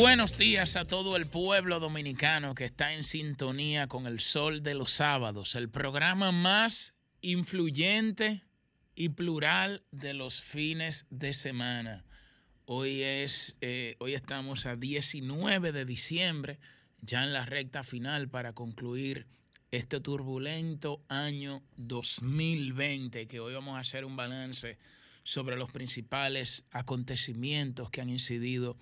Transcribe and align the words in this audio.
Buenos 0.00 0.38
días 0.38 0.76
a 0.76 0.86
todo 0.86 1.14
el 1.14 1.26
pueblo 1.26 1.78
dominicano 1.78 2.54
que 2.54 2.64
está 2.64 2.94
en 2.94 3.04
sintonía 3.04 3.86
con 3.86 4.06
el 4.06 4.18
Sol 4.18 4.62
de 4.62 4.72
los 4.72 4.92
Sábados, 4.92 5.54
el 5.56 5.68
programa 5.68 6.32
más 6.32 6.94
influyente 7.20 8.42
y 8.94 9.10
plural 9.10 9.82
de 9.90 10.14
los 10.14 10.40
fines 10.40 11.04
de 11.10 11.34
semana. 11.34 12.06
Hoy 12.64 13.02
es, 13.02 13.56
eh, 13.60 13.96
hoy 13.98 14.14
estamos 14.14 14.64
a 14.64 14.74
19 14.74 15.70
de 15.70 15.84
diciembre, 15.84 16.60
ya 17.02 17.22
en 17.22 17.34
la 17.34 17.44
recta 17.44 17.82
final 17.82 18.30
para 18.30 18.54
concluir 18.54 19.26
este 19.70 20.00
turbulento 20.00 21.04
año 21.08 21.62
2020, 21.76 23.28
que 23.28 23.38
hoy 23.38 23.52
vamos 23.52 23.76
a 23.76 23.80
hacer 23.80 24.06
un 24.06 24.16
balance 24.16 24.78
sobre 25.24 25.56
los 25.56 25.70
principales 25.70 26.64
acontecimientos 26.70 27.90
que 27.90 28.00
han 28.00 28.08
incidido 28.08 28.78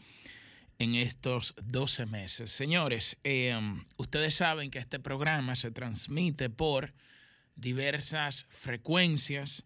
estos 0.78 1.54
12 1.62 2.06
meses. 2.06 2.50
Señores, 2.52 3.18
eh, 3.24 3.58
ustedes 3.96 4.34
saben 4.36 4.70
que 4.70 4.78
este 4.78 5.00
programa 5.00 5.56
se 5.56 5.70
transmite 5.70 6.50
por 6.50 6.94
diversas 7.56 8.46
frecuencias 8.50 9.64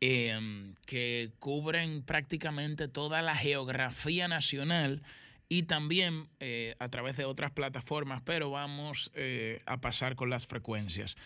eh, 0.00 0.74
que 0.86 1.30
cubren 1.38 2.02
prácticamente 2.02 2.88
toda 2.88 3.22
la 3.22 3.36
geografía 3.36 4.26
nacional 4.28 5.02
y 5.48 5.62
también 5.62 6.28
eh, 6.40 6.74
a 6.78 6.88
través 6.88 7.16
de 7.16 7.24
otras 7.24 7.50
plataformas, 7.52 8.22
pero 8.22 8.50
vamos 8.50 9.10
eh, 9.14 9.60
a 9.66 9.80
pasar 9.80 10.14
con 10.14 10.28
las 10.28 10.46
frecuencias. 10.46 11.16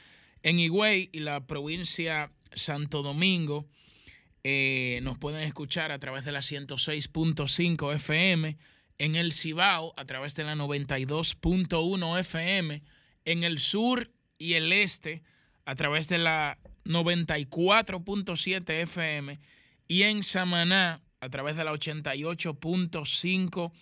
En 0.42 0.58
Higüey 0.58 1.10
y 1.12 1.20
la 1.20 1.46
provincia 1.46 2.30
Santo 2.54 3.02
Domingo 3.02 3.66
eh, 4.44 5.00
nos 5.02 5.18
pueden 5.18 5.42
escuchar 5.42 5.92
a 5.92 5.98
través 5.98 6.24
de 6.24 6.32
la 6.32 6.40
106.5 6.40 7.94
FM, 7.94 8.56
en 9.02 9.16
el 9.16 9.32
Cibao 9.32 9.92
a 9.96 10.04
través 10.04 10.36
de 10.36 10.44
la 10.44 10.54
92.1 10.54 12.20
FM, 12.20 12.84
en 13.24 13.42
el 13.42 13.58
sur 13.58 14.12
y 14.38 14.54
el 14.54 14.72
este 14.72 15.24
a 15.64 15.74
través 15.74 16.06
de 16.06 16.18
la 16.18 16.56
94.7 16.84 18.70
FM 18.82 19.40
y 19.88 20.04
en 20.04 20.22
Samaná 20.22 21.02
a 21.18 21.28
través 21.30 21.56
de 21.56 21.64
la 21.64 21.72
88.5 21.72 23.72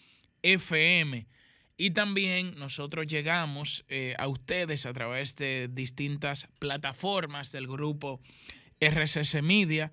FM. 0.43 1.27
Y 1.77 1.91
también 1.91 2.59
nosotros 2.59 3.05
llegamos 3.05 3.85
eh, 3.91 4.15
a 4.19 4.27
ustedes 4.27 4.87
a 4.87 4.95
través 4.95 5.37
de 5.37 5.69
distintas 5.71 6.49
plataformas 6.59 7.53
del 7.53 7.67
grupo 7.67 8.23
RCC 8.81 9.43
Media, 9.43 9.93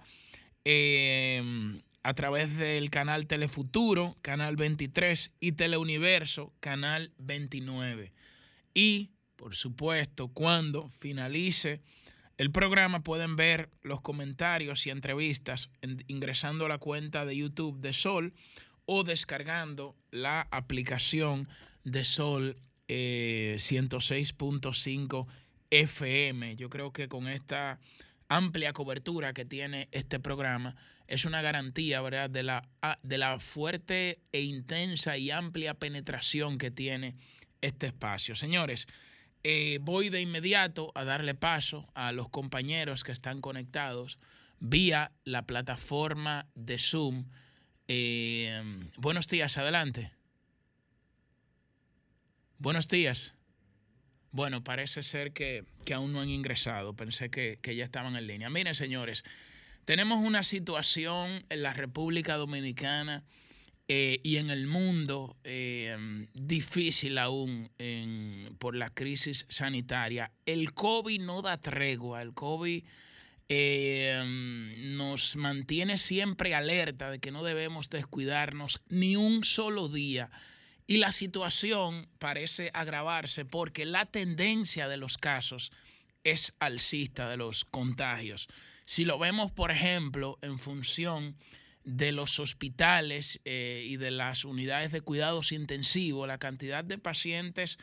eh, 0.63 1.81
a 2.07 2.13
través 2.13 2.55
del 2.55 2.89
canal 2.89 3.27
Telefuturo, 3.27 4.15
canal 4.21 4.55
23, 4.55 5.33
y 5.41 5.51
Teleuniverso, 5.51 6.53
canal 6.61 7.11
29. 7.17 8.13
Y, 8.73 9.09
por 9.35 9.55
supuesto, 9.57 10.29
cuando 10.29 10.89
finalice 10.99 11.81
el 12.37 12.49
programa 12.51 13.01
pueden 13.03 13.35
ver 13.35 13.69
los 13.81 13.99
comentarios 13.99 14.87
y 14.87 14.89
entrevistas 14.91 15.69
en- 15.81 16.01
ingresando 16.07 16.65
a 16.65 16.69
la 16.69 16.77
cuenta 16.77 17.25
de 17.25 17.35
YouTube 17.35 17.81
de 17.81 17.91
Sol 17.91 18.33
o 18.85 19.03
descargando 19.03 19.93
la 20.09 20.47
aplicación 20.51 21.49
de 21.83 22.05
Sol 22.05 22.55
eh, 22.87 23.55
106.5 23.59 25.27
FM. 25.71 26.55
Yo 26.55 26.69
creo 26.69 26.93
que 26.93 27.09
con 27.09 27.27
esta 27.27 27.79
amplia 28.29 28.73
cobertura 28.73 29.33
que 29.33 29.45
tiene 29.45 29.87
este 29.91 30.19
programa 30.19 30.75
es 31.07 31.23
una 31.25 31.41
garantía, 31.41 32.01
¿verdad?, 32.01 32.29
de 32.29 32.43
la, 32.43 32.61
a- 32.81 32.97
de 33.01 33.17
la 33.17 33.39
fuerte 33.39 34.19
e 34.33 34.41
intensa 34.41 35.17
y 35.17 35.31
amplia 35.31 35.73
penetración 35.73 36.57
que 36.57 36.69
tiene 36.71 37.15
este 37.61 37.87
espacio. 37.87 38.35
Señores, 38.35 38.87
eh, 39.43 39.79
voy 39.81 40.09
de 40.09 40.19
inmediato 40.21 40.91
a 40.95 41.05
darle 41.05 41.33
paso 41.33 41.87
a 41.93 42.11
los 42.11 42.27
compañeros 42.29 43.03
que 43.05 43.13
están 43.13 43.39
conectados 43.39 44.17
vía 44.59 45.11
la 45.23 45.45
plataforma 45.45 46.47
de 46.55 46.77
Zoom. 46.77 47.25
Eh, 47.87 48.61
buenos 48.97 49.27
días, 49.29 49.57
adelante. 49.57 50.11
Buenos 52.59 52.89
días. 52.89 53.35
Bueno, 54.37 54.63
parece 54.63 55.01
ser 55.01 55.33
que, 55.33 55.65
aún 55.91 56.13
no 56.13 56.21
han 56.21 56.29
ingresado. 56.29 56.93
Pensé 56.93 57.31
que, 57.31 57.57
ya 57.75 57.83
estaban 57.83 58.15
en 58.15 58.27
línea. 58.27 58.51
Miren, 58.51 58.75
señores, 58.75 59.23
tenemos 59.83 60.23
una 60.23 60.43
situación 60.43 61.43
en 61.49 61.63
la 61.63 61.73
República 61.73 62.35
Dominicana 62.35 63.23
eh, 63.87 64.19
y 64.21 64.35
en 64.35 64.51
el 64.51 64.67
mundo 64.67 65.35
eh, 65.43 65.97
difícil 66.35 67.17
aún 67.17 67.71
por 68.59 68.75
la 68.75 68.91
crisis 68.91 69.47
sanitaria. 69.49 70.29
El 70.45 70.71
COVID 70.75 71.19
no 71.19 71.41
da 71.41 71.57
tregua, 71.57 72.21
el 72.21 72.35
COVID 72.35 72.83
eh, 73.49 74.75
nos 74.77 75.35
mantiene 75.35 75.97
siempre 75.97 76.53
alerta 76.53 77.09
de 77.09 77.17
que 77.17 77.31
no 77.31 77.43
debemos 77.43 77.89
descuidarnos 77.89 78.83
ni 78.87 79.15
un 79.15 79.43
solo 79.43 79.89
día. 79.89 80.29
Y 80.87 80.97
la 80.97 81.11
situación 81.11 82.07
parece 82.17 82.71
agravarse 82.73 83.43
porque 83.43 83.85
la 83.85 84.05
tendencia 84.05 84.87
de 84.87 84.95
los 84.95 85.17
casos 85.17 85.73
es 86.23 86.55
alcista 86.59 87.29
de 87.29 87.35
los 87.35 87.65
contagios. 87.65 88.47
Si 88.85 89.03
lo 89.03 89.19
vemos, 89.19 89.51
por 89.51 89.69
ejemplo, 89.69 90.39
en 90.41 90.59
función 90.59 91.35
de 91.83 92.13
los 92.13 92.39
hospitales 92.39 93.41
eh, 93.43 93.85
y 93.85 93.97
de 93.97 94.11
las 94.11 94.45
unidades 94.45 94.93
de 94.93 95.01
cuidados 95.01 95.51
intensivos, 95.51 96.25
la 96.27 96.37
cantidad 96.37 96.85
de 96.85 96.97
pacientes 96.97 97.77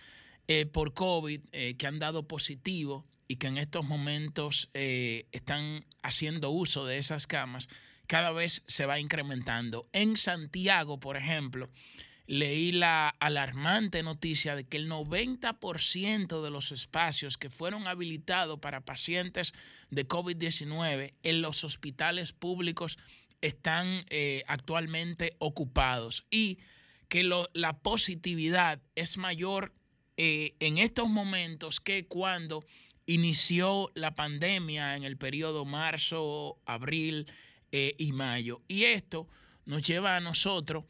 eh, 0.49 0.65
por 0.65 0.95
COVID 0.95 1.41
eh, 1.53 1.75
que 1.77 1.87
han 1.87 1.99
dado 1.99 2.27
positivo 2.27 3.05
y 3.29 3.37
que 3.37 3.47
en 3.47 3.59
estos 3.59 3.87
momentos 3.87 4.71
están 4.75 5.87
haciendo 6.03 6.51
uso 6.51 6.85
de 6.85 6.99
esas 6.99 7.27
camas, 7.27 7.71
cada 8.07 8.33
vez 8.33 8.63
se 8.67 8.85
va 8.85 9.01
incrementando. 9.01 9.89
En 9.95 10.19
Santiago, 10.19 11.01
por 11.01 11.17
ejemplo, 11.17 11.71
leí 12.27 12.73
la 12.73 13.09
alarmante 13.21 14.03
noticia 14.03 14.57
de 14.57 14.65
que 14.65 14.79
el 14.79 14.91
90% 14.91 16.43
de 16.43 16.51
los 16.51 16.73
espacios 16.73 17.37
que 17.37 17.51
fueron 17.51 17.87
habilitados 17.87 18.59
para 18.61 18.85
pacientes 18.85 19.53
de 19.91 20.09
COVID-19 20.09 21.15
en 21.23 21.43
los 21.43 21.65
hospitales 21.65 22.33
públicos 22.33 22.99
están 23.43 24.07
eh, 24.09 24.43
actualmente 24.47 25.37
ocupados 25.39 26.25
y 26.31 26.59
que 27.09 27.25
la 27.53 27.79
positividad 27.79 28.81
es 28.95 29.19
mayor 29.19 29.75
eh, 30.17 30.55
en 30.61 30.79
estos 30.79 31.09
momentos 31.11 31.81
que 31.81 32.07
cuando 32.07 32.65
inició 33.07 33.91
la 33.95 34.15
pandemia 34.15 34.97
en 34.97 35.05
el 35.05 35.19
periodo 35.19 35.65
marzo, 35.67 36.57
abril 36.65 37.27
eh, 37.73 37.95
y 37.99 38.13
mayo. 38.13 38.63
Y 38.67 38.85
esto 38.85 39.29
nos 39.67 39.83
lleva 39.83 40.17
a 40.17 40.21
nosotros 40.21 40.85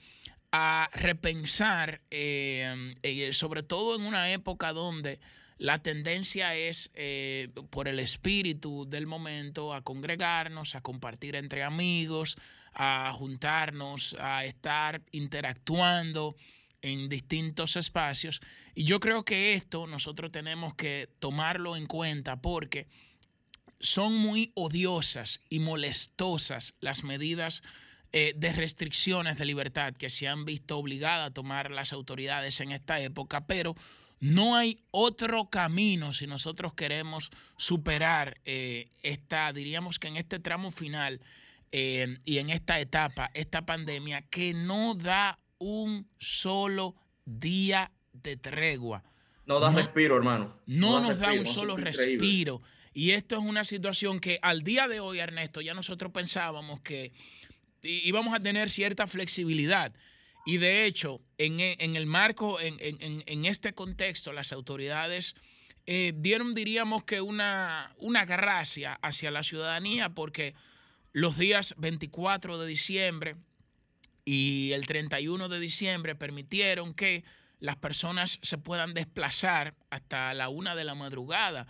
a 0.56 0.88
repensar, 0.92 2.00
eh, 2.12 2.94
eh, 3.02 3.32
sobre 3.32 3.64
todo 3.64 3.96
en 3.96 4.02
una 4.02 4.30
época 4.30 4.72
donde 4.72 5.18
la 5.58 5.80
tendencia 5.80 6.54
es, 6.54 6.92
eh, 6.94 7.48
por 7.70 7.88
el 7.88 7.98
espíritu 7.98 8.86
del 8.88 9.08
momento, 9.08 9.74
a 9.74 9.82
congregarnos, 9.82 10.76
a 10.76 10.80
compartir 10.80 11.34
entre 11.34 11.64
amigos, 11.64 12.36
a 12.72 13.12
juntarnos, 13.16 14.14
a 14.20 14.44
estar 14.44 15.02
interactuando 15.10 16.36
en 16.82 17.08
distintos 17.08 17.74
espacios. 17.74 18.40
Y 18.76 18.84
yo 18.84 19.00
creo 19.00 19.24
que 19.24 19.54
esto 19.54 19.88
nosotros 19.88 20.30
tenemos 20.30 20.76
que 20.76 21.08
tomarlo 21.18 21.74
en 21.74 21.86
cuenta 21.86 22.40
porque 22.40 22.86
son 23.80 24.14
muy 24.14 24.52
odiosas 24.54 25.40
y 25.50 25.58
molestosas 25.58 26.76
las 26.78 27.02
medidas 27.02 27.64
eh, 28.16 28.32
de 28.36 28.52
restricciones 28.52 29.38
de 29.38 29.44
libertad 29.44 29.92
que 29.94 30.08
se 30.08 30.28
han 30.28 30.44
visto 30.44 30.78
obligadas 30.78 31.26
a 31.30 31.34
tomar 31.34 31.70
las 31.72 31.92
autoridades 31.92 32.60
en 32.60 32.70
esta 32.70 33.00
época, 33.00 33.44
pero 33.46 33.74
no 34.20 34.54
hay 34.56 34.78
otro 34.92 35.50
camino 35.50 36.12
si 36.12 36.26
nosotros 36.28 36.74
queremos 36.74 37.30
superar 37.56 38.40
eh, 38.44 38.86
esta, 39.02 39.52
diríamos 39.52 39.98
que 39.98 40.06
en 40.08 40.16
este 40.16 40.38
tramo 40.38 40.70
final 40.70 41.20
eh, 41.72 42.18
y 42.24 42.38
en 42.38 42.50
esta 42.50 42.78
etapa, 42.78 43.30
esta 43.34 43.66
pandemia, 43.66 44.22
que 44.30 44.54
no 44.54 44.94
da 44.94 45.40
un 45.58 46.06
solo 46.18 46.94
día 47.24 47.90
de 48.12 48.36
tregua. 48.36 49.02
No 49.44 49.58
da 49.58 49.70
No- 49.70 49.78
respiro, 49.78 50.16
hermano. 50.16 50.56
no 50.66 51.00
nos 51.00 51.18
da 51.18 51.32
un 51.32 51.46
solo 51.46 51.76
increíble. 51.76 52.08
respiro. 52.16 52.62
Y 52.92 53.10
esto 53.10 53.36
es 53.36 53.42
una 53.42 53.64
situación 53.64 54.20
que 54.20 54.38
al 54.40 54.62
día 54.62 54.86
de 54.86 55.00
hoy, 55.00 55.18
Ernesto, 55.18 55.60
ya 55.60 55.74
nosotros 55.74 56.12
pensábamos 56.12 56.80
que 56.80 57.12
íbamos 57.84 58.34
a 58.34 58.40
tener 58.40 58.70
cierta 58.70 59.06
flexibilidad. 59.06 59.92
Y 60.46 60.58
de 60.58 60.84
hecho, 60.84 61.20
en, 61.38 61.60
en 61.60 61.96
el 61.96 62.06
marco, 62.06 62.60
en- 62.60 62.76
en 62.80 63.44
este 63.46 63.72
contexto, 63.72 64.32
las 64.32 64.52
autoridades 64.52 65.34
eh, 65.86 66.12
dieron, 66.16 66.54
diríamos 66.54 67.04
que 67.04 67.20
una, 67.20 67.94
una 67.98 68.24
gracia 68.24 68.98
hacia 69.02 69.30
la 69.30 69.42
ciudadanía 69.42 70.10
porque 70.10 70.54
los 71.12 71.36
días 71.38 71.74
24 71.78 72.58
de 72.58 72.66
diciembre 72.66 73.36
y 74.24 74.72
el 74.72 74.86
31 74.86 75.48
de 75.50 75.60
diciembre 75.60 76.14
permitieron 76.14 76.94
que 76.94 77.22
las 77.60 77.76
personas 77.76 78.38
se 78.42 78.56
puedan 78.58 78.94
desplazar 78.94 79.74
hasta 79.90 80.32
la 80.34 80.48
una 80.48 80.74
de 80.74 80.84
la 80.84 80.94
madrugada 80.94 81.66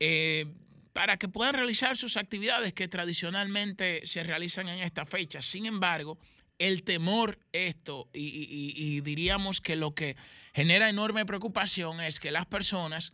eh, 0.00 0.46
para 0.92 1.16
que 1.16 1.28
puedan 1.28 1.54
realizar 1.54 1.96
sus 1.96 2.16
actividades 2.16 2.74
que 2.74 2.88
tradicionalmente 2.88 4.06
se 4.06 4.22
realizan 4.22 4.68
en 4.68 4.80
esta 4.80 5.06
fecha. 5.06 5.42
Sin 5.42 5.66
embargo, 5.66 6.18
el 6.58 6.84
temor 6.84 7.38
esto 7.52 8.08
y, 8.12 9.00
diríamos 9.00 9.60
que 9.60 9.74
lo 9.74 9.94
que 9.94 10.16
genera 10.54 10.88
enorme 10.88 11.26
preocupación 11.26 12.00
es 12.00 12.20
que 12.20 12.30
las 12.30 12.46
personas 12.46 13.12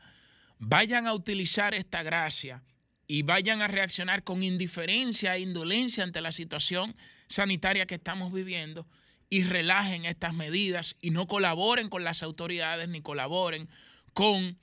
vayan 0.59 1.07
a 1.07 1.15
utilizar 1.15 1.75
esta 1.75 2.03
gracia 2.03 2.63
y 3.07 3.23
vayan 3.23 3.63
a 3.63 3.69
reaccionar 3.69 4.23
con 4.23 4.43
indiferencia 4.43 5.37
e 5.37 5.41
indolencia 5.41 6.05
ante 6.05 6.21
la 6.21 6.33
situación 6.33 6.95
sanitaria 7.29 7.87
que 7.87 7.95
estamos 7.95 8.33
viviendo 8.33 8.87
y 9.31 9.45
relajen 9.45 10.05
estas 10.05 10.35
medidas 10.35 10.97
y 11.01 11.11
no 11.11 11.27
colaboren 11.27 11.89
con 11.89 12.05
las 12.05 12.23
autoridades 12.23 12.89
ni 12.89 13.01
colaboren 13.01 13.69
con 14.13 14.59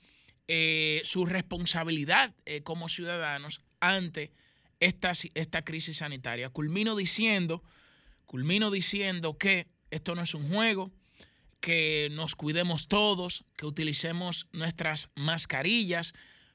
eh, 0.48 1.02
su 1.04 1.26
responsabilidad 1.26 2.34
eh, 2.44 2.62
como 2.62 2.88
ciudadanos 2.88 3.60
ante 3.80 4.32
esta, 4.80 5.12
esta 5.34 5.62
crisis 5.62 5.98
sanitaria. 5.98 6.50
Culmino 6.50 6.96
diciendo, 6.96 7.62
culmino 8.26 8.70
diciendo 8.70 9.38
que 9.38 9.66
esto 9.90 10.14
no 10.14 10.22
es 10.22 10.34
un 10.34 10.48
juego, 10.48 10.92
que 11.60 12.08
nos 12.12 12.36
cuidemos 12.36 12.86
todos, 12.86 13.44
que 13.56 13.66
utilicemos 13.66 14.46
nuestras 14.52 15.10
mascarillas, 15.14 16.14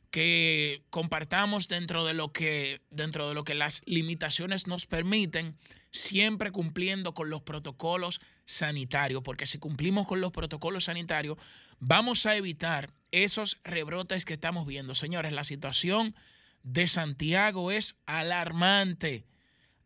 que 0.09 0.83
compartamos 0.89 1.67
dentro 1.67 2.05
de 2.05 2.13
lo 2.13 2.31
que 2.31 2.81
dentro 2.91 3.29
de 3.29 3.33
lo 3.33 3.43
que 3.43 3.55
las 3.55 3.81
limitaciones 3.85 4.67
nos 4.67 4.85
permiten, 4.85 5.57
siempre 5.91 6.51
cumpliendo 6.51 7.13
con 7.13 7.29
los 7.29 7.41
protocolos 7.41 8.21
sanitarios, 8.45 9.23
porque 9.23 9.47
si 9.47 9.59
cumplimos 9.59 10.07
con 10.07 10.21
los 10.21 10.31
protocolos 10.31 10.85
sanitarios, 10.85 11.37
vamos 11.79 12.25
a 12.25 12.35
evitar 12.35 12.91
esos 13.11 13.59
rebrotes 13.63 14.25
que 14.25 14.33
estamos 14.33 14.65
viendo. 14.65 14.95
Señores, 14.95 15.33
la 15.33 15.43
situación 15.43 16.15
de 16.63 16.87
Santiago 16.87 17.71
es 17.71 17.95
alarmante 18.05 19.25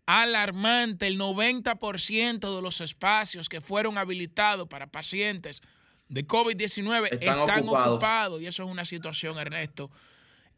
alarmante. 0.06 1.08
El 1.08 1.20
90% 1.20 2.56
de 2.56 2.62
los 2.62 2.82
espacios 2.82 3.50
que 3.50 3.62
fueron 3.62 3.98
habilitados 3.98 4.68
para 4.68 4.88
pacientes 4.88 5.62
de 6.08 6.26
COVID-19 6.28 7.06
Están 7.12 7.40
están, 7.40 7.60
ocupados. 7.62 7.88
ocupados. 7.88 8.42
Y 8.42 8.48
eso 8.48 8.64
es 8.64 8.70
una 8.70 8.86
situación, 8.86 9.38
Ernesto, 9.38 9.90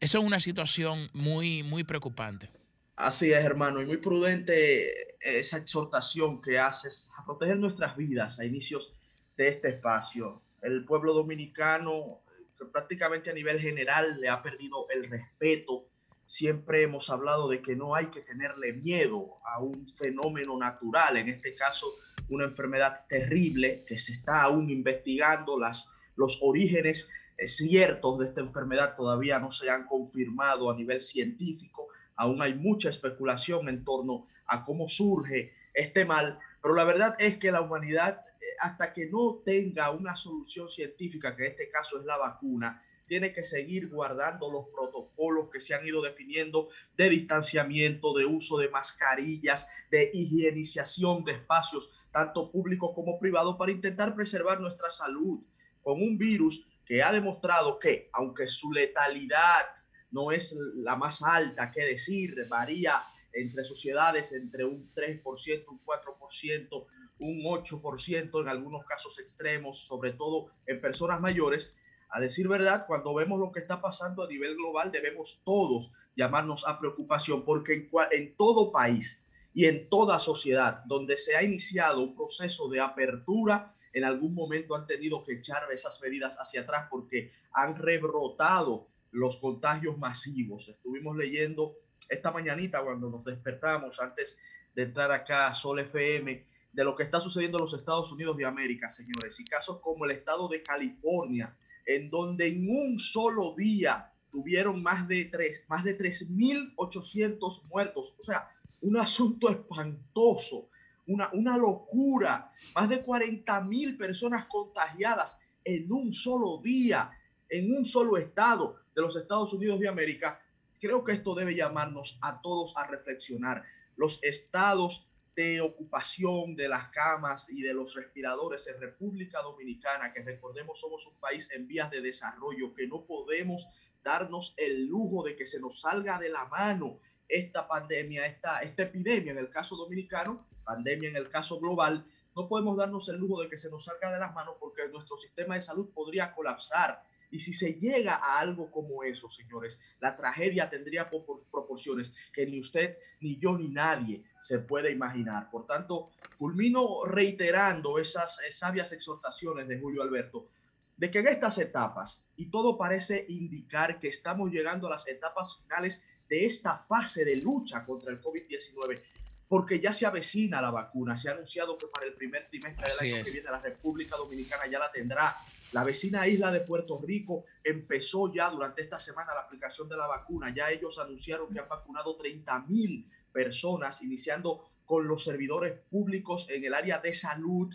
eso 0.00 0.18
es 0.18 0.24
una 0.24 0.40
situación 0.40 1.08
muy, 1.12 1.62
muy 1.62 1.84
preocupante. 1.84 2.50
Así 2.98 3.32
es, 3.32 3.44
hermano, 3.44 3.80
y 3.80 3.86
muy 3.86 3.98
prudente 3.98 5.14
esa 5.20 5.58
exhortación 5.58 6.42
que 6.42 6.58
haces 6.58 7.12
a 7.16 7.24
proteger 7.24 7.56
nuestras 7.56 7.96
vidas 7.96 8.40
a 8.40 8.44
inicios 8.44 8.92
de 9.36 9.50
este 9.50 9.68
espacio. 9.68 10.42
El 10.62 10.84
pueblo 10.84 11.12
dominicano, 11.12 11.92
eh, 11.94 12.64
prácticamente 12.72 13.30
a 13.30 13.34
nivel 13.34 13.60
general, 13.60 14.20
le 14.20 14.28
ha 14.28 14.42
perdido 14.42 14.88
el 14.90 15.04
respeto. 15.04 15.86
Siempre 16.26 16.82
hemos 16.82 17.08
hablado 17.08 17.48
de 17.48 17.62
que 17.62 17.76
no 17.76 17.94
hay 17.94 18.06
que 18.06 18.22
tenerle 18.22 18.72
miedo 18.72 19.36
a 19.46 19.60
un 19.62 19.88
fenómeno 19.88 20.58
natural, 20.58 21.18
en 21.18 21.28
este 21.28 21.54
caso 21.54 21.94
una 22.28 22.46
enfermedad 22.46 23.06
terrible 23.08 23.84
que 23.86 23.96
se 23.96 24.10
está 24.10 24.42
aún 24.42 24.70
investigando. 24.70 25.56
Las, 25.56 25.92
los 26.16 26.40
orígenes 26.42 27.08
eh, 27.36 27.46
ciertos 27.46 28.18
de 28.18 28.26
esta 28.26 28.40
enfermedad 28.40 28.96
todavía 28.96 29.38
no 29.38 29.52
se 29.52 29.70
han 29.70 29.86
confirmado 29.86 30.68
a 30.68 30.74
nivel 30.74 31.00
científico 31.00 31.86
aún 32.18 32.42
hay 32.42 32.54
mucha 32.54 32.90
especulación 32.90 33.68
en 33.68 33.84
torno 33.84 34.26
a 34.46 34.62
cómo 34.62 34.88
surge 34.88 35.54
este 35.72 36.04
mal, 36.04 36.38
pero 36.60 36.74
la 36.74 36.84
verdad 36.84 37.14
es 37.20 37.38
que 37.38 37.52
la 37.52 37.60
humanidad, 37.60 38.24
eh, 38.40 38.44
hasta 38.60 38.92
que 38.92 39.06
no 39.06 39.40
tenga 39.44 39.90
una 39.90 40.16
solución 40.16 40.68
científica, 40.68 41.36
que 41.36 41.46
en 41.46 41.52
este 41.52 41.70
caso 41.70 41.98
es 41.98 42.04
la 42.04 42.16
vacuna, 42.16 42.82
tiene 43.06 43.32
que 43.32 43.44
seguir 43.44 43.88
guardando 43.88 44.50
los 44.50 44.66
protocolos 44.68 45.48
que 45.50 45.60
se 45.60 45.74
han 45.74 45.86
ido 45.86 46.02
definiendo 46.02 46.68
de 46.96 47.08
distanciamiento, 47.08 48.12
de 48.12 48.26
uso 48.26 48.58
de 48.58 48.68
mascarillas, 48.68 49.68
de 49.90 50.10
higienización 50.12 51.24
de 51.24 51.32
espacios, 51.32 51.90
tanto 52.10 52.50
públicos 52.50 52.90
como 52.94 53.18
privados, 53.18 53.56
para 53.56 53.72
intentar 53.72 54.14
preservar 54.14 54.60
nuestra 54.60 54.90
salud 54.90 55.40
con 55.82 56.02
un 56.02 56.18
virus 56.18 56.66
que 56.84 57.02
ha 57.02 57.12
demostrado 57.12 57.78
que, 57.78 58.10
aunque 58.12 58.48
su 58.48 58.72
letalidad 58.72 59.66
no 60.10 60.32
es 60.32 60.54
la 60.76 60.96
más 60.96 61.22
alta, 61.22 61.70
que 61.70 61.84
decir, 61.84 62.46
varía 62.48 63.04
entre 63.32 63.64
sociedades 63.64 64.32
entre 64.32 64.64
un 64.64 64.92
3%, 64.94 65.22
un 65.68 65.80
4%, 65.84 66.86
un 67.20 67.42
8% 67.42 68.40
en 68.40 68.48
algunos 68.48 68.84
casos 68.84 69.18
extremos, 69.18 69.78
sobre 69.86 70.12
todo 70.12 70.50
en 70.66 70.80
personas 70.80 71.20
mayores. 71.20 71.74
A 72.10 72.20
decir 72.20 72.48
verdad, 72.48 72.86
cuando 72.86 73.14
vemos 73.14 73.38
lo 73.38 73.52
que 73.52 73.60
está 73.60 73.80
pasando 73.80 74.24
a 74.24 74.28
nivel 74.28 74.56
global, 74.56 74.90
debemos 74.90 75.42
todos 75.44 75.92
llamarnos 76.16 76.66
a 76.66 76.78
preocupación, 76.78 77.44
porque 77.44 77.74
en, 77.74 77.88
en 78.12 78.36
todo 78.36 78.72
país 78.72 79.22
y 79.54 79.66
en 79.66 79.88
toda 79.88 80.18
sociedad 80.18 80.82
donde 80.86 81.16
se 81.16 81.36
ha 81.36 81.42
iniciado 81.42 82.00
un 82.00 82.16
proceso 82.16 82.68
de 82.68 82.80
apertura, 82.80 83.74
en 83.92 84.04
algún 84.04 84.34
momento 84.34 84.74
han 84.74 84.86
tenido 84.86 85.24
que 85.24 85.34
echar 85.34 85.62
esas 85.72 86.00
medidas 86.00 86.36
hacia 86.38 86.62
atrás 86.62 86.86
porque 86.90 87.32
han 87.52 87.76
rebrotado 87.76 88.87
los 89.12 89.38
contagios 89.38 89.98
masivos. 89.98 90.68
Estuvimos 90.68 91.16
leyendo 91.16 91.76
esta 92.08 92.30
mañanita 92.30 92.82
cuando 92.82 93.10
nos 93.10 93.24
despertamos 93.24 94.00
antes 94.00 94.36
de 94.74 94.82
entrar 94.82 95.10
acá 95.10 95.48
a 95.48 95.52
Sol 95.52 95.80
FM 95.80 96.46
de 96.72 96.84
lo 96.84 96.94
que 96.94 97.02
está 97.02 97.20
sucediendo 97.20 97.58
en 97.58 97.62
los 97.62 97.74
Estados 97.74 98.12
Unidos 98.12 98.36
de 98.36 98.46
América, 98.46 98.90
señores, 98.90 99.38
y 99.40 99.44
casos 99.44 99.80
como 99.80 100.04
el 100.04 100.12
estado 100.12 100.48
de 100.48 100.62
California, 100.62 101.56
en 101.84 102.10
donde 102.10 102.48
en 102.48 102.68
un 102.68 102.98
solo 102.98 103.54
día 103.56 104.12
tuvieron 104.30 104.82
más 104.82 105.08
de 105.08 105.24
tres, 105.24 105.64
más 105.68 105.84
de 105.84 105.98
3.800 105.98 107.64
muertos. 107.64 108.14
O 108.20 108.22
sea, 108.22 108.50
un 108.82 108.96
asunto 108.96 109.50
espantoso, 109.50 110.68
una, 111.06 111.30
una 111.32 111.56
locura. 111.56 112.52
Más 112.74 112.88
de 112.88 113.04
40.000 113.04 113.96
personas 113.96 114.46
contagiadas 114.46 115.38
en 115.64 115.90
un 115.90 116.12
solo 116.12 116.60
día, 116.62 117.10
en 117.48 117.74
un 117.74 117.84
solo 117.84 118.16
estado 118.16 118.76
de 118.98 119.02
los 119.02 119.14
Estados 119.14 119.52
Unidos 119.52 119.78
de 119.78 119.86
América. 119.86 120.40
Creo 120.80 121.04
que 121.04 121.12
esto 121.12 121.36
debe 121.36 121.54
llamarnos 121.54 122.18
a 122.20 122.42
todos 122.42 122.76
a 122.76 122.84
reflexionar. 122.84 123.62
Los 123.94 124.18
estados 124.24 125.06
de 125.36 125.60
ocupación 125.60 126.56
de 126.56 126.68
las 126.68 126.88
camas 126.88 127.48
y 127.48 127.62
de 127.62 127.74
los 127.74 127.94
respiradores 127.94 128.66
en 128.66 128.80
República 128.80 129.40
Dominicana, 129.40 130.12
que 130.12 130.24
recordemos 130.24 130.80
somos 130.80 131.06
un 131.06 131.14
país 131.20 131.48
en 131.52 131.68
vías 131.68 131.92
de 131.92 132.00
desarrollo, 132.00 132.74
que 132.74 132.88
no 132.88 133.04
podemos 133.04 133.68
darnos 134.02 134.54
el 134.56 134.86
lujo 134.86 135.22
de 135.22 135.36
que 135.36 135.46
se 135.46 135.60
nos 135.60 135.80
salga 135.80 136.18
de 136.18 136.30
la 136.30 136.46
mano 136.46 136.98
esta 137.28 137.68
pandemia, 137.68 138.26
esta, 138.26 138.62
esta 138.62 138.82
epidemia 138.82 139.30
en 139.30 139.38
el 139.38 139.48
caso 139.48 139.76
dominicano, 139.76 140.44
pandemia 140.64 141.10
en 141.10 141.16
el 141.16 141.28
caso 141.28 141.60
global, 141.60 142.04
no 142.34 142.48
podemos 142.48 142.76
darnos 142.76 143.08
el 143.08 143.16
lujo 143.16 143.42
de 143.42 143.48
que 143.48 143.58
se 143.58 143.70
nos 143.70 143.84
salga 143.84 144.10
de 144.10 144.18
las 144.18 144.34
manos 144.34 144.56
porque 144.58 144.88
nuestro 144.88 145.16
sistema 145.16 145.54
de 145.54 145.62
salud 145.62 145.88
podría 145.94 146.34
colapsar. 146.34 147.04
Y 147.30 147.40
si 147.40 147.52
se 147.52 147.74
llega 147.74 148.14
a 148.14 148.38
algo 148.40 148.70
como 148.70 149.02
eso, 149.04 149.28
señores, 149.28 149.78
la 150.00 150.16
tragedia 150.16 150.70
tendría 150.70 151.10
propor- 151.10 151.44
proporciones 151.50 152.12
que 152.32 152.46
ni 152.46 152.58
usted, 152.58 152.96
ni 153.20 153.38
yo, 153.38 153.58
ni 153.58 153.68
nadie 153.68 154.24
se 154.40 154.58
puede 154.60 154.90
imaginar. 154.90 155.50
Por 155.50 155.66
tanto, 155.66 156.10
culmino 156.38 157.04
reiterando 157.04 157.98
esas 157.98 158.40
eh, 158.40 158.52
sabias 158.52 158.92
exhortaciones 158.92 159.68
de 159.68 159.78
Julio 159.78 160.02
Alberto, 160.02 160.48
de 160.96 161.10
que 161.10 161.18
en 161.20 161.28
estas 161.28 161.58
etapas, 161.58 162.24
y 162.36 162.46
todo 162.46 162.76
parece 162.78 163.26
indicar 163.28 164.00
que 164.00 164.08
estamos 164.08 164.50
llegando 164.50 164.86
a 164.86 164.90
las 164.90 165.06
etapas 165.06 165.58
finales 165.62 166.02
de 166.28 166.46
esta 166.46 166.78
fase 166.88 167.24
de 167.24 167.36
lucha 167.36 167.84
contra 167.84 168.10
el 168.10 168.20
COVID-19, 168.20 169.00
porque 169.48 169.80
ya 169.80 169.92
se 169.92 170.04
avecina 170.06 170.60
la 170.60 170.70
vacuna, 170.70 171.16
se 171.16 171.28
ha 171.30 171.32
anunciado 171.32 171.78
que 171.78 171.86
para 171.86 172.06
el 172.06 172.14
primer 172.14 172.48
trimestre 172.48 172.84
del 172.84 172.92
Así 172.92 173.06
año 173.12 173.16
es. 173.18 173.24
que 173.24 173.30
viene 173.32 173.50
la 173.50 173.60
República 173.60 174.16
Dominicana 174.16 174.66
ya 174.66 174.78
la 174.78 174.90
tendrá. 174.92 175.36
La 175.72 175.84
vecina 175.84 176.26
isla 176.26 176.50
de 176.50 176.60
Puerto 176.60 176.98
Rico 176.98 177.44
empezó 177.62 178.32
ya 178.32 178.48
durante 178.50 178.82
esta 178.82 178.98
semana 178.98 179.34
la 179.34 179.40
aplicación 179.42 179.88
de 179.88 179.96
la 179.96 180.06
vacuna. 180.06 180.52
Ya 180.54 180.70
ellos 180.70 180.98
anunciaron 180.98 181.52
que 181.52 181.60
han 181.60 181.68
vacunado 181.68 182.16
30 182.16 182.60
mil 182.68 183.08
personas, 183.32 184.02
iniciando 184.02 184.64
con 184.86 185.06
los 185.06 185.22
servidores 185.24 185.78
públicos 185.90 186.46
en 186.48 186.64
el 186.64 186.72
área 186.72 186.98
de 186.98 187.12
salud, 187.12 187.74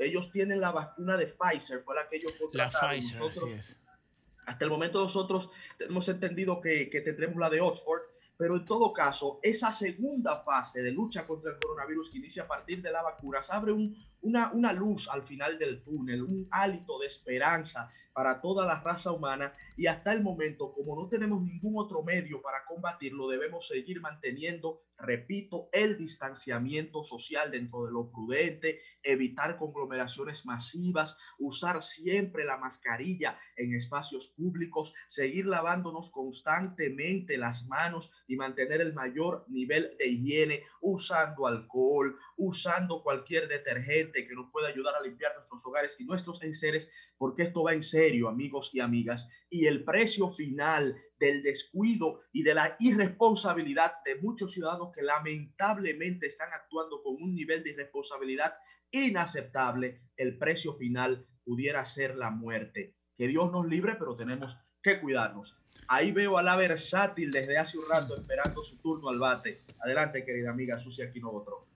ellos 0.00 0.30
tienen 0.30 0.60
la 0.60 0.70
vacuna 0.70 1.16
de 1.16 1.26
Pfizer, 1.26 1.80
fue 1.82 1.94
la 1.96 2.08
que 2.08 2.16
ellos 2.16 2.32
La 2.32 2.38
contrataron. 2.38 2.90
Pfizer, 2.96 3.18
Nosotros- 3.20 3.50
así 3.50 3.58
es. 3.72 3.78
hasta 4.46 4.64
el 4.64 4.70
momento 4.70 5.02
nosotros 5.02 5.50
hemos 5.80 6.08
entendido 6.08 6.60
que, 6.60 6.88
que 6.88 7.00
tendremos 7.00 7.36
la 7.38 7.50
de 7.50 7.60
Oxford, 7.60 8.02
pero 8.36 8.54
en 8.54 8.64
todo 8.64 8.92
caso, 8.92 9.40
esa 9.42 9.72
segunda 9.72 10.42
fase 10.44 10.80
de 10.80 10.92
lucha 10.92 11.26
contra 11.26 11.50
el 11.50 11.58
coronavirus 11.58 12.08
que 12.08 12.18
inicia 12.18 12.44
a 12.44 12.46
partir 12.46 12.80
de 12.80 12.92
la 12.92 13.02
vacuna, 13.02 13.42
se 13.42 13.52
abre 13.52 13.72
un- 13.72 13.94
una, 14.22 14.52
una 14.52 14.72
luz 14.72 15.08
al 15.08 15.22
final 15.22 15.58
del 15.58 15.82
túnel, 15.82 16.22
un 16.22 16.48
hálito 16.50 16.98
de 16.98 17.06
esperanza 17.06 17.90
para 18.18 18.40
toda 18.40 18.66
la 18.66 18.80
raza 18.80 19.12
humana. 19.12 19.54
Y 19.76 19.86
hasta 19.86 20.12
el 20.12 20.24
momento, 20.24 20.72
como 20.72 20.96
no 20.96 21.08
tenemos 21.08 21.40
ningún 21.40 21.74
otro 21.76 22.02
medio 22.02 22.42
para 22.42 22.64
combatirlo, 22.64 23.28
debemos 23.28 23.68
seguir 23.68 24.00
manteniendo, 24.00 24.82
repito, 24.98 25.68
el 25.72 25.96
distanciamiento 25.96 27.04
social 27.04 27.52
dentro 27.52 27.84
de 27.86 27.92
lo 27.92 28.10
prudente, 28.10 28.80
evitar 29.04 29.56
conglomeraciones 29.56 30.44
masivas, 30.46 31.16
usar 31.38 31.80
siempre 31.80 32.44
la 32.44 32.56
mascarilla 32.56 33.38
en 33.56 33.72
espacios 33.76 34.26
públicos, 34.26 34.94
seguir 35.06 35.46
lavándonos 35.46 36.10
constantemente 36.10 37.38
las 37.38 37.66
manos 37.68 38.10
y 38.26 38.34
mantener 38.34 38.80
el 38.80 38.94
mayor 38.94 39.44
nivel 39.48 39.96
de 39.96 40.08
higiene, 40.08 40.62
usando 40.80 41.46
alcohol, 41.46 42.18
usando 42.36 43.04
cualquier 43.04 43.46
detergente 43.46 44.07
que 44.12 44.34
nos 44.34 44.50
pueda 44.50 44.68
ayudar 44.68 44.94
a 44.94 45.02
limpiar 45.02 45.34
nuestros 45.36 45.64
hogares 45.66 45.96
y 45.98 46.04
nuestros 46.04 46.42
enseres, 46.42 46.90
porque 47.16 47.44
esto 47.44 47.62
va 47.62 47.74
en 47.74 47.82
serio, 47.82 48.28
amigos 48.28 48.70
y 48.72 48.80
amigas, 48.80 49.30
y 49.50 49.66
el 49.66 49.84
precio 49.84 50.28
final 50.28 50.96
del 51.18 51.42
descuido 51.42 52.20
y 52.32 52.42
de 52.42 52.54
la 52.54 52.76
irresponsabilidad 52.78 53.94
de 54.04 54.16
muchos 54.16 54.52
ciudadanos 54.52 54.90
que 54.94 55.02
lamentablemente 55.02 56.26
están 56.26 56.52
actuando 56.52 57.02
con 57.02 57.16
un 57.20 57.34
nivel 57.34 57.62
de 57.62 57.70
irresponsabilidad 57.70 58.54
inaceptable, 58.90 60.00
el 60.16 60.38
precio 60.38 60.72
final 60.72 61.26
pudiera 61.44 61.84
ser 61.84 62.16
la 62.16 62.30
muerte. 62.30 62.94
Que 63.14 63.26
Dios 63.26 63.50
nos 63.50 63.66
libre, 63.66 63.96
pero 63.98 64.16
tenemos 64.16 64.58
que 64.82 65.00
cuidarnos. 65.00 65.56
Ahí 65.88 66.12
veo 66.12 66.38
a 66.38 66.42
la 66.42 66.56
versátil 66.56 67.30
desde 67.30 67.58
hace 67.58 67.78
un 67.78 67.88
rato 67.88 68.14
esperando 68.16 68.62
su 68.62 68.76
turno 68.78 69.08
al 69.08 69.18
bate. 69.18 69.64
Adelante, 69.80 70.24
querida 70.24 70.50
amiga 70.50 70.76
Sucia 70.76 71.06
Aquino 71.06 71.32
Botro. 71.32 71.67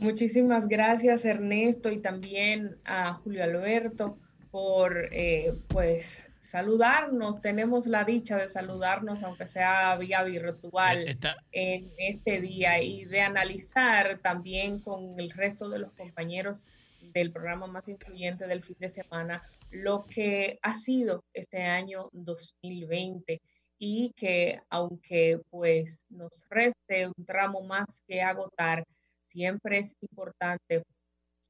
Muchísimas 0.00 0.66
gracias 0.66 1.26
Ernesto 1.26 1.90
y 1.90 1.98
también 1.98 2.78
a 2.86 3.12
Julio 3.12 3.44
Alberto 3.44 4.18
por 4.50 4.96
eh, 5.12 5.52
pues 5.68 6.26
saludarnos. 6.40 7.42
Tenemos 7.42 7.86
la 7.86 8.04
dicha 8.04 8.38
de 8.38 8.48
saludarnos, 8.48 9.22
aunque 9.22 9.46
sea 9.46 9.96
vía 9.96 10.22
virtual, 10.22 11.00
Eh, 11.00 11.10
Está, 11.10 11.36
en 11.52 11.90
este 11.98 12.40
día 12.40 12.82
y 12.82 13.04
de 13.04 13.20
analizar 13.20 14.18
también 14.20 14.80
con 14.80 15.20
el 15.20 15.30
resto 15.30 15.68
de 15.68 15.80
los 15.80 15.92
compañeros 15.92 16.62
del 17.12 17.30
programa 17.30 17.66
más 17.66 17.86
influyente 17.86 18.46
del 18.46 18.62
fin 18.62 18.76
de 18.78 18.88
semana 18.88 19.42
lo 19.70 20.06
que 20.06 20.58
ha 20.62 20.74
sido 20.74 21.24
este 21.34 21.62
año 21.62 22.08
2020 22.12 23.40
y 23.78 24.12
que 24.16 24.60
aunque 24.70 25.40
pues 25.50 26.04
nos 26.08 26.32
reste 26.48 27.06
un 27.06 27.24
tramo 27.26 27.62
más 27.62 28.02
que 28.06 28.22
agotar, 28.22 28.84
siempre 29.32 29.78
es 29.78 29.94
importante 30.00 30.82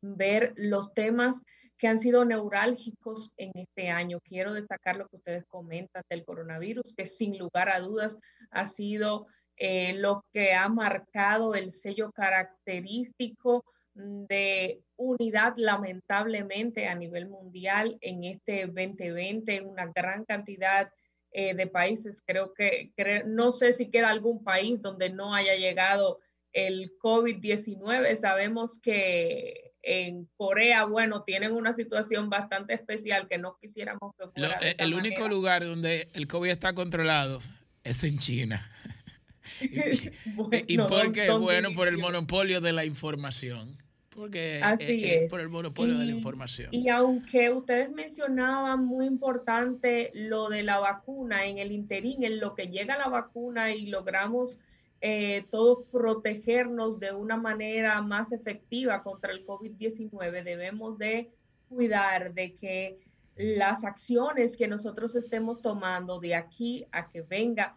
ver 0.03 0.53
los 0.57 0.93
temas 0.95 1.43
que 1.77 1.89
han 1.89 1.99
sido 1.99 2.25
neurálgicos 2.25 3.33
en 3.37 3.53
este 3.55 3.89
año. 3.89 4.21
Quiero 4.23 4.53
destacar 4.53 4.97
lo 4.97 5.09
que 5.09 5.17
ustedes 5.17 5.47
comentan 5.47 6.03
del 6.11 6.25
coronavirus, 6.25 6.95
que 6.97 7.07
sin 7.07 7.39
lugar 7.39 7.69
a 7.71 7.81
dudas 7.81 8.19
ha 8.51 8.67
sido 8.67 9.27
eh, 9.57 9.95
lo 9.95 10.25
que 10.33 10.53
ha 10.55 10.69
marcado 10.69 11.55
el 11.55 11.73
sello 11.73 12.13
característico 12.13 13.65
de 13.95 14.83
unidad 14.97 15.55
lamentablemente 15.57 16.87
a 16.87 16.95
nivel 16.95 17.29
mundial 17.29 17.99
en 18.01 18.25
este 18.25 18.67
2020, 18.67 19.63
una 19.63 19.87
gran 19.87 20.25
cantidad 20.25 20.91
eh, 21.33 21.55
de 21.55 21.67
países. 21.67 22.23
Creo 22.27 22.53
que 22.55 22.93
no 23.27 23.53
sé 23.53 23.73
si 23.73 23.91
queda 23.91 24.11
algún 24.11 24.45
país 24.45 24.81
donde 24.81 25.11
no 25.11 25.35
haya 25.35 25.55
llegado 25.55 26.21
el 26.53 26.93
COVID-19. 27.03 28.17
Sabemos 28.17 28.79
que 28.81 29.73
en 29.83 30.29
Corea, 30.37 30.85
bueno, 30.85 31.23
tienen 31.23 31.53
una 31.53 31.73
situación 31.73 32.29
bastante 32.29 32.75
especial 32.75 33.29
que 33.29 33.39
no 33.39 33.57
quisiéramos 33.61 34.15
que 34.17 34.25
lo- 34.25 34.31
fuera 34.33 34.59
de 34.59 34.69
eh, 34.69 34.71
esa 34.73 34.85
el 34.85 34.95
único 34.95 35.27
lugar 35.29 35.65
donde 35.65 36.09
el 36.13 36.27
COVID 36.27 36.51
está 36.51 36.75
controlado 36.75 37.41
es 37.85 38.03
en 38.05 38.19
China. 38.19 38.71
¿Y 39.61 40.77
Bueno, 40.77 40.87
por 40.87 41.13
qué? 41.13 41.27
¿dónde 41.27 41.39
Bueno, 41.45 41.73
por 41.75 41.89
el 41.89 41.99
monopolio 41.99 42.61
de 42.61 42.73
la 42.73 42.85
información. 42.85 43.77
Porque 44.11 44.61
Así 44.63 45.05
es. 45.05 45.31
por 45.31 45.41
el 45.41 45.49
monopolio 45.49 45.97
de 45.97 46.05
la 46.05 46.13
información. 46.13 46.69
Y 46.73 46.89
aunque 46.89 47.51
ustedes 47.51 47.91
mencionaban 47.91 48.85
muy 48.85 49.07
importante 49.07 50.11
lo 50.15 50.49
de 50.51 50.63
la 50.63 50.79
vacuna, 50.79 51.47
en 51.47 51.59
el 51.59 51.73
interín, 51.73 52.23
en 52.25 52.39
lo 52.41 52.55
que 52.55 52.67
llega 52.69 52.99
la 52.99 53.09
vacuna 53.09 53.73
y 53.73 53.87
logramos 53.87 54.59
eh, 55.01 55.47
todos 55.51 55.87
protegernos 55.91 56.99
de 56.99 57.13
una 57.13 57.37
manera 57.37 58.03
más 58.03 58.33
efectiva 58.33 59.03
contra 59.03 59.33
el 59.33 59.47
COVID-19, 59.47 60.43
debemos 60.43 60.99
de 60.99 61.31
cuidar 61.69 62.35
de 62.35 62.55
que 62.55 62.99
las 63.37 63.85
acciones 63.85 64.57
que 64.57 64.69
nosotros 64.69 65.17
estemos 65.17 65.63
tomando 65.63 66.21
de 66.21 66.35
aquí 66.35 66.87
a 66.93 67.09
que 67.09 67.23
venga 67.23 67.77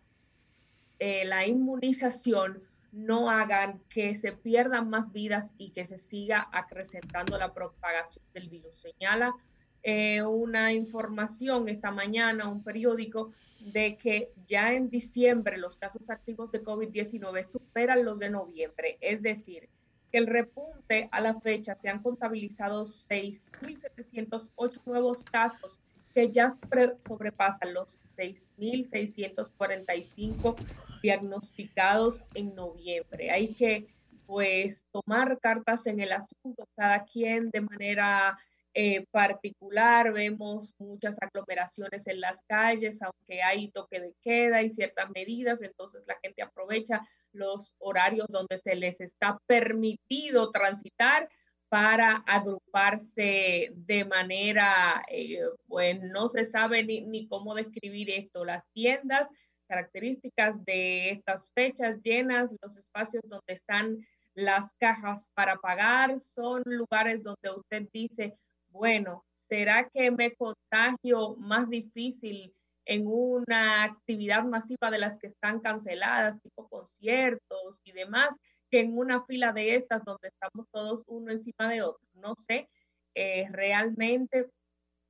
eh, 0.99 1.23
la 1.25 1.47
inmunización 1.47 2.61
no 2.91 3.29
hagan 3.29 3.81
que 3.89 4.15
se 4.15 4.33
pierdan 4.33 4.89
más 4.89 5.11
vidas 5.11 5.53
y 5.57 5.71
que 5.71 5.85
se 5.85 5.97
siga 5.97 6.47
acrecentando 6.51 7.37
la 7.37 7.53
propagación 7.53 8.23
del 8.33 8.49
virus. 8.49 8.75
Señala 8.77 9.33
eh, 9.81 10.21
una 10.21 10.71
información 10.71 11.67
esta 11.69 11.91
mañana, 11.91 12.47
un 12.47 12.63
periódico, 12.63 13.31
de 13.71 13.97
que 13.97 14.33
ya 14.47 14.73
en 14.73 14.89
diciembre 14.89 15.57
los 15.57 15.77
casos 15.77 16.09
activos 16.09 16.51
de 16.51 16.61
COVID-19 16.63 17.43
superan 17.45 18.03
los 18.03 18.19
de 18.19 18.29
noviembre, 18.29 18.97
es 18.99 19.21
decir, 19.21 19.69
que 20.11 20.17
el 20.17 20.27
repunte 20.27 21.07
a 21.11 21.21
la 21.21 21.39
fecha 21.39 21.75
se 21.75 21.87
han 21.89 22.03
contabilizado 22.03 22.85
6.708 22.85 24.81
nuevos 24.85 25.23
casos 25.25 25.79
que 26.13 26.31
ya 26.31 26.51
sobre- 26.51 26.97
sobrepasan 26.99 27.73
los 27.73 27.97
6.645 28.17 30.55
diagnosticados 31.01 32.23
en 32.33 32.53
noviembre. 32.53 33.31
Hay 33.31 33.53
que 33.53 33.87
pues 34.25 34.85
tomar 34.91 35.39
cartas 35.39 35.87
en 35.87 35.99
el 35.99 36.11
asunto, 36.11 36.67
cada 36.75 37.05
quien 37.05 37.49
de 37.49 37.61
manera 37.61 38.37
eh, 38.73 39.05
particular. 39.11 40.13
Vemos 40.13 40.73
muchas 40.79 41.15
aglomeraciones 41.21 42.07
en 42.07 42.21
las 42.21 42.41
calles, 42.47 43.01
aunque 43.01 43.41
hay 43.41 43.69
toque 43.71 43.99
de 43.99 44.13
queda 44.21 44.61
y 44.61 44.69
ciertas 44.69 45.09
medidas, 45.11 45.61
entonces 45.61 46.03
la 46.07 46.17
gente 46.23 46.41
aprovecha 46.41 47.07
los 47.31 47.75
horarios 47.79 48.27
donde 48.29 48.57
se 48.57 48.75
les 48.75 49.01
está 49.01 49.39
permitido 49.47 50.51
transitar 50.51 51.29
para 51.69 52.17
agruparse 52.27 53.71
de 53.73 54.05
manera, 54.05 55.03
eh, 55.09 55.39
no 56.03 56.27
se 56.27 56.45
sabe 56.45 56.83
ni, 56.83 57.01
ni 57.01 57.27
cómo 57.27 57.55
describir 57.55 58.11
esto. 58.11 58.45
Las 58.45 58.63
tiendas, 58.73 59.27
características 59.67 60.63
de 60.65 61.09
estas 61.09 61.49
fechas 61.55 61.99
llenas, 62.03 62.51
los 62.61 62.77
espacios 62.77 63.23
donde 63.25 63.53
están 63.53 63.97
las 64.35 64.71
cajas 64.79 65.27
para 65.33 65.57
pagar, 65.57 66.19
son 66.35 66.61
lugares 66.65 67.23
donde 67.23 67.49
usted 67.55 67.87
dice, 67.91 68.35
bueno, 68.73 69.23
¿será 69.35 69.87
que 69.93 70.11
me 70.11 70.35
contagio 70.35 71.35
más 71.37 71.69
difícil 71.69 72.53
en 72.85 73.07
una 73.07 73.83
actividad 73.83 74.43
masiva 74.43 74.91
de 74.91 74.97
las 74.97 75.17
que 75.17 75.27
están 75.27 75.61
canceladas, 75.61 76.41
tipo 76.41 76.67
conciertos 76.67 77.77
y 77.85 77.93
demás, 77.93 78.35
que 78.69 78.81
en 78.81 78.97
una 78.97 79.23
fila 79.25 79.53
de 79.53 79.75
estas 79.75 80.03
donde 80.03 80.27
estamos 80.27 80.67
todos 80.71 81.03
uno 81.05 81.31
encima 81.31 81.69
de 81.69 81.83
otro? 81.83 82.05
No 82.15 82.33
sé 82.47 82.67
eh, 83.13 83.47
realmente 83.51 84.49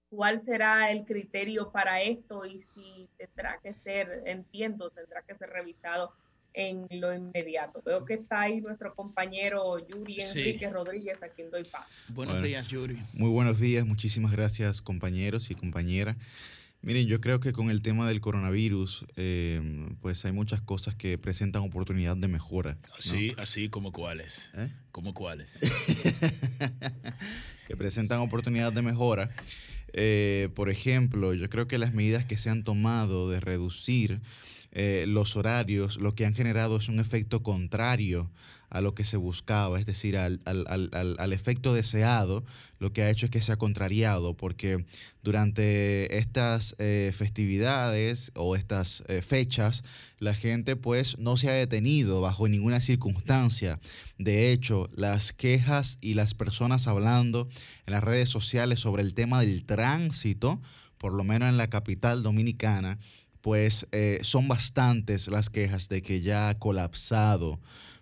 cuál 0.09 0.39
será 0.39 0.91
el 0.91 1.05
criterio 1.05 1.71
para 1.71 2.01
esto 2.01 2.45
y 2.45 2.61
si 2.61 3.09
tendrá 3.17 3.59
que 3.63 3.73
ser, 3.73 4.23
entiendo, 4.25 4.91
tendrá 4.91 5.23
que 5.23 5.35
ser 5.35 5.49
revisado 5.49 6.13
en 6.53 6.87
lo 6.91 7.13
inmediato. 7.13 7.81
Veo 7.85 8.05
que 8.05 8.15
está 8.15 8.41
ahí 8.41 8.61
nuestro 8.61 8.93
compañero 8.95 9.85
Yuri 9.87 10.21
Sí. 10.21 10.39
Enrique 10.39 10.69
Rodríguez, 10.69 11.21
a 11.23 11.29
quien 11.29 11.49
doy 11.51 11.63
paso. 11.63 11.85
Buenos 12.09 12.35
Bueno. 12.35 12.47
días, 12.47 12.67
Yuri. 12.67 12.97
Muy 13.13 13.29
buenos 13.29 13.59
días, 13.59 13.85
muchísimas 13.85 14.31
gracias 14.31 14.81
compañeros 14.81 15.51
y 15.51 15.55
compañeras. 15.55 16.17
Miren, 16.81 17.07
yo 17.07 17.21
creo 17.21 17.39
que 17.39 17.53
con 17.53 17.69
el 17.69 17.81
tema 17.81 18.09
del 18.09 18.19
coronavirus, 18.19 19.05
eh, 19.15 19.61
pues 20.01 20.25
hay 20.25 20.33
muchas 20.33 20.61
cosas 20.61 20.95
que 20.95 21.17
presentan 21.17 21.61
oportunidad 21.61 22.17
de 22.17 22.27
mejora. 22.27 22.73
¿no? 22.73 22.95
Así, 22.99 23.33
así 23.37 23.69
como 23.69 23.93
cuáles. 23.93 24.51
¿Eh? 24.53 24.67
¿Como 24.91 25.13
cuáles? 25.13 25.57
que 27.67 27.77
presentan 27.77 28.19
oportunidad 28.19 28.73
de 28.73 28.81
mejora. 28.81 29.29
Eh, 29.93 30.49
por 30.55 30.69
ejemplo, 30.69 31.33
yo 31.33 31.49
creo 31.49 31.67
que 31.67 31.77
las 31.77 31.93
medidas 31.93 32.25
que 32.25 32.37
se 32.37 32.49
han 32.49 32.63
tomado 32.63 33.29
de 33.29 33.39
reducir 33.39 34.21
eh, 34.73 35.05
los 35.07 35.35
horarios 35.35 35.97
lo 35.97 36.13
que 36.15 36.25
han 36.25 36.35
generado 36.35 36.77
es 36.77 36.89
un 36.89 36.99
efecto 36.99 37.41
contrario 37.43 38.29
a 38.69 38.81
lo 38.81 38.95
que 38.95 39.05
se 39.05 39.17
buscaba, 39.17 39.79
es 39.79 39.85
decir, 39.85 40.17
al, 40.17 40.41
al- 40.45 40.65
al- 40.67 41.15
al- 41.19 41.31
efecto 41.33 41.75
deseado, 41.75 42.43
lo 42.79 42.91
que 42.91 43.03
ha 43.03 43.11
hecho 43.11 43.27
es 43.27 43.31
que 43.31 43.39
se 43.39 43.51
ha 43.51 43.55
contrariado, 43.57 44.35
porque 44.35 44.83
durante 45.21 46.17
estas 46.17 46.75
eh, 46.79 47.11
festividades 47.15 48.31
o 48.35 48.55
estas 48.55 49.03
eh, 49.07 49.21
fechas, 49.21 49.83
la 50.17 50.33
gente 50.33 50.75
pues 50.75 51.19
no 51.19 51.37
se 51.37 51.49
ha 51.49 51.53
detenido 51.53 52.19
bajo 52.21 52.47
ninguna 52.47 52.81
circunstancia. 52.81 53.79
De 54.17 54.51
hecho, 54.51 54.89
las 54.95 55.33
quejas 55.33 55.99
y 56.01 56.15
las 56.15 56.33
personas 56.33 56.87
hablando 56.87 57.47
en 57.85 57.93
las 57.93 58.03
redes 58.03 58.29
sociales 58.29 58.79
sobre 58.79 59.03
el 59.03 59.13
tema 59.13 59.41
del 59.41 59.65
tránsito, 59.65 60.59
por 60.97 61.13
lo 61.13 61.23
menos 61.23 61.49
en 61.49 61.57
la 61.57 61.69
capital 61.69 62.23
dominicana, 62.23 62.97
pues 63.43 63.87
eh, 63.91 64.19
son 64.21 64.47
bastantes 64.47 65.27
las 65.27 65.49
quejas 65.49 65.89
de 65.89 66.01
que 66.01 66.21
ya 66.21 66.47
ha 66.47 66.57
colapsado. 66.57 67.59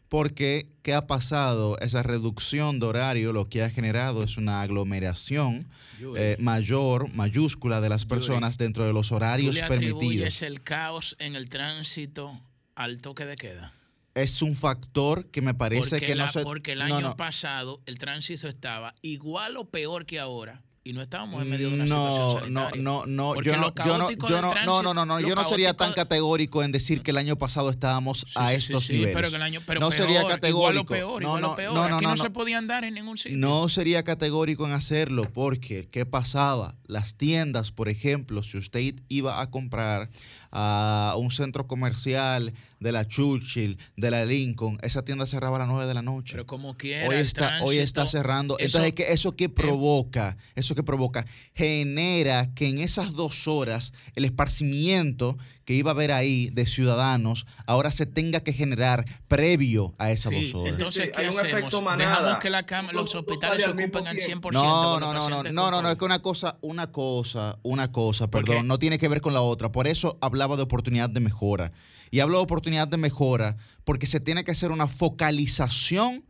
Porque, 0.08 0.70
¿qué 0.84 0.94
ha 0.94 1.08
pasado? 1.08 1.80
Esa 1.80 2.04
reducción 2.04 2.80
de 2.80 2.86
horario 2.86 3.34
lo 3.34 3.50
que 3.50 3.64
ha 3.64 3.70
generado 3.72 4.24
es 4.24 4.38
una 4.38 4.62
aglomeración 4.62 5.68
eh, 6.16 6.38
mayor, 6.40 7.12
mayúscula 7.16 7.82
de 7.82 7.90
las 7.90 8.04
Yuri, 8.04 8.10
personas 8.10 8.60
dentro 8.60 8.86
de 8.86 8.94
los 8.94 9.08
¿Tú 9.08 9.16
horarios 9.16 9.56
le 9.56 9.62
permitidos. 9.62 9.96
atribuyes 9.96 10.42
el 10.44 10.62
caos 10.62 11.16
en 11.18 11.36
el 11.36 11.50
tránsito 11.50 12.40
al 12.76 13.02
toque 13.02 13.26
de 13.26 13.36
queda? 13.36 13.74
Es 14.14 14.44
un 14.44 14.56
factor 14.56 15.26
que 15.32 15.42
me 15.42 15.56
parece 15.56 15.90
porque 15.90 16.06
que 16.06 16.16
no 16.16 16.30
se... 16.30 16.44
Porque 16.44 16.74
el 16.74 16.80
no, 16.80 16.86
año 16.86 17.02
no. 17.02 17.18
pasado 17.18 17.82
el 17.88 17.98
tránsito 17.98 18.48
estaba 18.48 18.94
igual 19.02 19.58
o 19.58 19.66
peor 19.66 20.06
que 20.06 20.20
ahora 20.20 20.62
y 20.84 20.94
no 20.94 21.02
estábamos 21.04 21.42
en 21.44 21.50
medio 21.50 21.70
de 21.70 21.76
una 21.76 21.86
No, 21.86 22.08
situación 22.08 22.54
no, 22.54 22.62
sanitaria. 22.62 22.82
no, 22.82 23.06
no, 23.06 23.36
yo 23.42 23.56
no, 23.56 23.74
yo 23.76 23.98
no, 24.00 24.10
yo 24.12 24.42
no, 24.42 24.52
tránsito- 24.52 24.66
no, 24.84 24.94
no, 24.96 25.06
no, 25.06 25.20
yo 25.20 25.36
no 25.36 25.44
sería 25.46 25.76
tan 25.76 25.94
categórico 25.94 26.64
en 26.64 26.72
decir 26.72 27.04
que 27.04 27.12
el 27.12 27.18
año 27.18 27.36
pasado 27.36 27.70
estábamos 27.70 28.22
Sí, 28.22 28.34
a 28.36 28.48
sí, 28.48 28.54
sí, 28.54 28.56
estos 28.58 28.86
sí, 28.86 28.94
niveles. 28.94 29.16
Pero 29.16 29.30
que 29.30 29.36
el 29.36 29.42
año, 29.44 29.60
pero 29.68 29.80
no 29.80 29.90
peor, 29.90 30.02
sería 30.02 30.20
Igual 30.22 30.26
o 30.32 30.36
categórico. 30.36 30.86
peor, 30.94 31.22
no, 31.22 31.28
igual 31.28 31.42
no, 31.42 31.52
o 31.52 31.56
peor. 31.56 31.74
no, 31.76 31.88
no, 31.90 31.96
Aquí 31.98 32.06
no. 32.06 32.18
se 32.18 32.30
podía 32.32 32.58
andar 32.58 32.84
en 32.84 32.96
ningún 32.96 33.18
sitio. 33.20 33.38
No 33.38 33.70
sería 33.70 34.02
categórico 34.04 34.66
en 34.66 34.74
hacerlo 34.74 35.30
porque, 35.32 35.88
¿qué 35.92 36.08
pasaba? 36.08 36.74
Las 36.88 37.14
tiendas, 37.16 37.72
por 37.72 37.88
ejemplo, 37.88 38.42
si 38.42 38.58
usted 38.58 38.96
iba 39.08 39.40
a 39.40 39.52
comprar 39.52 40.10
a 40.52 41.14
un 41.18 41.30
centro 41.32 41.68
comercial 41.68 42.54
de 42.82 42.92
la 42.92 43.08
Churchill, 43.08 43.78
de 43.96 44.12
la 44.12 44.26
Lincoln, 44.26 44.78
esa 44.82 45.06
tienda 45.06 45.26
cerraba 45.26 45.56
a 45.56 45.60
las 45.60 45.68
9 45.70 45.86
de 45.88 45.94
la 45.94 46.02
noche. 46.02 46.34
Pero 46.34 46.46
como 46.46 46.76
quiera, 46.76 47.08
Hoy 47.08 47.16
está, 47.16 47.60
hoy 47.64 47.78
está 47.78 48.06
cerrando. 48.08 48.58
eso- 48.58 48.80
Entonces, 48.80 48.94
¿qué- 48.94 49.14
¿eso 49.14 49.32
qué 49.38 49.48
provoca? 49.48 50.36
Eso 50.56 50.76
que 50.76 50.84
provoca 50.84 51.26
genera 51.54 52.54
que 52.54 52.68
en 52.68 52.80
esas 52.80 53.14
dos 53.14 53.48
horas 53.48 53.94
el 54.16 54.26
esparcimiento 54.26 55.38
que 55.72 55.76
iba 55.78 55.92
a 55.92 55.94
haber 55.94 56.12
ahí 56.12 56.50
de 56.50 56.66
ciudadanos 56.66 57.46
ahora 57.66 57.92
se 57.92 58.06
tenga 58.06 58.42
que 58.42 58.52
generar 58.52 59.06
previo 59.30 59.96
a 59.98 60.12
esas 60.12 60.34
Sí, 60.34 60.52
dos 60.52 60.62
horas. 60.64 60.74
entonces, 60.74 61.10
¿qué 61.16 61.22
hay 61.22 61.28
un 61.28 61.40
hacemos? 61.40 61.54
efecto 61.60 61.82
manada. 61.82 62.18
Dejamos 62.20 62.40
que 62.40 62.50
la 62.50 62.66
cama- 62.66 62.92
No- 62.92 63.02
los 63.04 63.14
no 63.14 63.22
hospitales 63.22 63.64
se 63.64 63.70
ocupen 63.70 64.06
al 64.08 64.18
tiempo. 64.18 64.50
100% 64.50 64.52
No, 64.52 65.00
no, 65.00 65.14
no, 65.14 65.30
no, 65.30 65.44
no, 65.44 65.72
no, 65.72 65.82
no, 65.82 65.90
es 65.90 65.96
que 65.96 66.04
una 66.04 66.20
cosa, 66.22 66.58
una 66.60 66.92
cosa, 66.92 67.58
una 67.64 67.90
cosa, 67.94 68.30
¿Por 68.30 68.44
perdón, 68.46 68.68
no 68.68 68.80
tiene 68.80 68.98
que 68.98 69.08
ver 69.08 69.22
con 69.22 69.34
la 69.34 69.40
otra. 69.40 69.72
Por 69.72 69.88
eso 69.88 70.18
hablaba 70.20 70.58
de 70.58 70.64
oportunidad 70.64 71.10
de 71.10 71.22
mejora. 71.22 71.72
Y 72.12 72.20
hablo 72.20 72.40
de 72.40 72.44
oportunidad 72.44 72.90
de 72.90 72.98
mejora 72.98 73.56
porque 73.86 74.08
se 74.08 74.20
tiene 74.20 74.44
que 74.44 74.52
hacer 74.52 74.72
una 74.72 74.88
focalización 74.88 76.26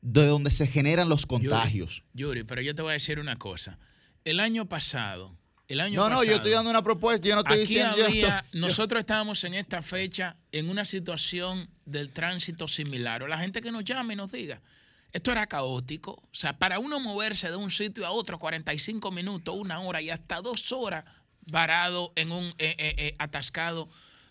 de 0.00 0.26
donde 0.26 0.52
se 0.52 0.68
generan 0.68 1.08
los 1.08 1.26
contagios. 1.26 2.04
Yuri, 2.14 2.44
pero 2.44 2.62
yo 2.62 2.72
te 2.76 2.82
voy 2.82 2.90
a 2.90 2.94
decir 2.94 3.18
una 3.18 3.34
cosa. 3.36 3.80
El 4.24 4.38
año 4.38 4.66
pasado, 4.66 5.34
el 5.72 5.80
año 5.80 6.00
No, 6.00 6.10
no, 6.10 6.24
yo 6.24 6.34
estoy 6.36 6.50
dando 6.52 6.70
una 6.70 6.82
propuesta, 6.82 7.26
yo 7.28 7.34
no 7.34 7.40
estoy 7.40 7.54
Aquí 7.60 7.60
diciendo... 7.74 8.04
había, 8.04 8.44
yo- 8.52 8.60
nosotros 8.60 9.00
estábamos 9.00 9.42
en 9.44 9.54
esta 9.54 9.82
fecha 9.82 10.36
en 10.52 10.68
una 10.68 10.84
situación 10.84 11.68
del 11.86 12.10
tránsito 12.10 12.68
similar. 12.68 13.22
O 13.22 13.28
la 13.28 13.38
gente 13.38 13.60
que 13.62 13.70
nos 13.72 13.84
llame 13.84 14.14
y 14.14 14.16
nos 14.16 14.32
diga, 14.32 14.60
esto 15.12 15.32
era 15.32 15.46
caótico. 15.46 16.12
O 16.12 16.28
sea, 16.34 16.58
para 16.58 16.78
uno 16.78 17.00
moverse 17.00 17.50
de 17.50 17.56
un 17.56 17.70
sitio 17.70 18.06
a 18.06 18.10
otro, 18.10 18.38
45 18.38 19.10
minutos, 19.10 19.54
una 19.58 19.80
hora 19.80 20.00
y 20.02 20.10
hasta 20.10 20.40
dos 20.40 20.70
horas 20.72 21.04
varado 21.50 22.12
en 22.16 22.30
un, 22.32 22.44
eh, 22.58 22.74
eh, 22.78 22.94
eh, 22.98 23.14
atascado 23.18 23.88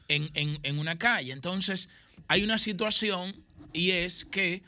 en, 0.07 0.29
en- 0.33 0.59
en 0.63 0.79
una 0.79 0.97
calle. 0.97 1.33
Entonces, 1.33 1.89
hay 2.27 2.43
una 2.43 2.57
situación 2.59 3.35
y 3.73 3.91
es 3.91 4.25
que 4.25 4.63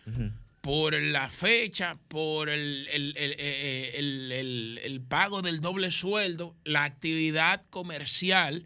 por 0.61 0.93
la 1.01 1.29
fecha, 1.29 1.97
por 2.07 2.49
el, 2.49 2.87
el- 2.91 3.13
eh, 3.17 3.91
el- 3.95 4.31
el- 4.31 4.79
el 4.83 5.01
pago 5.01 5.41
del 5.41 5.59
doble 5.59 5.89
sueldo, 5.91 6.55
la 6.63 6.83
actividad 6.83 7.63
comercial 7.69 8.65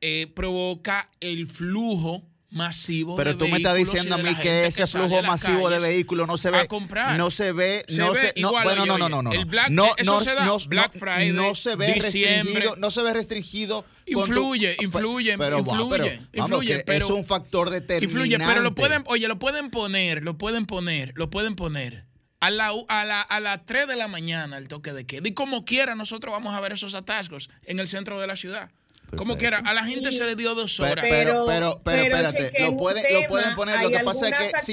eh, 0.00 0.26
provoca 0.34 1.10
el 1.20 1.46
flujo 1.46 2.27
masivo 2.50 3.14
Pero 3.16 3.32
de 3.32 3.36
tú 3.36 3.46
me 3.48 3.58
estás 3.58 3.76
diciendo 3.76 4.14
a 4.14 4.18
mí 4.18 4.34
que 4.36 4.66
ese 4.66 4.86
sale 4.86 5.04
flujo 5.06 5.22
masivo 5.22 5.68
de 5.68 5.78
vehículos 5.78 6.26
no 6.26 6.38
se 6.38 6.48
a 6.48 6.52
ve, 6.52 6.66
comprar. 6.68 7.16
no 7.18 7.30
se 7.30 7.52
ve, 7.52 7.84
Se 7.88 7.96
no 7.98 8.12
ve 8.12 8.32
se, 8.34 8.40
no, 8.40 8.50
bueno, 8.52 8.86
no, 8.86 8.96
no, 8.98 9.08
no, 9.08 9.22
no, 9.22 9.32
el 9.32 9.44
Black- 9.44 9.68
no, 9.70 9.86
eso 9.96 10.04
no, 10.12 10.20
se 10.24 10.34
da, 10.34 10.44
no, 10.46 10.58
Black 10.66 10.94
no, 10.94 11.00
Friday, 11.00 11.32
no 11.32 11.54
se 11.54 11.76
ve 11.76 11.92
diciembre. 11.92 12.36
restringido, 12.54 12.76
no 12.76 12.90
se 12.90 13.02
ve 13.02 13.12
restringido. 13.12 13.82
con 13.82 14.14
tu- 14.14 14.20
Influye, 14.20 14.76
pe- 14.76 14.84
influye, 14.84 15.36
pero, 15.38 15.58
influye, 15.58 15.88
pero, 15.90 16.04
vamos, 16.06 16.28
influye, 16.32 16.76
que 16.78 16.84
pero- 16.84 17.04
es 17.06 17.10
un 17.12 17.24
factor 17.26 17.68
determinante. 17.70 18.04
Influye, 18.06 18.38
pero 18.38 18.62
lo 18.62 18.74
pueden, 18.74 19.02
oye, 19.06 19.28
lo 19.28 19.38
pueden 19.38 19.70
poner, 19.70 20.22
lo 20.22 20.38
pueden 20.38 20.64
poner, 20.66 21.12
lo 21.16 21.28
pueden 21.28 21.54
poner. 21.54 22.06
A, 22.40 22.50
la, 22.50 22.70
a, 22.88 23.04
la, 23.04 23.20
a 23.20 23.40
las 23.40 23.66
3 23.66 23.88
de 23.88 23.96
la 23.96 24.06
mañana 24.06 24.58
el 24.58 24.68
toque 24.68 24.92
de 24.92 25.04
queda. 25.04 25.26
Y 25.28 25.34
como 25.34 25.64
quiera, 25.64 25.96
nosotros 25.96 26.32
vamos 26.32 26.54
a 26.54 26.60
ver 26.60 26.72
esos 26.72 26.94
atascos 26.94 27.50
en 27.66 27.80
el 27.80 27.88
centro 27.88 28.20
de 28.20 28.28
la 28.28 28.36
ciudad. 28.36 28.70
Como 29.16 29.38
quiera, 29.38 29.58
a 29.58 29.72
la 29.74 29.84
gente 29.84 30.12
se 30.12 30.24
le 30.24 30.36
dio 30.36 30.54
dos 30.54 30.78
horas. 30.80 31.04
pero, 31.08 31.44
pero, 31.46 31.80
Pero- 31.82 32.02
espérate, 32.02 32.52
lo 32.60 32.76
pueden, 32.76 33.04
lo 33.12 33.28
pueden 33.28 33.54
poner. 33.54 33.80
Lo 33.80 33.90
que 33.90 34.00
pasa 34.00 34.28
es 34.28 34.64
que 34.64 34.72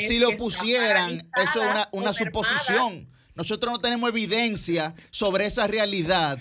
si, 0.00 0.18
lo 0.18 0.36
pusieran, 0.36 1.14
eso 1.14 1.60
es 1.62 1.70
una, 1.70 1.88
una 1.92 2.12
suposición. 2.12 3.08
Nosotros 3.36 3.72
no 3.72 3.80
tenemos 3.80 4.10
evidencia 4.10 4.94
sobre 5.10 5.46
esa 5.46 5.66
realidad 5.66 6.38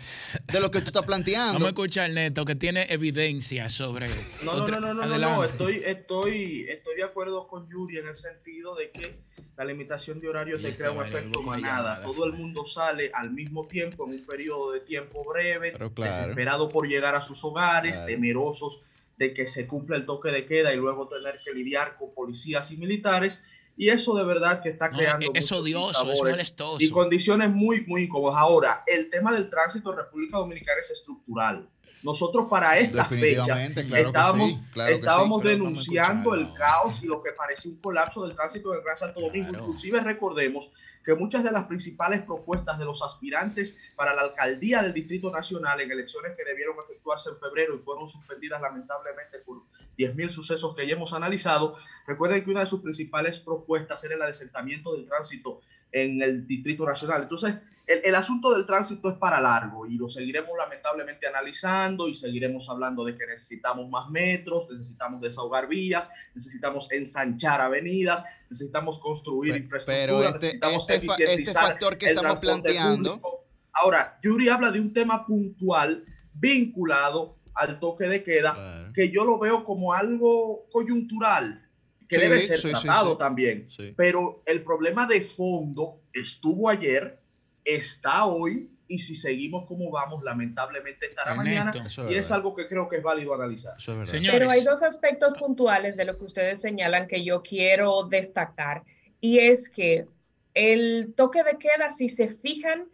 de 0.51 0.59
lo 0.59 0.69
que 0.69 0.79
tú 0.79 0.87
estás 0.87 1.01
Vamos 1.01 1.03
a 1.03 1.07
planteando. 1.07 1.67
escuchar 1.67 2.09
Neto 2.11 2.45
que 2.45 2.53
tiene 2.55 2.85
evidencia 2.89 3.67
sobre. 3.69 4.07
No, 4.43 4.55
no, 4.57 4.63
otra- 4.63 4.79
no, 4.79 4.87
no, 4.87 4.93
no, 4.93 5.05
no, 5.05 5.13
Adelante. 5.13 5.35
no, 5.37 5.43
estoy, 5.43 5.81
estoy, 5.83 6.65
estoy 6.69 6.95
de 6.95 7.03
acuerdo 7.03 7.47
con 7.47 7.67
Yuri 7.67 7.97
en 7.97 8.07
el 8.09 8.15
sentido 8.15 8.75
de 8.75 8.91
que 8.91 9.15
la 9.57 9.65
limitación 9.65 10.19
de 10.19 10.29
horario 10.29 10.59
Y 10.59 10.61
te 10.61 10.71
crea 10.71 10.91
un 10.91 11.03
efecto 11.03 11.41
manada. 11.41 12.01
Todo 12.03 12.25
el 12.25 12.33
mundo 12.33 12.63
sale 12.63 13.09
al 13.13 13.31
mismo 13.31 13.67
tiempo 13.67 14.05
en 14.05 14.11
un 14.19 14.25
periodo 14.25 14.71
de 14.71 14.79
tiempo 14.81 15.23
breve, 15.25 15.71
Pero 15.71 15.91
claro. 15.93 16.11
desesperado 16.15 16.69
por 16.69 16.87
llegar 16.87 17.15
a 17.15 17.21
sus 17.21 17.43
hogares, 17.43 17.93
Claro. 17.93 18.07
temerosos 18.07 18.83
de 19.17 19.33
que 19.33 19.47
se 19.47 19.65
cumpla 19.65 19.95
el 19.97 20.05
toque 20.05 20.31
de 20.31 20.45
queda 20.45 20.73
y 20.73 20.77
luego 20.77 21.07
tener 21.07 21.39
que 21.43 21.53
lidiar 21.53 21.97
con 21.97 22.13
policías 22.13 22.71
y 22.71 22.77
militares. 22.77 23.41
Y 23.75 23.89
eso 23.89 24.15
de 24.15 24.23
verdad 24.23 24.61
que 24.61 24.69
está 24.69 24.89
No, 24.89 24.97
creando 24.97 25.25
es 25.33 25.51
muchos 25.51 25.51
odioso, 25.51 26.11
es 26.11 26.19
molestoso. 26.19 26.77
y 26.83 26.89
condiciones 26.89 27.49
muy, 27.49 27.83
muy 27.87 28.03
incómodas. 28.03 28.39
Ahora, 28.39 28.83
el 28.85 29.09
tema 29.09 29.31
del 29.33 29.49
tránsito 29.49 29.91
en 29.91 29.97
República 29.97 30.37
Dominicana 30.37 30.79
es 30.79 30.91
estructural. 30.91 31.67
Nosotros 32.03 32.47
para 32.49 32.77
estas 32.77 33.07
fechas 33.07 33.45
claro 33.87 34.07
estábamos, 34.07 34.49
que 34.49 34.55
sí. 34.57 34.61
Claro 34.73 34.87
que 34.89 34.93
sí. 34.95 34.99
estábamos 34.99 35.41
a 35.41 35.47
denunciando 35.47 36.33
el 36.33 36.41
escucharlo. 36.41 36.65
caos 36.65 37.01
y 37.01 37.07
lo 37.07 37.23
que 37.23 37.31
parecía 37.31 37.71
un 37.71 37.77
colapso 37.79 38.27
del 38.27 38.35
tránsito 38.35 38.71
del 38.71 38.81
Gran 38.81 38.97
Santo 38.97 39.21
Domingo. 39.21 39.47
Claro. 39.49 39.63
Inclusive 39.63 40.01
recordemos 40.01 40.71
que 41.05 41.15
muchas 41.15 41.45
de 41.45 41.51
las 41.51 41.63
principales 41.63 42.21
propuestas 42.23 42.77
de 42.77 42.83
los 42.83 43.01
aspirantes 43.01 43.77
para 43.95 44.13
la 44.13 44.23
alcaldía 44.23 44.81
del 44.83 44.93
Distrito 44.93 45.31
Nacional 45.31 45.79
en 45.79 45.91
elecciones 45.91 46.33
que 46.35 46.43
debieron 46.43 46.75
efectuarse 46.83 47.29
en 47.29 47.37
febrero 47.37 47.73
y 47.73 47.79
fueron 47.79 48.05
suspendidas 48.09 48.61
lamentablemente 48.61 49.39
por 49.39 49.61
10.000 49.97 50.29
sucesos 50.29 50.75
que 50.75 50.87
ya 50.87 50.93
hemos 50.93 51.13
analizado, 51.13 51.75
recuerden 52.07 52.43
que 52.43 52.51
una 52.51 52.61
de 52.61 52.65
sus 52.67 52.81
principales 52.81 53.39
propuestas 53.39 54.03
era 54.03 54.15
el 54.15 54.21
adesentamiento 54.21 54.93
del 54.93 55.05
tránsito 55.07 55.61
en 55.91 56.21
el 56.23 56.47
Distrito 56.47 56.85
Nacional. 56.85 57.23
Entonces, 57.23 57.53
el, 57.85 58.01
el 58.03 58.15
asunto 58.15 58.51
del 58.55 58.65
tránsito 58.65 59.09
es 59.11 59.17
para 59.17 59.39
largo 59.39 59.85
y 59.85 59.95
lo 59.97 60.09
seguiremos 60.09 60.51
lamentablemente 60.57 61.27
analizando 61.27 62.07
y 62.07 62.15
seguiremos 62.15 62.67
hablando 62.69 63.03
de 63.05 63.13
que 63.15 63.27
necesitamos 63.27 63.87
más 63.89 64.09
metros, 64.09 64.67
necesitamos 64.71 65.21
desahogar 65.21 65.67
vías, 65.67 66.09
necesitamos 66.33 66.89
ensanchar 66.91 67.61
avenidas, 67.61 68.23
necesitamos 68.49 68.97
construir 68.99 69.53
Pe- 69.53 69.59
infraestructura, 69.59 70.05
pero 70.07 70.23
este- 70.23 70.39
necesitamos 70.39 70.79
este 70.89 70.93
este 70.95 71.05
eficientizar 71.05 71.63
factor 71.67 71.97
que 71.97 72.05
el 72.07 72.15
estamos 72.15 72.39
planteando- 72.39 73.19
público. 73.19 73.43
Ahora, 73.73 74.17
Yuri 74.23 74.49
habla 74.49 74.71
de 74.71 74.79
un 74.79 74.93
tema 74.93 75.25
puntual 75.25 76.05
vinculado 76.33 77.37
al 77.55 77.79
toque 77.79 78.05
de 78.05 78.23
queda 78.23 78.53
Claro. 78.53 78.93
que 78.93 79.09
yo 79.09 79.25
lo 79.25 79.39
veo 79.39 79.63
como 79.63 79.93
algo 79.93 80.67
coyuntural, 80.71 81.67
que 82.07 82.15
Sí, 82.17 82.21
debe 82.21 82.41
ser 82.41 82.59
sí, 82.59 82.69
tratado 82.69 83.11
sí. 83.11 83.17
también. 83.17 83.67
Sí. 83.69 83.93
Pero 83.95 84.43
el 84.45 84.63
problema 84.63 85.05
de 85.07 85.21
fondo 85.21 86.01
estuvo 86.13 86.69
ayer, 86.69 87.19
está 87.65 88.25
hoy, 88.25 88.69
y 88.87 88.99
si 88.99 89.15
seguimos 89.15 89.65
como 89.65 89.89
vamos, 89.89 90.23
lamentablemente 90.23 91.07
estará 91.07 91.33
mañana. 91.33 91.71
Es 91.85 91.97
Y 92.09 92.15
es 92.15 92.31
algo 92.31 92.53
que 92.55 92.67
creo 92.67 92.89
que 92.89 92.97
es 92.97 93.03
válido 93.03 93.33
analizar. 93.33 93.75
Es. 93.77 94.11
Pero 94.11 94.51
hay 94.51 94.63
dos 94.63 94.83
aspectos 94.83 95.33
puntuales 95.35 95.95
de 95.95 96.05
lo 96.05 96.17
que 96.17 96.25
ustedes 96.25 96.61
señalan 96.61 97.07
que 97.07 97.23
yo 97.23 97.41
quiero 97.41 98.03
destacar. 98.03 98.83
Y 99.21 99.39
es 99.39 99.69
que 99.69 100.05
el 100.53 101.13
toque 101.15 101.43
de 101.43 101.57
queda, 101.57 101.89
si 101.89 102.09
se 102.09 102.27
fijan, 102.27 102.85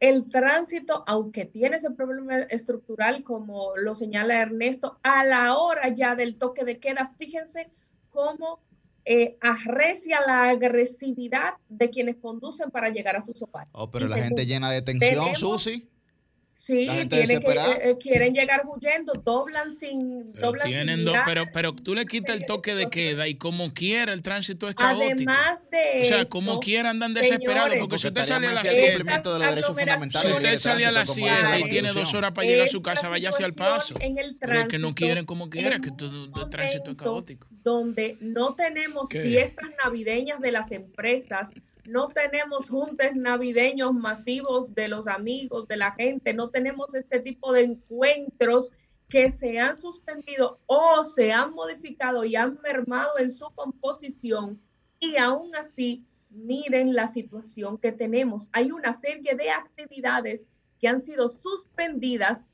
el 0.00 0.30
tránsito, 0.30 1.04
aunque 1.06 1.44
tiene 1.44 1.76
ese 1.76 1.90
problema 1.90 2.38
estructural, 2.44 3.22
como 3.22 3.76
lo 3.76 3.94
señala 3.94 4.40
Ernesto, 4.40 4.98
a 5.02 5.24
la 5.24 5.56
hora 5.56 5.94
ya 5.94 6.16
del 6.16 6.38
toque 6.38 6.64
de 6.64 6.78
queda, 6.78 7.12
fíjense 7.18 7.70
cómo 8.08 8.60
eh, 9.04 9.36
arrecia 9.40 10.20
la 10.26 10.48
agresividad 10.48 11.54
de 11.68 11.90
quienes 11.90 12.16
conducen 12.16 12.70
para 12.70 12.88
llegar 12.88 13.16
a 13.16 13.22
sus 13.22 13.42
hogares. 13.42 13.68
Oh, 13.72 13.90
pero 13.90 14.06
Y 14.06 14.08
la 14.08 14.16
gente 14.16 14.46
llena 14.46 14.70
de 14.70 14.82
tensión, 14.82 15.36
Susi. 15.36 15.88
Sí, 16.60 16.84
la 16.84 16.92
gente 16.92 17.16
tiene 17.24 17.40
que, 17.40 17.52
eh, 17.52 17.90
eh, 17.90 17.96
quieren 17.98 18.34
llegar 18.34 18.64
huyendo, 18.66 19.14
doblan 19.24 19.72
sin, 19.72 20.30
Pero, 20.34 20.48
doblan 20.48 20.66
sin 20.66 20.76
tienen 20.76 21.04
dos, 21.06 21.14
mirar. 21.14 21.24
pero, 21.26 21.44
pero 21.54 21.74
tú 21.74 21.94
le 21.94 22.04
quitas 22.04 22.36
el 22.36 22.44
toque 22.44 22.74
de 22.74 22.86
queda 22.88 23.26
y 23.28 23.36
como 23.36 23.72
quiera 23.72 24.12
el 24.12 24.22
tránsito 24.22 24.68
es 24.68 24.74
caótico. 24.74 25.06
Además 25.30 25.64
de 25.70 26.02
o 26.02 26.04
sea, 26.04 26.20
esto, 26.20 26.28
como 26.30 26.60
quiera 26.60 26.90
andan 26.90 27.14
desesperados, 27.14 27.74
porque 27.80 27.96
si 27.98 28.08
usted 28.08 28.24
sale 28.24 28.48
a 28.48 28.52
las 28.52 28.64
estaríamos 28.64 28.68
en 28.68 28.84
7, 28.84 28.92
cumplimiento 28.98 29.32
de 29.32 29.38
los 29.38 29.48
derechos 29.48 29.74
fundamentales. 29.74 30.30
si 30.30 30.36
usted 30.36 30.56
sale 30.58 30.84
a 30.84 30.92
las 30.92 31.14
tránsito, 31.14 31.14
como 31.14 31.30
dice 31.30 31.46
7 31.46 31.50
la 31.50 31.66
y 31.66 31.70
tiene 31.70 31.92
dos 31.94 32.14
horas 32.14 32.32
para 32.32 32.46
llegar 32.46 32.66
a 32.66 32.70
su 32.70 32.82
casa, 32.82 33.08
váyase 33.08 33.44
al 33.44 33.54
paso. 33.54 33.94
en 33.98 34.18
el 34.18 34.36
Pero 34.38 34.60
es 34.60 34.68
que 34.68 34.78
no 34.78 34.88
tránsito 34.88 34.94
quieren 34.94 35.24
como 35.24 35.48
quiera, 35.48 35.80
que 35.80 35.90
todo 35.92 36.42
el 36.42 36.50
tránsito 36.50 36.90
es 36.90 36.96
caótico. 36.98 37.48
Donde 37.50 38.18
no 38.20 38.54
tenemos 38.54 39.08
¿Qué? 39.08 39.22
fiestas 39.22 39.70
navideñas 39.82 40.40
de 40.40 40.52
las 40.52 40.72
empresas, 40.72 41.54
no 41.90 42.08
tenemos 42.08 42.70
juntes 42.70 43.16
navideños 43.16 43.92
masivos 43.92 44.74
de 44.74 44.86
los 44.86 45.08
amigos, 45.08 45.66
de 45.66 45.76
la 45.76 45.90
gente, 45.92 46.32
no 46.32 46.50
tenemos 46.50 46.94
este 46.94 47.18
tipo 47.18 47.52
de 47.52 47.62
encuentros 47.62 48.70
que 49.08 49.32
se 49.32 49.58
han 49.58 49.74
suspendido 49.74 50.60
o 50.66 51.04
se 51.04 51.32
han 51.32 51.52
modificado 51.52 52.24
y 52.24 52.36
han 52.36 52.60
mermado 52.62 53.18
en 53.18 53.28
su 53.28 53.50
composición 53.56 54.60
y 55.00 55.16
aún 55.16 55.56
así 55.56 56.04
miren 56.30 56.94
la 56.94 57.08
situación 57.08 57.76
que 57.76 57.90
tenemos. 57.90 58.48
Hay 58.52 58.70
una 58.70 58.92
serie 58.92 59.34
de 59.34 59.50
actividades 59.50 60.48
que 60.80 60.86
han 60.86 61.00
sido 61.00 61.28
suspendidas 61.28 62.46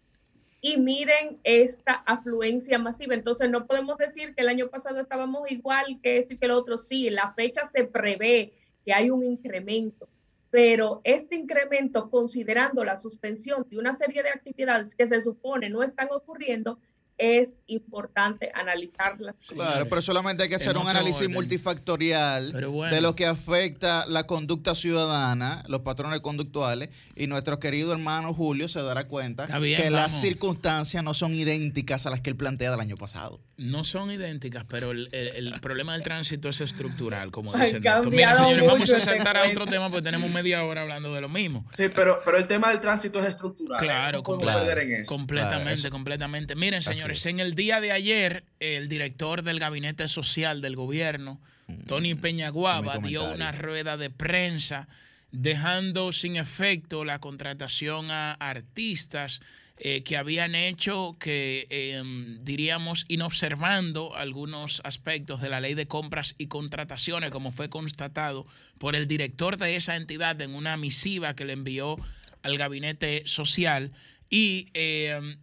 y 0.63 0.79
miren 0.79 1.39
esta 1.45 1.93
afluencia 1.93 2.79
masiva. 2.79 3.15
Entonces 3.15 3.51
no 3.51 3.67
podemos 3.67 3.99
decir 3.99 4.35
que 4.35 4.41
el 4.41 4.49
año 4.49 4.69
pasado 4.69 4.99
estábamos 4.99 5.51
igual 5.51 6.01
que 6.03 6.21
esto 6.21 6.33
y 6.33 6.39
que 6.39 6.49
lo 6.49 6.57
otro. 6.57 6.79
Sí, 6.79 7.11
la 7.11 7.35
fecha 7.35 7.67
se 7.67 7.85
prevé 7.85 8.55
que 8.87 8.95
hay 8.95 9.11
un 9.11 9.25
incremento, 9.25 10.09
pero 10.51 11.01
este 11.03 11.35
incremento, 11.35 12.09
considerando 12.09 12.85
la 12.85 12.97
suspensión 12.97 13.67
de 13.69 13.79
una 13.79 13.95
serie 13.95 14.23
de 14.23 14.31
actividades 14.31 14.95
que 14.95 15.09
se 15.09 15.21
supone 15.21 15.69
no 15.69 15.83
están 15.83 16.07
ocurriendo, 16.13 16.79
es 17.19 17.61
importante 17.67 18.51
analizarlas. 18.55 19.35
Claro, 19.49 19.89
pero 19.89 20.03
solamente 20.03 20.43
hay 20.43 20.49
que 20.49 20.57
hacer 20.57 20.77
un 20.77 20.87
análisis 20.87 21.23
orden. 21.23 21.33
multifactorial 21.33 22.53
bueno. 22.71 22.95
de 22.95 23.01
lo 23.01 23.17
que 23.17 23.27
afecta 23.27 24.07
la 24.07 24.27
conducta 24.27 24.75
ciudadana, 24.75 25.65
los 25.69 25.81
patrones 25.81 26.21
conductuales, 26.21 26.91
y 27.15 27.27
nuestro 27.27 27.59
querido 27.59 27.93
hermano 27.93 28.35
Julio 28.35 28.69
se 28.69 28.83
dará 28.83 29.09
cuenta 29.09 29.47
bien, 29.59 29.81
que 29.81 29.91
las 29.91 30.21
circunstancias 30.21 31.03
no 31.03 31.15
son 31.15 31.35
idénticas 31.35 32.07
a 32.07 32.11
las 32.11 32.21
que 32.21 32.31
él 32.31 32.37
plantea 32.37 32.71
del 32.71 32.81
año 32.81 32.97
pasado. 32.97 33.41
No 33.59 33.85
son 33.85 34.11
idénticas, 34.11 34.65
pero 34.69 34.91
el, 34.91 35.09
el- 35.13 35.53
el 35.55 35.61
problema 35.61 35.95
del 35.95 36.03
tránsito 36.03 36.51
es 36.51 36.61
estructural, 36.61 37.31
como 37.31 37.55
Ha 37.55 37.61
dice 37.65 37.77
Ernesto. 37.77 38.11
Mira, 38.11 38.37
señores, 38.37 38.67
vamos 38.67 38.91
a 38.93 38.97
este 38.99 39.01
saltar 39.01 39.37
a 39.39 39.49
otro 39.49 39.65
tema 39.65 39.89
porque 39.89 40.03
tenemos 40.03 40.31
media 40.31 40.63
hora 40.63 40.83
hablando 40.83 41.15
de 41.15 41.23
lo 41.23 41.31
mismo. 41.31 41.67
Sí, 41.77 41.85
pero, 41.95 42.21
pero 42.23 42.37
el 42.37 42.47
tema 42.47 42.69
del 42.69 42.81
tránsito 42.81 43.19
es 43.21 43.27
estructural. 43.31 43.81
Claro, 43.81 44.19
no 44.19 44.23
podemos 44.25 44.45
claro. 44.53 44.67
perder 44.67 44.85
en 44.85 44.95
eso. 45.01 45.09
Completamente, 45.09 45.63
Claro, 45.65 45.75
eso- 45.79 45.91
completamente. 45.91 46.55
Miren, 46.55 46.83
señores, 46.83 47.21
es. 47.21 47.27
en 47.27 47.41
el 47.41 47.55
día 47.55 47.81
de 47.81 47.93
ayer, 47.93 48.45
el 48.61 48.89
director 48.89 49.43
del 49.43 49.59
Gabinete 49.59 50.07
Social 50.09 50.61
del 50.61 50.77
Gobierno, 50.77 51.41
Tony 51.87 52.15
Peñaguaba, 52.15 53.01
Mm, 53.01 53.07
dio 53.07 53.25
una 53.33 53.53
rueda 53.53 53.97
de 53.97 54.11
prensa 54.11 54.87
dejando 55.33 56.13
sin 56.13 56.37
efecto 56.37 57.05
la 57.07 57.19
contratación 57.21 58.11
a 58.11 58.33
artistas 58.33 59.41
eh, 59.79 60.03
que 60.03 60.17
habían 60.17 60.55
hecho 60.55 61.17
que, 61.21 61.67
eh, 61.69 62.03
diríamos, 62.41 63.05
inobservando 63.09 64.17
algunos 64.17 64.81
aspectos 64.85 65.41
de 65.43 65.51
la 65.51 65.61
ley 65.61 65.75
de 65.75 65.87
compras 65.87 66.35
y 66.39 66.47
contrataciones, 66.47 67.31
como 67.31 67.53
fue 67.53 67.69
constatado 67.69 68.47
por 68.79 68.97
el 68.97 69.07
director 69.07 69.59
de 69.59 69.77
esa 69.77 69.97
entidad 69.97 70.41
en 70.41 70.55
una 70.55 70.77
misiva 70.77 71.35
que 71.37 71.45
le 71.45 71.53
envió 71.53 71.99
al 72.43 72.57
gabinete 72.57 73.23
social. 73.27 73.93
Y 74.29 74.69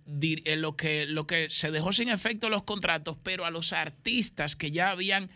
di- 0.06 0.42
eh, 0.46 0.56
lo, 0.58 0.76
que, 0.76 1.06
lo 1.06 1.26
que 1.28 1.48
se 1.50 1.72
dejó 1.72 1.94
sin 1.94 2.10
efecto 2.10 2.50
los 2.50 2.64
contratos, 2.64 3.18
pero 3.24 3.46
a 3.46 3.52
los 3.52 3.72
artistas 3.72 4.56
que 4.56 4.72
ya 4.72 4.90
habían 4.90 5.30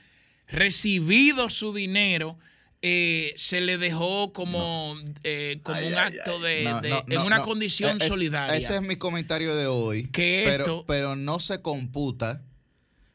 recibido 0.47 1.49
su 1.49 1.73
dinero, 1.73 2.38
eh, 2.82 3.34
se 3.38 3.60
le 3.62 3.78
dejó 3.78 4.32
como, 4.34 4.96
eh, 5.24 5.60
como 5.63 5.78
Ay, 5.78 5.88
un 5.88 5.94
ay, 5.96 6.00
acto 6.18 6.36
ay. 6.36 6.42
de, 6.42 6.63
No, 6.63 6.82
de- 6.82 6.90
no, 6.90 6.98
en 7.08 7.13
no, 7.16 7.26
una 7.26 7.38
no. 7.38 7.44
condición 7.46 8.02
es- 8.02 8.08
solidaria. 8.08 8.56
Ese 8.56 8.76
es 8.76 8.82
mi 8.82 8.96
comentario 8.98 9.56
de 9.56 9.68
hoy. 9.68 10.08
Que 10.10 10.44
pero, 10.46 10.63
esto- 10.63 10.86
pero 10.88 11.16
no 11.16 11.40
se 11.40 11.62
computa 11.62 12.42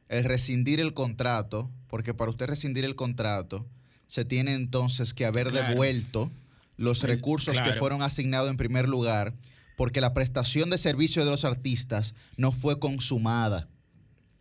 el 0.09 0.25
rescindir 0.25 0.81
el 0.81 0.95
contrato, 0.95 1.71
porque 1.89 2.13
para 2.13 2.31
usted 2.31 2.47
rescindir 2.47 2.85
el 2.85 2.97
contrato, 2.97 3.67
se 4.09 4.25
tiene 4.25 4.53
entonces 4.55 5.15
que 5.15 5.25
haber 5.25 5.49
Claro. 5.49 5.69
devuelto 5.69 6.31
los 6.77 7.03
recursos 7.03 7.55
que 7.57 7.63
claro. 7.63 7.79
fueron 7.79 8.03
asignados 8.03 8.51
en 8.51 8.57
primer 8.57 8.89
lugar, 8.89 9.33
porque 9.77 10.01
la 10.01 10.13
prestación 10.13 10.69
de 10.71 10.77
servicio 10.79 11.25
de 11.25 11.31
los 11.31 11.45
artistas 11.45 12.15
no 12.37 12.51
fue 12.53 12.79
consumada. 12.79 13.69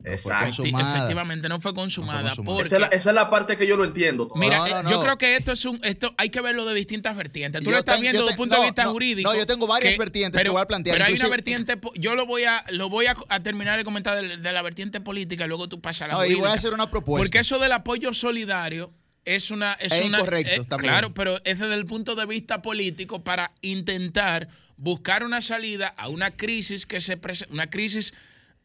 No 0.04 0.18
fue 0.18 0.32
Exacto. 0.34 0.46
Consumada. 0.64 0.96
Efectivamente, 0.98 1.50
no 1.50 1.60
fue 1.62 1.74
consumada. 1.74 2.34
porque, 2.36 2.64
Esa, 2.64 2.76
es 2.76 2.82
la, 2.82 2.88
esa 2.88 3.10
es 3.12 3.16
la 3.16 3.30
parte 3.30 3.56
que 3.56 3.68
yo 3.68 3.78
lo 3.78 3.86
entiendo. 3.86 4.28
todavía. 4.28 4.50
mira, 4.50 4.58
No, 4.60 4.66
eh, 4.68 4.84
no, 4.84 4.90
yo 4.90 4.98
no. 4.98 5.04
creo 5.04 5.18
que 5.18 5.36
esto 5.36 5.52
es 5.52 5.64
un, 5.66 5.80
esto 5.84 6.14
hay 6.18 6.30
que 6.30 6.42
verlo 6.42 6.66
de 6.66 6.74
distintas 6.74 7.16
vertientes. 7.16 7.60
Tú 7.62 7.66
Yo 7.66 7.72
lo 7.72 7.78
estás 7.80 7.96
ten- 7.96 8.02
viendo 8.02 8.22
desde 8.22 8.32
un 8.34 8.38
punto 8.38 8.56
de 8.56 8.62
no, 8.62 8.66
vista 8.68 8.84
no, 8.86 8.92
jurídico. 8.92 9.32
no, 9.32 9.38
yo 9.38 9.46
tengo 9.46 9.68
varias 9.68 9.98
vertientes 9.98 10.42
que 10.42 10.50
voy 10.50 10.62
a 10.62 10.66
plantear, 10.66 10.96
Pero 10.96 11.06
hay 11.06 11.14
una 11.14 11.28
vertiente, 11.30 11.80
yo 11.96 12.16
lo 12.16 12.26
voy 12.26 12.46
a, 12.46 12.64
lo 12.72 12.90
voy 12.90 13.06
a, 13.06 13.16
a 13.30 13.40
terminar 13.42 13.78
de 13.78 13.84
comentar 13.84 14.20
de, 14.22 14.38
de 14.38 14.52
la 14.54 14.62
vertiente 14.62 15.02
política 15.02 15.46
y 15.46 15.48
luego 15.48 15.70
tú 15.70 15.80
pasas 15.82 16.02
a 16.04 16.08
la 16.08 16.14
No, 16.16 16.26
y 16.26 16.34
voy 16.34 16.50
a 16.50 16.54
hacer 16.54 16.74
una 16.74 16.90
propuesta. 16.90 17.24
Porque 17.24 17.40
eso 17.40 17.60
del 17.60 17.72
apoyo 17.74 18.14
solidario 18.14 18.92
es 19.24 19.52
una 19.52 19.74
es, 19.74 19.92
Es 19.92 20.06
una 20.06 20.18
incorrecto 20.18 20.62
eh, 20.64 20.66
también. 20.68 20.92
claro, 20.94 21.14
pero 21.14 21.38
es 21.44 21.60
desde 21.60 21.76
el 21.76 21.86
punto 21.86 22.16
de 22.16 22.26
vista 22.26 22.64
político 22.64 23.24
para 23.24 23.52
intentar 23.62 24.48
buscar 24.78 25.24
una 25.24 25.42
salida 25.42 25.94
a 25.96 26.08
una 26.08 26.32
crisis 26.32 26.88
que 26.88 27.02
se 27.02 27.22
prese- 27.22 27.46
una 27.52 27.70
crisis 27.70 28.16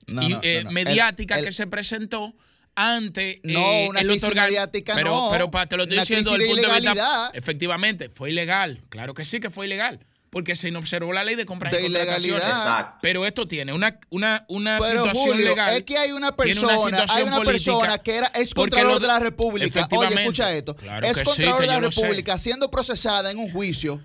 No, 0.07 0.23
y, 0.23 0.29
no, 0.29 0.41
eh, 0.43 0.59
no, 0.63 0.71
no. 0.71 0.71
mediática 0.73 1.35
El- 1.35 1.41
el- 1.41 1.47
que 1.47 1.53
se 1.53 1.67
presentó 1.67 2.35
ante 2.75 3.41
No, 3.43 3.59
eh, 3.73 3.87
una 3.89 4.01
el 4.01 4.09
crisis 4.09 4.35
mediática 4.35 4.95
pero, 4.95 5.11
no, 5.11 5.29
pero 5.33 5.51
pa- 5.51 5.67
te 5.67 5.77
lo 5.77 5.85
estoy 5.85 5.97
una 5.97 6.03
diciendo 6.03 6.31
desde 6.33 6.45
el 6.45 6.51
punto 6.51 6.69
de 6.73 6.81
vista 6.81 7.31
efectivamente 7.33 8.11
fue 8.11 8.31
ilegal 8.31 8.83
claro 8.91 9.15
que 9.15 9.25
sí 9.25 9.41
que 9.41 9.49
fue 9.51 9.65
ilegal 9.67 9.99
porque 10.29 10.55
se 10.57 10.69
inobservó 10.69 11.15
la 11.15 11.25
ley 11.25 11.35
de 11.37 11.47
compras 11.47 11.73
y 11.73 11.77
De 11.77 11.83
contrataciones 11.85 12.25
ilegalidad. 12.27 12.95
Pero 13.01 13.25
esto 13.25 13.49
tiene 13.49 13.73
una 13.73 13.99
una 14.11 14.45
una 14.49 14.77
Pero 14.79 15.05
situación 15.05 15.25
Julio, 15.29 15.49
legal 15.49 15.77
es 15.77 15.85
que 15.85 15.97
hay 15.97 16.13
una 16.13 16.37
persona, 16.37 17.05
hay 17.09 17.23
una 17.23 17.41
persona 17.41 17.99
que 17.99 18.17
era 18.17 18.27
es 18.35 18.53
porque 18.53 18.73
contralor 18.73 18.95
lo- 18.95 19.01
de 19.01 19.07
la 19.07 19.19
República. 19.21 19.89
Oye, 19.93 20.15
escucha 20.21 20.53
esto. 20.53 20.77
Claro 20.77 21.07
es 21.07 21.17
sí, 21.17 21.23
contralor 21.25 21.61
de 21.63 21.67
la. 21.69 21.81
República 21.81 22.37
siendo 22.37 22.71
procesada 22.71 23.31
en 23.31 23.39
un 23.39 23.51
juicio 23.51 24.03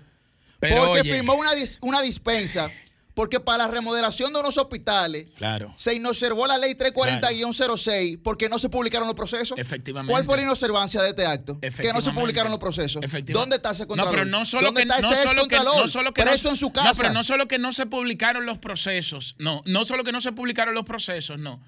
Pero, 0.58 0.86
porque 0.86 1.00
oye, 1.02 1.12
firmó 1.12 1.34
una, 1.34 1.52
dis- 1.52 1.76
una 1.82 2.00
dispensa 2.00 2.70
porque 3.14 3.40
para 3.40 3.66
la 3.66 3.68
remodelación 3.70 4.32
de 4.32 4.40
unos 4.40 4.56
hospitales 4.56 5.26
claro 5.36 5.74
se 5.76 5.94
inobservó 5.94 6.46
la 6.46 6.56
ley 6.58 6.74
340-06 6.74 8.20
porque 8.22 8.48
no 8.48 8.58
se 8.58 8.68
publicaron 8.68 9.06
los 9.06 9.16
procesos. 9.16 9.58
Efectivamente. 9.58 10.12
¿Cuál 10.12 10.24
fue 10.24 10.36
la 10.36 10.42
inobservancia 10.44 11.02
de 11.02 11.10
este 11.10 11.26
acto? 11.26 11.58
Que 11.60 11.92
no 11.92 12.00
se 12.00 12.12
publicaron 12.12 12.50
los 12.50 12.60
procesos. 12.60 13.02
¿Dónde 13.26 13.56
está 13.56 13.70
ese 13.72 13.82
No, 13.82 13.88
contralor? 13.88 14.14
pero 14.14 14.24
no 14.26 14.44
solo 14.44 14.66
¿Dónde 14.66 14.82
que 14.82 14.88
está 14.88 15.00
no 15.00 15.12
ese 15.12 15.22
solo 15.24 15.46
que 15.48 15.56
no 15.58 15.88
solo 15.88 16.14
que 16.14 16.22
Preso 16.22 16.44
no, 16.44 16.50
en 16.50 16.56
su 16.56 16.66
no, 16.66 16.72
casa. 16.72 16.94
pero 16.96 17.12
no 17.12 17.24
solo 17.24 17.48
que 17.48 17.58
no 17.58 17.72
se 17.72 17.86
publicaron 17.86 18.46
los 18.46 18.58
procesos, 18.58 19.34
no, 19.38 19.62
no 19.64 19.84
solo 19.84 20.04
que 20.04 20.12
no 20.12 20.20
se 20.20 20.32
publicaron 20.32 20.74
los 20.74 20.84
procesos, 20.84 21.38
no. 21.38 21.60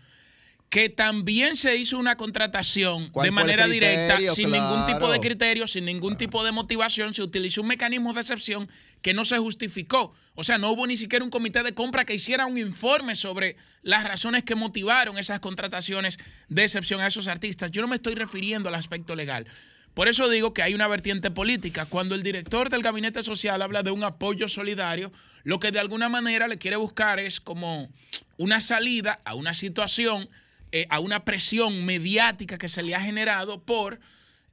Que 0.71 0.89
también 0.89 1.57
se 1.57 1.77
hizo 1.77 1.99
una 1.99 2.17
contratación 2.17 3.09
¿Cuál 3.11 3.27
de 3.27 3.31
manera 3.31 3.67
directa, 3.69 4.19
sin 4.35 4.51
ningún 4.51 4.87
tipo 4.87 5.09
de 5.09 5.21
criterio, 5.21 5.69
sin 5.69 5.85
ningún 5.85 6.17
tipo 6.17 6.43
de 6.43 6.51
motivación, 6.53 7.15
se 7.15 7.23
utilizó 7.23 7.61
un 7.61 7.69
mecanismo 7.69 8.13
de 8.13 8.21
excepción 8.21 8.69
que 9.05 9.13
no 9.13 9.27
se 9.27 9.37
justificó. 9.37 10.15
O 10.35 10.45
sea, 10.45 10.57
no 10.57 10.71
hubo 10.71 10.87
ni 10.87 10.97
siquiera 10.97 11.23
un 11.23 11.31
comité 11.31 11.63
de 11.63 11.75
compra 11.75 12.07
que 12.07 12.15
hiciera 12.15 12.47
un 12.47 12.57
informe 12.57 13.17
sobre 13.17 13.57
las 13.83 14.03
razones 14.03 14.45
que 14.45 14.55
motivaron 14.55 15.19
esas 15.19 15.41
contrataciones 15.41 16.19
de 16.49 16.65
excepción 16.65 17.03
a 17.03 17.07
esos 17.07 17.29
artistas. 17.29 17.71
Yo 17.71 17.83
no 17.83 17.89
me 17.89 17.97
estoy 17.97 18.15
refiriendo 18.15 18.71
al 18.71 18.77
aspecto 18.77 19.15
legal. 19.15 19.47
Por 19.93 20.09
eso 20.09 20.31
digo 20.31 20.55
que 20.55 20.63
hay 20.63 20.73
una 20.73 20.89
vertiente 20.89 21.31
política. 21.31 21.85
Cuando 21.85 22.15
el 22.15 22.23
director 22.23 22.71
del 22.71 22.83
gabinete 22.83 23.23
social 23.23 23.61
habla 23.61 23.83
de 23.83 23.91
un 23.91 24.05
apoyo 24.05 24.49
solidario, 24.49 25.13
lo 25.43 25.61
que 25.61 25.71
de 25.71 25.81
alguna 25.81 26.09
manera 26.09 26.49
le 26.49 26.57
quiere 26.57 26.79
buscar 26.79 27.21
es 27.21 27.41
como 27.41 27.91
una 28.39 28.63
salida 28.63 29.19
a 29.27 29.35
una 29.35 29.53
situación, 29.53 30.31
eh, 30.73 30.87
a 30.89 30.99
una 31.01 31.27
presión 31.27 31.85
mediática 31.85 32.57
que 32.57 32.71
se 32.71 32.83
le 32.83 32.95
ha 32.95 33.03
generado 33.03 33.63
por 33.63 34.01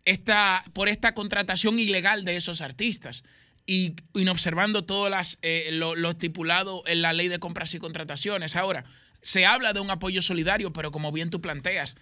esta, 0.03 0.61
por 0.73 0.89
esta 0.89 1.13
contratación 1.13 1.79
ilegal 1.79 2.25
de 2.25 2.35
esos 2.35 2.59
artistas 2.59 3.23
y 3.65 3.95
inobservando 4.13 4.83
todo 4.85 5.09
las, 5.09 5.37
eh, 5.41 5.69
lo, 5.71 5.95
lo 5.95 6.11
estipulado 6.11 6.83
en 6.87 7.01
la 7.01 7.13
ley 7.13 7.27
de 7.27 7.39
compras 7.39 7.73
y 7.73 7.79
contrataciones. 7.79 8.55
Ahora, 8.55 8.85
se 9.21 9.45
habla 9.45 9.73
de 9.73 9.79
un 9.79 9.91
apoyo 9.91 10.21
solidario, 10.21 10.73
pero 10.73 10.91
como 10.91 11.11
bien 11.11 11.29
tú 11.29 11.41
planteas, 11.41 11.95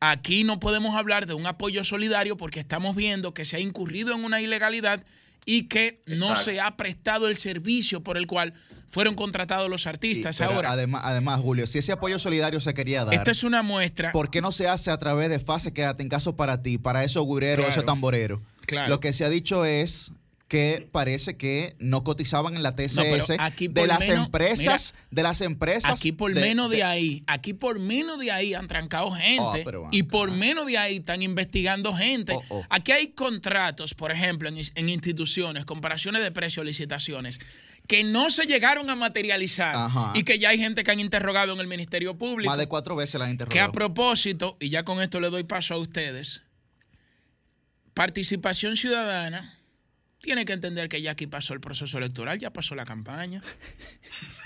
aquí 0.00 0.44
no 0.44 0.60
podemos 0.60 0.94
hablar 0.96 1.26
de 1.26 1.34
un 1.34 1.46
apoyo 1.46 1.82
solidario 1.84 2.36
porque 2.36 2.60
estamos 2.60 2.94
viendo 2.94 3.34
que 3.34 3.44
se 3.44 3.56
ha 3.56 3.60
incurrido 3.60 4.14
en 4.14 4.24
una 4.24 4.40
ilegalidad 4.40 5.02
y 5.44 5.62
que 5.62 6.02
no 6.06 6.36
se 6.36 6.60
ha 6.60 6.76
prestado 6.76 7.26
el 7.28 7.38
servicio 7.38 8.02
por 8.02 8.18
el 8.18 8.26
cual 8.26 8.52
fueron 8.90 9.14
contratados 9.14 9.70
los 9.70 9.86
artistas. 9.86 10.40
Ahora, 10.42 10.72
además, 10.72 11.00
además, 11.04 11.40
Julio, 11.40 11.66
si 11.66 11.78
ese 11.78 11.92
apoyo 11.92 12.18
solidario 12.18 12.60
se 12.60 12.74
quería 12.74 13.06
dar, 13.06 13.14
esta 13.14 13.30
es 13.30 13.42
una 13.42 13.62
muestra. 13.62 14.12
¿por 14.12 14.30
qué 14.30 14.42
no 14.42 14.52
se 14.52 14.68
hace 14.68 14.90
a 14.90 14.98
través 14.98 15.30
de 15.30 15.38
fase 15.38 15.72
quédate 15.72 16.02
en 16.02 16.10
caso 16.10 16.36
para 16.36 16.62
ti, 16.62 16.76
para 16.76 17.02
esos 17.02 17.26
guireros, 17.26 17.64
Claro. 17.64 17.70
esos 17.70 17.86
tamboreros? 17.86 18.40
Claro. 18.66 18.88
Lo 18.90 19.00
que 19.00 19.14
se 19.14 19.24
ha 19.24 19.30
dicho 19.30 19.64
es 19.64 20.12
que 20.48 20.88
parece 20.90 21.36
que 21.36 21.76
no 21.78 22.02
cotizaban 22.04 22.56
en 22.56 22.62
la 22.62 22.72
TCS 22.72 22.94
No, 22.94 23.02
aquí 23.38 23.68
de 23.68 23.86
las 23.86 24.00
menos- 24.00 24.24
empresas, 24.26 24.94
de 25.10 25.22
las 25.22 25.42
empresas. 25.42 25.92
Aquí 25.92 26.10
por 26.10 26.32
de- 26.32 26.40
menos 26.40 26.70
de, 26.70 26.76
de- 26.76 26.84
ahí, 26.84 27.22
aquí 27.26 27.52
por 27.52 27.78
menos 27.78 28.18
de 28.18 28.32
ahí 28.32 28.54
han 28.54 28.66
trancado 28.66 29.10
gente 29.10 29.62
Ah, 29.66 29.88
y 29.92 30.04
por 30.04 30.30
menos 30.30 30.64
de 30.66 30.78
ahí 30.78 30.96
están 30.96 31.20
investigando 31.20 31.92
gente. 31.92 32.32
Oh, 32.32 32.42
oh. 32.48 32.64
Aquí 32.70 32.92
hay 32.92 33.08
contratos, 33.08 33.92
por 33.92 34.10
ejemplo, 34.10 34.48
en, 34.48 34.88
instituciones, 34.88 35.66
comparaciones 35.66 36.22
de 36.22 36.32
precios, 36.32 36.64
licitaciones, 36.64 37.40
que 37.86 38.02
no 38.02 38.30
se 38.30 38.46
llegaron 38.46 38.88
a 38.88 38.94
materializar 38.96 39.76
Ajá. 39.76 40.12
y 40.14 40.22
que 40.22 40.38
ya 40.38 40.48
hay 40.48 40.58
gente 40.58 40.82
que 40.82 40.90
han 40.90 41.00
interrogado 41.00 41.52
en 41.52 41.60
el 41.60 41.66
Ministerio 41.66 42.16
Público. 42.16 42.50
Más 42.50 42.58
de 42.58 42.68
cuatro 42.68 42.96
veces 42.96 43.18
la 43.20 43.26
han 43.26 43.36
Que 43.36 43.60
a 43.60 43.70
propósito, 43.70 44.56
y 44.60 44.70
ya 44.70 44.82
con 44.82 45.02
esto 45.02 45.20
le 45.20 45.28
doy 45.28 45.44
paso 45.44 45.74
a 45.74 45.76
ustedes, 45.76 46.42
participación 47.92 48.78
ciudadana 48.78 49.57
tiene 50.28 50.44
que 50.44 50.52
entender 50.52 50.90
que 50.90 51.00
ya 51.00 51.12
aquí 51.12 51.26
pasó 51.26 51.54
el 51.54 51.60
proceso 51.60 51.96
electoral, 51.96 52.38
ya 52.38 52.50
pasó 52.52 52.74
la 52.74 52.84
campaña. 52.84 53.40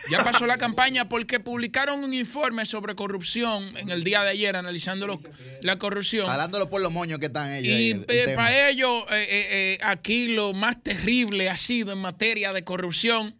Ya 0.09 0.23
pasó 0.23 0.47
la 0.47 0.57
campaña 0.57 1.09
porque 1.09 1.40
publicaron 1.40 2.05
un 2.05 2.14
informe 2.14 2.64
sobre 2.66 2.95
corrupción 2.95 3.77
en 3.77 3.90
el 3.90 4.05
día 4.05 4.23
de 4.23 4.31
ayer 4.31 4.55
analizando 4.55 5.09
lo- 5.09 5.21
la 5.62 5.81
corrupción. 5.81 6.29
Jalándolo 6.29 6.71
por 6.71 6.81
los 6.83 6.92
moños 6.92 7.18
que 7.18 7.27
están 7.27 7.53
ellos. 7.53 7.77
Y 7.77 7.90
el- 7.90 7.99
el 7.99 8.07
tema. 8.07 8.45
para 8.45 8.68
ellos, 8.68 9.03
eh, 9.11 9.27
eh, 9.29 9.47
eh, 9.51 9.79
aquí 9.83 10.29
lo 10.29 10.53
más 10.53 10.81
terrible 10.85 11.51
ha 11.51 11.57
sido 11.57 11.90
en 11.92 11.99
materia 11.99 12.53
de 12.53 12.62
corrupción 12.62 13.35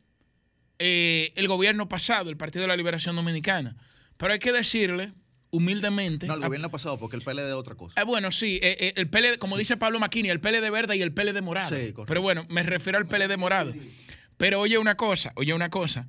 eh, 0.81 1.33
el 1.37 1.47
gobierno 1.47 1.89
pasado, 1.89 2.29
el 2.29 2.37
Partido 2.37 2.63
de 2.63 2.69
la 2.69 2.77
Liberación 2.77 3.15
Dominicana. 3.15 3.77
Pero 4.17 4.33
hay 4.33 4.41
que 4.41 4.51
decirle, 4.51 5.13
humildemente, 5.53 6.27
No, 6.27 6.35
el 6.35 6.41
gobierno 6.41 6.71
pasado, 6.71 6.99
porque 6.99 7.15
el 7.17 7.23
PLD 7.23 7.47
es 7.49 7.53
otra 7.53 7.75
cosa. 7.77 7.95
Ah, 7.97 8.05
bueno, 8.05 8.33
sí, 8.33 8.59
eh, 8.62 8.77
eh, 8.81 8.93
el 8.97 9.09
PLD, 9.09 9.38
como 9.38 9.57
dice 9.57 9.77
Pablo 9.77 10.01
Maquini, 10.01 10.31
el 10.31 10.41
PLD 10.41 10.71
verde 10.71 10.97
y 10.97 11.03
el 11.03 11.12
PLD 11.12 11.41
morado. 11.43 11.69
Sí, 11.69 11.93
correcto. 11.93 12.07
Pero 12.07 12.23
bueno, 12.23 12.45
me 12.49 12.62
refiero 12.62 12.99
al 12.99 13.07
PLD 13.07 13.37
morado. 13.37 13.73
Pero 14.38 14.61
oye 14.61 14.79
una 14.79 14.97
cosa, 14.97 15.33
oye 15.37 15.53
una 15.55 15.69
cosa. 15.71 16.09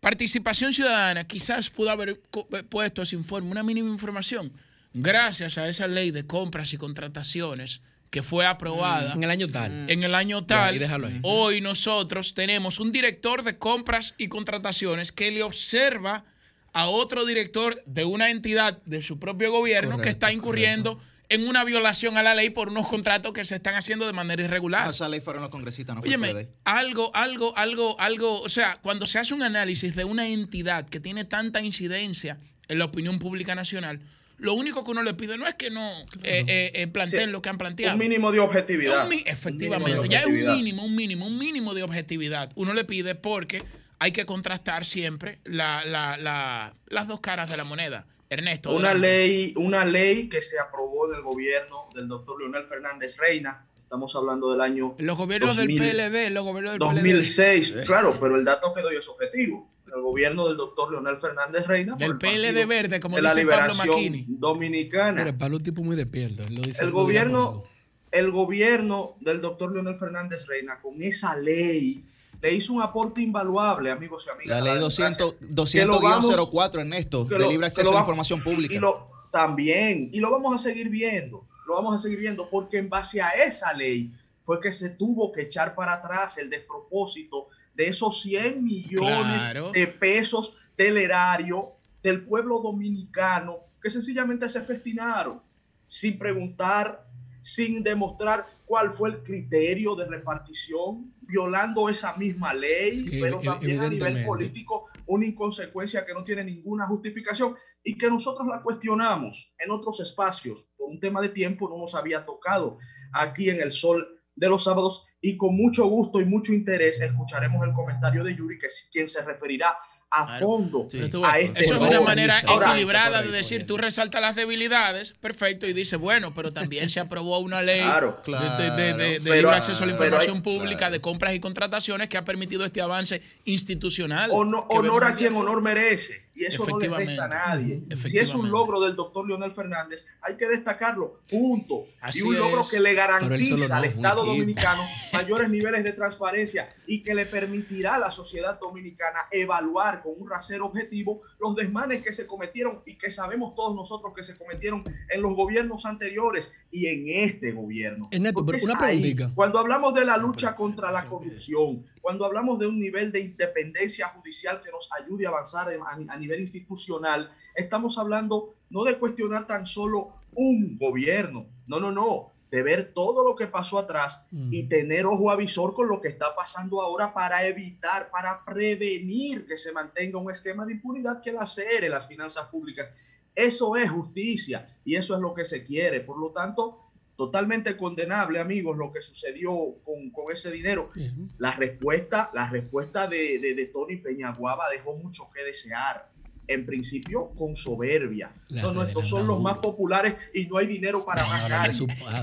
Participación 0.00 0.74
ciudadana 0.74 1.24
quizás 1.26 1.70
pudo 1.70 1.90
haber 1.90 2.10
eh, 2.10 2.62
puesto 2.64 3.02
ese 3.02 3.16
informe, 3.16 3.50
una 3.50 3.62
mínima 3.62 3.88
información. 3.88 4.52
Gracias 4.92 5.56
a 5.56 5.68
esa 5.68 5.86
ley 5.86 6.10
de 6.10 6.26
compras 6.26 6.72
y 6.72 6.76
contrataciones 6.76 7.82
que 8.10 8.24
fue 8.24 8.44
aprobada 8.44 9.12
En 9.12 9.22
el 9.22 9.30
año 9.30 9.46
tal. 9.46 9.88
en 9.88 10.02
el 10.02 10.16
año 10.16 10.44
tal, 10.44 10.82
ahí. 10.82 11.20
hoy 11.22 11.60
nosotros 11.60 12.34
tenemos 12.34 12.80
un 12.80 12.90
director 12.90 13.44
de 13.44 13.56
compras 13.56 14.16
y 14.18 14.26
contrataciones 14.26 15.12
que 15.12 15.30
le 15.30 15.44
observa 15.44 16.24
a 16.72 16.88
otro 16.88 17.24
director 17.24 17.82
de 17.86 18.04
una 18.04 18.30
entidad 18.30 18.78
de 18.84 19.02
su 19.02 19.18
propio 19.18 19.50
gobierno 19.50 19.98
que 20.00 20.08
está 20.08 20.32
incurriendo 20.32 21.00
en 21.28 21.46
una 21.46 21.64
violación 21.64 22.18
a 22.18 22.22
la 22.22 22.34
ley 22.34 22.50
por 22.50 22.68
unos 22.68 22.88
contratos 22.88 23.32
que 23.32 23.44
se 23.44 23.54
están 23.54 23.76
haciendo 23.76 24.06
de 24.06 24.12
manera 24.12 24.42
irregular. 24.42 24.90
Esa 24.90 25.08
ley 25.08 25.20
fueron 25.20 25.42
los 25.42 25.50
congresistas, 25.50 25.94
no 25.94 26.02
fue 26.02 26.08
Óyeme, 26.08 26.48
algo, 26.64 27.10
algo, 27.14 27.56
algo, 27.56 27.98
algo, 28.00 28.40
o 28.42 28.48
sea, 28.48 28.78
cuando 28.82 29.06
se 29.06 29.18
hace 29.20 29.32
un 29.32 29.42
análisis 29.42 29.94
de 29.94 30.04
una 30.04 30.26
entidad 30.26 30.88
que 30.88 30.98
tiene 30.98 31.24
tanta 31.24 31.60
incidencia 31.60 32.38
en 32.68 32.78
la 32.78 32.86
opinión 32.86 33.20
pública 33.20 33.54
nacional, 33.54 34.00
lo 34.38 34.54
único 34.54 34.84
que 34.84 34.90
uno 34.90 35.02
le 35.02 35.14
pide 35.14 35.36
no 35.36 35.46
es 35.46 35.54
que 35.54 35.70
no 35.70 35.86
eh, 36.22 36.44
eh, 36.48 36.72
eh, 36.74 36.86
planteen 36.88 37.26
Sí, 37.26 37.30
lo 37.30 37.42
que 37.42 37.50
han 37.50 37.58
planteado. 37.58 37.92
Un 37.94 38.00
mínimo 38.00 38.32
de 38.32 38.40
objetividad. 38.40 39.06
Un 39.06 39.12
Un 39.12 39.22
efectivamente, 39.26 39.90
mínimo 39.90 40.02
de 40.02 40.08
ya 40.08 40.20
es 40.20 40.24
un 40.24 40.32
objetividad. 40.32 40.56
mínimo, 40.56 40.84
un 40.84 40.96
mínimo, 40.96 41.26
un 41.26 41.38
mínimo 41.38 41.74
de 41.74 41.82
objetividad. 41.82 42.50
Uno 42.54 42.72
le 42.72 42.84
pide 42.84 43.14
porque 43.14 43.62
hay 44.00 44.12
que 44.12 44.26
contrastar 44.26 44.84
siempre 44.84 45.38
la- 45.44 45.84
la- 45.84 46.16
la- 46.16 46.74
las 46.88 47.06
dos 47.06 47.20
caras 47.20 47.48
de 47.50 47.56
la 47.56 47.64
moneda. 47.64 48.06
Ernesto. 48.30 48.70
Una 48.70 48.90
adelante. 48.90 49.08
ley, 49.08 49.54
una 49.56 49.84
ley 49.84 50.28
que 50.28 50.40
se 50.40 50.58
aprobó 50.58 51.08
en 51.10 51.16
el 51.16 51.22
gobierno 51.22 51.88
del 51.94 52.08
doctor 52.08 52.40
Leonel 52.40 52.64
Fernández 52.64 53.16
Reina. 53.18 53.66
Estamos 53.82 54.14
hablando 54.14 54.52
del 54.52 54.60
año 54.60 54.94
Los 54.98 55.18
gobiernos 55.18 55.56
2000, 55.56 55.78
del 55.80 55.90
PLD, 56.12 56.30
los 56.30 56.44
gobiernos 56.44 56.72
del 56.74 56.78
PLD. 56.78 56.94
2006. 56.94 57.72
Claro, 57.86 58.16
pero 58.20 58.36
el 58.36 58.44
dato 58.44 58.72
que 58.72 58.82
doy 58.82 58.96
es 58.96 59.08
objetivo. 59.08 59.68
El 59.92 60.00
gobierno 60.00 60.46
del 60.46 60.56
doctor 60.56 60.92
Leonel 60.92 61.16
Fernández 61.16 61.66
Reina. 61.66 61.96
Del 61.96 62.12
el 62.12 62.18
PLD 62.18 62.64
verde, 62.66 63.00
como 63.00 63.16
de 63.16 63.22
la 63.22 63.34
dice 63.34 63.46
Pablo 63.46 63.66
Liberación 63.74 63.88
Maquini. 63.88 64.24
Dominicana. 64.28 65.24
Pablo 65.36 65.56
es 65.56 65.60
un 65.60 65.64
tipo 65.64 65.82
muy 65.82 65.96
despierto. 65.96 66.44
él 66.44 66.54
lo 66.54 66.62
dice 66.62 66.84
el 66.84 66.90
gobierno, 66.92 67.64
el 68.12 68.30
gobierno 68.30 69.16
del 69.20 69.40
doctor 69.40 69.72
Leonel 69.72 69.96
Fernández 69.96 70.46
Reina, 70.46 70.78
con 70.80 71.02
esa 71.02 71.36
ley, 71.36 72.04
le 72.42 72.52
hizo 72.54 72.72
un 72.72 72.82
aporte 72.82 73.20
invaluable, 73.20 73.90
amigos 73.90 74.26
y 74.26 74.30
amigas. 74.30 74.58
La 74.58 74.64
ley 74.64 74.74
democracia. 74.74 75.08
200 75.40 75.70
Que 75.72 75.84
lo 75.86 76.00
vamos- 76.00 76.26
200-04, 76.26 76.80
Ernesto, 76.80 77.26
que 77.28 77.36
de 77.36 77.48
libre 77.48 77.66
acceso 77.66 77.90
a 77.90 77.94
la 77.94 78.00
información 78.00 78.42
pública. 78.42 78.74
Y 78.74 78.78
lo, 78.78 79.08
también, 79.30 80.08
y 80.12 80.20
lo 80.20 80.30
vamos 80.30 80.54
a 80.54 80.58
seguir 80.58 80.88
viendo, 80.88 81.46
lo 81.66 81.74
vamos 81.74 81.94
a 81.94 81.98
seguir 81.98 82.18
viendo, 82.18 82.48
porque 82.50 82.78
en 82.78 82.88
base 82.88 83.20
a 83.20 83.30
esa 83.30 83.72
ley 83.74 84.12
fue 84.42 84.58
que 84.60 84.72
se 84.72 84.88
tuvo 84.90 85.30
que 85.32 85.42
echar 85.42 85.74
para 85.74 85.94
atrás 85.94 86.38
el 86.38 86.48
despropósito 86.50 87.48
de 87.74 87.88
esos 87.88 88.20
100 88.22 88.64
millones 88.64 89.42
Claro. 89.44 89.70
de 89.72 89.86
pesos 89.86 90.54
del 90.76 90.96
erario 90.96 91.72
del 92.02 92.24
pueblo 92.24 92.60
dominicano 92.60 93.58
que 93.82 93.90
sencillamente 93.90 94.48
se 94.48 94.62
festinaron 94.62 95.40
sin 95.86 96.18
preguntar, 96.18 97.06
sin 97.42 97.82
demostrar 97.82 98.46
cuál 98.66 98.92
fue 98.92 99.10
el 99.10 99.22
criterio 99.22 99.94
de 99.94 100.06
repartición, 100.06 101.14
violando 101.22 101.88
esa 101.88 102.16
misma 102.16 102.54
ley, 102.54 103.06
Sí, 103.06 103.20
pero 103.20 103.40
también 103.40 103.80
a 103.80 103.88
nivel 103.88 104.24
político 104.24 104.88
una 105.06 105.26
inconsecuencia 105.26 106.06
que 106.06 106.14
no 106.14 106.22
tiene 106.22 106.44
ninguna 106.44 106.86
justificación 106.86 107.56
y 107.82 107.98
que 107.98 108.08
nosotros 108.08 108.46
la 108.46 108.62
cuestionamos 108.62 109.52
en 109.58 109.70
otros 109.70 110.00
espacios. 110.00 110.68
Por 110.76 110.88
un 110.88 111.00
tema 111.00 111.20
de 111.20 111.30
tiempo 111.30 111.68
no 111.68 111.78
nos 111.78 111.94
había 111.94 112.24
tocado 112.24 112.78
aquí 113.12 113.50
en 113.50 113.60
el 113.60 113.72
sol 113.72 114.06
de 114.36 114.48
los 114.48 114.64
sábados 114.64 115.04
y 115.20 115.36
con 115.36 115.56
mucho 115.56 115.86
gusto 115.86 116.20
y 116.20 116.24
mucho 116.24 116.52
interés 116.52 117.00
escucharemos 117.00 117.66
el 117.66 117.72
comentario 117.72 118.24
de 118.24 118.36
Yuri, 118.36 118.58
que 118.58 118.66
es 118.66 118.88
quien 118.90 119.08
se 119.08 119.22
referirá 119.22 119.76
a 120.12 120.26
Claro. 120.26 120.46
fondo 120.46 120.88
Sí. 120.90 120.98
A 121.22 121.38
este 121.38 121.60
eso 121.64 121.74
es 121.76 121.80
una 121.80 122.00
manera 122.00 122.40
equilibrada 122.40 123.22
de 123.22 123.30
decir, 123.30 123.64
tú 123.66 123.76
resaltas 123.76 124.20
las 124.20 124.34
debilidades, 124.34 125.14
perfecto, 125.20 125.66
y 125.66 125.72
dices, 125.72 125.98
bueno, 126.00 126.32
pero 126.34 126.52
también 126.52 126.90
se 126.90 126.98
aprobó 126.98 127.38
una 127.38 127.62
ley 127.62 127.80
Claro, 127.80 128.20
de- 128.26 128.64
de, 128.64 128.70
de- 128.70 128.94
de- 128.94 129.08
de 129.14 129.20
Pero- 129.20 129.34
libre 129.36 129.50
acceso 129.56 129.84
a 129.84 129.86
la 129.86 129.92
información 129.92 130.36
hay- 130.38 130.42
pública, 130.42 130.78
claro. 130.78 130.92
de 130.94 131.00
compras 131.00 131.34
y 131.34 131.40
contrataciones 131.40 132.08
que 132.08 132.18
ha 132.18 132.24
permitido 132.24 132.64
este 132.64 132.80
avance 132.80 133.22
institucional. 133.44 134.30
Honor 134.32 135.04
a 135.04 135.14
quien 135.14 135.36
honor 135.36 135.62
merece. 135.62 136.28
Y 136.40 136.46
eso 136.46 136.66
no 136.66 136.78
le 136.78 136.88
resta 136.88 137.26
a 137.26 137.28
nadie. 137.28 137.82
Si 138.06 138.18
es 138.18 138.34
un 138.34 138.50
logro 138.50 138.80
del 138.80 138.96
doctor 138.96 139.28
Leonel 139.28 139.52
Fernández, 139.52 140.06
hay 140.22 140.36
que 140.36 140.48
destacarlo. 140.48 141.20
Punto. 141.28 141.84
Así 142.00 142.20
y 142.20 142.22
un 142.22 142.38
logro 142.38 142.62
es. 142.62 142.70
que 142.70 142.80
le 142.80 142.94
garantiza 142.94 143.76
al 143.76 143.82
no, 143.82 143.88
Estado 143.88 144.24
dominicano 144.24 144.82
mayores 145.12 145.50
niveles 145.50 145.84
de 145.84 145.92
transparencia 145.92 146.66
y 146.86 147.02
que 147.02 147.14
le 147.14 147.26
permitirá 147.26 147.96
a 147.96 147.98
la 147.98 148.10
sociedad 148.10 148.58
dominicana 148.58 149.26
evaluar 149.30 150.02
con 150.02 150.14
un 150.16 150.30
rasero 150.30 150.64
objetivo 150.64 151.20
los 151.38 151.54
desmanes 151.54 152.02
que 152.02 152.14
se 152.14 152.26
cometieron 152.26 152.80
y 152.86 152.96
que 152.96 153.10
sabemos 153.10 153.54
todos 153.54 153.76
nosotros 153.76 154.14
que 154.16 154.24
se 154.24 154.34
cometieron 154.34 154.82
en 155.10 155.20
los 155.20 155.34
gobiernos 155.34 155.84
anteriores 155.84 156.52
y 156.70 156.86
en 156.86 157.28
este 157.28 157.52
gobierno. 157.52 158.08
Ernesto, 158.10 158.46
Porque 158.46 158.60
pero 158.62 158.72
una 158.72 158.86
ahí. 158.86 159.14
Cuando 159.34 159.58
hablamos 159.58 159.92
de 159.92 160.06
la 160.06 160.16
lucha 160.16 160.56
contra 160.56 160.90
la 160.90 161.06
corrupción, 161.06 161.84
cuando 162.00 162.24
hablamos 162.24 162.58
de 162.58 162.66
un 162.66 162.78
nivel 162.78 163.12
de 163.12 163.20
independencia 163.20 164.08
judicial 164.08 164.60
que 164.62 164.70
nos 164.70 164.88
ayude 164.98 165.26
a 165.26 165.30
avanzar 165.30 165.68
a, 165.68 166.16
nivel 166.16 166.40
institucional, 166.40 167.30
estamos 167.54 167.98
hablando 167.98 168.54
no 168.70 168.84
de 168.84 168.98
cuestionar 168.98 169.46
tan 169.46 169.66
solo 169.66 170.14
un 170.34 170.78
gobierno, 170.78 171.46
no, 171.66 171.80
no, 171.80 171.92
no, 171.92 172.32
de 172.50 172.62
ver 172.62 172.92
todo 172.94 173.24
lo 173.24 173.36
que 173.36 173.46
pasó 173.46 173.78
atrás 173.78 174.24
y 174.32 174.64
Mm. 174.64 174.68
tener 174.68 175.06
ojo 175.06 175.30
avisor 175.30 175.74
con 175.74 175.88
lo 175.88 176.00
que 176.00 176.08
está 176.08 176.34
pasando 176.34 176.82
ahora 176.82 177.14
para 177.14 177.46
evitar, 177.46 178.10
para 178.10 178.44
prevenir 178.44 179.46
que 179.46 179.56
se 179.56 179.72
mantenga 179.72 180.18
un 180.18 180.30
esquema 180.30 180.66
de 180.66 180.72
impunidad 180.72 181.22
que 181.22 181.32
lacere 181.32 181.88
las 181.88 182.06
finanzas 182.06 182.46
públicas. 182.48 182.88
Eso 183.34 183.76
es 183.76 183.88
justicia 183.90 184.68
y 184.84 184.96
eso 184.96 185.14
es 185.14 185.20
lo 185.20 185.32
que 185.32 185.44
se 185.44 185.64
quiere. 185.64 186.00
Por 186.00 186.18
lo 186.18 186.30
tanto, 186.30 186.89
totalmente 187.20 187.76
condenable, 187.76 188.40
amigos, 188.40 188.78
lo 188.78 188.90
que 188.90 189.02
sucedió 189.02 189.52
con, 189.84 190.08
con 190.08 190.32
ese 190.32 190.50
dinero. 190.50 190.88
La 191.36 191.50
respuesta, 191.50 192.30
la 192.32 192.48
respuesta 192.48 193.06
de, 193.06 193.38
de, 193.38 193.52
de 193.54 193.66
Tony 193.66 193.96
Peñaguaba 193.96 194.70
dejó 194.70 194.96
mucho 194.96 195.28
que 195.30 195.44
desear. 195.44 196.08
En 196.48 196.64
principio, 196.64 197.30
con 197.36 197.54
soberbia. 197.54 198.32
La 198.48 198.62
No, 198.62 198.72
no, 198.72 198.82
estos 198.82 199.06
son 199.06 199.26
los 199.26 199.38
más 199.38 199.58
populares 199.58 200.14
y 200.32 200.46
no 200.46 200.56
hay 200.56 200.66
dinero 200.66 201.04
para 201.04 201.22
No, 201.22 201.28
más. 201.28 201.80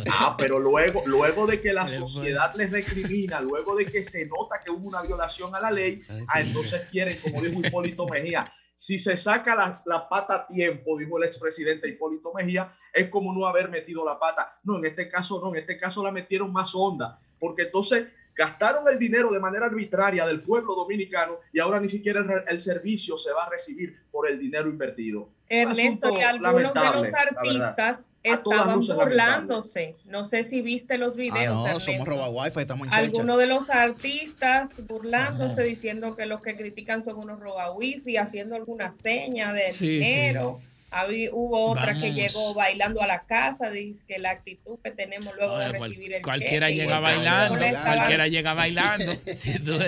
Ah, 0.10 0.36
pero 0.36 0.60
luego, 0.60 1.04
luego 1.06 1.46
de 1.46 1.62
que 1.62 1.72
la 1.72 1.86
Pero, 1.86 2.08
sociedad 2.08 2.54
les 2.56 2.72
recrimina, 2.72 3.40
luego 3.40 3.76
de 3.76 3.86
que 3.86 4.04
se 4.04 4.26
nota 4.26 4.60
que 4.66 4.72
hubo 4.72 4.88
una 4.88 5.04
violación 5.04 5.54
a 5.54 5.62
la 5.62 5.70
ley, 5.70 6.02
ah, 6.28 6.42
entonces 6.42 6.82
quieren, 6.90 7.16
como 7.22 7.42
dijo 7.42 7.62
Hipólito 7.66 8.08
Mejía, 8.08 8.52
si 8.78 8.98
se 8.98 9.18
saca 9.18 9.56
la, 9.56 9.74
la 9.86 10.08
pata 10.08 10.36
a 10.36 10.48
tiempo, 10.48 10.98
dijo 10.98 11.18
el 11.18 11.26
expresidente 11.26 11.90
Hipólito 11.90 12.32
Mejía, 12.34 12.72
es 12.94 13.10
como 13.10 13.34
no 13.34 13.46
haber 13.46 13.70
metido 13.70 14.06
la 14.06 14.18
pata. 14.18 14.58
No, 14.64 14.78
en 14.78 14.86
este 14.86 15.10
caso 15.10 15.42
no, 15.44 15.50
en 15.50 15.60
este 15.60 15.78
caso 15.78 16.02
la 16.02 16.12
metieron 16.12 16.54
más 16.54 16.74
honda, 16.74 17.20
porque 17.40 17.64
entonces 17.64 18.08
Gastaron 18.38 18.88
el 18.88 19.00
dinero 19.00 19.32
de 19.32 19.40
manera 19.40 19.66
arbitraria 19.66 20.24
del 20.28 20.44
pueblo 20.44 20.76
dominicano 20.76 21.40
y 21.52 21.60
ahora 21.60 21.80
ni 21.80 21.90
siquiera 21.90 22.20
el, 22.20 22.44
el 22.48 22.60
servicio 22.60 23.18
se 23.18 23.34
va 23.34 23.46
a 23.46 23.50
recibir 23.50 24.00
por 24.12 24.30
el 24.30 24.38
dinero 24.40 24.70
invertido. 24.70 25.28
Ernesto, 25.50 26.12
y 26.18 26.22
algunos 26.22 26.74
de 26.74 26.92
los 26.92 27.14
artistas 27.14 28.10
estaban 28.24 28.80
burlándose. 28.82 29.96
No 30.06 30.26
sé 30.26 30.44
si 30.44 30.62
viste 30.62 30.98
los 30.98 31.14
Ah, 31.14 31.18
videos. 31.18 31.56
no, 31.56 31.66
Ernesto. 31.68 31.80
somos 31.92 32.08
roba 32.08 32.30
wifi, 32.30 32.60
estamos 32.60 32.88
en. 32.88 32.94
Algunos 32.94 33.38
de 33.38 33.48
los 33.48 33.70
artistas 33.70 34.86
burlándose, 34.88 35.64
diciendo 35.64 36.16
que 36.16 36.26
los 36.26 36.42
que 36.42 36.58
critican 36.58 37.02
son 37.02 37.18
unos 37.18 37.40
roba 37.40 37.72
wifi, 37.72 38.18
haciendo 38.18 38.56
alguna 38.56 38.92
seña 38.92 39.54
de 39.54 39.72
Sí, 39.72 40.04
sí. 40.04 40.34
Habí- 40.90 41.30
hubo 41.34 41.72
otra 41.72 41.94
que 41.96 42.00
Vamos. 42.10 42.16
llegó 42.16 42.54
bailando 42.54 43.02
a 43.02 43.08
la 43.08 43.26
casa, 43.26 43.70
dice 43.70 44.04
que 44.08 44.20
la 44.20 44.32
actitud 44.32 44.80
que 44.82 44.92
tenemos 44.92 45.36
luego 45.36 45.54
Ahora, 45.54 45.72
de 45.74 45.78
cual- 45.78 45.90
recibir 45.90 46.14
el 46.14 46.22
cualquiera 46.22 46.68
cheque 46.68 46.80
llega 46.80 47.00
bailando, 47.02 47.58
cualquiera 47.84 48.28
llega 48.30 48.54
bailando. 48.54 49.12
Sí, 49.36 49.60
luego, 49.64 49.80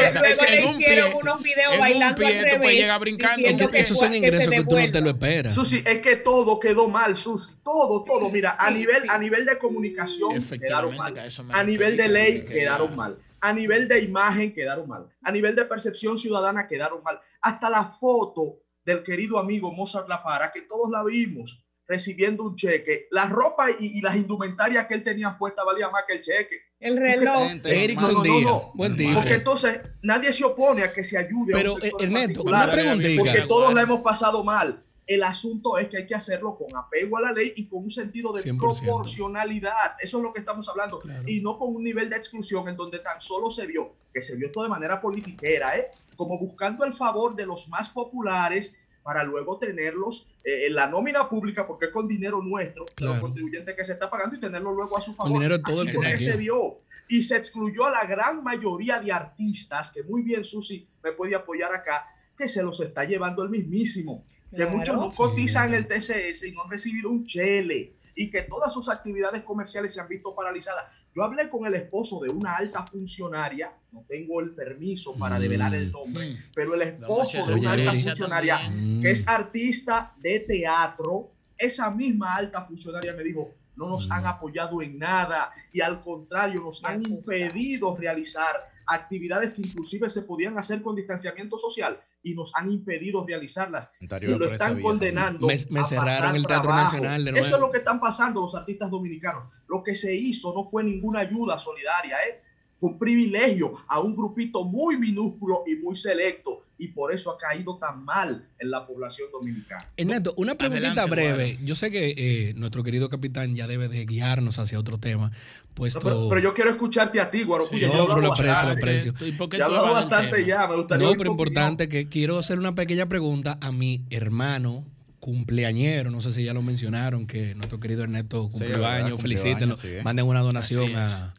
que- 0.00 0.36
que 0.36 0.50
le 0.50 0.64
hicieron 0.66 1.12
pie- 1.12 1.20
unos 1.20 1.42
videos 1.42 1.78
bailando 1.78 2.14
pie 2.16 2.38
al 2.40 2.44
revés, 2.44 2.72
llegar 2.72 3.00
brincando. 3.00 3.48
Es 3.48 3.56
que 3.56 3.68
que 3.68 3.78
esos 3.78 3.98
son 3.98 4.10
que 4.10 4.18
ingresos 4.18 4.44
se 4.44 4.50
que, 4.50 4.64
tú 4.64 4.76
no 4.78 4.90
te 4.90 5.00
lo 5.00 5.10
esperas. 5.10 5.54
Susi, 5.54 5.82
es 5.86 6.00
que 6.00 6.16
todo 6.16 6.58
quedó 6.58 6.88
mal, 6.88 7.16
Susi. 7.16 7.54
Todo, 7.62 8.02
todo. 8.02 8.28
Mira, 8.28 8.50
a 8.58 8.68
Sí, 8.68 8.74
nivel, 8.74 9.02
sí. 9.02 9.08
a 9.10 9.18
nivel 9.18 9.44
de 9.44 9.58
comunicación 9.58 10.42
quedaron 10.60 10.96
mal. 10.96 11.14
que 11.14 11.20
a 11.52 11.62
nivel 11.64 11.96
de 11.96 12.08
ley 12.08 12.40
que 12.40 12.52
quedaron 12.54 12.96
mal. 12.96 13.16
A 13.40 13.52
nivel 13.52 13.88
de 13.88 14.00
imagen 14.00 14.52
quedaron 14.52 14.88
mal. 14.88 15.06
A 15.22 15.30
nivel 15.32 15.56
de 15.56 15.64
percepción 15.64 16.16
ciudadana 16.18 16.66
quedaron 16.68 17.02
mal. 17.02 17.20
Hasta 17.40 17.68
la 17.70 17.84
foto 17.84 18.58
del 18.84 19.02
querido 19.02 19.38
amigo 19.38 19.72
Mozart 19.72 20.08
La 20.08 20.22
Para, 20.22 20.52
que 20.52 20.62
todos 20.62 20.90
la 20.90 21.04
vimos 21.04 21.64
recibiendo 21.86 22.44
un 22.44 22.56
cheque. 22.56 23.06
La 23.10 23.26
ropa 23.26 23.70
y, 23.70 23.98
y 23.98 24.00
las 24.00 24.16
indumentarias 24.16 24.86
que 24.86 24.94
él 24.94 25.04
tenía 25.04 25.36
puesta 25.36 25.64
valía 25.64 25.90
más 25.90 26.04
que 26.06 26.14
el 26.14 26.20
cheque. 26.20 26.56
El 26.80 26.96
reloj. 26.96 27.42
Erickson 27.64 28.14
No, 28.26 28.40
no, 28.40 28.72
buen 28.74 28.96
tipo. 28.96 29.14
Porque 29.14 29.34
entonces 29.34 29.80
nadie 30.02 30.32
se 30.32 30.44
opone 30.44 30.82
a 30.82 30.92
que 30.92 31.04
se 31.04 31.16
ayude 31.16 31.52
a 31.52 31.56
Pero, 31.56 31.74
un 31.74 31.80
sector 31.80 32.02
eh, 32.02 32.04
Ernesto, 32.04 32.42
una 32.42 32.66
porque 32.66 33.44
todos 33.46 33.72
la 33.72 33.82
hemos 33.82 34.00
pasado 34.00 34.42
mal. 34.42 34.84
El 35.06 35.24
asunto 35.24 35.78
es 35.78 35.88
que 35.88 35.98
hay 35.98 36.06
que 36.06 36.14
hacerlo 36.14 36.56
con 36.56 36.76
apego 36.76 37.18
a 37.18 37.22
la 37.22 37.32
ley 37.32 37.52
y 37.56 37.66
con 37.66 37.84
un 37.84 37.90
sentido 37.90 38.32
de 38.32 38.42
100%. 38.42 38.58
proporcionalidad. 38.58 39.96
Eso 40.00 40.18
es 40.18 40.22
lo 40.22 40.32
que 40.32 40.40
estamos 40.40 40.68
hablando. 40.68 41.00
Claro. 41.00 41.24
Y 41.26 41.40
no 41.40 41.58
con 41.58 41.74
un 41.74 41.82
nivel 41.82 42.08
de 42.08 42.16
exclusión 42.16 42.68
en 42.68 42.76
donde 42.76 43.00
tan 43.00 43.20
solo 43.20 43.50
se 43.50 43.66
vio, 43.66 43.94
que 44.12 44.22
se 44.22 44.36
vio 44.36 44.46
esto 44.46 44.62
de 44.62 44.68
manera 44.68 45.00
politiquera, 45.00 45.76
¿eh? 45.76 45.88
Como 46.22 46.38
buscando 46.38 46.84
el 46.84 46.92
favor 46.92 47.34
de 47.34 47.46
los 47.46 47.68
más 47.68 47.88
populares 47.90 48.76
para 49.02 49.24
luego 49.24 49.58
tenerlos 49.58 50.28
eh, 50.44 50.66
en 50.68 50.74
la 50.76 50.86
nómina 50.86 51.28
pública, 51.28 51.66
porque 51.66 51.86
es 51.86 51.90
con 51.90 52.06
dinero 52.06 52.40
nuestro, 52.40 52.84
de 52.84 52.92
Claro. 52.94 53.12
los 53.14 53.22
contribuyentes 53.22 53.74
que 53.74 53.84
se 53.84 53.94
está 53.94 54.08
pagando 54.08 54.36
y 54.36 54.40
tenerlo 54.40 54.72
luego 54.72 54.96
a 54.96 55.00
su 55.00 55.12
favor. 55.14 55.32
dinero 55.32 55.60
todo 55.60 55.80
Así 55.80 55.80
el 55.80 55.86
que 55.88 55.92
fue 55.94 56.04
está 56.06 56.18
que 56.18 56.24
aquí. 56.24 56.32
se 56.32 56.36
vio. 56.36 56.78
Y 57.08 57.22
se 57.22 57.36
excluyó 57.36 57.86
a 57.86 57.90
la 57.90 58.04
gran 58.04 58.44
mayoría 58.44 59.00
de 59.00 59.10
artistas, 59.10 59.90
que 59.90 60.04
muy 60.04 60.22
bien 60.22 60.44
Susi 60.44 60.86
me 61.02 61.10
puede 61.12 61.34
apoyar 61.34 61.74
acá, 61.74 62.06
que 62.36 62.48
se 62.48 62.62
los 62.62 62.78
está 62.80 63.04
llevando 63.04 63.42
el 63.42 63.50
mismísimo. 63.50 64.24
Que 64.56 64.66
muchos 64.66 64.94
no 64.96 65.10
Sí, 65.10 65.16
cotizan 65.16 65.74
en 65.74 65.74
el. 65.74 65.88
TCS 65.88 66.44
y 66.46 66.52
no 66.52 66.62
han 66.62 66.70
recibido 66.70 67.10
un 67.10 67.24
chele. 67.26 67.94
Y 68.14 68.30
que 68.30 68.42
todas 68.42 68.72
sus 68.72 68.88
actividades 68.90 69.42
comerciales 69.42 69.92
se 69.94 70.00
han 70.00 70.06
visto 70.08 70.34
paralizadas. 70.34 70.84
Yo 71.14 71.22
hablé 71.24 71.50
con 71.50 71.66
el 71.66 71.74
esposo 71.74 72.20
de 72.20 72.30
una 72.30 72.56
alta 72.56 72.86
funcionaria, 72.86 73.70
no 73.92 74.02
tengo 74.08 74.40
el 74.40 74.50
permiso 74.54 75.14
para 75.18 75.38
Mm. 75.38 75.42
develar 75.42 75.74
el 75.74 75.92
nombre, 75.92 76.30
Mm. 76.30 76.36
pero 76.54 76.74
el 76.74 76.82
esposo 76.82 77.46
de 77.46 77.54
una 77.54 77.72
alta 77.72 77.92
funcionaria. 77.92 78.58
Mm. 78.70 79.02
que 79.02 79.10
es 79.10 79.28
artista 79.28 80.14
de 80.18 80.40
teatro, 80.40 81.30
esa 81.58 81.90
misma 81.90 82.34
alta 82.36 82.64
funcionaria 82.64 83.12
me 83.12 83.22
dijo, 83.22 83.50
no 83.76 83.88
nos 83.90 84.08
Mm. 84.08 84.12
han 84.12 84.26
apoyado 84.26 84.80
en 84.82 84.98
nada 84.98 85.50
y 85.72 85.80
al 85.82 86.00
contrario 86.00 86.60
nos 86.62 86.82
Me 86.82 86.88
han 86.88 87.02
impedido 87.02 87.94
realizar 87.96 88.70
actividades 88.86 89.54
que 89.54 89.62
inclusive 89.62 90.08
se 90.10 90.22
podían 90.22 90.58
hacer 90.58 90.82
con 90.82 90.96
distanciamiento 90.96 91.56
social 91.58 92.00
y 92.22 92.34
nos 92.34 92.54
han 92.54 92.70
impedido 92.70 93.26
realizarlas 93.26 93.90
y 94.00 94.06
lo 94.26 94.50
están 94.52 94.80
condenando. 94.80 95.46
Me- 95.46 95.56
me 95.70 95.80
a 95.80 95.84
cerraron 95.84 96.08
pasar 96.18 96.36
el 96.36 96.46
Teatro 96.46 96.68
trabajo. 96.70 96.92
Nacional 96.94 97.24
de 97.24 97.30
Eso 97.32 97.40
nuevo. 97.40 97.54
es 97.56 97.60
lo 97.60 97.70
que 97.70 97.78
están 97.78 98.00
pasando 98.00 98.40
los 98.42 98.54
artistas 98.54 98.90
dominicanos. 98.90 99.44
Lo 99.68 99.82
que 99.82 99.94
se 99.94 100.14
hizo 100.14 100.54
no 100.54 100.64
fue 100.64 100.84
ninguna 100.84 101.20
ayuda 101.20 101.58
solidaria, 101.58 102.16
¿eh? 102.28 102.40
fue 102.76 102.90
un 102.90 102.98
privilegio 102.98 103.74
a 103.88 104.00
un 104.00 104.14
grupito 104.16 104.64
muy 104.64 104.96
minúsculo 104.98 105.62
y 105.66 105.76
muy 105.76 105.94
selecto 105.94 106.62
y 106.82 106.88
por 106.88 107.14
eso 107.14 107.30
ha 107.30 107.38
caído 107.38 107.78
tan 107.78 108.04
mal 108.04 108.48
en 108.58 108.70
la 108.72 108.84
población 108.84 109.28
dominicana. 109.30 109.88
Ernesto, 109.96 110.34
una 110.36 110.56
preguntita 110.56 111.02
Adelante, 111.04 111.10
breve. 111.12 111.58
Yo 111.62 111.76
sé 111.76 111.92
que 111.92 112.12
eh, 112.16 112.54
nuestro 112.54 112.82
querido 112.82 113.08
capitán 113.08 113.54
ya 113.54 113.68
debe 113.68 113.86
de 113.86 114.04
guiarnos 114.04 114.58
hacia 114.58 114.80
otro 114.80 114.98
tema, 114.98 115.28
No, 115.28 115.74
puesto... 115.74 116.00
pero, 116.00 116.28
pero 116.28 116.40
yo 116.40 116.54
quiero 116.54 116.70
escucharte 116.70 117.20
a 117.20 117.30
ti, 117.30 117.44
Guaro. 117.44 117.68
Sí, 117.68 117.80
no, 117.82 118.08
yo 118.08 118.20
lo 118.20 118.32
aprecio, 118.32 118.64
lo 118.64 118.72
aprecio. 118.72 119.14
¿Y 119.20 119.30
por 119.30 119.48
qué 119.48 119.58
Ya 119.58 119.66
hablado 119.66 119.92
bastante 119.92 120.44
ya, 120.44 120.66
me 120.66 120.74
gustaría 120.74 121.06
No, 121.06 121.14
pero 121.14 121.30
importante 121.30 121.88
que 121.88 122.08
quiero 122.08 122.36
hacer 122.36 122.58
una 122.58 122.74
pequeña 122.74 123.06
pregunta 123.08 123.58
a 123.60 123.70
mi 123.70 124.04
hermano 124.10 124.84
cumpleañero, 125.20 126.10
no 126.10 126.20
sé 126.20 126.32
si 126.32 126.42
ya 126.42 126.52
lo 126.52 126.62
mencionaron, 126.62 127.28
que 127.28 127.54
nuestro 127.54 127.78
querido 127.78 128.02
Ernesto 128.02 128.50
Sí, 128.52 128.58
cumplió 128.58 128.84
años, 128.84 129.22
felicítenlo, 129.22 129.76
sí, 129.76 129.86
eh. 129.86 130.00
manden 130.02 130.26
una 130.26 130.40
donación 130.40 130.96
a... 130.96 131.32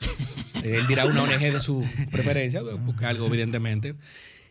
Él 0.63 0.87
dirá 0.87 1.05
una 1.05 1.23
ONG 1.23 1.51
de 1.51 1.59
su 1.59 1.85
preferencia, 2.09 2.61
porque 2.85 3.05
algo 3.05 3.27
evidentemente. 3.27 3.95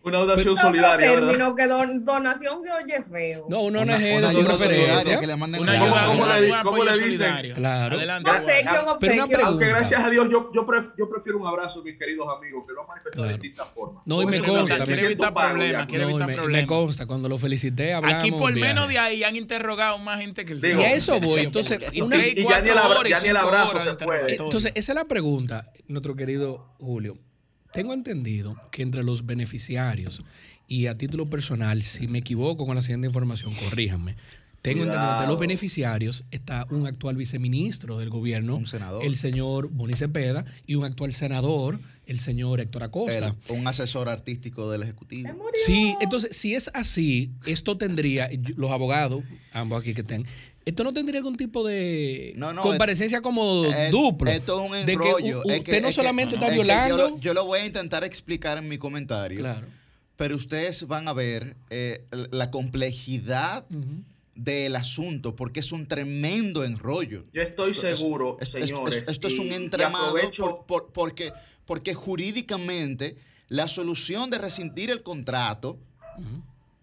Una 0.04 0.18
donación 0.18 0.56
solidaria, 0.56 1.10
¿verdad? 1.12 1.28
término 1.28 1.54
que 1.54 1.66
don- 1.68 2.04
donación 2.04 2.60
se 2.60 2.72
oye 2.72 3.02
feo. 3.02 3.46
No, 3.48 3.60
una, 3.60 3.82
Una, 3.82 3.94
ONG 3.96 4.02
una 4.16 4.26
de 4.28 4.32
su 4.32 4.38
ayuda 4.38 4.50
solidaria 4.52 4.66
preferencia. 4.86 5.20
que 5.20 5.26
le 5.28 5.36
manden 5.36 5.60
Una 5.62 5.72
un 5.72 5.82
ayuda, 5.82 6.06
¿Cómo 6.06 6.70
cómo 6.70 6.84
le 6.84 6.92
dicen? 6.92 7.12
solidario. 7.12 7.54
Claro. 7.54 7.96
Adelante, 7.96 8.30
obsequio, 8.30 8.96
Pero 9.00 9.24
una. 9.24 9.46
Aunque 9.46 9.66
gracias 9.66 10.04
a 10.04 10.10
Dios 10.10 10.28
yo, 10.30 10.50
yo, 10.52 10.66
pref- 10.66 10.92
yo 10.98 11.08
prefiero 11.08 11.38
un 11.38 11.46
abrazo, 11.46 11.82
mis 11.84 11.96
queridos 11.96 12.26
amigos, 12.36 12.66
que 12.66 12.72
lo 12.72 12.80
han 12.82 12.88
manifestado 12.88 13.22
Claro. 13.22 13.28
de 13.28 13.34
distintas 13.42 13.68
formas. 13.68 14.02
No, 14.06 14.22
y 14.22 14.26
me 14.26 14.40
consta, 14.40 14.84
siento 14.86 15.04
evitar 15.04 15.32
problemas, 15.34 15.86
quiere 15.86 16.04
evitar 16.04 16.26
me, 16.26 16.32
y 16.32 16.36
me 16.36 16.42
problemas. 16.42 16.68
consta, 16.68 17.06
cuando 17.06 17.28
lo 17.28 17.38
felicité 17.38 17.94
hablamos 17.94 18.18
Aquí 18.22 18.32
por 18.32 18.52
menos 18.54 18.88
de 18.88 18.98
ahí 18.98 19.22
han 19.22 19.36
interrogado 19.36 19.98
más 19.98 20.20
gente 20.20 20.44
que 20.44 20.54
el 20.54 20.64
Y 20.64 20.72
a 20.82 20.92
eso 20.94 21.20
voy. 21.20 21.42
Entonces, 21.44 21.78
una- 22.00 22.16
ya 22.16 22.22
ni 22.22 22.30
el 22.40 22.44
cuatro 22.44 22.72
abra- 22.72 22.98
horas 22.98 23.04
y 23.06 23.10
ya 23.10 23.20
ni 23.22 23.28
el 23.28 23.36
cinco 23.36 23.48
abrazo 23.48 23.80
se 23.80 23.90
de 23.90 24.04
puede. 24.04 24.32
Entonces, 24.32 24.72
esa 24.74 24.92
es 24.92 24.96
la 24.96 25.04
pregunta, 25.04 25.70
nuestro 25.86 26.16
querido 26.16 26.74
Julio. 26.80 27.18
Tengo 27.72 27.94
entendido 27.94 28.56
que 28.70 28.82
entre 28.82 29.02
los 29.02 29.24
beneficiarios, 29.26 30.22
y 30.68 30.87
a 30.87 30.96
título 30.98 31.28
personal, 31.28 31.82
si 31.82 32.06
me 32.08 32.18
equivoco 32.18 32.66
con 32.66 32.76
la 32.76 32.82
siguiente 32.82 33.06
información, 33.06 33.52
corríjanme. 33.54 34.16
Tengo 34.62 34.85
entendido 34.85 35.08
que 35.08 35.12
entre 35.14 35.26
los 35.26 35.40
beneficiarios 35.40 36.24
está 36.30 36.66
un 36.70 36.87
actual 36.87 37.16
viceministro 37.16 37.98
del 37.98 38.11
gobierno, 38.11 38.56
Un 38.56 38.66
senador. 38.68 39.04
el 39.04 39.16
señor 39.16 39.68
Boni 39.70 39.94
Cepeda, 39.94 40.44
y 40.66 40.76
un 40.76 40.85
actual 40.85 41.12
senador, 41.12 41.80
el 42.06 42.20
señor 42.20 42.61
Héctor 42.61 42.85
Acosta. 42.85 43.35
El- 43.48 43.58
un 43.58 43.66
asesor 43.66 44.08
artístico 44.08 44.70
del 44.70 44.85
Ejecutivo. 44.85 45.30
Sí, 45.66 45.96
entonces, 46.00 46.37
si 46.37 46.54
es 46.54 46.70
así, 46.74 47.32
esto 47.44 47.76
tendría, 47.76 48.28
los 48.56 48.70
abogados, 48.70 49.24
ambos 49.52 49.80
aquí 49.80 49.94
que 49.94 50.02
estén, 50.02 50.26
esto 50.64 50.85
no 50.85 50.92
tendría 50.92 51.18
algún 51.18 51.37
tipo 51.37 51.66
de 51.66 52.33
No, 52.37 52.53
no, 52.53 52.62
comparecencia 52.62 53.20
como 53.20 53.64
Es- 53.64 53.90
duplo. 53.90 54.31
Esto 54.31 54.61
es 54.64 54.70
un 54.70 54.72
de 54.79 54.85
que 54.87 54.92
enrollo. 54.92 55.38
u- 55.38 55.40
usted 55.40 55.62
que- 55.62 55.72
no 55.81 55.88
es 55.88 55.94
que- 55.94 56.01
solamente 56.03 56.35
está 56.37 56.46
es 56.46 56.53
que 56.53 56.57
yo 56.59 56.62
violando. 56.62 56.96
lo- 56.96 57.18
Yo, 57.20 57.35
lo 57.35 57.44
voy 57.44 57.61
a 57.61 57.66
intentar 57.66 58.05
explicar 58.05 58.59
en 58.59 58.68
mi 58.68 58.79
comentario. 58.79 59.40
Claro. 59.40 59.66
Pero 60.16 60.37
ustedes 60.37 60.87
van 60.87 61.09
a 61.09 61.12
ver 61.12 61.57
eh, 61.70 62.05
la 62.31 62.51
complejidad 62.51 63.64
del 64.35 64.77
asunto, 64.77 65.35
porque 65.37 65.61
es 65.61 65.72
un 65.72 65.87
tremendo 65.87 66.64
enrollo. 66.64 67.25
Yo 67.33 67.42
estoy 67.42 67.72
Esto 67.72 67.88
es- 67.88 67.98
seguro, 67.98 68.38
esto, 68.40 68.59
esto- 68.59 68.66
señores. 68.68 69.09
esto 69.09 69.29
es 69.29 69.38
un 69.38 69.53
entramado 69.53 70.07
aprovecho- 70.16 70.64
por- 70.66 70.66
por- 70.66 70.92
porque, 70.92 71.33
porque 71.66 71.92
jurídicamente 71.94 73.16
la 73.48 73.68
solución 73.68 74.31
de 74.31 74.38
rescindir 74.38 74.90
el 74.90 75.03
contrato. 75.03 75.79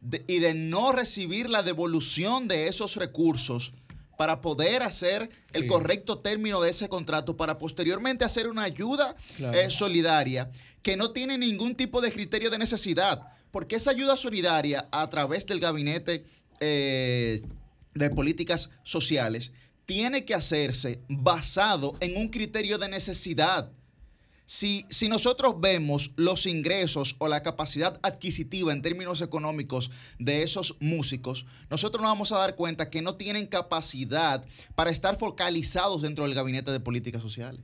De- 0.02 0.24
y 0.28 0.40
de 0.40 0.54
no 0.54 0.92
recibir 0.92 1.50
la 1.50 1.62
devolución 1.64 2.48
de 2.48 2.68
esos 2.68 2.96
recursos 2.96 3.74
para 4.18 4.42
poder 4.42 4.84
hacer 4.84 5.30
el 5.54 5.64
Sí. 5.64 5.68
correcto 5.68 6.20
término 6.20 6.60
de 6.62 6.70
ese 6.72 6.90
contrato, 6.90 7.38
para 7.38 7.58
posteriormente 7.58 8.26
hacer 8.26 8.48
una 8.48 8.64
ayuda 8.64 9.16
Claro. 9.38 9.58
eh, 9.58 9.70
solidaria 9.70 10.50
que 10.82 10.98
no 10.98 11.12
tiene 11.12 11.38
ningún 11.38 11.76
tipo 11.76 12.02
de 12.02 12.12
criterio 12.12 12.50
de 12.50 12.58
necesidad, 12.58 13.28
porque 13.52 13.76
esa 13.78 13.92
ayuda 13.92 14.18
solidaria 14.18 14.88
a 14.92 15.10
través 15.10 15.46
del 15.46 15.60
gabinete 15.60 16.26
eh, 16.62 17.42
de 17.94 18.10
políticas 18.10 18.70
sociales 18.84 19.54
tiene 19.86 20.26
que 20.26 20.34
hacerse 20.36 21.00
basado 21.08 21.96
en 22.02 22.18
un 22.18 22.28
criterio 22.30 22.78
de 22.78 22.90
necesidad. 22.90 23.72
Si, 24.52 24.88
si 24.90 25.10
nosotros 25.10 25.62
vemos 25.62 26.10
los 26.16 26.48
ingresos 26.48 27.16
o 27.20 27.28
la 27.28 27.44
capacidad 27.44 28.00
adquisitiva 28.02 28.74
en 28.74 28.82
términos 28.82 29.22
económicos 29.22 29.92
de 30.18 30.42
esos 30.42 30.76
músicos, 30.80 31.46
nosotros 31.70 32.02
nos 32.02 32.10
vamos 32.10 32.32
a 32.32 32.40
dar 32.40 32.56
cuenta 32.56 32.90
que 32.90 33.04
no 33.04 33.14
tienen 33.14 33.46
capacidad 33.46 34.44
para 34.74 34.90
estar 34.90 35.18
focalizados 35.18 36.02
dentro 36.02 36.24
del 36.24 36.34
gabinete 36.34 36.72
de 36.72 36.80
políticas 36.80 37.22
sociales. 37.22 37.62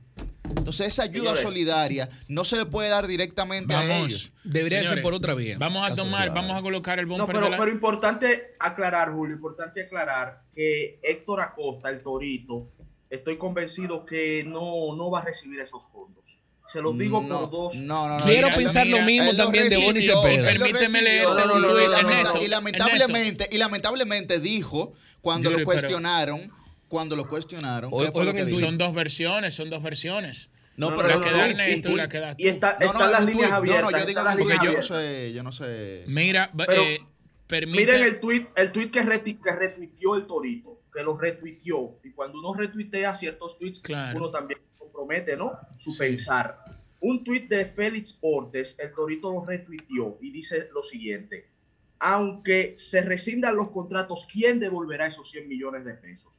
Entonces 0.56 0.86
esa 0.86 1.02
ayuda 1.02 1.22
Señores. 1.30 1.42
solidaria 1.42 2.08
no 2.28 2.44
se 2.44 2.54
le 2.56 2.66
puede 2.66 2.88
dar 2.88 3.08
directamente 3.08 3.74
a 3.74 3.80
Vamos. 3.80 4.06
ellos. 4.06 4.32
Debería 4.44 4.86
ser 4.86 5.02
por 5.02 5.12
otra 5.12 5.34
vía. 5.34 5.56
Vamos 5.58 5.90
a 5.90 5.92
tomar, 5.92 6.32
vamos 6.32 6.56
a 6.56 6.62
colocar 6.62 7.00
el 7.00 7.08
No, 7.08 7.16
bumper 7.16 7.34
pero, 7.34 7.48
la- 7.50 7.58
pero 7.58 7.72
importante 7.72 8.54
aclarar, 8.60 9.12
Julio, 9.12 9.34
importante 9.34 9.82
aclarar 9.82 10.44
que 10.54 11.00
Héctor 11.02 11.40
Acosta, 11.40 11.90
el 11.90 12.00
Torito, 12.00 12.68
estoy 13.10 13.38
convencido 13.38 14.06
que 14.06 14.44
no, 14.46 14.94
no 14.94 15.10
va 15.10 15.18
a 15.22 15.24
recibir 15.24 15.58
esos 15.58 15.88
fondos. 15.88 16.38
Se 16.66 16.82
los 16.82 16.98
digo 16.98 17.20
no, 17.22 17.40
por 17.40 17.50
dos. 17.50 17.74
No, 17.76 18.08
no, 18.08 18.18
no. 18.18 18.24
Quiero 18.24 18.48
Mira, 18.48 18.56
pensar 18.58 18.86
mira, 18.86 18.98
lo 18.98 19.04
mismo 19.06 19.34
también 19.34 19.68
de 19.68 19.76
Bonnie 19.76 19.92
recibió, 19.94 20.22
Cepeda. 20.22 20.50
él 20.50 20.58
lo 20.58 20.64
Permíteme 20.66 21.26
un 21.26 22.42
y 22.42 22.48
lamentablemente, 22.48 23.48
y 23.52 23.58
lamentablemente 23.58 24.40
dijo, 24.40 24.92
cuando 25.20 25.50
Yuri, 25.50 25.62
lo 25.62 25.68
pero- 25.68 25.80
cuestionaron, 25.80 26.52
cuando 26.88 27.16
lo 27.16 27.28
cuestionaron, 27.28 27.90
O- 27.92 28.02
¿qué 28.02 28.10
fue 28.12 28.24
lo 28.24 28.30
oigan 28.32 28.46
que. 28.46 28.58
Son 28.58 28.78
dos 28.78 28.94
versiones, 28.94 29.54
son 29.54 29.70
dos 29.70 29.82
versiones. 29.82 30.50
No, 30.76 30.90
No, 30.90 30.96
pero 30.96 31.08
la 31.08 31.16
un 31.16 31.22
que 31.22 31.30
tuit, 31.30 31.40
da 31.40 31.44
un 31.54 31.60
Ernesto 31.60 31.88
y 31.90 31.94
la 31.96 32.08
que 32.08 32.18
da 32.18 32.34
Y 32.36 32.48
está, 32.48 32.76
No, 32.80 32.86
no, 32.86 32.92
están 32.92 33.12
las 33.12 33.24
líneas 33.24 33.52
abiertas. 33.52 33.82
No, 33.84 33.90
no, 33.92 33.98
yo 33.98 34.04
digo 34.06 34.22
las 34.22 34.36
porque 34.36 34.54
líneas 34.54 34.64
yo 34.64 34.72
no 34.76 34.82
sé, 34.82 35.32
yo 35.32 35.42
no 35.42 35.52
sé. 35.52 36.04
Mira, 36.06 36.50
Pero- 36.66 36.82
eh, 36.82 37.00
permite. 37.46 37.80
Miren 37.86 38.02
el 38.02 38.20
tweet, 38.20 38.46
el 38.56 38.72
tweet 38.72 38.90
que, 38.90 39.02
reti- 39.02 39.40
que 39.40 39.52
retuiteó 39.52 40.16
el 40.16 40.26
Torito, 40.26 40.78
que 40.96 41.02
lo 41.02 41.16
retuiteó. 41.18 41.98
Y 42.02 42.12
cuando 42.12 42.38
uno 42.38 42.54
retuitea 42.54 43.14
ciertos 43.14 43.58
tweets, 43.58 43.82
Claro. 43.82 44.16
uno 44.18 44.30
también 44.30 44.60
compromete, 44.78 45.36
¿no? 45.36 45.52
Su 45.76 45.96
pensar. 45.96 46.58
Un 47.00 47.22
tweet 47.22 47.48
de 47.48 47.66
Félix 47.66 48.14
Portes, 48.14 48.76
el 48.78 48.92
Torito 48.94 49.30
lo 49.30 49.44
retuiteó 49.44 50.16
y 50.22 50.30
dice 50.30 50.70
lo 50.72 50.82
siguiente. 50.82 51.50
Aunque 51.98 52.76
se 52.78 53.02
rescindan 53.02 53.56
los 53.56 53.70
contratos, 53.70 54.26
¿quién 54.30 54.58
devolverá 54.58 55.06
esos 55.06 55.30
100 55.30 55.46
millones 55.48 55.84
de 55.84 55.94
pesos? 55.94 56.32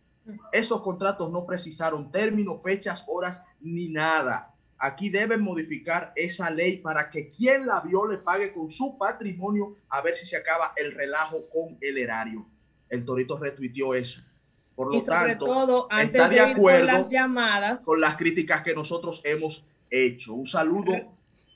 Esos 0.51 0.82
contratos 0.82 1.32
no 1.32 1.45
precisaron 1.45 2.12
términos, 2.12 2.62
fechas, 2.64 3.05
horas 3.08 3.43
ni 3.62 3.89
nada. 3.89 4.53
Aquí 4.80 5.10
deben 5.10 5.41
modificar 5.41 6.14
esa 6.16 6.49
ley 6.49 6.78
para 6.78 7.10
que 7.10 7.32
quien 7.32 7.66
la 7.66 7.80
viole 7.82 8.18
pague 8.18 8.53
con 8.53 8.70
su 8.70 8.97
patrimonio 8.97 9.76
a 9.89 10.01
ver 10.01 10.16
si 10.18 10.26
se 10.26 10.36
acaba 10.36 10.74
el 10.76 10.91
relajo 10.93 11.47
con 11.49 11.78
el 11.82 11.97
erario. 11.97 12.45
El 12.89 13.05
Torito 13.05 13.38
retuiteó 13.38 13.95
eso. 13.95 14.22
Por 14.78 14.91
lo 14.91 14.97
Y 14.97 15.01
sobre 15.01 15.30
tanto, 15.32 15.45
todo, 15.45 15.88
antes 15.89 16.15
está 16.15 16.30
de, 16.30 16.36
de 16.36 16.36
ir 16.36 16.41
con 16.43 16.51
acuerdo 16.51 16.86
las 16.86 17.09
llamadas, 17.09 17.84
con 17.84 17.99
las 17.99 18.15
críticas 18.15 18.61
que 18.61 18.75
nosotros 18.75 19.21
hemos 19.25 19.65
hecho. 19.89 20.36
Un 20.36 20.45
saludo 20.45 20.93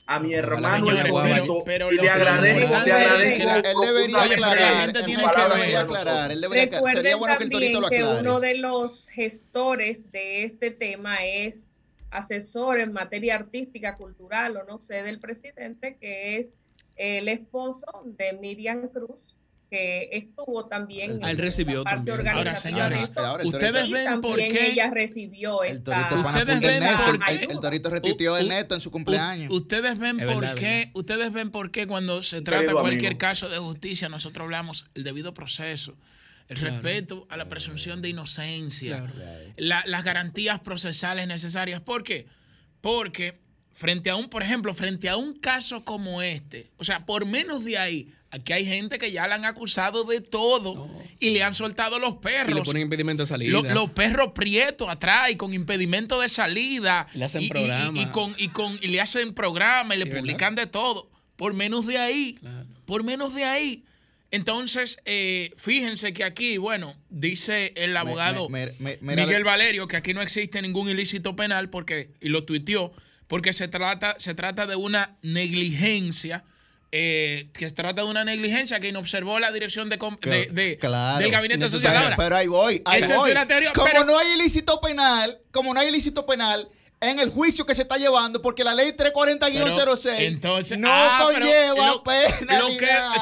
a 0.07 0.19
mi 0.19 0.33
hermano 0.33 0.89
el 0.89 1.03
pero- 1.03 1.63
pero 1.63 1.93
y 1.93 1.97
le 1.97 2.09
agradezco, 2.09 2.59
le 2.83 2.91
agradezco. 2.91 3.37
que 3.37 3.69
Él, 3.69 3.75
debería 3.85 4.23
aclarar. 4.23 4.91
que. 4.91 4.99
Él 4.99 6.41
debería 6.41 6.63
aclarar. 6.63 6.95
Sería 6.95 7.15
bueno 7.15 7.37
que 7.37 7.43
el 7.43 7.49
Torito 7.51 7.79
lo 7.79 7.89
que 7.89 7.97
aclare. 7.99 8.21
uno 8.21 8.39
de 8.39 8.57
los 8.57 9.09
gestores 9.09 10.11
de 10.11 10.43
este 10.43 10.71
tema 10.71 11.23
es 11.23 11.75
asesor 12.09 12.79
en 12.79 12.91
materia 12.91 13.35
artística, 13.35 13.95
cultural 13.95 14.57
o 14.57 14.63
no 14.63 14.79
sé, 14.79 14.95
del 15.03 15.19
presidente, 15.19 15.95
que 16.01 16.37
es 16.39 16.55
el 16.95 17.27
esposo 17.27 17.85
de 18.03 18.33
Miriam 18.33 18.87
Cruz, 18.89 19.37
que 19.71 20.09
estuvo 20.11 20.65
también 20.67 21.23
él 21.23 21.29
en 21.29 21.37
recibió 21.37 21.77
la 21.85 21.91
parte 21.91 22.11
también. 22.11 22.27
Ahora, 22.35 22.55
señores, 22.57 23.03
esto, 23.05 23.21
Ahora, 23.21 23.41
el 23.43 23.47
ustedes 23.47 23.89
ven 23.89 24.19
por 24.19 24.35
qué. 24.35 24.71
ella 24.71 24.91
recibió 24.91 25.63
El 25.63 25.77
esta 25.77 26.09
Torito 26.09 26.23
pana 26.23 26.39
Ustedes 26.39 26.59
ven 26.59 26.83
por 26.97 27.15
El, 27.15 27.39
qué- 27.39 27.45
el 27.53 27.59
Torito 27.61 27.89
retuiteó 27.89 28.33
U- 28.33 28.35
el 28.35 28.49
neto 28.49 28.75
en 28.75 28.81
su 28.81 28.91
cumpleaños. 28.91 29.49
Ustedes 29.49 29.97
ven 29.97 30.19
Es 30.19 30.25
por 30.25 30.41
verdad, 30.41 30.55
qué, 30.55 30.65
verdad. 30.65 30.91
ustedes 30.93 31.31
ven 31.31 31.51
por 31.51 31.71
qué 31.71 31.87
cuando 31.87 32.21
se 32.21 32.41
trata 32.41 32.63
Querido 32.63 32.81
cualquier 32.81 33.11
amigo. 33.11 33.17
caso 33.19 33.47
de 33.47 33.59
justicia 33.59 34.09
nosotros 34.09 34.43
hablamos 34.43 34.83
el 34.93 35.05
debido 35.05 35.33
proceso, 35.33 35.95
el 36.49 36.57
Claro. 36.57 36.73
respeto 36.73 37.25
a 37.29 37.37
la 37.37 37.47
presunción 37.47 38.01
de 38.01 38.09
inocencia, 38.09 38.97
Claro. 38.97 39.13
la- 39.55 39.83
las 39.85 40.03
garantías 40.03 40.59
procesales 40.59 41.27
necesarias. 41.29 41.79
¿Por 41.79 42.03
qué? 42.03 42.27
Porque 42.81 43.39
frente 43.73 44.09
a 44.09 44.15
un, 44.15 44.29
por 44.29 44.43
ejemplo, 44.43 44.73
frente 44.73 45.09
a 45.09 45.17
un 45.17 45.33
caso 45.33 45.83
como 45.83 46.21
este, 46.21 46.67
o 46.77 46.83
sea, 46.83 47.05
por 47.05 47.25
menos 47.25 47.63
de 47.65 47.77
ahí, 47.77 48.13
aquí 48.29 48.53
hay 48.53 48.65
gente 48.65 48.97
que 48.99 49.11
ya 49.11 49.27
la 49.27 49.35
han 49.35 49.45
acusado 49.45 50.03
de 50.03 50.21
todo 50.21 50.75
No. 50.75 51.01
y 51.19 51.31
le 51.31 51.43
han 51.43 51.55
soltado 51.55 51.99
los 51.99 52.13
Y 52.13 52.17
perros. 52.21 52.55
le 52.55 52.61
ponen 52.63 52.83
impedimento 52.83 53.23
de 53.23 53.27
salida. 53.27 53.51
Lo- 53.51 53.63
los 53.73 53.89
perros 53.91 54.31
prietos 54.33 54.87
atrás 54.89 55.29
y 55.31 55.35
con 55.35 55.53
impedimento 55.53 56.19
de 56.21 56.29
salida. 56.29 57.07
Le 57.13 57.25
hacen 57.25 57.41
y, 57.41 57.45
y- 57.45 57.47
y- 57.47 57.49
programa. 57.49 57.99
Y, 57.99 58.05
con, 58.07 58.35
y, 58.37 58.47
con, 58.49 58.77
y 58.81 58.87
le 58.87 59.01
hacen 59.01 59.33
programa 59.33 59.95
y 59.95 59.97
le 59.99 60.05
Sí, 60.05 60.09
¿verdad? 60.11 60.21
publican 60.21 60.55
de 60.55 60.67
todo. 60.67 61.09
Por 61.35 61.53
menos 61.53 61.85
de 61.87 61.97
ahí. 61.97 62.37
Claro. 62.39 62.67
Por 62.85 63.03
menos 63.03 63.33
de 63.35 63.43
ahí. 63.45 63.83
Entonces, 64.33 64.99
eh, 65.05 65.51
fíjense 65.57 66.13
que 66.13 66.23
aquí, 66.23 66.57
bueno, 66.57 66.93
dice 67.09 67.73
el 67.75 67.95
abogado 67.97 68.47
Me- 68.47 68.67
me- 68.67 68.73
me- 68.79 68.97
mira, 69.01 69.25
Miguel 69.25 69.43
Valerio 69.43 69.87
que 69.87 69.97
aquí 69.97 70.13
no 70.13 70.21
existe 70.21 70.61
ningún 70.61 70.87
ilícito 70.89 71.35
penal 71.35 71.69
porque, 71.69 72.11
y 72.21 72.29
lo 72.29 72.45
tuiteó, 72.45 72.93
porque 73.31 73.53
se 73.53 73.69
trata, 73.69 74.15
se 74.19 74.35
trata 74.35 74.65
de 74.67 74.75
una 74.75 75.15
negligencia. 75.21 76.43
eh, 76.93 77.47
que 77.53 77.69
se 77.69 77.73
trata 77.73 78.01
de 78.01 78.09
una 78.09 78.25
negligencia 78.25 78.81
que 78.81 78.89
inobservó 78.89 79.39
la 79.39 79.49
dirección 79.53 79.87
de, 79.89 79.95
de- 80.23 80.47
de- 80.51 80.77
Claro. 80.77 81.19
del 81.19 81.31
gabinete 81.31 81.69
social. 81.69 82.15
pero- 82.17 82.35
ahí 82.35 82.47
voy, 82.47 82.81
ahí 82.83 83.01
esa 83.01 83.13
es 83.13 83.17
voy. 83.17 83.31
una 83.31 83.47
teoría, 83.47 83.71
como 83.71 83.87
pero- 83.87 84.03
no 84.03 84.17
hay 84.19 84.33
ilícito 84.33 84.81
penal, 84.81 85.39
como 85.51 85.73
no 85.73 85.79
hay 85.79 85.87
ilícito 85.87 86.25
penal 86.25 86.67
en 87.01 87.17
el 87.19 87.31
juicio 87.31 87.65
que 87.65 87.73
se 87.75 87.81
está 87.81 87.97
llevando, 87.97 88.41
porque 88.41 88.63
la 88.63 88.73
ley 88.75 88.91
340-06 88.91 90.15
entonces, 90.19 90.77
no 90.77 90.87
ah, 90.91 91.19
conlleva. 91.23 91.87
Lo 91.87 92.03
que, 92.03 92.27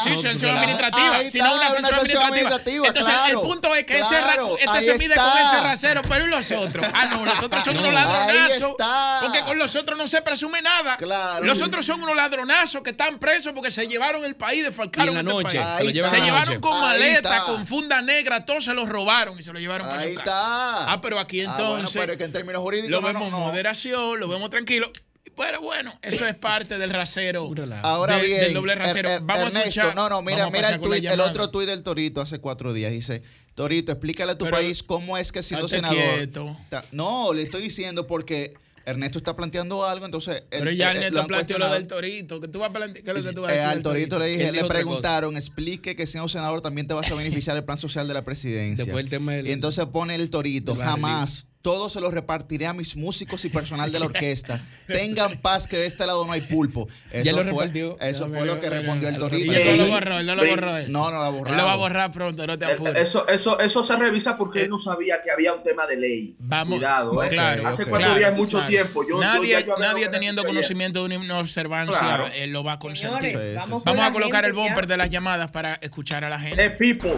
sí, 0.03 0.09
No, 0.09 0.21
sanción 0.21 0.37
claro. 0.37 0.57
administrativa, 0.59 1.15
Ahí 1.15 1.31
sino 1.31 1.45
está, 1.55 1.77
una 1.77 1.87
sanción 1.89 2.23
administrativa. 2.23 2.87
Entonces, 2.87 3.13
claro, 3.13 3.39
el 3.41 3.47
punto 3.47 3.73
es 3.75 3.85
que 3.85 3.99
ese 3.99 4.07
claro, 4.09 4.57
ra- 4.57 4.77
este 4.79 4.91
se 4.91 4.97
mide 4.97 5.15
con 5.15 5.37
ese 5.37 5.61
rasero, 5.63 6.01
pero 6.09 6.25
¿y 6.25 6.29
los 6.29 6.51
otros? 6.51 6.85
Ah, 6.93 7.05
no, 7.05 7.25
los 7.25 7.41
otros 7.41 7.63
son 7.63 7.73
No, 7.75 7.81
unos 7.81 7.93
ladronazos. 7.93 8.75
Porque 9.21 9.39
con 9.41 9.57
los 9.57 9.75
otros 9.75 9.97
no 9.97 10.07
se 10.07 10.21
presume 10.21 10.61
nada. 10.61 10.97
Claro. 10.97 11.45
Los 11.45 11.61
otros 11.61 11.85
son 11.85 12.01
unos 12.03 12.15
ladronazos 12.15 12.81
que 12.81 12.89
están 12.91 13.17
presos 13.17 13.53
porque 13.53 13.71
se 13.71 13.87
llevaron 13.87 14.23
el 14.25 14.35
país, 14.35 14.63
defalcaron 14.63 15.13
la 15.15 15.21
este 15.21 15.31
noche, 15.31 15.59
país. 15.59 15.91
se 16.09 16.19
llevaron 16.21 16.59
con 16.59 16.73
Ahí 16.73 16.79
maleta, 16.81 17.29
está. 17.37 17.43
con 17.45 17.65
funda 17.65 18.01
negra, 18.01 18.45
todos 18.45 18.65
se 18.65 18.73
los 18.73 18.89
robaron 18.89 19.39
y 19.39 19.43
se 19.43 19.53
lo 19.53 19.59
llevaron 19.59 19.87
para 19.87 20.01
Ahí 20.01 20.09
su 20.15 20.19
casa. 20.19 20.29
está. 20.29 20.91
Ah, 20.93 20.99
pero 21.01 21.19
aquí 21.19 21.41
Ah, 21.41 21.43
entonces 21.57 21.91
pero 21.93 22.13
es 22.13 22.17
que 22.17 22.25
en 22.25 22.33
términos 22.33 22.61
jurídicos 22.61 22.89
lo 22.91 23.01
vemos 23.01 23.31
no. 23.31 23.37
Moderación, 23.73 24.19
lo 24.19 24.27
vemos 24.27 24.49
tranquilo. 24.49 24.91
Pero 25.37 25.61
bueno, 25.61 25.97
eso 26.01 26.27
es 26.27 26.35
parte 26.35 26.77
del 26.77 26.89
rasero. 26.89 27.49
Ahora 27.83 28.17
de- 28.17 28.23
bien, 28.23 28.41
del 28.41 28.53
doble 28.53 28.75
rasero. 28.75 29.07
Er- 29.09 29.15
Er- 29.17 29.21
Vamos 29.21 29.43
a 29.43 29.47
Ernesto, 29.47 29.69
escuchar- 29.69 29.95
no, 29.95 30.09
no, 30.09 30.21
mira, 30.21 30.45
a 30.45 30.49
mira 30.49 30.69
el, 30.73 30.81
tuit, 30.81 31.05
el 31.05 31.19
otro 31.21 31.49
tuit 31.49 31.67
del 31.67 31.81
Torito 31.83 32.19
hace 32.19 32.39
cuatro 32.39 32.73
días. 32.73 32.91
Dice, 32.91 33.23
Torito, 33.55 33.91
explícale 33.93 34.33
a 34.33 34.37
tu 34.37 34.45
Pero- 34.45 34.57
país 34.57 34.83
cómo 34.83 35.17
es 35.17 35.31
que 35.31 35.41
siendo 35.41 35.69
senador... 35.69 36.27
Ta- 36.69 36.83
No, 36.91 37.31
le 37.33 37.43
estoy 37.43 37.61
diciendo 37.61 38.05
porque 38.05 38.53
Ernesto 38.85 39.17
está 39.17 39.35
planteando 39.35 39.85
algo, 39.85 40.05
entonces... 40.05 40.43
Pero 40.49 40.71
ya 40.71 40.91
él- 40.91 40.97
él 40.97 41.01
lo 41.13 41.19
Ernesto 41.21 41.27
planteó 41.27 41.57
lo 41.59 41.71
del 41.71 41.87
torito. 41.87 42.41
¿Qué, 42.41 42.47
tú 42.49 42.59
vas 42.59 42.71
a 42.71 42.73
plantear? 42.73 43.05
¿Qué 43.05 43.11
es 43.11 43.17
lo 43.23 43.29
que 43.29 43.35
tú 43.35 43.41
vas 43.41 43.51
a 43.51 43.53
Eh, 43.53 43.57
decir? 43.57 43.69
al 43.69 43.75
del 43.75 43.83
Torito 43.83 44.19
le 44.19 44.25
dije, 44.25 44.51
le 44.51 44.63
preguntaron, 44.65 45.37
explique 45.37 45.95
que 45.95 46.05
siendo 46.07 46.27
senador 46.27 46.59
también 46.61 46.85
te 46.87 46.93
vas 46.95 47.09
a 47.11 47.15
beneficiar 47.15 47.55
del 47.55 47.63
plan 47.65 47.77
social 47.77 48.07
de 48.09 48.13
la 48.13 48.23
presidencia. 48.25 48.83
Después 48.83 49.05
el 49.05 49.09
tema 49.09 49.33
del- 49.33 49.47
y 49.47 49.51
entonces 49.53 49.85
pone 49.85 50.15
el 50.15 50.29
Torito, 50.29 50.75
jamás. 50.75 51.45
Todo 51.61 51.89
se 51.89 51.99
lo 51.99 52.09
repartiré 52.09 52.67
a 52.67 52.73
mis 52.73 52.95
músicos 52.95 53.43
y 53.43 53.49
personal 53.49 53.91
de 53.91 53.99
la 53.99 54.05
orquesta. 54.13 54.61
Tengan 54.87 55.37
paz 55.39 55.67
que 55.67 55.75
de 55.77 55.87
este 55.87 56.05
lado 56.07 56.25
no 56.25 56.31
hay 56.31 56.39
pulpo. 56.39 56.87
Eso 57.11 57.23
Ya 57.25 57.31
lo 57.33 57.39
fue, 57.39 57.51
repartió. 57.51 57.99
Eso 57.99 58.27
No, 58.27 58.29
fue 58.29 58.39
pero- 58.43 58.55
lo 58.55 58.61
que 58.61 58.69
respondió 58.69 59.09
el 59.09 59.15
Y 59.15 59.19
Torito. 59.19 59.51
él 59.53 59.77
no 59.77 59.85
lo 59.85 59.91
borró, 59.91 60.19
él 60.19 60.25
no 60.25 60.35
lo 60.35 60.45
borró 60.47 60.77
eso. 60.77 60.91
No, 60.91 61.11
no 61.11 61.17
lo 61.17 61.21
ha 61.23 61.27
Él 61.27 61.33
lo 61.33 61.41
va 61.41 61.51
a 61.51 61.57
borrado. 61.75 61.77
borrar 61.79 62.11
pronto, 62.13 62.47
no 62.47 62.57
te 62.57 62.63
apures. 62.65 62.95
Eso, 62.97 63.27
eso, 63.27 63.59
eso 63.59 63.83
se 63.83 63.95
revisa 63.97 64.37
porque 64.37 64.61
él 64.63 64.69
no 64.69 64.79
sabía 64.79 65.21
que 65.21 65.31
había 65.31 65.53
un 65.53 65.61
tema 65.61 65.85
de 65.85 65.97
ley. 65.97 66.35
Vamos, 66.39 66.75
Cuidado, 66.77 67.21
¿eh? 67.23 67.27
claro. 67.27 67.67
Hace 67.67 67.83
ok. 67.83 67.89
cuatro 67.89 68.05
claro, 68.07 68.19
días 68.19 68.33
mucho 68.37 68.57
claro. 68.57 68.69
tiempo. 68.69 69.03
Yo, 69.09 69.19
nadie 69.19 69.63
yo 69.65 69.75
nadie 69.77 70.07
teniendo 70.07 70.45
conocimiento 70.45 71.05
de 71.09 71.17
una 71.17 71.39
observancia 71.39 71.99
Claro. 71.99 72.27
él 72.27 72.51
lo 72.51 72.63
va 72.63 72.73
a 72.73 72.79
consentir. 72.79 73.31
Señores, 73.31 73.33
Sí, 73.33 73.49
sí, 73.49 73.55
vamos, 73.85 74.01
a 74.05 74.13
colocar 74.13 74.45
el 74.45 74.55
ya. 74.55 74.61
bumper 74.61 74.87
de 74.87 74.95
las 74.95 75.09
llamadas 75.09 75.51
para 75.51 75.73
escuchar 75.75 76.23
a 76.23 76.29
la 76.29 76.39
gente. 76.39 76.63
Eh, 76.63 76.69
people. 76.69 77.17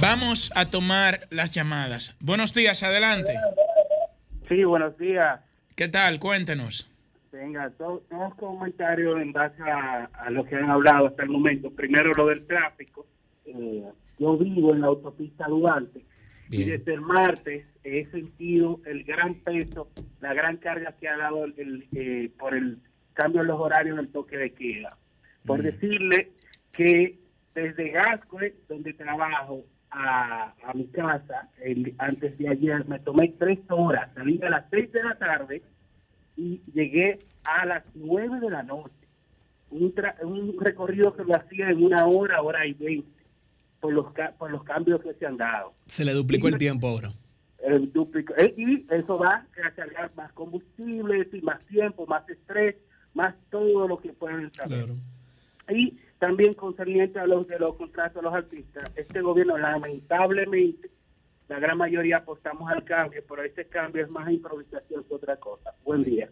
Vamos 0.00 0.50
a 0.54 0.64
tomar 0.66 1.20
las 1.30 1.52
llamadas. 1.52 2.16
Buenos 2.20 2.54
días, 2.54 2.82
adelante. 2.82 3.34
Sí, 4.48 4.64
buenos 4.64 4.96
días. 4.98 5.40
¿Qué 5.76 5.88
tal? 5.88 6.18
Cuéntenos. 6.18 6.90
Venga, 7.32 7.68
do- 7.78 8.02
dos 8.10 8.34
comentarios 8.36 9.20
en 9.20 9.32
base 9.32 9.62
a, 9.62 10.04
a 10.06 10.30
lo 10.30 10.44
que 10.44 10.56
han 10.56 10.70
hablado 10.70 11.06
hasta 11.08 11.22
el 11.22 11.28
momento. 11.28 11.70
Primero, 11.70 12.12
lo 12.16 12.26
del 12.26 12.46
tráfico. 12.46 13.06
Eh, 13.44 13.84
yo 14.18 14.36
vivo 14.36 14.72
en 14.74 14.80
la 14.80 14.88
autopista 14.88 15.46
Duarte 15.48 16.04
y 16.50 16.64
desde 16.64 16.94
el 16.94 17.00
martes 17.00 17.64
he 17.84 18.06
sentido 18.10 18.80
el 18.84 19.04
gran 19.04 19.34
peso, 19.36 19.88
la 20.20 20.34
gran 20.34 20.56
carga 20.56 20.94
que 20.98 21.08
ha 21.08 21.16
dado 21.16 21.44
el, 21.44 21.54
el, 21.56 21.88
eh, 21.94 22.30
por 22.38 22.54
el 22.54 22.78
cambio 23.14 23.42
en 23.42 23.46
los 23.48 23.60
horarios 23.60 23.96
del 23.96 24.08
toque 24.08 24.36
de 24.36 24.52
queda. 24.52 24.96
Por 25.46 25.62
decirle 25.62 26.32
que 26.72 27.18
desde 27.54 27.90
Gascue, 27.90 28.56
donde 28.68 28.92
trabajo, 28.94 29.64
a, 29.90 30.54
a 30.64 30.74
mi 30.74 30.86
casa 30.88 31.48
el- 31.62 31.94
antes 31.98 32.36
de 32.38 32.48
ayer, 32.48 32.86
me 32.88 32.98
tomé 33.00 33.34
tres 33.38 33.58
horas, 33.68 34.10
salí 34.14 34.40
a 34.42 34.50
las 34.50 34.64
seis 34.70 34.90
de 34.92 35.02
la 35.02 35.16
tarde 35.16 35.62
y 36.36 36.60
llegué 36.72 37.18
a 37.44 37.66
las 37.66 37.84
nueve 37.94 38.38
de 38.40 38.50
la 38.50 38.62
noche. 38.62 38.94
Un, 39.70 39.94
tra- 39.94 40.16
un 40.24 40.56
recorrido 40.60 41.14
que 41.14 41.24
lo 41.24 41.34
hacía 41.36 41.70
en 41.70 41.84
una 41.84 42.06
hora, 42.06 42.42
hora 42.42 42.66
y 42.66 42.72
veinte, 42.74 43.08
por 43.80 43.92
los, 43.92 44.12
ca- 44.12 44.32
por 44.38 44.50
los 44.50 44.64
cambios 44.64 45.00
que 45.02 45.14
se 45.14 45.26
han 45.26 45.36
dado. 45.36 45.74
Se 45.86 46.04
le 46.04 46.12
duplicó 46.12 46.48
el 46.48 46.58
tiempo 46.58 46.88
ahora. 46.88 47.10
El 47.62 47.92
duplico- 47.92 48.34
eh, 48.36 48.54
y 48.56 48.86
eso 48.90 49.18
va 49.18 49.46
a 49.64 49.70
cargar 49.72 50.10
más 50.16 50.32
combustible, 50.32 51.28
y 51.32 51.40
más 51.42 51.60
tiempo, 51.66 52.06
más 52.06 52.28
estrés, 52.28 52.76
más 53.14 53.34
todo 53.50 53.86
lo 53.86 53.98
que 53.98 54.12
pueden 54.12 54.52
saber. 54.54 54.86
Claro. 54.86 54.96
Y 55.78 55.98
también 56.20 56.54
concerniente 56.54 57.18
a 57.18 57.26
los 57.26 57.48
de 57.48 57.58
los 57.58 57.74
contratos 57.74 58.14
de 58.16 58.22
los 58.22 58.32
artistas, 58.34 58.92
este 58.94 59.20
gobierno 59.20 59.58
lamentablemente, 59.58 60.88
la 61.48 61.58
gran 61.58 61.76
mayoría 61.78 62.18
apostamos 62.18 62.70
al 62.70 62.84
cambio, 62.84 63.22
pero 63.28 63.42
este 63.42 63.64
cambio 63.66 64.04
es 64.04 64.10
más 64.10 64.30
improvisación 64.30 65.02
que 65.02 65.14
otra 65.14 65.36
cosa. 65.36 65.72
Buen 65.84 66.04
día. 66.04 66.28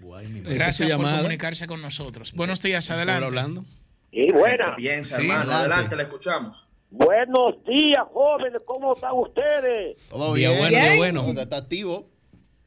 Guay, 0.00 0.42
Gracias 0.42 0.88
por 0.90 0.98
llamada. 0.98 1.16
comunicarse 1.18 1.66
con 1.66 1.80
nosotros. 1.80 2.32
Buenos 2.34 2.60
días, 2.60 2.90
adelante. 2.90 3.24
hablando. 3.24 3.64
Y 4.12 4.30
buena. 4.32 4.74
Bien, 4.76 5.04
Sí, 5.04 5.14
hermano, 5.14 5.40
adelante. 5.52 5.54
adelante, 5.72 5.96
le 5.96 6.02
escuchamos. 6.02 6.64
Buenos 6.90 7.64
días, 7.64 8.02
jóvenes. 8.12 8.60
¿Cómo 8.66 8.92
están 8.92 9.12
ustedes? 9.14 10.08
Todo 10.10 10.34
Día 10.34 10.50
bien. 10.50 10.60
bueno, 10.60 10.76
Bien. 10.76 10.96
bueno. 11.24 11.40
Está 11.40 11.56
activo. 11.56 12.08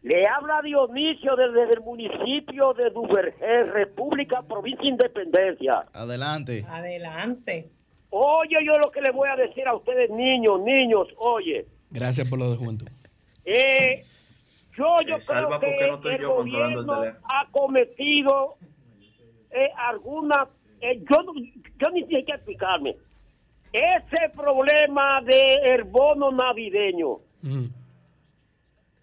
Le 0.03 0.25
habla 0.27 0.61
Dionisio 0.61 1.35
desde 1.35 1.73
el 1.73 1.81
municipio 1.81 2.73
de 2.73 2.89
Duvergé, 2.91 3.63
República, 3.63 4.41
provincia 4.43 4.87
Independencia. 4.87 5.85
Adelante. 5.93 6.63
Adelante. 6.69 7.69
Oye, 8.09 8.55
yo 8.65 8.73
lo 8.79 8.89
que 8.91 9.01
les 9.01 9.13
voy 9.13 9.27
a 9.29 9.35
decir 9.35 9.67
a 9.67 9.75
ustedes, 9.75 10.09
niños, 10.11 10.61
niños, 10.61 11.07
oye. 11.17 11.65
Gracias 11.89 12.29
por 12.29 12.39
lo 12.39 12.51
de 12.51 12.57
juventud. 12.57 12.87
Eh, 13.43 14.03
yo 14.77 15.01
yo 15.05 15.15
Eh, 15.15 15.19
creo 15.27 15.49
¿por 15.49 15.59
que 15.59 15.87
no 15.87 15.95
estoy 15.95 16.13
el 16.13 16.21
el 16.21 16.27
gobierno 16.27 16.99
teléfono? 16.99 17.27
ha 17.27 17.47
cometido 17.51 18.55
eh, 19.51 19.69
alguna... 19.77 20.47
eh, 20.81 21.03
yo, 21.09 21.23
no- 21.23 21.33
yo 21.79 21.89
ni 21.89 22.01
siquiera 22.03 22.35
explicarme. 22.35 22.95
Ese 23.73 24.29
problema 24.35 25.21
del 25.21 25.83
bono 25.83 26.31
navideño, 26.31 27.07
Ujú. 27.09 27.69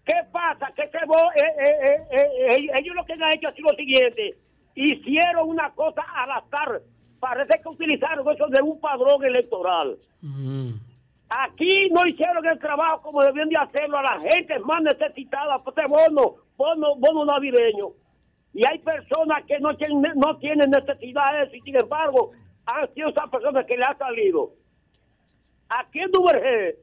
¿Qué 0.05 0.13
pasa? 0.31 0.71
Que 0.75 0.83
bo- 1.07 1.31
eh, 1.35 1.53
eh, 1.57 2.07
eh, 2.11 2.67
ellos 2.79 2.95
lo 2.95 3.05
que 3.05 3.13
han 3.13 3.33
hecho 3.33 3.49
es 3.49 3.59
lo 3.59 3.69
siguiente. 3.75 4.35
Hicieron 4.75 5.49
una 5.49 5.71
cosa 5.71 6.03
al 6.15 6.31
azar. 6.31 6.81
Parece 7.19 7.59
que 7.61 7.69
utilizaron 7.69 8.29
eso 8.29 8.47
de 8.47 8.61
un 8.61 8.79
padrón 8.79 9.23
electoral. 9.25 9.97
Ujú. 10.21 10.77
Aquí 11.27 11.89
no 11.89 12.05
hicieron 12.05 12.45
el 12.45 12.59
trabajo 12.59 13.01
como 13.01 13.23
debían 13.23 13.49
de 13.49 13.57
hacerlo 13.57 13.97
a 13.97 14.03
la 14.03 14.19
gente 14.29 14.59
más 14.59 14.81
necesitada 14.83 15.57
por 15.63 15.73
ese 15.77 15.87
bono, 15.87 16.35
bono, 16.55 16.95
bono 16.97 17.25
navideño. 17.25 17.87
Y 18.53 18.65
hay 18.65 18.77
personas 18.79 19.43
que 19.45 19.59
no 19.59 19.75
tienen, 19.75 20.03
no 20.15 20.37
tienen 20.37 20.69
necesidad 20.69 21.31
de 21.33 21.43
eso 21.45 21.55
y 21.55 21.61
sin 21.61 21.75
embargo 21.81 22.31
han 22.67 22.93
sido 22.93 23.09
esas 23.09 23.27
personas 23.29 23.65
que 23.65 23.75
le 23.75 23.83
ha 23.85 23.97
salido. 23.97 24.51
Aquí 25.67 25.99
en 25.99 26.11
Duvergé, 26.11 26.75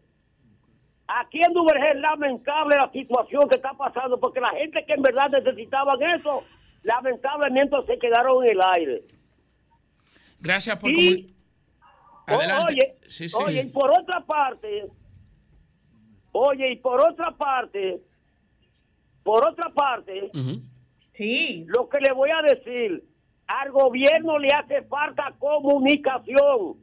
aquí 1.07 1.41
en 1.47 1.53
Duvergé 1.53 1.91
es 1.93 1.97
lamentable 2.01 2.77
la 2.77 2.91
situación 2.93 3.49
que 3.49 3.57
está 3.57 3.73
pasando 3.75 4.19
porque 4.19 4.41
la 4.41 4.51
gente 4.51 4.85
que 4.87 4.95
en 4.95 5.03
verdad 5.03 5.29
necesitaban 5.31 6.01
eso, 6.19 6.45
lamentablemente 6.83 7.77
se 7.87 7.99
quedaron 7.99 8.45
en 8.45 8.51
el 8.53 8.61
aire. 8.77 9.03
Gracias 10.41 10.77
por 10.79 10.91
Y- 10.91 11.35
Adelante. 12.27 12.73
Oye, 12.73 12.97
Sí, 13.09 13.29
sí. 13.29 13.37
oye, 13.45 13.63
y 13.63 13.67
por 13.69 13.91
otra 13.91 14.21
parte, 14.21 14.87
oye, 16.33 16.73
y 16.73 16.77
por 16.77 17.01
otra 17.01 17.33
parte, 17.33 18.01
por 19.23 19.47
otra 19.47 19.69
parte. 19.71 20.31
Sí. 21.13 21.65
lo 21.69 21.89
que 21.91 21.99
le 22.01 22.11
voy 22.15 22.31
a 22.31 22.41
decir, 22.43 23.05
al 23.47 23.71
gobierno 23.71 24.39
le 24.39 24.49
hace 24.49 24.83
falta 24.85 25.35
comunicación. 25.39 26.77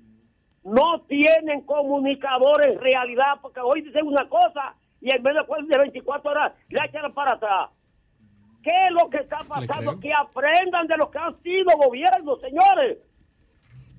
No 0.64 1.02
tienen 1.08 1.62
comunicadores 1.62 2.68
en 2.68 2.80
realidad, 2.80 3.40
porque 3.42 3.60
hoy 3.60 3.82
dicen 3.82 4.06
una 4.06 4.28
cosa 4.28 4.76
y 5.02 5.12
en 5.12 5.24
menos 5.24 5.46
de 5.48 5.78
24 5.78 6.32
horas 6.32 6.54
le 6.70 6.80
echan 6.86 7.14
para 7.14 7.34
atrás. 7.34 7.70
¿Qué 8.62 8.72
es 8.72 8.92
lo 8.92 9.10
que 9.10 9.18
está 9.18 9.38
pasando? 9.48 10.00
Que 10.00 10.12
aprendan 10.14 10.88
de 10.88 10.98
lo 10.98 11.10
que 11.10 11.18
han 11.18 11.42
sido 11.42 11.72
gobiernos, 11.78 12.42
señores. 12.42 12.98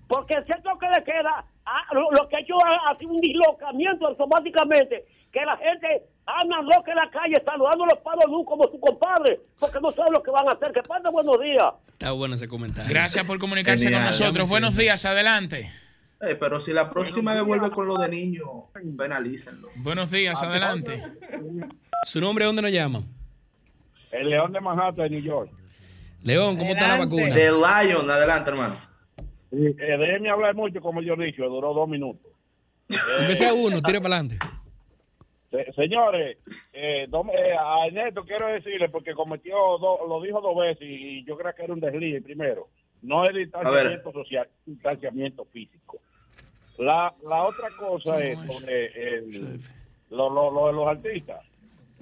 Porque 0.07 0.35
si 0.45 0.53
esto 0.53 0.79
que 0.79 0.89
le 0.89 1.05
queda, 1.05 1.45
ah, 1.65 1.95
lo, 1.95 2.11
lo 2.11 2.29
que 2.29 2.37
ha 2.37 2.41
hecho 2.41 2.57
ha, 2.63 2.91
ha 2.91 2.99
sido 2.99 3.13
un 3.13 3.21
dislocamiento 3.21 4.09
automáticamente, 4.09 5.07
que 5.33 5.41
la 5.45 5.57
gente 5.57 6.03
anda 6.27 6.61
loca 6.63 6.91
en 6.91 6.97
la 6.97 7.11
calle 7.11 7.41
saludando 7.45 7.85
a 7.85 7.89
los 7.95 7.99
palos 8.03 8.25
luz 8.27 8.45
como 8.45 8.65
su 8.65 8.79
compadre, 8.81 9.41
porque 9.59 9.81
no 9.81 9.91
saben 9.91 10.13
lo 10.13 10.23
que 10.23 10.31
van 10.31 10.49
a 10.49 10.53
hacer. 10.53 10.73
Que 10.73 10.83
pasen 10.83 11.13
buenos 11.13 11.41
días. 11.41 11.69
Está 11.93 12.13
bueno 12.13 12.35
ese 12.35 12.49
comentario. 12.49 12.91
Gracias 12.91 13.25
por 13.25 13.39
comunicarse 13.39 13.85
Genial. 13.85 14.03
con 14.03 14.07
nosotros. 14.07 14.51
Buenos 14.51 14.77
días, 14.77 15.05
adelante. 15.05 15.71
Eh, 16.23 16.35
pero 16.39 16.61
si 16.61 16.73
la 16.73 16.89
próxima 16.91 17.33
vez 17.35 17.43
vuelve 17.45 17.71
con 17.71 17.87
lo 17.87 17.97
de 17.97 18.09
niños, 18.09 18.47
penalícenlo. 18.97 19.69
Buenos 19.77 20.11
días, 20.11 20.43
adelante. 20.43 21.03
¿Su 22.05 22.21
nombre 22.21 22.45
dónde 22.45 22.61
nos 22.63 22.73
llaman? 22.73 23.05
El 24.13 24.29
León 24.29 24.53
de 24.53 24.61
Manhattan, 24.61 25.05
de 25.05 25.11
New 25.11 25.23
York. 25.23 25.51
León, 26.23 26.57
¿cómo 26.59 26.73
está 26.73 26.89
la 26.89 26.99
vacuna? 26.99 27.33
The 27.33 27.51
Lion, 27.51 28.11
adelante, 28.11 28.51
hermano. 28.51 28.77
Eh, 29.53 29.75
déjeme 29.79 30.29
hablar 30.31 30.55
mucho, 30.55 30.81
como 30.81 31.01
yo 31.01 31.15
he 31.15 31.25
dicho, 31.27 31.45
duró 31.49 31.73
dos 31.73 31.89
minutos. 31.89 32.31
Aunque 33.19 33.37
sea 33.37 33.55
uno, 33.55 33.81
tire 33.81 34.01
para 34.01 34.17
adelante. 34.17 34.39
Se- 35.51 35.73
señores, 35.73 36.37
eh, 36.73 37.07
eh, 37.09 37.57
a 37.59 37.87
Ernesto 37.87 38.25
quiero 38.25 38.47
decirle, 38.49 38.89
porque 38.91 39.15
cometió, 39.15 39.57
do- 39.79 40.07
lo 40.07 40.21
dijo 40.21 40.41
dos 40.41 40.55
veces 40.57 40.83
y 40.87 41.25
yo 41.25 41.37
creo 41.39 41.55
que 41.55 41.63
era 41.65 41.73
un 41.73 41.81
desliz 41.81 42.23
primero. 42.23 42.69
No 43.03 43.25
es 43.25 43.35
distanciamiento 43.35 44.13
social, 44.13 44.49
distanciamiento 44.67 45.45
físico. 45.47 46.01
La, 46.79 47.13
la 47.29 47.45
otra 47.45 47.71
cosa 47.71 48.23
es 48.23 48.39
sobre 48.47 48.87
el, 49.17 49.61
lo, 50.11 50.31
lo- 50.31 50.51
lo 50.51 50.67
de 50.69 50.73
los 50.73 50.87
artistas. 50.87 51.41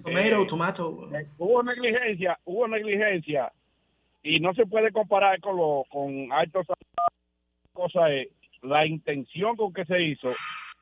Tomato, 0.02 0.42
Eh, 0.42 0.46
tomato. 0.46 1.08
eh, 1.14 1.26
hubo 1.38 1.62
negligencia, 1.62 2.38
hubo 2.44 2.68
negligencia 2.68 3.52
y 4.22 4.40
no 4.40 4.54
se 4.54 4.66
puede 4.66 4.92
comparar 4.92 5.40
con 5.40 5.56
lo 5.56 5.84
con 5.90 6.32
altos 6.32 6.66
cosa 7.72 8.10
es 8.12 8.28
la 8.62 8.86
intención 8.86 9.56
con 9.56 9.72
que 9.72 9.84
se 9.84 10.02
hizo, 10.02 10.32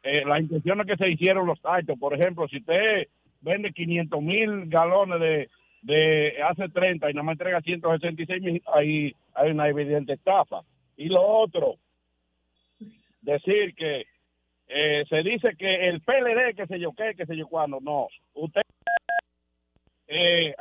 eh, 0.02 0.24
las 0.24 0.40
intenciones 0.40 0.86
que 0.86 0.96
se 0.96 1.10
hicieron 1.10 1.46
los 1.46 1.58
actos. 1.62 1.98
Por 1.98 2.14
ejemplo, 2.14 2.48
si 2.48 2.58
usted 2.58 3.08
vende 3.42 3.72
500 3.72 4.22
mil 4.22 4.66
galones 4.66 5.20
de, 5.20 5.50
de 5.87 6.43
hace 6.43 6.68
30 6.68 7.11
y 7.11 7.14
no 7.14 7.22
me 7.22 7.32
entrega 7.32 7.61
166 7.61 8.43
mil, 8.43 8.62
ahí 8.74 9.14
hay 9.34 9.51
una 9.53 9.68
evidente 9.68 10.14
estafa. 10.14 10.62
Y 10.97 11.07
lo 11.07 11.22
otro, 11.22 11.76
decir 13.20 13.72
que 13.76 14.05
eh, 14.66 15.05
se 15.09 15.22
dice 15.22 15.55
que 15.57 15.89
el 15.89 16.01
PLD, 16.01 16.57
que 16.57 16.66
sé 16.66 16.80
yo 16.80 16.93
qué, 16.93 17.14
que 17.14 17.24
sé 17.24 17.37
yo 17.37 17.47
cuándo, 17.47 17.78
no. 17.80 18.09
Usted 18.34 18.62
eh, 20.09 20.55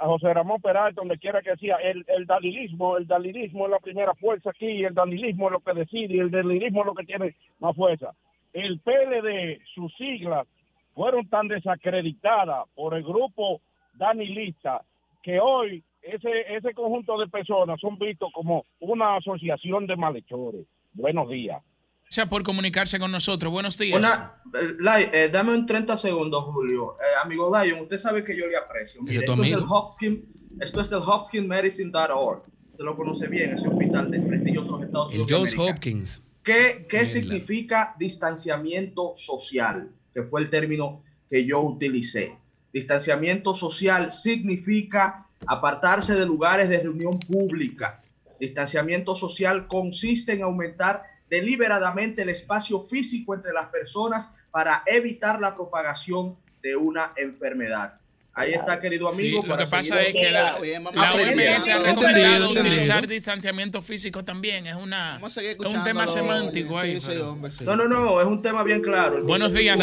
José 0.00 0.34
Ramón 0.34 0.60
Peralta, 0.60 1.00
donde 1.00 1.18
quiera 1.18 1.40
que 1.40 1.56
sea, 1.56 1.76
el, 1.76 2.04
el 2.08 2.26
dalilismo, 2.26 2.96
el 2.96 3.06
dalilismo 3.06 3.66
es 3.66 3.70
la 3.70 3.78
primera 3.78 4.14
fuerza 4.14 4.50
aquí, 4.50 4.84
el 4.84 4.94
dalilismo 4.94 5.46
es 5.46 5.52
lo 5.52 5.60
que 5.60 5.74
decide, 5.74 6.14
y 6.14 6.18
el 6.18 6.32
dalilismo 6.32 6.80
es 6.80 6.86
lo 6.86 6.94
que 6.94 7.04
tiene 7.04 7.36
más 7.60 7.76
fuerza. 7.76 8.12
El 8.52 8.80
PLD, 8.80 9.60
sus 9.72 9.94
siglas, 9.96 10.48
fueron 10.94 11.28
tan 11.28 11.46
desacreditadas 11.46 12.68
por 12.74 12.94
el 12.94 13.04
grupo 13.04 13.60
danilista 13.94 14.82
que 15.22 15.40
hoy 15.40 15.82
ese, 16.02 16.54
ese 16.54 16.74
conjunto 16.74 17.18
de 17.18 17.28
personas 17.28 17.80
son 17.80 17.98
vistos 17.98 18.30
como 18.32 18.66
una 18.80 19.16
asociación 19.16 19.86
de 19.86 19.96
malhechores. 19.96 20.66
Buenos 20.92 21.28
días. 21.28 21.62
Gracias 22.04 22.28
por 22.28 22.42
comunicarse 22.42 22.98
con 22.98 23.10
nosotros. 23.10 23.50
Buenos 23.52 23.78
días. 23.78 23.98
Una, 23.98 24.34
eh, 24.54 24.76
Lai, 24.78 25.10
eh, 25.12 25.30
dame 25.32 25.54
un 25.54 25.66
30 25.66 25.96
segundos, 25.96 26.44
Julio. 26.44 26.96
Eh, 27.00 27.24
amigo 27.24 27.50
Lion, 27.50 27.80
usted 27.80 27.98
sabe 27.98 28.22
que 28.22 28.36
yo 28.36 28.46
le 28.46 28.56
aprecio. 28.56 29.02
Mire, 29.02 29.22
tu 29.22 29.32
esto, 29.32 29.42
es 29.42 29.50
del 29.50 29.64
Hopkins, 29.68 30.20
esto 30.60 30.80
es 30.80 30.90
del 30.90 31.00
HopkinsMedicine.org. 31.00 32.42
Usted 32.70 32.84
lo 32.84 32.96
conoce 32.96 33.26
bien, 33.28 33.54
ese 33.54 33.68
hospital 33.68 34.10
de 34.10 34.20
prestigioso 34.20 34.82
Estados 34.82 35.14
El 35.14 35.22
Unidos. 35.22 35.50
de 35.50 35.56
Johns. 35.56 35.70
Hopkins. 35.70 36.22
¿Qué, 36.42 36.86
qué 36.88 37.06
significa 37.06 37.96
distanciamiento 37.98 39.14
social? 39.16 39.90
Que 40.12 40.22
fue 40.22 40.42
el 40.42 40.50
término 40.50 41.02
que 41.28 41.46
yo 41.46 41.62
utilicé. 41.62 42.36
Distanciamiento 42.74 43.54
social 43.54 44.10
significa 44.10 45.26
apartarse 45.46 46.16
de 46.16 46.26
lugares 46.26 46.68
de 46.68 46.78
reunión 46.80 47.20
pública. 47.20 48.00
Distanciamiento 48.40 49.14
social 49.14 49.68
consiste 49.68 50.32
en 50.32 50.42
aumentar 50.42 51.04
deliberadamente 51.30 52.22
el 52.22 52.30
espacio 52.30 52.80
físico 52.80 53.32
entre 53.32 53.52
las 53.52 53.66
personas 53.66 54.34
para 54.50 54.82
evitar 54.86 55.40
la 55.40 55.54
propagación 55.54 56.34
de 56.64 56.74
una 56.74 57.12
enfermedad. 57.16 57.94
Ahí 58.32 58.52
está, 58.54 58.80
querido 58.80 59.08
Sí, 59.10 59.20
amigo. 59.20 59.42
lo 59.42 59.48
para 59.50 59.64
que 59.64 59.70
pasa 59.70 60.02
es 60.02 60.12
que 60.12 60.30
la, 60.32 60.42
la 60.42 61.14
OMS 61.14 61.68
ha 61.68 61.78
recomendado 61.78 62.50
utilizar 62.50 63.06
distanciamiento 63.06 63.82
físico 63.82 64.24
también. 64.24 64.66
Es, 64.66 64.74
una, 64.74 65.20
es 65.24 65.56
un 65.58 65.84
tema 65.84 66.08
semántico 66.08 66.76
ahí. 66.76 66.96
Sí, 66.96 67.00
sí, 67.02 67.06
pero- 67.10 67.30
hombre, 67.30 67.52
sí. 67.52 67.62
No, 67.62 67.76
no, 67.76 67.86
no, 67.86 68.20
es 68.20 68.26
un 68.26 68.42
tema 68.42 68.64
bien 68.64 68.82
claro. 68.82 69.22
Buenos 69.22 69.52
días. 69.52 69.80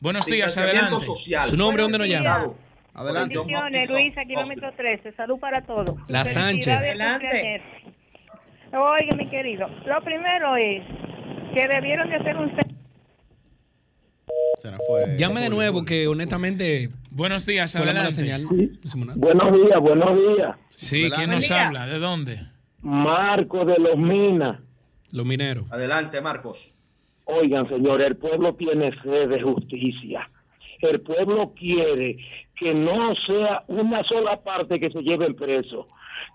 Buenos 0.00 0.26
días, 0.26 0.56
adelante. 0.56 1.00
social. 1.00 1.50
Su 1.50 1.56
nombre, 1.56 1.82
¿dónde 1.82 1.98
nos 1.98 2.08
llama? 2.08 2.52
Adelante. 2.94 3.36
Bendiciones, 3.38 3.90
Luisa, 3.90 4.24
kilómetro 4.24 4.72
13. 4.76 5.12
Salud 5.12 5.38
para 5.38 5.62
todos. 5.62 5.96
La 6.08 6.24
Sánchez. 6.24 6.68
Adelante. 6.68 7.62
Oiga, 8.72 9.16
mi 9.16 9.28
querido, 9.28 9.66
lo 9.86 10.00
primero 10.02 10.56
es 10.56 10.82
que 11.54 11.66
debieron 11.68 12.08
de 12.10 12.16
hacer 12.16 12.36
un 12.36 12.52
Se 14.58 14.70
nos 14.70 14.80
fue. 14.86 15.16
Llame 15.16 15.40
de 15.40 15.48
nuevo, 15.48 15.84
que 15.84 16.06
honestamente 16.06 16.90
Buenos 17.10 17.46
días, 17.46 17.74
adelante. 17.74 18.12
señal. 18.12 18.44
Buenos 19.16 19.52
días, 19.52 19.80
buenos 19.80 20.16
días. 20.16 20.56
Sí, 20.76 21.10
¿quién 21.14 21.30
nos 21.30 21.50
habla? 21.50 21.86
¿De 21.86 21.98
dónde? 21.98 22.40
Marco 22.82 23.64
de 23.64 23.76
los 23.78 23.96
Minas. 23.96 24.60
Los 25.10 25.26
mineros. 25.26 25.70
Adelante, 25.72 26.20
Marcos. 26.20 26.74
Oigan, 27.30 27.68
señor, 27.68 28.00
el 28.00 28.16
pueblo 28.16 28.54
tiene 28.54 28.90
sed 29.02 29.28
de 29.28 29.42
justicia. 29.42 30.30
El 30.80 31.00
pueblo 31.02 31.52
quiere 31.58 32.16
que 32.56 32.72
no 32.72 33.14
sea 33.26 33.64
una 33.68 34.02
sola 34.04 34.40
parte 34.42 34.80
que 34.80 34.90
se 34.90 35.02
lleven 35.02 35.34
preso. 35.34 35.86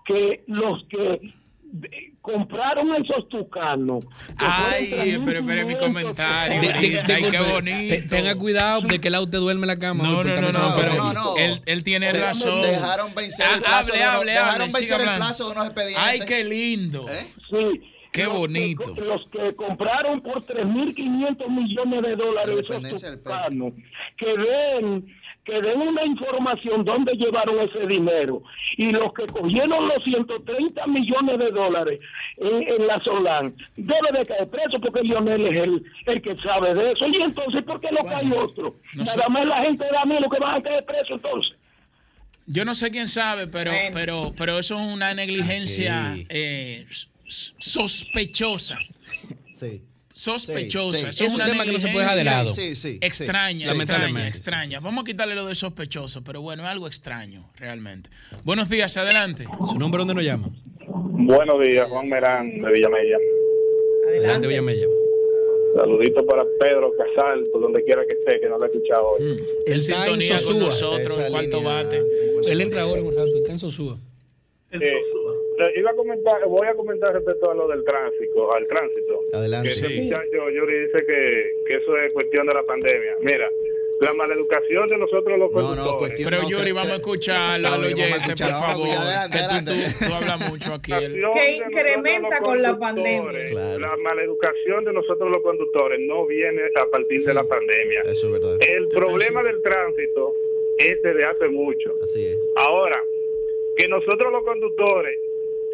Que 0.06 0.44
los 0.46 0.84
que 0.88 1.14
eh, 1.14 2.12
compraron 2.20 2.94
esos 2.94 3.28
tucanos. 3.28 4.04
Ay, 4.36 5.18
pero 5.24 5.40
espere 5.40 5.64
mi 5.64 5.74
3.500 5.74 5.78
comentario. 5.80 6.60
De- 6.60 6.66
de- 6.68 6.72
ahorita. 7.00 7.14
Ay, 7.16 7.24
qué 7.30 7.38
bonito. 7.40 7.94
te- 7.94 8.02
tenga 8.02 8.34
cuidado 8.36 8.80
de 8.82 9.00
que 9.00 9.10
lado 9.10 9.28
te 9.28 9.38
duerme 9.38 9.66
la 9.66 9.78
cama. 9.78 10.04
No, 10.04 10.22
no, 10.22 10.40
no, 10.40 10.52
no, 10.52 10.72
pero 10.76 10.94
no, 10.94 11.12
no. 11.12 11.36
Él, 11.36 11.60
él 11.66 11.82
tiene 11.82 12.12
razón. 12.12 12.62
Dejaron 12.62 13.14
vencer 13.16 13.46
el 13.50 13.58
Ah, 13.58 13.62
plazo. 13.64 13.92
hable, 13.92 13.98
de 13.98 14.04
unos- 14.04 14.14
hable, 14.20 14.32
dejaron 14.32 14.52
hable, 14.62 14.72
vencer 14.78 15.00
el 15.00 15.16
plazo 15.16 15.44
de 15.46 15.52
unos 15.52 15.64
expedientes. 15.66 16.04
Ay, 16.06 16.20
qué 16.28 16.44
lindo. 16.44 17.06
¿Eh? 17.08 17.26
Sí. 17.50 17.90
Qué 18.14 18.22
Los 18.24 18.32
que- 18.32 18.38
bonito. 18.38 18.94
los 19.04 19.26
que 19.28 19.54
compraron 19.56 20.20
por 20.20 20.40
3.500 20.46 21.48
millones 21.50 22.02
de 22.02 22.10
La 22.10 22.16
dólares 22.16 22.60
esos 22.70 23.02
tucanos, 23.22 23.72
que 24.16 24.26
den, 24.26 25.06
que 25.44 25.60
den 25.60 25.80
una 25.80 26.04
información 26.04 26.84
dónde 26.84 27.12
llevaron 27.14 27.58
ese 27.60 27.86
dinero. 27.86 28.42
Y 28.76 28.92
los 28.92 29.12
que 29.12 29.26
cogieron 29.26 29.88
los 29.88 30.02
130 30.04 30.86
millones 30.86 31.38
de 31.38 31.50
dólares 31.50 32.00
en, 32.36 32.62
en 32.62 32.86
la 32.86 33.00
Solán, 33.02 33.54
debe 33.76 34.18
de 34.18 34.24
caer 34.26 34.48
preso 34.48 34.80
porque 34.80 35.02
Lionel 35.02 35.46
es 35.48 35.62
el, 35.64 35.84
el 36.06 36.22
que 36.22 36.36
sabe 36.36 36.72
de 36.74 36.92
eso. 36.92 37.06
Y 37.08 37.16
entonces, 37.20 37.62
¿por 37.64 37.80
qué 37.80 37.88
no 37.90 38.04
cae 38.08 38.32
otro? 38.32 38.76
no 38.94 39.04
sé. 39.04 39.16
Nada 39.16 39.28
más 39.28 39.46
la 39.46 39.62
gente 39.64 39.84
de 39.84 39.90
Danilo 39.90 40.30
que 40.30 40.38
van 40.38 40.54
a 40.54 40.62
caer 40.62 40.84
preso 40.84 41.14
entonces. 41.14 41.52
Yo 42.46 42.64
no 42.64 42.74
sé 42.74 42.90
quién 42.90 43.08
sabe, 43.08 43.46
pero, 43.46 43.70
Bueno. 43.72 43.90
pero, 43.92 44.32
pero 44.36 44.58
eso 44.58 44.78
es 44.78 44.92
una 44.94 45.14
negligencia 45.14 46.14
eh, 46.28 46.84
sospechosa. 47.26 48.78
Sí. 49.58 49.82
Sospechosa. 50.12 50.96
Sí, 50.96 51.02
sí. 51.04 51.08
Eso 51.10 51.24
Es 51.24 51.30
es 51.30 51.34
un 51.34 51.44
tema 51.44 51.64
que 51.64 51.72
no 51.72 51.78
se 51.80 51.88
puede 51.88 52.04
dejar 52.04 52.16
de 52.18 52.24
lado. 52.24 52.48
Sí, 52.50 52.76
sí. 52.76 52.76
sí. 52.76 52.98
extraña, 53.00 53.72
Sí, 53.74 53.80
extraña, 53.82 54.28
extraña. 54.28 54.80
Vamos 54.80 55.02
a 55.02 55.04
quitarle 55.04 55.34
lo 55.34 55.46
de 55.46 55.54
sospechoso, 55.54 56.22
pero 56.22 56.40
bueno, 56.40 56.62
es 56.62 56.68
algo 56.68 56.86
extraño, 56.86 57.50
realmente. 57.56 58.10
Buenos 58.44 58.68
días, 58.68 58.96
adelante. 58.96 59.44
¿Su 59.68 59.78
nombre 59.78 59.98
dónde 59.98 60.14
nos 60.14 60.24
llama? 60.24 60.50
Buenos 60.86 61.60
días, 61.66 61.88
Juan 61.88 62.08
Merán 62.08 62.48
de 62.62 62.70
Villamella. 62.72 63.16
Adelante. 64.08 64.46
Villamella. 64.46 64.86
Saludito 65.74 66.24
para 66.24 66.44
Pedro 66.60 66.92
Casal, 66.96 67.44
por 67.50 67.62
donde 67.62 67.82
quiera 67.82 68.02
que 68.08 68.14
esté, 68.14 68.38
que 68.40 68.48
no 68.48 68.56
lo 68.58 68.64
he 68.64 68.66
escuchado 68.68 69.08
hoy. 69.08 69.24
Mm. 69.24 69.26
Él 69.26 69.40
En 69.66 69.72
en 69.74 69.82
sintonía 69.82 70.36
con 70.44 70.58
nosotros, 70.60 71.18
en 71.18 71.32
cuarto 71.32 71.62
bate. 71.62 72.02
Él 72.46 72.60
entra 72.60 72.82
ahora 72.82 73.00
en 73.00 73.06
un 73.06 73.14
rato, 73.16 73.36
está 73.38 73.52
en 73.52 73.58
Sosúa. 73.58 73.98
El 74.70 74.80
Eh, 74.82 74.92
Sosúa. 75.00 75.32
Eh, 75.58 75.72
Iba 75.78 75.90
a 75.90 75.94
comentar, 75.94 76.44
voy 76.46 76.66
a 76.66 76.74
comentar 76.74 77.12
respecto 77.12 77.50
a 77.50 77.54
lo 77.54 77.68
del 77.68 77.84
tránsito, 77.84 78.52
al 78.52 78.66
tránsito. 78.66 79.20
Adelante. 79.32 79.68
Que 79.68 79.74
Sí. 79.74 80.00
muchacho, 80.02 80.50
Yuri, 80.50 80.80
dice 80.86 81.04
que, 81.06 81.52
que 81.66 81.76
eso 81.76 81.96
es 81.98 82.12
cuestión 82.12 82.46
de 82.46 82.54
la 82.54 82.62
pandemia. 82.64 83.16
Mira, 83.20 83.48
la 84.00 84.12
maleducación 84.14 84.88
de 84.88 84.98
nosotros 84.98 85.38
los 85.38 85.52
No, 85.52 85.76
no, 85.76 85.98
cuestión- 85.98 86.28
Pero 86.28 86.42
no, 86.42 86.48
Yuri, 86.50 86.72
vamos 86.72 86.92
a 86.92 86.96
escucharlo 86.96 87.68
al 87.68 87.84
oyente, 87.84 88.34
por 88.36 88.48
favor. 88.50 88.88
Adelante, 88.88 89.38
que 89.38 89.38
tú, 89.38 89.44
adelante. 89.44 89.72
tú- 90.00 90.04
tú 90.06 90.14
hablas 90.14 90.50
mucho 90.50 90.74
aquí. 90.74 90.92
Que 90.92 91.50
incrementa 91.56 92.38
con 92.40 92.60
la 92.60 92.76
pandemia. 92.76 93.44
Claro. 93.44 93.78
La 93.78 93.96
maleducación 93.98 94.84
de 94.84 94.92
nosotros 94.92 95.30
los 95.30 95.42
conductores 95.42 96.00
no 96.00 96.26
viene 96.26 96.62
a 96.74 96.86
partir 96.90 97.22
de 97.22 97.32
la 97.34 97.44
pandemia. 97.44 98.00
Eso 98.06 98.26
es 98.26 98.32
verdad. 98.32 98.58
El 98.68 98.88
problema 98.88 99.42
del 99.44 99.62
tránsito 99.62 100.34
es 100.78 101.00
desde 101.00 101.24
hace 101.24 101.46
mucho. 101.48 101.94
Así 102.02 102.26
es. 102.26 102.38
Ahora, 102.56 103.00
que 103.76 103.86
nosotros 103.88 104.32
los 104.32 104.42
conductores, 104.44 105.16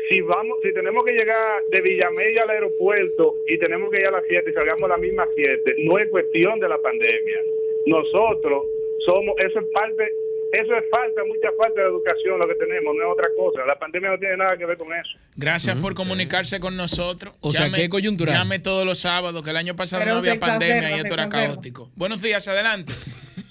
si 0.08 0.20
vamos, 0.22 0.58
si 0.62 0.72
tenemos 0.72 1.04
que 1.04 1.12
llegar 1.12 1.62
de 1.70 1.80
Villamella 1.80 2.42
al 2.42 2.50
aeropuerto 2.50 3.34
y 3.48 3.58
tenemos 3.58 3.90
que 3.90 4.00
ir 4.00 4.06
a 4.06 4.10
las 4.10 4.22
7 4.28 4.50
y 4.50 4.54
salgamos 4.54 4.82
a 4.84 4.88
las 4.88 5.00
mismas 5.00 5.28
7, 5.34 5.74
no 5.84 5.98
es 5.98 6.06
cuestión 6.10 6.58
de 6.60 6.68
la 6.68 6.78
pandemia. 6.78 7.38
Nosotros 7.86 8.62
somos, 9.06 9.34
eso 9.38 9.60
es 9.60 9.66
parte, 9.72 10.08
eso 10.52 10.74
es 10.76 10.84
falta, 10.90 11.22
mucha 11.24 11.48
falta 11.56 11.80
de 11.80 11.86
educación 11.88 12.38
lo 12.38 12.48
que 12.48 12.54
tenemos, 12.54 12.94
no 12.94 13.02
es 13.02 13.08
otra 13.12 13.28
cosa. 13.36 13.64
La 13.66 13.78
pandemia 13.78 14.10
no 14.10 14.18
tiene 14.18 14.36
nada 14.36 14.56
que 14.56 14.66
ver 14.66 14.76
con 14.76 14.92
eso. 14.92 15.18
Gracias 15.36 15.76
por 15.76 15.94
comunicarse 15.94 16.60
con 16.60 16.76
nosotros. 16.76 17.34
O 17.40 17.50
sea, 17.50 17.70
que 17.70 17.84
es 17.84 17.88
coyuntural. 17.88 18.34
Llame 18.34 18.58
todos 18.58 18.84
los 18.84 18.98
sábados, 18.98 19.42
que 19.42 19.50
el 19.50 19.56
año 19.56 19.76
pasado 19.76 20.02
Pero 20.02 20.14
no 20.14 20.20
había 20.20 20.34
exacerba, 20.34 20.58
pandemia 20.58 20.96
y 20.96 21.00
esto 21.00 21.14
era 21.14 21.24
exacerba. 21.24 21.54
caótico. 21.54 21.90
Buenos 21.96 22.20
días, 22.20 22.46
adelante. 22.48 22.92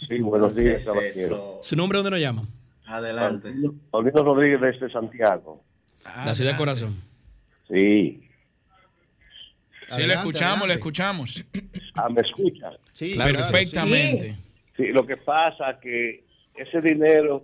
Sí, 0.07 0.19
buenos 0.19 0.53
¿Qué 0.53 0.61
días, 0.61 0.85
caballero. 0.85 1.59
¿Su 1.61 1.75
nombre 1.75 1.97
dónde 1.97 2.11
nos 2.11 2.19
llama? 2.19 2.43
Adelante. 2.87 3.49
Paulino 3.91 4.23
Rodríguez 4.23 4.59
desde 4.59 4.89
Santiago. 4.91 5.63
La 6.03 6.35
ciudad 6.35 6.51
de 6.51 6.57
Corazón. 6.57 6.95
Sí. 7.67 8.25
Sí, 9.87 9.97
le 9.97 10.03
Adelante, 10.03 10.13
escuchamos, 10.13 10.67
le 10.67 10.73
escuchamos. 10.75 11.45
Ah, 11.95 12.09
¿Me 12.09 12.21
escuchan? 12.21 12.73
Sí, 12.93 13.15
Perfectamente. 13.17 14.37
Sí, 14.77 14.87
lo 14.87 15.03
que 15.03 15.17
pasa 15.17 15.79
que 15.79 16.23
ese 16.55 16.81
dinero 16.81 17.43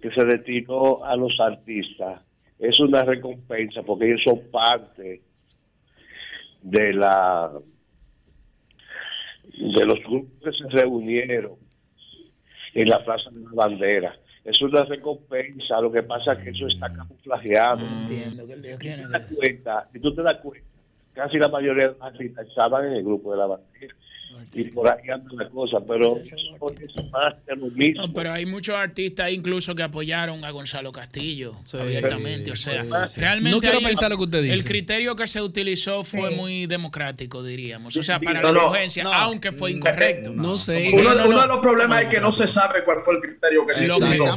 que 0.00 0.10
se 0.10 0.24
destinó 0.24 1.04
a 1.04 1.16
los 1.16 1.38
artistas 1.40 2.22
es 2.58 2.78
una 2.80 3.02
recompensa 3.02 3.82
porque 3.82 4.06
ellos 4.06 4.22
son 4.24 4.40
parte 4.50 5.22
de 6.62 6.92
la 6.92 7.50
de 9.52 9.84
los 9.84 9.98
grupos 10.00 10.30
que 10.42 10.52
se 10.52 10.68
reunieron 10.70 11.56
en 12.74 12.88
la 12.88 13.04
Plaza 13.04 13.30
de 13.30 13.40
la 13.40 13.50
Bandera. 13.52 14.16
Es 14.44 14.60
una 14.60 14.82
recompensa, 14.84 15.80
lo 15.80 15.92
que 15.92 16.02
pasa 16.02 16.32
es 16.32 16.38
que 16.40 16.50
eso 16.50 16.66
está 16.66 16.92
camuflajeado. 16.92 17.80
Entiendo 18.02 18.46
que 18.46 18.52
el 18.54 18.62
Dios 18.62 18.78
quiere 18.78 19.02
te 19.02 19.08
das 19.08 19.32
cuenta, 19.34 19.88
y 19.94 20.00
tú 20.00 20.14
te 20.14 20.22
das 20.22 20.40
cuenta, 20.42 20.66
casi 21.12 21.38
la 21.38 21.48
mayoría 21.48 21.88
de 21.88 21.96
artistas 22.00 22.48
estaban 22.48 22.86
en 22.86 22.94
el 22.94 23.04
grupo 23.04 23.30
de 23.32 23.38
la 23.38 23.46
bandera. 23.46 23.94
Y 24.54 24.64
por 24.64 24.86
ahí 24.88 25.08
anda 25.08 25.30
la 25.34 25.48
cosa, 25.48 25.78
pero 25.86 26.18
eso 26.18 26.36
es 26.36 27.10
más 27.10 27.34
de 27.46 27.56
lo 27.56 27.66
mismo. 27.68 28.06
No, 28.06 28.12
pero 28.12 28.32
hay 28.32 28.44
muchos 28.44 28.74
artistas 28.74 29.30
incluso 29.32 29.74
que 29.74 29.82
apoyaron 29.82 30.44
a 30.44 30.50
Gonzalo 30.50 30.92
Castillo 30.92 31.54
Sí, 31.64 31.78
abiertamente. 31.78 32.50
O 32.52 32.56
sea, 32.56 32.82
sí, 32.84 32.90
sí. 33.14 33.20
realmente 33.20 33.50
No 33.56 33.60
quiero 33.60 33.78
ahí 33.78 33.84
pensar 33.86 34.10
lo 34.10 34.18
que 34.18 34.24
usted 34.24 34.42
dice. 34.42 34.54
el 34.54 34.64
criterio 34.64 35.16
que 35.16 35.26
se 35.26 35.40
utilizó 35.40 36.04
fue 36.04 36.28
Sí. 36.30 36.34
muy 36.34 36.66
democrático, 36.66 37.42
diríamos. 37.42 37.96
O 37.96 38.02
sea, 38.02 38.20
para 38.20 38.42
No, 38.42 38.52
la 38.52 38.60
no, 38.60 38.68
urgencia, 38.70 39.04
no. 39.04 39.12
aunque 39.12 39.52
fue 39.52 39.70
incorrecto. 39.72 40.32
No 40.34 40.58
sé. 40.58 40.90
Uno, 40.92 41.02
No, 41.02 41.14
no, 41.14 41.24
uno 41.28 41.36
no. 41.36 41.42
de 41.42 41.48
los 41.48 41.58
problemas 41.58 42.02
es 42.02 42.08
que 42.08 42.20
no 42.20 42.30
se 42.30 42.46
sabe 42.46 42.84
cuál 42.84 42.98
fue 43.00 43.14
el 43.14 43.20
criterio 43.22 43.66
que 43.66 43.74
se 43.74 43.90
utilizó. 43.90 44.36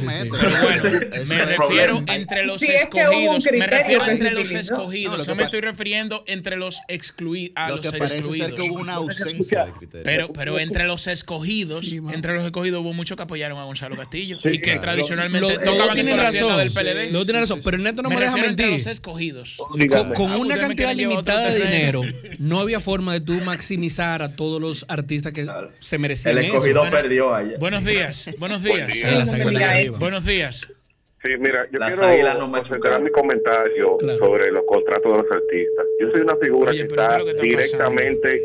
Me 1.28 1.44
refiero 1.44 2.02
entre 2.08 2.44
los 2.44 2.62
escogidos. 2.62 3.44
me 3.52 3.66
refiero 3.66 4.04
entre 4.06 4.30
los 4.32 4.50
escogidos. 4.52 5.18
No, 5.18 5.24
que 5.26 5.34
me 5.34 5.42
estoy 5.42 5.60
refiriendo 5.60 6.24
entre 6.26 6.56
los 6.56 6.80
excluidos. 6.88 7.52
A 7.56 7.68
Lo 7.68 7.76
los 7.76 7.84
que 7.86 7.98
parece 7.98 8.16
excluidos. 8.16 8.46
ser 8.48 8.56
que 8.56 8.62
hubo 8.70 8.80
una 8.80 8.94
ausencia 8.94 9.66
de 9.66 9.72
criterio. 9.72 9.85
Pero, 10.04 10.32
pero 10.32 10.58
entre 10.58 10.84
los 10.84 11.06
escogidos, 11.06 11.86
Sí, 11.86 12.00
entre 12.12 12.34
los 12.34 12.44
escogidos 12.44 12.80
hubo 12.82 12.92
muchos 12.92 13.16
que 13.16 13.22
apoyaron 13.22 13.58
a 13.58 13.64
Gonzalo 13.64 13.96
Castillo 13.96 14.38
Sí, 14.38 14.48
y 14.48 14.52
que 14.58 14.72
claro. 14.72 14.80
tradicionalmente 14.82 15.40
Lo- 15.40 15.60
tocaban 15.60 15.78
lo 15.78 15.86
en 15.88 15.94
tienen 15.94 16.16
razón. 16.18 16.58
del 16.58 16.70
PLD. 16.72 17.12
Lo 17.12 17.24
tiene 17.24 17.40
razón. 17.40 17.60
Pero 17.64 17.78
Neto 17.78 18.02
no 18.02 18.08
me, 18.10 18.16
me 18.16 18.20
deja 18.22 18.36
mentir. 18.36 18.68
los 18.70 18.86
escogidos. 18.86 19.56
Con, 19.56 20.30
Ah, 20.32 20.36
una 20.36 20.56
cantidad 20.58 20.94
limitada 20.94 21.50
de 21.50 21.60
dinero, 21.64 22.02
no 22.38 22.60
había 22.60 22.80
forma 22.80 23.12
de 23.14 23.20
tú 23.20 23.32
maximizar 23.44 24.22
a 24.22 24.34
todos 24.36 24.60
los 24.60 24.84
artistas 24.88 25.32
que 25.32 25.46
se 25.80 25.96
El 25.96 26.02
merecían 26.02 26.38
escogido 26.38 26.82
eso. 26.82 26.90
perdió 26.90 27.34
ayer. 27.34 27.58
Buenos 27.58 27.84
días, 27.84 28.30
buenos 28.38 28.62
días. 28.62 28.88
No. 28.88 29.98
Buenos 29.98 30.24
días. 30.24 30.66
Sí, 31.22 31.28
mira, 31.40 31.66
yo 31.72 31.78
Las 31.78 31.98
quiero 31.98 32.34
no 32.38 32.52
concentrar 32.52 33.00
mi 33.02 33.10
comentario 33.10 33.96
Claro. 33.98 34.18
sobre 34.18 34.52
los 34.52 34.62
contratos 34.68 35.10
de 35.12 35.18
los 35.18 35.32
artistas. 35.32 35.86
Yo 36.00 36.10
soy 36.12 36.20
una 36.20 36.36
figura 36.36 36.70
Oye, 36.70 36.82
que 36.82 36.84
pero 36.84 36.96
¿qué 36.96 37.02
está 37.02 37.14
es 37.14 37.18
lo 37.18 37.24
que 37.24 37.30
está 37.30 37.42
directamente 37.42 38.42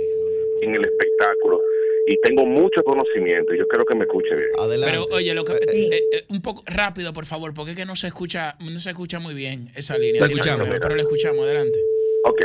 en 0.62 0.76
el 0.76 0.86
espectáculo 0.86 1.62
y 2.08 2.18
tengo 2.22 2.46
mucho 2.46 2.84
conocimiento 2.84 3.54
y 3.54 3.60
yo 3.60 3.68
quiero 3.68 3.86
que 3.86 3.96
me 3.96 4.04
escuche 4.06 4.36
bien. 4.36 4.50
Adelante. 4.58 4.98
Pero 5.08 5.16
oye, 5.16 5.34
lo 5.34 5.46
que, 5.46 5.54
Eh, 5.54 5.58
Sí. 5.72 5.90
eh, 5.92 6.04
eh, 6.14 6.22
un 6.30 6.42
poco 6.42 6.64
rápido, 6.66 7.14
por 7.14 7.26
favor, 7.26 7.54
porque 7.54 7.72
es 7.72 7.78
que 7.78 7.86
no 7.86 7.96
se 7.96 8.08
escucha, 8.08 8.56
no 8.60 8.80
se 8.80 8.90
escucha 8.90 9.20
muy 9.20 9.34
bien 9.36 9.68
esa 9.76 9.98
línea. 9.98 10.26
Escuchamos. 10.26 10.68
pero 10.68 10.96
la 10.96 11.02
escuchamos, 11.04 11.46
adelante. 11.46 11.80
Ok. 12.26 12.42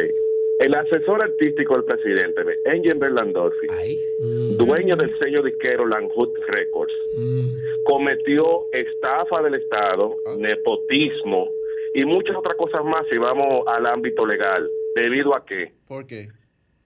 El 0.59 0.75
asesor 0.75 1.21
artístico 1.23 1.75
del 1.75 1.85
presidente, 1.85 2.41
Engel 2.65 2.95
Berlandolfi, 2.99 3.67
Ahí. 3.71 3.99
Mm, 4.21 4.57
dueño 4.57 4.97
del 4.97 5.11
sello 5.19 5.43
disquero 5.43 5.87
Lanhood 5.87 6.31
Records, 6.49 6.95
mm. 7.19 7.47
cometió 7.85 8.65
estafa 8.73 9.43
del 9.43 9.55
Estado, 9.57 10.17
nepotismo 10.39 11.51
y 11.95 12.05
muchas 12.07 12.37
otras 12.37 12.57
cosas 12.57 12.83
más 12.85 13.07
si 13.11 13.19
vamos 13.19 13.65
al 13.67 13.85
ámbito 13.87 14.25
legal. 14.27 14.67
¿Debido 14.95 15.35
a 15.35 15.45
qué? 15.45 15.73
¿Por 15.89 16.07
qué? 16.07 16.29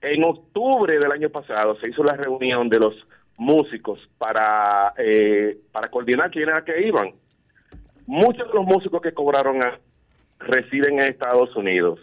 En 0.02 0.24
octubre 0.24 0.98
del 0.98 1.12
año 1.12 1.28
pasado 1.30 1.76
se 1.78 1.88
hizo 1.88 2.02
la 2.02 2.16
reunión 2.16 2.68
de 2.68 2.78
los 2.78 2.94
músicos 3.36 4.00
para, 4.18 4.92
eh, 4.98 5.58
para 5.72 5.90
coordinar 5.90 6.30
quiénes 6.30 6.48
era 6.54 6.64
que 6.64 6.86
iban. 6.86 7.12
Muchos 8.06 8.48
de 8.48 8.54
los 8.54 8.64
músicos 8.64 9.00
que 9.02 9.12
cobraron 9.12 9.62
a- 9.62 9.78
residen 10.38 11.00
en 11.00 11.08
Estados 11.08 11.54
Unidos. 11.54 12.00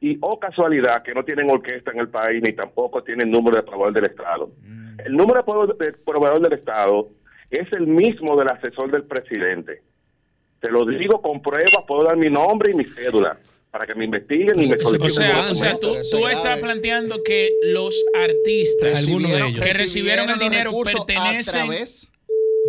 Y 0.00 0.16
oh 0.20 0.38
casualidad 0.38 1.02
que 1.02 1.14
no 1.14 1.24
tienen 1.24 1.50
orquesta 1.50 1.90
en 1.92 1.98
el 2.00 2.08
país 2.08 2.40
ni 2.42 2.52
tampoco 2.52 3.02
tienen 3.02 3.30
número 3.30 3.56
de 3.56 3.62
proveedor 3.62 3.92
del 3.94 4.04
Estado. 4.06 4.50
El 5.04 5.12
número 5.16 5.40
de 5.40 5.44
proveedor- 5.44 5.76
de 5.76 5.92
proveedor 5.92 6.40
del 6.40 6.52
Estado 6.54 7.08
es 7.50 7.72
el 7.72 7.86
mismo 7.86 8.36
del 8.36 8.48
asesor 8.48 8.90
del 8.90 9.04
presidente. 9.04 9.82
Te 10.60 10.70
lo 10.70 10.84
digo 10.86 11.20
con 11.20 11.42
pruebas, 11.42 11.84
puedo 11.86 12.04
dar 12.04 12.16
mi 12.16 12.30
nombre 12.30 12.70
y 12.70 12.74
mi 12.74 12.84
cédula 12.84 13.36
para 13.72 13.86
que 13.86 13.94
me 13.94 14.04
investiguen 14.04 14.62
y 14.62 14.66
me 14.68 14.76
O 14.76 15.08
sea, 15.08 15.48
o 15.50 15.54
sea, 15.54 15.78
tú, 15.80 15.96
tú 16.10 16.28
estás 16.28 16.60
planteando 16.60 17.22
que 17.22 17.50
los 17.62 17.94
artistas 18.14 18.96
Algunos 18.96 19.30
de 19.30 19.38
recibieron- 19.38 19.48
ellos. 19.50 19.64
que 19.66 19.72
recibieron 19.72 20.30
el 20.30 20.38
dinero 20.38 20.72
pertenecen. 20.84 21.48
a 21.56 21.58
través 21.64 22.08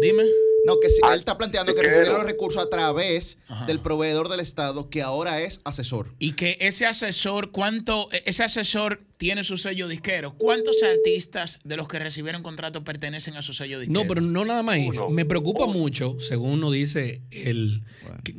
Dime. 0.02 0.24
No, 0.66 0.80
que 0.80 0.90
si, 0.90 1.02
él 1.06 1.20
está 1.20 1.38
planteando 1.38 1.76
que 1.76 1.84
recibieron 1.84 2.16
los 2.16 2.24
recursos 2.24 2.64
a 2.66 2.70
través 2.70 3.38
del 3.68 3.80
proveedor 3.82 4.30
del 4.30 4.40
Estado, 4.40 4.90
que 4.90 5.02
ahora 5.02 5.42
es 5.42 5.60
asesor. 5.66 6.16
Y 6.20 6.32
que 6.32 6.56
ese 6.62 6.86
asesor, 6.86 7.52
¿cuánto? 7.52 8.08
Ese 8.26 8.44
asesor 8.46 9.02
tiene 9.18 9.44
su 9.44 9.58
sello 9.58 9.90
disquero. 9.90 10.36
¿Cuántos 10.38 10.82
artistas 10.82 11.60
de 11.66 11.76
los 11.76 11.90
que 11.90 12.00
recibieron 12.00 12.42
contrato 12.44 12.86
pertenecen 12.86 13.36
a 13.36 13.42
su 13.42 13.54
sello 13.54 13.78
disquero? 13.78 14.02
No, 14.02 14.08
pero 14.08 14.22
no 14.22 14.46
nada 14.46 14.64
más 14.64 14.78
eso. 14.78 15.10
Me 15.10 15.26
preocupa 15.26 15.66
mucho, 15.68 16.18
según 16.22 16.62
nos 16.62 16.72
dice 16.72 17.22
el 17.32 17.84
que- 18.24 18.34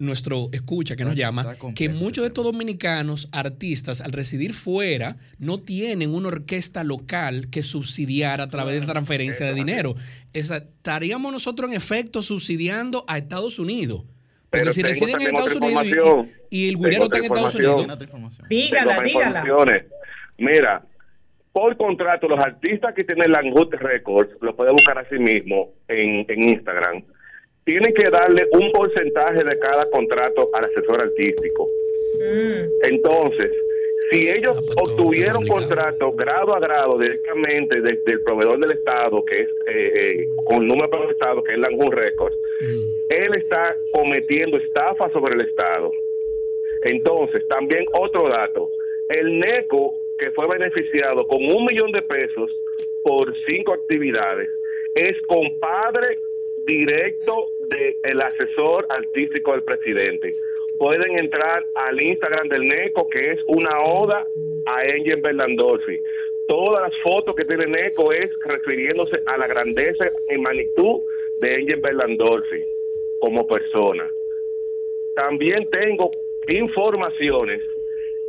nuestro 0.00 0.48
escucha 0.52 0.96
que 0.96 1.04
nos 1.04 1.14
llama, 1.14 1.42
que 1.74 1.88
muchos 1.88 2.22
de 2.22 2.28
estos 2.28 2.44
dominicanos, 2.44 3.28
artistas, 3.32 4.00
al 4.00 4.12
residir 4.12 4.52
fuera, 4.54 5.16
no 5.38 5.58
tienen 5.58 6.12
una 6.14 6.28
orquesta 6.28 6.82
local 6.82 7.48
que 7.50 7.62
subsidiar 7.62 8.40
a 8.40 8.48
través 8.50 8.80
de 8.80 8.86
transferencia 8.86 9.46
de 9.46 9.54
dinero. 9.54 9.94
Esa- 10.32 10.56
estaríamos 10.56 11.30
nosotros 11.32 11.70
en 11.70 11.76
efecto 11.76 12.22
subsidiando 12.22 13.04
a 13.06 13.18
Estados 13.18 13.58
Unidos. 13.58 14.02
Porque 14.48 14.62
Pero 14.64 14.72
si 14.72 14.82
tengo 14.82 14.88
residen 14.94 15.20
en 15.20 15.26
Estados 15.28 15.54
Unidos 15.56 16.26
y, 16.50 16.64
y 16.64 16.68
el 16.70 16.76
guirero 16.76 17.04
está 17.04 17.18
en 17.18 17.24
Estados. 17.24 17.54
Unidos. 17.54 17.86
Dígala, 18.48 19.00
dígala. 19.02 19.42
Mira, 20.38 20.82
por 21.52 21.76
contrato, 21.76 22.26
los 22.26 22.40
artistas 22.40 22.94
que 22.94 23.04
tienen 23.04 23.30
Langut 23.32 23.72
Records, 23.74 24.30
lo 24.40 24.56
puede 24.56 24.72
buscar 24.72 24.98
así 24.98 25.18
mismo 25.18 25.68
en, 25.88 26.24
en 26.28 26.42
Instagram, 26.48 27.04
tienen 27.64 27.92
que 27.94 28.10
darle 28.10 28.46
un 28.52 28.72
porcentaje 28.72 29.44
de 29.44 29.58
cada 29.58 29.88
contrato 29.90 30.48
al 30.52 30.64
asesor 30.64 31.00
artístico. 31.00 31.68
Entonces, 32.82 33.50
si 34.10 34.28
ellos 34.28 34.58
obtuvieron 34.76 35.46
contrato 35.46 36.12
grado 36.12 36.54
a 36.54 36.60
grado 36.60 36.98
directamente 36.98 37.80
desde 37.80 38.12
el 38.12 38.22
proveedor 38.22 38.58
del 38.58 38.72
Estado, 38.72 39.24
que 39.24 39.42
es 39.42 39.48
eh, 39.68 39.92
eh, 39.94 40.28
con 40.44 40.62
el 40.62 40.66
número 40.66 40.88
del 41.02 41.10
Estado, 41.10 41.42
que 41.44 41.52
es 41.52 41.58
Langut 41.58 41.94
Records, 41.94 42.36
él 43.08 43.36
está 43.36 43.76
cometiendo 43.92 44.58
estafa 44.58 45.10
sobre 45.12 45.34
el 45.34 45.42
Estado. 45.42 45.92
Entonces, 46.82 47.46
también 47.48 47.84
otro 47.92 48.28
dato. 48.28 48.68
El 49.10 49.38
NECO, 49.38 49.94
que 50.18 50.30
fue 50.32 50.46
beneficiado 50.48 51.26
con 51.28 51.38
un 51.44 51.64
millón 51.64 51.92
de 51.92 52.02
pesos 52.02 52.50
por 53.04 53.32
cinco 53.46 53.74
actividades, 53.74 54.48
es 54.94 55.14
compadre 55.28 56.18
directo 56.70 57.48
del 57.68 58.22
asesor 58.22 58.86
artístico 58.90 59.52
del 59.52 59.64
presidente. 59.64 60.36
Pueden 60.78 61.18
entrar 61.18 61.66
al 61.74 62.00
Instagram 62.00 62.48
del 62.48 62.62
NECO, 62.62 63.08
que 63.08 63.32
es 63.32 63.40
una 63.46 63.76
oda 63.80 64.26
a 64.66 64.80
Angel 64.80 65.20
Berlandolfi. 65.20 65.98
Todas 66.46 66.82
las 66.82 67.02
fotos 67.02 67.34
que 67.34 67.44
tiene 67.44 67.66
NECO 67.66 68.12
es 68.12 68.30
refiriéndose 68.44 69.20
a 69.26 69.36
la 69.36 69.48
grandeza 69.48 70.04
y 70.30 70.38
magnitud 70.38 71.00
de 71.40 71.54
Angel 71.54 71.80
Berlandolfi 71.80 72.64
como 73.18 73.46
persona. 73.46 74.08
También 75.16 75.68
tengo 75.70 76.10
informaciones 76.48 77.62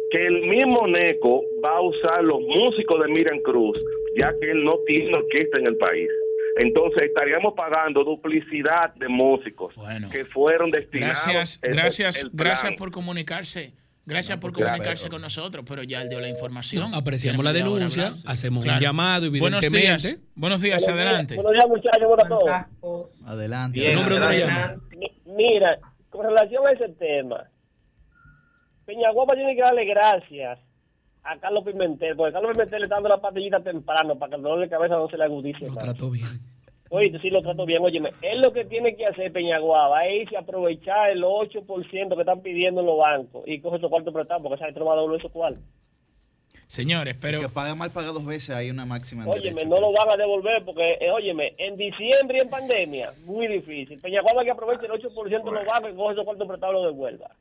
que 0.10 0.26
el 0.26 0.42
mismo 0.42 0.88
NECO 0.88 1.46
va 1.64 1.78
a 1.78 1.82
usar 1.82 2.24
los 2.24 2.42
músicos 2.42 3.02
de 3.02 3.08
Miriam 3.08 3.39
Cruz, 3.39 3.80
ya 4.16 4.36
que 4.39 4.52
él 4.52 4.64
no 4.64 4.80
tiene 4.80 5.16
orquesta 5.16 5.60
en 5.60 5.68
el 5.68 5.78
país. 5.78 6.10
Entonces 6.58 7.04
estaríamos 7.04 7.54
pagando 7.56 8.04
duplicidad 8.04 8.93
de 8.95 9.08
músicos 9.08 9.74
que 10.12 10.26
fueron 10.26 10.70
destinados. 10.72 11.24
Gracias, 11.26 11.60
gracias, 11.62 12.30
gracias 12.34 12.74
por 12.78 12.91
comunicarse. 12.91 13.74
Gracias 14.04 14.39
por 14.39 14.52
comunicarse 14.52 15.10
con 15.10 15.22
nosotros, 15.22 15.64
pero 15.68 15.84
ya 15.84 16.02
él 16.02 16.10
dio 16.10 16.20
la 16.20 16.28
información. 16.28 16.93
Apreciamos 16.95 17.45
la 17.45 17.54
denuncia, 17.54 18.16
hacemos 18.26 18.64
Claro. 18.64 18.80
un 18.80 18.84
llamado, 18.84 19.30
Buenos 19.30 19.64
evidentemente. 19.64 20.08
días, 20.08 20.20
buenos 20.36 20.62
días, 20.62 20.88
adelante. 20.88 21.36
Buenos 21.36 21.54
días, 21.54 21.68
muchachos. 21.68 22.08
Buenos 22.08 22.26
a 22.26 22.68
todos. 22.82 23.30
Adelante. 23.30 23.80
Mi- 24.97 25.34
Mira, 25.34 25.78
con 26.10 26.26
relación 26.26 26.68
a 26.68 26.72
ese 26.72 26.89
tema, 26.89 27.45
Peñaguapa 28.86 29.36
tiene 29.36 29.56
que 29.56 29.62
darle 29.62 29.86
gracias 29.86 30.60
a 31.24 31.38
Carlos 31.38 31.63
Pimentel, 31.63 32.15
porque 32.15 32.34
Carlos 32.34 32.51
Pimentel 32.51 32.80
le 32.80 32.86
está 32.86 32.95
dando 32.95 33.09
la 33.09 33.22
patillita 33.22 33.59
temprano 33.59 34.17
para 34.17 34.32
que 34.32 34.36
el 34.38 34.41
dolor 34.41 34.59
de 34.59 34.69
cabeza 34.69 34.95
no 34.95 35.07
se 35.09 35.17
le 35.17 35.24
agudice. 35.24 35.67
más. 35.67 35.78
Trató 35.78 36.09
bien. 36.09 36.26
Oye, 36.93 37.17
sí 37.22 37.30
lo 37.30 37.41
trato 37.41 37.65
bien. 37.65 37.82
Óyeme, 37.82 38.09
él 38.22 38.41
lo 38.41 38.51
que 38.51 38.65
tiene 38.65 38.97
que 38.97 39.05
hacer, 39.05 39.32
Peñaguaba, 39.32 40.05
es 40.07 40.24
irse 40.24 40.36
aprovechar 40.36 41.11
el 41.11 41.24
8% 41.24 42.15
que 42.15 42.19
están 42.19 42.41
pidiendo 42.41 42.82
en 42.82 42.88
los 42.88 42.97
bancos 42.97 43.43
y 43.47 43.61
coge 43.61 43.78
esos 43.78 43.89
cuartos 43.89 44.13
prestados, 44.13 44.43
porque 44.43 44.55
esa 44.55 44.65
gente 44.65 44.80
no 44.82 44.88
va 44.88 44.93
a 44.93 44.95
devolver 44.97 45.19
esos 45.19 45.32
cuartos. 45.32 45.63
Señores, 46.67 47.17
pero... 47.22 47.39
Que 47.39 47.49
paga 47.49 47.76
mal 47.76 47.91
paga 47.91 48.07
dos 48.11 48.26
veces, 48.26 48.55
hay 48.55 48.69
una 48.69 48.86
máxima. 48.86 49.24
en 49.24 49.30
Óyeme, 49.30 49.61
derecho. 49.61 49.69
no 49.69 49.82
lo 49.82 49.93
van 49.93 50.09
a 50.09 50.17
devolver 50.17 50.63
porque, 50.65 50.97
eh, 50.99 51.11
óyeme, 51.11 51.53
en 51.57 51.78
diciembre 51.78 52.38
y 52.38 52.41
en 52.41 52.49
pandemia, 52.49 53.13
muy 53.26 53.47
difícil. 53.47 53.99
Peñaguaba 53.99 54.43
que 54.43 54.51
aproveche 54.51 54.86
el 54.86 54.91
8% 54.91 55.47
en 55.47 55.53
los 55.53 55.65
bancos 55.65 55.91
y 55.91 55.95
coge 55.95 56.13
esos 56.13 56.26
cuartos 56.26 56.47
prestados 56.47 56.76
y 56.76 56.84
los 56.84 56.93
devuelva. 56.93 57.36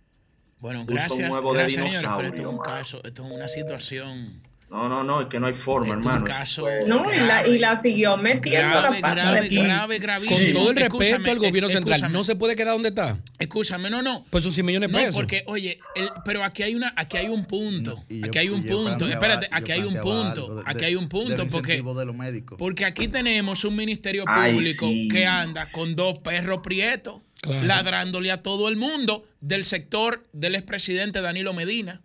Bueno, 0.61 0.81
Puso 0.85 0.95
gracias, 0.95 1.19
un 1.29 1.31
huevo 1.35 1.53
de 1.55 1.59
gracias 1.61 1.95
señores, 1.95 2.01
pero 2.01 2.09
dinosaurio, 2.13 2.29
esto 2.35 2.43
es 2.43 2.55
un 2.55 2.63
caso, 2.63 3.01
esto 3.05 3.25
es 3.25 3.31
una 3.33 3.49
situación 3.49 4.43
No, 4.71 4.89
no, 4.89 5.03
no, 5.03 5.23
es 5.23 5.27
que 5.27 5.41
no 5.41 5.47
hay 5.49 5.55
forma, 5.55 5.95
Esto 5.97 5.99
es 6.01 6.05
un 6.07 6.13
hermano. 6.13 6.25
caso 6.27 6.67
No, 6.87 7.03
y 7.13 7.19
la, 7.27 7.45
y 7.47 7.59
la 7.59 7.77
siguió 7.77 8.17
metiendo 8.17 8.69
grave, 8.69 9.01
la 9.01 9.01
pata. 9.01 9.15
grave, 9.33 9.49
Y- 9.51 9.57
grave, 9.57 9.99
gravísimo. 9.99 10.37
Con 10.37 10.53
todo 10.53 10.71
el 10.71 10.79
Escúchame, 10.79 11.09
respeto 11.11 11.31
al 11.33 11.39
gobierno 11.39 11.67
ex- 11.69 11.73
central, 11.75 11.95
escúchame. 11.97 12.13
no 12.13 12.23
se 12.25 12.37
puede 12.37 12.55
quedar 12.55 12.75
donde 12.75 12.91
está. 12.91 13.19
Escúchame, 13.41 13.91
no, 13.91 14.01
no. 14.03 14.25
Pues 14.31 14.45
sus 14.45 14.55
100 14.55 14.65
millones 14.67 14.89
de 14.89 14.93
No, 14.93 14.99
pesos. 15.01 15.17
porque, 15.17 15.43
oye, 15.49 15.81
el- 15.97 16.11
pero 16.25 16.45
aquí 16.45 16.63
hay 16.63 16.77
una, 16.77 16.93
aquí 16.97 17.17
hay 17.17 17.27
un 17.29 17.47
punto. 17.47 18.05
Y 18.09 18.21
yo- 18.21 18.27
aquí 18.27 18.39
hay 18.39 18.49
un 18.51 18.65
punto. 18.65 19.09
Espérate, 19.09 19.49
aquí 19.51 19.73
hay 19.73 19.81
un 19.83 19.95
punto. 20.01 20.55
de- 20.55 20.63
aquí 20.67 20.79
de- 20.81 20.87
hay 20.87 20.95
un 20.95 21.09
punto 21.09 21.37
porque, 21.51 21.73
incentivo 21.73 21.95
de 21.99 22.07
los 22.07 22.15
médicos. 22.15 22.57
porque 22.57 22.85
aquí 22.85 23.09
tenemos 23.09 23.65
un 23.65 23.75
ministerio 23.75 24.23
Ay, 24.29 24.53
público 24.55 24.87
sí. 24.87 25.09
que 25.09 25.27
anda 25.27 25.69
con 25.73 25.97
dos 25.97 26.21
perros 26.21 26.61
prietos 26.63 27.17
Claro. 27.43 27.67
ladrándole 27.67 28.31
a 28.31 28.43
todo 28.43 28.69
el 28.69 28.77
mundo 28.77 29.27
del 29.41 29.65
sector 29.65 30.29
del 30.35 30.55
expresidente 30.55 31.23
Danilo 31.23 31.55
Medina. 31.55 32.03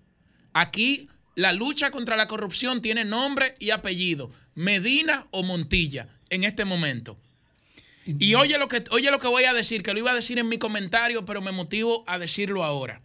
Aquí 0.53 1.09
la 1.35 1.51
lucha 1.51 1.91
contra 1.91 2.15
la 2.15 2.27
corrupción 2.27 2.81
tiene 2.81 3.03
nombre 3.03 3.53
y 3.59 3.71
apellido, 3.71 4.31
Medina 4.53 5.27
o 5.31 5.43
Montilla, 5.43 6.07
en 6.29 6.45
este 6.45 6.63
momento. 6.63 7.17
Y 8.05 8.35
oye 8.35 8.57
lo 8.57 8.69
que 8.69 8.85
oye 8.91 9.11
lo 9.11 9.19
que 9.19 9.27
voy 9.27 9.43
a 9.43 9.53
decir, 9.53 9.83
que 9.83 9.91
lo 9.91 9.99
iba 9.99 10.11
a 10.11 10.15
decir 10.15 10.39
en 10.39 10.47
mi 10.47 10.57
comentario, 10.57 11.25
pero 11.25 11.41
me 11.41 11.51
motivo 11.51 12.05
a 12.07 12.17
decirlo 12.17 12.63
ahora. 12.63 13.01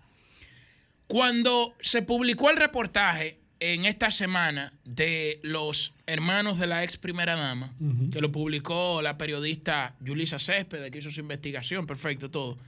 Cuando 1.09 1.75
se 1.81 2.03
publicó 2.03 2.51
el 2.51 2.59
reportaje 2.59 3.40
en 3.61 3.85
esta 3.85 4.11
semana 4.11 4.73
de 4.85 5.39
los 5.43 5.93
hermanos 6.07 6.59
de 6.59 6.67
la 6.67 6.83
ex 6.83 6.97
primera 6.97 7.37
dama, 7.37 7.73
que 8.11 8.21
lo 8.21 8.33
publicó 8.33 9.03
la 9.03 9.19
periodista 9.19 9.95
Yulisa 10.01 10.39
Céspedes, 10.39 10.91
que 10.91 10.99
hizo 10.99 11.11
su 11.11 11.21
investigación, 11.21 11.87
perfecto, 11.87 12.31
todo. 12.31 12.59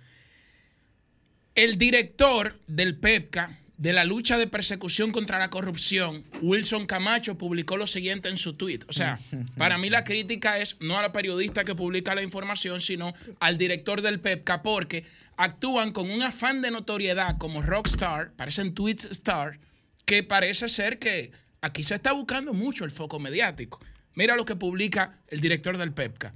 El 1.54 1.78
director 1.78 2.58
del 2.66 2.96
PEPCA, 2.96 3.58
de 3.78 3.92
la 3.92 4.04
lucha 4.04 4.36
de 4.36 4.46
persecución 4.46 5.12
contra 5.12 5.38
la 5.38 5.50
corrupción, 5.50 6.22
Wilson 6.40 6.86
Camacho, 6.86 7.36
publicó 7.36 7.76
lo 7.76 7.86
siguiente 7.86 8.28
en 8.28 8.38
su 8.38 8.54
tweet. 8.54 8.80
O 8.86 8.92
sea, 8.92 9.18
para 9.56 9.78
mí 9.78 9.88
la 9.90 10.04
crítica 10.04 10.58
es 10.58 10.76
no 10.80 10.98
a 10.98 11.02
la 11.02 11.10
periodista 11.10 11.64
que 11.64 11.74
publica 11.74 12.14
la 12.14 12.22
información, 12.22 12.82
sino 12.82 13.14
al 13.40 13.56
director 13.58 14.02
del 14.02 14.20
PEPCA, 14.20 14.62
porque 14.62 15.04
actúan 15.36 15.92
con 15.92 16.10
un 16.10 16.22
afán 16.22 16.60
de 16.60 16.70
notoriedad 16.70 17.38
como 17.38 17.62
rockstar, 17.62 18.32
parecen 18.32 18.74
tweet 18.74 18.98
star, 19.10 19.58
que 20.04 20.22
parece 20.22 20.68
ser 20.68 20.98
que 20.98 21.32
aquí 21.60 21.82
se 21.84 21.94
está 21.94 22.12
buscando 22.12 22.52
mucho 22.52 22.84
el 22.84 22.90
foco 22.90 23.18
mediático. 23.18 23.80
Mira 24.14 24.36
lo 24.36 24.44
que 24.44 24.56
publica 24.56 25.18
el 25.28 25.40
director 25.40 25.78
del 25.78 25.92
PEPCA. 25.92 26.34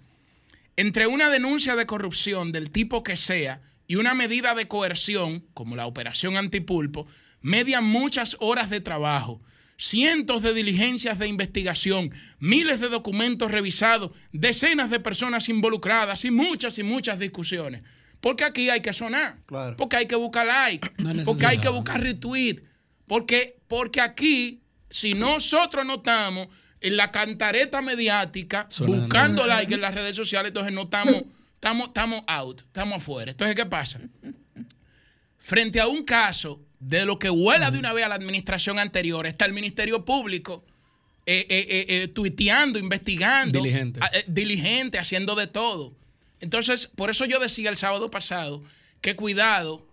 Entre 0.77 1.07
una 1.07 1.31
denuncia 1.31 1.77
de 1.77 1.87
corrupción 1.87 2.53
del 2.53 2.71
tipo 2.71 3.03
que 3.03 3.17
sea 3.17 3.61
y 3.87 3.97
una 3.97 4.15
medida 4.15 4.55
de 4.55 4.69
coerción, 4.69 5.45
como 5.55 5.77
la 5.77 5.87
operación 5.87 6.37
antipulpo, 6.37 7.07
median 7.41 7.85
muchas 7.85 8.37
horas 8.41 8.71
de 8.71 8.81
trabajo. 8.81 9.41
cientos 9.79 10.43
de 10.43 10.55
diligencias 10.55 11.19
de 11.19 11.29
investigación, 11.29 12.11
miles 12.39 12.81
de 12.81 12.89
documentos 12.89 13.51
revisados, 13.51 14.13
decenas 14.33 14.91
de 14.91 15.01
personas 15.01 15.49
involucradas 15.49 16.25
y 16.25 16.31
muchas 16.31 16.79
y 16.79 16.83
muchas 16.83 17.19
discusiones. 17.19 17.83
Porque 18.21 18.45
aquí 18.45 18.71
hay 18.71 18.81
que 18.81 18.93
sonar, 18.93 19.39
porque 19.77 19.97
hay 19.97 20.07
que 20.07 20.17
buscar 20.17 20.47
like, 20.47 20.91
porque 21.25 21.47
hay 21.47 21.59
que 21.59 21.69
buscar 21.69 22.01
retweet, 22.01 22.63
porque, 23.07 23.57
porque 23.69 24.01
aquí, 24.01 24.61
si 24.91 25.15
nosotros 25.15 25.85
no 25.87 25.95
estamos 25.97 26.49
en 26.81 26.97
la 26.97 27.11
cantareta 27.11 27.81
mediática, 27.83 28.69
buscando 28.87 29.47
like 29.47 29.73
en 29.75 29.81
las 29.81 29.95
redes 29.95 30.15
sociales, 30.17 30.51
entonces 30.51 30.73
no 30.73 30.83
estamos, 30.83 31.23
estamos, 31.55 31.89
estamos 31.89 32.23
out, 32.27 32.61
estamos 32.63 32.97
afuera. 32.99 33.31
Entonces, 33.33 33.57
¿qué 33.57 33.67
pasa? 33.67 34.01
Frente 35.39 35.81
a 35.81 35.87
un 35.87 36.03
caso 36.05 36.61
de 36.81 37.05
lo 37.05 37.19
que 37.19 37.31
huela 37.31 37.71
de 37.71 37.79
una 37.79 37.93
vez 37.93 38.05
a 38.05 38.09
la 38.09 38.15
administración 38.17 38.79
anterior, 38.79 39.27
está 39.27 39.45
el 39.47 39.53
Ministerio 39.53 40.05
Público 40.05 40.65
eh, 41.25 41.47
eh, 41.49 41.67
eh, 41.69 41.87
eh, 41.89 42.09
tuiteando, 42.09 42.79
investigando, 42.79 43.61
Diligente. 43.63 44.01
a- 44.03 44.07
eh, 44.17 44.25
diligente, 44.29 44.99
haciendo 44.99 45.35
de 45.35 45.47
todo. 45.47 45.95
Entonces, 46.41 46.87
por 46.89 47.11
eso 47.11 47.25
yo 47.25 47.39
decía 47.41 47.71
el 47.71 47.77
sábado 47.77 48.11
pasado 48.11 48.63
que 49.01 49.17
cuidado 49.17 49.86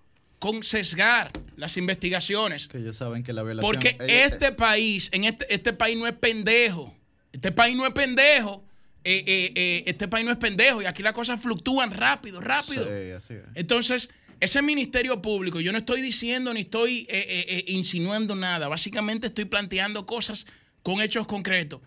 con 0.43 0.61
sesgar 0.61 1.31
las 1.55 1.77
investigaciones. 1.77 2.67
Que 2.67 2.79
ellos 2.79 2.97
saben 2.97 3.23
que 3.23 3.31
la 3.31 3.43
violación... 3.43 3.71
Porque 3.71 3.95
este 4.05 4.51
país, 4.51 5.09
en 5.13 5.23
este, 5.23 5.45
este 5.53 5.71
país 5.71 5.97
no 5.97 6.05
es 6.05 6.15
pendejo. 6.15 6.93
Este 7.31 7.53
país 7.53 7.77
no 7.77 7.87
es 7.87 7.93
pendejo. 7.93 8.61
Eh, 9.05 9.23
eh, 9.25 9.53
eh, 9.55 9.83
este 9.85 10.09
país 10.09 10.25
no 10.25 10.33
es 10.33 10.37
pendejo. 10.37 10.81
Y 10.81 10.85
aquí 10.85 11.01
las 11.01 11.13
cosas 11.13 11.41
fluctúan 11.41 11.91
rápido, 11.91 12.41
rápido. 12.41 12.83
Sí, 12.83 13.11
así 13.11 13.35
es. 13.35 13.43
Entonces, 13.55 14.09
ese 14.41 14.61
ministerio 14.61 15.21
público, 15.21 15.61
yo 15.61 15.71
no 15.71 15.77
estoy 15.77 16.01
diciendo 16.01 16.53
ni 16.53 16.59
estoy 16.59 17.07
eh, 17.07 17.25
eh, 17.25 17.45
eh, 17.47 17.63
insinuando 17.67 18.35
nada. 18.35 18.67
Básicamente 18.67 19.27
estoy 19.27 19.45
planteando 19.45 20.05
cosas 20.05 20.45
con 20.81 21.01
hechos 21.01 21.25
concretos. 21.25 21.79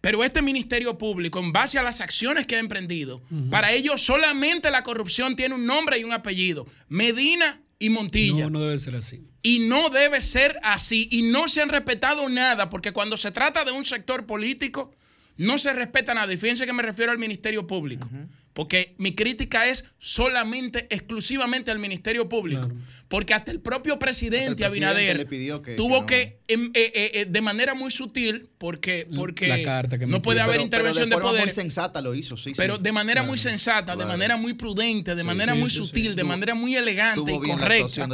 Pero 0.00 0.22
este 0.22 0.40
ministerio 0.40 0.96
público, 0.98 1.40
en 1.40 1.52
base 1.52 1.80
a 1.80 1.82
las 1.82 2.00
acciones 2.00 2.46
que 2.46 2.54
ha 2.54 2.60
emprendido, 2.60 3.20
para 3.50 3.72
ellos 3.72 4.00
solamente 4.06 4.70
la 4.70 4.84
corrupción 4.84 5.34
tiene 5.34 5.56
un 5.56 5.66
nombre 5.66 5.98
y 5.98 6.04
un 6.04 6.12
apellido. 6.12 6.68
Medina 6.88 7.60
y 7.78 7.90
Montilla. 7.90 8.44
No, 8.44 8.50
no 8.50 8.60
debe 8.60 8.78
ser 8.78 8.96
así. 8.96 9.22
Y 9.42 9.60
no 9.60 9.88
debe 9.90 10.20
ser 10.20 10.58
así. 10.62 11.08
Y 11.10 11.22
no 11.22 11.48
se 11.48 11.62
han 11.62 11.68
respetado 11.68 12.28
nada, 12.28 12.70
porque 12.70 12.92
cuando 12.92 13.16
se 13.16 13.30
trata 13.30 13.64
de 13.64 13.72
un 13.72 13.84
sector 13.84 14.26
político, 14.26 14.92
no 15.38 15.56
se 15.58 15.72
respeta 15.72 16.12
nada. 16.14 16.32
Y 16.32 16.36
fíjense 16.36 16.66
que 16.66 16.72
me 16.72 16.82
refiero 16.82 17.10
al 17.10 17.18
Ministerio 17.18 17.66
Público. 17.66 18.08
Porque 18.52 18.96
mi 18.98 19.14
crítica 19.14 19.68
es 19.68 19.84
solamente, 19.98 20.88
exclusivamente 20.90 21.70
al 21.70 21.78
Ministerio 21.78 22.28
Público. 22.28 22.68
Porque 23.06 23.32
hasta 23.32 23.52
el 23.52 23.60
propio 23.60 24.00
presidente, 24.00 24.64
Hasta 24.64 24.66
el 24.66 24.70
presidente 24.72 24.86
Abinader 24.86 25.62
que- 25.62 25.76
tuvo 25.76 26.06
que 26.06 26.40
no. 26.48 26.54
em, 26.54 26.64
eh, 26.74 26.92
eh, 26.92 27.10
eh, 27.14 27.24
de 27.26 27.40
manera 27.40 27.74
muy 27.74 27.92
sutil, 27.92 28.48
porque, 28.58 29.06
porque 29.14 29.46
La 29.46 29.62
carta 29.62 29.96
que 29.96 30.06
no 30.08 30.20
puede 30.20 30.40
haber 30.40 30.60
intervención 30.60 31.04
pero 31.08 31.16
de, 31.18 31.22
forma 31.22 31.28
poder. 31.30 31.44
muy 31.44 31.54
sensata 31.54 32.00
lo 32.00 32.16
hizo, 32.16 32.36
sí. 32.36 32.52
Pero 32.56 32.76
sí. 32.76 32.82
de 32.82 32.90
manera 32.92 33.22
muy 33.22 33.38
Claro, 33.38 33.50
sensata, 33.50 33.94
de 33.94 34.04
manera 34.06 34.36
muy 34.36 34.54
prudente, 34.54 35.14
de 35.14 35.22
Sí, 35.22 35.26
manera 35.26 35.52
sí, 35.54 35.60
muy 35.60 35.70
sutil, 35.70 36.16
de 36.16 36.24
manera 36.24 36.54
muy 36.56 36.74
elegante 36.74 37.32
y 37.32 37.38
correcta. 37.38 38.08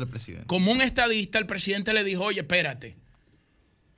Como 0.46 0.72
un 0.72 0.82
estadista, 0.82 1.38
el 1.38 1.46
presidente 1.46 1.94
le 1.94 2.04
dijo, 2.04 2.22
oye, 2.24 2.40
espérate, 2.40 2.96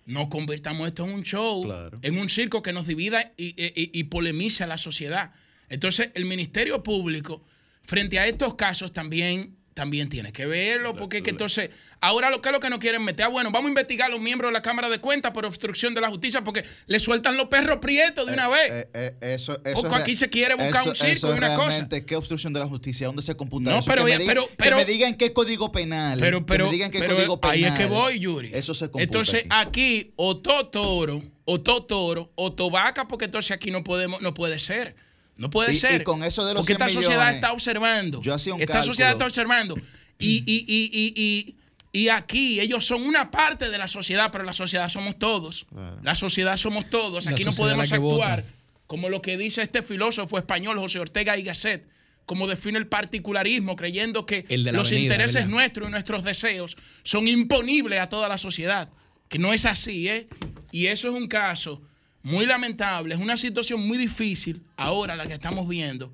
no 0.07 0.29
convirtamos 0.31 0.87
esto 0.89 1.05
en 1.05 1.13
un 1.13 1.23
show, 1.23 1.65
en 2.03 2.19
un 2.19 2.29
circo 2.29 2.63
que 2.63 2.73
nos 2.73 2.87
divida 2.87 3.33
y, 3.37 3.49
y- 3.63 3.73
y- 3.75 3.91
y 4.01 4.05
polemice 4.05 4.65
a 4.65 4.67
la 4.67 4.79
sociedad. 4.79 5.33
Entonces, 5.69 6.11
el 6.15 6.25
Ministerio 6.25 6.83
Público, 6.83 7.45
frente 7.83 8.19
a 8.19 8.27
estos 8.27 8.55
casos, 8.55 8.93
también, 8.93 9.57
también 9.77 10.09
tiene 10.09 10.33
que 10.33 10.47
verlo, 10.47 10.97
porque 10.97 11.23
que 11.23 11.29
entonces, 11.29 11.69
ahora 12.01 12.31
lo 12.31 12.41
que 12.41 12.49
es 12.49 12.53
lo 12.55 12.61
que 12.61 12.71
nos 12.71 12.79
quieren 12.79 13.05
meter, 13.05 13.27
ah, 13.27 13.29
bueno, 13.29 13.51
vamos 13.51 13.67
a 13.67 13.69
investigar 13.69 14.09
a 14.09 14.11
los 14.11 14.23
miembros 14.23 14.49
de 14.49 14.55
la 14.55 14.63
Cámara 14.63 14.89
de 14.89 15.01
Cuentas 15.01 15.33
por 15.33 15.45
obstrucción 15.45 15.93
de 15.95 16.01
la 16.01 16.09
justicia, 16.09 16.43
porque 16.43 16.65
le 16.87 16.99
sueltan 16.99 17.37
los 17.37 17.49
perros 17.49 17.77
prietos 17.77 18.27
de 18.27 18.33
una 18.33 18.49
vez. 18.49 18.71
Eh, 18.71 18.89
eh, 18.95 19.17
eso, 19.35 19.61
eso 19.67 19.95
aquí 19.95 20.17
se 20.17 20.31
quiere 20.31 20.55
buscar 20.55 20.81
eso- 20.81 20.91
un 20.91 20.97
circo 20.97 21.29
y 21.35 21.37
una 21.37 21.55
cosa. 21.57 21.87
¿Qué 22.07 22.17
obstrucción 22.17 22.55
de 22.55 22.61
la 22.61 22.67
justicia? 22.67 23.07
¿Dónde 23.07 23.21
se 23.21 23.37
computa 23.37 23.71
No, 23.71 23.79
eso? 23.81 23.87
pero 23.87 24.07
que, 24.07 24.13
me 24.13 24.19
digan, 24.19 24.27
pero- 24.35 24.49
que 24.49 24.55
pero- 24.57 24.77
me 24.79 24.85
digan 24.87 25.15
qué 25.15 25.33
código 25.35 25.71
penal. 25.71 26.21
Pero, 26.21 26.47
pero, 26.47 26.65
que 26.65 26.71
me 26.71 26.75
digan 26.75 26.91
qué 26.91 26.99
pero 27.01 27.15
código 27.17 27.39
penal. 27.39 27.55
ahí 27.57 27.65
es 27.65 27.75
que 27.75 27.85
voy, 27.85 28.19
Yuri. 28.19 28.53
Eso 28.55 28.73
se 28.73 28.87
computa 28.87 29.03
Entonces, 29.03 29.45
aquí. 29.51 30.15
o 30.17 30.39
todo 30.39 30.69
toro, 30.71 31.23
o 31.45 31.61
todo 31.61 31.85
toro, 31.85 32.33
o 32.35 32.51
tobaca, 32.55 33.07
porque 33.09 33.27
entonces 33.27 33.51
aquí 33.51 33.71
no 33.71 33.85
podemos, 33.85 34.23
no 34.23 34.33
puede 34.33 34.59
ser. 34.59 34.97
No 35.37 35.51
puede 35.51 35.75
Y- 35.75 35.79
ser. 35.79 36.01
y 36.01 36.05
con 36.05 36.23
eso 36.23 36.45
de 36.47 36.55
los 36.55 36.61
Porque 36.63 36.75
100 36.77 36.89
esta 36.89 37.01
sociedad 37.03 37.35
está 37.35 37.53
observando. 37.53 38.23
yo 38.23 38.35
hacía 38.35 38.55
un 38.55 38.61
esta 38.61 38.73
cálculo. 38.75 38.93
sociedad 38.95 39.13
está 39.13 39.27
observando. 39.27 39.75
Y, 40.19 40.43
y, 40.47 40.65
y, 40.67 40.91
y, 40.93 41.23
y, 41.23 42.01
y 42.05 42.09
aquí 42.09 42.59
ellos 42.61 42.87
son 42.87 43.03
una 43.03 43.31
parte 43.31 43.69
de 43.71 43.77
la 43.79 43.87
sociedad, 43.89 44.31
pero 44.33 44.45
la 44.45 44.53
sociedad 44.55 44.89
somos 44.89 45.19
todos. 45.19 45.67
La 46.03 46.15
sociedad 46.15 46.57
somos 46.57 46.89
todos. 46.89 47.27
Aquí 47.27 47.45
no 47.45 47.53
podemos 47.53 47.93
actuar 47.93 48.43
vota. 48.43 48.53
como 48.87 49.09
lo 49.11 49.21
que 49.21 49.37
dice 49.37 49.63
este 49.63 49.83
filósofo 49.83 50.39
español 50.39 50.79
José 50.79 51.01
Ortega 51.01 51.37
y 51.37 51.43
Gasset, 51.43 51.87
como 52.25 52.47
define 52.49 52.79
el 52.79 52.87
particularismo, 52.87 53.77
creyendo 53.77 54.25
que 54.27 54.45
los 54.49 54.89
avenida, 54.89 55.03
intereses 55.03 55.35
¿verdad? 55.35 55.49
nuestros 55.51 55.89
y 55.89 55.91
nuestros 55.91 56.25
deseos 56.25 56.77
son 57.03 57.29
imponibles 57.29 58.01
a 58.01 58.09
toda 58.09 58.29
la 58.29 58.39
sociedad. 58.39 58.89
Que 59.29 59.39
no 59.39 59.53
es 59.53 59.65
así, 59.65 60.09
¿eh? 60.09 60.29
Y 60.73 60.87
eso 60.87 61.09
es 61.09 61.15
un 61.15 61.29
caso 61.29 61.83
muy 62.27 62.45
lamentable, 62.45 63.15
es 63.15 63.21
una 63.21 63.37
situación 63.37 63.87
muy 63.87 63.97
difícil 63.99 64.61
ahora 64.77 65.15
la 65.15 65.27
que 65.27 65.35
estamos 65.35 65.69
viendo. 65.69 66.11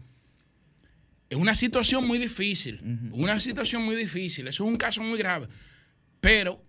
Es 1.31 1.39
una 1.39 1.55
situación 1.55 2.07
muy 2.07 2.19
difícil, 2.19 3.09
una 3.13 3.41
situación 3.41 3.83
muy 3.83 3.97
difícil, 3.97 4.47
eso 4.49 4.65
es 4.65 4.71
un 4.71 4.77
caso 4.77 5.03
muy 5.03 5.19
grave. 5.19 5.49
Pero, 6.21 6.63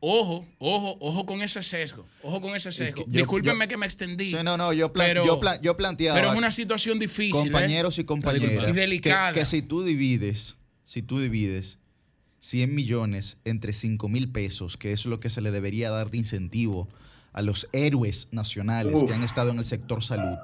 ojo, 0.00 0.46
ojo, 0.58 0.96
ojo 1.00 1.26
con 1.26 1.42
ese 1.42 1.62
sesgo, 1.62 2.06
ojo 2.22 2.40
con 2.40 2.56
ese 2.56 2.72
sesgo. 2.72 3.04
yo- 3.06 3.12
Discúlpenme 3.12 3.66
yo- 3.66 3.68
que 3.68 3.76
me 3.76 3.84
extendí. 3.84 4.32
No, 4.32 4.56
no, 4.56 4.72
yo, 4.72 4.90
plan- 4.94 5.08
pero- 5.08 5.26
yo, 5.26 5.38
plan- 5.38 5.60
yo 5.60 5.76
planteaba. 5.76 6.18
Pero 6.18 6.32
es 6.32 6.38
una 6.38 6.50
situación 6.50 6.98
difícil. 6.98 7.36
¿eh? 7.48 7.50
compañeros 7.50 7.98
y 7.98 8.04
compañeras, 8.04 8.70
Y 8.70 8.72
delicada. 8.72 9.34
Que, 9.34 9.40
que 9.40 9.44
si 9.44 9.60
tú 9.60 9.82
divides, 9.82 10.56
si 10.86 11.02
tú 11.02 11.20
divides 11.20 11.76
100 12.40 12.74
millones 12.74 13.36
entre 13.44 13.74
5 13.74 14.08
mil 14.08 14.30
pesos, 14.30 14.78
que 14.78 14.92
es 14.92 15.04
lo 15.04 15.20
que 15.20 15.28
se 15.28 15.42
le 15.42 15.50
debería 15.50 15.90
dar 15.90 16.10
de 16.10 16.16
incentivo 16.16 16.88
a 17.38 17.42
los 17.42 17.68
héroes 17.72 18.26
nacionales 18.32 18.94
Uf. 18.96 19.04
que 19.08 19.14
han 19.14 19.22
estado 19.22 19.50
en 19.50 19.58
el 19.60 19.64
sector 19.64 20.02
salud. 20.02 20.36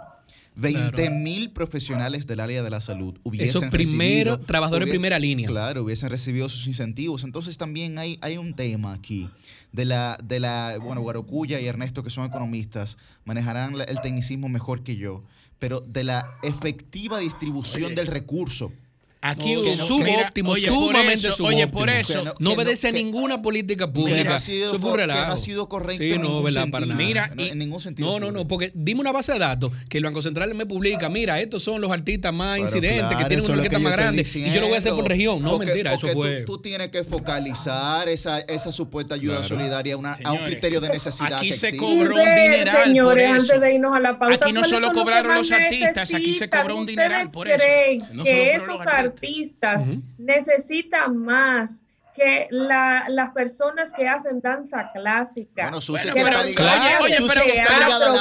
20 0.56 1.10
mil 1.10 1.50
profesionales 1.50 2.28
del 2.28 2.38
área 2.38 2.62
de 2.62 2.70
la 2.70 2.80
salud 2.80 3.18
hubiesen 3.24 3.48
Esos 3.48 3.64
primeros 3.70 4.34
recibido- 4.36 4.46
trabajadores 4.46 4.86
en 4.86 4.92
primera 4.92 5.18
línea. 5.18 5.48
Claro, 5.48 5.82
hubiesen 5.82 6.08
recibido 6.10 6.48
sus 6.48 6.68
incentivos. 6.68 7.24
Entonces 7.24 7.58
también 7.58 7.98
hay, 7.98 8.18
hay 8.20 8.38
un 8.38 8.54
tema 8.54 8.92
aquí 8.92 9.28
de 9.72 9.84
la, 9.84 10.16
de 10.22 10.38
la, 10.38 10.78
bueno, 10.80 11.00
Guarocuya 11.00 11.60
y 11.60 11.66
Ernesto, 11.66 12.04
que 12.04 12.10
son 12.10 12.24
economistas, 12.26 12.96
manejarán 13.24 13.74
el 13.88 14.00
tecnicismo 14.00 14.48
mejor 14.48 14.84
que 14.84 14.94
yo, 14.94 15.24
pero 15.58 15.80
de 15.80 16.04
la 16.04 16.24
efectiva 16.44 17.18
distribución 17.18 17.96
del 17.96 18.06
recurso. 18.06 18.70
Aquí 19.26 19.54
No, 19.54 19.62
que 19.62 19.76
no- 19.76 19.86
subóptimo, 19.86 20.50
oye, 20.50 20.66
por 20.68 20.76
sumamente 20.76 21.28
eso, 21.28 21.44
oye, 21.44 21.66
por 21.66 21.88
eso. 21.88 22.12
Que 22.12 22.14
no, 22.16 22.34
que 22.34 22.44
no 22.44 22.50
no- 22.50 22.52
obedece 22.56 22.88
a 22.88 22.92
que- 22.92 22.98
ninguna 23.02 23.40
política 23.40 23.86
que 23.86 23.92
pública. 23.92 24.22
no 24.24 24.34
ha 24.34 24.38
sido 24.38 24.68
Eso 24.68 24.78
fue 24.78 24.90
un 24.90 24.96
que 24.98 25.06
no 25.06 25.12
relajo. 25.14 25.32
ha 25.32 25.36
sido 25.38 25.66
correcto 25.68 26.02
Sí, 26.04 26.10
en 26.10 26.20
no, 26.20 26.28
ningún 26.28 26.44
verdad, 26.44 26.66
para 26.70 26.84
sentido. 26.86 27.14
nada. 27.14 27.30
Mira, 27.34 27.50
en 27.52 27.58
ningún 27.58 27.80
sentido 27.80 28.10
No, 28.12 28.20
no, 28.20 28.30
no, 28.32 28.46
porque 28.46 28.70
dime 28.74 29.00
una 29.00 29.12
base 29.12 29.32
de 29.32 29.38
datos 29.38 29.72
que 29.88 29.96
el 29.96 30.04
Banco 30.04 30.20
Central 30.20 30.54
me 30.54 30.66
publica, 30.66 31.08
mira, 31.08 31.40
estos 31.40 31.62
son 31.62 31.80
los 31.80 31.90
artistas 31.90 32.34
más 32.34 32.56
Pero 32.56 32.64
incidentes, 32.66 33.02
que 33.02 33.08
claro, 33.14 33.28
tienen 33.28 33.44
eso 33.44 33.52
una 33.54 33.62
que 33.62 33.66
orquesta 33.68 33.78
más 33.82 33.92
grande, 33.94 34.22
y 34.34 34.52
yo 34.52 34.60
lo 34.60 34.66
voy 34.66 34.74
a 34.74 34.78
hacer 34.78 34.92
por 34.92 35.02
diciendo. 35.04 35.08
región. 35.08 35.42
No, 35.42 35.50
Porque- 35.52 35.66
mentira, 35.66 35.90
eso 35.94 36.00
porque 36.02 36.12
tú- 36.12 36.18
fue... 36.20 36.40
Tú, 36.42 36.58
tienes 36.58 36.88
que 36.90 37.04
focalizar 37.04 38.08
esa, 38.10 38.40
esa 38.40 38.72
supuesta 38.72 39.14
ayuda 39.14 39.36
Claro. 39.38 39.48
solidaria 39.48 39.94
a, 39.94 39.96
una- 39.96 40.10
a 40.12 40.16
un 40.16 40.18
Señores, 40.24 40.48
criterio 40.48 40.80
de 40.82 40.88
necesidad 40.90 41.32
aquí 41.34 41.48
que 41.48 41.56
se 41.56 41.76
cobró 41.78 42.14
un 42.14 42.34
dineral 42.34 42.84
señores, 42.84 43.24
eso. 43.24 43.34
antes 43.40 43.60
de 43.60 43.74
irnos 43.74 43.96
a 43.96 44.00
la 44.00 44.18
pausa. 44.18 44.34
Aquí 44.44 44.52
no 44.52 44.60
¿cuáles 44.60 44.68
solo 44.70 44.88
que 44.92 44.98
cobraron 44.98 45.34
los 45.34 45.50
artistas, 45.50 46.12
aquí 46.14 46.34
se 46.34 46.50
cobró 46.50 46.76
un 46.76 46.84
dineral 46.86 47.22
¿Ustedes 47.26 47.32
por 47.34 47.48
eso. 47.48 47.64
No 48.12 48.24
solo 48.24 48.24
que 48.24 48.60
fueron 48.60 49.13
los 49.14 49.22
artistas 49.22 49.84
necesitan 50.18 51.16
más 51.16 51.82
que 52.14 52.46
la- 52.50 53.06
las 53.08 53.30
personas 53.32 53.92
que 53.92 54.06
hacen 54.08 54.40
danza 54.40 54.90
clásica? 54.94 55.62
Bueno, 55.64 55.80
Susi, 55.80 56.08
oye, 56.08 56.12
pero- 56.14 56.44
lo 56.44 56.44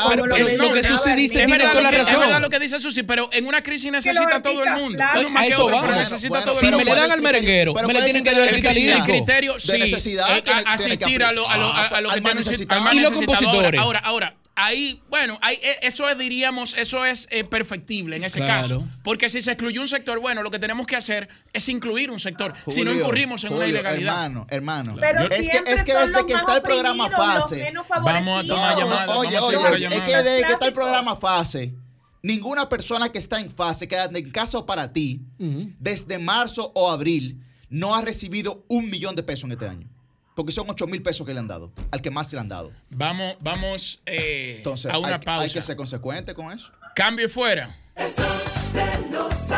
Pero 0.09 0.25
lo 0.57 0.73
que 0.73 0.83
Susi 0.83 1.11
dice 1.13 1.45
tiene 1.45 1.59
toda 1.63 1.73
la 1.75 1.81
lo 1.81 1.89
que, 1.91 2.01
es 2.01 2.17
verdad 2.17 2.41
lo 2.41 2.49
que 2.49 2.59
dice 2.59 2.79
Susi, 2.79 3.03
pero 3.03 3.29
en 3.31 3.45
una 3.45 3.61
crisis 3.61 3.91
necesita 3.91 4.41
todo 4.41 4.63
el 4.63 4.71
mundo. 4.71 4.97
No 4.97 5.39
A 5.39 5.45
eso 5.45 5.65
va. 5.65 5.71
pero 5.71 5.81
Bueno, 5.81 5.95
necesita 5.99 6.29
bueno, 6.29 6.45
todo 6.45 6.53
el 6.55 6.59
Si 6.59 6.65
me 6.65 6.71
mundo. 6.71 6.83
le 6.85 6.89
¿cuál 6.89 6.99
dan 7.01 7.11
al 7.11 7.17
el 7.19 7.23
merenguero, 7.23 7.73
me 7.73 7.81
le 7.81 7.85
¿cuál 7.85 7.97
es 7.97 8.03
tienen 8.05 8.23
que 8.23 8.29
el 8.31 8.35
dar 8.35 8.43
el 8.47 8.53
criterio 8.61 8.95
El 8.95 9.03
criterio, 9.03 9.53
de 9.53 9.59
sí, 9.59 9.79
necesidad 9.79 10.37
eh, 10.37 10.43
asistir 10.65 11.23
a 11.23 11.31
lo, 11.31 11.47
a 11.47 11.57
lo, 11.57 11.65
a, 11.67 11.81
a 11.87 12.01
lo 12.01 12.09
al 12.09 12.15
que 12.15 12.21
más 12.21 12.31
tiene 12.33 12.39
necesita- 12.49 12.75
necesitado. 12.75 12.79
al 12.79 12.85
más 12.85 12.93
Y 12.95 12.99
los 12.99 13.11
compositores. 13.11 13.79
Ahora, 13.81 13.99
ahora, 13.99 14.33
ahí, 14.55 15.01
bueno, 15.09 15.37
ahí, 15.41 15.55
eh, 15.63 15.79
eso 15.81 16.07
es, 16.09 16.17
diríamos, 16.17 16.77
eso 16.77 17.05
es 17.05 17.27
eh, 17.31 17.43
perfectible 17.43 18.15
en 18.17 18.23
ese 18.23 18.39
Claro. 18.39 18.61
caso. 18.79 18.87
Porque 19.03 19.29
si 19.29 19.41
se 19.41 19.51
excluyó 19.51 19.81
un 19.81 19.87
sector, 19.87 20.19
bueno, 20.19 20.43
lo 20.43 20.51
que 20.51 20.59
tenemos 20.59 20.85
que 20.85 20.95
hacer 20.95 21.27
es 21.53 21.67
incluir 21.69 22.11
un 22.11 22.19
sector. 22.19 22.53
si 22.69 22.83
no 22.83 22.93
incurrimos 22.93 23.43
en 23.43 23.53
una 23.53 23.65
ilegalidad. 23.67 24.13
Hermano, 24.25 24.45
hermano. 24.49 24.95
Pero 24.99 25.21
es 25.23 25.29
que, 25.29 25.43
siempre 25.43 25.73
es 25.73 25.83
que 25.83 25.93
desde 25.93 26.25
que 26.25 26.33
más 26.33 26.41
está 26.43 26.55
el 26.57 26.61
programa 26.61 27.09
fase. 27.09 27.71
Vamos 27.73 27.91
a 27.91 27.95
tomar 27.95 28.23
No, 28.23 28.79
llamadas. 28.79 29.09
oye, 29.17 29.37
oye, 29.39 29.57
oye, 29.57 29.85
es 29.87 30.01
que 30.01 30.15
desde 30.21 30.45
que 30.47 30.53
está 30.53 30.67
el 30.67 30.73
programa 30.73 31.15
fase, 31.15 31.73
ninguna 32.21 32.69
persona 32.69 33.09
que 33.11 33.17
está 33.17 33.39
en 33.39 33.51
fase, 33.51 33.87
que 33.87 33.97
en 33.97 34.31
caso 34.31 34.65
para 34.65 34.93
ti, 34.93 35.21
desde 35.79 36.19
marzo 36.19 36.71
o 36.75 36.89
abril, 36.91 37.43
no 37.69 37.95
ha 37.95 38.01
recibido 38.01 38.65
un 38.67 38.89
millón 38.89 39.15
de 39.15 39.23
pesos 39.23 39.45
en 39.45 39.53
este 39.53 39.67
año. 39.67 39.89
Porque 40.35 40.51
son 40.51 40.69
8 40.69 40.87
mil 40.87 41.01
pesos 41.01 41.25
que 41.25 41.33
le 41.33 41.39
han 41.39 41.47
dado, 41.47 41.71
al 41.91 42.01
que 42.01 42.11
más 42.11 42.31
le 42.33 42.39
han 42.39 42.49
dado. 42.49 42.71
Vamos, 42.89 43.37
vamos 43.39 44.01
eh, 44.05 44.55
Entonces, 44.57 44.91
a 44.91 44.97
una 44.97 45.15
hay, 45.15 45.19
pausa. 45.19 45.43
hay 45.43 45.49
que 45.51 45.61
ser 45.61 45.75
consecuente 45.75 46.33
con 46.33 46.51
eso. 46.51 46.71
Cambio 46.95 47.25
y 47.25 47.29
fuera. 47.29 47.75
El 47.95 48.09
sol 48.11 48.25
de 48.73 49.09
los 49.11 49.51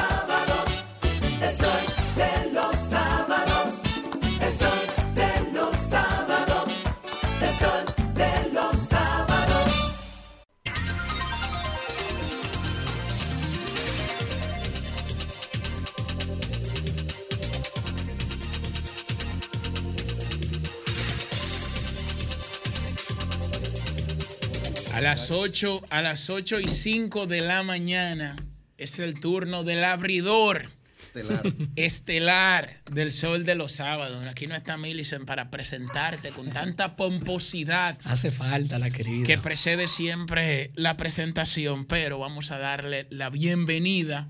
las 25.05 25.29
8, 25.29 25.83
a 25.91 26.01
las 26.01 26.31
8 26.31 26.61
y 26.61 26.67
5 26.67 27.27
de 27.27 27.41
la 27.41 27.61
mañana 27.61 28.35
es 28.79 28.97
el 28.97 29.19
turno 29.19 29.63
del 29.63 29.83
abridor 29.83 30.71
Estelar. 30.99 31.53
estelar 31.75 32.75
del 32.91 33.11
sol 33.11 33.45
de 33.45 33.53
los 33.53 33.73
sábados. 33.73 34.25
Aquí 34.27 34.47
no 34.47 34.55
está 34.55 34.77
Millicent 34.77 35.25
para 35.25 35.51
presentarte 35.51 36.29
con 36.29 36.49
tanta 36.49 36.95
pomposidad 36.95 37.99
Hace 38.03 38.31
falta 38.31 38.79
la 38.79 38.89
querida. 38.89 39.27
que 39.27 39.37
precede 39.37 39.87
siempre 39.87 40.71
la 40.73 40.97
presentación, 40.97 41.85
pero 41.85 42.17
vamos 42.17 42.49
a 42.49 42.57
darle 42.57 43.05
la 43.11 43.29
bienvenida 43.29 44.27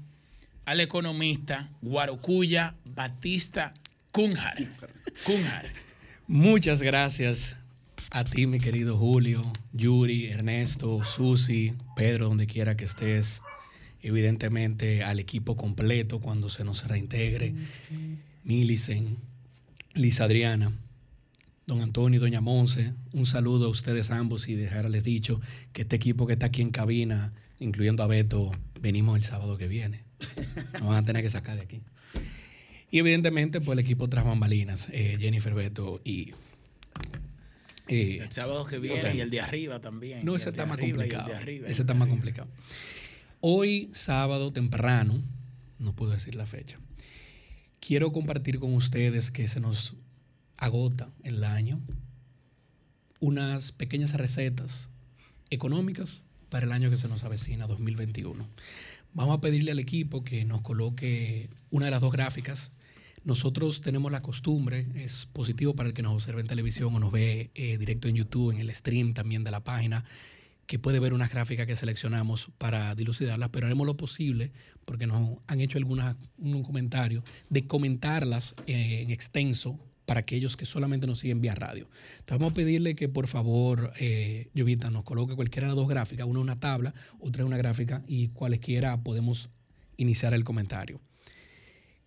al 0.66 0.82
economista 0.82 1.70
Guarocuya 1.82 2.76
Batista 2.84 3.74
Cunjar. 4.12 4.58
Cunjar. 5.24 5.72
Muchas 6.28 6.82
gracias 6.82 7.56
a 8.12 8.24
ti, 8.24 8.48
mi 8.48 8.60
querido 8.60 8.98
Julio, 8.98 9.42
Yuri, 9.74 10.28
Ernesto, 10.28 11.04
Susi, 11.04 11.74
Pedro, 11.96 12.28
donde 12.28 12.48
quiera 12.48 12.78
que 12.78 12.86
estés. 12.86 13.42
Evidentemente 14.02 15.04
al 15.04 15.20
equipo 15.20 15.56
completo 15.56 16.20
cuando 16.20 16.50
se 16.50 16.64
nos 16.64 16.88
reintegre. 16.88 17.54
Milicen, 18.44 19.18
Liz 19.94 20.22
Adriana, 20.22 20.72
don 21.66 21.82
Antonio 21.82 22.18
y 22.18 22.22
doña 22.22 22.42
Monse. 22.42 22.94
Un 23.14 23.26
saludo 23.26 23.66
a 23.66 23.70
ustedes 23.70 24.12
ambos 24.12 24.48
y 24.48 24.56
dejarles 24.56 25.04
dicho 25.04 25.42
que 25.74 25.82
este 25.82 25.96
equipo 25.96 26.28
que 26.28 26.34
está 26.34 26.48
aquí 26.48 26.62
en 26.62 26.70
cabina, 26.70 27.34
incluyendo 27.60 28.04
a 28.04 28.08
Beto, 28.08 28.52
venimos 28.80 29.18
el 29.18 29.24
sábado 29.24 29.58
que 29.58 29.68
viene. 29.68 30.04
Nos 30.74 30.84
van 30.84 30.98
a 30.98 31.06
tener 31.06 31.24
que 31.24 31.30
sacar 31.30 31.56
de 31.56 31.64
aquí. 31.64 31.82
Y 32.92 33.00
evidentemente, 33.00 33.60
pues 33.60 33.78
el 33.78 33.84
equipo 33.84 34.08
tras 34.08 34.26
bambalinas, 34.26 34.90
eh, 34.92 35.18
Jennifer 35.20 35.54
Beto 35.54 36.02
y. 36.06 36.34
eh, 37.88 38.20
El 38.22 38.32
sábado 38.32 38.66
que 38.66 38.80
viene 38.80 39.16
y 39.16 39.22
el 39.22 39.30
de 39.30 39.42
arriba 39.42 39.80
también. 39.80 40.26
No, 40.26 40.36
ese 40.36 40.50
está 40.50 40.66
más 40.66 40.78
complicado. 40.78 41.32
Ese 41.68 41.82
está 41.82 41.94
más 41.94 42.08
complicado. 42.08 42.50
Hoy, 43.42 43.90
sábado 43.94 44.52
temprano, 44.52 45.22
no 45.78 45.94
puedo 45.94 46.12
decir 46.12 46.36
la 46.36 46.46
fecha, 46.46 46.80
quiero 47.80 48.12
compartir 48.12 48.60
con 48.60 48.74
ustedes 48.74 49.30
que 49.30 49.48
se 49.48 49.60
nos 49.60 49.96
agota 50.58 51.10
el 51.24 51.44
año 51.44 51.80
unas 53.20 53.72
pequeñas 53.72 54.14
recetas 54.14 54.90
económicas 55.50 56.22
para 56.50 56.66
el 56.66 56.72
año 56.72 56.90
que 56.90 56.98
se 56.98 57.08
nos 57.08 57.24
avecina, 57.24 57.68
2021. 57.68 58.48
Vamos 59.14 59.38
a 59.38 59.42
pedirle 59.42 59.72
al 59.72 59.80
equipo 59.80 60.24
que 60.24 60.46
nos 60.46 60.62
coloque 60.62 61.50
una 61.70 61.86
de 61.86 61.92
las 61.92 62.02
dos 62.02 62.12
gráficas. 62.12 62.74
Nosotros 63.26 63.82
tenemos 63.82 64.12
la 64.12 64.22
costumbre, 64.22 64.86
es 64.94 65.26
positivo 65.26 65.74
para 65.74 65.90
el 65.90 65.96
que 65.96 66.04
nos 66.04 66.14
observe 66.14 66.42
en 66.42 66.48
televisión 66.48 66.94
o 66.94 67.00
nos 67.00 67.12
ve 67.12 67.50
eh, 67.56 67.76
directo 67.80 68.08
en 68.08 68.14
YouTube, 68.14 68.52
en 68.52 68.60
el 68.60 68.72
stream 68.72 69.16
también 69.16 69.44
de 69.44 69.50
la 69.50 69.64
página, 69.64 70.06
que 70.68 70.78
puede 70.78 71.00
ver 71.00 71.12
unas 71.12 71.32
gráficas 71.32 71.66
que 71.66 71.76
seleccionamos 71.76 72.52
para 72.60 72.94
dilucidarlas, 72.94 73.50
pero 73.50 73.66
haremos 73.66 73.88
lo 73.88 73.98
posible, 73.98 74.52
porque 74.86 75.08
nos 75.08 75.40
han 75.48 75.60
hecho 75.60 75.80
algunas, 75.80 76.16
un 76.38 76.62
comentario, 76.62 77.24
de 77.50 77.66
comentarlas 77.66 78.54
eh, 78.68 79.02
en 79.02 79.10
extenso 79.10 79.80
para 80.06 80.20
aquellos 80.20 80.56
que 80.56 80.68
solamente 80.68 81.08
nos 81.08 81.18
siguen 81.18 81.42
vía 81.42 81.56
radio. 81.56 81.90
Entonces 82.20 82.38
vamos 82.38 82.52
a 82.52 82.56
pedirle 82.56 82.96
que 82.96 83.10
por 83.10 83.26
favor, 83.26 83.92
eh, 84.00 84.50
Llovita, 84.54 84.92
nos 84.92 85.04
coloque 85.04 85.34
cualquiera 85.34 85.68
de 85.68 85.70
las 85.70 85.78
dos 85.78 85.90
gráficas, 85.90 86.28
una 86.28 86.42
una 86.42 86.60
tabla, 86.60 86.94
otra 87.20 87.44
una 87.44 87.58
gráfica, 87.58 88.04
y 88.08 88.28
cualesquiera 88.28 89.02
podemos 89.02 89.50
iniciar 89.98 90.36
el 90.36 90.44
comentario. 90.44 91.02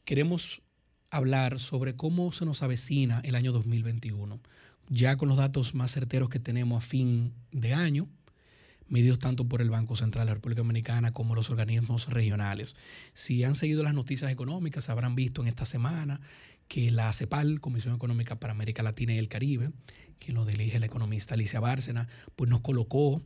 Queremos 0.05 0.63
hablar 1.11 1.59
sobre 1.59 1.97
cómo 1.97 2.33
se 2.33 2.45
nos 2.45 2.63
avecina 2.63 3.21
el 3.25 3.35
año 3.35 3.53
2021, 3.53 4.41
ya 4.89 5.17
con 5.17 5.29
los 5.29 5.39
datos 5.39 5.75
más 5.75 5.93
certeros 5.93 6.29
que 6.29 6.39
tenemos 6.39 6.83
a 6.83 6.87
fin 6.87 7.33
de 7.53 7.75
año, 7.75 8.09
medidos 8.89 9.19
tanto 9.19 9.47
por 9.49 9.61
el 9.61 9.71
Banco 9.71 9.97
Central 9.97 10.27
de 10.27 10.31
la 10.31 10.35
República 10.35 10.63
Dominicana 10.63 11.13
como 11.13 11.35
los 11.35 11.51
organismos 11.51 12.09
regionales. 12.09 12.77
Si 13.13 13.45
han 13.45 13.55
seguido 13.55 13.83
las 13.83 13.95
noticias 13.95 14.31
económicas, 14.31 14.89
habrán 14.89 15.15
visto 15.15 15.43
en 15.43 15.49
esta 15.49 15.67
semana 15.67 16.21
que 16.69 16.91
la 16.91 17.13
CEPAL, 17.13 17.61
Comisión 17.61 17.95
Económica 17.95 18.39
para 18.39 18.53
América 18.53 18.83
Latina 18.83 19.15
y 19.15 19.19
el 19.19 19.29
Caribe, 19.29 19.71
que 20.19 20.33
lo 20.33 20.45
dirige 20.45 20.77
el 20.77 20.85
economista 20.85 21.35
Alicia 21.35 21.61
Bárcena, 21.61 22.09
pues 22.37 22.51
nos 22.51 22.61
colocó 22.61 23.23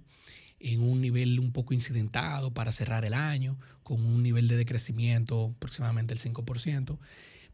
en 0.60 0.80
un 0.80 1.00
nivel 1.00 1.40
un 1.40 1.52
poco 1.52 1.74
incidentado 1.74 2.52
para 2.54 2.70
cerrar 2.70 3.04
el 3.04 3.14
año, 3.14 3.58
con 3.82 4.04
un 4.04 4.22
nivel 4.22 4.46
de 4.46 4.56
decrecimiento 4.56 5.52
aproximadamente 5.56 6.14
el 6.14 6.20
5%, 6.20 6.98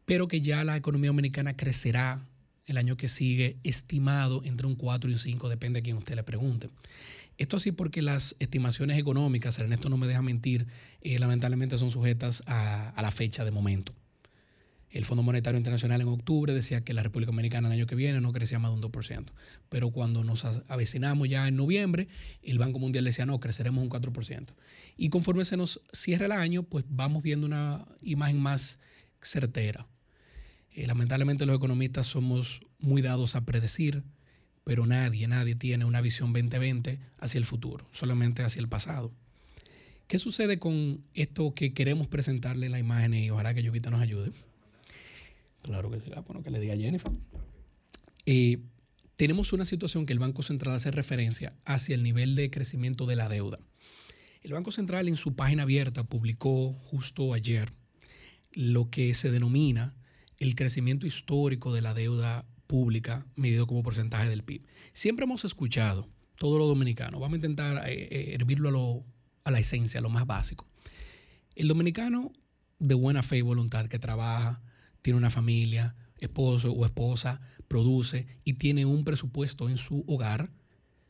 pero 0.08 0.26
que 0.26 0.40
ya 0.40 0.64
la 0.64 0.74
economía 0.74 1.10
dominicana 1.10 1.54
crecerá 1.54 2.26
el 2.64 2.78
año 2.78 2.96
que 2.96 3.08
sigue, 3.08 3.58
estimado 3.62 4.42
entre 4.42 4.66
un 4.66 4.74
4 4.74 5.10
y 5.10 5.12
un 5.12 5.18
5, 5.18 5.50
depende 5.50 5.80
a 5.80 5.82
quien 5.82 5.98
usted 5.98 6.14
le 6.14 6.22
pregunte. 6.22 6.70
Esto 7.36 7.58
así 7.58 7.72
porque 7.72 8.00
las 8.00 8.34
estimaciones 8.38 8.98
económicas, 8.98 9.58
Ernesto 9.58 9.90
no 9.90 9.98
me 9.98 10.06
deja 10.06 10.22
mentir, 10.22 10.66
eh, 11.02 11.18
lamentablemente 11.18 11.76
son 11.76 11.90
sujetas 11.90 12.42
a, 12.46 12.94
la 13.00 13.10
fecha 13.10 13.44
de 13.44 13.50
momento. 13.50 13.92
El 14.90 15.04
Fondo 15.04 15.22
Monetario 15.22 15.58
Internacional 15.58 16.00
en 16.00 16.08
octubre 16.08 16.54
decía 16.54 16.82
que 16.82 16.94
la 16.94 17.02
República 17.02 17.30
Dominicana 17.30 17.68
el 17.68 17.74
año 17.74 17.86
que 17.86 17.94
viene 17.94 18.22
no 18.22 18.32
crecía 18.32 18.58
más 18.58 18.70
de 18.70 18.76
un 18.76 18.82
2%. 18.82 19.26
Pero 19.68 19.90
cuando 19.90 20.24
nos 20.24 20.42
avecinamos 20.68 21.28
ya 21.28 21.46
en 21.46 21.56
noviembre, 21.56 22.08
el 22.42 22.56
Banco 22.56 22.78
Mundial 22.78 23.04
decía 23.04 23.26
no, 23.26 23.40
creceremos 23.40 23.84
un 23.84 23.90
4%. 23.90 24.46
Y 24.96 25.10
conforme 25.10 25.44
se 25.44 25.58
nos 25.58 25.82
cierra 25.92 26.24
el 26.24 26.32
año, 26.32 26.62
pues 26.62 26.86
vamos 26.88 27.22
viendo 27.22 27.46
una 27.46 27.86
imagen 28.00 28.40
más 28.40 28.80
certera. 29.20 29.86
Eh, 30.72 30.86
lamentablemente 30.86 31.46
los 31.46 31.56
economistas 31.56 32.06
somos 32.06 32.60
muy 32.78 33.02
dados 33.02 33.34
a 33.34 33.44
predecir, 33.44 34.04
pero 34.64 34.86
nadie, 34.86 35.26
nadie 35.28 35.54
tiene 35.54 35.84
una 35.84 36.00
visión 36.00 36.32
2020 36.32 37.00
hacia 37.18 37.38
el 37.38 37.44
futuro, 37.44 37.88
solamente 37.92 38.42
hacia 38.42 38.60
el 38.60 38.68
pasado. 38.68 39.12
¿Qué 40.06 40.18
sucede 40.18 40.58
con 40.58 41.04
esto 41.14 41.54
que 41.54 41.74
queremos 41.74 42.06
presentarle 42.06 42.66
en 42.66 42.72
la 42.72 42.78
imagen 42.78 43.14
y 43.14 43.30
ojalá 43.30 43.54
que 43.54 43.62
Llovita 43.62 43.90
nos 43.90 44.00
ayude? 44.00 44.30
Claro 45.62 45.90
que 45.90 46.00
sí, 46.00 46.10
ah, 46.14 46.20
bueno, 46.20 46.42
que 46.42 46.50
le 46.50 46.60
diga 46.60 46.74
a 46.74 46.76
Jennifer. 46.76 47.12
Eh, 48.24 48.60
tenemos 49.16 49.52
una 49.52 49.64
situación 49.64 50.06
que 50.06 50.12
el 50.12 50.18
Banco 50.18 50.42
Central 50.42 50.74
hace 50.74 50.90
referencia 50.90 51.52
hacia 51.64 51.94
el 51.94 52.02
nivel 52.02 52.36
de 52.36 52.50
crecimiento 52.50 53.04
de 53.04 53.16
la 53.16 53.28
deuda. 53.28 53.58
El 54.42 54.52
Banco 54.52 54.70
Central 54.70 55.08
en 55.08 55.16
su 55.16 55.34
página 55.34 55.64
abierta 55.64 56.04
publicó 56.04 56.72
justo 56.72 57.34
ayer 57.34 57.72
lo 58.52 58.90
que 58.90 59.12
se 59.14 59.30
denomina 59.30 59.94
el 60.38 60.54
crecimiento 60.54 61.06
histórico 61.06 61.72
de 61.72 61.82
la 61.82 61.94
deuda 61.94 62.46
pública 62.66 63.26
medido 63.34 63.66
como 63.66 63.82
porcentaje 63.82 64.28
del 64.28 64.44
PIB. 64.44 64.62
Siempre 64.92 65.24
hemos 65.24 65.44
escuchado, 65.44 66.08
todo 66.36 66.58
lo 66.58 66.66
dominicano, 66.66 67.18
vamos 67.18 67.34
a 67.34 67.36
intentar 67.36 67.88
eh, 67.88 68.08
eh, 68.10 68.34
hervirlo 68.34 68.68
a, 68.68 68.72
lo- 68.72 69.04
a 69.44 69.50
la 69.50 69.58
esencia, 69.58 69.98
a 69.98 70.02
lo 70.02 70.10
más 70.10 70.26
básico. 70.26 70.66
El 71.56 71.66
dominicano 71.68 72.32
de 72.78 72.94
buena 72.94 73.22
fe 73.22 73.38
y 73.38 73.42
voluntad 73.42 73.86
que 73.88 73.98
trabaja, 73.98 74.62
tiene 75.02 75.16
una 75.18 75.30
familia, 75.30 75.96
esposo 76.20 76.72
o 76.72 76.84
esposa, 76.84 77.40
produce 77.66 78.26
y 78.44 78.54
tiene 78.54 78.84
un 78.84 79.04
presupuesto 79.04 79.68
en 79.68 79.76
su 79.76 80.04
hogar, 80.06 80.50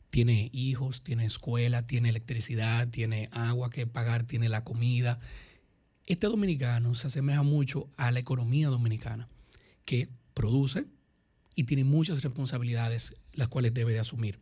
tiene 0.09 0.49
hijos, 0.53 1.03
tiene 1.03 1.25
escuela, 1.25 1.85
tiene 1.85 2.09
electricidad, 2.09 2.87
tiene 2.89 3.29
agua 3.31 3.69
que 3.69 3.85
pagar, 3.85 4.23
tiene 4.23 4.49
la 4.49 4.63
comida. 4.63 5.19
Este 6.09 6.25
dominicano 6.25 6.95
se 6.95 7.05
asemeja 7.05 7.43
mucho 7.43 7.87
a 7.95 8.11
la 8.11 8.17
economía 8.17 8.69
dominicana, 8.69 9.29
que 9.85 10.09
produce 10.33 10.87
y 11.53 11.65
tiene 11.65 11.83
muchas 11.83 12.23
responsabilidades 12.23 13.15
las 13.35 13.47
cuales 13.47 13.75
debe 13.75 13.93
de 13.93 13.99
asumir. 13.99 14.39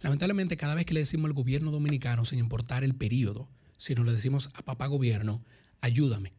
Lamentablemente, 0.00 0.56
cada 0.56 0.76
vez 0.76 0.86
que 0.86 0.94
le 0.94 1.00
decimos 1.00 1.26
al 1.26 1.32
gobierno 1.32 1.72
dominicano, 1.72 2.24
sin 2.24 2.38
importar 2.38 2.84
el 2.84 2.94
periodo, 2.94 3.48
si 3.78 3.96
no 3.96 4.04
le 4.04 4.12
decimos 4.12 4.50
a 4.54 4.64
papá 4.64 4.86
gobierno, 4.86 5.42
ayúdame, 5.80 6.34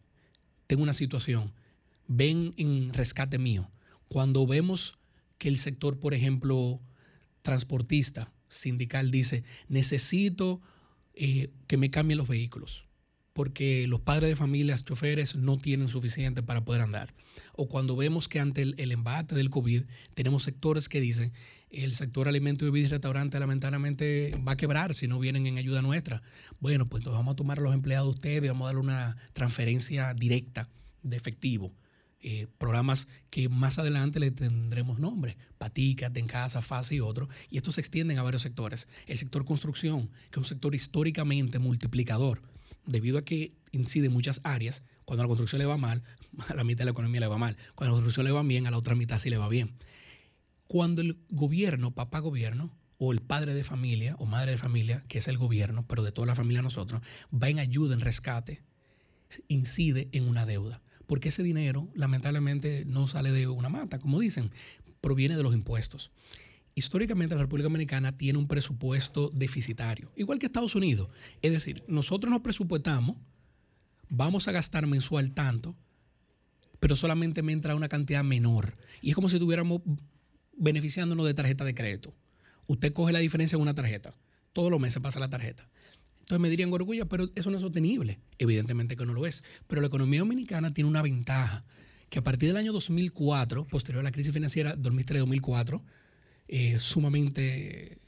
tengo 0.66 0.82
una 0.82 0.94
situación, 0.94 1.52
ven 2.08 2.54
en 2.56 2.94
rescate 2.94 3.38
mío. 3.38 3.70
Cuando 4.08 4.48
vemos 4.48 4.98
que 5.38 5.50
el 5.50 5.58
sector, 5.58 6.00
por 6.00 6.14
ejemplo, 6.14 6.80
transportista, 7.42 8.32
sindical, 8.48 9.12
dice, 9.12 9.44
necesito 9.68 10.62
eh, 11.16 11.50
que 11.68 11.76
me 11.76 11.92
cambien 11.92 12.18
los 12.18 12.30
vehículos. 12.30 12.86
Porque 13.40 13.88
los 13.88 14.02
padres 14.02 14.28
de 14.28 14.36
familias, 14.36 14.84
choferes, 14.84 15.38
no 15.38 15.58
tienen 15.58 15.88
suficiente 15.88 16.44
para 16.44 16.66
poder 16.66 16.82
andar. 16.82 17.14
O 17.54 17.70
cuando 17.70 17.96
vemos 17.96 18.28
que 18.28 18.42
ante 18.42 18.64
el, 18.64 18.92
embate 18.92 19.34
del 19.34 19.50
COVID 19.50 19.84
tenemos 20.14 20.44
sectores 20.44 20.90
que 20.90 21.00
dicen 21.00 21.32
el 21.70 21.94
sector 21.94 22.28
alimento 22.28 22.66
y 22.66 22.68
bebidas 22.68 22.90
y 22.90 22.92
restaurante 22.96 23.40
lamentablemente 23.40 24.38
va 24.46 24.52
a 24.52 24.58
quebrar 24.58 24.94
si 24.94 25.08
no 25.08 25.20
vienen 25.20 25.48
en 25.48 25.58
ayuda 25.58 25.82
nuestra. 25.82 26.22
Bueno, 26.60 26.90
pues 26.90 27.00
entonces 27.00 27.18
vamos 27.18 27.32
a 27.32 27.36
tomar 27.38 27.60
a 27.60 27.62
los 27.62 27.74
empleados 27.74 28.08
de 28.08 28.14
ustedes 28.14 28.44
y 28.44 28.48
vamos 28.50 28.66
a 28.66 28.74
darle 28.74 28.82
una 28.82 29.16
transferencia 29.32 30.14
directa 30.14 30.68
de 31.02 31.16
efectivo. 31.16 31.72
Eh, 32.20 32.48
programas 32.58 33.08
que 33.30 33.48
más 33.48 33.80
adelante 33.80 34.20
le 34.20 34.32
tendremos 34.32 35.00
nombre, 35.00 35.38
Patica, 35.58 36.12
En 36.14 36.28
Casa, 36.28 36.62
Fase 36.62 36.96
y 36.96 37.00
otros, 37.00 37.30
y 37.50 37.56
estos 37.56 37.76
se 37.76 37.80
extienden 37.80 38.20
a 38.20 38.24
varios 38.24 38.42
sectores. 38.42 38.90
El 39.08 39.18
sector 39.18 39.46
construcción, 39.46 40.10
que 40.30 40.32
es 40.32 40.38
un 40.40 40.44
sector 40.44 40.76
históricamente 40.76 41.58
multiplicador, 41.58 42.42
debido 42.86 43.18
a 43.18 43.26
que 43.26 43.54
incide 43.72 44.08
en 44.08 44.14
muchas 44.14 44.42
áreas, 44.44 44.84
cuando 45.06 45.24
a 45.24 45.26
la 45.26 45.30
construcción 45.30 45.60
le 45.60 45.66
va 45.66 45.78
mal, 45.78 46.04
a 46.48 46.54
la 46.56 46.64
mitad 46.64 46.80
de 46.80 46.86
la 46.86 46.92
economía 46.92 47.20
le 47.20 47.28
va 47.28 47.38
mal. 47.38 47.58
Cuando 47.76 47.94
a 47.94 47.98
la 47.98 48.02
construcción 48.02 48.26
le 48.26 48.32
va 48.32 48.44
bien, 48.44 48.68
a 48.68 48.72
la 48.72 48.78
otra 48.78 48.96
mitad 48.96 49.20
sí 49.20 49.30
le 49.30 49.38
va 49.38 49.50
bien. 49.50 49.74
Cuando 50.68 51.02
el 51.02 51.18
gobierno, 51.30 51.92
papá 51.92 52.20
gobierno, 52.20 52.72
o 53.00 53.14
el 53.14 53.22
padre 53.22 53.54
de 53.54 53.64
familia 53.64 54.16
o 54.20 54.26
madre 54.26 54.52
de 54.52 54.58
familia, 54.58 55.04
que 55.08 55.18
es 55.18 55.28
el 55.28 55.38
gobierno, 55.38 55.86
pero 55.88 56.04
de 56.04 56.12
toda 56.12 56.28
la 56.28 56.36
familia 56.36 56.62
nosotros, 56.62 57.02
va 57.34 57.50
en 57.50 57.58
ayuda, 57.58 57.94
en 57.94 58.02
rescate, 58.02 58.62
incide 59.48 60.10
en 60.12 60.28
una 60.28 60.46
deuda. 60.46 60.82
Porque 61.08 61.30
ese 61.30 61.42
dinero, 61.42 61.88
lamentablemente, 61.96 62.84
no 62.86 63.08
sale 63.08 63.32
de 63.32 63.48
una 63.48 63.70
mata, 63.70 64.00
como 64.00 64.20
dicen, 64.20 64.52
proviene 65.02 65.38
de 65.38 65.44
los 65.44 65.54
impuestos. 65.54 66.12
Históricamente 66.76 67.36
la 67.36 67.42
República 67.42 67.66
Dominicana 67.66 68.16
tiene 68.16 68.40
un 68.40 68.48
presupuesto 68.48 69.30
deficitario, 69.34 70.12
igual 70.16 70.40
que 70.40 70.46
Estados 70.46 70.76
Unidos. 70.76 71.10
Es 71.42 71.52
decir, 71.52 71.84
nosotros 71.88 72.32
nos 72.32 72.42
presupuestamos, 72.42 73.18
vamos 74.10 74.48
a 74.48 74.52
gastar 74.52 74.88
mensual 74.88 75.32
tanto, 75.32 75.76
pero 76.80 76.96
solamente 76.96 77.42
me 77.42 77.52
entra 77.52 77.76
una 77.76 77.90
cantidad 77.90 78.24
menor. 78.24 78.78
Y 79.02 79.10
es 79.10 79.16
como 79.16 79.30
si 79.30 79.36
estuviéramos 79.36 79.82
beneficiándonos 80.56 81.26
de 81.26 81.34
tarjeta 81.34 81.66
de 81.66 81.76
crédito. 81.76 82.14
Usted 82.68 82.94
coge 82.94 83.12
la 83.12 83.20
diferencia 83.20 83.56
en 83.56 83.62
una 83.62 83.74
tarjeta. 83.74 84.14
Todos 84.54 84.72
los 84.72 84.80
meses 84.80 85.02
pasa 85.02 85.20
la 85.20 85.30
tarjeta. 85.30 85.68
Entonces 86.20 86.40
me 86.40 86.50
dirían, 86.50 86.70
Gorgulla, 86.70 87.06
pero 87.06 87.30
eso 87.36 87.50
no 87.50 87.58
es 87.58 87.64
sostenible. 87.64 88.20
Evidentemente 88.38 88.96
que 88.96 89.06
no 89.06 89.14
lo 89.14 89.26
es. 89.26 89.44
Pero 89.68 89.82
la 89.82 89.88
economía 89.88 90.20
dominicana 90.20 90.74
tiene 90.74 90.90
una 90.90 91.02
ventaja, 91.02 91.66
que 92.10 92.20
a 92.20 92.24
partir 92.24 92.50
del 92.50 92.58
año 92.58 92.72
2004, 92.72 93.66
posterior 93.66 94.02
a 94.02 94.04
la 94.04 94.12
crisis 94.12 94.34
financiera 94.34 94.76
2003-2004, 94.78 95.82
eh, 96.52 96.80
sumamente 96.80 98.00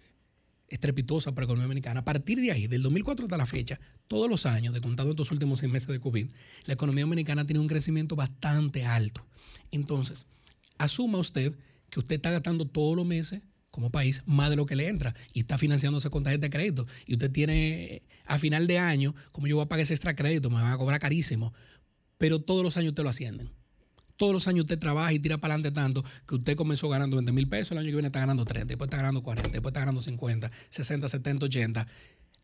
estrepitosa 0.68 1.32
para 1.32 1.44
la 1.44 1.46
economía 1.46 1.66
dominicana. 1.66 2.00
A 2.00 2.04
partir 2.04 2.40
de 2.42 2.52
ahí, 2.52 2.66
del 2.66 2.82
2004 2.82 3.26
hasta 3.26 3.38
la 3.38 3.46
fecha, 3.46 3.80
todos 4.08 4.28
los 4.28 4.48
años, 4.48 4.74
de 4.74 4.82
contando 4.82 5.12
estos 5.12 5.32
últimos 5.32 5.60
seis 5.60 5.72
meses 5.72 5.90
de 5.90 6.00
COVID, 6.00 6.28
la 6.66 6.74
economía 6.74 7.04
dominicana 7.04 7.46
tiene 7.46 7.60
un 7.60 7.68
crecimiento 7.68 8.16
bastante 8.16 8.84
alto. 8.84 9.24
Entonces, 9.70 10.26
asuma 10.80 11.20
usted 11.20 11.54
que 11.92 12.00
usted 12.00 12.16
está 12.16 12.32
gastando 12.32 12.68
todos 12.68 12.96
los 12.96 13.06
meses 13.06 13.44
como 13.70 13.92
país 13.92 14.24
más 14.26 14.50
de 14.50 14.56
lo 14.56 14.66
que 14.66 14.76
le 14.76 14.88
entra 14.88 15.14
y 15.34 15.42
está 15.42 15.60
financiándose 15.60 16.10
con 16.10 16.24
tarjeta 16.24 16.48
de 16.48 16.50
crédito 16.50 16.88
y 17.06 17.14
usted 17.14 17.32
tiene 17.32 18.02
a 18.26 18.40
final 18.40 18.66
de 18.66 18.80
año, 18.80 19.14
como 19.32 19.46
yo 19.46 19.58
voy 19.58 19.66
a 19.66 19.70
pagar 19.70 19.84
ese 19.84 19.94
extra 19.94 20.16
crédito, 20.16 20.50
me 20.50 20.56
van 20.56 20.74
a 20.74 20.78
cobrar 20.78 21.00
carísimo, 21.00 21.54
pero 22.18 22.42
todos 22.42 22.64
los 22.64 22.76
años 22.76 22.90
usted 22.90 23.04
lo 23.04 23.10
ascienden. 23.10 23.52
Todos 24.22 24.34
los 24.34 24.48
años 24.48 24.66
usted 24.66 24.78
trabaja 24.78 25.12
y 25.14 25.18
tira 25.18 25.40
para 25.40 25.56
adelante 25.56 25.74
tanto 25.74 26.06
que 26.28 26.36
usted 26.36 26.56
comenzó 26.56 26.88
ganando 26.88 27.16
20 27.18 27.32
mil 27.32 27.48
pesos, 27.48 27.72
el 27.72 27.80
año 27.80 27.88
que 27.88 27.96
viene 27.96 28.10
está 28.10 28.20
ganando 28.20 28.46
30, 28.46 28.68
después 28.68 28.86
está 28.86 28.98
ganando 28.98 29.24
40, 29.24 29.50
después 29.50 29.72
está 29.72 29.80
ganando 29.80 30.00
50, 30.00 30.52
60, 30.70 31.08
70, 31.08 31.46
80. 31.48 31.88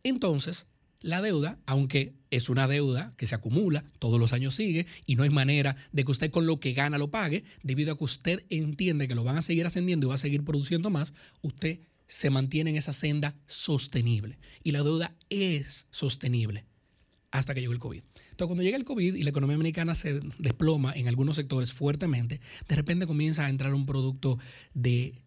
Entonces, 0.02 0.70
la 1.02 1.22
deuda, 1.22 1.60
aunque 1.68 2.16
es 2.32 2.50
una 2.50 2.68
deuda 2.68 3.14
que 3.16 3.28
se 3.28 3.36
acumula, 3.36 3.86
todos 4.00 4.20
los 4.20 4.34
años 4.34 4.56
sigue 4.56 4.88
y 5.06 5.18
no 5.18 5.22
hay 5.22 5.30
manera 5.30 5.76
de 5.92 6.04
que 6.04 6.10
usted 6.10 6.32
con 6.32 6.48
lo 6.48 6.60
que 6.60 6.74
gana 6.74 6.98
lo 6.98 7.12
pague, 7.12 7.44
debido 7.62 7.94
a 7.94 7.98
que 8.00 8.06
usted 8.06 8.44
entiende 8.50 9.08
que 9.08 9.14
lo 9.14 9.24
van 9.24 9.38
a 9.38 9.44
seguir 9.44 9.68
ascendiendo 9.68 10.08
y 10.08 10.10
va 10.10 10.16
a 10.16 10.18
seguir 10.18 10.44
produciendo 10.44 10.90
más, 10.90 11.14
usted 11.44 11.80
se 12.08 12.32
mantiene 12.32 12.72
en 12.72 12.78
esa 12.78 12.92
senda 12.92 13.36
sostenible. 13.46 14.40
Y 14.64 14.72
la 14.72 14.82
deuda 14.82 15.16
es 15.30 15.86
sostenible 15.92 16.66
hasta 17.32 17.54
que 17.54 17.62
llegó 17.62 17.74
el 17.74 17.80
COVID. 17.80 18.02
Entonces, 18.32 18.48
cuando 18.48 18.64
llega 18.64 18.78
el 18.78 18.86
COVID 18.86 19.16
y 19.16 19.24
la 19.24 19.30
economía 19.30 19.56
dominicana 19.56 19.96
se 19.96 20.22
desploma 20.38 20.94
en 20.94 21.08
algunos 21.08 21.36
sectores 21.36 21.74
fuertemente, 21.74 22.40
de 22.68 22.76
repente 22.76 23.08
comienza 23.08 23.46
a 23.46 23.50
entrar 23.50 23.74
un 23.74 23.86
producto 23.86 24.40
de 24.74 25.22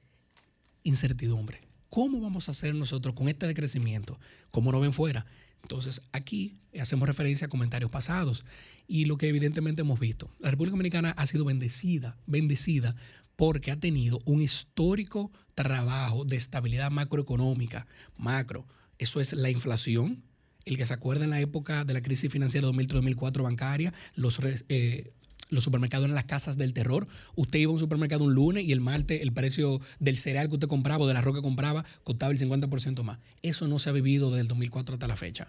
incertidumbre. 0.82 1.60
¿Cómo 1.90 2.20
vamos 2.20 2.48
a 2.48 2.52
hacer 2.52 2.74
nosotros 2.74 3.14
con 3.14 3.28
este 3.28 3.46
decrecimiento? 3.46 4.18
¿Cómo 4.50 4.72
no 4.72 4.80
ven 4.80 4.92
fuera? 4.92 5.26
Entonces, 5.62 6.02
aquí 6.12 6.54
hacemos 6.78 7.06
referencia 7.06 7.46
a 7.46 7.50
comentarios 7.50 7.90
pasados 7.90 8.46
y 8.86 9.04
lo 9.04 9.18
que 9.18 9.28
evidentemente 9.28 9.82
hemos 9.82 10.00
visto. 10.00 10.30
La 10.38 10.50
República 10.50 10.72
Dominicana 10.72 11.10
ha 11.10 11.26
sido 11.26 11.44
bendecida, 11.44 12.16
bendecida 12.26 12.96
porque 13.36 13.70
ha 13.70 13.80
tenido 13.80 14.20
un 14.24 14.42
histórico 14.42 15.30
trabajo 15.54 16.24
de 16.24 16.36
estabilidad 16.36 16.90
macroeconómica, 16.90 17.86
macro. 18.16 18.66
Eso 18.98 19.20
es 19.20 19.32
la 19.32 19.50
inflación, 19.50 20.22
el 20.64 20.76
que 20.76 20.86
se 20.86 20.94
acuerda 20.94 21.24
en 21.24 21.30
la 21.30 21.40
época 21.40 21.84
de 21.84 21.94
la 21.94 22.00
crisis 22.00 22.30
financiera 22.30 22.66
2003-2004 22.68 23.42
bancaria, 23.42 23.92
los, 24.16 24.38
eh, 24.68 25.10
los 25.48 25.64
supermercados 25.64 26.04
eran 26.04 26.14
las 26.14 26.24
casas 26.24 26.56
del 26.56 26.72
terror. 26.72 27.06
Usted 27.36 27.58
iba 27.58 27.70
a 27.70 27.74
un 27.74 27.78
supermercado 27.78 28.24
un 28.24 28.34
lunes 28.34 28.64
y 28.64 28.72
el 28.72 28.80
martes 28.80 29.20
el 29.22 29.32
precio 29.32 29.80
del 29.98 30.16
cereal 30.16 30.48
que 30.48 30.54
usted 30.54 30.68
compraba 30.68 31.04
o 31.04 31.08
del 31.08 31.16
arroz 31.16 31.34
que 31.34 31.42
compraba 31.42 31.84
costaba 32.04 32.32
el 32.32 32.38
50% 32.38 33.02
más. 33.02 33.18
Eso 33.42 33.68
no 33.68 33.78
se 33.78 33.90
ha 33.90 33.92
vivido 33.92 34.30
desde 34.30 34.42
el 34.42 34.48
2004 34.48 34.94
hasta 34.94 35.08
la 35.08 35.16
fecha. 35.16 35.48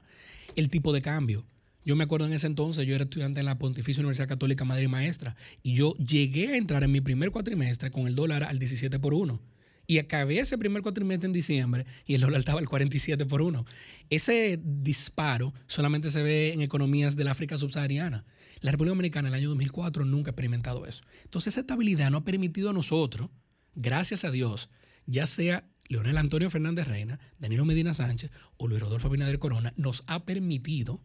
El 0.55 0.69
tipo 0.69 0.93
de 0.93 1.01
cambio. 1.01 1.45
Yo 1.83 1.95
me 1.95 2.03
acuerdo 2.03 2.27
en 2.27 2.33
ese 2.33 2.45
entonces, 2.45 2.85
yo 2.85 2.93
era 2.93 3.05
estudiante 3.05 3.39
en 3.39 3.47
la 3.47 3.57
Pontificia 3.57 4.01
Universidad 4.01 4.27
Católica 4.27 4.65
Madrid 4.65 4.87
Maestra 4.87 5.35
y 5.63 5.73
yo 5.73 5.95
llegué 5.97 6.49
a 6.49 6.57
entrar 6.57 6.83
en 6.83 6.91
mi 6.91 7.01
primer 7.01 7.31
cuatrimestre 7.31 7.89
con 7.89 8.05
el 8.05 8.13
dólar 8.13 8.43
al 8.43 8.59
17 8.59 8.99
por 8.99 9.15
1 9.15 9.39
y 9.87 9.97
acabé 9.97 10.39
ese 10.39 10.57
primer 10.57 10.81
cuatrimestre 10.81 11.27
en 11.27 11.33
diciembre 11.33 11.85
y 12.05 12.15
el 12.15 12.21
dólar 12.21 12.39
estaba 12.39 12.59
al 12.59 12.69
47 12.69 13.25
por 13.25 13.41
1. 13.41 13.65
Ese 14.09 14.59
disparo 14.63 15.53
solamente 15.67 16.11
se 16.11 16.23
ve 16.23 16.53
en 16.53 16.61
economías 16.61 17.15
del 17.15 17.27
África 17.27 17.57
subsahariana. 17.57 18.25
La 18.61 18.71
República 18.71 18.91
Dominicana 18.91 19.27
en 19.27 19.33
el 19.33 19.39
año 19.39 19.49
2004 19.49 20.05
nunca 20.05 20.29
ha 20.29 20.33
experimentado 20.33 20.85
eso. 20.85 21.03
Entonces 21.23 21.53
esa 21.53 21.61
estabilidad 21.61 22.11
nos 22.11 22.21
ha 22.21 22.25
permitido 22.25 22.69
a 22.69 22.73
nosotros, 22.73 23.29
gracias 23.75 24.23
a 24.23 24.31
Dios, 24.31 24.69
ya 25.07 25.25
sea 25.25 25.67
Leonel 25.87 26.17
Antonio 26.17 26.49
Fernández 26.49 26.87
Reina, 26.87 27.19
Danilo 27.39 27.65
Medina 27.65 27.93
Sánchez 27.93 28.31
o 28.57 28.67
Luis 28.67 28.79
Rodolfo 28.79 29.07
Abinader 29.07 29.39
Corona, 29.39 29.73
nos 29.75 30.03
ha 30.07 30.23
permitido 30.25 31.01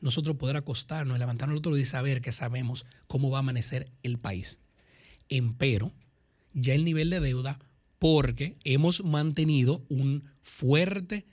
nosotros 0.00 0.36
poder 0.36 0.56
acostarnos 0.56 1.16
y 1.16 1.18
levantarnos 1.18 1.54
el 1.54 1.58
otro 1.58 1.74
día 1.74 1.82
y 1.82 1.86
saber 1.86 2.20
que 2.20 2.32
sabemos 2.32 2.86
cómo 3.06 3.30
va 3.30 3.38
a 3.38 3.40
amanecer 3.40 3.90
el 4.02 4.18
país. 4.18 4.58
Empero, 5.28 5.92
ya 6.54 6.74
el 6.74 6.84
nivel 6.84 7.10
de 7.10 7.20
deuda, 7.20 7.58
porque 8.02 8.56
hemos 8.64 9.04
mantenido 9.04 9.84
un 9.88 10.24
fuerte, 10.42 11.24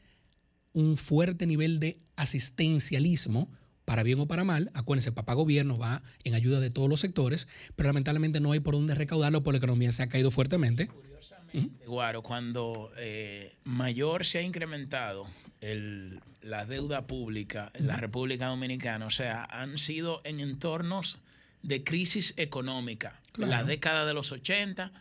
un 0.71 0.97
fuerte 0.97 1.47
nivel 1.47 1.79
de 1.79 1.97
asistencialismo 2.15 3.49
para 3.85 4.03
bien 4.03 4.19
o 4.19 4.27
para 4.27 4.43
mal, 4.43 4.69
acuérdense, 4.75 5.11
papá 5.11 5.33
gobierno 5.33 5.79
va 5.79 6.03
en 6.23 6.35
ayuda 6.35 6.59
de 6.59 6.69
todos 6.69 6.87
los 6.87 6.99
sectores, 6.99 7.47
pero 7.75 7.89
lamentablemente 7.89 8.39
no 8.39 8.51
hay 8.51 8.59
por 8.59 8.75
dónde 8.75 8.93
recaudarlo 8.93 9.41
porque 9.41 9.53
la 9.53 9.65
economía 9.65 9.91
se 9.91 10.03
ha 10.03 10.09
caído 10.09 10.29
fuertemente. 10.29 10.85
Curiosamente, 10.85 11.85
Guaro, 11.87 12.21
cuando 12.21 12.91
eh, 12.97 13.55
mayor 13.63 14.23
se 14.23 14.37
ha 14.37 14.43
incrementado 14.43 15.25
el, 15.61 16.19
la 16.43 16.67
deuda 16.67 17.07
pública 17.07 17.71
en 17.73 17.87
la 17.87 17.97
República 17.97 18.45
Dominicana, 18.45 19.07
o 19.07 19.09
sea, 19.09 19.43
han 19.45 19.79
sido 19.79 20.21
en 20.23 20.39
entornos 20.39 21.17
de 21.63 21.83
crisis 21.83 22.35
económica. 22.37 23.19
Claro. 23.31 23.49
La 23.49 23.63
década 23.63 24.05
de 24.05 24.13
los 24.13 24.31
80, 24.31 24.91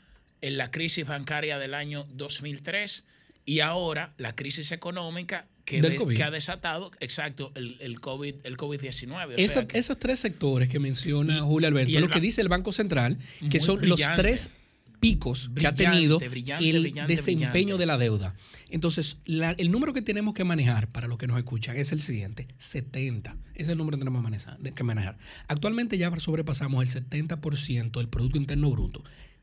en 0.41 0.57
la 0.57 0.71
crisis 0.71 1.07
bancaria 1.07 1.59
del 1.59 1.75
año 1.75 2.07
2003 2.15 3.05
y 3.45 3.61
ahora 3.61 4.15
la 4.19 4.35
crisis 4.35 4.73
económica 4.73 5.47
que, 5.65 5.81
Del 5.81 5.93
de- 5.93 5.97
COVID. 5.97 6.17
que 6.17 6.23
ha 6.23 6.31
desatado, 6.31 6.91
exacto, 7.01 7.53
el, 7.55 7.77
el 7.81 8.01
COVID, 8.01 8.35
el 8.45 8.57
COVID-19. 8.57 9.27
O 9.27 9.37
Esa- 9.37 9.53
sea 9.55 9.67
que- 9.67 9.79
esos 9.79 9.99
tres 9.99 10.19
sectores 10.21 10.69
que 10.69 10.79
menciona 10.79 11.41
Julio 11.41 11.69
Alberto, 11.69 11.91
y 11.91 11.97
el 11.97 12.03
lo 12.03 12.09
que 12.09 12.21
dice 12.21 12.41
el 12.41 12.49
Banco 12.49 12.73
Central, 12.73 13.19
que 13.51 13.61
son 13.61 13.87
los 13.89 14.01
tres 14.17 14.49
picos 15.01 15.51
que 15.55 15.67
ha 15.67 15.73
tenido 15.73 16.19
brillante, 16.19 16.69
el 16.71 16.93
desempeño 17.07 17.77
de 17.79 17.87
la 17.87 17.99
deuda. 17.99 18.35
Entonces, 18.71 19.19
la- 19.25 19.53
el 19.53 19.71
número 19.71 19.93
que 19.95 20.03
tenemos 20.03 20.35
que 20.35 20.45
manejar 20.45 20.89
para 20.89 21.07
los 21.07 21.19
que 21.19 21.27
nos 21.27 21.37
escuchan 21.39 21.77
es 21.77 21.93
el 21.93 22.01
siguiente, 22.01 22.49
70. 22.59 23.37
Ese 23.55 23.63
es 23.63 23.69
el 23.69 23.79
número 23.79 23.97
que 23.97 24.01
tenemos 24.01 24.21
que 24.21 24.25
manejar. 24.25 24.59
de- 24.59 24.73
que 24.73 24.83
manejar. 24.83 25.17
Actualmente 25.49 25.97
ya 25.99 26.11
sobrepasamos 26.19 26.83
el 26.83 26.89
70% 26.89 28.01
del 28.01 28.09
Producto 28.09 28.39
Interno 28.39 28.71
Bruto. 28.71 29.03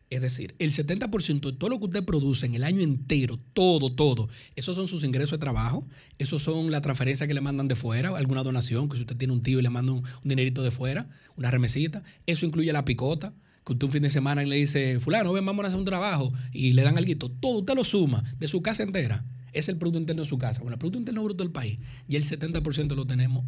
Es 0.10 0.22
decir, 0.22 0.56
el 0.60 0.72
70% 0.72 1.52
de 1.52 1.54
todo 1.54 1.70
lo 1.70 1.80
que 1.80 1.86
usted 1.86 2.04
produce 2.04 2.46
en 2.46 2.54
el 2.54 2.64
año 2.64 2.82
entero, 2.82 3.40
todo, 3.54 3.92
todo, 3.92 4.30
esos 4.56 4.76
son 4.76 4.88
sus 4.88 5.04
ingresos 5.04 5.32
de 5.32 5.38
trabajo, 5.40 5.84
esos 6.20 6.44
son 6.44 6.70
la 6.70 6.82
transferencia 6.82 7.28
que 7.28 7.34
le 7.34 7.42
mandan 7.42 7.68
de 7.68 7.76
fuera, 7.76 8.16
alguna 8.16 8.44
donación, 8.44 8.88
que 8.88 8.98
si 8.98 9.02
usted 9.02 9.18
tiene 9.18 9.34
un 9.34 9.42
tío 9.42 9.60
y 9.60 9.64
le 9.64 9.72
manda 9.72 9.94
un, 9.94 10.04
dinerito 10.24 10.62
de 10.62 10.70
fuera, 10.70 11.08
una 11.38 11.50
remesita, 11.50 12.04
eso 12.28 12.46
incluye 12.46 12.72
la 12.72 12.86
picota, 12.86 13.34
que 13.66 13.74
usted 13.74 13.86
un 13.88 13.92
fin 13.92 14.04
de 14.04 14.12
semana 14.12 14.44
le 14.44 14.58
dice, 14.58 15.00
fulano, 15.00 15.34
ven, 15.34 15.44
vamos 15.44 15.66
a 15.66 15.70
hacer 15.70 15.80
un 15.80 15.86
trabajo, 15.86 16.32
y 16.54 16.74
le 16.74 16.84
dan 16.84 17.00
algo, 17.00 17.32
todo 17.32 17.60
usted 17.60 17.74
lo 17.74 17.84
suma 17.84 18.24
de 18.38 18.48
su 18.48 18.62
casa 18.62 18.84
entera, 18.84 19.26
es 19.54 19.70
el 19.70 19.78
Producto 19.78 19.98
Interno 20.00 20.22
de 20.22 20.28
su 20.28 20.38
casa. 20.38 20.62
Bueno, 20.62 20.76
el 20.76 20.80
Producto 20.80 21.00
Interno 21.00 21.24
Bruto 21.24 21.44
del 21.44 21.52
país, 21.52 21.80
y 22.08 22.16
el 22.16 22.24
70% 22.24 22.94
lo 22.94 23.08
tenemos 23.08 23.44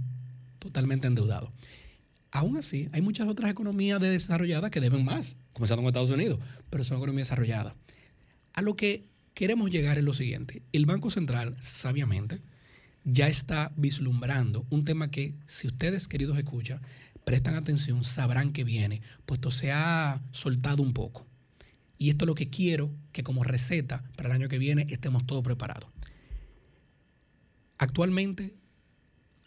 totalmente 0.58 1.08
endeudado. 1.08 1.52
Aún 2.32 2.58
así, 2.58 2.90
hay 2.92 3.02
muchas 3.02 3.28
otras 3.28 3.52
economías 3.52 4.02
desarrolladas 4.02 4.72
que 4.72 4.82
deben 4.82 5.06
más, 5.06 5.38
comenzando 5.54 5.82
con 5.82 5.90
Estados 5.90 6.12
Unidos, 6.12 6.40
pero 6.70 6.84
son 6.84 6.98
economías 6.98 7.30
desarrolladas. 7.30 7.74
A 8.54 8.62
lo 8.62 8.76
que 8.76 9.06
queremos 9.34 9.72
llegar 9.72 9.98
es 9.98 10.04
lo 10.04 10.14
siguiente. 10.14 10.62
El 10.74 10.86
Banco 10.86 11.10
Central, 11.10 11.56
sabiamente, 11.62 12.42
ya 13.04 13.28
está 13.28 13.72
vislumbrando 13.78 14.66
un 14.70 14.84
tema 14.84 15.10
que, 15.10 15.34
si 15.46 15.68
ustedes, 15.68 16.08
queridos 16.08 16.38
escuchan, 16.38 16.82
prestan 17.24 17.56
atención, 17.56 18.04
sabrán 18.04 18.52
que 18.52 18.64
viene, 18.64 19.02
puesto 19.26 19.52
se 19.52 19.72
ha 19.72 20.22
soltado 20.32 20.84
un 20.84 20.94
poco. 20.94 21.26
Y 21.98 22.10
esto 22.10 22.26
es 22.26 22.28
lo 22.28 22.36
que 22.36 22.50
quiero 22.50 22.94
que 23.12 23.24
como 23.24 23.44
receta 23.44 24.04
para 24.16 24.30
el 24.30 24.36
año 24.36 24.50
que 24.50 24.58
viene 24.58 24.88
estemos 24.90 25.26
todos 25.26 25.44
preparados. 25.44 25.90
Actualmente, 27.78 28.54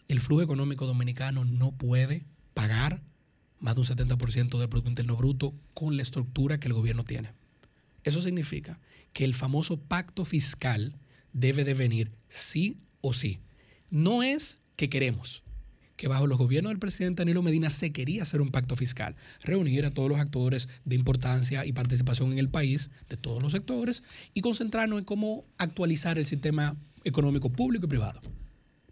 el 0.07 0.19
flujo 0.19 0.41
económico 0.41 0.85
dominicano 0.85 1.45
no 1.45 1.71
puede 1.71 2.25
pagar 2.61 3.01
más 3.59 3.73
de 3.73 3.81
un 3.81 3.87
70% 3.87 4.59
del 4.59 4.69
Producto 4.69 4.91
Interno 4.91 5.15
Bruto 5.15 5.55
con 5.73 5.95
la 5.95 6.03
estructura 6.03 6.59
que 6.59 6.67
el 6.67 6.75
gobierno 6.75 7.03
tiene. 7.03 7.31
Eso 8.03 8.21
significa 8.21 8.79
que 9.13 9.25
el 9.25 9.33
famoso 9.33 9.79
pacto 9.79 10.25
fiscal 10.25 10.93
debe 11.33 11.63
de 11.63 11.73
venir 11.73 12.11
sí 12.27 12.77
o 13.01 13.13
sí. 13.13 13.39
No 13.89 14.21
es 14.21 14.59
que 14.75 14.89
queremos, 14.89 15.41
que 15.95 16.07
bajo 16.07 16.27
los 16.27 16.37
gobiernos 16.37 16.69
del 16.69 16.77
presidente 16.77 17.21
Danilo 17.21 17.41
Medina 17.41 17.71
se 17.71 17.91
quería 17.91 18.21
hacer 18.21 18.41
un 18.41 18.49
pacto 18.49 18.75
fiscal, 18.75 19.15
reunir 19.41 19.83
a 19.87 19.93
todos 19.95 20.09
los 20.09 20.19
actores 20.19 20.69
de 20.85 20.95
importancia 20.95 21.65
y 21.65 21.73
participación 21.73 22.31
en 22.31 22.37
el 22.37 22.49
país, 22.49 22.91
de 23.09 23.17
todos 23.17 23.41
los 23.41 23.53
sectores, 23.53 24.03
y 24.35 24.41
concentrarnos 24.41 24.99
en 24.99 25.05
cómo 25.05 25.45
actualizar 25.57 26.19
el 26.19 26.27
sistema 26.27 26.77
económico 27.05 27.49
público 27.49 27.87
y 27.87 27.89
privado, 27.89 28.21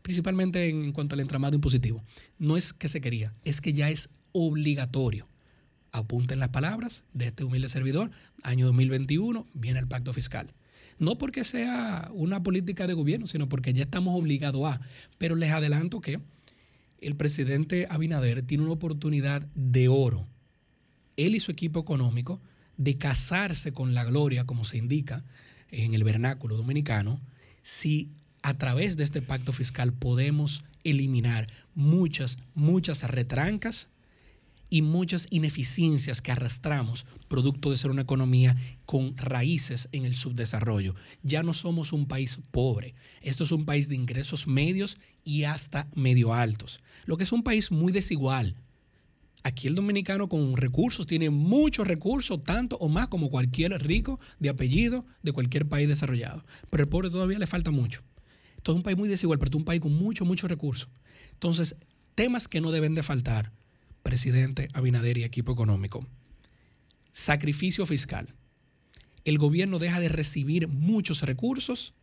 principalmente 0.10 0.68
en 0.68 0.92
cuanto 0.92 1.14
al 1.14 1.20
entramado 1.20 1.54
impositivo. 1.54 2.04
No 2.40 2.58
es 2.58 2.74
que 2.74 2.88
se 2.88 3.00
quería, 3.00 3.32
es 3.44 3.62
que 3.62 3.74
ya 3.74 3.92
es 3.92 4.10
obligatorio. 4.32 5.28
Apunten 5.92 6.40
las 6.40 6.50
palabras 6.50 7.04
de 7.14 7.28
este 7.28 7.44
humilde 7.44 7.70
servidor, 7.70 8.10
año 8.42 8.66
2021 8.66 9.46
viene 9.54 9.78
el 9.78 9.88
pacto 9.88 10.12
fiscal. 10.12 10.52
No 10.98 11.20
porque 11.20 11.44
sea 11.44 12.10
una 12.12 12.42
política 12.42 12.88
de 12.88 12.96
gobierno, 12.96 13.28
sino 13.28 13.48
porque 13.50 13.72
ya 13.72 13.84
estamos 13.84 14.16
obligados 14.16 14.66
a. 14.66 14.82
Pero 15.20 15.36
les 15.36 15.52
adelanto 15.52 16.02
que 16.02 16.20
el 17.02 17.16
presidente 17.16 17.86
Abinader 17.88 18.42
tiene 18.42 18.64
una 18.64 18.74
oportunidad 18.74 19.44
de 19.54 19.90
oro, 19.90 20.26
él 21.18 21.36
y 21.36 21.40
su 21.40 21.52
equipo 21.52 21.82
económico, 21.82 22.42
de 22.78 22.98
casarse 22.98 23.74
con 23.74 23.94
la 23.94 24.06
gloria, 24.06 24.46
como 24.46 24.64
se 24.64 24.80
indica 24.80 25.24
en 25.70 25.94
el 25.94 26.04
vernáculo 26.04 26.58
dominicano, 26.58 27.22
si 27.62 28.10
a 28.42 28.58
través 28.58 28.98
de 28.98 29.04
este 29.04 29.22
pacto 29.22 29.54
fiscal 29.54 29.94
podemos 29.94 30.64
eliminar 30.84 31.48
muchas, 31.76 32.38
muchas 32.56 33.04
retrancas 33.04 33.90
y 34.70 34.82
muchas 34.82 35.28
ineficiencias 35.32 36.22
que 36.22 36.32
arrastramos 36.32 37.06
producto 37.28 37.72
de 37.72 37.78
ser 37.78 37.92
una 37.92 38.04
economía 38.04 38.56
con 38.86 39.18
raíces 39.18 39.90
en 39.92 40.06
el 40.06 40.16
subdesarrollo. 40.16 40.96
Ya 41.24 41.44
no 41.44 41.54
somos 41.54 41.92
un 41.92 42.08
país 42.08 42.40
pobre, 42.52 42.94
esto 43.22 43.44
es 43.44 43.52
un 43.52 43.66
país 43.66 43.90
de 43.90 43.96
ingresos 43.96 44.48
medios 44.48 44.98
y 45.24 45.44
hasta 45.44 45.88
medio 45.96 46.34
altos, 46.34 46.82
lo 47.06 47.18
que 47.18 47.24
es 47.24 47.32
un 47.32 47.44
país 47.44 47.72
muy 47.72 47.92
desigual. 47.92 48.56
Aquí 49.42 49.68
el 49.68 49.76
dominicano 49.76 50.28
con 50.28 50.58
recursos 50.58 51.08
tiene 51.08 51.30
muchos 51.30 51.88
recursos, 51.88 52.44
tanto 52.44 52.76
o 52.78 52.90
más 52.90 53.08
como 53.08 53.30
cualquier 53.30 53.72
rico 53.82 54.20
de 54.38 54.50
apellido 54.50 55.06
de 55.24 55.32
cualquier 55.32 55.66
país 55.66 55.88
desarrollado. 55.88 56.44
Pero 56.70 56.84
el 56.84 56.90
pobre 56.90 57.10
todavía 57.10 57.40
le 57.40 57.48
falta 57.48 57.72
mucho. 57.72 58.04
Esto 58.60 58.74
es 58.74 58.76
un 58.76 58.84
país 58.84 58.98
muy 58.98 59.08
desigual, 59.08 59.40
pero 59.40 59.52
es 59.52 59.56
un 59.56 59.64
país 59.64 59.80
con 59.80 59.94
muchos, 59.94 60.28
muchos 60.28 60.50
recursos. 60.50 60.90
Entonces, 61.32 61.78
temas 62.14 62.50
que 62.50 62.60
no 62.60 62.72
deben 62.72 62.94
de 62.94 63.04
faltar 63.04 63.54
presidente 64.04 64.68
Abinader 64.74 65.18
y 65.18 65.24
equipo 65.24 65.54
económico. 65.54 66.06
Sacrificio 67.14 67.86
fiscal. 67.86 68.28
El 69.24 69.38
gobierno 69.38 69.80
deja 69.80 70.02
de 70.02 70.10
recibir 70.10 70.68
muchos 70.68 71.22
recursos 71.22 71.94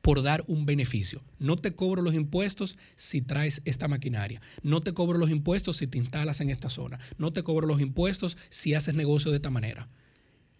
por 0.00 0.22
dar 0.22 0.44
un 0.46 0.64
beneficio. 0.64 1.24
No 1.40 1.56
te 1.56 1.74
cobro 1.74 2.02
los 2.02 2.14
impuestos 2.14 2.78
si 2.94 3.20
traes 3.20 3.60
esta 3.64 3.88
maquinaria. 3.88 4.40
No 4.62 4.82
te 4.82 4.94
cobro 4.94 5.18
los 5.18 5.30
impuestos 5.30 5.78
si 5.78 5.88
te 5.88 5.98
instalas 5.98 6.40
en 6.40 6.50
esta 6.50 6.70
zona. 6.70 7.00
No 7.18 7.32
te 7.32 7.42
cobro 7.42 7.66
los 7.66 7.80
impuestos 7.80 8.38
si 8.48 8.74
haces 8.74 8.94
negocio 8.94 9.32
de 9.32 9.38
esta 9.38 9.50
manera. 9.50 9.88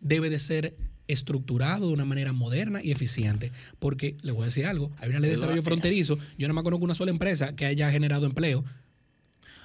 Debe 0.01 0.28
de 0.28 0.40
ser 0.40 0.77
estructurado 1.09 1.89
de 1.89 1.95
una 1.95 2.05
manera 2.05 2.33
moderna 2.33 2.81
y 2.83 2.91
eficiente. 2.91 3.53
Porque, 3.78 4.16
le 4.23 4.33
voy 4.33 4.43
a 4.43 4.45
decir 4.47 4.66
algo, 4.66 4.91
hay 4.99 5.11
una 5.11 5.20
ley 5.20 5.28
de 5.28 5.37
desarrollo 5.37 5.62
fronterizo, 5.62 6.19
yo 6.39 6.49
no 6.49 6.55
me 6.55 6.62
conozco 6.62 6.85
una 6.85 6.95
sola 6.95 7.11
empresa 7.11 7.55
que 7.55 7.66
haya 7.66 7.91
generado 7.91 8.27
empleo 8.27 8.65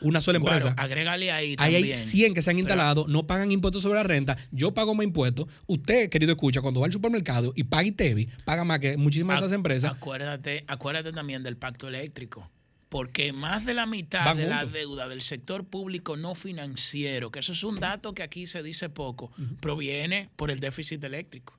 una 0.01 0.19
sola 0.19 0.37
empresa. 0.37 0.69
Bueno, 0.69 0.81
agrégale 0.81 1.31
ahí 1.31 1.55
hay 1.57 1.93
100 1.93 2.33
que 2.33 2.41
se 2.41 2.49
han 2.49 2.59
instalado, 2.59 3.05
no 3.07 3.27
pagan 3.27 3.51
impuestos 3.51 3.83
sobre 3.83 3.95
la 3.95 4.03
renta. 4.03 4.37
Yo 4.51 4.73
pago 4.73 4.93
más 4.95 5.05
impuestos. 5.05 5.47
Usted, 5.67 6.09
querido 6.09 6.31
escucha, 6.33 6.61
cuando 6.61 6.79
va 6.79 6.87
al 6.87 6.91
supermercado 6.91 7.53
y 7.55 7.63
paga 7.63 7.85
ITEVI, 7.85 8.27
paga 8.43 8.63
más 8.63 8.79
que 8.79 8.97
muchísimas 8.97 9.39
de 9.39 9.45
esas 9.45 9.55
empresas. 9.55 9.91
Acuérdate, 9.91 10.63
acuérdate 10.67 11.13
también 11.13 11.43
del 11.43 11.57
pacto 11.57 11.87
eléctrico. 11.87 12.49
Porque 12.91 13.31
más 13.31 13.65
de 13.65 13.73
la 13.73 13.85
mitad 13.85 14.25
Van 14.25 14.35
de 14.35 14.47
la 14.47 14.65
deuda 14.65 15.07
del 15.07 15.21
sector 15.21 15.63
público 15.63 16.17
no 16.17 16.35
financiero, 16.35 17.31
que 17.31 17.39
eso 17.39 17.53
es 17.53 17.63
un 17.63 17.79
dato 17.79 18.13
que 18.13 18.21
aquí 18.21 18.47
se 18.47 18.61
dice 18.63 18.89
poco, 18.89 19.31
proviene 19.61 20.27
por 20.35 20.51
el 20.51 20.59
déficit 20.59 21.01
eléctrico. 21.01 21.57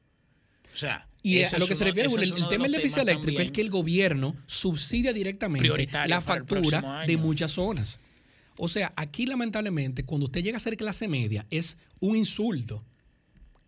O 0.75 0.77
sea, 0.77 1.09
Y 1.23 1.39
ese 1.39 1.57
a 1.57 1.59
lo 1.59 1.67
que 1.67 1.75
se 1.75 1.85
refiere, 1.85 2.11
el, 2.11 2.49
tema 2.49 2.65
del 2.65 2.73
déficit 2.73 2.99
eléctrico 2.99 3.41
es 3.41 3.51
que 3.51 3.63
el 3.63 3.71
gobierno 3.71 4.37
subsidia 4.45 5.15
directamente 5.15 5.89
la 6.07 6.21
factura 6.21 7.05
de 7.07 7.17
muchas 7.17 7.53
zonas. 7.53 7.99
O 8.59 8.69
sea, 8.69 8.93
aquí 8.95 9.25
lamentablemente, 9.25 10.05
cuando 10.05 10.27
usted 10.27 10.43
llega 10.43 10.59
a 10.59 10.61
ser 10.61 10.77
clase 10.77 11.09
media, 11.09 11.47
es 11.49 11.79
un 11.99 12.15
insulto 12.15 12.85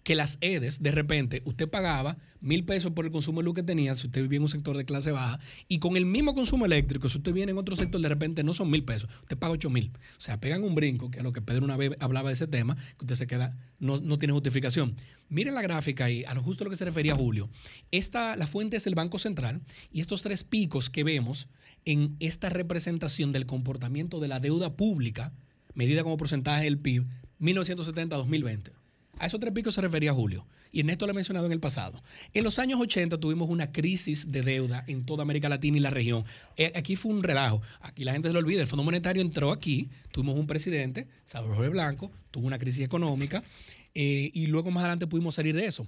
que 0.04 0.14
las 0.14 0.36
EDES, 0.42 0.82
de 0.82 0.90
repente, 0.90 1.42
usted 1.46 1.68
pagaba 1.68 2.18
mil 2.40 2.64
pesos 2.64 2.92
por 2.92 3.06
el 3.06 3.10
consumo 3.10 3.40
de 3.40 3.46
luz 3.46 3.54
que 3.54 3.62
tenía 3.62 3.94
si 3.94 4.06
usted 4.06 4.20
vivía 4.20 4.36
en 4.36 4.42
un 4.42 4.48
sector 4.48 4.76
de 4.76 4.84
clase 4.84 5.10
baja, 5.12 5.40
y 5.66 5.78
con 5.78 5.96
el 5.96 6.04
mismo 6.04 6.34
consumo 6.34 6.66
eléctrico, 6.66 7.08
si 7.08 7.18
usted 7.18 7.32
viene 7.32 7.52
en 7.52 7.58
otro 7.58 7.74
sector, 7.74 8.00
de 8.00 8.08
repente 8.08 8.44
no 8.44 8.52
son 8.52 8.70
mil 8.70 8.84
pesos, 8.84 9.08
usted 9.22 9.38
paga 9.38 9.54
ocho 9.54 9.70
mil. 9.70 9.90
O 10.18 10.20
sea, 10.20 10.38
pegan 10.38 10.62
un 10.62 10.74
brinco, 10.74 11.10
que 11.10 11.18
es 11.18 11.24
lo 11.24 11.32
que 11.32 11.40
Pedro 11.40 11.64
una 11.64 11.78
vez 11.78 11.92
hablaba 12.00 12.28
de 12.28 12.34
ese 12.34 12.46
tema, 12.46 12.76
que 12.76 13.04
usted 13.04 13.14
se 13.14 13.26
queda, 13.26 13.56
no, 13.80 13.98
no 13.98 14.18
tiene 14.18 14.34
justificación. 14.34 14.94
Miren 15.30 15.54
la 15.54 15.62
gráfica 15.62 16.04
ahí, 16.04 16.22
a 16.24 16.34
lo 16.34 16.42
justo 16.42 16.64
a 16.64 16.66
lo 16.66 16.70
que 16.70 16.76
se 16.76 16.84
refería 16.84 17.14
Julio. 17.14 17.48
Esta, 17.90 18.36
la 18.36 18.46
fuente 18.46 18.76
es 18.76 18.86
el 18.86 18.94
Banco 18.94 19.18
Central, 19.18 19.62
y 19.90 20.00
estos 20.00 20.20
tres 20.20 20.44
picos 20.44 20.90
que 20.90 21.02
vemos 21.02 21.48
en 21.86 22.16
esta 22.20 22.50
representación 22.50 23.32
del 23.32 23.46
comportamiento 23.46 24.20
de 24.20 24.28
la 24.28 24.38
deuda 24.38 24.76
pública, 24.76 25.32
medida 25.72 26.02
como 26.02 26.18
porcentaje 26.18 26.64
del 26.64 26.78
PIB, 26.78 27.06
1970-2020. 27.40 28.83
A 29.18 29.26
esos 29.26 29.40
tres 29.40 29.52
picos 29.52 29.74
se 29.74 29.80
refería 29.80 30.12
Julio. 30.12 30.46
Y 30.72 30.80
Ernesto 30.80 31.06
lo 31.06 31.12
ha 31.12 31.14
mencionado 31.14 31.46
en 31.46 31.52
el 31.52 31.60
pasado. 31.60 32.02
En 32.32 32.42
los 32.42 32.58
años 32.58 32.80
80 32.80 33.18
tuvimos 33.18 33.48
una 33.48 33.70
crisis 33.70 34.32
de 34.32 34.42
deuda 34.42 34.84
en 34.88 35.06
toda 35.06 35.22
América 35.22 35.48
Latina 35.48 35.76
y 35.76 35.80
la 35.80 35.90
región. 35.90 36.24
Eh, 36.56 36.72
aquí 36.74 36.96
fue 36.96 37.12
un 37.12 37.22
relajo. 37.22 37.62
Aquí 37.80 38.04
la 38.04 38.12
gente 38.12 38.28
se 38.28 38.32
lo 38.32 38.40
olvida. 38.40 38.62
El 38.62 38.66
Fondo 38.66 38.82
Monetario 38.82 39.22
entró 39.22 39.52
aquí. 39.52 39.88
Tuvimos 40.10 40.36
un 40.36 40.46
presidente, 40.46 41.06
Salvador 41.24 41.70
Blanco, 41.70 42.10
tuvo 42.30 42.46
una 42.46 42.58
crisis 42.58 42.84
económica. 42.84 43.42
eh, 43.94 44.30
y 44.34 44.46
luego 44.48 44.72
más 44.72 44.82
adelante 44.82 45.06
pudimos 45.06 45.36
salir 45.36 45.54
de 45.54 45.66
eso. 45.66 45.86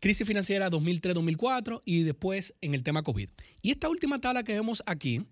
Crisis 0.00 0.26
financiera 0.26 0.70
2003-2004 0.70 1.80
y 1.84 2.02
después 2.02 2.54
en 2.60 2.74
el 2.74 2.82
tema 2.82 3.02
COVID. 3.02 3.28
Y 3.62 3.70
esta 3.70 3.88
última 3.88 4.20
tabla 4.20 4.42
que 4.42 4.52
vemos 4.52 4.82
aquí, 4.86 5.22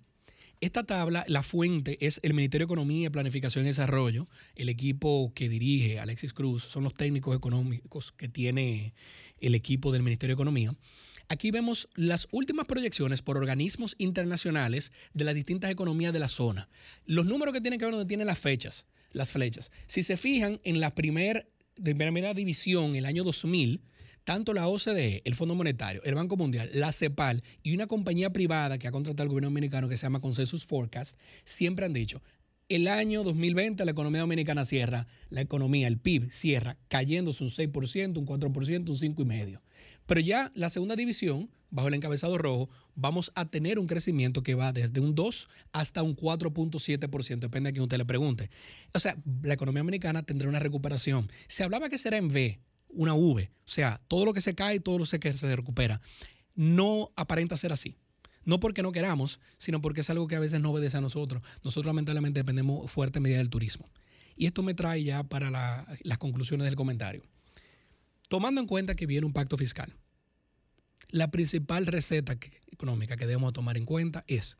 esta 0.60 0.84
tabla, 0.84 1.24
la 1.28 1.42
fuente 1.42 1.98
es 2.04 2.20
el 2.22 2.32
Ministerio 2.32 2.66
de 2.66 2.72
Economía, 2.72 3.10
Planificación 3.10 3.64
y 3.64 3.68
Desarrollo. 3.68 4.28
El 4.54 4.68
equipo 4.68 5.32
que 5.34 5.48
dirige 5.48 5.98
Alexis 5.98 6.32
Cruz 6.32 6.64
son 6.64 6.84
los 6.84 6.94
técnicos 6.94 7.36
económicos 7.36 8.12
que 8.12 8.28
tiene 8.28 8.94
el 9.40 9.54
equipo 9.54 9.92
del 9.92 10.02
Ministerio 10.02 10.34
de 10.34 10.40
Economía. 10.40 10.74
Aquí 11.28 11.50
vemos 11.50 11.88
las 11.94 12.28
últimas 12.30 12.66
proyecciones 12.66 13.20
por 13.20 13.36
organismos 13.36 13.96
internacionales 13.98 14.92
de 15.12 15.24
las 15.24 15.34
distintas 15.34 15.70
economías 15.70 16.12
de 16.12 16.20
la 16.20 16.28
zona. 16.28 16.68
Los 17.04 17.26
números 17.26 17.52
que 17.52 17.60
tienen 17.60 17.78
que 17.78 17.84
ver 17.84 17.94
donde 17.94 18.08
tienen 18.08 18.28
las 18.28 18.38
fechas, 18.38 18.86
las 19.12 19.32
flechas. 19.32 19.72
Si 19.86 20.02
se 20.02 20.16
fijan 20.16 20.58
en 20.62 20.80
la 20.80 20.94
primer, 20.94 21.50
primera 21.82 22.32
división, 22.32 22.94
el 22.94 23.06
año 23.06 23.24
2000, 23.24 23.82
tanto 24.26 24.52
la 24.52 24.66
OCDE, 24.66 25.22
el 25.24 25.36
Fondo 25.36 25.54
Monetario, 25.54 26.02
el 26.02 26.16
Banco 26.16 26.36
Mundial, 26.36 26.68
la 26.74 26.90
CEPAL 26.90 27.44
y 27.62 27.72
una 27.72 27.86
compañía 27.86 28.32
privada 28.32 28.76
que 28.76 28.88
ha 28.88 28.90
contratado 28.90 29.22
el 29.22 29.28
gobierno 29.28 29.50
dominicano 29.50 29.88
que 29.88 29.96
se 29.96 30.02
llama 30.02 30.20
Consensus 30.20 30.64
Forecast, 30.64 31.16
siempre 31.44 31.86
han 31.86 31.92
dicho, 31.92 32.20
el 32.68 32.88
año 32.88 33.22
2020 33.22 33.84
la 33.84 33.92
economía 33.92 34.22
dominicana 34.22 34.64
cierra, 34.64 35.06
la 35.30 35.42
economía, 35.42 35.86
el 35.86 35.98
PIB 35.98 36.32
cierra 36.32 36.76
cayéndose 36.88 37.44
un 37.44 37.50
6%, 37.50 38.18
un 38.18 38.26
4%, 38.26 38.88
un 38.88 39.16
5,5%. 39.16 39.60
Pero 40.06 40.20
ya 40.20 40.50
la 40.56 40.70
segunda 40.70 40.96
división, 40.96 41.48
bajo 41.70 41.86
el 41.86 41.94
encabezado 41.94 42.36
rojo, 42.36 42.68
vamos 42.96 43.30
a 43.36 43.48
tener 43.48 43.78
un 43.78 43.86
crecimiento 43.86 44.42
que 44.42 44.56
va 44.56 44.72
desde 44.72 44.98
un 44.98 45.14
2 45.14 45.48
hasta 45.70 46.02
un 46.02 46.16
4.7%, 46.16 47.38
depende 47.38 47.68
a 47.68 47.72
quien 47.72 47.84
usted 47.84 47.98
le 47.98 48.04
pregunte. 48.04 48.50
O 48.92 48.98
sea, 48.98 49.16
la 49.42 49.54
economía 49.54 49.82
dominicana 49.82 50.24
tendrá 50.24 50.48
una 50.48 50.58
recuperación. 50.58 51.28
Se 51.46 51.62
hablaba 51.62 51.88
que 51.88 51.98
será 51.98 52.16
en 52.16 52.26
V, 52.26 52.58
una 52.96 53.14
V, 53.14 53.50
o 53.64 53.68
sea, 53.68 54.00
todo 54.08 54.24
lo 54.24 54.32
que 54.32 54.40
se 54.40 54.54
cae, 54.54 54.80
todo 54.80 54.98
lo 54.98 55.04
que 55.06 55.36
se 55.36 55.56
recupera. 55.56 56.00
No 56.54 57.12
aparenta 57.16 57.56
ser 57.56 57.72
así. 57.72 57.96
No 58.44 58.60
porque 58.60 58.82
no 58.82 58.92
queramos, 58.92 59.40
sino 59.58 59.80
porque 59.80 60.00
es 60.00 60.10
algo 60.10 60.28
que 60.28 60.36
a 60.36 60.40
veces 60.40 60.60
no 60.60 60.70
obedece 60.70 60.96
a 60.96 61.00
nosotros. 61.00 61.42
Nosotros 61.64 61.86
lamentablemente 61.86 62.40
dependemos 62.40 62.90
fuerte 62.90 63.20
medida 63.20 63.38
del 63.38 63.50
turismo. 63.50 63.88
Y 64.36 64.46
esto 64.46 64.62
me 64.62 64.74
trae 64.74 65.02
ya 65.02 65.24
para 65.24 65.50
la- 65.50 65.86
las 66.02 66.18
conclusiones 66.18 66.64
del 66.64 66.76
comentario. 66.76 67.22
Tomando 68.28 68.60
en 68.60 68.66
cuenta 68.66 68.94
que 68.94 69.06
viene 69.06 69.26
un 69.26 69.32
pacto 69.32 69.56
fiscal, 69.56 69.92
la 71.10 71.30
principal 71.30 71.86
receta 71.86 72.36
económica 72.70 73.16
que 73.16 73.26
debemos 73.26 73.52
tomar 73.52 73.76
en 73.76 73.84
cuenta 73.84 74.24
es 74.26 74.56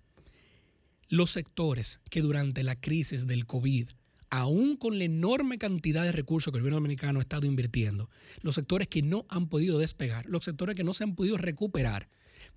los 1.08 1.30
sectores 1.30 2.00
que 2.10 2.22
durante 2.22 2.64
la 2.64 2.74
crisis 2.80 3.26
del 3.26 3.46
COVID, 3.46 3.88
aún 4.30 4.76
con 4.76 4.98
la 4.98 5.04
enorme 5.04 5.58
cantidad 5.58 6.02
de 6.02 6.12
recursos 6.12 6.52
que 6.52 6.58
el 6.58 6.62
gobierno 6.62 6.76
dominicano 6.76 7.18
ha 7.18 7.22
estado 7.22 7.46
invirtiendo, 7.46 8.10
los 8.42 8.54
sectores 8.54 8.88
que 8.88 9.02
no 9.02 9.26
han 9.28 9.48
podido 9.48 9.78
despegar, 9.78 10.26
los 10.26 10.44
sectores 10.44 10.76
que 10.76 10.84
no 10.84 10.92
se 10.92 11.04
han 11.04 11.14
podido 11.14 11.36
recuperar, 11.38 12.08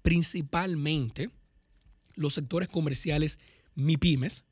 principalmente 0.02 1.32
los 2.16 2.34
sectores 2.34 2.68
comerciales 2.68 3.40
MIPIMES, 3.76 4.46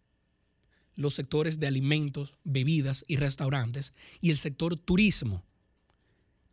los 0.96 1.14
sectores 1.14 1.60
de 1.60 1.68
alimentos, 1.68 2.34
bebidas 2.44 3.04
y 3.08 3.18
restaurantes 3.18 3.94
y 4.20 4.32
el 4.32 4.38
sector 4.38 4.76
turismo. 4.78 5.44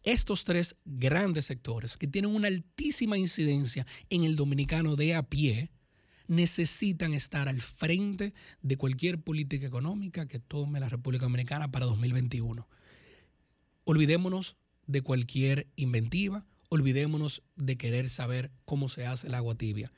Estos 0.02 0.44
tres 0.44 0.76
grandes 0.84 1.46
sectores 1.46 1.96
que 1.96 2.06
tienen 2.06 2.34
una 2.34 2.48
altísima 2.48 3.16
incidencia 3.16 3.86
en 4.10 4.24
el 4.24 4.36
dominicano 4.36 4.96
de 4.96 5.14
a 5.14 5.22
pie 5.22 5.70
necesitan 6.26 7.14
estar 7.14 7.48
al 7.48 7.60
frente 7.60 8.32
de 8.62 8.76
cualquier 8.76 9.20
política 9.20 9.66
económica 9.66 10.26
que 10.26 10.38
tome 10.38 10.80
la 10.80 10.88
República 10.88 11.26
Dominicana 11.26 11.70
para 11.70 11.86
2021. 11.86 12.66
Olvidémonos 13.84 14.56
de 14.86 15.02
cualquier 15.02 15.66
inventiva, 15.76 16.46
olvidémonos 16.68 17.42
de 17.56 17.76
querer 17.76 18.09
saber 18.09 18.51
cómo 18.64 18.88
se 18.88 19.06
hace 19.06 19.26
el 19.26 19.34
agua 19.34 19.55
tibia. 19.55 19.92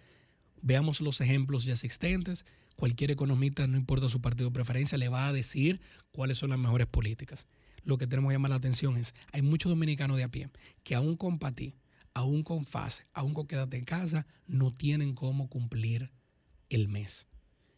Veamos 0.62 1.00
los 1.00 1.20
ejemplos 1.20 1.64
ya 1.64 1.74
existentes. 1.74 2.44
Cualquier 2.74 3.10
economista, 3.10 3.66
no 3.66 3.78
importa 3.78 4.08
su 4.08 4.20
partido 4.20 4.50
de 4.50 4.54
preferencia, 4.54 4.98
le 4.98 5.08
va 5.08 5.28
a 5.28 5.32
decir 5.32 5.80
cuáles 6.10 6.38
son 6.38 6.50
las 6.50 6.58
mejores 6.58 6.86
políticas. 6.86 7.46
Lo 7.84 7.98
que 7.98 8.06
tenemos 8.06 8.30
que 8.30 8.34
llamar 8.34 8.50
la 8.50 8.56
atención 8.56 8.96
es, 8.96 9.14
hay 9.32 9.42
muchos 9.42 9.70
dominicanos 9.70 10.16
de 10.16 10.24
a 10.24 10.28
pie 10.28 10.50
que 10.82 10.94
aún 10.94 11.16
con 11.16 11.38
aún 12.16 12.42
con 12.42 12.64
FASE, 12.64 13.04
aún 13.12 13.34
con 13.34 13.46
Quédate 13.46 13.76
en 13.76 13.84
casa, 13.84 14.26
no 14.46 14.72
tienen 14.72 15.14
cómo 15.14 15.50
cumplir 15.50 16.10
el 16.70 16.88
mes. 16.88 17.26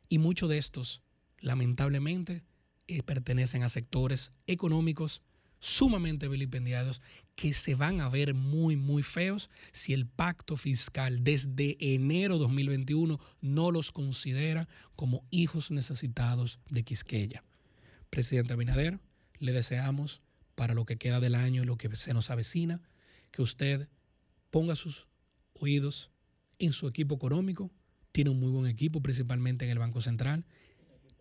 Y 0.08 0.18
muchos 0.18 0.48
de 0.48 0.58
estos, 0.58 1.02
lamentablemente, 1.40 2.44
eh, 2.86 3.02
pertenecen 3.02 3.64
a 3.64 3.68
sectores 3.68 4.30
económicos 4.46 5.22
sumamente 5.58 6.28
vilipendiados 6.28 7.02
que 7.34 7.52
se 7.52 7.74
van 7.74 8.00
a 8.00 8.08
ver 8.08 8.32
muy, 8.32 8.76
muy 8.76 9.02
feos 9.02 9.50
si 9.72 9.92
el 9.92 10.06
pacto 10.06 10.56
fiscal 10.56 11.24
desde 11.24 11.76
enero 11.80 12.38
2021 12.38 13.18
no 13.40 13.70
los 13.72 13.90
considera 13.90 14.68
como 14.94 15.24
hijos 15.32 15.72
necesitados 15.72 16.60
de 16.70 16.84
Quisqueya. 16.84 17.42
Presidente 18.08 18.52
Abinader, 18.52 19.00
le 19.40 19.50
deseamos 19.50 20.22
para 20.54 20.74
lo 20.74 20.86
que 20.86 20.96
queda 20.96 21.18
del 21.18 21.34
año 21.34 21.64
y 21.64 21.66
lo 21.66 21.76
que 21.76 21.94
se 21.96 22.14
nos 22.14 22.30
avecina, 22.30 22.80
que 23.32 23.42
usted 23.42 23.88
ponga 24.50 24.76
sus 24.76 25.08
oídos 25.54 26.10
en 26.58 26.72
su 26.72 26.88
equipo 26.88 27.14
económico, 27.14 27.70
tiene 28.12 28.30
un 28.30 28.40
muy 28.40 28.50
buen 28.50 28.66
equipo, 28.66 29.00
principalmente 29.02 29.64
en 29.64 29.70
el 29.70 29.78
Banco 29.78 30.00
Central, 30.00 30.44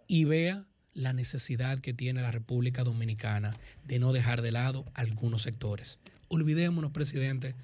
y 0.08 0.24
vea 0.24 0.68
la 0.94 1.14
necesidad 1.14 1.80
que 1.80 1.94
tiene 1.94 2.22
la 2.22 2.32
República 2.32 2.84
Dominicana 2.84 3.56
de 3.84 4.00
no 4.00 4.14
dejar 4.14 4.42
de 4.42 4.52
lado 4.52 4.86
algunos 4.94 5.44
sectores. 5.44 6.00
Olvidémonos, 6.28 6.92
presidente, 6.92 7.56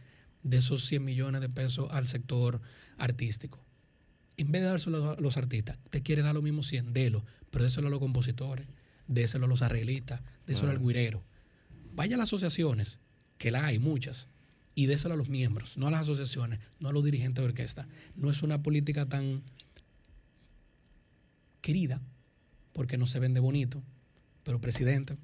de 0.43 0.57
esos 0.57 0.85
100 0.85 1.03
millones 1.03 1.41
de 1.41 1.49
pesos 1.49 1.89
al 1.91 2.05
sector 2.05 2.61
artístico. 2.97 3.65
En 4.37 4.51
vez 4.51 4.61
de 4.61 4.67
dárselo 4.67 5.11
a 5.11 5.21
los 5.21 5.37
artistas, 5.37 5.77
te 5.89 6.03
quiere 6.03 6.21
dar 6.21 6.35
lo 6.35 6.41
mismo 6.41 6.63
100, 6.63 6.93
délo, 6.93 7.25
pero 7.49 7.63
déselo 7.63 7.87
a 7.87 7.91
los 7.91 7.99
compositores, 7.99 8.67
déselo 9.07 9.45
a 9.45 9.49
los 9.49 9.61
arreglistas, 9.61 10.21
déselo 10.45 10.71
al 10.71 10.79
guirero. 10.79 11.23
Vaya 11.93 12.15
a 12.15 12.17
las 12.17 12.29
asociaciones, 12.29 12.99
que 13.37 13.51
la 13.51 13.65
hay 13.65 13.79
muchas, 13.79 14.27
y 14.75 14.87
déselo 14.87 15.13
a 15.13 15.17
los 15.17 15.29
miembros, 15.29 15.77
no 15.77 15.87
a 15.87 15.91
las 15.91 16.01
asociaciones, 16.01 16.59
no 16.79 16.89
a 16.89 16.93
los 16.93 17.03
dirigentes 17.03 17.41
de 17.41 17.49
orquesta. 17.49 17.87
No 18.15 18.29
es 18.29 18.41
una 18.41 18.63
política 18.63 19.05
tan 19.05 19.43
querida, 21.61 22.01
porque 22.73 22.97
no 22.97 23.07
se 23.07 23.19
vende 23.19 23.39
bonito, 23.39 23.81
pero 24.43 24.59
presidente, 24.59 25.15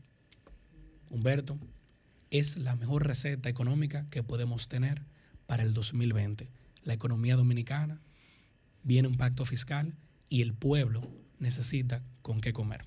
Humberto, 1.10 1.58
es 2.30 2.58
la 2.58 2.76
mejor 2.76 3.08
receta 3.08 3.50
económica 3.50 4.08
que 4.10 4.24
podemos 4.24 4.68
tener 4.68 5.02
para 5.48 5.64
el 5.64 5.74
2020. 5.74 6.48
La 6.84 6.94
economía 6.94 7.36
dominicana, 7.36 8.00
viene 8.84 9.08
un 9.08 9.18
pacto 9.18 9.46
fiscal 9.46 9.94
y 10.30 10.42
el 10.42 10.54
pueblo 10.54 11.02
necesita 11.40 12.04
con 12.22 12.40
qué 12.40 12.54
comer. 12.54 12.86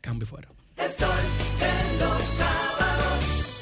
Cambio 0.00 0.26
fuera. 0.26 0.48
Los 0.76 2.24
sábados. 2.36 3.61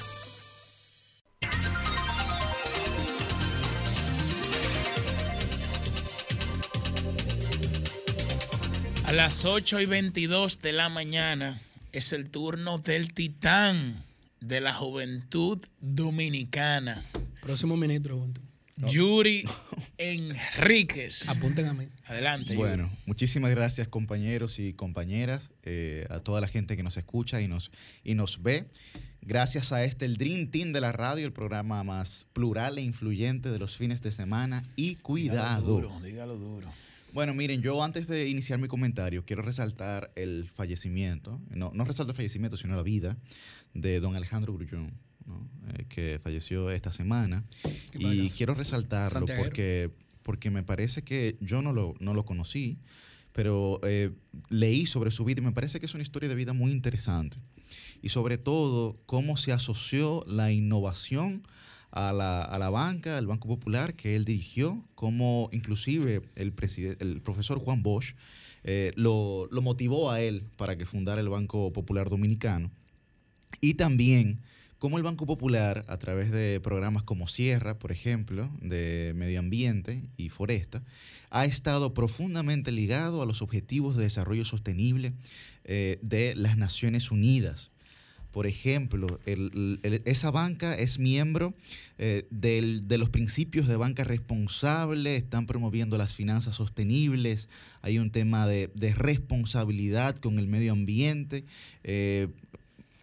A 9.11 9.13
las 9.13 9.45
8 9.45 9.81
y 9.81 9.87
22 9.87 10.63
de 10.63 10.73
la 10.73 10.89
mañana 10.89 11.61
es 11.91 12.13
el 12.13 12.31
turno 12.31 12.79
del 12.79 13.13
titán 13.13 14.05
de 14.41 14.61
la 14.61 14.73
juventud 14.73 15.59
dominicana. 15.81 17.03
Próximo 17.43 17.77
ministro. 17.77 18.15
de 18.15 18.21
Juventud. 18.21 18.43
Yuri 18.89 19.45
Enríquez. 19.99 21.29
Apunten 21.29 21.67
a 21.67 21.75
mí. 21.75 21.89
Adelante. 22.07 22.55
Bueno, 22.55 22.89
muchísimas 23.05 23.51
gracias 23.51 23.89
compañeros 23.89 24.61
y 24.61 24.75
compañeras, 24.75 25.51
eh, 25.65 26.07
a 26.09 26.21
toda 26.21 26.41
la 26.41 26.47
gente 26.47 26.77
que 26.77 26.85
nos 26.85 26.97
escucha 26.97 27.41
y 27.43 27.49
nos, 27.49 27.73
y 28.05 28.15
nos 28.15 28.45
ve. 28.45 28.67
Gracias 29.23 29.73
a 29.73 29.83
este, 29.83 30.05
el 30.05 30.19
Dream 30.19 30.53
Team 30.53 30.73
de 30.73 30.83
la 30.83 30.93
radio, 30.93 31.27
el 31.27 31.33
programa 31.33 31.83
más 31.83 32.27
plural 32.33 32.79
e 32.79 32.83
influyente 32.83 33.51
de 33.51 33.59
los 33.59 33.77
fines 33.77 34.03
de 34.03 34.13
semana. 34.13 34.63
Y 34.77 34.95
cuidado. 34.95 35.79
Dígalo 35.79 35.89
duro, 35.89 36.01
dígalo 36.01 36.37
duro. 36.37 36.90
Bueno, 37.13 37.35
miren, 37.35 37.61
yo 37.61 37.83
antes 37.83 38.07
de 38.07 38.29
iniciar 38.29 38.59
mi 38.59 38.69
comentario 38.69 39.25
quiero 39.25 39.43
resaltar 39.43 40.13
el 40.15 40.51
fallecimiento, 40.55 41.41
no, 41.51 41.73
no 41.75 41.85
resalto 41.85 42.13
el 42.13 42.17
fallecimiento, 42.17 42.57
sino 42.57 42.77
la 42.77 42.83
vida 42.83 43.17
de 43.75 44.01
don 44.01 44.17
Alejandro 44.17 44.55
Grullón, 44.55 44.93
¿no? 45.27 45.49
Eh, 45.75 45.87
que 45.89 46.21
falleció 46.23 46.71
esta 46.71 46.93
semana. 46.93 47.45
Y 47.95 48.31
quiero 48.31 48.55
resaltarlo 48.55 49.27
porque, 49.37 49.91
porque 50.23 50.51
me 50.51 50.63
parece 50.63 51.03
que 51.03 51.37
yo 51.41 51.63
no 51.63 51.73
lo, 51.73 51.95
no 52.01 52.15
lo 52.15 52.25
conocí, 52.25 52.79
pero 53.33 53.81
eh, 53.85 54.11
leí 54.49 54.87
sobre 54.87 55.11
su 55.11 55.25
vida 55.25 55.41
y 55.41 55.45
me 55.45 55.53
parece 55.53 55.81
que 55.81 55.87
es 55.87 55.95
una 55.95 56.03
historia 56.03 56.29
de 56.29 56.35
vida 56.35 56.53
muy 56.53 56.73
interesante. 56.73 57.39
Y 58.03 58.09
sobre 58.09 58.39
todo, 58.39 58.99
cómo 59.07 59.37
se 59.37 59.53
asoció 59.53 60.25
la 60.27 60.51
innovación 60.51 61.47
a 61.91 62.13
la, 62.13 62.43
a 62.43 62.59
la 62.59 62.71
banca, 62.71 63.19
al 63.19 63.27
Banco 63.27 63.49
Popular 63.49 63.95
que 63.95 64.17
él 64.17 64.25
dirigió, 64.25 64.85
como 64.95 65.49
inclusive 65.53 66.23
el, 66.37 66.55
el 67.01 67.21
profesor 67.21 67.59
Juan 67.59 67.83
Bosch 67.83 68.15
eh, 68.63 68.93
lo, 68.97 69.49
lo 69.51 69.63
motivó 69.63 70.11
a 70.11 70.21
él 70.21 70.45
para 70.57 70.77
que 70.77 70.87
fundara 70.87 71.21
el 71.21 71.29
Banco 71.29 71.73
Popular 71.73 72.09
Dominicano. 72.09 72.71
Y 73.61 73.75
también 73.75 74.41
cómo 74.79 74.97
el 74.97 75.03
Banco 75.03 75.27
Popular, 75.27 75.85
a 75.89 75.99
través 75.99 76.31
de 76.31 76.59
programas 76.61 77.03
como 77.03 77.29
Sierra, 77.29 77.79
por 77.79 77.93
ejemplo, 77.93 78.51
de 78.63 79.13
medio 79.15 79.39
ambiente 79.39 80.03
y 80.17 80.31
foresta, 80.31 80.83
ha 81.31 81.45
estado 81.45 81.93
profundamente 81.95 82.73
ligado 82.73 83.23
a 83.23 83.27
los 83.27 83.43
objetivos 83.43 83.97
de 83.97 84.05
desarrollo 84.05 84.45
sostenible 84.45 85.13
eh, 85.65 85.99
de 86.03 86.35
las 86.35 86.57
Naciones 86.57 87.11
Unidas. 87.11 87.71
Por 88.33 88.47
ejemplo, 88.47 89.19
esa 90.05 90.31
banca 90.31 90.75
es 90.77 90.99
miembro 90.99 91.55
eh, 91.99 92.27
de 92.31 92.99
los 92.99 93.11
principios 93.11 93.67
de 93.67 93.77
banca 93.77 94.05
responsable, 94.05 95.17
están 95.17 95.47
promoviendo 95.47 95.99
las 95.99 96.15
finanzas 96.15 96.57
sostenibles, 96.57 97.49
hay 97.83 97.99
un 97.99 98.11
tema 98.11 98.47
de, 98.47 98.71
de 98.75 98.95
responsabilidad 98.95 100.17
con 100.17 100.39
el 100.39 100.47
medio 100.47 100.73
ambiente. 100.73 101.45
eh, 101.83 102.29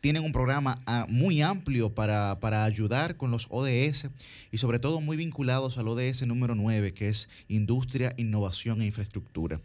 tienen 0.08 0.24
un 0.24 0.32
programa 0.32 0.82
ah, 0.86 1.06
muy 1.10 1.42
amplio 1.42 1.94
para, 1.94 2.40
para 2.40 2.64
ayudar 2.64 3.18
con 3.18 3.30
los 3.30 3.48
ODS 3.50 4.08
y 4.54 4.58
sobre 4.58 4.80
todo 4.80 5.02
muy 5.02 5.18
vinculados 5.18 5.78
al 5.78 5.90
ODS 5.90 6.26
número 6.26 6.56
9, 6.56 6.94
que 6.94 7.10
es 7.10 7.28
Industria, 7.50 8.14
Innovación 8.16 8.82
e 8.82 8.86
Infraestructura. 8.86 9.60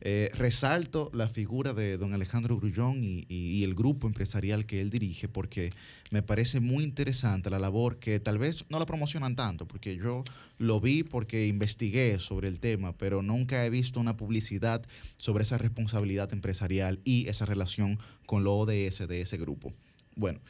Eh, 0.00 0.30
resalto 0.34 1.12
la 1.14 1.28
figura 1.28 1.74
de 1.74 1.96
don 1.96 2.12
Alejandro 2.12 2.56
Grullón 2.58 3.04
y, 3.04 3.24
y- 3.28 3.60
y 3.60 3.62
el 3.62 3.76
grupo 3.76 4.08
empresarial 4.08 4.66
que 4.66 4.80
él 4.80 4.90
dirige 4.90 5.28
porque 5.28 5.70
me 6.10 6.22
parece 6.22 6.58
muy 6.58 6.82
interesante 6.82 7.48
la 7.48 7.60
labor 7.60 8.00
que 8.00 8.18
tal 8.18 8.38
vez 8.38 8.64
no 8.70 8.80
la 8.80 8.86
promocionan 8.86 9.36
tanto, 9.36 9.64
porque 9.68 9.96
yo 9.96 10.24
lo 10.58 10.80
vi 10.80 11.04
porque 11.04 11.46
investigué 11.46 12.18
sobre 12.18 12.48
el 12.48 12.58
tema, 12.58 12.96
pero 12.96 13.22
nunca 13.22 13.64
he 13.64 13.70
visto 13.70 14.00
una 14.00 14.16
publicidad 14.16 14.82
sobre 15.18 15.44
esa 15.44 15.56
responsabilidad 15.56 16.32
empresarial 16.32 16.98
y 17.04 17.28
esa 17.28 17.46
relación 17.46 18.00
con 18.26 18.44
lo 18.44 18.54
ODS 18.56 19.06
de 19.08 19.20
ese 19.20 19.36
grupo. 19.36 19.72
Bueno, 20.16 20.40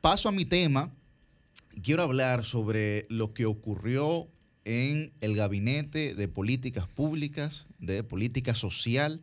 paso 0.00 0.28
a 0.28 0.32
mi 0.32 0.44
tema. 0.44 0.92
Quiero 1.82 2.02
hablar 2.02 2.44
sobre 2.44 3.06
lo 3.08 3.32
que 3.32 3.46
ocurrió 3.46 4.28
en 4.64 5.12
el 5.20 5.34
gabinete 5.34 6.14
de 6.14 6.28
políticas 6.28 6.86
públicas, 6.86 7.66
de 7.78 8.04
política 8.04 8.54
social 8.54 9.22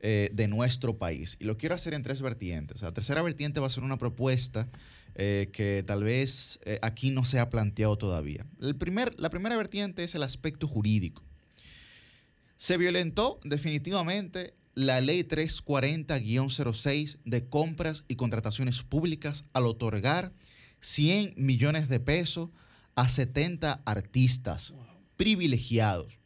eh, 0.00 0.30
de 0.32 0.48
nuestro 0.48 0.96
país. 0.96 1.36
Y 1.40 1.44
lo 1.44 1.56
quiero 1.56 1.74
hacer 1.74 1.94
en 1.94 2.02
tres 2.02 2.22
vertientes. 2.22 2.80
La 2.82 2.92
tercera 2.92 3.22
vertiente 3.22 3.60
va 3.60 3.66
a 3.66 3.70
ser 3.70 3.82
una 3.82 3.98
propuesta 3.98 4.68
eh, 5.14 5.50
que 5.52 5.82
tal 5.86 6.04
vez 6.04 6.60
eh, 6.64 6.78
aquí 6.82 7.10
no 7.10 7.24
se 7.24 7.38
ha 7.38 7.50
planteado 7.50 7.98
todavía. 7.98 8.46
El 8.62 8.76
primer, 8.76 9.18
la 9.20 9.28
primera 9.28 9.56
vertiente 9.56 10.04
es 10.04 10.14
el 10.14 10.22
aspecto 10.22 10.66
jurídico. 10.66 11.22
Se 12.60 12.76
violentó 12.76 13.40
definitivamente 13.42 14.52
la 14.74 15.00
ley 15.00 15.22
340-06 15.22 17.16
de 17.24 17.48
compras 17.48 18.04
y 18.06 18.16
contrataciones 18.16 18.82
públicas 18.82 19.44
al 19.54 19.64
otorgar 19.64 20.34
100 20.80 21.32
millones 21.38 21.88
de 21.88 22.00
pesos 22.00 22.50
a 22.96 23.08
70 23.08 23.80
artistas 23.86 24.74
privilegiados. 25.16 26.18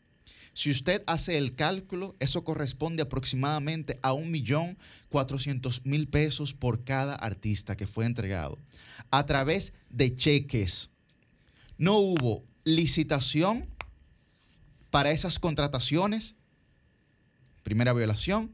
Si 0.55 0.73
usted 0.73 1.05
hace 1.07 1.39
el 1.39 1.55
cálculo, 1.55 2.17
eso 2.19 2.43
corresponde 2.43 3.05
aproximadamente 3.05 4.01
a 4.03 4.13
1.400.000 4.13 6.11
pesos 6.11 6.53
por 6.53 6.83
cada 6.83 7.15
artista 7.15 7.77
que 7.77 7.87
fue 7.87 8.07
entregado 8.07 8.59
a 9.13 9.25
través 9.25 9.73
de 9.89 10.17
cheques. 10.17 10.91
No 11.79 11.99
hubo 11.99 12.43
licitación 12.65 13.69
para 14.95 15.11
esas 15.11 15.41
contrataciones. 15.41 16.37
Primera 17.65 17.93
violación. 17.93 18.53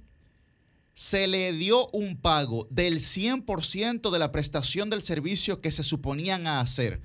Se 0.95 1.29
le 1.29 1.53
dio 1.53 1.87
un 1.89 2.17
pago 2.17 2.67
del 2.71 2.99
100% 2.99 4.11
de 4.11 4.19
la 4.19 4.33
prestación 4.33 4.89
del 4.89 5.03
servicio 5.03 5.61
que 5.61 5.71
se 5.71 5.83
suponían 5.83 6.47
a 6.47 6.61
hacer. 6.61 7.03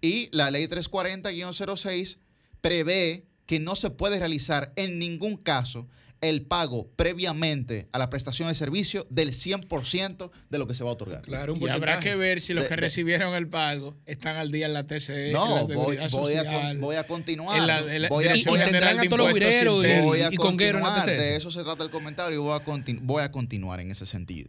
Y 0.00 0.30
la 0.34 0.50
ley 0.50 0.68
340-06 0.68 2.16
prevé 2.62 3.26
que 3.50 3.58
no 3.58 3.74
se 3.74 3.90
puede 3.90 4.20
realizar 4.20 4.72
en 4.76 5.00
ningún 5.00 5.36
caso 5.36 5.88
el 6.20 6.42
pago 6.42 6.86
previamente 6.94 7.88
a 7.90 7.98
la 7.98 8.08
prestación 8.08 8.46
de 8.46 8.54
servicio 8.54 9.08
del 9.10 9.32
100% 9.32 10.30
de 10.50 10.58
lo 10.58 10.68
que 10.68 10.76
se 10.76 10.84
va 10.84 10.90
a 10.90 10.92
otorgar. 10.92 11.22
Claro, 11.22 11.56
y 11.56 11.68
habrá 11.68 11.98
que 11.98 12.14
ver 12.14 12.40
si 12.40 12.54
los 12.54 12.66
que 12.66 12.76
recibieron 12.76 13.34
el 13.34 13.48
pago 13.48 13.96
están 14.06 14.36
al 14.36 14.52
día 14.52 14.66
en 14.66 14.72
la 14.74 14.86
TCE. 14.86 15.32
No, 15.32 15.44
en 15.46 15.50
la 15.54 15.62
voy, 15.62 15.96
Seguridad 15.96 16.10
voy, 16.12 16.32
a, 16.32 16.38
Social, 16.38 16.46
con- 16.74 16.80
voy 16.80 16.94
a 16.96 17.06
continuar. 17.08 17.58
en 17.58 17.66
la- 17.66 17.78
en 17.96 18.02
la 18.02 18.08
voy 18.08 18.24
a, 18.26 18.28
Dirección 18.28 18.52
voy 18.54 18.60
a- 18.62 18.66
General 18.66 18.96
de 18.98 19.06
a 19.06 19.10
todos 19.10 19.18
los 19.18 19.26
Impuestos 19.30 19.50
guireros 19.50 19.74
y- 19.74 19.78
Internos. 19.88 20.04
voy 20.06 20.20
a 20.20 20.28
y 20.32 20.36
conguero 20.36 20.78
en 20.78 20.84
la 20.84 20.90
continuar, 20.94 21.16
TCS. 21.18 21.28
de 21.30 21.36
eso 21.36 21.50
se 21.50 21.62
trata 21.64 21.82
el 21.82 21.90
comentario 21.90 22.36
y 22.36 22.40
voy 22.40 22.56
a, 22.56 22.64
continu- 22.64 23.00
voy 23.02 23.22
a 23.24 23.32
continuar 23.32 23.80
en 23.80 23.90
ese 23.90 24.06
sentido. 24.06 24.48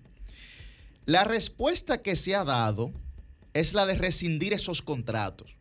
La 1.07 1.23
respuesta 1.23 2.03
que 2.03 2.15
se 2.15 2.35
ha 2.35 2.43
dado 2.43 2.91
es 3.55 3.73
la 3.73 3.87
de 3.87 3.95
rescindir 3.95 4.53
esos 4.53 4.83
contratos. 4.83 5.55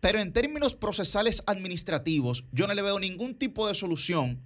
Pero 0.00 0.18
en 0.18 0.32
términos 0.32 0.74
procesales 0.74 1.42
administrativos, 1.46 2.44
yo 2.52 2.66
no 2.66 2.74
le 2.74 2.82
veo 2.82 2.98
ningún 2.98 3.34
tipo 3.34 3.68
de 3.68 3.74
solución 3.74 4.40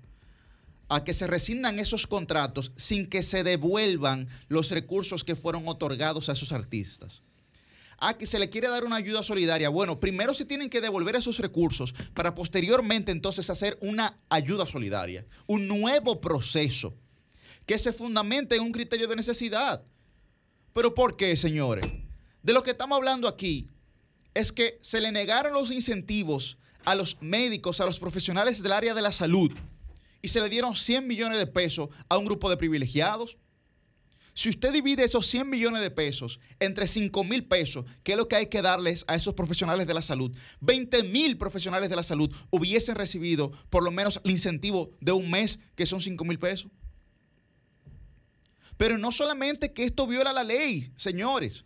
a 0.89 1.05
que 1.05 1.12
se 1.12 1.26
rescindan 1.26 1.78
esos 1.78 2.06
contratos 2.06 2.72
sin 2.76 3.09
que 3.09 3.22
se 3.22 3.43
devuelvan 3.43 4.28
los 4.48 4.70
recursos 4.70 5.24
que 5.24 5.36
fueron 5.36 5.66
otorgados 5.68 6.28
a 6.28 6.32
esos 6.32 6.52
artistas. 6.52 7.22
Ah, 7.98 8.18
que 8.18 8.26
se 8.26 8.39
le 8.39 8.51
quiere 8.51 8.68
dar 8.68 8.85
una 8.85 8.97
ayuda 8.97 9.22
solidaria. 9.22 9.68
Bueno, 9.68 10.01
primero 10.01 10.35
se 10.35 10.44
tienen 10.44 10.68
que 10.68 10.81
devolver 10.81 11.14
esos 11.14 11.39
recursos 11.39 11.94
para 12.12 12.35
posteriormente 12.35 13.12
entonces 13.12 13.48
hacer 13.48 13.78
una 13.81 14.20
ayuda 14.28 14.66
solidaria, 14.66 15.24
un 15.47 15.68
nuevo 15.68 16.20
proceso 16.20 16.94
que 17.66 17.78
se 17.78 17.93
fundamente 17.93 18.56
en 18.56 18.62
un 18.62 18.72
criterio 18.72 19.09
de 19.09 19.16
necesidad. 19.16 19.82
¿Pero 20.72 20.93
por 20.93 21.16
qué, 21.16 21.36
señores? 21.36 21.86
De 22.43 22.52
lo 22.52 22.62
que 22.62 22.72
estamos 22.72 22.97
hablando 22.97 23.28
aquí 23.28 23.70
es 24.35 24.52
que 24.52 24.78
se 24.82 25.01
le 25.01 25.12
negaron 25.12 25.52
los 25.52 25.70
incentivos 25.70 26.59
a 26.85 26.94
los 26.94 27.23
médicos, 27.23 27.81
a 27.81 27.86
los 27.86 27.98
profesionales 27.98 28.62
del 28.62 28.73
área 28.73 28.94
de 28.94 29.02
la 29.02 29.12
salud, 29.12 29.51
y 30.20 30.28
se 30.28 30.40
le 30.40 30.48
dieron 30.48 30.74
100 30.74 31.06
millones 31.06 31.39
de 31.39 31.47
pesos 31.47 31.89
a 32.09 32.19
un 32.19 32.24
grupo 32.24 32.51
de 32.51 32.56
privilegiados. 32.56 33.36
Si 34.32 34.48
usted 34.48 34.73
divide 34.73 35.05
esos 35.05 35.28
100 35.28 35.48
millones 35.48 35.81
de 35.82 35.90
pesos 35.90 36.40
entre 36.59 36.89
5 36.89 37.23
mil 37.24 37.44
pesos, 37.44 37.85
que 38.02 38.12
es 38.12 38.19
lo 38.19 38.27
que 38.27 38.36
hay 38.36 38.47
que 38.47 38.62
darles 38.62 39.05
a 39.06 39.15
esos 39.15 39.35
profesionales 39.35 39.86
de 39.86 39.94
la 39.94 40.02
salud, 40.02 40.35
20 40.61 41.05
mil 41.05 41.39
profesionales 41.39 41.89
de 41.89 41.97
la 41.97 42.02
salud 42.02 42.35
hubiesen 42.51 42.97
recibido 42.97 43.52
por 43.70 43.85
lo 43.85 43.93
menos 43.93 44.20
el 44.24 44.32
incentivo 44.32 44.90
de 45.01 45.12
un 45.12 45.31
mes, 45.31 45.61
que 45.77 45.86
son 45.86 46.01
5 46.01 46.24
mil 46.24 46.39
pesos. 46.39 46.70
Pero 48.77 48.98
no 48.98 49.12
solamente 49.12 49.73
que 49.73 49.85
esto 49.85 50.06
viola 50.06 50.32
la 50.32 50.43
ley, 50.43 50.90
señores, 50.97 51.65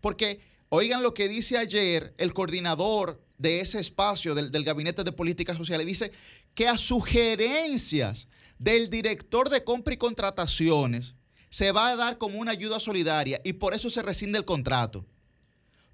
porque 0.00 0.40
oigan 0.74 1.02
lo 1.02 1.14
que 1.14 1.28
dice 1.28 1.56
ayer 1.56 2.14
el 2.18 2.34
coordinador 2.34 3.22
de 3.38 3.60
ese 3.60 3.78
espacio 3.78 4.34
del, 4.34 4.64
Gabinete 4.64 5.04
de 5.04 5.12
Políticas 5.12 5.56
Sociales, 5.56 5.86
dice 5.86 6.10
que 6.54 6.66
a 6.66 6.78
sugerencias 6.78 8.26
del 8.58 8.90
director 8.90 9.50
de 9.50 9.62
compra 9.62 9.94
y 9.94 9.96
contrataciones 9.96 11.14
se 11.48 11.70
va 11.70 11.90
a 11.90 11.96
dar 11.96 12.18
como 12.18 12.38
una 12.38 12.50
ayuda 12.50 12.80
solidaria 12.80 13.40
y 13.44 13.54
por 13.54 13.74
eso 13.74 13.88
se 13.88 14.02
rescinde 14.02 14.38
el 14.38 14.44
contrato. 14.44 15.06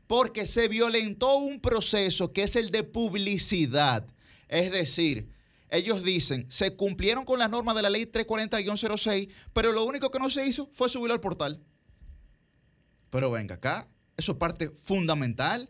Porque 0.07 0.47
se 0.47 0.69
violentó 0.69 1.36
un 1.36 1.61
proceso 1.61 2.32
que 2.32 2.43
es 2.43 2.57
el 2.57 2.70
de 2.70 2.82
publicidad. 2.82 4.07
Es 4.48 4.73
decir, 4.73 5.28
ellos 5.69 6.02
dicen, 6.02 6.47
se 6.51 6.74
cumplieron 6.74 7.24
con 7.24 7.39
las 7.39 7.51
normas 7.51 7.77
de 7.77 7.82
la 7.82 7.90
ley 7.90 8.07
340-06, 8.07 9.31
pero 9.52 9.73
lo 9.73 9.85
único 9.85 10.11
que 10.11 10.19
no 10.19 10.31
se 10.31 10.47
hizo 10.47 10.69
fue 10.73 10.89
subirlo 10.89 11.15
al 11.15 11.20
portal. 11.20 11.62
Pero 13.11 13.31
venga 13.31 13.57
acá, 13.57 13.86
eso 14.21 14.33
es 14.33 14.39
parte 14.39 14.71
fundamental. 14.71 15.69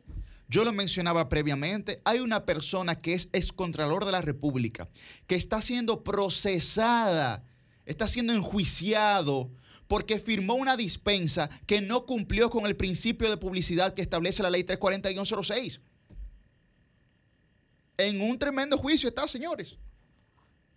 Yo 0.48 0.64
lo 0.64 0.72
mencionaba 0.72 1.28
previamente, 1.28 2.02
hay 2.04 2.18
una 2.18 2.44
persona 2.44 3.00
que 3.00 3.14
es 3.14 3.28
excontralor 3.32 4.04
de 4.04 4.12
la 4.12 4.20
República, 4.20 4.88
que 5.26 5.36
está 5.36 5.62
siendo 5.62 6.02
procesada, 6.02 7.44
está 7.86 8.08
siendo 8.08 8.32
enjuiciado 8.32 9.50
porque 9.86 10.20
firmó 10.20 10.54
una 10.54 10.76
dispensa 10.76 11.50
que 11.66 11.80
no 11.80 12.06
cumplió 12.06 12.50
con 12.50 12.66
el 12.66 12.76
principio 12.76 13.28
de 13.28 13.36
publicidad 13.36 13.94
que 13.94 14.02
establece 14.02 14.42
la 14.42 14.50
ley 14.50 14.62
340-06. 14.62 15.80
En 17.96 18.20
un 18.20 18.38
tremendo 18.38 18.78
juicio 18.78 19.08
está, 19.08 19.26
señores. 19.26 19.78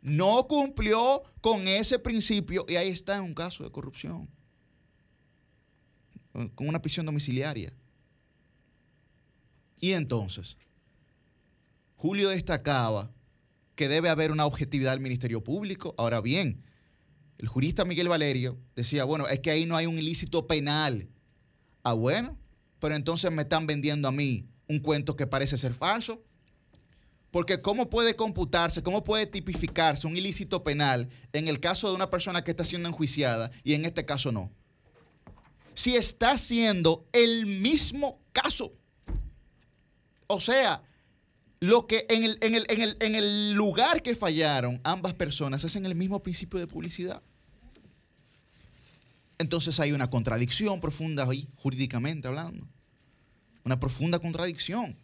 No 0.02 0.48
cumplió 0.48 1.24
con 1.42 1.68
ese 1.68 2.00
principio 2.00 2.66
y 2.68 2.76
ahí 2.76 2.90
está 2.90 3.18
en 3.18 3.24
un 3.24 3.34
caso 3.34 3.64
de 3.64 3.72
corrupción, 3.72 4.30
con 6.34 6.68
una 6.68 6.82
prisión 6.82 7.06
domiciliaria. 7.06 7.74
Y 9.80 9.92
entonces, 9.92 10.58
Julio 11.96 12.30
destacaba 12.30 13.12
que 13.76 13.88
debe 13.88 14.10
haber 14.10 14.32
una 14.32 14.46
objetividad 14.46 14.92
del 14.92 15.00
Ministerio 15.00 15.44
Público. 15.44 15.96
Ahora 15.98 16.22
bien, 16.22 16.64
el 17.38 17.48
jurista 17.48 17.86
Miguel 17.86 18.10
Valerio 18.10 18.60
decía, 18.76 19.04
bueno, 19.04 19.28
es 19.28 19.40
que 19.40 19.52
ahí 19.52 19.66
no 19.66 19.76
hay 19.76 19.86
un 19.86 19.98
ilícito 19.98 20.48
penal. 20.48 21.10
Ah, 21.84 21.94
bueno, 21.94 22.38
pero 22.80 22.96
entonces 22.96 23.32
me 23.32 23.44
están 23.44 23.68
vendiendo 23.68 24.08
a 24.08 24.12
mí 24.12 24.48
un 24.68 24.80
cuento 24.80 25.16
que 25.16 25.28
parece 25.28 25.58
ser 25.58 25.74
falso. 25.74 26.24
Porque 27.32 27.60
¿cómo 27.60 27.90
puede 27.90 28.16
computarse, 28.16 28.84
cómo 28.84 29.04
puede 29.04 29.26
tipificarse 29.26 30.06
un 30.06 30.16
ilícito 30.16 30.64
penal 30.64 31.10
en 31.32 31.48
el 31.48 31.60
caso 31.60 31.90
de 31.90 31.96
una 31.96 32.12
persona 32.12 32.44
que 32.44 32.52
está 32.52 32.64
siendo 32.64 32.90
enjuiciada 32.90 33.50
y 33.64 33.74
en 33.74 33.86
este 33.86 34.06
caso 34.06 34.32
no? 34.32 34.52
Si 35.76 35.96
está 35.96 36.38
siendo 36.38 37.06
el 37.12 37.46
mismo 37.46 38.20
caso. 38.32 38.72
O 40.28 40.40
sea, 40.40 40.84
lo 41.60 41.88
que 41.88 42.06
en 42.10 42.24
el, 42.24 42.38
en 42.42 42.56
el- 42.56 42.66
en 42.70 42.82
el- 42.82 42.98
en 43.00 43.16
el 43.16 43.54
lugar 43.54 44.02
que 44.02 44.16
fallaron 44.16 44.80
ambas 44.84 45.14
personas 45.14 45.64
es 45.64 45.76
en 45.76 45.86
el 45.86 45.96
mismo 45.96 46.22
principio 46.22 46.60
de 46.60 46.68
publicidad. 46.68 47.22
Entonces 49.38 49.80
hay 49.80 49.92
una 49.92 50.10
contradicción 50.10 50.80
profunda 50.80 51.28
ahí, 51.30 51.48
jurídicamente 51.58 52.28
hablando. 52.28 52.68
Una 53.64 53.80
profunda 53.80 54.20
contradicción. 54.20 54.96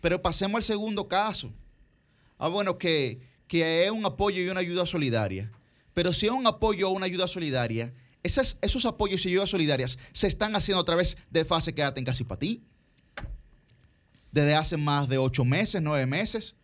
Pero 0.00 0.20
pasemos 0.20 0.56
al 0.56 0.62
segundo 0.62 1.08
caso. 1.08 1.52
Ah, 2.38 2.48
bueno, 2.48 2.78
que, 2.78 3.20
que 3.48 3.84
es 3.84 3.90
un 3.90 4.04
apoyo 4.04 4.42
y 4.42 4.48
una 4.48 4.60
ayuda 4.60 4.86
solidaria. 4.86 5.50
Pero 5.94 6.12
si 6.12 6.26
es 6.26 6.32
un 6.32 6.46
apoyo 6.46 6.88
o 6.88 6.92
una 6.92 7.06
ayuda 7.06 7.26
solidaria, 7.28 7.94
esos 8.24 8.84
apoyos 8.86 9.24
y 9.24 9.28
ayudas 9.28 9.50
solidarias 9.50 9.98
se 10.12 10.26
están 10.26 10.56
haciendo 10.56 10.80
a 10.80 10.84
través 10.84 11.16
de 11.30 11.44
fase 11.44 11.74
Quédate 11.74 12.00
en 12.00 12.06
casi 12.06 12.24
para 12.24 12.40
ti. 12.40 12.64
Desde 14.32 14.54
hace 14.54 14.76
más 14.76 15.08
de 15.08 15.18
ocho 15.18 15.44
meses, 15.44 15.80
nueve 15.80 16.06
meses. 16.06 16.56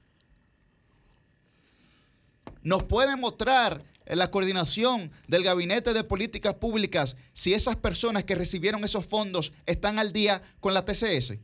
Nos 2.62 2.82
pueden 2.84 3.20
mostrar 3.20 3.84
la 4.06 4.30
coordinación 4.30 5.12
del 5.28 5.44
Gabinete 5.44 5.92
de 5.92 6.02
Políticas 6.02 6.54
Públicas 6.54 7.16
si 7.32 7.54
esas 7.54 7.76
personas 7.76 8.24
que 8.24 8.34
recibieron 8.34 8.84
esos 8.84 9.06
fondos 9.06 9.52
están 9.66 9.98
al 9.98 10.12
día 10.12 10.42
con 10.58 10.74
la 10.74 10.84
TCS 10.84 11.38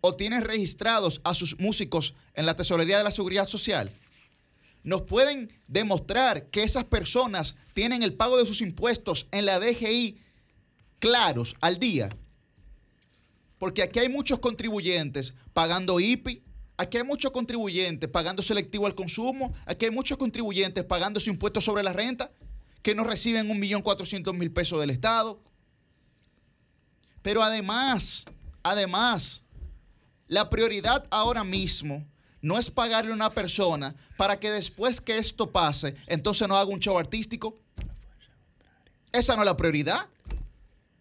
o 0.00 0.14
tienen 0.14 0.42
registrados 0.42 1.20
a 1.24 1.34
sus 1.34 1.58
músicos 1.58 2.14
en 2.34 2.46
la 2.46 2.56
Tesorería 2.56 2.98
de 2.98 3.04
la 3.04 3.10
Seguridad 3.10 3.46
Social. 3.46 3.90
Nos 4.84 5.02
pueden 5.02 5.50
demostrar 5.66 6.50
que 6.50 6.62
esas 6.62 6.84
personas 6.84 7.56
tienen 7.72 8.02
el 8.02 8.14
pago 8.14 8.36
de 8.36 8.46
sus 8.46 8.60
impuestos 8.60 9.26
en 9.32 9.46
la 9.46 9.58
DGI 9.58 10.20
claros 11.00 11.56
al 11.60 11.78
día. 11.78 12.16
Porque 13.58 13.82
aquí 13.82 13.98
hay 13.98 14.08
muchos 14.08 14.38
contribuyentes 14.38 15.34
pagando 15.52 15.98
IPI, 15.98 16.44
Aquí 16.76 16.96
hay 16.96 17.04
muchos 17.04 17.30
contribuyentes 17.30 18.10
pagando 18.10 18.42
selectivo 18.42 18.86
al 18.86 18.96
consumo, 18.96 19.54
aquí 19.64 19.84
hay 19.84 19.92
muchos 19.92 20.18
contribuyentes 20.18 20.82
pagando 20.82 21.20
su 21.20 21.30
impuesto 21.30 21.60
sobre 21.60 21.84
la 21.84 21.92
renta, 21.92 22.32
que 22.82 22.96
no 22.96 23.04
reciben 23.04 23.48
un 23.48 23.60
millón 23.60 23.82
cuatrocientos 23.82 24.34
mil 24.34 24.50
pesos 24.50 24.80
del 24.80 24.90
Estado. 24.90 25.40
Pero 27.22 27.42
además, 27.42 28.24
además, 28.64 29.42
la 30.26 30.50
prioridad 30.50 31.06
ahora 31.10 31.44
mismo 31.44 32.04
no 32.44 32.58
es 32.58 32.70
pagarle 32.70 33.10
a 33.10 33.14
una 33.14 33.32
persona 33.32 33.94
para 34.18 34.38
que 34.38 34.50
después 34.50 35.00
que 35.00 35.16
esto 35.16 35.50
pase, 35.50 35.94
entonces 36.06 36.46
no 36.46 36.56
haga 36.58 36.68
un 36.70 36.78
show 36.78 36.98
artístico. 36.98 37.58
Esa 39.12 39.34
no 39.34 39.42
es 39.42 39.46
la 39.46 39.56
prioridad. 39.56 40.08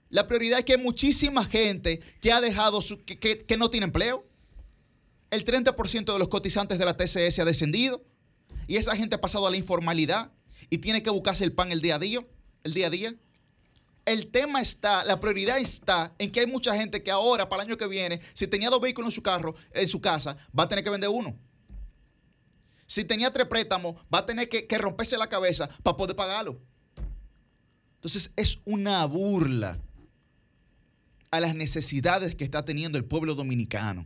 La 0.10 0.26
prioridad 0.26 0.60
es 0.60 0.66
que 0.66 0.74
hay 0.76 0.82
muchísima 0.82 1.44
gente 1.44 2.00
que 2.22 2.32
ha 2.32 2.40
dejado 2.40 2.82
su, 2.82 2.98
que, 3.04 3.18
que- 3.20 3.58
no 3.58 3.70
tiene 3.70 3.86
empleo. 3.86 4.26
El 5.32 5.44
30% 5.44 6.14
de 6.14 6.20
los 6.20 6.30
cotizantes 6.30 6.78
de 6.80 6.86
la 6.86 6.96
TCS 6.96 7.40
ha 7.40 7.46
descendido. 7.46 8.02
Y 8.68 8.78
esa 8.78 8.96
gente 8.96 9.16
ha 9.16 9.22
pasado 9.22 9.46
a 9.46 9.52
la 9.52 9.58
informalidad 9.58 10.32
y 10.70 10.78
tiene 10.78 11.04
que 11.04 11.10
buscarse 11.10 11.44
el 11.44 11.52
pan 11.52 11.74
el 11.74 11.82
día 11.82 11.96
a 11.96 12.00
día. 12.00 12.26
El 12.64 12.74
día 12.74 12.88
a 12.88 12.90
día. 12.90 13.16
El 14.06 14.28
tema 14.28 14.62
está, 14.62 15.06
la 15.06 15.20
prioridad 15.20 15.58
está 15.60 16.14
en 16.20 16.32
que 16.32 16.42
hay 16.42 16.48
mucha 16.48 16.76
gente 16.76 17.02
que 17.02 17.10
ahora, 17.12 17.48
para 17.48 17.64
el 17.64 17.70
año 17.70 17.78
que 17.78 17.88
viene, 17.88 18.20
si 18.34 18.48
tenía 18.48 18.70
dos 18.70 18.82
vehículos 18.82 19.10
en 19.10 19.16
su 19.16 19.24
carro, 19.24 19.56
en 19.74 19.88
su 19.88 20.02
casa, 20.02 20.36
va 20.58 20.64
a 20.64 20.68
tener 20.68 20.84
que 20.84 20.90
vender 20.90 21.10
uno. 21.10 21.38
Si 22.86 23.06
tenía 23.06 23.32
tres 23.32 23.48
préstamos, 23.48 23.96
va 24.14 24.20
a 24.20 24.26
tener 24.26 24.50
que, 24.50 24.68
que 24.68 24.78
romperse 24.78 25.18
la 25.18 25.28
cabeza 25.30 25.70
para 25.84 25.96
poder 25.96 26.16
pagarlo. 26.18 26.60
Entonces 27.96 28.34
es 28.36 28.60
una 28.66 29.06
burla 29.06 29.80
a 31.32 31.40
las 31.40 31.56
necesidades 31.56 32.36
que 32.36 32.44
está 32.44 32.66
teniendo 32.66 32.98
el 32.98 33.06
pueblo 33.06 33.36
dominicano. 33.36 34.06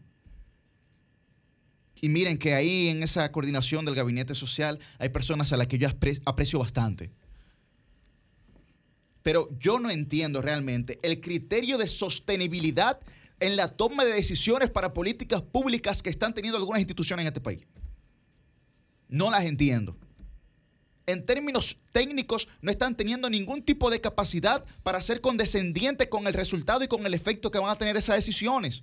Y 2.00 2.10
miren 2.10 2.38
que 2.38 2.54
ahí 2.54 2.90
en 2.90 3.02
esa 3.02 3.32
coordinación 3.32 3.84
del 3.84 3.96
gabinete 3.96 4.36
social 4.36 4.78
hay 5.00 5.10
personas 5.10 5.52
a 5.52 5.58
las 5.58 5.66
que 5.66 5.80
yo 5.80 5.90
apre- 5.90 6.22
aprecio 6.26 6.60
bastante. 6.60 7.12
Pero 9.28 9.50
yo 9.60 9.78
no 9.78 9.90
entiendo 9.90 10.42
realmente 10.42 11.00
el 11.02 11.20
criterio 11.20 11.78
de 11.78 11.90
sostenibilidad 11.90 12.98
en 13.42 13.58
la 13.58 13.68
toma 13.68 14.06
de 14.06 14.14
decisiones 14.14 14.70
para 14.70 14.94
políticas 14.94 15.42
públicas 15.42 16.02
que 16.02 16.10
están 16.10 16.34
teniendo 16.34 16.58
algunas 16.58 16.80
instituciones 16.80 17.26
en 17.26 17.28
este 17.28 17.42
país. 17.42 17.60
No 19.10 19.30
las 19.30 19.44
entiendo. 19.44 19.98
En 21.06 21.26
términos 21.26 21.76
técnicos, 21.92 22.48
no 22.62 22.72
están 22.72 22.96
teniendo 22.96 23.30
ningún 23.30 23.64
tipo 23.64 23.90
de 23.90 24.00
capacidad 24.00 24.64
para 24.82 25.02
ser 25.02 25.20
condescendientes 25.20 26.08
con 26.08 26.26
el 26.26 26.34
resultado 26.34 26.86
y 26.86 26.88
con 26.88 27.06
el 27.06 27.14
efecto 27.14 27.52
que 27.52 27.60
van 27.60 27.72
a 27.72 27.78
tener 27.78 27.98
esas 27.98 28.16
decisiones. 28.16 28.82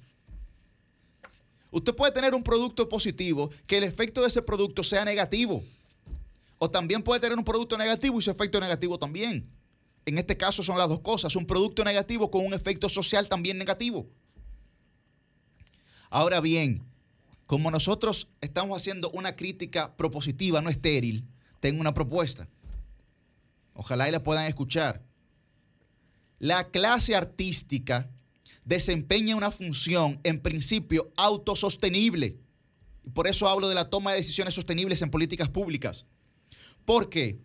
Usted 1.71 1.95
puede 1.95 2.13
tener 2.13 2.35
un 2.35 2.43
producto 2.43 2.87
positivo 2.87 3.49
que 3.67 3.79
el 3.79 3.85
efecto 3.85 4.21
de 4.21 4.29
ese 4.29 4.43
producto 4.43 4.85
sea 4.85 5.07
negativo. 5.07 5.65
O 6.59 6.69
también 6.69 7.03
puede 7.03 7.21
tener 7.21 7.39
un 7.39 7.45
producto 7.47 7.79
negativo 7.79 8.19
y 8.19 8.23
su 8.23 8.31
efecto 8.31 8.61
negativo 8.61 8.99
también. 8.99 9.49
En 10.07 10.19
este 10.19 10.37
caso 10.37 10.63
son 10.63 10.79
las 10.79 10.89
dos 10.89 11.01
cosas, 11.01 11.35
un 11.37 11.47
producto 11.47 11.83
negativo 11.85 12.31
con 12.31 12.45
un 12.45 12.53
efecto 12.53 12.89
social 12.89 13.29
también 13.29 13.57
negativo. 13.57 14.07
Ahora 16.11 16.41
bien, 16.41 16.85
como 17.47 17.71
nosotros 17.71 18.29
estamos 18.41 18.81
haciendo 18.81 19.11
una 19.11 19.37
crítica 19.37 19.97
propositiva, 19.97 20.61
no 20.61 20.71
estéril, 20.71 21.25
tengo 21.61 21.81
una 21.81 21.95
propuesta. 21.95 22.49
Ojalá 23.73 24.09
y 24.09 24.13
la 24.13 24.23
puedan 24.23 24.47
escuchar. 24.47 25.03
La 26.39 26.71
clase 26.71 27.15
artística 27.15 28.11
desempeña 28.65 29.37
una 29.37 29.51
función 29.51 30.21
en 30.25 30.41
principio 30.41 31.13
autosostenible. 31.17 32.39
Por 33.13 33.27
eso 33.27 33.49
hablo 33.49 33.69
de 33.69 33.75
la 33.75 33.91
toma 33.91 34.13
de 34.13 34.19
decisiones 34.19 34.55
sostenibles 34.55 35.03
en 35.03 35.11
políticas 35.11 35.49
públicas. 35.49 36.07
Porque 36.85 37.41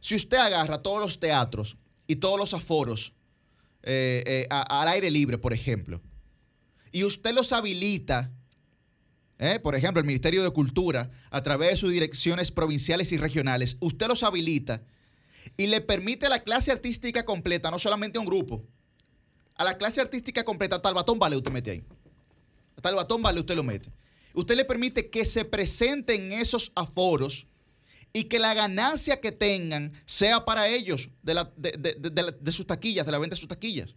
si 0.00 0.14
usted 0.14 0.36
agarra 0.36 0.82
todos 0.82 1.00
los 1.00 1.20
teatros 1.20 1.76
y 2.12 2.16
todos 2.16 2.38
los 2.38 2.52
aforos 2.52 3.14
eh, 3.82 4.22
eh, 4.26 4.46
al 4.50 4.86
aire 4.88 5.10
libre, 5.10 5.38
por 5.38 5.54
ejemplo, 5.54 6.02
y 6.92 7.04
usted 7.04 7.32
los 7.32 7.52
habilita, 7.52 8.30
eh, 9.38 9.58
por 9.60 9.74
ejemplo, 9.74 10.00
el 10.00 10.06
Ministerio 10.06 10.42
de 10.42 10.50
Cultura, 10.50 11.10
a 11.30 11.42
través 11.42 11.70
de 11.70 11.76
sus 11.78 11.90
direcciones 11.90 12.50
provinciales 12.50 13.12
y 13.12 13.16
regionales, 13.16 13.78
usted 13.80 14.08
los 14.08 14.22
habilita 14.22 14.82
y 15.56 15.68
le 15.68 15.80
permite 15.80 16.26
a 16.26 16.28
la 16.28 16.42
clase 16.42 16.70
artística 16.70 17.24
completa, 17.24 17.70
no 17.70 17.78
solamente 17.78 18.18
a 18.18 18.20
un 18.20 18.26
grupo, 18.26 18.62
a 19.54 19.64
la 19.64 19.78
clase 19.78 20.02
artística 20.02 20.44
completa, 20.44 20.76
hasta 20.76 20.90
el 20.90 20.94
batón 20.94 21.18
vale 21.18 21.36
usted 21.36 21.50
mete 21.50 21.70
ahí. 21.70 21.84
Hasta 22.76 22.90
el 22.90 22.94
batón 22.94 23.22
vale 23.22 23.40
usted 23.40 23.56
lo 23.56 23.62
mete. 23.62 23.90
Usted 24.34 24.54
le 24.54 24.66
permite 24.66 25.08
que 25.08 25.24
se 25.24 25.46
presenten 25.46 26.30
esos 26.32 26.72
aforos 26.74 27.46
y 28.12 28.24
que 28.24 28.38
la 28.38 28.52
ganancia 28.54 29.20
que 29.20 29.32
tengan 29.32 29.92
sea 30.06 30.44
para 30.44 30.68
ellos 30.68 31.08
de, 31.22 31.34
la- 31.34 31.52
de- 31.56 31.72
de- 31.72 32.36
de- 32.40 32.52
sus 32.52 32.66
taquillas, 32.66 33.06
de 33.06 33.12
la 33.12 33.18
venta 33.18 33.34
de 33.34 33.40
sus 33.40 33.48
taquillas. 33.48 33.94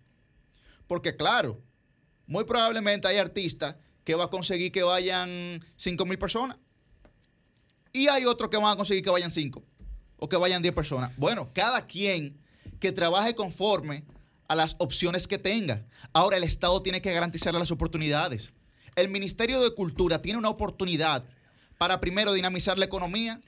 Porque 0.88 1.16
claro, 1.16 1.62
muy 2.28 2.44
probablemente 2.46 3.08
hay 3.08 3.18
artistas 3.18 3.76
que 4.04 4.16
va 4.16 4.26
a 4.26 4.30
conseguir 4.30 4.72
que 4.72 4.84
vayan 4.84 5.64
5 5.76 6.06
mil 6.06 6.18
personas. 6.18 6.58
Y 7.92 8.08
hay 8.08 8.26
otros 8.26 8.50
que 8.50 8.58
van 8.58 8.74
a 8.74 8.76
conseguir 8.76 9.04
que 9.04 9.10
vayan 9.10 9.32
5 9.32 9.64
o 10.18 10.30
que 10.30 10.38
vayan 10.38 10.62
10 10.62 10.74
personas. 10.74 11.12
Bueno, 11.18 11.50
cada 11.54 11.86
quien 11.88 12.38
que 12.80 12.92
trabaje 12.92 13.36
conforme 13.36 14.04
a 14.48 14.56
las 14.56 14.76
opciones 14.80 15.28
que 15.28 15.38
tenga. 15.40 15.86
Ahora 16.14 16.38
el 16.38 16.44
Estado 16.44 16.82
tiene 16.84 17.02
que 17.02 17.12
garantizarle 17.12 17.60
las 17.60 17.72
oportunidades. 17.72 18.54
El 18.96 19.10
Ministerio 19.10 19.60
de 19.62 19.74
Cultura 19.74 20.22
tiene 20.22 20.38
una 20.38 20.50
oportunidad 20.50 21.24
para 21.78 22.00
primero 22.00 22.32
dinamizar 22.34 22.78
la 22.78 22.86
economía, 22.86 23.42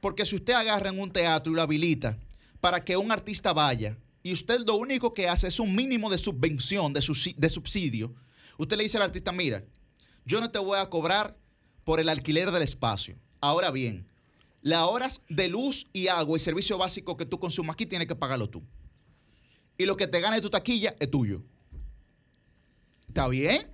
porque 0.00 0.24
si 0.26 0.36
usted 0.36 0.54
agarra 0.54 0.88
en 0.90 1.00
un 1.00 1.12
teatro 1.12 1.52
y 1.52 1.56
lo 1.56 1.62
habilita 1.62 2.18
para 2.60 2.84
que 2.84 2.96
un 2.96 3.12
artista 3.12 3.52
vaya 3.52 3.96
y 4.22 4.32
usted 4.32 4.60
lo 4.66 4.76
único 4.76 5.14
que 5.14 5.28
hace 5.28 5.48
es 5.48 5.60
un 5.60 5.74
mínimo 5.74 6.10
de 6.10 6.18
subvención, 6.18 6.92
de, 6.92 7.00
subsi- 7.00 7.34
de 7.36 7.48
subsidio, 7.48 8.14
usted 8.58 8.76
le 8.76 8.82
dice 8.84 8.96
al 8.96 9.02
artista, 9.04 9.32
mira, 9.32 9.64
yo 10.24 10.40
no 10.40 10.50
te 10.50 10.58
voy 10.58 10.78
a 10.78 10.90
cobrar 10.90 11.36
por 11.84 12.00
el 12.00 12.08
alquiler 12.08 12.50
del 12.50 12.62
espacio. 12.62 13.16
Ahora 13.40 13.70
bien, 13.70 14.06
las 14.62 14.82
horas 14.82 15.22
de 15.28 15.48
luz 15.48 15.86
y 15.92 16.08
agua 16.08 16.36
y 16.36 16.40
servicio 16.40 16.76
básico 16.76 17.16
que 17.16 17.24
tú 17.24 17.38
consumas 17.40 17.74
aquí 17.74 17.86
tienes 17.86 18.06
que 18.06 18.14
pagarlo 18.14 18.48
tú. 18.48 18.62
Y 19.78 19.86
lo 19.86 19.96
que 19.96 20.06
te 20.06 20.20
gane 20.20 20.42
tu 20.42 20.50
taquilla 20.50 20.94
es 21.00 21.10
tuyo. 21.10 21.42
¿Está 23.08 23.26
bien? 23.28 23.66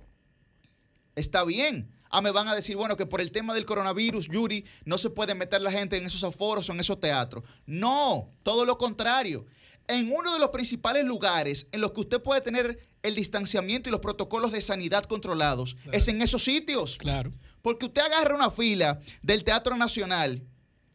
Está 1.15 1.43
bien. 1.43 1.91
Ah, 2.17 2.21
me 2.21 2.31
van 2.31 2.47
a 2.47 2.55
decir, 2.55 2.75
bueno, 2.75 2.97
que 2.97 3.05
por 3.05 3.21
el 3.21 3.31
tema 3.31 3.53
del 3.53 3.67
coronavirus, 3.67 4.27
Yuri, 4.27 4.65
no 4.85 4.97
se 4.97 5.11
puede 5.11 5.35
meter 5.35 5.61
la 5.61 5.71
gente 5.71 5.97
en 5.97 6.05
esos 6.07 6.23
aforos 6.23 6.67
o 6.67 6.71
en 6.71 6.79
esos 6.79 6.99
teatros. 6.99 7.43
No, 7.67 8.31
todo 8.41 8.65
lo 8.65 8.79
contrario. 8.79 9.45
En 9.87 10.11
uno 10.11 10.33
de 10.33 10.39
los 10.39 10.49
principales 10.49 11.05
lugares 11.05 11.67
en 11.71 11.79
los 11.79 11.91
que 11.91 11.99
usted 11.99 12.19
puede 12.19 12.41
tener 12.41 12.79
el 13.03 13.13
distanciamiento 13.13 13.87
y 13.87 13.91
los 13.91 14.01
protocolos 14.01 14.51
de 14.51 14.61
sanidad 14.61 15.03
controlados 15.03 15.77
es 15.91 16.07
en 16.07 16.23
esos 16.23 16.43
sitios. 16.43 16.97
Claro. 16.97 17.31
Porque 17.61 17.85
usted 17.85 18.01
agarra 18.01 18.33
una 18.33 18.49
fila 18.49 18.99
del 19.21 19.43
Teatro 19.43 19.77
Nacional, 19.77 20.41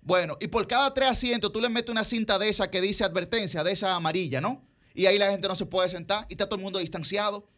bueno, 0.01 0.37
y 0.41 0.49
por 0.49 0.67
cada 0.67 0.93
tres 0.93 1.11
asientos 1.11 1.53
tú 1.53 1.61
le 1.61 1.69
metes 1.69 1.91
una 1.91 2.03
cinta 2.03 2.37
de 2.41 2.49
esa 2.49 2.69
que 2.69 2.81
dice 2.81 3.05
advertencia, 3.05 3.63
de 3.63 3.71
esa 3.71 3.95
amarilla, 3.95 4.41
¿no? 4.41 4.67
Y 4.93 5.07
ahí 5.07 5.19
la 5.19 5.31
gente 5.31 5.47
no 5.47 5.55
se 5.55 5.67
puede 5.67 5.89
sentar 5.89 6.27
y 6.29 6.33
está 6.33 6.47
todo 6.47 6.57
el 6.57 6.65
mundo 6.65 6.81
distanciado. 6.81 7.49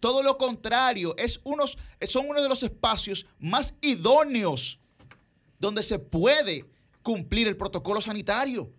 Todo 0.00 0.22
lo 0.22 0.38
contrario, 0.38 1.14
es 1.18 1.40
unos, 1.44 1.76
son 2.08 2.26
uno 2.28 2.40
de 2.40 2.48
los 2.48 2.62
espacios 2.62 3.26
más 3.38 3.74
idóneos 3.80 4.78
donde 5.58 5.82
se 5.82 5.98
puede 5.98 6.64
cumplir 7.02 7.48
el 7.48 7.56
protocolo 7.56 8.00
sanitario. 8.00 8.72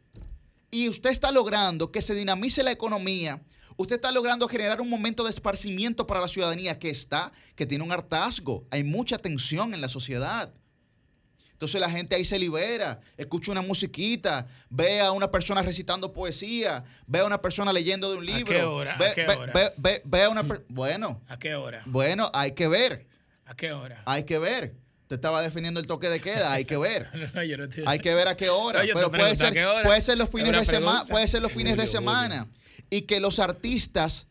Y 0.71 0.87
usted 0.87 1.09
está 1.09 1.31
logrando 1.31 1.91
que 1.91 2.01
se 2.01 2.13
dinamice 2.13 2.63
la 2.63 2.71
economía. 2.71 3.41
Usted 3.75 3.95
está 3.95 4.11
logrando 4.11 4.47
generar 4.47 4.81
un 4.81 4.89
momento 4.89 5.23
de 5.23 5.29
esparcimiento 5.29 6.05
para 6.05 6.21
la 6.21 6.27
ciudadanía 6.27 6.79
que 6.79 6.89
está, 6.89 7.31
que 7.55 7.65
tiene 7.65 7.83
un 7.83 7.91
hartazgo. 7.91 8.67
Hay 8.71 8.83
mucha 8.83 9.17
tensión 9.17 9.73
en 9.73 9.81
la 9.81 9.89
sociedad. 9.89 10.53
Entonces 11.59 11.81
la 11.81 11.89
gente 11.91 12.15
ahí 12.15 12.23
se 12.23 12.39
libera, 12.39 13.01
escucha 13.17 13.51
una 13.51 13.61
musiquita, 13.61 14.47
ve 14.69 15.01
a 15.01 15.11
una 15.11 15.29
persona 15.29 15.61
recitando 15.61 16.13
poesía, 16.13 16.85
ve 17.05 17.19
a 17.19 17.25
una 17.25 17.41
persona 17.41 17.73
leyendo 17.73 18.09
de 18.09 18.15
un 18.17 18.25
libro. 18.25 18.45
qué 18.55 18.63
hora? 18.63 18.95
¿A 18.95 19.13
qué 19.13 19.27
hora? 19.27 19.51
ve- 19.53 19.73
ve- 19.75 20.01
ve 20.05 20.23
a 20.23 20.29
una 20.29 20.45
per- 20.45 20.63
bueno, 20.69 21.21
¿A 21.27 21.37
qué 21.37 21.55
hora? 21.55 21.83
bueno, 21.85 22.31
hay 22.33 22.53
que 22.53 22.69
ver, 22.69 23.07
¿A 23.45 23.57
qué 23.57 23.73
hora? 23.73 24.01
hay 24.05 24.23
que 24.23 24.39
ver. 24.39 24.73
Te 25.09 25.15
estaba 25.15 25.41
defendiendo 25.41 25.81
el 25.81 25.87
toque 25.87 26.07
de 26.07 26.21
queda, 26.21 26.53
hay 26.53 26.63
que 26.63 26.77
ver. 26.77 27.09
No, 27.35 27.43
yo 27.43 27.57
no 27.57 27.65
estoy- 27.65 27.83
Hay 27.87 27.99
que 27.99 28.13
ver 28.15 28.29
a 28.29 28.37
qué 28.37 28.47
hora. 28.49 28.79
Te 28.83 28.93
pero 28.93 29.11
puede 29.11 29.35
pregunto, 29.35 29.43
¿a 29.43 29.73
ser, 29.75 29.83
puede 29.83 30.01
ser 30.01 30.17
los 30.17 30.29
fines 30.29 30.53
de 30.53 30.63
semana, 30.63 31.03
puede 31.05 31.27
ser 31.27 31.41
los 31.41 31.51
fines 31.51 31.75
de 31.75 31.87
semana. 31.87 32.47
Y 32.89 33.01
que 33.01 33.19
los 33.19 33.39
artistas 33.39 34.27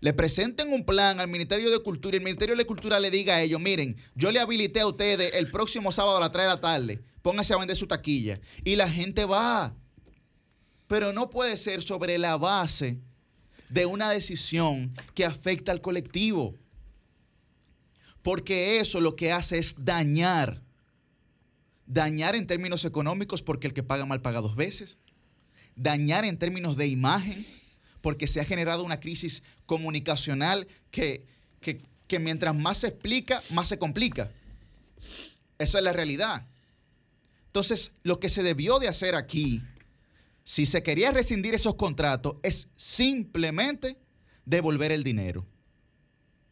le 0.00 0.14
presenten 0.14 0.72
un 0.72 0.84
plan 0.84 1.20
al 1.20 1.28
Ministerio 1.28 1.70
de 1.70 1.78
Cultura 1.80 2.16
y 2.16 2.18
el 2.18 2.24
Ministerio 2.24 2.56
de 2.56 2.64
Cultura 2.64 2.98
le 2.98 3.10
diga 3.10 3.36
a 3.36 3.42
ellos, 3.42 3.60
miren, 3.60 3.96
yo 4.14 4.32
le 4.32 4.40
habilité 4.40 4.80
a 4.80 4.86
ustedes 4.86 5.34
el 5.34 5.50
próximo 5.50 5.92
sábado 5.92 6.16
a 6.16 6.20
las 6.20 6.32
3 6.32 6.44
de 6.44 6.48
la 6.48 6.60
tarde, 6.60 7.00
pónganse 7.22 7.52
a 7.52 7.58
vender 7.58 7.76
su 7.76 7.86
taquilla. 7.86 8.40
Y 8.64 8.76
la 8.76 8.90
gente 8.90 9.26
va. 9.26 9.74
Pero 10.86 11.12
no 11.12 11.30
puede 11.30 11.56
ser 11.56 11.82
sobre 11.82 12.18
la 12.18 12.36
base 12.36 12.98
de 13.68 13.86
una 13.86 14.10
decisión 14.10 14.94
que 15.14 15.24
afecta 15.24 15.70
al 15.70 15.80
colectivo. 15.80 16.56
porque 18.22 18.80
eso 18.80 19.00
lo 19.00 19.16
que 19.16 19.32
hace 19.32 19.58
es 19.58 19.76
dañar. 19.78 20.62
Dañar 21.86 22.34
en 22.34 22.46
términos 22.46 22.84
económicos 22.84 23.42
porque 23.42 23.66
el 23.66 23.72
que 23.72 23.82
paga 23.82 24.04
mal 24.04 24.20
paga 24.20 24.40
dos 24.40 24.56
veces. 24.56 24.98
Dañar 25.74 26.24
en 26.26 26.38
términos 26.38 26.76
de 26.76 26.86
imagen 26.86 27.46
porque 28.00 28.26
se 28.26 28.40
ha 28.40 28.44
generado 28.44 28.84
una 28.84 29.00
crisis 29.00 29.42
comunicacional 29.66 30.66
que, 30.90 31.26
que, 31.60 31.82
que 32.06 32.18
mientras 32.18 32.54
más 32.54 32.78
se 32.78 32.88
explica, 32.88 33.42
más 33.50 33.68
se 33.68 33.78
complica. 33.78 34.30
Esa 35.58 35.78
es 35.78 35.84
la 35.84 35.92
realidad. 35.92 36.46
Entonces, 37.46 37.92
lo 38.02 38.20
que 38.20 38.28
se 38.28 38.42
debió 38.42 38.78
de 38.78 38.88
hacer 38.88 39.14
aquí, 39.14 39.62
si 40.44 40.66
se 40.66 40.82
quería 40.82 41.10
rescindir 41.10 41.54
esos 41.54 41.74
contratos, 41.74 42.36
es 42.42 42.68
simplemente 42.76 43.96
devolver 44.44 44.92
el 44.92 45.04
dinero. 45.04 45.46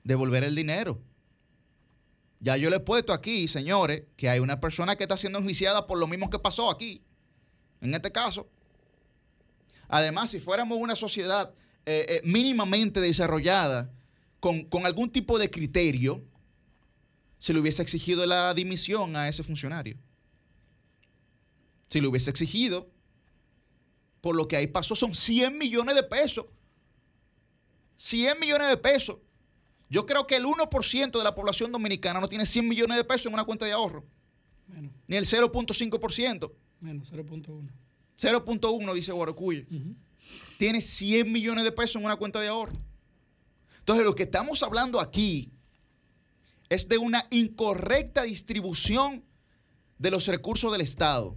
Devolver 0.04 0.44
el 0.44 0.54
dinero. 0.54 1.00
Ya 2.40 2.56
yo 2.56 2.70
le 2.70 2.76
he 2.76 2.80
puesto 2.80 3.12
aquí, 3.12 3.48
señores, 3.48 4.04
que 4.16 4.28
hay 4.28 4.40
una 4.40 4.60
persona 4.60 4.96
que 4.96 5.04
está 5.04 5.16
siendo 5.16 5.38
enjuiciada 5.38 5.86
por 5.86 5.98
lo 5.98 6.06
mismo 6.06 6.30
que 6.30 6.38
pasó 6.38 6.70
aquí, 6.70 7.02
en 7.80 7.94
este 7.94 8.12
caso. 8.12 8.48
Además, 9.88 10.30
si 10.30 10.38
fuéramos 10.38 10.78
una 10.78 10.96
sociedad 10.96 11.54
eh, 11.86 12.06
eh, 12.08 12.20
mínimamente 12.24 13.00
desarrollada, 13.00 13.90
con, 14.40 14.64
con 14.64 14.86
algún 14.86 15.10
tipo 15.10 15.38
de 15.38 15.50
criterio, 15.50 16.22
se 17.38 17.52
le 17.52 17.60
hubiese 17.60 17.82
exigido 17.82 18.24
la 18.26 18.52
dimisión 18.54 19.16
a 19.16 19.28
ese 19.28 19.42
funcionario. 19.42 19.96
Si 21.88 22.00
le 22.00 22.06
hubiese 22.06 22.30
exigido, 22.30 22.90
por 24.20 24.36
lo 24.36 24.46
que 24.46 24.56
ahí 24.56 24.66
pasó, 24.66 24.94
son 24.94 25.14
100 25.14 25.56
millones 25.56 25.94
de 25.94 26.02
pesos. 26.02 26.46
100 27.96 28.38
millones 28.38 28.68
de 28.68 28.76
pesos. 28.76 29.16
Yo 29.88 30.04
creo 30.04 30.26
que 30.26 30.36
el 30.36 30.44
1% 30.44 31.18
de 31.18 31.24
la 31.24 31.34
población 31.34 31.72
dominicana 31.72 32.20
no 32.20 32.28
tiene 32.28 32.44
100 32.44 32.68
millones 32.68 32.96
de 32.96 33.04
pesos 33.04 33.26
en 33.26 33.34
una 33.34 33.44
cuenta 33.44 33.64
de 33.64 33.72
ahorro. 33.72 34.04
Ni 35.06 35.16
el 35.16 35.24
0.5%. 35.24 36.52
Menos 36.80 37.12
0.1. 37.12 37.70
0.1 38.20 38.94
dice 38.94 39.12
Guaracuya. 39.12 39.64
Tiene 40.58 40.80
100 40.80 41.30
millones 41.30 41.64
de 41.64 41.72
pesos 41.72 41.96
en 41.96 42.04
una 42.04 42.16
cuenta 42.16 42.40
de 42.40 42.48
ahorro. 42.48 42.76
Entonces, 43.78 44.04
lo 44.04 44.14
que 44.14 44.24
estamos 44.24 44.62
hablando 44.62 45.00
aquí 45.00 45.52
es 46.68 46.88
de 46.88 46.98
una 46.98 47.26
incorrecta 47.30 48.24
distribución 48.24 49.24
de 49.98 50.10
los 50.10 50.26
recursos 50.26 50.70
del 50.72 50.80
Estado. 50.80 51.36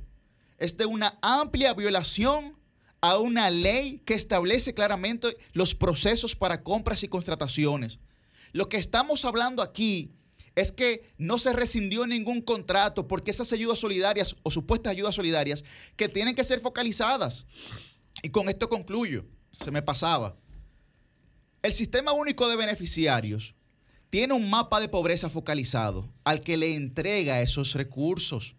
Es 0.58 0.78
de 0.78 0.86
una 0.86 1.18
amplia 1.22 1.74
violación 1.74 2.58
a 3.00 3.18
una 3.18 3.50
ley 3.50 4.00
que 4.06 4.14
establece 4.14 4.74
claramente 4.74 5.38
los 5.54 5.74
procesos 5.74 6.36
para 6.36 6.64
compras 6.64 7.04
y 7.04 7.08
contrataciones. 7.08 8.00
Lo 8.52 8.68
que 8.70 8.78
estamos 8.78 9.26
hablando 9.26 9.64
aquí 9.64 10.12
es 10.56 10.72
que 10.72 11.14
no 11.18 11.38
se 11.38 11.54
rescindió 11.54 12.06
ningún 12.06 12.42
contrato 12.42 13.08
porque 13.08 13.32
esas 13.32 13.52
ayudas 13.54 13.80
solidarias 13.80 14.36
o 14.44 14.52
supuestas 14.52 14.92
ayudas 14.92 15.16
solidarias 15.16 15.64
que 15.96 16.10
tienen 16.10 16.36
que 16.36 16.44
ser 16.44 16.60
focalizadas. 16.60 17.46
Y 18.22 18.30
con 18.30 18.50
esto 18.50 18.70
concluyo, 18.70 19.26
se 19.60 19.72
me 19.72 19.82
pasaba. 19.82 20.38
El 21.62 21.74
sistema 21.74 22.12
único 22.12 22.50
de 22.50 22.58
beneficiarios 22.58 23.56
tiene 24.10 24.34
un 24.34 24.50
mapa 24.50 24.80
de 24.82 24.90
pobreza 24.90 25.30
focalizado 25.30 26.14
al 26.26 26.42
que 26.42 26.58
le 26.58 26.76
entrega 26.76 27.42
esos 27.42 27.74
recursos. 27.76 28.56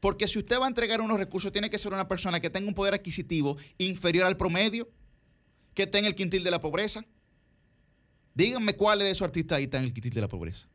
Porque 0.00 0.26
si 0.26 0.38
usted 0.38 0.58
va 0.58 0.64
a 0.64 0.68
entregar 0.68 1.02
unos 1.02 1.18
recursos, 1.18 1.52
tiene 1.52 1.68
que 1.68 1.78
ser 1.78 1.92
una 1.92 2.08
persona 2.08 2.40
que 2.40 2.48
tenga 2.48 2.66
un 2.66 2.74
poder 2.74 2.94
adquisitivo 2.94 3.58
inferior 3.76 4.24
al 4.24 4.38
promedio, 4.38 4.88
que 5.74 5.82
esté 5.82 5.98
en 5.98 6.06
el 6.06 6.14
quintil 6.14 6.42
de 6.42 6.50
la 6.50 6.60
pobreza. 6.60 7.04
Díganme 8.34 8.74
cuáles 8.76 9.04
de 9.04 9.10
esos 9.10 9.26
artistas 9.26 9.58
ahí 9.58 9.64
están 9.64 9.82
en 9.82 9.88
el 9.88 9.92
quintil 9.92 10.14
de 10.14 10.20
la 10.22 10.28
pobreza. 10.28 10.69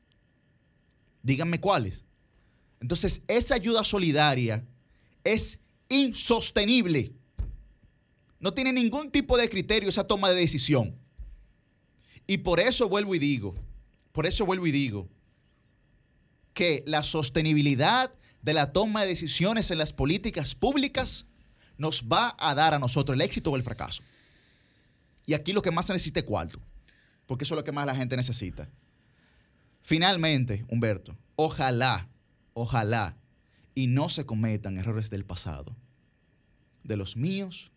Díganme 1.25 1.59
cuáles. 1.59 2.03
Entonces, 2.79 3.23
esa 3.27 3.55
ayuda 3.55 3.83
solidaria 3.83 4.63
es 5.23 5.59
insostenible. 5.89 7.13
No 8.39 8.53
tiene 8.53 8.71
ningún 8.71 9.09
tipo 9.09 9.35
de 9.35 9.49
criterio 9.49 9.89
esa 9.89 10.05
toma 10.05 10.29
de 10.29 10.35
decisión. 10.35 10.95
Y 12.27 12.37
por 12.37 12.59
eso 12.59 12.87
vuelvo 12.87 13.15
y 13.15 13.19
digo, 13.19 13.55
por 14.11 14.27
eso 14.27 14.45
vuelvo 14.45 14.67
y 14.67 14.71
digo, 14.71 15.09
que 16.53 16.83
la 16.85 17.01
sostenibilidad 17.01 18.13
de 18.43 18.53
la 18.53 18.71
toma 18.71 19.01
de 19.01 19.07
decisiones 19.07 19.71
en 19.71 19.79
las 19.79 19.93
políticas 19.93 20.53
públicas 20.53 21.25
nos 21.79 22.03
va 22.03 22.35
a 22.37 22.53
dar 22.53 22.75
a 22.75 22.79
nosotros 22.79 23.15
el 23.15 23.21
éxito 23.21 23.49
o 23.49 23.55
el 23.55 23.63
fracaso. 23.63 24.03
Y 25.25 25.33
aquí 25.33 25.53
lo 25.53 25.63
que 25.63 25.71
más 25.71 25.87
se 25.87 25.93
necesita 25.93 26.19
es 26.19 26.25
cuarto, 26.27 26.59
porque 27.25 27.45
eso 27.45 27.55
es 27.55 27.57
lo 27.57 27.63
que 27.63 27.71
más 27.71 27.87
la 27.87 27.95
gente 27.95 28.15
necesita. 28.15 28.69
Finalmente, 29.85 30.65
Humberto, 30.67 31.15
ojalá, 31.35 32.09
ojalá, 32.55 33.19
y 33.75 33.85
no 33.85 34.09
se 34.09 34.25
cometan 34.25 34.79
errores 34.79 35.11
del 35.11 35.25
pasado, 35.25 35.75
de 36.83 36.97
los 36.97 37.15
míos 37.15 37.71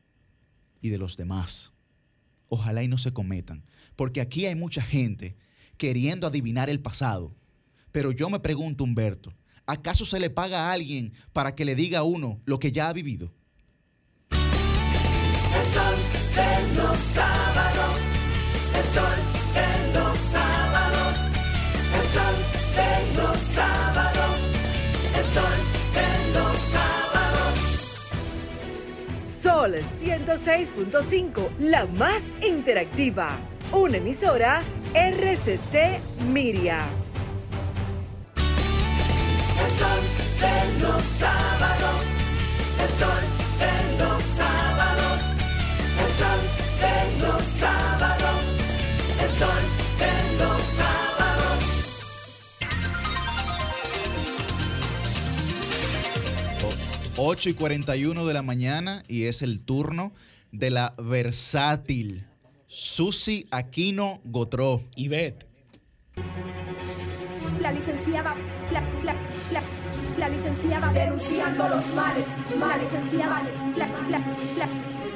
y 0.81 0.89
de 0.89 0.97
los 0.97 1.19
demás. 1.19 1.71
Ojalá 2.49 2.83
y 2.83 2.89
no 2.89 2.97
se 2.97 3.13
cometan, 3.13 3.63
porque 3.95 4.23
aquí 4.23 4.47
hay 4.47 4.55
mucha 4.55 4.81
gente 4.81 5.37
queriendo 5.77 6.27
adivinar 6.27 6.71
el 6.71 6.81
pasado. 6.81 7.37
Pero 7.93 8.11
yo 8.11 8.31
me 8.31 8.41
pregunto, 8.41 8.85
Humberto, 8.85 9.35
¿acaso 9.67 10.07
se 10.07 10.19
le 10.19 10.31
paga 10.31 10.71
a 10.71 10.73
alguien 10.73 11.13
para 11.35 11.55
que 11.55 11.67
le 11.67 11.75
diga 11.75 11.99
a 11.99 12.05
uno 12.05 12.41
lo 12.47 12.59
que 12.59 12.73
ya 12.73 12.89
ha 12.89 12.95
vivido? 12.95 13.35
El 14.31 14.39
sol 15.75 15.99
de 16.35 16.75
los 16.75 16.99
sábados, 16.99 18.01
el 18.75 18.85
sol 18.95 19.28
Sol 29.43 29.73
106.5, 29.77 31.59
la 31.61 31.87
más 31.87 32.25
interactiva. 32.43 33.39
Una 33.71 33.99
emisora 33.99 34.65
RCC 34.93 36.01
Miria. 36.33 36.81
El 38.35 39.71
sol 39.79 40.03
de 40.41 40.81
los 40.83 41.03
sábados, 41.05 42.03
el 42.83 42.91
sol 42.99 43.25
de 43.61 43.75
los 44.03 44.23
sábados, 44.25 45.21
el 46.01 46.11
sol 46.19 46.41
de 46.81 46.97
los 47.25 47.43
sábados, 47.45 48.41
el 49.23 49.31
sol 49.39 49.63
de 50.01 50.13
los 50.37 50.63
sábados. 50.63 51.18
8 57.21 57.49
y 57.49 57.55
41 57.55 58.27
de 58.27 58.33
la 58.33 58.43
mañana 58.43 59.03
y 59.09 59.25
es 59.25 59.43
el 59.43 59.65
turno 59.65 60.13
de 60.53 60.71
la 60.71 60.95
versátil 60.99 62.25
Susi 62.69 63.49
Aquino 63.51 64.21
Gotró. 64.23 64.85
Ivette. 64.95 65.45
La 67.61 67.73
licenciada, 67.73 68.37
la, 68.71 68.83
la, 69.03 69.15
la, 69.53 69.63
la 70.17 70.29
licenciada 70.29 70.93
denunciando 70.93 71.69
los 71.69 71.85
males, 71.89 72.27
mal 72.57 72.81
licenciada, 72.81 73.43
la, 73.77 73.89
la, 74.09 74.19
la, 74.57 74.69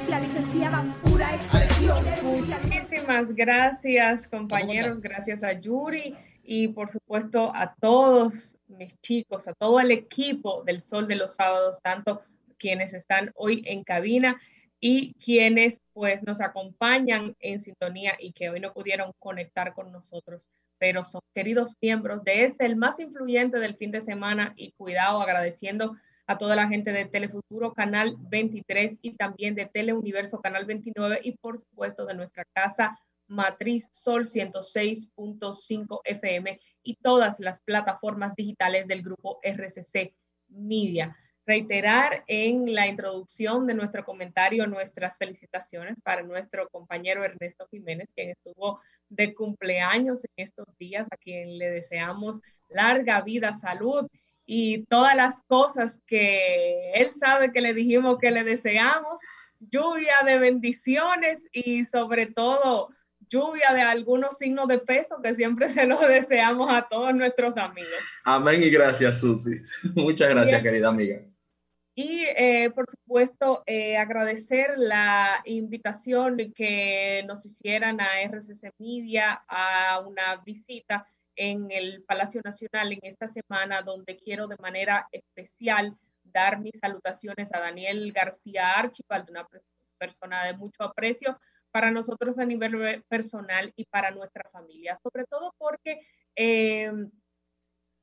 la 0.09 0.19
licenciada 0.19 1.01
pura 1.05 1.33
expresión. 1.35 2.03
Muchísimas 2.21 3.31
gracias, 3.33 4.27
compañeros. 4.27 4.99
Gracias 4.99 5.41
a 5.41 5.53
Yuri 5.53 6.13
y, 6.43 6.67
por 6.67 6.91
supuesto, 6.91 7.55
a 7.55 7.73
todos 7.79 8.57
mis 8.67 8.99
chicos, 9.01 9.47
a 9.47 9.53
todo 9.53 9.79
el 9.79 9.91
equipo 9.91 10.63
del 10.63 10.81
Sol 10.81 11.07
de 11.07 11.15
los 11.15 11.35
Sábados, 11.35 11.79
tanto 11.81 12.21
quienes 12.57 12.93
están 12.93 13.31
hoy 13.35 13.63
en 13.65 13.83
cabina 13.83 14.39
y 14.79 15.13
quienes 15.13 15.79
pues 15.93 16.23
nos 16.23 16.41
acompañan 16.41 17.35
en 17.39 17.59
sintonía 17.59 18.15
y 18.19 18.33
que 18.33 18.49
hoy 18.49 18.59
no 18.59 18.73
pudieron 18.73 19.13
conectar 19.19 19.73
con 19.73 19.91
nosotros, 19.91 20.49
pero 20.77 21.05
son 21.05 21.21
queridos 21.33 21.75
miembros 21.81 22.23
de 22.25 22.43
este, 22.43 22.65
el 22.65 22.75
más 22.75 22.99
influyente 22.99 23.59
del 23.59 23.75
fin 23.75 23.91
de 23.91 24.01
semana 24.01 24.53
y 24.57 24.73
cuidado, 24.73 25.21
agradeciendo 25.21 25.95
a 26.27 26.37
toda 26.37 26.55
la 26.55 26.67
gente 26.67 26.91
de 26.91 27.05
Telefuturo 27.05 27.73
Canal 27.73 28.15
23 28.19 28.99
y 29.01 29.15
también 29.15 29.55
de 29.55 29.65
Teleuniverso 29.65 30.41
Canal 30.41 30.65
29 30.65 31.21
y 31.23 31.37
por 31.37 31.57
supuesto 31.57 32.05
de 32.05 32.15
nuestra 32.15 32.45
casa 32.53 32.99
Matriz 33.33 33.89
Sol 33.91 34.25
106.5 34.25 36.01
FM 36.03 36.59
y 36.83 36.95
todas 36.95 37.39
las 37.39 37.61
plataformas 37.61 38.35
digitales 38.35 38.87
del 38.87 39.01
grupo 39.01 39.39
RCC 39.41 40.13
Media. 40.49 41.17
Reiterar 41.45 42.23
en 42.27 42.73
la 42.73 42.87
introducción 42.87 43.67
de 43.67 43.73
nuestro 43.73 44.05
comentario 44.05 44.65
nuestras 44.67 45.17
felicitaciones 45.17 45.97
para 46.03 46.21
nuestro 46.21 46.69
compañero 46.69 47.25
Ernesto 47.25 47.67
Jiménez, 47.69 48.13
quien 48.13 48.29
estuvo 48.29 48.79
de 49.09 49.33
cumpleaños 49.33 50.23
en 50.23 50.31
estos 50.45 50.77
días, 50.77 51.07
a 51.11 51.17
quien 51.17 51.57
le 51.57 51.69
deseamos 51.69 52.39
larga 52.69 53.21
vida, 53.21 53.53
salud 53.53 54.07
y 54.45 54.85
todas 54.85 55.15
las 55.15 55.41
cosas 55.43 56.01
que 56.05 56.91
él 56.93 57.11
sabe 57.11 57.51
que 57.51 57.61
le 57.61 57.73
dijimos 57.73 58.19
que 58.19 58.31
le 58.31 58.43
deseamos, 58.43 59.19
lluvia 59.59 60.15
de 60.25 60.39
bendiciones 60.39 61.47
y 61.51 61.85
sobre 61.85 62.27
todo 62.27 62.89
lluvia 63.33 63.73
de 63.73 63.81
algunos 63.81 64.37
signos 64.37 64.67
de 64.67 64.77
peso 64.79 65.21
que 65.21 65.33
siempre 65.33 65.67
se 65.69 65.85
los 65.87 65.99
deseamos 66.07 66.69
a 66.71 66.87
todos 66.87 67.13
nuestros 67.15 67.57
amigos. 67.57 67.91
Amén 68.23 68.61
y 68.63 68.69
gracias, 68.69 69.19
Susi. 69.19 69.55
Muchas 69.95 70.29
gracias, 70.29 70.61
Bien. 70.61 70.63
querida 70.63 70.89
amiga. 70.89 71.19
Y 71.95 72.25
eh, 72.25 72.71
por 72.73 72.85
supuesto, 72.89 73.63
eh, 73.67 73.97
agradecer 73.97 74.73
la 74.77 75.41
invitación 75.45 76.37
que 76.55 77.23
nos 77.27 77.45
hicieran 77.45 78.01
a 78.01 78.21
RCC 78.23 78.71
Media 78.79 79.43
a 79.47 79.99
una 79.99 80.37
visita 80.43 81.05
en 81.35 81.69
el 81.69 82.03
Palacio 82.03 82.41
Nacional 82.43 82.93
en 82.93 82.99
esta 83.03 83.27
semana, 83.27 83.81
donde 83.83 84.17
quiero 84.17 84.47
de 84.47 84.55
manera 84.57 85.07
especial 85.11 85.95
dar 86.23 86.59
mis 86.59 86.79
salutaciones 86.79 87.53
a 87.53 87.59
Daniel 87.59 88.11
García 88.11 88.71
Archibald, 88.71 89.29
una 89.29 89.47
pers- 89.47 89.61
persona 89.99 90.45
de 90.45 90.53
mucho 90.53 90.83
aprecio 90.83 91.39
para 91.73 91.89
nosotros 91.89 92.37
a 92.37 92.45
nivel 92.45 93.03
personal 93.09 93.73
y 93.75 93.85
para 93.85 94.11
nuestra 94.11 94.47
familia, 94.51 94.99
sobre 95.01 95.25
todo 95.25 95.55
porque 95.57 95.99
eh, 96.35 96.91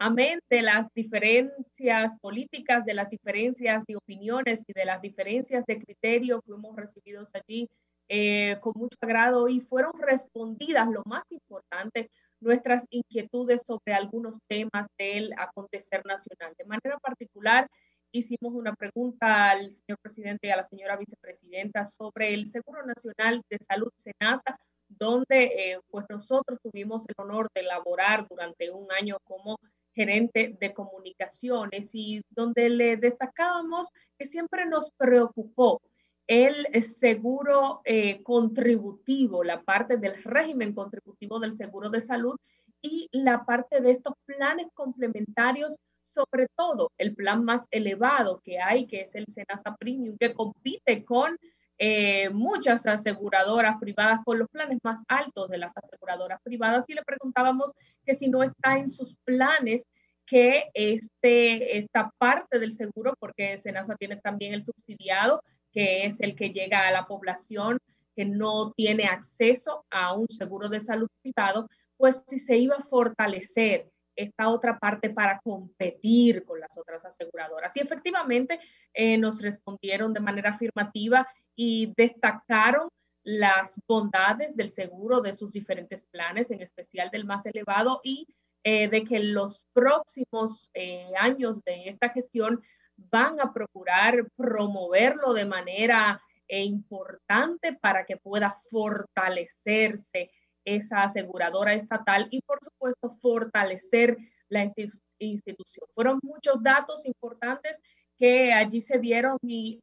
amén 0.01 0.41
de 0.51 0.63
las 0.63 0.89
diferencias 0.93 2.19
políticas, 2.21 2.85
de 2.85 2.95
las 2.95 3.09
diferencias 3.09 3.85
de 3.87 3.95
opiniones 3.95 4.65
y 4.67 4.73
de 4.73 4.85
las 4.85 5.01
diferencias 5.01 5.65
de 5.67 5.79
criterio, 5.79 6.43
fuimos 6.45 6.75
recibidos 6.75 7.31
allí 7.33 7.69
eh, 8.09 8.59
con 8.61 8.73
mucho 8.75 8.97
agrado 9.03 9.49
y 9.49 9.61
fueron 9.61 9.93
respondidas, 10.01 10.89
lo 10.89 11.05
más 11.07 11.23
importante, 11.31 12.11
nuestras 12.41 12.85
inquietudes 12.91 13.63
sobre 13.65 13.95
algunos 13.95 14.39
temas 14.49 14.89
del 14.99 15.33
acontecer 15.39 16.05
nacional. 16.05 16.55
De 16.59 16.65
manera 16.65 16.99
particular, 16.99 17.69
hicimos 18.13 18.55
una 18.55 18.75
pregunta 18.75 19.51
al 19.51 19.71
señor 19.71 19.99
presidente 20.03 20.49
y 20.49 20.51
a 20.51 20.57
la 20.57 20.65
señora 20.65 20.97
vicepresidenta 20.97 21.87
sobre 21.87 22.35
el 22.35 22.51
Seguro 22.51 22.85
Nacional 22.85 23.43
de 23.49 23.59
Salud 23.59 23.91
SENASA, 23.97 24.59
donde 24.89 25.45
eh, 25.45 25.81
pues 25.91 26.07
nosotros 26.09 26.59
tuvimos 26.63 27.05
el 27.09 27.15
honor 27.19 27.49
de 27.55 27.61
elaborar 27.61 28.27
durante 28.29 28.71
un 28.71 28.91
año 28.93 29.19
como 29.25 29.59
gerente 29.95 30.57
de 30.61 30.75
comunicaciones 30.75 31.91
y 31.93 32.23
donde 32.31 32.69
le 32.69 32.97
destacábamos 32.97 33.89
que 34.19 34.27
siempre 34.27 34.67
nos 34.67 34.91
preocupó 34.93 35.81
el 36.27 36.83
seguro 36.83 37.81
eh, 37.85 38.23
contributivo, 38.23 39.43
la 39.43 39.63
parte 39.63 39.97
del 39.97 40.23
régimen 40.23 40.75
contributivo 40.75 41.41
del 41.41 41.57
seguro 41.57 41.91
de 41.91 42.01
salud 42.01 42.37
y 42.81 43.09
la 43.13 43.45
parte 43.45 43.81
de 43.81 43.91
estos 43.91 44.15
planes 44.25 44.69
complementarios, 44.75 45.77
sobre 46.13 46.47
todo 46.57 46.93
el 46.99 47.15
plan 47.15 47.45
más 47.45 47.63
elevado 47.71 48.41
que 48.45 48.59
hay, 48.61 48.87
que 48.87 49.03
es 49.03 49.15
el 49.15 49.27
Senasa 49.27 49.77
Premium, 49.79 50.17
que 50.19 50.35
compite 50.35 51.05
con 51.05 51.37
eh, 51.79 52.29
muchas 52.31 52.87
aseguradoras 52.87 53.79
privadas, 53.81 54.21
con 54.25 54.39
los 54.39 54.49
planes 54.49 54.79
más 54.83 55.03
altos 55.09 55.49
de 55.49 55.59
las 55.59 55.73
aseguradoras 55.77 56.41
privadas, 56.43 56.85
y 56.89 56.95
le 56.95 57.03
preguntábamos 57.03 57.73
que 58.05 58.15
si 58.15 58.29
no 58.29 58.43
está 58.43 58.77
en 58.77 58.89
sus 58.89 59.15
planes 59.25 59.87
que 60.27 60.71
este, 60.75 61.79
esta 61.79 62.13
parte 62.19 62.59
del 62.59 62.75
seguro, 62.75 63.15
porque 63.19 63.59
Senasa 63.59 63.97
tiene 63.97 64.17
también 64.17 64.55
el 64.55 64.65
subsidiado, 64.65 65.43
que 65.73 66.05
es 66.05 66.21
el 66.21 66.37
que 66.37 66.51
llega 66.51 66.87
a 66.87 66.93
la 66.93 67.07
población 67.07 67.79
que 68.15 68.25
no 68.25 68.73
tiene 68.73 69.07
acceso 69.07 69.85
a 69.91 70.15
un 70.15 70.29
seguro 70.29 70.69
de 70.69 70.81
salud 70.81 71.09
privado, 71.23 71.69
pues 71.97 72.25
si 72.29 72.39
se 72.39 72.59
iba 72.59 72.77
a 72.77 72.83
fortalecer 72.83 73.89
esta 74.23 74.49
otra 74.49 74.79
parte 74.79 75.11
para 75.11 75.41
competir 75.41 76.45
con 76.45 76.61
las 76.61 76.77
otras 76.77 77.05
aseguradoras. 77.05 77.77
Y 77.77 77.81
efectivamente 77.81 78.61
eh, 78.93 79.17
nos 79.17 79.41
respondieron 79.41 80.13
de 80.13 80.21
manera 80.21 80.51
afirmativa 80.51 81.27
y 81.57 81.93
destacaron 81.97 82.89
las 83.23 83.81
bondades 83.87 84.57
del 84.57 84.71
seguro 84.71 85.21
de 85.21 85.33
sus 85.33 85.53
diferentes 85.53 86.05
planes, 86.05 86.51
en 86.51 86.61
especial 86.61 87.11
del 87.11 87.25
más 87.25 87.45
elevado, 87.47 88.01
y 88.03 88.27
eh, 88.65 88.89
de 88.89 89.05
que 89.05 89.21
los 89.21 89.67
próximos 89.73 90.71
eh, 90.75 91.11
años 91.19 91.63
de 91.65 91.89
esta 91.89 92.11
gestión 92.11 92.61
van 92.97 93.41
a 93.41 93.53
procurar 93.53 94.27
promoverlo 94.37 95.33
de 95.33 95.47
manera 95.47 96.21
importante 96.49 97.75
para 97.75 98.05
que 98.05 98.17
pueda 98.17 98.51
fortalecerse 98.51 100.33
esa 100.77 101.03
aseguradora 101.05 101.75
estatal 101.75 102.29
y 102.31 102.43
por 102.43 102.59
supuesto 102.63 103.11
fortalecer 103.11 104.17
la 104.49 104.65
institu- 104.65 105.01
institución. 105.19 105.87
Fueron 105.95 106.19
muchos 106.23 106.63
datos 106.63 107.07
importantes 107.07 107.81
que 108.19 108.53
allí 108.53 108.81
se 108.81 108.99
dieron 108.99 109.39
y 109.43 109.81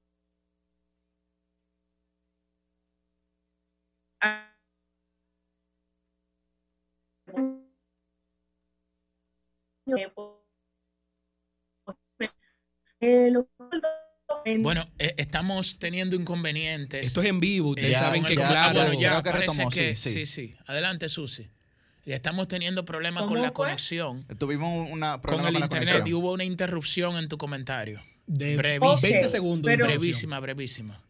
Eh, 12.99 13.31
Bueno, 14.59 14.85
eh, 14.99 15.13
estamos 15.17 15.79
teniendo 15.79 16.15
inconvenientes. 16.15 17.07
Esto 17.07 17.21
es 17.21 17.27
en 17.27 17.39
vivo, 17.39 17.69
ustedes 17.69 17.97
saben 17.97 18.23
que 18.23 18.35
ya, 18.35 18.47
claro. 18.49 18.79
bueno, 18.81 18.99
ya 18.99 19.09
Creo 19.09 19.23
que 19.23 19.29
parece 19.31 19.51
retomó, 19.53 19.69
que- 19.69 19.95
sí, 19.95 20.25
sí. 20.25 20.55
Adelante, 20.65 21.09
Susi. 21.09 21.47
Estamos 22.05 22.47
teniendo 22.47 22.85
problemas 22.85 23.23
con 23.23 23.33
¿Cómo 23.33 23.41
la 23.41 23.49
fue? 23.49 23.65
conexión. 23.65 24.25
Tuvimos 24.37 24.69
un 24.87 24.93
una 24.93 25.13
Con 25.13 25.21
problema 25.21 25.49
el 25.49 25.53
con 25.55 25.59
la 25.61 25.65
internet 25.65 25.89
conexión. 25.89 26.07
y 26.07 26.13
hubo 26.13 26.31
una 26.33 26.43
interrupción 26.45 27.17
en 27.17 27.27
tu 27.27 27.37
comentario. 27.37 28.01
De 28.25 28.55
brevísima. 28.55 28.95
20 29.11 29.27
segundos. 29.27 29.69
pero- 29.69 29.85
brevísima, 29.85 30.39
brevísima. 30.39 31.01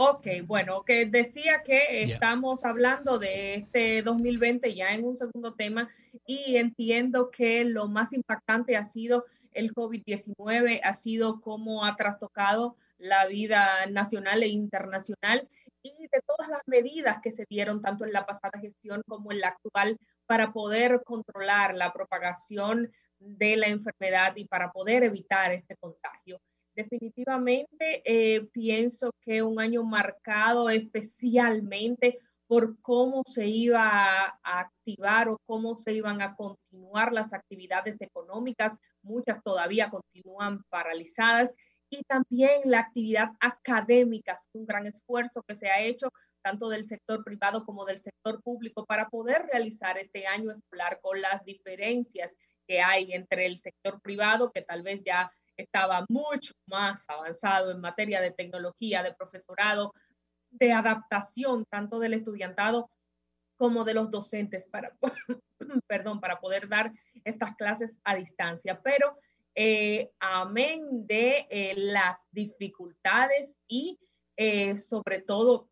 Ok, 0.00 0.26
bueno, 0.44 0.84
que 0.84 1.06
decía 1.06 1.62
que 1.66 2.04
estamos 2.04 2.64
hablando 2.64 3.18
de 3.18 3.56
este 3.56 4.02
2020 4.02 4.72
ya 4.76 4.94
en 4.94 5.02
un 5.04 5.16
segundo 5.16 5.54
tema 5.54 5.88
y 6.24 6.56
entiendo 6.56 7.30
que 7.32 7.64
lo 7.64 7.88
más 7.88 8.12
impactante 8.12 8.76
ha 8.76 8.84
sido 8.84 9.24
el 9.58 9.74
COVID-19, 9.74 10.80
ha 10.82 10.94
sido 10.94 11.40
cómo 11.40 11.84
ha 11.84 11.96
trastocado 11.96 12.76
la 12.98 13.26
vida 13.26 13.86
nacional 13.86 14.42
e 14.42 14.48
internacional 14.48 15.48
y 15.82 16.08
de 16.08 16.20
todas 16.26 16.48
las 16.48 16.62
medidas 16.66 17.18
que 17.22 17.30
se 17.30 17.44
dieron 17.48 17.82
tanto 17.82 18.04
en 18.04 18.12
la 18.12 18.26
pasada 18.26 18.58
gestión 18.60 19.02
como 19.06 19.32
en 19.32 19.40
la 19.40 19.48
actual 19.48 19.98
para 20.26 20.52
poder 20.52 21.02
controlar 21.04 21.74
la 21.74 21.92
propagación 21.92 22.92
de 23.18 23.56
la 23.56 23.68
enfermedad 23.68 24.32
y 24.36 24.46
para 24.46 24.70
poder 24.70 25.02
evitar 25.02 25.52
este 25.52 25.76
contagio. 25.76 26.40
Definitivamente 26.74 28.02
eh, 28.04 28.46
pienso 28.52 29.12
que 29.20 29.42
un 29.42 29.58
año 29.58 29.82
marcado 29.82 30.70
especialmente 30.70 32.18
por 32.48 32.80
cómo 32.80 33.22
se 33.26 33.46
iba 33.46 33.86
a, 33.86 34.38
activar 34.42 35.28
o 35.28 35.38
cómo 35.46 35.76
se 35.76 35.92
iban 35.92 36.22
a 36.22 36.34
continuar 36.34 37.12
las 37.12 37.34
actividades 37.34 38.00
económicas, 38.00 38.76
muchas 39.02 39.42
todavía 39.44 39.90
continúan 39.90 40.64
paralizadas, 40.70 41.54
y 41.90 42.02
también 42.04 42.62
la 42.64 42.80
actividad 42.80 43.28
académica, 43.40 44.36
un 44.54 44.66
gran 44.66 44.86
esfuerzo 44.86 45.42
que 45.46 45.54
se 45.54 45.68
ha 45.68 45.80
hecho 45.80 46.08
tanto 46.42 46.68
del 46.68 46.86
sector 46.86 47.22
privado 47.24 47.64
como 47.64 47.84
del 47.84 47.98
sector 47.98 48.42
público 48.42 48.84
para 48.86 49.08
poder 49.08 49.46
realizar 49.50 49.98
este 49.98 50.26
año 50.26 50.50
escolar 50.50 50.98
con 51.00 51.20
las 51.20 51.44
diferencias 51.44 52.34
que 52.66 52.80
hay 52.80 53.12
entre 53.12 53.46
el 53.46 53.58
sector 53.58 54.00
privado, 54.00 54.50
que 54.52 54.62
tal 54.62 54.82
vez 54.82 55.02
ya 55.04 55.30
estaba 55.56 56.04
mucho 56.08 56.54
más 56.66 57.04
avanzado 57.08 57.70
en 57.70 57.80
materia 57.80 58.20
de 58.20 58.30
tecnología, 58.30 59.02
de 59.02 59.14
profesorado, 59.14 59.92
de 60.50 60.72
adaptación 60.72 61.64
tanto 61.70 61.98
del 61.98 62.14
estudiantado 62.14 62.90
como 63.56 63.84
de 63.84 63.94
los 63.94 64.10
docentes 64.10 64.66
para, 64.66 64.96
perdón, 65.86 66.20
para 66.20 66.40
poder 66.40 66.68
dar 66.68 66.90
estas 67.24 67.56
clases 67.56 67.98
a 68.04 68.14
distancia. 68.14 68.80
Pero 68.82 69.18
eh, 69.54 70.12
amén 70.20 71.06
de 71.06 71.46
eh, 71.50 71.74
las 71.76 72.26
dificultades 72.30 73.56
y 73.66 73.98
eh, 74.36 74.76
sobre 74.78 75.20
todo 75.20 75.68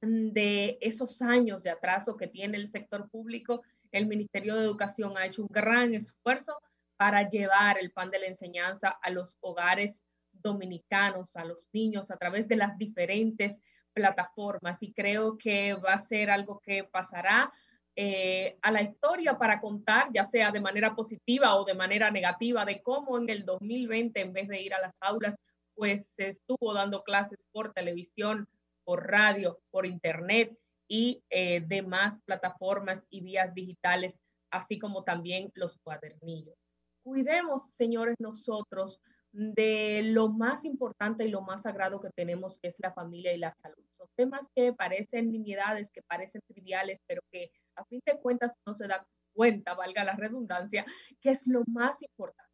de 0.00 0.78
esos 0.80 1.20
años 1.22 1.62
de 1.62 1.70
atraso 1.70 2.16
que 2.16 2.28
tiene 2.28 2.58
el 2.58 2.70
sector 2.70 3.10
público, 3.10 3.62
el 3.90 4.06
Ministerio 4.06 4.54
de 4.54 4.64
Educación 4.64 5.16
ha 5.16 5.26
hecho 5.26 5.42
un 5.42 5.48
gran 5.50 5.94
esfuerzo 5.94 6.56
para 6.96 7.28
llevar 7.28 7.78
el 7.78 7.90
pan 7.90 8.10
de 8.10 8.20
la 8.20 8.26
enseñanza 8.26 8.90
a 9.02 9.10
los 9.10 9.36
hogares 9.40 10.02
dominicanos, 10.32 11.36
a 11.36 11.44
los 11.44 11.66
niños, 11.72 12.10
a 12.10 12.16
través 12.16 12.46
de 12.46 12.56
las 12.56 12.78
diferentes 12.78 13.60
plataformas. 13.94 14.82
Y 14.82 14.92
creo 14.92 15.38
que 15.38 15.74
va 15.74 15.94
a 15.94 15.98
ser 15.98 16.30
algo 16.30 16.60
que 16.60 16.84
pasará 16.84 17.52
eh, 17.96 18.58
a 18.60 18.72
la 18.72 18.82
historia 18.82 19.38
para 19.38 19.60
contar, 19.60 20.08
ya 20.12 20.24
sea 20.24 20.50
de 20.50 20.60
manera 20.60 20.94
positiva 20.94 21.54
o 21.54 21.64
de 21.64 21.74
manera 21.74 22.10
negativa, 22.10 22.64
de 22.64 22.82
cómo 22.82 23.16
en 23.16 23.30
el 23.30 23.44
2020, 23.44 24.20
en 24.20 24.32
vez 24.32 24.48
de 24.48 24.60
ir 24.60 24.74
a 24.74 24.80
las 24.80 24.94
aulas, 25.00 25.36
pues 25.74 26.08
se 26.14 26.30
estuvo 26.30 26.74
dando 26.74 27.02
clases 27.02 27.46
por 27.52 27.72
televisión, 27.72 28.48
por 28.84 29.08
radio, 29.08 29.60
por 29.70 29.86
internet 29.86 30.56
y 30.88 31.22
eh, 31.30 31.62
demás 31.66 32.20
plataformas 32.24 33.06
y 33.10 33.20
vías 33.20 33.54
digitales, 33.54 34.18
así 34.50 34.78
como 34.78 35.04
también 35.04 35.50
los 35.54 35.76
cuadernillos. 35.78 36.56
Cuidemos, 37.04 37.70
señores, 37.74 38.16
nosotros 38.18 39.00
de 39.34 40.02
lo 40.04 40.28
más 40.28 40.64
importante 40.64 41.24
y 41.24 41.28
lo 41.28 41.42
más 41.42 41.62
sagrado 41.62 42.00
que 42.00 42.10
tenemos, 42.10 42.56
que 42.58 42.68
es 42.68 42.76
la 42.78 42.92
familia 42.92 43.32
y 43.32 43.38
la 43.38 43.52
salud. 43.60 43.84
Son 43.98 44.06
temas 44.14 44.46
que 44.54 44.72
parecen 44.72 45.32
nimiedades, 45.32 45.90
que 45.90 46.02
parecen 46.02 46.40
triviales, 46.46 47.00
pero 47.08 47.20
que 47.32 47.50
a 47.74 47.84
fin 47.84 48.00
de 48.06 48.20
cuentas 48.20 48.52
no 48.64 48.74
se 48.74 48.86
da 48.86 49.04
cuenta, 49.32 49.74
valga 49.74 50.04
la 50.04 50.14
redundancia, 50.14 50.86
que 51.20 51.30
es 51.30 51.48
lo 51.48 51.64
más 51.66 52.00
importante. 52.00 52.52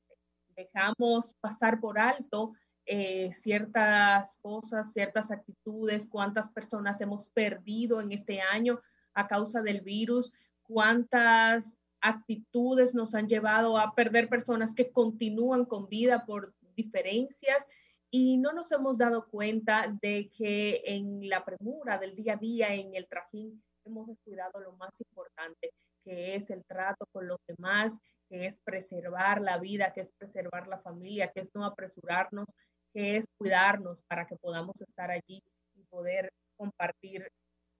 Dejamos 0.56 1.34
pasar 1.40 1.80
por 1.80 1.98
alto 1.98 2.54
eh, 2.86 3.30
ciertas 3.32 4.38
cosas, 4.38 4.90
ciertas 4.90 5.30
actitudes, 5.30 6.08
cuántas 6.08 6.50
personas 6.50 6.98
hemos 7.02 7.28
perdido 7.28 8.00
en 8.00 8.12
este 8.12 8.40
año 8.40 8.80
a 9.12 9.28
causa 9.28 9.60
del 9.60 9.82
virus, 9.82 10.32
cuántas 10.62 11.76
actitudes 12.00 12.94
nos 12.94 13.14
han 13.14 13.28
llevado 13.28 13.76
a 13.76 13.94
perder 13.94 14.30
personas 14.30 14.74
que 14.74 14.90
continúan 14.90 15.66
con 15.66 15.86
vida 15.86 16.24
por 16.24 16.54
diferencias 16.82 17.66
y 18.10 18.38
no 18.38 18.52
nos 18.52 18.72
hemos 18.72 18.98
dado 18.98 19.26
cuenta 19.28 19.86
de 20.02 20.30
que 20.36 20.82
en 20.84 21.28
la 21.28 21.44
premura 21.44 21.98
del 21.98 22.14
día 22.16 22.34
a 22.34 22.36
día, 22.36 22.74
en 22.74 22.94
el 22.94 23.06
trajín, 23.06 23.62
hemos 23.84 24.08
descuidado 24.08 24.60
lo 24.60 24.72
más 24.72 24.90
importante, 24.98 25.70
que 26.04 26.34
es 26.34 26.50
el 26.50 26.64
trato 26.64 27.06
con 27.12 27.28
los 27.28 27.38
demás, 27.46 27.96
que 28.28 28.46
es 28.46 28.58
preservar 28.60 29.40
la 29.40 29.58
vida, 29.58 29.92
que 29.92 30.00
es 30.00 30.12
preservar 30.18 30.66
la 30.66 30.78
familia, 30.78 31.30
que 31.32 31.40
es 31.40 31.50
no 31.54 31.64
apresurarnos, 31.64 32.46
que 32.92 33.16
es 33.16 33.26
cuidarnos 33.38 34.02
para 34.08 34.26
que 34.26 34.36
podamos 34.36 34.80
estar 34.80 35.10
allí 35.10 35.42
y 35.74 35.82
poder 35.88 36.32
compartir 36.56 37.28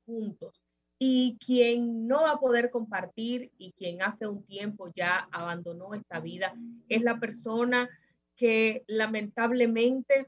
juntos. 0.06 0.60
Y 0.98 1.38
quien 1.44 2.06
no 2.06 2.22
va 2.22 2.32
a 2.32 2.40
poder 2.40 2.70
compartir 2.70 3.50
y 3.58 3.72
quien 3.72 4.02
hace 4.02 4.26
un 4.26 4.44
tiempo 4.44 4.88
ya 4.94 5.28
abandonó 5.32 5.94
esta 5.94 6.20
vida 6.20 6.54
es 6.88 7.02
la 7.02 7.18
persona 7.18 7.88
que 8.40 8.84
lamentablemente 8.86 10.26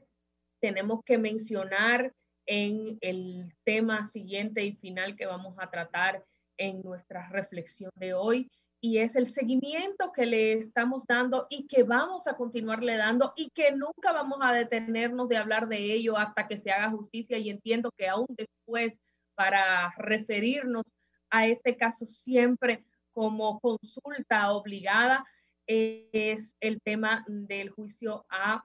tenemos 0.61 1.01
que 1.03 1.17
mencionar 1.17 2.13
en 2.45 2.99
el 3.01 3.51
tema 3.63 4.05
siguiente 4.05 4.63
y 4.63 4.75
final 4.75 5.15
que 5.15 5.25
vamos 5.25 5.55
a 5.57 5.71
tratar 5.71 6.23
en 6.57 6.83
nuestra 6.83 7.27
reflexión 7.29 7.89
de 7.95 8.13
hoy 8.13 8.51
y 8.79 8.99
es 8.99 9.15
el 9.15 9.31
seguimiento 9.31 10.11
que 10.11 10.27
le 10.27 10.53
estamos 10.53 11.07
dando 11.07 11.47
y 11.49 11.65
que 11.65 11.81
vamos 11.81 12.27
a 12.27 12.35
continuarle 12.35 12.97
dando 12.97 13.33
y 13.35 13.49
que 13.49 13.71
nunca 13.71 14.11
vamos 14.11 14.37
a 14.41 14.53
detenernos 14.53 15.27
de 15.27 15.37
hablar 15.37 15.67
de 15.67 15.93
ello 15.93 16.15
hasta 16.15 16.47
que 16.47 16.57
se 16.57 16.69
haga 16.69 16.91
justicia. 16.91 17.39
Y 17.39 17.49
entiendo 17.49 17.89
que 17.97 18.09
aún 18.09 18.27
después 18.29 18.99
para 19.33 19.91
referirnos 19.97 20.83
a 21.31 21.47
este 21.47 21.77
caso 21.77 22.05
siempre 22.05 22.83
como 23.11 23.59
consulta 23.59 24.51
obligada 24.51 25.25
es 25.67 26.55
el 26.59 26.81
tema 26.81 27.25
del 27.27 27.69
juicio 27.69 28.25
a 28.29 28.63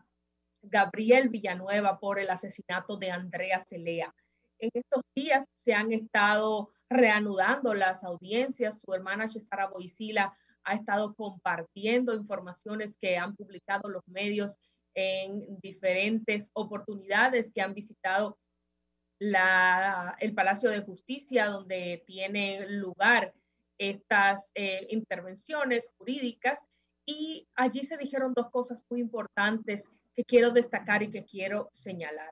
Gabriel 0.62 1.28
Villanueva 1.28 1.98
por 1.98 2.18
el 2.18 2.30
asesinato 2.30 2.96
de 2.96 3.10
Andrea 3.10 3.62
Celea. 3.62 4.14
En 4.58 4.70
estos 4.74 5.02
días 5.14 5.46
se 5.52 5.74
han 5.74 5.92
estado 5.92 6.70
reanudando 6.90 7.74
las 7.74 8.02
audiencias. 8.02 8.80
Su 8.80 8.92
hermana 8.92 9.28
Cesara 9.28 9.68
Boisila 9.68 10.36
ha 10.64 10.74
estado 10.74 11.14
compartiendo 11.14 12.14
informaciones 12.14 12.96
que 13.00 13.16
han 13.16 13.36
publicado 13.36 13.88
los 13.88 14.06
medios 14.08 14.54
en 14.94 15.60
diferentes 15.60 16.50
oportunidades 16.54 17.52
que 17.54 17.62
han 17.62 17.74
visitado 17.74 18.36
la, 19.20 20.16
el 20.20 20.34
Palacio 20.34 20.70
de 20.70 20.82
Justicia, 20.82 21.46
donde 21.46 22.02
tienen 22.06 22.80
lugar 22.80 23.32
estas 23.78 24.50
eh, 24.54 24.86
intervenciones 24.90 25.88
jurídicas. 25.96 26.66
Y 27.10 27.48
allí 27.54 27.84
se 27.84 27.96
dijeron 27.96 28.34
dos 28.34 28.50
cosas 28.50 28.84
muy 28.90 29.00
importantes 29.00 29.88
que 30.14 30.24
quiero 30.24 30.50
destacar 30.50 31.02
y 31.02 31.10
que 31.10 31.24
quiero 31.24 31.70
señalar. 31.72 32.30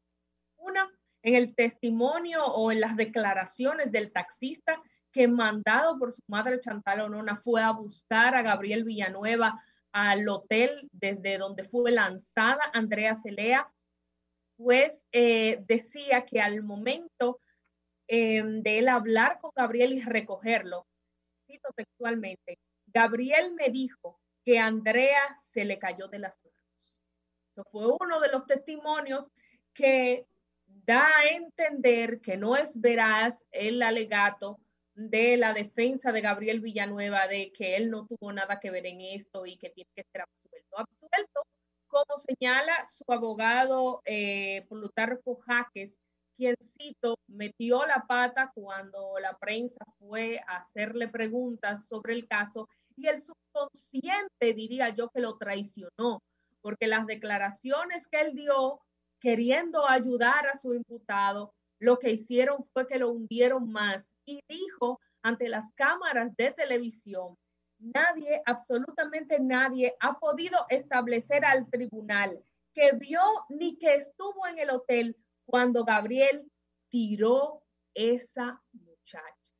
Una, 0.59 0.91
en 1.23 1.35
el 1.35 1.55
testimonio 1.55 2.45
o 2.45 2.71
en 2.71 2.81
las 2.81 2.95
declaraciones 2.95 3.91
del 3.91 4.13
taxista 4.13 4.79
que 5.13 5.29
mandado 5.29 5.99
por 5.99 6.13
su 6.13 6.21
madre 6.29 6.61
Chantal 6.61 7.01
Onona 7.01 7.37
fue 7.37 7.63
a 7.63 7.71
buscar 7.71 8.35
a 8.35 8.43
Gabriel 8.43 8.85
Villanueva 8.85 9.59
al 9.93 10.29
hotel 10.29 10.91
desde 10.93 11.39
donde 11.39 11.65
fue 11.65 11.91
lanzada 11.91 12.61
Andrea 12.75 13.15
Celea 13.15 13.73
pues 14.57 15.07
eh, 15.13 15.63
decía 15.67 16.27
que 16.27 16.41
al 16.43 16.63
momento 16.63 17.41
eh, 18.09 18.43
de 18.45 18.79
él 18.79 18.89
hablar 18.89 19.39
con 19.41 19.53
Gabriel 19.55 19.95
y 19.95 20.01
recogerlo, 20.01 20.87
cito 21.47 21.69
textualmente, 21.75 22.59
Gabriel 22.87 23.55
me 23.55 23.71
dijo 23.71 24.21
que 24.47 24.61
Andrea 24.61 25.37
se 25.41 25.65
le 25.65 25.77
cayó 25.77 26.07
de 26.07 26.21
las 26.21 26.39
manos. 26.39 27.03
Eso 27.51 27.65
fue 27.73 27.89
uno 28.01 28.21
de 28.21 28.31
los 28.31 28.47
testimonios 28.47 29.29
que 29.75 30.25
da 30.67 31.05
a 31.05 31.29
entender 31.35 32.21
que 32.21 32.37
no 32.37 32.57
es 32.57 32.81
veraz 32.81 33.45
el 33.51 33.83
alegato 33.83 34.61
de 34.95 35.37
la 35.37 35.53
defensa 35.53 36.13
de 36.13 36.21
Gabriel 36.21 36.61
Villanueva 36.61 37.27
de 37.27 37.53
que 37.53 37.77
él 37.77 37.91
no 37.91 38.07
tuvo 38.07 38.33
nada 38.33 38.61
que 38.61 38.71
ver 38.71 38.87
en 38.87 39.01
esto 39.01 39.47
y 39.47 39.57
que 39.57 39.71
tiene 39.71 39.91
que 39.97 40.05
ser 40.05 40.23
absuelto. 40.23 40.79
Absuelto 40.79 41.43
como 41.89 42.19
señala 42.19 42.87
su 42.87 43.05
abogado 43.13 44.01
eh, 44.05 44.65
Plutarco 44.69 45.35
Jaques, 45.37 45.93
quien 46.37 46.55
cito, 46.79 47.19
metió 47.27 47.85
la 47.85 48.07
pata 48.07 48.53
cuando 48.55 49.19
la 49.19 49.37
prensa 49.39 49.85
fue 49.99 50.39
a 50.47 50.59
hacerle 50.59 51.09
preguntas 51.09 51.87
sobre 51.89 52.13
el 52.13 52.29
caso 52.29 52.69
y 52.97 53.09
el 53.09 53.23
subconsciente 53.23 54.55
diría 54.55 54.91
yo 54.91 55.09
que 55.11 55.21
lo 55.21 55.37
traicionó, 55.37 56.23
porque 56.61 56.87
las 56.87 57.07
declaraciones 57.07 58.07
que 58.09 58.21
él 58.21 58.35
dio 58.35 58.81
queriendo 59.21 59.87
ayudar 59.89 60.47
a 60.47 60.57
su 60.57 60.75
imputado, 60.75 61.55
lo 61.79 61.99
que 61.99 62.11
hicieron 62.11 62.65
fue 62.73 62.87
que 62.87 62.99
lo 62.99 63.11
hundieron 63.11 63.71
más 63.71 64.15
y 64.25 64.41
dijo 64.49 65.01
ante 65.23 65.49
las 65.49 65.73
cámaras 65.75 66.35
de 66.37 66.53
televisión 66.53 67.37
nadie, 67.79 68.43
absolutamente 68.47 69.39
nadie, 69.41 69.95
ha 70.01 70.19
podido 70.19 70.67
establecer 70.69 71.45
al 71.45 71.69
tribunal 71.69 72.43
que 72.75 72.93
vio 72.93 73.21
ni 73.49 73.77
que 73.79 73.95
estuvo 73.95 74.47
en 74.47 74.59
el 74.59 74.71
hotel 74.71 75.17
cuando 75.47 75.85
Gabriel 75.85 76.51
tiró 76.89 77.63
esa 77.95 78.63
muchacha. 78.73 79.55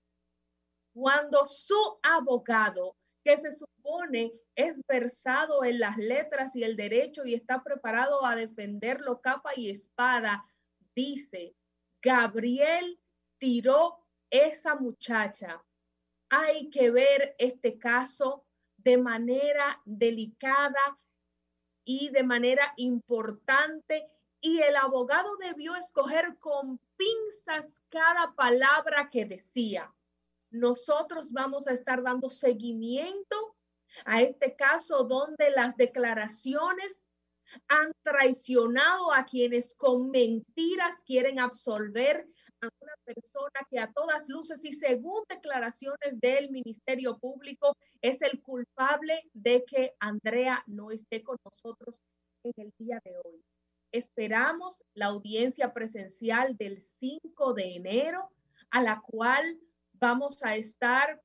Cuando 0.93 1.45
su 1.45 1.99
abogado, 2.03 2.97
que 3.27 3.37
se 3.37 3.53
supone 3.55 4.33
es 4.55 4.81
versado 4.87 5.65
en 5.65 5.81
las 5.81 5.97
letras 5.97 6.55
y 6.55 6.63
el 6.63 6.77
derecho 6.77 7.27
y 7.27 7.35
está 7.35 7.63
preparado 7.63 8.25
a 8.25 8.37
defenderlo 8.37 9.21
capa 9.21 9.51
y 9.57 9.69
espada, 9.69 10.47
dice, 10.95 11.55
Gabriel 12.01 13.01
tiró 13.39 13.99
esa 14.31 14.77
muchacha 14.77 15.63
hay 16.29 16.71
que 16.71 16.91
ver 16.91 17.35
este 17.39 17.79
caso 17.79 18.45
de 18.79 18.99
manera 18.99 19.81
delicada 19.85 20.99
y 21.85 22.11
de 22.11 22.23
manera 22.23 22.73
importante 22.77 24.09
y 24.41 24.61
el 24.61 24.77
abogado 24.77 25.37
debió 25.37 25.77
escoger 25.77 26.37
con 26.39 26.81
pinzas 26.97 27.79
cada 27.89 28.35
palabra 28.35 29.09
que 29.11 29.25
decía. 29.25 29.93
Nosotros 30.59 31.33
vamos 31.33 31.67
a 31.67 31.73
estar 31.73 32.03
dando 32.03 32.31
seguimiento 32.31 33.57
a 34.05 34.23
este 34.23 34.57
caso 34.57 35.05
donde 35.05 35.51
las 35.51 35.77
declaraciones 35.77 37.07
han 37.69 37.93
traicionado 38.03 39.13
a 39.13 39.25
quienes 39.25 39.75
con 39.75 40.11
mentiras 40.11 41.03
quieren 41.05 41.39
absolver 41.39 42.27
a 42.61 42.69
una 42.81 42.95
persona 43.05 43.67
que 43.71 43.79
a 43.79 43.93
todas 43.93 44.29
luces 44.29 44.65
y 44.65 44.73
según 44.73 45.23
declaraciones 45.29 46.21
del 46.21 46.51
Ministerio 46.51 47.19
Público 47.19 47.77
es 48.01 48.23
el 48.23 48.43
culpable 48.43 49.23
de 49.33 49.65
que 49.65 49.95
Andrea 50.01 50.63
no 50.67 50.91
esté 50.91 51.23
con 51.23 51.37
nosotros 51.45 51.95
en 52.43 52.53
el 52.57 52.73
día 52.79 53.01
de 53.05 53.17
hoy. 53.25 53.43
Esperamos 53.93 54.83
la 54.95 55.07
audiencia 55.07 55.73
presencial 55.73 56.57
del 56.57 56.81
5 56.81 57.55
de 57.55 57.77
enero 57.77 58.31
a 58.71 58.83
la 58.83 59.01
cual 59.01 59.59
vamos 59.99 60.43
a 60.45 60.57
estar 60.57 61.23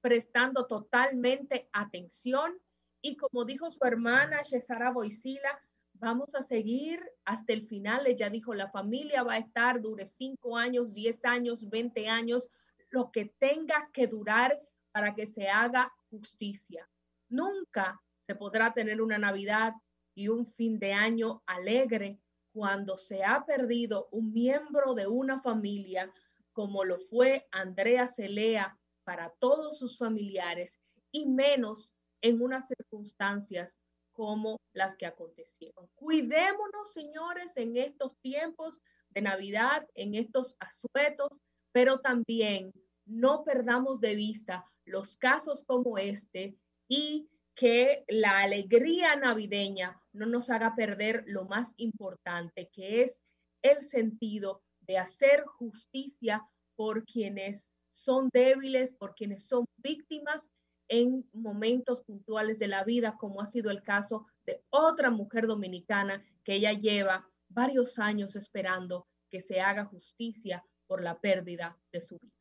prestando 0.00 0.66
totalmente 0.66 1.68
atención 1.72 2.58
y 3.00 3.16
como 3.16 3.44
dijo 3.44 3.70
su 3.70 3.84
hermana 3.84 4.44
Cesara 4.44 4.90
Boisila, 4.90 5.60
vamos 5.94 6.34
a 6.34 6.42
seguir 6.42 7.00
hasta 7.24 7.52
el 7.52 7.66
final. 7.66 8.06
Ella 8.06 8.30
dijo, 8.30 8.54
la 8.54 8.70
familia 8.70 9.22
va 9.22 9.34
a 9.34 9.38
estar, 9.38 9.80
dure 9.80 10.06
cinco 10.06 10.56
años, 10.56 10.94
diez 10.94 11.24
años, 11.24 11.68
veinte 11.68 12.08
años, 12.08 12.50
lo 12.90 13.10
que 13.10 13.26
tenga 13.38 13.90
que 13.92 14.06
durar 14.06 14.58
para 14.92 15.14
que 15.14 15.26
se 15.26 15.48
haga 15.48 15.92
justicia. 16.10 16.88
Nunca 17.28 18.00
se 18.26 18.34
podrá 18.34 18.72
tener 18.72 19.02
una 19.02 19.18
Navidad 19.18 19.74
y 20.14 20.28
un 20.28 20.46
fin 20.46 20.78
de 20.78 20.92
año 20.92 21.42
alegre 21.46 22.20
cuando 22.52 22.96
se 22.96 23.24
ha 23.24 23.44
perdido 23.44 24.08
un 24.12 24.32
miembro 24.32 24.94
de 24.94 25.06
una 25.08 25.40
familia 25.40 26.12
como 26.54 26.84
lo 26.84 26.98
fue 26.98 27.46
Andrea 27.50 28.06
Celea 28.08 28.78
para 29.04 29.30
todos 29.38 29.78
sus 29.78 29.98
familiares 29.98 30.78
y 31.12 31.26
menos 31.26 31.94
en 32.22 32.40
unas 32.40 32.66
circunstancias 32.68 33.78
como 34.12 34.58
las 34.72 34.96
que 34.96 35.06
acontecieron. 35.06 35.88
Cuidémonos, 35.94 36.92
señores, 36.92 37.56
en 37.56 37.76
estos 37.76 38.16
tiempos 38.22 38.80
de 39.10 39.20
Navidad, 39.20 39.86
en 39.94 40.14
estos 40.14 40.56
asuetos, 40.60 41.40
pero 41.72 42.00
también 42.00 42.72
no 43.04 43.44
perdamos 43.44 44.00
de 44.00 44.14
vista 44.14 44.64
los 44.86 45.16
casos 45.16 45.64
como 45.64 45.98
este 45.98 46.56
y 46.88 47.28
que 47.54 48.04
la 48.08 48.40
alegría 48.40 49.16
navideña 49.16 50.00
no 50.12 50.26
nos 50.26 50.50
haga 50.50 50.74
perder 50.74 51.24
lo 51.26 51.44
más 51.44 51.74
importante, 51.76 52.70
que 52.72 53.02
es 53.02 53.22
el 53.62 53.84
sentido 53.84 54.62
de 54.86 54.98
hacer 54.98 55.44
justicia 55.44 56.46
por 56.76 57.04
quienes 57.04 57.72
son 57.88 58.28
débiles, 58.32 58.92
por 58.92 59.14
quienes 59.14 59.46
son 59.46 59.66
víctimas 59.78 60.50
en 60.88 61.28
momentos 61.32 62.02
puntuales 62.02 62.58
de 62.58 62.68
la 62.68 62.84
vida, 62.84 63.16
como 63.18 63.40
ha 63.40 63.46
sido 63.46 63.70
el 63.70 63.82
caso 63.82 64.26
de 64.44 64.62
otra 64.70 65.10
mujer 65.10 65.46
dominicana 65.46 66.22
que 66.44 66.54
ella 66.54 66.72
lleva 66.72 67.28
varios 67.48 67.98
años 67.98 68.36
esperando 68.36 69.06
que 69.30 69.40
se 69.40 69.60
haga 69.60 69.86
justicia 69.86 70.64
por 70.86 71.02
la 71.02 71.18
pérdida 71.20 71.78
de 71.92 72.00
su 72.00 72.18
vida. 72.18 72.32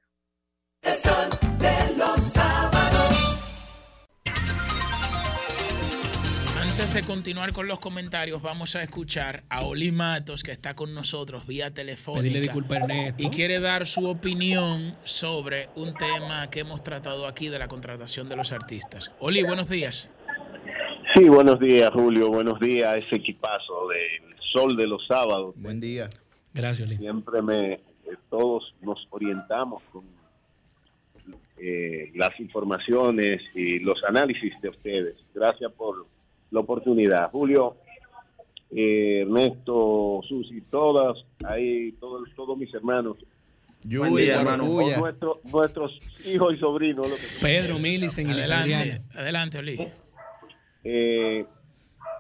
Antes 6.74 6.96
de 6.96 7.04
continuar 7.04 7.54
con 7.54 7.68
los 7.68 7.80
comentarios, 7.80 8.42
vamos 8.42 8.76
a 8.76 8.82
escuchar 8.82 9.44
a 9.48 9.64
Oli 9.64 9.92
Matos, 9.92 10.42
que 10.42 10.52
está 10.52 10.76
con 10.76 10.96
nosotros 10.96 11.46
vía 11.46 11.72
telefónica. 11.72 12.24
Pedirle 12.24 12.42
disculpas 12.42 12.80
a 12.80 12.84
Ernesto. 12.86 13.24
Y 13.24 13.30
quiere 13.30 13.60
dar 13.60 13.86
su 13.86 14.08
opinión 14.08 14.96
sobre 15.04 15.70
un 15.76 15.94
tema 15.94 16.50
que 16.50 16.62
hemos 16.62 16.84
tratado 16.84 17.28
aquí 17.28 17.50
de 17.50 17.60
la 17.60 17.68
contratación 17.68 18.28
de 18.28 18.38
los 18.38 18.52
artistas. 18.52 19.12
Oli, 19.20 19.44
buenos 19.44 19.70
días. 19.70 20.10
Sí, 21.14 21.30
buenos 21.30 21.60
días, 21.60 21.92
Julio. 21.94 22.30
Buenos 22.30 22.60
días, 22.60 22.96
ese 22.96 23.18
equipazo 23.18 23.90
del 23.90 24.36
Sol 24.52 24.76
de 24.76 24.88
los 24.88 25.06
Sábados. 25.06 25.54
Buen 25.56 25.80
día. 25.80 26.08
Gracias, 26.56 26.90
Oli. 26.90 26.98
Siempre 26.98 27.44
me, 27.44 27.74
eh, 27.74 27.82
todos 28.32 28.74
nos 28.82 28.98
orientamos 29.12 29.84
con 29.92 30.06
eh, 31.58 32.12
las 32.16 32.32
informaciones 32.40 33.44
y 33.54 33.78
los 33.78 34.04
análisis 34.06 34.60
de 34.60 34.70
ustedes. 34.70 35.16
Gracias 35.36 35.72
por 35.74 36.08
la 36.54 36.60
oportunidad. 36.62 37.30
Julio, 37.32 37.76
eh, 38.72 39.22
Ernesto, 39.22 40.22
Susi, 40.28 40.62
todas, 40.70 41.18
ahí, 41.46 41.92
todos, 42.00 42.30
todos 42.36 42.58
mis 42.58 42.74
hermanos. 42.74 43.18
Yuri, 43.84 44.10
Buen 44.12 44.24
día, 44.24 44.40
hermano. 44.40 44.64
Guarapuya. 44.66 44.96
Con 44.96 45.04
nuestro- 45.04 45.42
nuestros 45.52 46.00
hijos 46.26 46.54
y 46.56 46.58
sobrinos. 46.60 47.10
lo 47.10 47.16
que 47.16 47.22
son. 47.22 47.42
Pedro, 47.42 47.80
Milicen 47.80 48.30
y 48.30 48.32
Adelante, 48.32 49.02
adelante, 49.14 49.58
Oli. 49.58 49.88
Eh, 50.86 51.46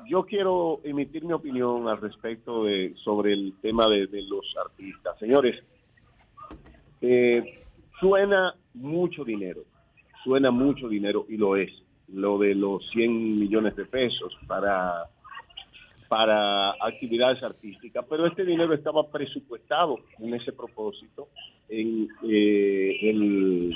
yo 0.09 0.25
quiero 0.25 0.81
emitir 0.83 1.23
mi 1.23 1.33
opinión 1.33 1.87
al 1.87 2.01
respecto 2.01 2.65
de 2.65 2.93
sobre 3.03 3.33
el 3.33 3.53
tema 3.61 3.87
de, 3.87 4.07
de 4.07 4.21
los 4.23 4.45
artistas. 4.65 5.17
Señores, 5.19 5.55
eh, 7.01 7.59
suena 7.99 8.55
mucho 8.73 9.23
dinero, 9.23 9.61
suena 10.23 10.51
mucho 10.51 10.87
dinero 10.89 11.25
y 11.29 11.37
lo 11.37 11.55
es, 11.55 11.71
lo 12.13 12.37
de 12.37 12.55
los 12.55 12.87
100 12.91 13.39
millones 13.39 13.75
de 13.75 13.85
pesos 13.85 14.33
para 14.47 15.05
para 16.07 16.71
actividades 16.85 17.41
artísticas, 17.41 18.05
pero 18.07 18.27
este 18.27 18.45
dinero 18.45 18.73
estaba 18.73 19.07
presupuestado 19.09 19.97
en 20.19 20.33
ese 20.35 20.51
propósito 20.51 21.29
en 21.69 22.07
eh, 22.29 22.97
el- 23.09 23.73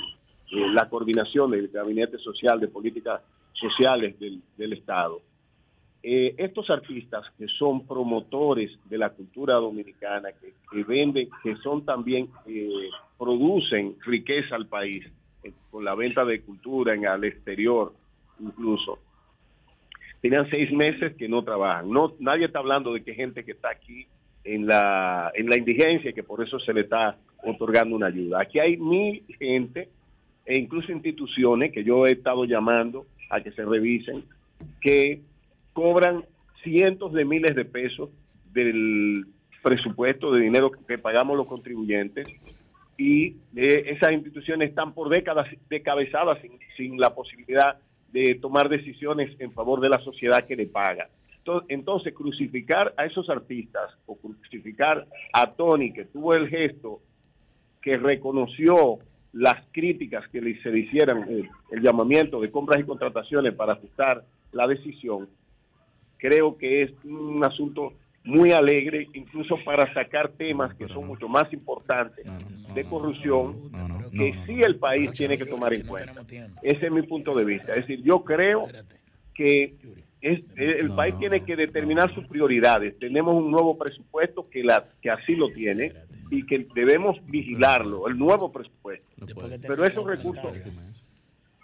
eh, 0.52 0.68
la 0.72 0.88
coordinación 0.88 1.50
del 1.50 1.66
Gabinete 1.68 2.16
Social 2.18 2.60
de 2.60 2.68
Políticas 2.68 3.22
Sociales 3.54 4.18
del, 4.20 4.40
del 4.56 4.72
Estado. 4.74 5.20
Eh, 6.00 6.34
estos 6.38 6.70
artistas 6.70 7.24
que 7.36 7.48
son 7.58 7.84
promotores 7.86 8.70
de 8.88 8.98
la 8.98 9.10
cultura 9.10 9.54
dominicana, 9.54 10.28
que, 10.32 10.52
que 10.70 10.84
venden, 10.84 11.28
que 11.42 11.56
son 11.56 11.84
también, 11.84 12.28
producen 13.18 13.96
riqueza 14.06 14.54
al 14.54 14.68
país 14.68 15.04
con 15.72 15.84
la 15.84 15.96
venta 15.96 16.24
de 16.24 16.40
cultura 16.42 16.94
en 16.94 17.06
al 17.06 17.24
exterior 17.24 17.92
incluso. 18.40 18.98
Tenían 20.20 20.48
seis 20.50 20.70
meses 20.72 21.14
que 21.16 21.28
no 21.28 21.42
trabajan. 21.44 21.90
No, 21.90 22.14
nadie 22.18 22.46
está 22.46 22.58
hablando 22.58 22.92
de 22.92 23.02
que 23.02 23.14
gente 23.14 23.44
que 23.44 23.52
está 23.52 23.70
aquí 23.70 24.06
en 24.44 24.66
la, 24.66 25.30
en 25.34 25.48
la 25.48 25.56
indigencia 25.56 26.10
y 26.10 26.14
que 26.14 26.22
por 26.22 26.42
eso 26.42 26.58
se 26.58 26.72
le 26.72 26.82
está 26.82 27.16
otorgando 27.44 27.94
una 27.94 28.06
ayuda. 28.06 28.40
Aquí 28.40 28.58
hay 28.58 28.76
mil 28.76 29.24
gente 29.38 29.88
e 30.44 30.58
incluso 30.58 30.90
instituciones 30.92 31.72
que 31.72 31.84
yo 31.84 32.06
he 32.06 32.12
estado 32.12 32.44
llamando 32.44 33.06
a 33.30 33.40
que 33.42 33.52
se 33.52 33.64
revisen, 33.64 34.24
que 34.80 35.20
cobran 35.72 36.24
cientos 36.62 37.12
de 37.12 37.24
miles 37.24 37.54
de 37.54 37.64
pesos 37.64 38.10
del 38.52 39.26
presupuesto 39.62 40.32
de 40.32 40.40
dinero 40.40 40.70
que 40.70 40.98
pagamos 40.98 41.36
los 41.36 41.46
contribuyentes 41.46 42.26
y 42.96 43.36
eh, 43.54 43.84
esas 43.86 44.12
instituciones 44.12 44.70
están 44.70 44.92
por 44.92 45.08
décadas 45.08 45.46
decabezadas 45.68 46.40
sin, 46.40 46.52
sin 46.76 46.98
la 46.98 47.14
posibilidad 47.14 47.78
de 48.12 48.36
tomar 48.36 48.68
decisiones 48.68 49.38
en 49.38 49.52
favor 49.52 49.80
de 49.80 49.88
la 49.88 49.98
sociedad 49.98 50.46
que 50.46 50.56
le 50.56 50.66
paga. 50.66 51.08
Entonces, 51.68 52.12
crucificar 52.12 52.92
a 52.96 53.06
esos 53.06 53.30
artistas 53.30 53.90
o 54.06 54.16
crucificar 54.16 55.06
a 55.32 55.52
Tony, 55.52 55.92
que 55.92 56.04
tuvo 56.04 56.34
el 56.34 56.48
gesto 56.48 57.00
que 57.80 57.94
reconoció 57.94 58.98
las 59.32 59.64
críticas 59.72 60.28
que 60.28 60.40
se 60.62 60.70
le 60.70 60.80
hicieran, 60.80 61.24
eh, 61.30 61.48
el 61.70 61.82
llamamiento 61.82 62.40
de 62.40 62.50
compras 62.50 62.80
y 62.80 62.84
contrataciones 62.84 63.54
para 63.54 63.74
ajustar 63.74 64.24
la 64.52 64.66
decisión, 64.66 65.28
creo 66.18 66.58
que 66.58 66.82
es 66.82 66.92
un 67.04 67.42
asunto 67.44 67.94
muy 68.28 68.52
alegre, 68.52 69.08
incluso 69.14 69.56
para 69.64 69.92
sacar 69.94 70.28
temas 70.32 70.74
que 70.74 70.86
son 70.88 71.06
mucho 71.06 71.28
más 71.28 71.50
importantes 71.52 72.26
de 72.74 72.84
corrupción, 72.84 73.56
que 74.10 74.34
sí 74.46 74.60
el 74.62 74.76
país 74.76 75.12
tiene 75.12 75.38
que 75.38 75.44
tomar 75.46 75.72
en 75.74 75.86
cuenta. 75.86 76.12
Ese 76.62 76.86
es 76.86 76.92
mi 76.92 77.02
punto 77.02 77.34
de 77.34 77.44
vista. 77.44 77.74
Es 77.74 77.86
decir, 77.86 78.02
yo 78.04 78.22
creo 78.24 78.66
que 79.34 79.74
es- 80.20 80.42
el 80.56 80.90
país 80.94 81.14
tiene 81.20 81.42
que 81.44 81.56
determinar 81.56 82.12
sus 82.14 82.26
prioridades. 82.26 82.98
Tenemos 82.98 83.34
un 83.34 83.50
nuevo 83.50 83.78
presupuesto 83.78 84.48
que, 84.50 84.62
la, 84.62 84.84
que 85.00 85.10
así 85.10 85.34
lo 85.34 85.48
tiene 85.50 85.92
y 86.30 86.44
que 86.44 86.66
debemos 86.74 87.16
vigilarlo, 87.26 88.06
el 88.08 88.18
nuevo 88.18 88.52
presupuesto. 88.52 89.06
Pero 89.66 89.84
esos 89.84 90.06
recursos, 90.06 90.52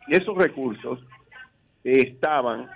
esos 0.09 0.37
recursos 0.39 1.01
estaban 1.83 2.69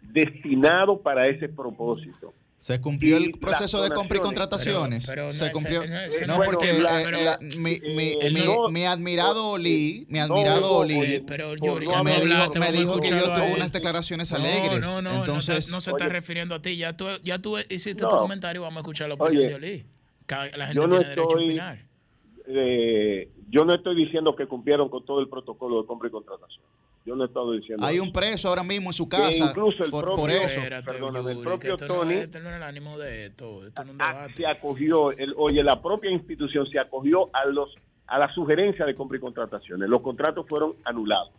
destinados 0.00 1.00
para 1.00 1.24
ese 1.24 1.48
propósito. 1.48 2.32
Se 2.62 2.80
cumplió 2.80 3.18
Y 3.18 3.24
el 3.24 3.32
proceso 3.32 3.82
de 3.82 3.90
compra 3.90 4.18
y 4.18 4.20
contrataciones. 4.20 5.04
Pero- 5.04 5.22
pero 5.22 5.24
no 5.24 5.32
se 5.32 5.50
cumplió. 5.50 5.84
no 5.84 5.98
es- 5.98 6.26
no, 6.28 6.36
bueno, 6.36 6.52
porque 6.52 6.72
la- 6.74 7.02
eh, 7.02 7.10
la- 7.10 7.32
eh, 7.34 7.38
mi, 7.58 7.80
mi- 7.80 8.16
eh, 8.20 8.30
mi- 8.32 8.40
no- 8.42 8.68
mi 8.68 8.84
admirado 8.84 9.48
Oli, 9.48 10.06
mi 10.08 10.20
admirado 10.20 10.60
no, 10.60 10.68
Oli, 10.76 10.94
oye, 10.94 11.24
pero 11.26 11.54
me 12.04 12.20
dijo, 12.20 12.54
me 12.54 12.70
dijo 12.70 13.00
que 13.00 13.08
yo 13.10 13.24
tuve 13.32 13.54
unas 13.56 13.72
declaraciones 13.72 14.30
No, 14.30 14.36
alegres. 14.36 14.80
No, 14.80 15.02
no, 15.02 15.10
Entonces, 15.10 15.70
no, 15.70 15.78
no 15.78 15.80
se 15.80 15.90
está 15.90 16.08
refiriendo 16.08 16.54
a 16.54 16.62
ti. 16.62 16.76
Ya 16.76 16.96
tú, 16.96 17.06
ya 17.24 17.40
tú 17.40 17.58
hiciste 17.58 18.04
No. 18.04 18.10
tu 18.10 18.16
comentario, 18.18 18.62
vamos 18.62 18.76
a 18.76 18.80
escuchar 18.82 19.08
la 19.08 19.14
opinión 19.14 19.38
Oye, 19.38 19.48
de 19.48 19.54
Oli. 19.56 19.86
Ca- 20.26 20.46
La 20.56 20.68
gente 20.68 20.74
yo 20.76 20.86
no 20.86 20.98
tiene 20.98 21.04
derecho 21.08 21.22
a 21.22 21.24
estoy- 21.32 21.44
opinar. 21.46 21.78
Eh, 22.46 23.28
yo 23.50 23.64
no 23.64 23.74
estoy 23.74 23.96
diciendo 23.96 24.36
que 24.36 24.46
cumplieron 24.46 24.88
con 24.88 25.04
todo 25.04 25.18
el 25.20 25.28
protocolo 25.28 25.80
de 25.82 25.86
compra 25.88 26.06
y 26.08 26.12
contratación. 26.12 26.62
Yo 27.04 27.16
no 27.16 27.24
he 27.24 27.26
estado 27.26 27.52
diciendo 27.52 27.84
hay 27.84 27.96
eso. 27.96 28.04
un 28.04 28.12
preso 28.12 28.48
ahora 28.48 28.62
mismo 28.62 28.90
en 28.90 28.92
su 28.92 29.08
casa 29.08 29.30
incluso 29.50 29.82
el 29.84 29.90
por, 29.90 30.04
propio, 30.04 30.20
por 30.22 30.30
eso. 30.30 30.60
perdóname, 30.84 31.32
el 31.32 31.38
propio 31.40 31.74
esto 31.74 31.86
Tony 31.86 32.14
no 32.14 32.20
es 32.20 32.34
el 32.56 32.62
ánimo 32.62 32.96
de 32.98 33.26
esto. 33.26 33.66
Esto 33.66 33.82
no 33.84 33.90
es 33.90 33.94
un 33.96 34.02
a- 34.02 34.08
debate. 34.12 34.34
se 34.36 34.46
acogió, 34.46 35.10
el, 35.12 35.34
oye, 35.36 35.62
la 35.64 35.82
propia 35.82 36.10
institución 36.12 36.66
se 36.68 36.78
acogió 36.78 37.28
a 37.32 37.44
los 37.46 37.74
a 38.06 38.18
la 38.18 38.32
sugerencia 38.34 38.84
de 38.84 38.94
compra 38.94 39.16
y 39.16 39.20
contrataciones. 39.20 39.88
Los 39.88 40.02
contratos 40.02 40.46
fueron 40.48 40.74
anulados. 40.84 41.30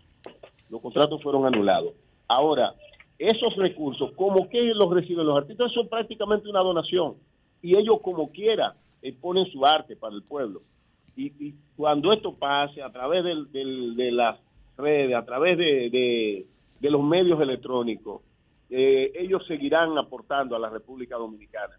Los 0.69 0.81
contratos 0.81 1.21
fueron 1.21 1.45
anulados. 1.45 1.93
Ahora, 2.27 2.73
esos 3.19 3.55
recursos, 3.57 4.11
como 4.15 4.49
que 4.49 4.59
los 4.73 4.91
reciben 4.91 5.25
los 5.27 5.37
artistas, 5.37 5.71
son 5.71 5.87
prácticamente 5.87 6.49
una 6.49 6.61
donación. 6.61 7.13
Y 7.61 7.77
ellos, 7.77 7.97
como 8.01 8.31
quiera, 8.31 8.75
eh, 9.03 9.13
ponen 9.13 9.45
su 9.51 9.63
arte 9.65 9.95
para 9.95 10.15
el 10.15 10.23
pueblo. 10.23 10.61
Y, 11.15 11.27
y 11.47 11.53
cuando 11.77 12.11
esto 12.11 12.33
pase 12.33 12.81
a 12.81 12.91
través 12.91 13.23
del- 13.23 13.51
del- 13.51 13.95
de 13.95 14.11
las 14.11 14.39
redes, 14.77 15.15
a 15.15 15.23
través 15.25 15.57
de, 15.57 15.89
de- 15.89 16.45
de 16.79 16.89
los 16.91 17.01
medios 17.03 17.39
electrónicos, 17.41 18.21
eh, 18.69 19.11
ellos 19.15 19.45
seguirán 19.47 19.97
aportando 19.97 20.55
a 20.55 20.59
la 20.59 20.69
República 20.69 21.15
Dominicana. 21.15 21.75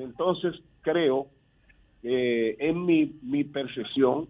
Entonces, 0.00 0.54
creo 0.80 1.26
que 2.00 2.56
en 2.58 2.84
mi, 2.86 3.12
mi 3.22 3.44
percepción, 3.44 4.28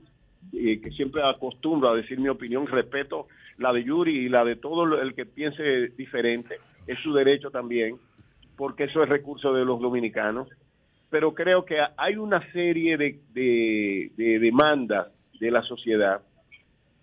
eh, 0.53 0.81
que 0.81 0.91
siempre 0.91 1.23
acostumbro 1.23 1.91
a 1.91 1.95
decir 1.97 2.19
mi 2.19 2.29
opinión, 2.29 2.67
respeto 2.67 3.29
la 3.59 3.73
de 3.73 3.85
Yuri 3.85 4.17
y 4.27 4.29
la 4.29 4.45
de 4.45 4.57
todo 4.57 5.01
el 5.01 5.15
que 5.15 5.25
piense 5.27 5.89
diferente, 5.97 6.57
es 6.87 6.99
su 7.01 7.13
derecho 7.13 7.51
también, 7.51 7.97
porque 8.57 8.85
eso 8.85 9.03
es 9.03 9.09
recurso 9.09 9.53
de 9.53 9.65
los 9.65 9.81
dominicanos, 9.81 10.49
pero 11.11 11.33
creo 11.35 11.65
que 11.65 11.79
hay 11.97 12.17
una 12.17 12.41
serie 12.53 12.97
de, 12.97 13.21
de- 13.33 14.11
de 14.17 14.39
demandas 14.39 15.09
de 15.39 15.51
la 15.51 15.63
sociedad 15.63 16.23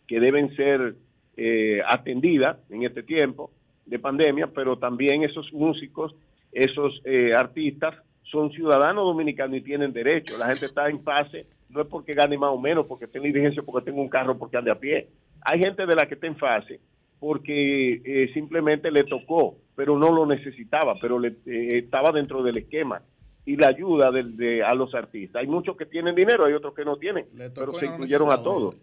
que 0.10 0.20
deben 0.20 0.56
ser 0.56 0.96
eh, 1.38 1.82
atendidas 1.88 2.58
en 2.72 2.82
este 2.82 3.04
tiempo 3.04 3.52
de 3.86 4.00
pandemia, 4.00 4.48
pero 4.48 4.80
también 4.80 5.24
esos 5.24 5.54
músicos, 5.54 6.16
esos 6.52 7.00
eh, 7.06 7.36
artistas 7.36 7.96
son 8.24 8.52
ciudadanos 8.52 9.06
dominicanos 9.06 9.58
y 9.58 9.62
tienen 9.62 9.94
derecho. 9.94 10.36
La 10.40 10.48
gente 10.48 10.66
está 10.66 10.90
en 10.90 11.04
fase, 11.04 11.46
no 11.70 11.82
es 11.82 11.88
porque 11.88 12.16
gane 12.16 12.40
más 12.40 12.50
o 12.50 12.58
menos, 12.58 12.88
porque 12.88 13.06
tenga 13.06 13.28
diligencia, 13.28 13.62
porque 13.62 13.86
tenga 13.86 14.02
un 14.02 14.10
carro, 14.10 14.36
porque 14.36 14.58
ande 14.58 14.72
a 14.72 14.80
pie. 14.80 15.10
Hay 15.42 15.60
gente 15.60 15.86
de 15.86 15.96
la 15.96 16.08
que 16.08 16.16
está 16.16 16.26
en 16.26 16.38
fase 16.38 16.80
porque 17.20 18.02
eh, 18.04 18.32
simplemente 18.34 18.90
le 18.90 19.04
tocó, 19.04 19.58
pero 19.76 19.96
no 20.00 20.12
lo 20.12 20.26
necesitaba, 20.26 20.96
pero 21.00 21.20
le, 21.20 21.36
eh, 21.46 21.78
estaba 21.84 22.12
dentro 22.12 22.42
del 22.42 22.58
esquema 22.58 23.02
y 23.46 23.58
la 23.58 23.68
ayuda 23.68 24.10
de, 24.12 24.64
a 24.64 24.74
los 24.74 24.96
artistas. 24.96 25.42
Hay 25.42 25.48
muchos 25.48 25.76
que 25.76 25.86
tienen 25.86 26.16
dinero, 26.16 26.46
hay 26.46 26.54
otros 26.54 26.74
que 26.74 26.86
no 26.86 26.98
tienen, 26.98 27.26
pero 27.54 27.74
se 27.74 27.86
incluyeron 27.86 28.32
a 28.32 28.42
todos. 28.42 28.76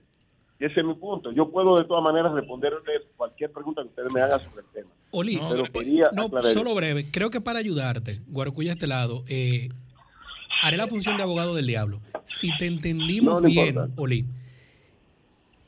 Y 0.59 0.65
ese 0.65 0.81
es 0.81 0.87
mi 0.87 0.95
punto. 0.95 1.33
Yo 1.33 1.51
puedo 1.51 1.77
de 1.77 1.85
todas 1.85 2.03
maneras 2.03 2.33
responderles 2.33 3.03
cualquier 3.17 3.53
pregunta 3.53 3.83
que 3.83 3.89
ustedes 3.89 4.13
me 4.13 4.21
hagan 4.23 4.41
sobre 4.41 4.61
el 4.61 4.67
tema. 4.73 4.91
Oli, 5.11 5.41
pero 5.49 5.65
quería 5.65 6.11
no, 6.13 6.29
solo 6.41 6.75
breve. 6.75 7.07
Creo 7.11 7.31
que 7.31 7.41
para 7.41 7.59
ayudarte, 7.59 8.21
Guarocuya 8.29 8.73
este 8.73 8.87
lado, 8.87 9.25
eh, 9.29 9.69
haré 10.63 10.77
la 10.77 10.87
función 10.87 11.17
de 11.17 11.23
abogado 11.23 11.55
del 11.55 11.67
diablo. 11.67 12.01
Si 12.25 12.49
te 12.57 12.67
entendimos 12.67 13.35
No, 13.35 13.41
no 13.41 13.47
bien, 13.47 13.69
importa. 13.69 13.93
Oli, 14.01 14.25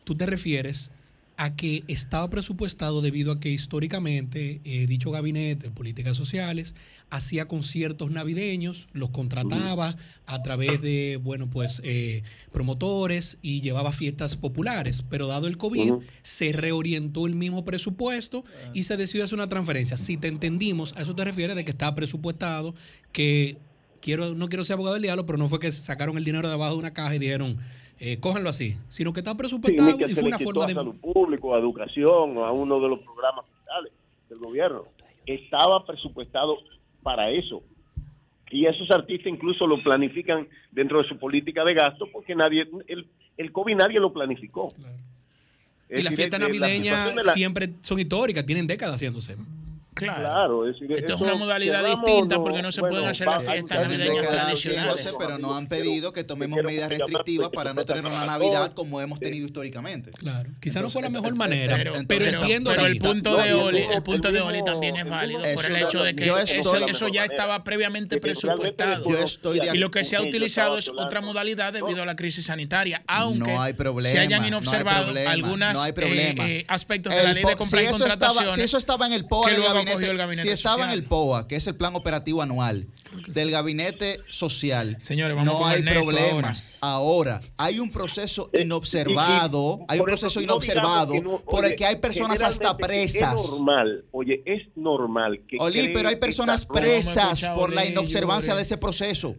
tú 0.05 0.15
te 0.17 0.27
refieres 0.27 0.93
a 1.39 1.55
que 1.55 1.85
estaba 1.87 2.29
presupuestado 2.29 3.01
debido 3.01 3.31
a 3.31 3.39
que 3.39 3.49
históricamente 3.49 4.61
eh, 4.65 4.89
dicho 4.89 5.13
gabinete 5.13 5.69
de 5.69 5.71
políticas 5.71 6.17
sociales 6.17 6.75
hacía 7.11 7.47
conciertos 7.47 8.11
navideños, 8.11 8.89
los 8.93 9.11
contrataba 9.11 9.97
a 10.27 10.43
través 10.43 10.83
de, 10.83 11.19
bueno, 11.23 11.49
pues 11.49 11.81
eh, 11.85 12.25
promotores 12.53 13.39
y 13.41 13.61
llevaba 13.61 13.93
fiestas 13.93 14.37
populares, 14.37 15.05
pero 15.09 15.29
dado 15.29 15.47
el 15.47 15.57
COVID 15.57 15.95
se 16.23 16.51
reorientó 16.51 17.29
el 17.29 17.37
mismo 17.37 17.65
presupuesto 17.65 18.45
y 18.75 18.83
se 18.83 18.97
decidió 18.97 19.25
hacer 19.25 19.39
una 19.39 19.49
transferencia. 19.49 19.97
Si 19.97 20.17
te 20.17 20.27
entendimos, 20.27 20.93
a 20.97 21.03
eso 21.03 21.15
te 21.15 21.25
refieres 21.25 21.55
de 21.55 21.65
que 21.65 21.71
está 21.71 21.95
presupuestado, 21.95 22.75
que 23.13 23.59
quiero, 24.03 24.35
no 24.35 24.49
quiero 24.49 24.65
ser 24.65 24.75
abogado 24.75 24.95
del 24.95 25.05
diablo, 25.05 25.25
pero 25.25 25.39
no 25.39 25.49
fue 25.49 25.61
que 25.61 25.71
sacaron 25.71 26.19
el 26.19 26.25
dinero 26.25 26.49
de 26.49 26.55
abajo 26.55 26.73
de 26.73 26.81
una 26.81 26.93
caja 26.93 27.15
y 27.15 27.21
dijeron, 27.21 27.59
eh, 28.01 28.19
cójanlo 28.21 28.49
así, 28.51 28.77
sino 28.89 29.13
que 29.13 29.21
está 29.21 29.33
Sí, 29.33 29.39
presupuestado 29.39 29.91
ni 29.93 29.99
que 29.99 30.13
y 30.13 30.15
fue 30.15 30.25
una 30.25 30.39
forma 30.39 30.65
a 30.65 30.67
de... 30.69 30.75
salud 30.75 30.95
pública, 30.97 31.49
a 31.55 31.59
educación, 31.59 32.37
o 32.37 32.45
a 32.45 32.53
uno 32.53 32.81
de 32.81 32.89
los 32.89 33.01
programas 33.01 33.45
fiscales 33.47 33.93
del 34.29 34.39
gobierno. 34.39 34.85
Estaba 35.27 35.85
presupuestado 35.85 36.57
para 37.03 37.31
eso. 37.31 37.63
Y 38.51 38.65
esos 38.67 38.91
artistas 38.91 39.27
incluso 39.33 39.67
lo 39.67 39.83
planifican 39.83 40.49
dentro 40.73 41.03
de 41.03 41.09
su 41.09 41.19
política 41.19 41.65
de 41.65 41.75
gasto 41.75 42.07
porque 42.11 42.35
nadie, 42.35 42.67
el, 42.87 43.07
el 43.37 43.53
COVID 43.53 43.75
nadie 43.77 43.99
lo 44.01 44.13
planificó. 44.13 44.73
Y 45.91 46.03
las 46.03 46.15
fiestas 46.15 46.41
navideñas 46.41 47.15
la- 47.25 47.33
siempre 47.35 47.71
son 47.83 47.99
históricas, 47.99 48.45
tienen 48.47 48.67
décadas 48.67 48.95
haciéndose. 48.97 49.37
Claro. 49.99 50.67
es 50.69 50.75
decir, 50.79 50.97
Esto 50.97 51.15
es 51.15 51.21
una 51.21 51.35
modalidad 51.35 51.85
distinta 51.85 52.37
no, 52.37 52.43
porque 52.45 52.63
no 52.63 52.73
se 52.73 52.81
bueno, 52.81 52.95
pueden 52.97 53.11
hacer 53.11 53.27
las 53.27 53.43
fiestas 53.45 53.81
navideñas 53.83 54.29
tradicionales. 54.29 55.15
pero 55.19 55.39
no 55.39 55.55
han 55.57 55.67
pedido 55.69 56.13
que 56.13 56.25
tomemos 56.25 56.63
medidas 56.63 56.89
restrictivas 56.89 57.51
para 57.51 57.73
no 57.75 57.85
tener 57.85 58.05
una 58.07 58.27
Navidad 58.27 58.73
como 58.75 59.01
hemos 59.01 59.19
tenido 59.21 59.47
históricamente. 59.47 60.11
Claro, 60.13 60.51
quizá 60.61 60.81
no 60.81 60.89
fue 60.89 61.03
la 61.03 61.11
mejor 61.11 61.35
manera, 61.35 61.77
pero, 61.77 61.97
entonces, 61.97 62.33
entiendo 62.35 62.71
pero 62.71 62.87
el 62.87 62.99
punto 62.99 63.37
de 63.37 63.55
Oli, 63.55 63.83
el 63.83 64.03
punto 64.03 64.31
de 64.33 64.41
Oli 64.41 64.63
también 64.65 64.97
es 64.97 65.09
válido 65.09 65.43
por 65.55 65.65
el 65.65 65.77
hecho 65.77 66.03
de 66.03 66.15
que 66.15 66.25
eso, 66.91 67.09
ya 67.09 67.25
estaba 67.25 67.63
previamente 67.65 68.19
presupuestado. 68.19 69.05
Yo 69.09 69.19
estoy 69.19 69.61
de 69.61 69.75
y 69.75 69.79
lo 69.79 69.91
que 69.91 70.05
se 70.05 70.17
ha 70.17 70.23
utilizado 70.23 70.79
es 70.79 70.89
otra 70.89 71.21
modalidad 71.21 71.73
debido 71.73 72.03
a 72.03 72.07
la 72.07 72.17
crisis 72.17 72.47
sanitaria, 72.47 73.03
aunque 73.07 73.53
No 73.53 73.63
hay 73.63 73.73
problema, 73.73 74.13
se 74.13 74.19
hayan 74.19 74.41
no 74.41 74.45
hay 74.45 74.49
inobservado 74.49 75.05
problema, 75.07 75.31
algunas 75.31 75.75
no 75.75 75.83
hay 75.83 75.93
problema. 75.93 76.49
eh, 76.49 76.59
eh, 76.61 76.65
aspectos 76.69 77.13
de 77.13 77.19
El 77.21 77.25
la 77.25 77.33
ley 77.35 77.45
de 77.45 77.57
compra 77.57 77.79
si 77.81 77.85
y 77.85 77.89
estaba- 77.89 78.09
contrataciones. 78.11 78.55
si 78.55 78.61
eso 78.63 78.79
estaba 78.79 79.07
en 79.07 79.13
el 79.13 79.27
POA 79.27 79.51
del 79.51 79.63
gabinete, 79.89 79.95
cogió 79.95 80.11
el 80.13 80.19
gabinete 80.19 80.49
si 80.49 80.53
estaba 80.53 80.75
social. 80.77 80.89
en 80.91 80.99
el 80.99 81.05
POA, 81.05 81.49
que 81.49 81.57
es 81.57 81.67
el 81.67 81.75
plan 81.77 81.95
operativo 81.97 82.43
anual 82.43 82.87
del 83.27 83.51
gabinete 83.51 84.21
social, 84.29 84.99
Señores, 85.01 85.35
vamos 85.37 85.53
no 85.53 85.59
con 85.61 85.71
hay 85.71 85.83
problemas. 85.83 86.65
Ahora. 86.81 87.41
hay 87.57 87.81
un 87.81 87.91
proceso 87.91 88.51
inobservado, 88.53 89.81
hay 89.89 89.99
un 89.99 90.05
proceso 90.07 90.39
no 90.41 90.45
inobservado 90.45 91.15
por 91.45 91.65
el 91.65 91.75
que 91.75 91.85
hay 91.87 91.97
personas 91.97 92.41
hasta 92.43 92.77
presas. 92.77 93.35
Es 93.35 93.51
normal, 93.51 94.05
oye, 94.13 94.43
es 94.45 94.69
normal 94.77 95.41
que 95.49 95.57
Oli, 95.59 95.89
pero 95.89 96.09
hay 96.09 96.17
personas 96.17 96.65
presas 96.65 97.41
por 97.55 97.73
la 97.73 97.85
inobservancia 97.85 98.55
de 98.55 98.63
ese 98.63 98.77
proceso. 98.77 99.35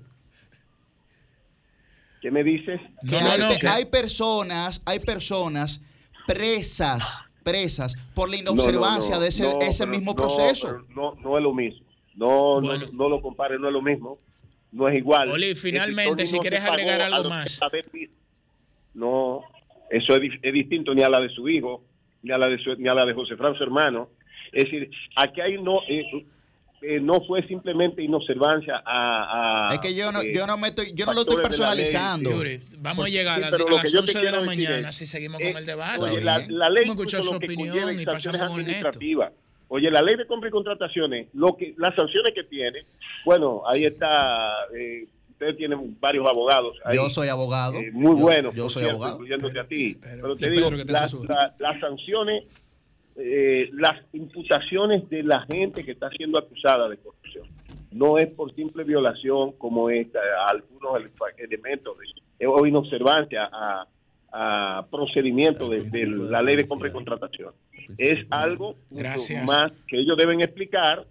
¿Qué 2.21 2.31
me 2.31 2.43
dices? 2.43 2.81
Que 3.07 3.15
hay, 3.17 3.57
pe- 3.59 3.67
hay 3.67 3.85
personas, 3.85 4.81
hay 4.85 4.99
personas 4.99 5.80
presas, 6.27 7.23
presas 7.43 7.95
por 8.13 8.29
la 8.29 8.37
inobservancia 8.37 9.15
No, 9.15 9.15
no, 9.15 9.19
no, 9.19 9.21
de 9.21 9.27
ese, 9.29 9.43
no, 9.43 9.59
ese 9.61 9.85
pero 9.85 9.97
mismo 9.97 10.15
proceso. 10.15 10.79
No, 10.95 11.15
no 11.23 11.37
es 11.37 11.43
lo 11.43 11.53
mismo. 11.53 11.85
No, 12.15 12.59
no, 12.61 12.77
no 12.93 13.09
lo 13.09 13.21
compares, 13.21 13.59
no 13.59 13.67
es 13.67 13.73
lo 13.73 13.81
mismo. 13.81 14.19
No 14.71 14.87
es 14.87 14.97
igual. 14.97 15.31
Oli, 15.31 15.55
finalmente, 15.55 16.25
si 16.25 16.35
no 16.35 16.41
quieres 16.41 16.63
agregar 16.63 17.01
a 17.01 17.05
algo 17.07 17.29
más. 17.29 17.59
No, 18.93 19.41
eso 19.89 20.15
es, 20.15 20.31
es 20.41 20.53
distinto 20.53 20.93
ni 20.93 21.01
a 21.01 21.09
la 21.09 21.19
de 21.19 21.29
su 21.29 21.47
hijo, 21.47 21.83
ni 22.21 22.31
a 22.31 22.37
la 22.37 22.47
de, 22.47 22.57
su- 22.59 22.75
ni 22.75 22.87
a 22.87 22.93
la 22.93 23.05
de 23.05 23.13
José 23.13 23.35
Fran, 23.37 23.55
su 23.55 23.63
hermano. 23.63 24.09
Es 24.51 24.65
decir, 24.65 24.89
aquí 25.15 25.41
hay 25.41 25.61
no, 25.61 25.79
eh, 25.87 26.03
eh, 26.81 26.99
no 27.01 27.22
fue 27.27 27.45
simplemente 27.47 28.01
inobservancia 28.01 28.81
a... 28.85 29.68
a, 29.69 29.73
Es 29.73 29.80
que 29.80 29.93
yo 29.93 30.11
no, 30.11 30.22
eh, 30.22 30.31
yo 30.34 30.47
no 30.47 30.57
me 30.57 30.69
estoy, 30.69 30.93
yo 30.93 31.06
no 31.06 31.14
lo 31.14 31.22
estoy 31.22 31.43
personalizando. 31.43 32.31
Yuri, 32.31 32.60
vamos 32.80 33.06
a 33.06 33.10
llegar 33.10 33.39
Sí, 33.39 33.43
a, 33.45 33.49
pero 33.51 33.68
a 33.68 33.69
lo 33.69 33.76
las 33.77 33.85
que 33.85 33.91
yo 33.91 33.97
te 34.03 34.11
11 34.11 34.14
de 34.19 34.23
la 34.26 34.31
quiero 34.31 34.45
decir 34.49 34.68
mañana 34.69 34.89
es, 34.89 34.95
si 34.95 35.06
seguimos 35.06 35.41
eh, 35.41 35.47
con 35.51 35.57
el 35.57 35.65
debate. 35.65 35.99
Oye, 36.01 36.22
la, 36.22 36.38
la 36.47 36.69
ley 36.69 36.84
Vamos 36.85 36.97
a 36.97 37.01
escuchar 37.01 37.23
su 37.23 37.31
opinión 37.34 37.99
y 37.99 38.06
sanciones 38.06 38.39
pasamos 38.41 38.60
administrativas. 38.60 39.31
Oye, 39.68 39.91
la 39.91 40.01
ley 40.01 40.15
de 40.15 40.26
compra 40.26 40.49
y 40.49 40.51
contrataciones, 40.51 41.27
lo 41.34 41.56
que, 41.56 41.76
las 41.77 41.93
sanciones 41.95 42.34
que 42.34 42.43
tiene, 42.45 42.85
bueno, 43.23 43.61
ahí 43.68 43.85
está, 43.85 44.53
eh, 44.76 45.06
ustedes 45.31 45.57
tienen 45.57 45.95
varios 45.99 46.26
abogados. 46.27 46.76
ahí, 46.85 46.95
Yo 46.95 47.07
soy 47.10 47.27
abogado. 47.27 47.77
eh, 47.77 47.91
muy 47.91 48.15
Yo- 48.15 48.22
buenos, 48.23 48.56
yo 48.56 48.68
soy 48.69 48.81
cierto, 48.84 48.95
abogado. 48.97 49.15
incluyéndote 49.18 49.60
a 49.60 49.64
ti. 49.65 49.97
Pero, 50.01 50.35
te 50.35 50.49
digo, 50.49 50.65
Pedro 50.69 50.77
que 50.77 50.85
te 50.85 50.91
las, 50.93 51.14
la- 51.14 51.56
las 51.60 51.80
sanciones, 51.81 52.45
eh, 53.19 53.69
las 53.73 53.95
imputaciones 54.13 55.07
de 55.09 55.23
la 55.23 55.45
gente 55.51 55.83
que 55.83 55.91
está 55.91 56.09
siendo 56.09 56.39
acusada 56.39 56.89
de 56.89 56.97
corrupción, 56.97 57.47
no 57.91 58.17
es 58.17 58.27
por 58.27 58.53
simple 58.55 58.83
violación 58.83 59.51
como 59.53 59.89
esta, 59.89 60.19
a 60.19 60.51
algunos 60.51 60.99
ele- 60.99 61.11
elementos 61.37 61.97
de, 62.39 62.47
o 62.47 62.65
inobservancia 62.65 63.49
a, 63.51 63.87
a 64.31 64.85
procedimientos 64.89 65.69
de, 65.69 65.89
de 65.89 66.05
la 66.07 66.41
ley 66.41 66.55
de 66.55 66.67
compra 66.67 66.89
y 66.89 66.91
contratación. 66.91 67.53
Es 67.97 68.25
algo 68.29 68.75
más 69.45 69.71
que 69.87 69.97
ellos 69.99 70.15
deben 70.17 70.41
explicar 70.41 71.05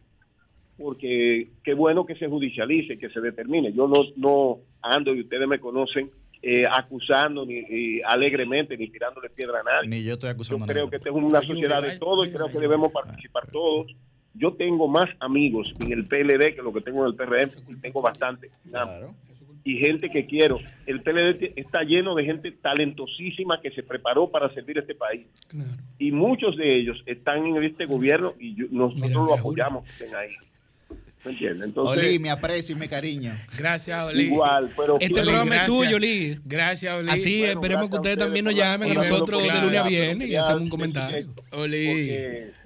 porque 0.76 1.48
qué 1.64 1.74
bueno 1.74 2.06
que 2.06 2.14
se 2.14 2.28
judicialice, 2.28 2.96
que 2.98 3.10
se 3.10 3.20
determine. 3.20 3.72
Yo 3.72 3.88
no, 3.88 4.02
no 4.16 4.58
ando, 4.80 5.12
y 5.14 5.22
ustedes 5.22 5.48
me 5.48 5.58
conocen, 5.58 6.10
eh, 6.42 6.64
acusando 6.70 7.44
ni, 7.44 8.00
alegremente 8.02 8.76
ni 8.76 8.88
tirándole 8.88 9.28
piedra 9.30 9.60
a 9.60 9.62
nadie. 9.62 9.88
Ni 9.88 10.04
yo 10.04 10.14
estoy 10.14 10.30
acusando 10.30 10.58
Yo 10.58 10.64
a 10.64 10.66
creo 10.68 10.84
nadie. 10.86 10.90
que 10.90 10.96
esta 10.96 11.08
es 11.10 11.14
una 11.14 11.42
sociedad 11.42 11.82
de 11.82 11.98
todos 11.98 12.26
y 12.28 12.32
creo 12.32 12.46
que 12.48 12.58
debemos 12.58 12.92
participar 12.92 13.46
todos. 13.50 13.92
Yo 14.34 14.52
tengo 14.52 14.86
más 14.86 15.08
amigos 15.20 15.72
en 15.80 15.92
el 15.92 16.06
PLD 16.06 16.54
que 16.54 16.62
lo 16.62 16.72
que 16.72 16.80
tengo 16.80 17.04
en 17.04 17.10
el 17.10 17.16
PRM, 17.16 17.50
y 17.68 17.74
tengo 17.76 18.00
bastante. 18.00 18.50
Y 19.64 19.78
gente 19.78 20.08
que 20.10 20.24
quiero. 20.26 20.58
El 20.86 21.02
PLD 21.02 21.52
está 21.56 21.82
lleno 21.82 22.14
de 22.14 22.24
gente 22.24 22.52
talentosísima 22.52 23.60
que 23.60 23.70
se 23.72 23.82
preparó 23.82 24.30
para 24.30 24.48
servir 24.54 24.78
a 24.78 24.80
este 24.82 24.94
país. 24.94 25.26
Y 25.98 26.12
muchos 26.12 26.56
de 26.56 26.68
ellos 26.78 27.02
están 27.06 27.44
en 27.44 27.62
este 27.64 27.84
gobierno 27.86 28.34
y 28.38 28.54
yo- 28.54 28.66
nosotros 28.70 29.10
lo 29.10 29.34
apoyamos 29.34 29.84
que 29.84 29.90
estén 29.90 30.14
ahí. 30.14 30.30
¿Me 31.28 31.32
entiendes? 31.34 31.68
Entonces, 31.68 32.06
Oli, 32.06 32.18
me 32.18 32.30
aprecio 32.30 32.74
y 32.74 32.78
me 32.78 32.88
cariño. 32.88 33.32
Gracias, 33.58 34.02
Oli. 34.02 34.24
Igual, 34.24 34.70
pero 34.76 34.96
Este 34.98 35.20
programa 35.20 35.56
es 35.56 35.62
suyo, 35.62 35.96
Oli. 35.96 36.38
Gracias, 36.44 36.94
Oli. 36.98 37.10
Así 37.10 37.38
Bueno, 37.40 37.52
esperemos 37.60 37.90
que 37.90 37.96
ustedes 37.96 38.18
también 38.18 38.44
nos 38.46 38.54
llamen 38.54 38.90
a 38.92 38.94
nosotros 38.94 39.42
de 39.42 39.60
lunes 39.60 39.78
a 39.80 39.82
viernes 39.86 40.28
y 40.28 40.36
hacemos 40.36 40.62
un 40.62 40.68
comentario. 40.70 41.28
Oli. 41.52 42.12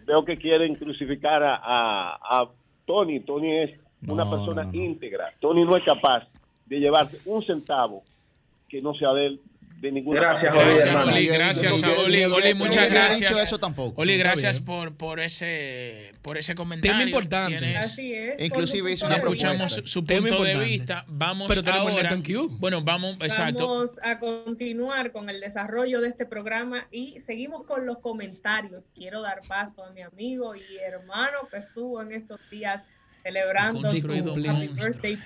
veo 0.07 0.25
que 0.25 0.37
quieren 0.37 0.75
crucificar 0.77 1.43
a, 1.43 1.57
a- 1.57 2.19
a 2.43 2.49
Tony. 2.87 3.21
Tony 3.21 3.59
es 3.63 3.71
una 4.07 4.25
No, 4.25 4.31
persona 4.31 4.65
no, 4.65 4.73
no. 4.73 4.79
íntegra. 4.79 5.33
Tony 5.41 5.65
no 5.65 5.77
es 5.77 5.85
capaz 5.85 6.25
de 6.67 6.79
llevarse 6.81 7.19
un 7.25 7.45
centavo 7.45 8.03
que 8.69 8.81
no 8.81 8.95
sea 8.95 9.13
de 9.13 9.27
él, 9.27 9.41
de 9.83 9.91
ninguna 9.91 10.21
Gracias, 10.21 10.55
manera. 10.55 11.03
Oli. 11.03 11.13
Oli. 11.13 11.27
Gracias, 11.27 11.83
a 11.83 12.01
Oli. 12.01 12.25
Oli, 12.25 12.55
muchas 12.55 12.75
yo 12.77 12.81
no 12.83 12.87
he 12.87 12.89
gracias. 12.91 13.31
dicho 13.31 13.41
eso 13.43 13.59
tampoco. 13.59 14.01
Oli, 14.01 14.17
gracias 14.17 14.61
por, 14.61 14.95
por 14.97 15.19
ese 15.19 16.15
por 16.23 16.39
ese 16.39 16.55
comentario. 16.55 16.97
Tema 16.99 17.11
importante. 17.11 17.59
Tienes- 17.59 17.79
Así 17.79 18.15
es. 18.15 18.41
Inclusive 18.41 18.93
hizo 18.93 19.07
una 19.07 19.17
escuchamos 19.17 19.57
propuesta. 19.57 19.91
su 19.91 20.05
Tema 20.05 20.29
punto 20.29 20.45
de 20.45 20.55
vista. 20.57 21.05
Vamos 21.09 21.49
Pero 21.53 21.63
ahora. 21.73 22.17
Bueno, 22.61 22.81
vamos, 22.83 23.17
exacto. 23.23 23.67
Vamos 23.67 23.99
a 24.05 24.21
continuar 24.21 25.11
con 25.11 25.29
el 25.29 25.41
desarrollo 25.41 26.01
de 26.01 26.09
este 26.11 26.27
programa 26.27 26.87
y 26.93 27.19
seguimos 27.19 27.67
con 27.67 27.85
los 27.85 27.99
comentarios. 27.99 28.89
Quiero 28.95 29.21
dar 29.21 29.41
paso 29.49 29.85
a 29.85 29.91
mi 29.91 30.03
amigo 30.03 30.55
y 30.55 30.63
hermano 30.79 31.49
que 31.51 31.57
estuvo 31.57 32.01
en 32.01 32.13
estos 32.13 32.39
días 32.51 32.85
celebrando 33.23 33.93
su 33.93 34.11
Happy 34.13 34.69
Birthday 34.69 35.19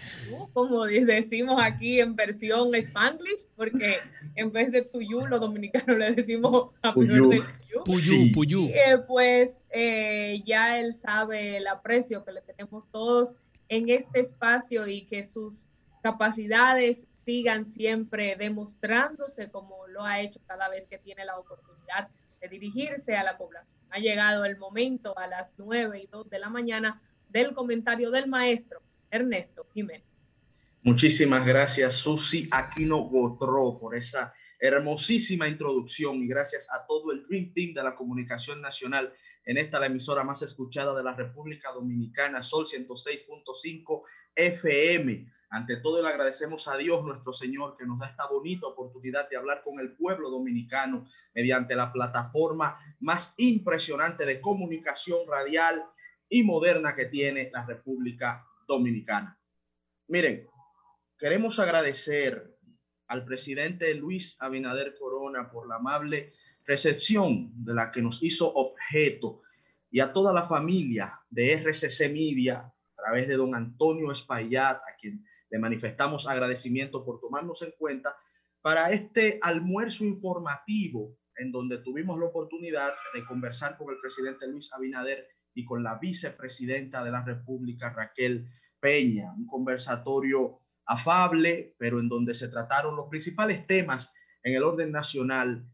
como 0.53 0.85
decimos 0.85 1.63
aquí 1.63 2.01
en 2.01 2.15
versión 2.15 2.75
Spanglish, 2.75 3.47
porque 3.57 3.97
en 4.35 4.53
vez 4.53 4.73
de 4.73 4.83
tuyo, 4.83 5.27
los 5.27 5.41
dominicanos 5.41 5.97
le 5.99 6.13
decimos 6.13 6.71
Happy 6.83 7.01
Birthday 7.07 7.43
Puyú, 7.85 8.33
puyú. 8.33 8.69
eh, 8.69 8.99
pues 9.07 9.65
eh, 9.71 10.43
ya 10.47 10.79
él 10.79 10.95
sabe 10.95 11.59
el 11.59 11.67
aprecio 11.67 12.25
que 12.25 12.33
le 12.33 12.41
tenemos 12.41 12.85
todos 12.91 13.35
en 13.69 13.89
este 13.89 14.21
espacio 14.21 14.87
y 14.87 15.07
que 15.07 15.25
sus 15.25 15.67
capacidades 16.03 17.07
sigan 17.11 17.67
siempre 17.67 18.37
demostrándose 18.37 19.51
como 19.51 19.87
lo 19.89 20.05
ha 20.05 20.21
hecho 20.21 20.41
cada 20.47 20.69
vez 20.69 20.87
que 20.89 20.99
tiene 20.99 21.25
la 21.25 21.37
oportunidad 21.39 22.09
de 22.41 22.49
dirigirse 22.49 23.17
a 23.17 23.25
la 23.25 23.37
población. 23.37 23.77
Ha 23.91 23.99
llegado 23.99 24.45
el 24.45 24.57
momento 24.57 25.19
a 25.19 25.27
las 25.27 25.55
9 25.59 26.01
y 26.03 26.07
2 26.07 26.31
de 26.31 26.39
la 26.39 26.49
mañana 26.49 27.03
del 27.29 27.55
comentario 27.55 28.11
del 28.11 28.29
maestro 28.29 28.81
Ernesto 29.11 29.67
Jiménez. 29.73 30.05
Muchísimas 30.83 31.45
gracias, 31.45 31.95
Susi 31.95 32.49
Aquino 32.51 32.99
Gotró, 32.99 33.79
por 33.79 33.97
esa 33.97 34.33
hermosísima 34.59 35.49
introducción 35.49 36.23
y 36.23 36.27
gracias 36.27 36.69
a 36.73 36.87
todo 36.87 37.13
el 37.13 37.27
Dream 37.27 37.53
Team 37.53 37.75
de 37.75 37.83
la 37.83 37.95
Comunicación 37.95 38.61
Nacional 38.61 39.13
en 39.45 39.59
esta 39.59 39.79
la 39.79 39.87
emisora 39.87 40.25
más 40.25 40.43
escuchada 40.43 40.97
de 40.97 41.05
la 41.05 41.15
República 41.15 41.73
Dominicana, 41.73 42.43
Sol 42.43 42.67
106.5 42.67 44.03
FM. 44.35 45.33
Ante 45.51 45.77
todo, 45.77 46.03
le 46.03 46.09
agradecemos 46.09 46.67
a 46.69 46.77
Dios 46.77 47.05
nuestro 47.05 47.33
Señor 47.33 47.77
que 47.77 47.87
nos 47.87 47.99
da 47.99 48.09
esta 48.09 48.27
bonita 48.27 48.67
oportunidad 48.67 49.29
de 49.29 49.37
hablar 49.37 49.63
con 49.63 49.79
el 49.79 49.93
pueblo 49.93 50.31
dominicano 50.31 51.07
mediante 51.35 51.77
la 51.77 51.93
plataforma 51.93 52.79
más 53.01 53.35
impresionante 53.37 54.27
de 54.27 54.41
comunicación 54.41 55.21
radial 55.29 55.85
y 56.29 56.43
moderna 56.43 56.95
que 56.95 57.07
tiene 57.07 57.51
la 57.53 57.65
República 57.65 58.47
Dominicana. 58.67 59.39
Miren, 60.09 60.49
queremos 61.19 61.59
agradecer 61.59 62.57
al 63.09 63.25
presidente 63.25 63.95
Luis 63.95 64.37
Abinader 64.41 64.95
Corona 64.99 65.51
por 65.51 65.69
la 65.69 65.77
amable 65.77 66.33
recepción 66.65 67.53
de 67.65 67.75
la 67.75 67.91
que 67.91 68.03
nos 68.03 68.23
hizo 68.23 68.53
objeto 68.53 69.43
y 69.91 70.01
a 70.01 70.13
toda 70.13 70.33
la 70.33 70.43
familia 70.43 71.21
de 71.31 71.53
RCC 71.55 72.11
Media 72.13 72.59
a 72.59 73.03
través 73.03 73.29
de 73.29 73.37
don 73.37 73.55
Antonio 73.55 74.11
Espaillat, 74.11 74.79
a 74.79 74.97
quien 75.01 75.25
le 75.49 75.59
manifestamos 75.59 76.27
agradecimiento 76.27 77.05
por 77.05 77.21
tomarnos 77.21 77.63
en 77.63 77.73
cuenta 77.79 78.17
para 78.61 78.91
este 78.91 79.39
almuerzo 79.43 80.05
informativo 80.05 81.17
en 81.37 81.53
donde 81.53 81.79
tuvimos 81.79 82.19
la 82.19 82.27
oportunidad 82.27 82.95
de 83.15 83.25
conversar 83.25 83.77
con 83.77 83.93
el 83.93 84.01
presidente 84.01 84.49
Luis 84.49 84.73
Abinader 84.73 85.29
y 85.57 85.65
con 85.65 85.83
la 85.83 85.99
vicepresidenta 85.99 87.03
de 87.03 87.11
la 87.11 87.25
República, 87.25 87.91
Raquel 87.91 88.47
Peña. 88.79 89.33
Un 89.33 89.47
conversatorio 89.47 90.61
afable, 90.85 91.75
pero 91.79 91.99
en 91.99 92.11
donde 92.11 92.35
se 92.35 92.49
trataron 92.49 92.95
los 92.95 93.09
principales 93.09 93.67
temas 93.67 94.13
en 94.43 94.55
el 94.55 94.63
orden 94.63 94.93
nacional 94.93 95.67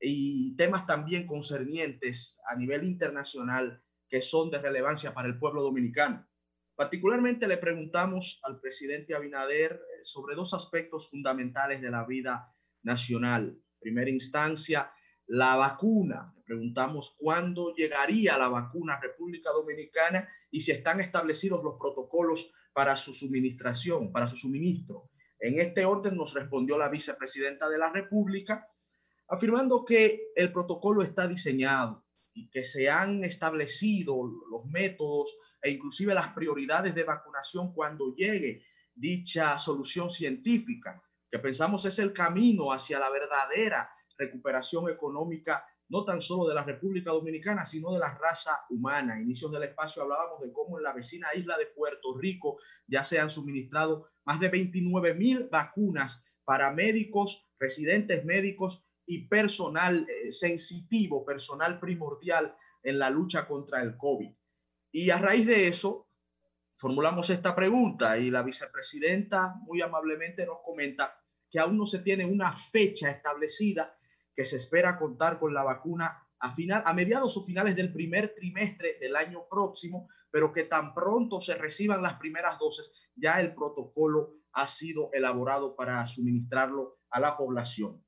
y 0.00 0.56
temas 0.56 0.86
también 0.86 1.24
concernientes 1.24 2.40
a 2.48 2.56
nivel 2.56 2.82
internacional 2.82 3.80
que 4.08 4.22
son 4.22 4.50
de 4.50 4.58
relevancia 4.58 5.14
para 5.14 5.28
el 5.28 5.38
pueblo 5.38 5.62
dominicano. 5.62 6.26
Particularmente 6.74 7.46
le 7.46 7.58
preguntamos 7.58 8.40
al 8.42 8.60
presidente 8.60 9.14
Abinader 9.14 9.72
eh, 9.72 10.02
sobre 10.02 10.34
dos 10.34 10.52
aspectos 10.52 11.08
fundamentales 11.10 11.80
de 11.80 11.90
la 11.90 12.04
vida 12.04 12.52
nacional. 12.82 13.56
Primera 13.78 14.10
instancia, 14.10 14.90
la 15.26 15.54
vacuna. 15.54 16.34
Preguntamos 16.48 17.14
cuándo 17.18 17.74
llegaría 17.74 18.38
la 18.38 18.48
vacuna 18.48 18.94
a 18.94 19.00
República 19.02 19.50
Dominicana 19.50 20.26
y 20.50 20.62
si 20.62 20.72
están 20.72 20.98
establecidos 20.98 21.62
los 21.62 21.74
protocolos 21.78 22.50
para 22.72 22.96
su 22.96 23.12
suministración, 23.12 24.10
para 24.10 24.28
su 24.28 24.36
suministro. 24.38 25.10
En 25.38 25.60
este 25.60 25.84
orden 25.84 26.16
nos 26.16 26.32
respondió 26.32 26.78
la 26.78 26.88
vicepresidenta 26.88 27.68
de 27.68 27.76
la 27.76 27.92
República, 27.92 28.66
afirmando 29.28 29.84
que 29.84 30.30
el 30.34 30.50
protocolo 30.50 31.02
está 31.02 31.28
diseñado 31.28 32.06
y 32.32 32.48
que 32.48 32.64
se 32.64 32.88
han 32.88 33.24
establecido 33.24 34.16
los 34.50 34.64
métodos 34.64 35.36
e 35.60 35.72
inclusive 35.72 36.14
las 36.14 36.32
prioridades 36.32 36.94
de 36.94 37.04
vacunación 37.04 37.74
cuando 37.74 38.14
llegue 38.14 38.64
dicha 38.94 39.58
solución 39.58 40.08
científica, 40.08 41.02
que 41.28 41.38
pensamos 41.38 41.84
es 41.84 41.98
el 41.98 42.14
camino 42.14 42.72
hacia 42.72 42.98
la 42.98 43.10
verdadera 43.10 43.90
recuperación 44.16 44.88
económica, 44.88 45.62
no 45.88 46.04
tan 46.04 46.20
solo 46.20 46.48
de 46.48 46.54
la 46.54 46.64
República 46.64 47.10
Dominicana, 47.10 47.64
sino 47.64 47.92
de 47.92 47.98
la 47.98 48.14
raza 48.14 48.66
humana. 48.70 49.20
inicios 49.20 49.50
del 49.50 49.62
espacio 49.62 50.02
hablábamos 50.02 50.40
de 50.40 50.52
cómo 50.52 50.78
en 50.78 50.84
la 50.84 50.92
vecina 50.92 51.28
isla 51.34 51.56
de 51.56 51.66
Puerto 51.66 52.16
Rico 52.18 52.58
ya 52.86 53.02
se 53.02 53.18
han 53.18 53.30
suministrado 53.30 54.08
más 54.24 54.40
de 54.40 54.48
29 54.48 55.14
mil 55.14 55.48
vacunas 55.50 56.24
para 56.44 56.70
médicos, 56.72 57.46
residentes 57.58 58.24
médicos 58.24 58.84
y 59.06 59.26
personal 59.26 60.06
eh, 60.08 60.32
sensitivo, 60.32 61.24
personal 61.24 61.80
primordial 61.80 62.54
en 62.82 62.98
la 62.98 63.10
lucha 63.10 63.46
contra 63.46 63.82
el 63.82 63.96
COVID. 63.96 64.30
Y 64.92 65.10
a 65.10 65.18
raíz 65.18 65.46
de 65.46 65.68
eso, 65.68 66.06
formulamos 66.76 67.30
esta 67.30 67.54
pregunta 67.54 68.18
y 68.18 68.30
la 68.30 68.42
vicepresidenta 68.42 69.54
muy 69.62 69.80
amablemente 69.80 70.46
nos 70.46 70.58
comenta 70.62 71.18
que 71.50 71.58
aún 71.58 71.78
no 71.78 71.86
se 71.86 72.00
tiene 72.00 72.24
una 72.24 72.52
fecha 72.52 73.10
establecida 73.10 73.97
que 74.38 74.44
se 74.44 74.54
espera 74.54 75.00
contar 75.00 75.40
con 75.40 75.52
la 75.52 75.64
vacuna 75.64 76.24
a, 76.38 76.54
final, 76.54 76.84
a 76.86 76.94
mediados 76.94 77.36
o 77.36 77.42
finales 77.42 77.74
del 77.74 77.92
primer 77.92 78.36
trimestre 78.36 78.96
del 79.00 79.16
año 79.16 79.48
próximo, 79.50 80.08
pero 80.30 80.52
que 80.52 80.62
tan 80.62 80.94
pronto 80.94 81.40
se 81.40 81.56
reciban 81.56 82.02
las 82.02 82.20
primeras 82.20 82.56
dosis, 82.56 82.92
ya 83.16 83.40
el 83.40 83.52
protocolo 83.52 84.36
ha 84.52 84.68
sido 84.68 85.10
elaborado 85.12 85.74
para 85.74 86.06
suministrarlo 86.06 87.00
a 87.10 87.18
la 87.18 87.36
población. 87.36 88.00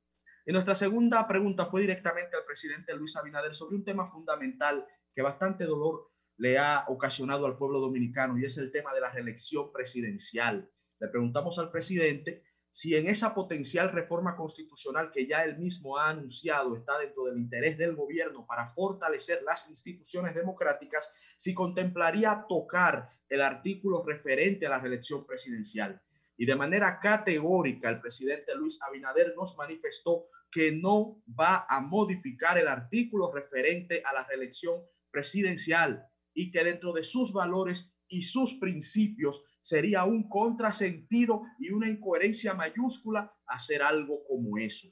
Y 0.47 0.53
nuestra 0.53 0.77
segunda 0.77 1.27
pregunta 1.27 1.67
fue 1.67 1.81
directamente 1.81 2.37
al 2.37 2.45
presidente 2.45 2.95
Luis 2.95 3.17
Abinader 3.17 3.53
sobre 3.53 3.75
un 3.75 3.85
tema 3.85 4.07
fundamental 4.07 4.87
que 5.13 5.23
bastante 5.23 5.65
dolor 5.65 6.13
le 6.37 6.59
ha 6.59 6.85
ocasionado 6.87 7.45
al 7.45 7.59
pueblo 7.59 7.81
dominicano 7.81 8.39
y 8.39 8.45
es 8.45 8.57
el 8.57 8.71
tema 8.71 8.95
de 8.95 9.01
la 9.01 9.11
reelección 9.11 9.73
presidencial. 9.73 10.71
Le 11.01 11.09
preguntamos 11.09 11.59
al 11.59 11.73
presidente 11.73 12.45
si 12.71 12.95
en 12.95 13.09
esa 13.09 13.35
potencial 13.35 13.91
reforma 13.91 14.37
constitucional 14.37 15.11
que 15.11 15.27
ya 15.27 15.43
él 15.45 15.59
mismo 15.59 15.99
ha 15.99 16.11
anunciado 16.11 16.77
está 16.77 16.99
dentro 16.99 17.25
del 17.25 17.39
interés 17.39 17.77
del 17.77 17.97
gobierno 17.97 18.47
para 18.47 18.69
fortalecer 18.69 19.43
las 19.43 19.69
instituciones 19.69 20.35
democráticas, 20.35 21.11
si 21.37 21.53
contemplaría 21.53 22.45
tocar 22.49 23.09
el 23.29 23.43
artículo 23.43 24.05
referente 24.05 24.67
a 24.67 24.71
la 24.71 24.79
reelección 24.79 25.27
presidencial. 25.27 26.01
Y 26.37 26.47
de 26.47 26.57
manera 26.57 27.01
categórica, 27.01 27.91
el 27.91 28.01
presidente 28.01 28.55
Luis 28.55 28.79
Abinader 28.83 29.35
nos 29.37 29.57
manifestó 29.59 30.29
que 30.51 30.73
no 30.73 31.23
va 31.39 31.67
a 31.69 31.81
modificar 31.81 32.57
el 32.57 32.69
artículo 32.69 33.31
referente 33.33 34.03
a 34.05 34.13
la 34.13 34.25
reelección 34.25 34.81
presidencial 35.11 36.07
y 36.33 36.51
que 36.51 36.65
dentro 36.65 36.93
de 36.93 37.03
sus 37.03 37.33
valores 37.33 37.93
y 38.09 38.23
sus 38.23 38.55
principios 38.55 39.45
sería 39.61 40.05
un 40.05 40.29
contrasentido 40.29 41.43
y 41.59 41.71
una 41.71 41.89
incoherencia 41.89 42.55
mayúscula 42.55 43.33
hacer 43.47 43.83
algo 43.83 44.23
como 44.25 44.59
eso. 44.59 44.89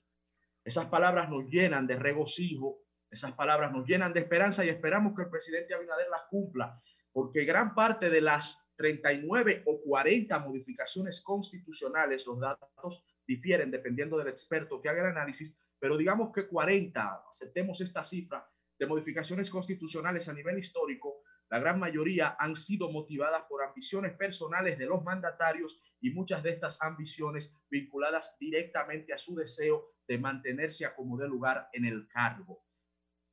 Esas 0.65 0.87
palabras 0.87 1.31
nos 1.31 1.49
llenan 1.49 1.87
de 1.87 1.97
regocijo, 1.97 2.83
esas 3.11 3.33
palabras 3.33 3.73
nos 3.73 3.87
llenan 3.87 4.13
de 4.13 4.21
esperanza 4.21 4.65
y 4.65 4.69
esperamos 4.69 5.15
que 5.17 5.23
el 5.23 5.31
presidente 5.31 5.75
Abinader 5.75 6.09
las 6.11 6.25
cumpla, 6.29 6.79
porque 7.13 7.45
gran 7.45 7.75
parte 7.75 8.11
de 8.11 8.21
las 8.21 8.71
39 8.77 9.63
o 9.67 9.81
40 9.83 10.39
modificaciones 10.41 11.21
constitucionales, 11.21 12.27
los 12.27 12.39
datos 12.39 13.05
difieren 13.27 13.71
dependiendo 13.71 14.17
del 14.19 14.29
experto 14.29 14.81
que 14.81 14.89
haga 14.89 15.01
el 15.03 15.17
análisis, 15.17 15.57
pero 15.79 15.97
digamos 15.97 16.31
que 16.33 16.47
40, 16.47 17.25
aceptemos 17.29 17.81
esta 17.81 18.03
cifra, 18.03 18.47
de 18.79 18.87
modificaciones 18.87 19.51
constitucionales 19.51 20.29
a 20.29 20.33
nivel 20.33 20.59
histórico, 20.59 21.23
la 21.51 21.59
gran 21.59 21.79
mayoría 21.79 22.37
han 22.39 22.57
sido 22.57 22.91
motivadas 22.91 23.43
por 23.49 23.63
ambiciones 23.63 24.13
personales 24.13 24.79
de 24.79 24.87
los 24.87 25.03
mandatarios 25.03 25.81
y 26.01 26.11
muchas 26.11 26.43
de 26.43 26.51
estas 26.51 26.79
ambiciones 26.83 27.53
vinculadas 27.71 28.37
directamente 28.39 29.13
a 29.13 29.19
su 29.19 29.35
deseo 29.35 29.93
de 30.07 30.19
mantenerse 30.19 30.85
a 30.85 30.95
como 30.95 31.17
de 31.17 31.29
lugar 31.29 31.69
en 31.73 31.87
el 31.87 32.07
cargo. 32.07 32.65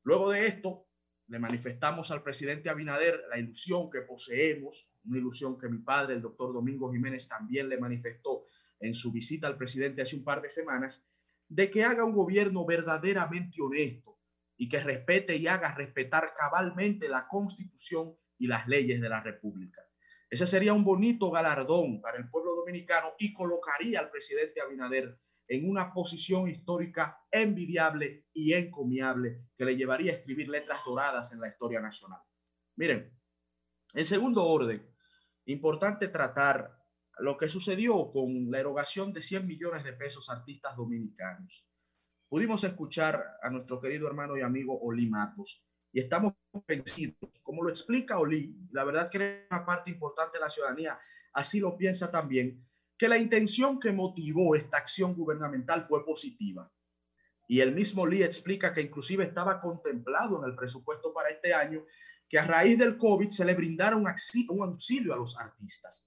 Luego 0.04 0.32
de 0.32 0.48
esto, 0.48 0.88
le 1.28 1.40
manifestamos 1.40 2.12
al 2.12 2.22
presidente 2.22 2.70
Abinader 2.70 3.24
la 3.30 3.40
ilusión 3.40 3.90
que 3.90 4.02
poseemos, 4.02 4.92
una 5.06 5.18
ilusión 5.18 5.58
que 5.58 5.68
mi 5.68 5.80
padre, 5.80 6.14
el 6.14 6.22
doctor 6.22 6.54
Domingo 6.54 6.92
Jiménez, 6.92 7.28
también 7.28 7.68
le 7.68 7.80
manifestó 7.80 8.46
en 8.80 8.94
su 8.94 9.12
visita 9.12 9.48
al 9.48 9.58
presidente 9.58 10.02
hace 10.02 10.16
un 10.16 10.24
par 10.24 10.42
de 10.42 10.50
semanas, 10.50 11.06
de 11.48 11.70
que 11.72 11.84
haga 11.84 12.04
un 12.04 12.14
gobierno 12.14 12.66
verdaderamente 12.66 13.62
honesto, 13.62 14.15
y 14.58 14.70
que 14.70 14.80
respete 14.80 15.36
y 15.36 15.48
haga 15.48 15.74
respetar 15.74 16.34
cabalmente 16.36 17.10
la 17.10 17.28
constitución 17.28 18.16
y 18.38 18.48
las 18.48 18.68
leyes 18.68 19.02
de 19.02 19.10
la 19.10 19.22
República. 19.22 19.82
Ese 20.30 20.48
sería 20.48 20.74
un 20.74 20.84
bonito 20.84 21.30
galardón 21.32 22.02
para 22.02 22.18
el 22.18 22.30
pueblo 22.30 22.56
dominicano 22.56 23.14
y 23.20 23.34
colocaría 23.34 24.00
al 24.00 24.10
presidente 24.10 24.62
Abinader 24.62 25.20
en 25.48 25.70
una 25.70 25.94
posición 25.94 26.48
histórica 26.48 27.20
envidiable 27.32 28.26
y 28.34 28.54
encomiable 28.54 29.46
que 29.56 29.66
le 29.66 29.78
llevaría 29.78 30.12
a 30.12 30.16
escribir 30.16 30.50
letras 30.50 30.80
doradas 30.86 31.32
en 31.32 31.40
la 31.40 31.48
historia 31.48 31.80
nacional. 31.80 32.20
Miren, 32.76 33.16
en 33.94 34.06
segundo 34.06 34.44
orden, 34.44 34.92
importante 35.46 36.08
tratar 36.08 36.76
lo 37.20 37.38
que 37.38 37.48
sucedió 37.48 38.10
con 38.12 38.52
la 38.52 38.60
erogación 38.60 39.14
de 39.14 39.22
100 39.22 39.48
millones 39.48 39.84
de 39.84 39.94
pesos 39.94 40.30
a 40.30 40.34
artistas 40.34 40.76
dominicanos. 40.76 41.68
Pudimos 42.36 42.66
escuchar 42.66 43.38
a 43.42 43.50
nuestro 43.50 43.80
querido 43.80 44.08
hermano 44.08 44.36
y 44.36 44.42
amigo 44.42 44.78
Oli 44.82 45.08
Matos 45.08 45.64
y 45.94 46.02
estamos 46.02 46.34
convencidos, 46.52 47.16
como 47.42 47.64
lo 47.64 47.70
explica 47.70 48.20
Oli, 48.20 48.54
la 48.72 48.84
verdad 48.84 49.10
que 49.10 49.48
una 49.50 49.66
parte 49.66 49.90
importante 49.90 50.38
de 50.38 50.42
la 50.42 50.50
ciudadanía 50.50 51.00
así 51.32 51.62
lo 51.62 51.78
piensa 51.78 52.12
también, 52.12 52.62
que 52.98 53.08
la 53.08 53.18
intención 53.18 53.80
que 53.80 53.94
motivó 53.94 54.54
esta 54.54 54.76
acción 54.76 55.16
gubernamental 55.16 55.82
fue 55.84 56.04
positiva. 56.04 56.70
Y 57.48 57.62
el 57.62 57.74
mismo 57.74 58.06
Lee 58.06 58.24
explica 58.24 58.74
que 58.74 58.82
inclusive 58.82 59.24
estaba 59.24 59.62
contemplado 59.62 60.44
en 60.44 60.50
el 60.50 60.58
presupuesto 60.58 61.14
para 61.14 61.30
este 61.30 61.54
año 61.54 61.86
que 62.28 62.38
a 62.38 62.44
raíz 62.44 62.78
del 62.78 62.98
COVID 62.98 63.30
se 63.30 63.46
le 63.46 63.56
brindara 63.56 63.96
un 63.96 64.10
auxilio 64.10 65.14
a 65.14 65.18
los 65.18 65.40
artistas. 65.40 66.06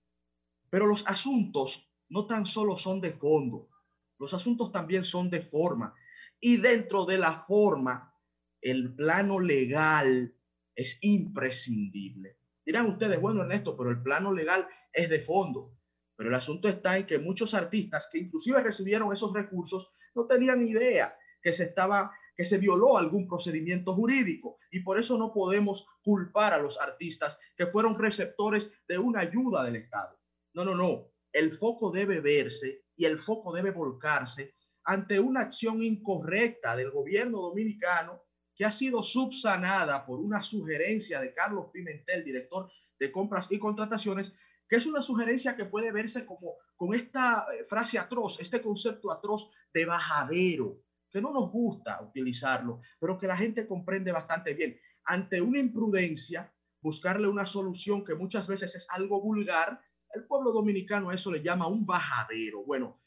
Pero 0.68 0.84
los 0.84 1.06
asuntos 1.06 1.90
no 2.10 2.26
tan 2.26 2.44
solo 2.44 2.76
son 2.76 3.00
de 3.00 3.14
fondo, 3.14 3.70
los 4.18 4.34
asuntos 4.34 4.70
también 4.70 5.05
son 5.05 5.30
de 5.30 5.40
forma. 5.40 5.94
Y 6.40 6.59
dentro 6.59 7.05
de 7.05 7.19
la 7.19 7.43
forma, 7.43 8.15
el 8.60 8.94
plano 8.94 9.40
legal 9.40 10.35
es 10.74 10.98
imprescindible. 11.02 12.39
Dirán 12.65 12.86
ustedes, 12.86 13.20
bueno, 13.20 13.43
Ernesto, 13.43 13.77
pero 13.77 13.90
el 13.90 14.02
plano 14.02 14.32
legal 14.32 14.69
es 14.93 15.09
de 15.09 15.20
fondo. 15.20 15.74
Pero 16.16 16.31
el 16.31 16.35
asunto 16.35 16.69
está 16.69 16.98
en 16.98 17.06
que 17.06 17.19
muchos 17.19 17.55
artistas 17.55 18.09
que 18.10 18.19
inclusive 18.19 18.62
recibieron 18.62 19.12
esos 19.12 19.32
recursos 19.32 19.93
no 20.15 20.27
tenían 20.27 20.66
idea 20.66 21.16
que 21.40 21.52
se 21.52 21.65
estaba 21.65 22.12
que 22.39 22.44
se 22.44 22.59
violó 22.59 22.97
algún 22.97 23.27
procedimiento 23.27 23.97
jurídico 23.97 24.59
y 24.70 24.81
por 24.81 24.97
eso 24.97 25.19
no 25.19 25.32
podemos 25.32 25.89
culpar 26.02 26.52
a 26.52 26.59
los 26.59 26.81
artistas 26.81 27.36
que 27.56 27.66
fueron 27.66 27.98
receptores 27.98 28.73
de 28.86 28.97
una 28.97 29.23
ayuda 29.23 29.65
del 29.65 29.74
Estado. 29.74 30.20
No, 30.55 30.65
no, 30.65 30.77
no. 30.77 31.10
El 31.32 31.51
foco 31.51 31.90
debe 31.90 32.20
verse 32.20 32.85
y 32.94 33.06
el 33.06 33.19
foco 33.19 33.52
debe 33.52 33.73
volcarse 33.73 34.55
ante 34.89 35.20
una 35.20 35.40
acción 35.40 35.82
incorrecta 35.82 36.74
del 36.74 36.90
gobierno 36.90 37.43
dominicano 37.43 38.23
que 38.55 38.65
ha 38.65 38.70
sido 38.70 39.02
subsanada 39.02 40.06
por 40.06 40.19
una 40.19 40.40
sugerencia 40.40 41.20
de 41.20 41.35
Carlos 41.35 41.66
Pimentel, 41.70 42.24
director 42.24 42.70
de 42.98 43.12
compras 43.12 43.48
y 43.51 43.59
contrataciones, 43.59 44.35
que 44.66 44.77
es 44.77 44.86
una 44.86 45.02
sugerencia 45.02 45.55
que 45.55 45.66
puede 45.66 45.93
verse 45.93 46.24
como 46.24 46.55
con 46.74 46.94
esta 46.94 47.44
eh, 47.52 47.65
frase 47.69 47.98
atroz, 47.98 48.40
este 48.40 48.62
concepto 48.62 49.12
atroz 49.12 49.51
de 49.74 49.85
bajadero, 49.85 50.81
que 51.10 51.20
no 51.20 51.35
nos 51.35 51.51
gusta 51.51 52.02
utilizarlo, 52.02 52.81
pero 52.98 53.19
que 53.19 53.27
la 53.27 53.36
gente 53.36 53.66
comprende 53.66 54.10
bastante 54.10 54.55
bien. 54.55 54.81
Ante 55.05 55.43
una 55.43 55.59
imprudencia, 55.59 56.51
buscarle 56.81 57.28
una 57.28 57.44
solución 57.44 58.02
que 58.06 58.15
muchas 58.15 58.48
veces 58.48 58.74
es 58.74 58.89
algo 58.89 59.20
vulgar, 59.20 59.82
el 60.15 60.24
pueblo 60.24 60.51
dominicano 60.51 61.10
a 61.10 61.15
eso 61.15 61.31
le 61.31 61.43
llama 61.43 61.66
un 61.66 61.85
bajadero. 61.85 62.65
Bueno, 62.65 62.98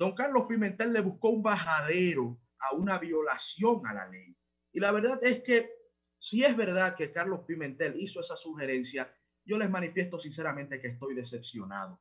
don 0.00 0.14
Carlos 0.14 0.46
Pimentel 0.48 0.94
le 0.94 1.02
buscó 1.02 1.28
un 1.28 1.42
bajadero 1.42 2.40
a 2.58 2.74
una 2.74 2.98
violación 2.98 3.86
a 3.86 3.92
la 3.92 4.08
ley. 4.08 4.34
Y 4.72 4.80
la 4.80 4.92
verdad 4.92 5.22
es 5.22 5.42
que 5.42 5.70
si 6.16 6.42
es 6.42 6.56
verdad 6.56 6.96
que 6.96 7.12
Carlos 7.12 7.40
Pimentel 7.46 8.00
hizo 8.00 8.20
esa 8.20 8.34
sugerencia, 8.34 9.14
yo 9.44 9.58
les 9.58 9.68
manifiesto 9.68 10.18
sinceramente 10.18 10.80
que 10.80 10.88
estoy 10.88 11.14
decepcionado. 11.14 12.00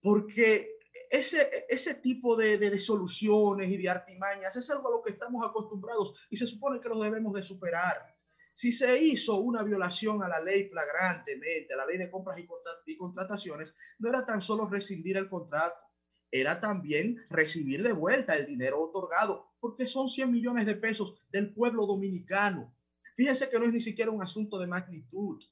Porque 0.00 0.78
ese, 1.10 1.66
ese 1.68 1.96
tipo 1.96 2.36
de, 2.36 2.58
de, 2.58 2.78
soluciones 2.78 3.72
y 3.72 3.76
de 3.76 3.88
artimañas 3.88 4.54
es 4.54 4.70
algo 4.70 4.86
a 4.86 4.92
lo 4.92 5.02
que 5.02 5.10
estamos 5.10 5.44
acostumbrados 5.44 6.14
y 6.30 6.36
se 6.36 6.46
supone 6.46 6.78
que 6.78 6.88
lo 6.88 7.00
debemos 7.00 7.34
de 7.34 7.42
superar. 7.42 8.06
Si 8.54 8.70
se 8.70 9.02
hizo 9.02 9.38
una 9.38 9.64
violación 9.64 10.22
a 10.22 10.28
la 10.28 10.40
ley 10.40 10.68
flagrantemente, 10.68 11.74
a 11.74 11.76
la 11.76 11.86
ley 11.86 11.98
de 11.98 12.08
compras 12.08 12.38
y 12.38 12.96
contrataciones, 12.96 13.74
no 13.98 14.10
era 14.10 14.24
tan 14.24 14.40
solo 14.40 14.68
rescindir 14.68 15.16
el 15.16 15.28
contrato, 15.28 15.86
era 16.30 16.60
también 16.60 17.24
recibir 17.30 17.82
de 17.82 17.92
vuelta 17.92 18.34
el 18.34 18.46
dinero 18.46 18.82
otorgado, 18.82 19.52
porque 19.60 19.86
son 19.86 20.08
100 20.08 20.30
millones 20.30 20.66
de 20.66 20.74
pesos 20.74 21.14
del 21.30 21.52
pueblo 21.52 21.86
dominicano. 21.86 22.74
Fíjense 23.16 23.48
que 23.48 23.58
no 23.58 23.64
es 23.64 23.72
ni 23.72 23.80
siquiera 23.80 24.10
un 24.10 24.22
asunto 24.22 24.58
de 24.58 24.66
magnitud, 24.66 25.42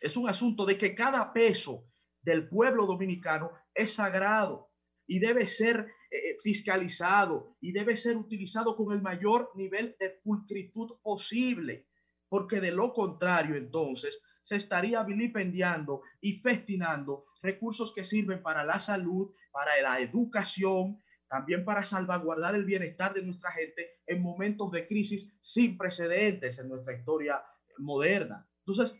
es 0.00 0.16
un 0.16 0.28
asunto 0.28 0.66
de 0.66 0.76
que 0.76 0.94
cada 0.94 1.32
peso 1.32 1.86
del 2.20 2.48
pueblo 2.48 2.86
dominicano 2.86 3.50
es 3.74 3.94
sagrado 3.94 4.70
y 5.06 5.18
debe 5.18 5.46
ser 5.46 5.86
eh, 6.10 6.36
fiscalizado 6.42 7.56
y 7.60 7.72
debe 7.72 7.96
ser 7.96 8.16
utilizado 8.16 8.76
con 8.76 8.92
el 8.94 9.02
mayor 9.02 9.50
nivel 9.54 9.96
de 9.98 10.10
pulcritud 10.10 10.98
posible, 11.02 11.86
porque 12.28 12.60
de 12.60 12.72
lo 12.72 12.92
contrario 12.92 13.56
entonces 13.56 14.20
se 14.42 14.56
estaría 14.56 15.02
vilipendiando 15.02 16.02
y 16.20 16.34
festinando 16.34 17.26
recursos 17.44 17.92
que 17.92 18.02
sirven 18.02 18.42
para 18.42 18.64
la 18.64 18.80
salud, 18.80 19.32
para 19.52 19.80
la 19.82 20.00
educación, 20.00 21.00
también 21.28 21.64
para 21.64 21.84
salvaguardar 21.84 22.54
el 22.54 22.64
bienestar 22.64 23.12
de 23.12 23.22
nuestra 23.22 23.52
gente 23.52 24.00
en 24.06 24.22
momentos 24.22 24.70
de 24.72 24.86
crisis 24.86 25.32
sin 25.40 25.76
precedentes 25.76 26.58
en 26.58 26.68
nuestra 26.68 26.96
historia 26.96 27.44
moderna. 27.78 28.48
Entonces, 28.60 28.96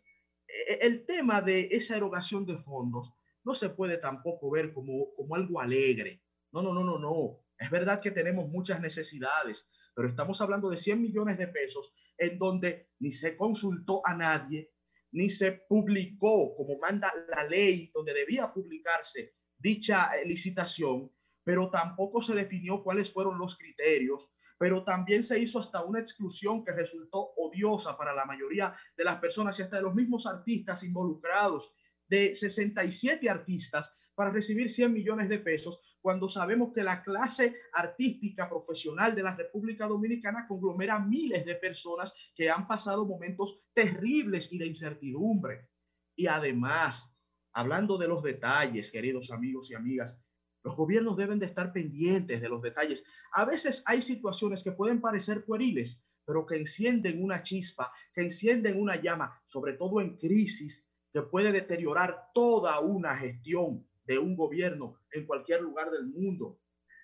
e, 0.46 0.86
el 0.86 1.06
tema 1.06 1.40
de 1.40 1.68
esa 1.70 1.96
erogación 1.96 2.44
de 2.44 2.58
fondos 2.58 3.12
no 3.44 3.54
se 3.54 3.70
puede 3.70 3.98
tampoco 3.98 4.50
ver 4.50 4.72
como, 4.72 5.14
como 5.14 5.34
algo 5.34 5.60
alegre. 5.60 6.22
No, 6.52 6.60
no, 6.60 6.74
no, 6.74 6.84
no, 6.84 6.98
no. 6.98 7.40
Es 7.58 7.70
verdad 7.70 8.00
que 8.00 8.10
tenemos 8.10 8.48
muchas 8.48 8.80
necesidades, 8.80 9.68
pero 9.94 10.08
estamos 10.08 10.40
hablando 10.40 10.68
de 10.68 10.76
100 10.76 11.00
millones 11.00 11.38
de 11.38 11.48
pesos 11.48 11.94
en 12.18 12.38
donde 12.38 12.90
ni 12.98 13.10
se 13.10 13.36
consultó 13.36 14.02
a 14.04 14.14
nadie, 14.14 14.73
ni 15.14 15.30
se 15.30 15.52
publicó 15.52 16.54
como 16.56 16.76
manda 16.78 17.12
la 17.28 17.44
ley 17.44 17.90
donde 17.94 18.12
debía 18.12 18.52
publicarse 18.52 19.34
dicha 19.56 20.10
licitación, 20.24 21.10
pero 21.44 21.70
tampoco 21.70 22.20
se 22.20 22.34
definió 22.34 22.82
cuáles 22.82 23.12
fueron 23.12 23.38
los 23.38 23.56
criterios, 23.56 24.32
pero 24.58 24.82
también 24.84 25.22
se 25.22 25.38
hizo 25.38 25.60
hasta 25.60 25.84
una 25.84 26.00
exclusión 26.00 26.64
que 26.64 26.72
resultó 26.72 27.32
odiosa 27.36 27.96
para 27.96 28.12
la 28.12 28.24
mayoría 28.24 28.74
de 28.96 29.04
las 29.04 29.20
personas 29.20 29.58
y 29.58 29.62
hasta 29.62 29.76
de 29.76 29.82
los 29.82 29.94
mismos 29.94 30.26
artistas 30.26 30.82
involucrados. 30.82 31.72
De 32.06 32.34
67 32.34 33.30
artistas 33.30 33.94
para 34.14 34.30
recibir 34.30 34.68
100 34.68 34.92
millones 34.92 35.28
de 35.28 35.38
pesos, 35.38 35.93
cuando 36.04 36.28
sabemos 36.28 36.70
que 36.74 36.82
la 36.82 37.02
clase 37.02 37.56
artística 37.72 38.46
profesional 38.46 39.14
de 39.14 39.22
la 39.22 39.34
República 39.34 39.86
Dominicana 39.86 40.46
conglomera 40.46 40.98
miles 40.98 41.46
de 41.46 41.54
personas 41.54 42.12
que 42.34 42.50
han 42.50 42.68
pasado 42.68 43.06
momentos 43.06 43.64
terribles 43.72 44.52
y 44.52 44.58
de 44.58 44.66
incertidumbre. 44.66 45.70
Y 46.14 46.26
además, 46.26 47.16
hablando 47.54 47.96
de 47.96 48.08
los 48.08 48.22
detalles, 48.22 48.90
queridos 48.90 49.30
amigos 49.30 49.70
y 49.70 49.76
amigas, 49.76 50.20
los 50.62 50.76
gobiernos 50.76 51.16
deben 51.16 51.38
de 51.38 51.46
estar 51.46 51.72
pendientes 51.72 52.38
de 52.38 52.50
los 52.50 52.60
detalles. 52.60 53.02
A 53.32 53.46
veces 53.46 53.82
hay 53.86 54.02
situaciones 54.02 54.62
que 54.62 54.72
pueden 54.72 55.00
parecer 55.00 55.46
pueriles, 55.46 56.04
pero 56.26 56.44
que 56.44 56.56
encienden 56.56 57.24
una 57.24 57.42
chispa, 57.42 57.90
que 58.12 58.20
encienden 58.20 58.78
una 58.78 59.00
llama, 59.00 59.40
sobre 59.46 59.72
todo 59.72 60.02
en 60.02 60.18
crisis 60.18 60.86
que 61.10 61.22
puede 61.22 61.50
deteriorar 61.50 62.28
toda 62.34 62.80
una 62.80 63.16
gestión 63.16 63.86
de 64.04 64.18
un 64.18 64.36
gobierno 64.36 65.00
en 65.12 65.26
cualquier 65.26 65.62
lugar 65.62 65.90
del 65.90 66.06
mundo. 66.06 66.60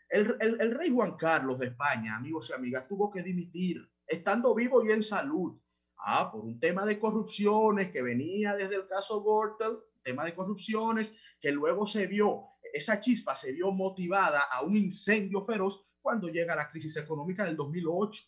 El, 0.09 0.37
el, 0.41 0.73
rey 0.73 0.91
Juan 0.91 1.17
Carlos 1.17 1.59
de 1.59 1.67
España, 1.67 2.17
amigos 2.17 2.51
y 2.51 2.53
amigas, 2.53 2.89
tuvo 2.89 3.11
que 3.11 3.23
dimitir, 3.23 3.89
estando 4.07 4.55
vivo 4.55 4.85
y 4.85 4.91
en 4.91 5.03
salud. 5.03 5.59
Ah, 5.99 6.31
por 6.33 6.45
un 6.45 6.59
tema 6.59 6.85
de 6.85 6.99
corrupciones 6.99 7.93
que 7.93 8.03
venía 8.03 8.55
desde 8.55 8.77
el 8.77 8.87
caso 8.89 9.21
Gortel, 9.21 9.79
tema 10.03 10.25
de 10.25 10.35
corrupciones 10.35 11.15
que 11.41 11.53
luego 11.53 11.87
se 11.87 12.07
vio, 12.07 12.45
esa 12.73 13.01
chispa 13.01 13.37
se 13.37 13.53
vio 13.53 13.71
motivada 13.71 14.41
a 14.51 14.63
un 14.63 14.77
incendio 14.77 15.43
feroz 15.43 15.85
cuando 16.01 16.29
llega 16.29 16.57
la 16.57 16.71
crisis 16.71 16.97
económica 16.97 17.45
del 17.45 17.57
2008 17.57 18.25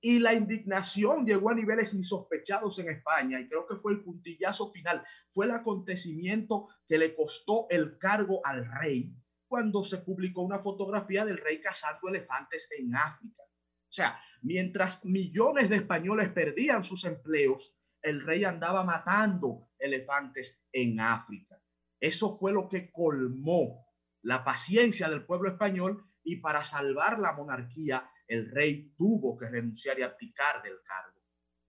y 0.00 0.18
la 0.18 0.34
indignación 0.34 1.26
llegó 1.26 1.50
a 1.50 1.54
niveles 1.54 1.94
insospechados 1.94 2.78
en 2.78 2.90
España 2.90 3.40
y 3.40 3.48
creo 3.48 3.66
que 3.66 3.76
fue 3.76 3.92
el 3.92 4.02
puntillazo 4.02 4.68
final, 4.68 5.02
fue 5.28 5.46
el 5.46 5.52
acontecimiento 5.52 6.68
que 6.86 6.98
le 6.98 7.14
costó 7.14 7.66
el 7.70 7.98
cargo 7.98 8.40
al 8.44 8.66
rey 8.80 9.14
cuando 9.48 9.84
se 9.84 9.98
publicó 9.98 10.42
una 10.42 10.58
fotografía 10.58 11.24
del 11.24 11.38
rey 11.38 11.60
cazando 11.60 12.08
elefantes 12.08 12.68
en 12.78 12.94
África. 12.94 13.42
O 13.44 13.92
sea, 13.96 14.20
mientras 14.42 15.04
millones 15.04 15.70
de 15.70 15.76
españoles 15.76 16.30
perdían 16.30 16.82
sus 16.82 17.04
empleos, 17.04 17.76
el 18.02 18.20
rey 18.24 18.44
andaba 18.44 18.84
matando 18.84 19.70
elefantes 19.78 20.62
en 20.72 21.00
África. 21.00 21.60
Eso 22.00 22.30
fue 22.30 22.52
lo 22.52 22.68
que 22.68 22.90
colmó 22.90 23.86
la 24.22 24.44
paciencia 24.44 25.08
del 25.08 25.24
pueblo 25.24 25.48
español 25.48 26.04
y 26.22 26.36
para 26.36 26.62
salvar 26.64 27.18
la 27.18 27.32
monarquía 27.32 28.10
el 28.28 28.50
rey 28.50 28.92
tuvo 28.96 29.36
que 29.36 29.48
renunciar 29.48 29.98
y 29.98 30.02
abdicar 30.02 30.62
del 30.62 30.82
cargo. 30.82 31.22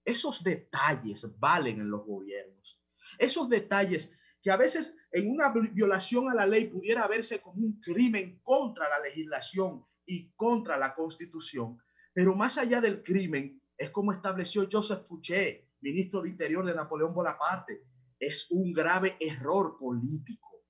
Esos 0.03 0.43
detalles 0.43 1.27
valen 1.37 1.81
en 1.81 1.89
los 1.89 2.05
gobiernos. 2.05 2.81
Esos 3.17 3.49
detalles 3.49 4.11
que 4.41 4.51
a 4.51 4.57
veces 4.57 4.95
en 5.11 5.29
una 5.29 5.49
violación 5.49 6.29
a 6.29 6.33
la 6.33 6.45
ley 6.45 6.67
pudiera 6.67 7.07
verse 7.07 7.41
como 7.41 7.61
un 7.61 7.79
crimen 7.81 8.39
contra 8.43 8.87
la 8.89 8.99
legislación 8.99 9.85
y 10.05 10.31
contra 10.35 10.77
la 10.77 10.95
constitución, 10.95 11.77
pero 12.13 12.33
más 12.33 12.57
allá 12.57 12.79
del 12.79 13.03
crimen, 13.03 13.61
es 13.77 13.89
como 13.89 14.11
estableció 14.11 14.67
Joseph 14.71 15.05
Fouché, 15.05 15.69
ministro 15.81 16.21
de 16.21 16.29
Interior 16.29 16.65
de 16.65 16.73
Napoleón 16.73 17.13
Bonaparte, 17.13 17.83
es 18.19 18.47
un 18.49 18.73
grave 18.73 19.15
error 19.19 19.77
político 19.77 20.63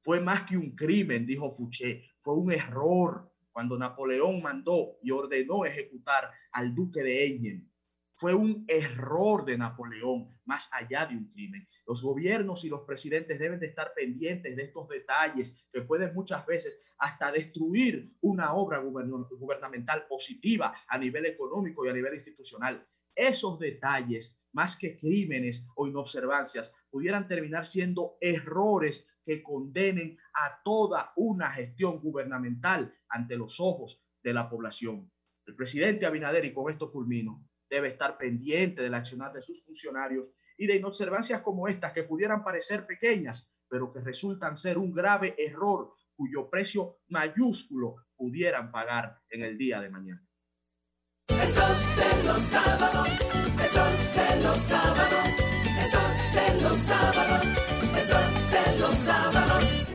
Fue 0.00 0.20
más 0.20 0.42
que 0.42 0.56
un 0.56 0.74
crimen, 0.74 1.24
dijo 1.26 1.50
Fouché, 1.50 2.10
fue 2.16 2.34
un 2.34 2.52
error 2.52 3.31
cuando 3.52 3.78
Napoleón 3.78 4.42
mandó 4.42 4.98
y 5.02 5.10
ordenó 5.10 5.64
ejecutar 5.64 6.30
al 6.52 6.74
duque 6.74 7.02
de 7.02 7.26
Enghien. 7.26 7.72
Fue 8.14 8.34
un 8.34 8.64
error 8.68 9.44
de 9.44 9.56
Napoleón, 9.56 10.28
más 10.44 10.68
allá 10.72 11.06
de 11.06 11.16
un 11.16 11.30
crimen. 11.30 11.66
Los 11.86 12.02
gobiernos 12.02 12.64
y 12.64 12.68
los 12.68 12.82
presidentes 12.82 13.38
deben 13.38 13.58
de 13.58 13.66
estar 13.66 13.92
pendientes 13.94 14.54
de 14.54 14.62
estos 14.64 14.88
detalles 14.88 15.56
que 15.72 15.80
pueden 15.82 16.14
muchas 16.14 16.44
veces 16.46 16.78
hasta 16.98 17.32
destruir 17.32 18.14
una 18.20 18.54
obra 18.54 18.78
gubernamental 18.78 20.06
positiva 20.06 20.74
a 20.86 20.98
nivel 20.98 21.26
económico 21.26 21.84
y 21.84 21.88
a 21.88 21.92
nivel 21.92 22.14
institucional. 22.14 22.86
Esos 23.14 23.58
detalles, 23.58 24.38
más 24.52 24.76
que 24.76 24.96
crímenes 24.96 25.66
o 25.74 25.86
inobservancias, 25.86 26.74
pudieran 26.90 27.26
terminar 27.26 27.66
siendo 27.66 28.18
errores 28.20 29.08
que 29.24 29.42
condenen 29.42 30.18
a 30.34 30.62
toda 30.62 31.12
una 31.16 31.50
gestión 31.50 32.00
gubernamental 32.00 32.92
ante 33.12 33.36
los 33.36 33.60
ojos 33.60 34.02
de 34.22 34.34
la 34.34 34.48
población. 34.48 35.10
El 35.46 35.54
presidente 35.54 36.06
Abinader, 36.06 36.44
y 36.44 36.52
con 36.52 36.70
esto 36.70 36.90
culmino, 36.90 37.46
debe 37.68 37.88
estar 37.88 38.18
pendiente 38.18 38.82
del 38.82 38.94
accionar 38.94 39.32
de 39.32 39.42
sus 39.42 39.64
funcionarios 39.64 40.32
y 40.56 40.66
de 40.66 40.76
inobservancias 40.76 41.42
como 41.42 41.68
estas 41.68 41.92
que 41.92 42.04
pudieran 42.04 42.42
parecer 42.44 42.86
pequeñas, 42.86 43.50
pero 43.68 43.92
que 43.92 44.00
resultan 44.00 44.56
ser 44.56 44.78
un 44.78 44.92
grave 44.92 45.34
error 45.38 45.94
cuyo 46.14 46.48
precio 46.50 46.98
mayúsculo 47.08 47.96
pudieran 48.16 48.70
pagar 48.70 49.18
en 49.30 49.42
el 49.42 49.56
día 49.56 49.80
de 49.80 49.90
mañana. 49.90 50.20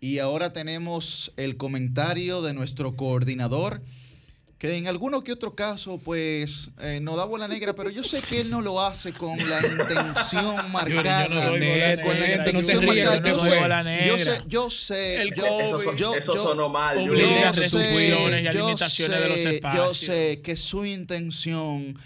Y 0.08 0.20
ahora 0.20 0.54
tenemos 0.54 1.34
el 1.36 1.58
comentario 1.58 2.42
de 2.42 2.54
nuestro 2.54 2.96
coordinador, 2.96 3.82
que 4.58 4.78
en 4.78 4.88
alguno 4.88 5.22
que 5.22 5.34
otro 5.34 5.54
caso, 5.54 6.00
pues, 6.02 6.70
eh, 6.80 7.00
no 7.02 7.18
da 7.18 7.26
bola 7.26 7.46
negra, 7.50 7.76
pero 7.76 7.90
yo 7.90 8.06
sé 8.06 8.22
que 8.22 8.40
él 8.40 8.50
no 8.50 8.62
lo 8.62 8.82
hace 8.82 9.12
con 9.12 9.38
la 9.38 9.60
intención 9.68 10.72
marcada. 10.72 11.28
con 11.28 11.60
la 11.60 12.36
intención 12.38 12.86
marcada. 12.86 13.18
Yo 13.28 13.38
sé, 13.38 13.60
yo 14.08 14.18
sé, 14.18 14.42
yo 14.48 14.70
sé. 14.70 15.22
El 15.24 15.34
yo- 15.36 15.44
COVID. 15.46 15.98
yo- 15.98 16.16
Eso 16.16 16.36
yo- 16.36 16.44
sonó 16.44 16.70
mal. 16.70 16.98
yo 17.06 17.14
sé, 17.54 17.70
yo 18.54 18.66
limitaciones 18.66 19.20
de 19.20 19.30
los 19.30 19.42
sé, 19.42 19.56
espacios. 19.56 19.88
Yo 19.88 19.94
sé 19.94 20.40
que 20.42 20.56
su 20.56 20.86
intención 20.86 21.98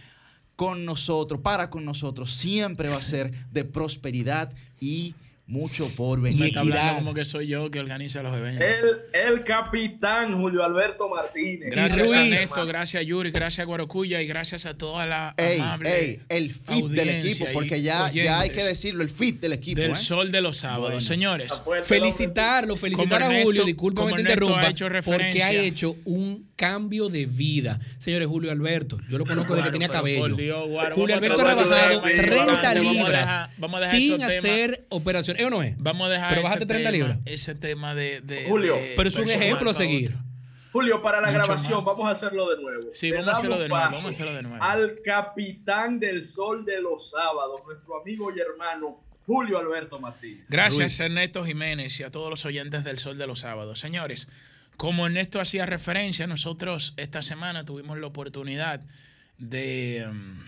con 0.55 0.85
nosotros, 0.85 1.39
para 1.41 1.69
con 1.69 1.85
nosotros, 1.85 2.31
siempre 2.35 2.89
va 2.89 2.95
a 2.97 3.01
ser 3.03 3.31
de 3.51 3.63
prosperidad 3.63 4.51
y 4.79 5.13
mucho 5.51 5.87
por 5.95 6.21
venir. 6.21 6.39
Me 6.39 6.47
está 6.47 6.61
hablando 6.61 6.95
como 6.99 7.13
que 7.13 7.25
soy 7.25 7.47
yo 7.47 7.69
que 7.69 7.79
organiza 7.79 8.23
los 8.23 8.35
eventos. 8.35 8.65
El, 8.65 9.31
el 9.31 9.43
capitán 9.43 10.39
Julio 10.39 10.63
Alberto 10.63 11.09
Martínez. 11.09 11.69
Gracias 11.69 11.99
Ruiz. 11.99 12.13
a 12.15 12.23
Néstor, 12.23 12.67
gracias 12.67 13.01
a 13.01 13.03
Yuri, 13.03 13.31
gracias 13.31 13.59
a 13.59 13.65
Guarocuya 13.65 14.21
y 14.21 14.27
gracias 14.27 14.65
a 14.65 14.77
toda 14.77 15.05
la 15.05 15.33
Ey, 15.37 15.59
amable 15.59 15.99
ey, 15.99 16.19
el 16.29 16.51
fit 16.51 16.85
del 16.85 17.09
equipo, 17.09 17.45
porque 17.53 17.81
ya, 17.81 18.09
ya 18.11 18.39
hay 18.39 18.49
que 18.49 18.63
decirlo, 18.63 19.03
el 19.03 19.09
fit 19.09 19.41
del 19.41 19.53
equipo. 19.53 19.81
del 19.81 19.91
¿eh? 19.91 19.95
sol 19.97 20.31
de 20.31 20.41
los 20.41 20.57
sábados. 20.57 20.81
Bueno. 20.91 21.01
Señores, 21.01 21.61
Felicitarlo, 21.83 22.75
felicitar 22.75 23.21
a 23.23 23.25
Ernesto- 23.27 23.43
Julio, 23.43 23.65
discúlpame 23.65 24.05
como 24.11 24.15
que 24.17 24.23
te 24.23 24.31
Ernesto 24.31 24.45
interrumpa, 24.45 24.67
ha 24.67 24.69
hecho 24.71 24.89
porque 25.11 25.43
ha 25.43 25.51
hecho 25.53 25.95
un 26.05 26.50
cambio 26.61 27.09
de 27.09 27.25
vida. 27.25 27.79
Señores, 27.97 28.27
Julio 28.27 28.51
Alberto, 28.51 28.99
yo 29.09 29.17
lo 29.17 29.25
conozco 29.25 29.55
desde 29.55 29.67
que 29.69 29.71
tenía 29.73 29.89
cabello. 29.89 30.19
por 30.21 30.35
Dios, 30.35 30.67
Guaro, 30.67 30.95
Julio 30.95 31.15
Alberto 31.15 31.41
ha 31.41 31.45
rebajado 31.55 32.01
tema 32.01 32.21
30 32.21 32.35
importante. 32.37 32.79
Vamos 32.79 32.87
a 32.87 32.93
libras 32.93 33.21
dejar- 33.21 33.49
vamos 33.57 33.75
a 33.75 33.79
dejar 33.81 33.95
sin 33.97 34.23
hacer 34.23 34.85
operaciones. 34.89 35.41
¿Eh 35.41 35.45
o 35.45 35.49
no 35.49 35.63
es? 35.63 35.75
Vamos 35.77 36.07
a 36.07 36.09
dejar 36.11 36.29
Pero 36.29 36.43
bajaste 36.43 36.65
30 36.67 36.91
tema, 36.91 37.07
libras. 37.07 37.19
ese 37.25 37.55
tema 37.55 37.95
de, 37.95 38.21
de- 38.21 38.45
Julio. 38.47 38.75
de 38.75 38.93
Pero 38.95 39.09
es 39.09 39.15
un 39.15 39.29
ejemplo 39.29 39.69
a 39.71 39.73
seguir. 39.73 40.09
otro. 40.11 40.25
Julio, 40.71 41.01
para 41.01 41.19
la 41.19 41.27
Mucho 41.27 41.39
grabación, 41.39 41.77
más. 41.79 41.85
vamos 41.85 42.07
a 42.07 42.11
hacerlo 42.11 42.49
de 42.49 42.61
nuevo. 42.61 42.89
Sí, 42.93 43.09
Le 43.09 43.15
vamos 43.17 43.27
a 43.29 43.31
hacerlo 43.33 43.59
de 43.59 43.67
nuevo, 43.67 43.83
vamos 43.83 44.05
a 44.05 44.09
hacerlo 44.09 44.33
de 44.33 44.41
nuevo. 44.43 44.63
Al 44.63 44.95
capitán 45.03 45.99
del 45.99 46.23
sol 46.23 46.63
de 46.63 46.79
los 46.81 47.09
sábados, 47.09 47.59
nuestro 47.67 47.99
amigo 47.99 48.31
y 48.33 48.39
hermano 48.39 49.03
Julio 49.25 49.57
Alberto 49.59 49.99
Martínez. 49.99 50.45
Gracias, 50.49 50.99
Ernesto 50.99 51.43
Jiménez, 51.45 51.99
y 51.99 52.03
a 52.03 52.09
todos 52.11 52.29
los 52.29 52.45
oyentes 52.45 52.83
del 52.85 52.99
Sol 52.99 53.17
de 53.17 53.27
los 53.27 53.39
Sábados. 53.41 53.79
Señores, 53.79 54.27
como 54.81 55.05
Ernesto 55.05 55.39
hacía 55.39 55.67
referencia, 55.67 56.25
nosotros 56.25 56.95
esta 56.97 57.21
semana 57.21 57.63
tuvimos 57.65 57.99
la 57.99 58.07
oportunidad 58.07 58.81
de 59.37 60.07
um, 60.09 60.39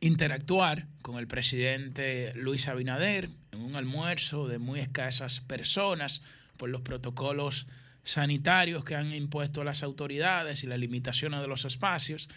interactuar 0.00 0.88
con 1.02 1.20
el 1.20 1.28
presidente 1.28 2.32
Luis 2.34 2.66
Abinader 2.66 3.30
en 3.52 3.60
un 3.60 3.76
almuerzo 3.76 4.48
de 4.48 4.58
muy 4.58 4.80
escasas 4.80 5.38
personas 5.38 6.20
por 6.56 6.68
los 6.68 6.80
protocolos 6.80 7.68
sanitarios 8.02 8.84
que 8.84 8.96
han 8.96 9.14
impuesto 9.14 9.62
las 9.62 9.84
autoridades 9.84 10.64
y 10.64 10.66
las 10.66 10.80
limitaciones 10.80 11.40
de 11.40 11.46
los 11.46 11.64
espacios. 11.64 12.28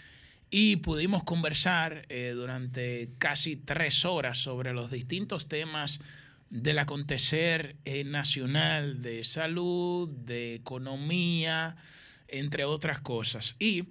Y 0.52 0.76
pudimos 0.76 1.24
conversar 1.24 2.06
eh, 2.10 2.34
durante 2.36 3.10
casi 3.18 3.56
tres 3.56 4.06
horas 4.06 4.38
sobre 4.38 4.72
los 4.72 4.92
distintos 4.92 5.48
temas 5.48 6.00
del 6.54 6.78
acontecer 6.78 7.78
eh, 7.84 8.04
nacional, 8.04 9.02
de 9.02 9.24
salud, 9.24 10.08
de 10.08 10.54
economía, 10.54 11.76
entre 12.28 12.64
otras 12.64 13.02
cosas. 13.02 13.56
Y 13.58 13.86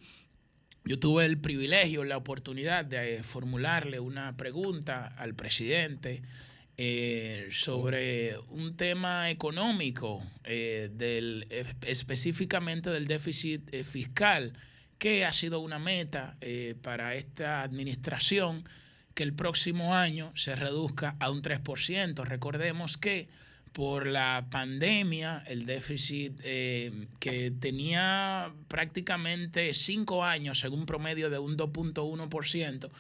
yo 0.85 1.01
tuve 1.01 1.25
el 1.25 1.39
privilegio, 1.39 2.05
la 2.05 2.17
oportunidad 2.17 2.85
de 2.85 3.17
eh, 3.17 3.23
formularle 3.25 3.99
una 3.99 4.37
pregunta 4.37 5.09
al 5.19 5.35
presidente 5.35 6.23
eh, 6.77 7.49
sobre 7.51 8.39
un 8.51 8.77
tema 8.77 9.29
económico, 9.29 10.23
del, 10.45 11.49
específicamente 11.85 12.91
del 12.91 13.09
déficit 13.09 13.83
fiscal, 13.83 14.53
que 14.99 15.25
ha 15.25 15.33
sido 15.33 15.59
una 15.59 15.81
meta 15.81 16.37
para 16.81 17.17
esta 17.17 17.63
administración 17.63 18.65
que 19.15 19.23
el 19.23 19.33
próximo 19.33 19.95
año 19.95 20.33
se 20.35 20.55
reduzca 20.57 21.17
a 21.19 21.31
un 21.31 21.43
3%. 21.43 22.25
Recordemos 22.25 22.97
que 22.97 23.29
por 23.73 24.07
la 24.07 24.47
pandemia, 24.51 25.43
el 25.47 25.65
déficit 25.65 26.39
eh, 26.45 27.07
que 27.19 27.51
tenía 27.51 28.53
prácticamente 28.69 29.73
cinco 29.75 30.25
años 30.25 30.63
un 30.65 30.85
promedio 30.85 31.31
de 31.31 31.39
un 31.39 31.57
2.1%, 31.57 32.91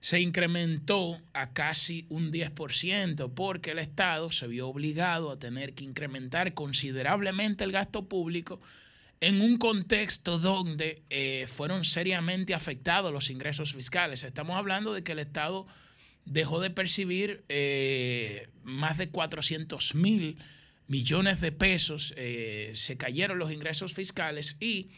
se 0.00 0.20
incrementó 0.20 1.18
a 1.34 1.52
casi 1.52 2.06
un 2.08 2.32
10% 2.32 3.32
porque 3.34 3.72
el 3.72 3.80
Estado 3.80 4.30
se 4.30 4.46
vio 4.46 4.68
obligado 4.68 5.30
a 5.30 5.38
tener 5.38 5.74
que 5.74 5.84
incrementar 5.84 6.54
considerablemente 6.54 7.64
el 7.64 7.72
gasto 7.72 8.08
público 8.08 8.60
en 9.20 9.40
un 9.42 9.58
contexto 9.58 10.38
donde 10.38 11.02
eh, 11.10 11.46
fueron 11.48 11.84
seriamente 11.84 12.54
afectados 12.54 13.12
los 13.12 13.28
ingresos 13.30 13.74
fiscales. 13.74 14.22
Estamos 14.24 14.56
hablando 14.56 14.92
de 14.94 15.02
que 15.02 15.12
el 15.12 15.18
Estado 15.18 15.66
dejó 16.24 16.60
de 16.60 16.70
percibir 16.70 17.44
eh, 17.48 18.48
más 18.62 18.96
de 18.98 19.10
400 19.10 19.94
mil 19.94 20.38
millones 20.86 21.40
de 21.40 21.52
pesos, 21.52 22.14
eh, 22.16 22.72
se 22.74 22.96
cayeron 22.96 23.38
los 23.38 23.52
ingresos 23.52 23.92
fiscales 23.94 24.56
y 24.60 24.88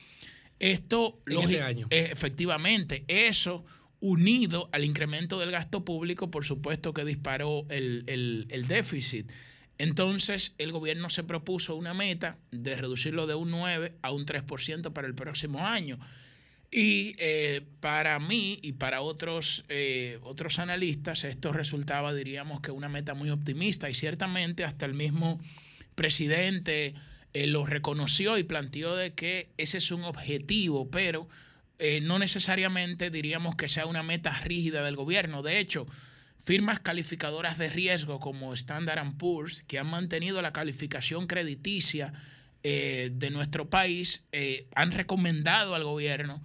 esto, 0.59 1.21
En 1.27 1.39
este 1.41 1.61
año. 1.63 1.87
eh, 1.91 2.09
efectivamente, 2.13 3.05
eso 3.09 3.65
unido 4.01 4.69
al 4.73 4.85
incremento 4.85 5.39
del 5.39 5.51
gasto 5.51 5.85
público, 5.85 6.31
por 6.31 6.45
supuesto 6.45 6.93
que 6.95 7.05
disparó 7.05 7.67
el, 7.69 8.05
el- 8.07 8.47
el 8.51 8.67
déficit. 8.69 9.31
Entonces, 9.83 10.55
el 10.59 10.71
gobierno 10.71 11.11
se 11.11 11.25
propuso 11.25 11.75
una 11.75 11.93
meta 11.93 12.39
de 12.53 12.77
reducirlo 12.77 13.27
de 13.27 13.35
un 13.35 13.51
9 13.51 13.97
a 14.01 14.13
un 14.13 14.25
3% 14.25 14.93
para 14.93 15.09
el 15.09 15.15
próximo 15.17 15.67
año. 15.67 15.99
Y 16.71 17.17
eh, 17.19 17.63
para 17.81 18.21
mí 18.21 18.61
y 18.63 18.75
para 18.75 19.01
otros, 19.01 19.65
eh, 19.69 20.21
otros 20.23 20.61
analistas, 20.61 21.25
esto 21.25 21.53
resultaba, 21.53 22.15
diríamos, 22.15 22.61
que 22.61 22.71
una 22.71 22.89
meta 22.89 23.15
muy 23.15 23.31
optimista. 23.31 23.91
Y 23.91 23.95
ciertamente 23.95 24.63
hasta 24.63 24.87
el 24.87 24.95
mismo 24.95 25.41
presidente 25.97 26.95
eh, 27.33 27.49
lo 27.49 27.67
reconoció 27.67 28.39
y 28.39 28.45
planteó 28.45 28.95
de 28.95 29.15
que 29.15 29.49
ese 29.59 29.79
es 29.79 29.91
un 29.91 30.05
objetivo, 30.05 30.89
pero 30.93 31.29
no 32.03 32.21
necesariamente 32.21 33.11
diríamos 33.11 33.57
que 33.57 33.69
sea 33.69 33.87
una 33.87 34.05
meta 34.05 34.31
rígida 34.45 34.85
del 34.85 34.95
gobierno. 34.95 35.43
De 35.43 35.59
hecho, 35.59 35.89
firmas 36.43 36.81
calificadoras 36.81 37.59
de 37.59 37.69
riesgo 37.71 38.21
como 38.21 38.53
Standard 38.55 39.17
Poor's, 39.17 39.63
que 39.67 39.79
han 39.79 39.87
mantenido 39.87 40.43
la 40.43 40.53
calificación 40.53 41.27
crediticia 41.27 42.13
eh, 42.65 43.11
de 43.15 43.31
nuestro 43.31 43.69
país, 43.71 44.25
eh, 44.33 44.67
han 44.75 44.93
recomendado 44.93 45.75
al 45.75 45.85
gobierno 45.85 46.43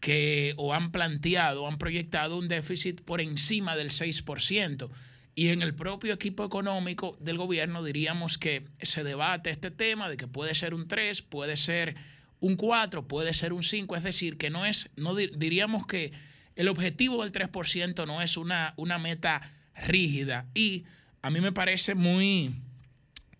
que 0.00 0.54
o 0.56 0.74
han 0.74 0.92
planteado, 0.92 1.66
han 1.66 1.78
proyectado 1.78 2.38
un 2.38 2.48
déficit 2.48 3.00
por 3.00 3.20
encima 3.20 3.76
del 3.76 3.90
6%. 3.90 4.88
Y 5.34 5.48
en 5.48 5.62
el 5.62 5.74
propio 5.74 6.14
equipo 6.14 6.44
económico 6.44 7.16
del 7.20 7.38
gobierno 7.38 7.82
diríamos 7.84 8.38
que 8.38 8.64
se 8.82 9.04
debate 9.04 9.50
este 9.50 9.70
tema 9.70 10.08
de 10.08 10.16
que 10.16 10.26
puede 10.26 10.54
ser 10.54 10.74
un 10.74 10.88
3, 10.88 11.22
puede 11.22 11.56
ser 11.56 11.94
un 12.40 12.56
4, 12.56 13.06
puede 13.08 13.34
ser 13.34 13.52
un 13.52 13.62
5, 13.64 13.96
es 13.96 14.02
decir, 14.02 14.36
que 14.36 14.50
no 14.50 14.66
es, 14.66 14.90
no 14.96 15.14
di- 15.14 15.30
diríamos 15.36 15.86
que 15.86 16.12
el 16.58 16.68
objetivo 16.68 17.22
del 17.22 17.32
3% 17.32 18.04
no 18.06 18.20
es 18.20 18.36
una, 18.36 18.74
una 18.76 18.98
meta 18.98 19.40
rígida. 19.86 20.44
Y 20.54 20.84
a 21.22 21.30
mí 21.30 21.40
me 21.40 21.52
parece 21.52 21.94
muy 21.94 22.52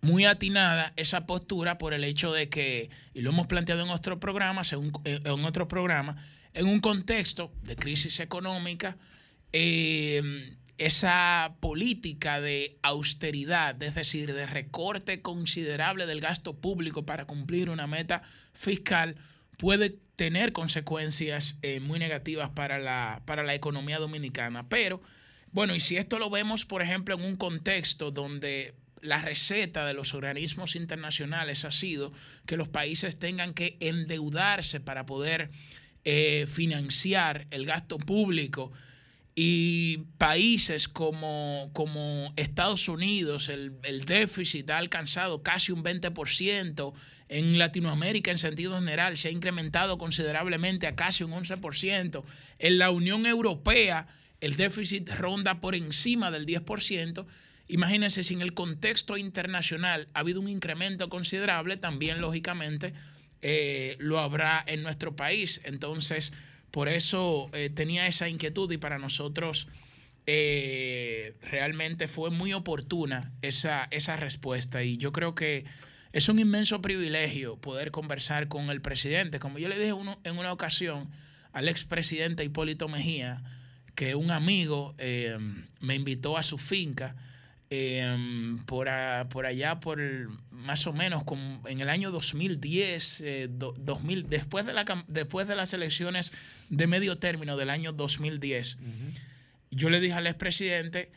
muy 0.00 0.24
atinada 0.24 0.92
esa 0.94 1.26
postura 1.26 1.76
por 1.76 1.92
el 1.92 2.04
hecho 2.04 2.32
de 2.32 2.48
que, 2.48 2.88
y 3.14 3.20
lo 3.20 3.30
hemos 3.30 3.48
planteado 3.48 3.82
en 3.82 3.90
otros 3.90 4.20
programas, 4.20 4.72
en, 4.72 4.92
en 5.04 5.44
otro 5.44 5.66
programa, 5.66 6.16
en 6.54 6.68
un 6.68 6.78
contexto 6.78 7.52
de 7.64 7.74
crisis 7.74 8.20
económica, 8.20 8.96
eh, 9.52 10.22
esa 10.78 11.56
política 11.58 12.40
de 12.40 12.78
austeridad, 12.82 13.82
es 13.82 13.96
decir, 13.96 14.32
de 14.32 14.46
recorte 14.46 15.20
considerable 15.20 16.06
del 16.06 16.20
gasto 16.20 16.54
público 16.54 17.04
para 17.04 17.26
cumplir 17.26 17.68
una 17.68 17.88
meta 17.88 18.22
fiscal, 18.54 19.16
puede 19.58 19.98
tener 20.16 20.52
consecuencias 20.52 21.58
eh, 21.62 21.80
muy 21.80 21.98
negativas 21.98 22.50
para 22.50 22.78
la, 22.78 23.22
para 23.26 23.42
la 23.42 23.54
economía 23.54 23.98
dominicana. 23.98 24.68
Pero, 24.68 25.02
bueno, 25.52 25.74
y 25.74 25.80
si 25.80 25.96
esto 25.96 26.18
lo 26.18 26.30
vemos, 26.30 26.64
por 26.64 26.80
ejemplo, 26.80 27.14
en 27.14 27.22
un 27.22 27.36
contexto 27.36 28.10
donde 28.10 28.74
la 29.02 29.20
receta 29.20 29.86
de 29.86 29.94
los 29.94 30.14
organismos 30.14 30.74
internacionales 30.74 31.64
ha 31.64 31.72
sido 31.72 32.12
que 32.46 32.56
los 32.56 32.68
países 32.68 33.18
tengan 33.18 33.54
que 33.54 33.76
endeudarse 33.80 34.80
para 34.80 35.06
poder 35.06 35.50
eh, 36.04 36.46
financiar 36.48 37.46
el 37.50 37.66
gasto 37.66 37.98
público 37.98 38.72
y 39.40 39.98
países 40.18 40.88
como, 40.88 41.70
como 41.72 42.32
Estados 42.34 42.88
Unidos, 42.88 43.48
el, 43.48 43.74
el, 43.84 44.04
déficit 44.04 44.68
ha 44.70 44.78
alcanzado 44.78 45.44
casi 45.44 45.70
un 45.70 45.84
20%, 45.84 46.92
en 47.28 47.58
Latinoamérica 47.58 48.30
en 48.30 48.38
sentido 48.38 48.74
general 48.74 49.16
se 49.16 49.28
ha 49.28 49.30
incrementado 49.30 49.98
considerablemente 49.98 50.86
a 50.86 50.96
casi 50.96 51.24
un 51.24 51.32
11%, 51.32 52.24
en 52.58 52.78
la 52.78 52.90
Unión 52.90 53.26
Europea 53.26 54.06
el 54.40 54.56
déficit 54.56 55.10
ronda 55.10 55.60
por 55.60 55.74
encima 55.74 56.30
del 56.30 56.46
10%, 56.46 57.26
imagínense 57.68 58.24
si 58.24 58.34
en 58.34 58.42
el 58.42 58.54
contexto 58.54 59.16
internacional 59.16 60.08
ha 60.14 60.20
habido 60.20 60.40
un 60.40 60.48
incremento 60.48 61.08
considerable, 61.08 61.76
también 61.76 62.20
lógicamente 62.20 62.92
eh, 63.42 63.96
lo 63.98 64.18
habrá 64.18 64.62
en 64.66 64.82
nuestro 64.82 65.16
país. 65.16 65.60
Entonces, 65.64 66.32
por 66.70 66.88
eso 66.88 67.50
eh, 67.52 67.70
tenía 67.74 68.06
esa 68.06 68.28
inquietud 68.28 68.70
y 68.72 68.78
para 68.78 68.98
nosotros 68.98 69.68
eh, 70.26 71.34
realmente 71.42 72.08
fue 72.08 72.30
muy 72.30 72.52
oportuna 72.52 73.32
esa, 73.42 73.88
esa 73.90 74.16
respuesta. 74.16 74.82
Y 74.82 74.96
yo 74.96 75.12
creo 75.12 75.34
que 75.34 75.64
es 76.12 76.28
un 76.28 76.38
inmenso 76.38 76.80
privilegio 76.80 77.56
poder 77.56 77.90
conversar 77.90 78.48
con 78.48 78.70
el 78.70 78.80
presidente. 78.80 79.38
Como 79.38 79.58
yo 79.58 79.68
le 79.68 79.78
dije 79.78 79.92
uno, 79.92 80.18
en 80.24 80.38
una 80.38 80.52
ocasión 80.52 81.08
al 81.52 81.68
expresidente 81.68 82.44
Hipólito 82.44 82.88
Mejía, 82.88 83.42
que 83.94 84.14
un 84.14 84.30
amigo 84.30 84.94
eh, 84.98 85.36
me 85.80 85.94
invitó 85.94 86.36
a 86.36 86.42
su 86.42 86.56
finca. 86.58 87.16
por, 88.66 88.88
por, 89.28 89.46
allá, 89.46 89.80
por 89.80 90.00
más 90.50 90.86
o 90.86 90.92
menos 90.92 91.24
en 91.66 91.80
el 91.80 91.88
año 91.90 92.10
2010, 92.10 93.24
2000, 93.48 94.28
después, 94.28 94.64
de 94.64 94.72
la, 94.72 95.04
después 95.08 95.48
de 95.48 95.56
las 95.56 95.74
elecciones 95.74 96.32
de 96.70 96.86
medio 96.86 97.18
término 97.18 97.56
del 97.56 97.70
año 97.70 97.92
2010, 97.92 98.78
yo 99.70 99.90
le 99.90 100.00
dije 100.00 100.14
al 100.14 100.26
expresidente 100.26 101.10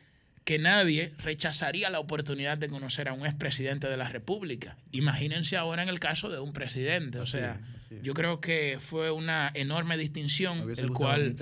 que 0.43 0.57
nadie 0.57 1.11
rechazaría 1.19 1.89
la 1.89 1.99
oportunidad 1.99 2.57
de 2.57 2.67
conocer 2.67 3.07
a 3.07 3.13
un 3.13 3.25
expresidente 3.25 3.87
de 3.87 3.97
la 3.97 4.09
República. 4.09 4.77
Imagínense 4.91 5.55
ahora 5.55 5.83
en 5.83 5.89
el 5.89 5.99
caso 5.99 6.29
de 6.29 6.39
un 6.39 6.51
presidente. 6.51 7.19
O 7.19 7.27
sea, 7.27 7.59
yo 8.01 8.13
creo 8.13 8.41
que 8.41 8.77
fue 8.79 9.11
una 9.11 9.51
enorme 9.53 9.97
distinción, 9.97 10.69
el 10.77 10.91
cual 10.91 11.35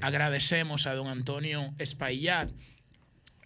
agradecemos 0.00 0.86
a 0.86 0.94
don 0.94 1.08
Antonio 1.08 1.74
Espaillat. 1.78 2.50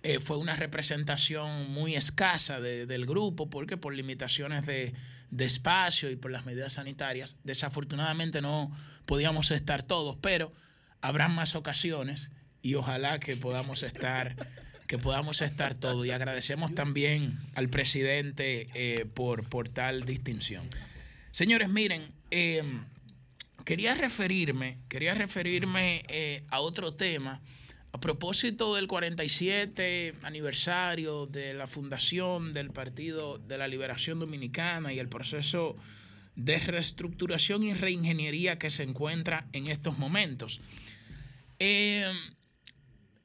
Eh, 0.02 0.20
fue 0.20 0.36
una 0.36 0.55
representación 0.55 1.72
muy 1.72 1.97
escasa 1.97 2.60
del 2.60 3.06
grupo 3.06 3.51
porque 3.51 3.76
por 3.76 3.94
limitaciones 3.94 4.64
de, 4.66 4.93
de 5.30 5.44
espacio 5.44 6.10
y 6.10 6.16
por 6.16 6.30
las 6.30 6.44
medidas 6.44 6.74
sanitarias, 6.74 7.39
desafortunadamente 7.44 8.40
no 8.40 8.70
podíamos 9.06 9.51
estar 9.51 9.82
todos, 9.82 10.16
pero 10.20 10.52
habrá 11.01 11.28
más 11.28 11.55
ocasiones 11.55 12.30
y 12.62 12.74
ojalá 12.74 13.18
que 13.18 13.36
podamos 13.36 13.82
estar 13.82 14.36
que 14.89 14.98
podamos 14.98 15.43
estar 15.43 15.74
todos 15.74 16.05
y 16.06 16.10
agradecemos 16.10 16.74
también 16.74 17.39
al 17.55 17.69
presidente 17.69 18.69
eh, 18.74 19.05
por, 19.05 19.48
por 19.48 19.69
tal 19.69 20.05
distinción. 20.05 20.66
Señores, 21.31 21.69
miren, 21.69 22.10
eh, 22.31 22.62
quería 23.65 23.94
referirme, 23.94 24.77
quería 24.89 25.15
referirme 25.15 26.02
eh, 26.09 26.43
a 26.48 26.60
otro 26.60 26.94
tema 26.94 27.43
a 27.93 28.01
propósito 28.01 28.74
del 28.74 28.89
47 28.89 30.15
aniversario 30.23 31.27
de 31.27 31.52
la 31.52 31.66
fundación 31.66 32.55
del 32.55 32.70
Partido 32.70 33.39
de 33.39 33.59
la 33.59 33.69
Liberación 33.69 34.19
Dominicana 34.19 34.93
y 34.93 34.98
el 34.98 35.09
proceso 35.09 35.77
de 36.35 36.59
reestructuración 36.60 37.62
y 37.62 37.74
reingeniería 37.74 38.59
que 38.59 38.70
se 38.70 38.85
encuentra 38.85 39.48
en 39.52 39.66
estos 39.66 39.98
momentos. 39.98 40.60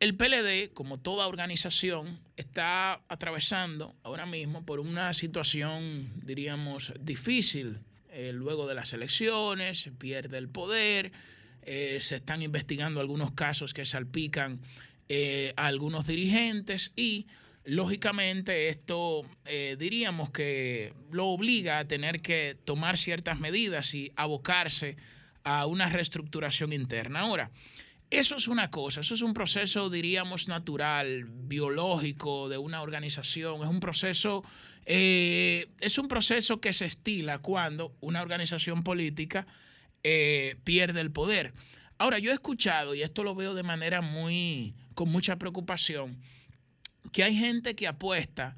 El 0.03 0.15
PLD, 0.15 0.73
como 0.73 0.99
toda 0.99 1.27
organización, 1.27 2.19
está 2.37 3.01
atravesando 3.07 3.95
ahora 4.03 4.25
mismo 4.25 4.65
por 4.65 4.79
una 4.79 5.13
situación, 5.13 6.11
diríamos, 6.23 6.93
difícil. 6.99 7.79
Eh, 8.11 8.31
luego 8.33 8.67
de 8.67 8.75
las 8.75 8.93
elecciones, 8.93 9.89
pierde 9.97 10.37
el 10.37 10.49
poder, 10.49 11.11
eh, 11.63 11.97
se 12.01 12.17
están 12.17 12.41
investigando 12.41 12.99
algunos 12.99 13.31
casos 13.31 13.73
que 13.73 13.85
salpican 13.85 14.59
a 15.55 15.67
algunos 15.67 16.07
dirigentes 16.07 16.91
y 16.95 17.27
Lógicamente 17.65 18.67
esto 18.67 19.21
eh, 19.45 19.77
diríamos 19.79 20.31
que 20.31 20.93
lo 21.11 21.27
obliga 21.27 21.79
a 21.79 21.87
tener 21.87 22.19
que 22.19 22.57
tomar 22.65 22.97
ciertas 22.97 23.39
medidas 23.39 23.95
y 23.95 24.11
abocarse 24.17 24.97
a 25.45 25.65
una 25.65 25.87
reestructuración 25.87 26.73
interna. 26.73 27.21
Ahora, 27.21 27.51
eso 28.15 28.35
es 28.35 28.47
una 28.47 28.69
cosa, 28.69 29.01
eso 29.01 29.13
es 29.13 29.21
un 29.21 29.33
proceso, 29.33 29.89
diríamos, 29.89 30.47
natural, 30.47 31.25
biológico 31.25 32.49
de 32.49 32.57
una 32.57 32.81
organización, 32.81 33.63
es 33.63 33.69
un 33.69 33.79
proceso, 33.79 34.43
eh, 34.85 35.67
es 35.79 35.97
un 35.97 36.07
proceso 36.07 36.59
que 36.59 36.73
se 36.73 36.85
estila 36.85 37.39
cuando 37.39 37.95
una 38.01 38.21
organización 38.21 38.83
política 38.83 39.47
eh, 40.03 40.57
pierde 40.63 41.01
el 41.01 41.11
poder. 41.11 41.53
Ahora, 41.97 42.19
yo 42.19 42.31
he 42.31 42.33
escuchado, 42.33 42.95
y 42.95 43.01
esto 43.01 43.23
lo 43.23 43.35
veo 43.35 43.53
de 43.53 43.63
manera 43.63 44.01
muy, 44.01 44.75
con 44.95 45.09
mucha 45.09 45.37
preocupación, 45.37 46.19
que 47.11 47.23
hay 47.23 47.35
gente 47.35 47.75
que 47.75 47.87
apuesta 47.87 48.57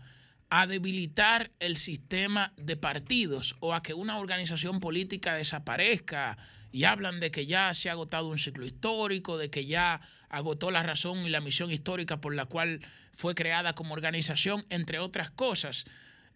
a 0.50 0.68
debilitar 0.68 1.52
el 1.60 1.78
sistema 1.78 2.54
de 2.58 2.78
partidos 2.78 3.56
o 3.60 3.74
a 3.74 3.82
que 3.84 3.94
una 3.94 4.18
organización 4.18 4.80
política 4.80 5.36
desaparezca 5.36 6.38
y 6.76 6.84
hablan 6.84 7.22
de 7.22 7.32
que 7.32 7.46
ya 7.46 7.74
se 7.74 7.88
ha 7.88 7.94
agotado 7.94 8.28
un 8.28 8.38
ciclo 8.38 8.66
histórico, 8.66 9.38
de 9.38 9.50
que 9.50 9.66
ya 9.66 10.02
agotó 10.28 10.72
la 10.72 10.84
razón 10.84 11.26
y 11.26 11.30
la 11.30 11.40
misión 11.40 11.72
histórica 11.72 12.20
por 12.20 12.36
la 12.36 12.48
cual 12.48 12.82
fue 13.14 13.34
creada 13.34 13.74
como 13.76 13.94
organización, 13.94 14.66
entre 14.70 15.00
otras 15.00 15.32
cosas, 15.32 15.86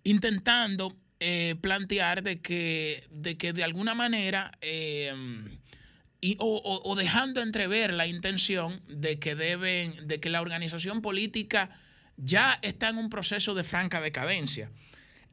intentando 0.06 0.95
eh, 1.20 1.56
plantear 1.60 2.24
de 2.24 2.40
que, 2.40 3.06
de 3.11 3.38
que 3.38 3.52
de 3.52 3.66
alguna 3.66 3.95
manera 3.95 4.57
y, 4.61 6.38
o, 6.40 6.82
o, 6.86 6.95
dejando 6.95 7.41
entrever 7.41 7.94
la 7.94 8.07
intención 8.07 8.82
de 8.88 9.20
que 9.20 9.36
deben, 9.36 10.07
de 10.07 10.22
que 10.22 10.30
la 10.30 10.40
organización 10.40 11.02
política 11.02 11.70
ya 12.16 12.57
está 12.61 12.88
en 12.88 12.98
un 12.98 13.10
proceso 13.10 13.56
de 13.56 13.66
franca 13.66 13.99
decadencia 13.99 14.72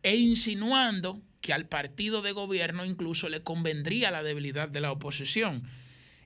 e 0.03 0.17
insinuando 0.17 1.23
que 1.47 1.53
al 1.53 1.69
partido 1.69 2.23
de 2.23 2.33
gobierno 2.33 2.85
incluso 2.85 3.29
le 3.29 3.45
convendría 3.45 4.11
la 4.11 4.25
debilidad 4.25 4.69
de 4.69 4.81
la 4.81 4.91
oposición. 4.91 5.63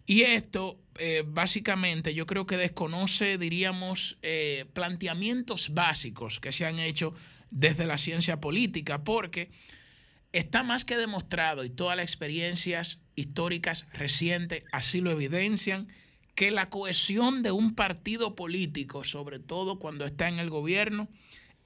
Y 0.06 0.22
esto 0.22 0.80
eh, 0.98 1.24
básicamente 1.26 2.14
yo 2.14 2.24
creo 2.24 2.46
que 2.46 2.56
desconoce, 2.56 3.36
diríamos, 3.36 4.16
eh, 4.22 4.64
planteamientos 4.72 5.74
básicos 5.74 6.40
que 6.40 6.52
se 6.52 6.64
han 6.64 6.78
hecho 6.78 7.12
desde 7.50 7.84
la 7.84 7.98
ciencia 7.98 8.40
política, 8.40 9.04
porque 9.04 9.50
está 10.32 10.62
más 10.62 10.86
que 10.86 10.96
demostrado 10.96 11.64
y 11.64 11.70
todas 11.70 11.98
las 11.98 12.04
experiencias 12.04 13.02
históricas 13.14 13.88
recientes 13.92 14.64
así 14.72 15.02
lo 15.02 15.10
evidencian, 15.10 15.88
que 16.34 16.50
la 16.50 16.70
cohesión 16.70 17.42
de 17.42 17.52
un 17.52 17.74
partido 17.74 18.34
político, 18.36 19.04
sobre 19.04 19.38
todo 19.38 19.78
cuando 19.78 20.06
está 20.06 20.28
en 20.28 20.38
el 20.38 20.48
gobierno, 20.48 21.10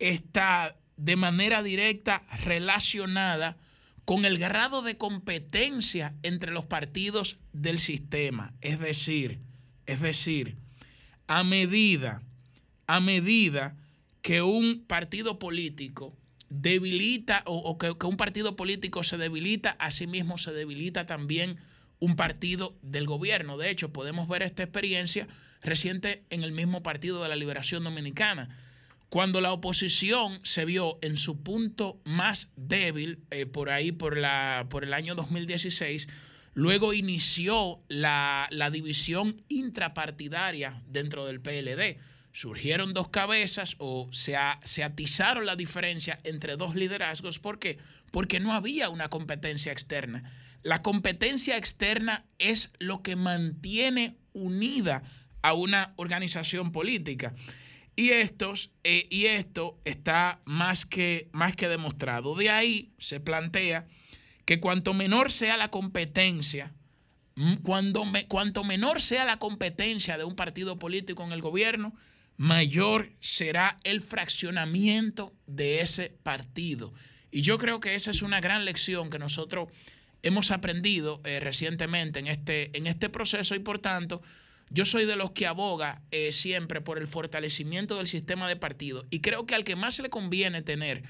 está 0.01 0.77
de 0.97 1.17
manera 1.17 1.63
directa 1.63 2.23
relacionada 2.45 3.57
con 4.05 4.25
el 4.25 4.39
grado 4.39 4.83
de 4.83 4.99
competencia 4.99 6.15
entre 6.23 6.53
los 6.53 6.67
partidos 6.67 7.39
del 7.53 7.79
sistema. 7.79 8.53
Es 8.61 8.79
decir, 8.79 9.41
es 9.87 10.01
decir, 10.01 10.57
a 11.27 11.43
medida, 11.43 12.23
a 12.87 13.01
medida 13.01 13.77
que 14.21 14.43
un 14.43 14.85
partido 14.87 15.39
político 15.39 16.17
debilita 16.51 17.43
o, 17.47 17.79
que, 17.79 17.97
que, 17.99 18.07
un 18.07 18.17
partido 18.17 18.57
político 18.57 19.03
se 19.03 19.17
debilita, 19.17 19.71
a 19.79 19.91
sí 19.91 20.07
mismo 20.07 20.39
se 20.39 20.53
debilita 20.53 21.07
también 21.07 21.59
un 21.99 22.17
partido 22.17 22.77
del 22.83 23.07
gobierno. 23.07 23.57
De 23.57 23.71
hecho, 23.71 23.93
podemos 23.93 24.29
ver 24.29 24.43
esta 24.43 24.63
experiencia 24.63 25.27
reciente 25.63 26.25
en 26.31 26.45
el 26.45 26.53
mismo 26.53 26.83
Partido 26.83 27.23
de 27.23 27.29
la 27.29 27.37
Liberación 27.37 27.83
Dominicana. 27.85 28.57
Cuando 29.15 29.41
la 29.41 29.53
oposición 29.53 30.41
se 30.43 30.65
vio 30.65 30.99
en 31.01 31.17
su 31.17 31.41
punto 31.45 32.01
más 32.03 32.53
débil, 32.57 33.21
eh, 33.31 33.47
por 33.47 33.71
ahí 33.71 33.93
por, 33.93 34.17
la, 34.17 34.67
por 34.69 34.83
el 34.83 34.93
año 34.93 35.15
2016, 35.15 36.09
luego 36.55 36.93
inició 36.93 37.79
la, 37.87 38.49
la 38.51 38.71
división 38.71 39.45
intrapartidaria 39.47 40.83
dentro 40.89 41.27
del 41.27 41.41
PLD. 41.41 42.01
Surgieron 42.33 42.93
dos 42.93 43.09
cabezas 43.11 43.77
o 43.79 44.09
se, 44.11 44.35
se 44.65 44.83
atizaron 44.83 45.47
la 45.47 45.55
diferencia 45.55 46.19
entre 46.25 46.57
dos 46.57 46.75
liderazgos. 46.75 47.39
¿Por 47.39 47.61
qué? 47.61 47.79
Porque 48.11 48.41
no 48.41 48.53
había 48.53 48.89
una 48.89 49.11
competencia 49.11 49.71
externa. 49.71 50.29
La 50.65 50.83
competencia 50.83 51.57
externa 51.57 52.25
es 52.41 52.73
lo 52.81 53.01
que 53.05 53.15
mantiene 53.15 54.17
unida 54.33 55.05
a 55.41 55.53
una 55.53 55.93
organización 55.99 56.73
política. 56.73 57.33
Y, 57.97 58.11
estos, 58.11 58.71
eh, 58.83 59.07
y 59.11 59.27
esto 59.27 59.79
está 59.85 60.41
más 60.45 60.85
que, 60.85 61.29
más 61.33 61.55
que 61.55 61.69
demostrado. 61.69 62.35
De 62.35 62.51
ahí 62.51 62.93
se 62.99 63.21
plantea 63.21 63.87
que 64.45 64.61
cuanto 64.61 64.95
menor 64.95 65.31
sea 65.31 65.57
la 65.57 65.71
competencia, 65.71 66.73
mm, 67.37 67.57
cuando 67.63 68.05
cuanto 68.29 68.65
menor 68.65 69.01
sea 69.01 69.25
la 69.25 69.39
competencia 69.39 70.19
de 70.19 70.25
un 70.25 70.35
partido 70.35 70.79
político 70.79 71.25
en 71.25 71.33
el 71.33 71.41
gobierno, 71.41 71.95
mayor 72.37 73.13
será 73.21 73.77
el 73.85 74.01
fraccionamiento 74.01 75.33
de 75.47 75.81
ese 75.81 76.11
partido. 76.23 76.93
Y 77.31 77.43
yo 77.43 77.59
creo 77.59 77.81
que 77.81 77.95
esa 77.95 78.11
es 78.11 78.23
una 78.23 78.41
gran 78.41 78.65
lección 78.65 79.11
que 79.11 79.19
nosotros 79.19 79.69
hemos 80.23 80.51
aprendido 80.51 81.21
eh, 81.25 81.39
recientemente 81.39 82.19
en 82.19 82.27
este, 82.27 82.77
en 82.77 82.87
este 82.87 83.09
proceso 83.09 83.55
y 83.55 83.59
por 83.59 83.79
tanto 83.79 84.23
yo 84.75 84.85
soy 84.85 85.07
de 85.07 85.15
los 85.15 85.31
que 85.31 85.47
aboga 85.47 86.03
eh, 86.11 86.33
siempre 86.33 86.81
por 86.81 86.99
el 86.99 87.07
fortalecimiento 87.07 87.97
del 87.97 88.09
sistema 88.09 88.49
de 88.49 88.57
partidos 88.57 89.07
y 89.09 89.21
creo 89.21 89.47
que 89.47 89.55
al 89.55 89.63
que 89.63 89.77
más 89.77 90.01
le 90.01 90.11
conviene 90.11 90.63
tener 90.63 91.05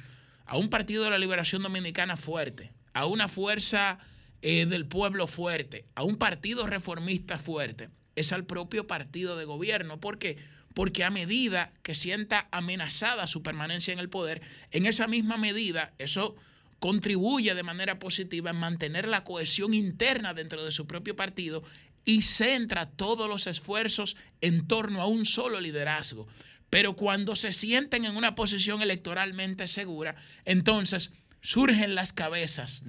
a 0.44 0.58
un 0.58 0.68
partido 0.68 1.02
de 1.02 1.10
la 1.10 1.18
liberación 1.18 1.62
dominicana 1.62 2.18
fuerte, 2.18 2.74
a 2.92 3.06
una 3.06 3.26
fuerza 3.26 3.98
eh, 4.42 4.66
del 4.66 4.86
pueblo 4.86 5.26
fuerte, 5.26 5.86
a 5.94 6.02
un 6.02 6.16
partido 6.16 6.66
reformista 6.66 7.38
fuerte, 7.38 7.88
es 8.16 8.32
al 8.32 8.44
propio 8.44 8.86
partido 8.86 9.38
de 9.38 9.46
gobierno. 9.46 9.98
¿Por 9.98 10.18
qué? 10.18 10.36
Porque 10.74 11.02
a 11.02 11.08
medida 11.08 11.72
que 11.82 11.94
sienta 11.94 12.48
amenazada 12.50 13.26
su 13.26 13.42
permanencia 13.42 13.94
en 13.94 13.98
el 13.98 14.10
poder, 14.10 14.42
en 14.72 14.84
esa 14.84 15.06
misma 15.06 15.38
medida, 15.38 15.94
eso 15.96 16.36
contribuye 16.80 17.54
de 17.54 17.62
manera 17.62 17.98
positiva 17.98 18.50
en 18.50 18.56
mantener 18.56 19.08
la 19.08 19.24
cohesión 19.24 19.72
interna 19.72 20.34
dentro 20.34 20.62
de 20.62 20.70
su 20.70 20.86
propio 20.86 21.16
partido 21.16 21.62
y 22.04 22.22
centra 22.22 22.90
todos 22.90 23.28
los 23.28 23.46
esfuerzos 23.46 24.16
en 24.40 24.66
torno 24.66 25.00
a 25.00 25.06
un 25.06 25.26
solo 25.26 25.60
liderazgo. 25.60 26.26
Pero 26.70 26.96
cuando 26.96 27.36
se 27.36 27.52
sienten 27.52 28.04
en 28.04 28.16
una 28.16 28.34
posición 28.34 28.82
electoralmente 28.82 29.68
segura, 29.68 30.16
entonces 30.44 31.12
surgen 31.40 31.94
las 31.94 32.12
cabezas 32.12 32.82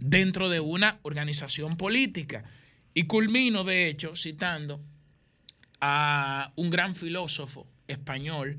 dentro 0.00 0.48
de 0.48 0.60
una 0.60 0.98
organización 1.02 1.76
política. 1.76 2.44
Y 2.94 3.04
culmino, 3.04 3.64
de 3.64 3.88
hecho, 3.88 4.16
citando 4.16 4.80
a 5.80 6.52
un 6.56 6.70
gran 6.70 6.96
filósofo 6.96 7.66
español, 7.86 8.56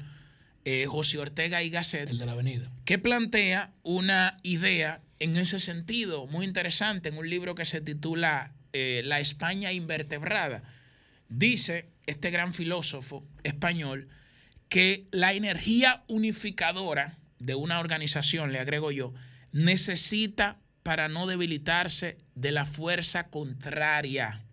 eh, 0.66 0.86
José 0.88 1.18
Ortega 1.18 1.64
y 1.64 1.70
Gasset, 1.70 2.10
El 2.10 2.18
de 2.20 2.26
la 2.26 2.34
avenida. 2.34 2.72
que 2.86 3.00
plantea 3.00 3.74
una 3.84 4.38
idea 4.44 5.02
en 5.20 5.36
ese 5.36 5.60
sentido 5.60 6.28
muy 6.28 6.46
interesante 6.46 7.10
en 7.10 7.18
un 7.18 7.30
libro 7.30 7.56
que 7.56 7.66
se 7.66 7.82
titula 7.82 8.54
eh, 8.74 9.02
La 9.06 9.20
España 9.20 9.72
invertebrada. 9.72 10.64
Dice 11.30 11.90
este 12.08 12.32
gran 12.32 12.54
filósofo 12.54 13.24
español 13.44 14.08
que 14.68 15.08
la 15.12 15.34
energía 15.34 16.04
unificadora 16.08 17.18
de 17.40 17.56
una 17.56 17.80
organización, 17.80 18.52
le 18.52 18.60
agrego 18.60 18.92
yo, 18.92 19.14
necesita 19.52 20.60
para 20.84 21.08
no 21.08 21.28
debilitarse 21.28 22.18
de 22.36 22.52
la 22.52 22.66
fuerza 22.66 23.30
contraria. 23.30 24.44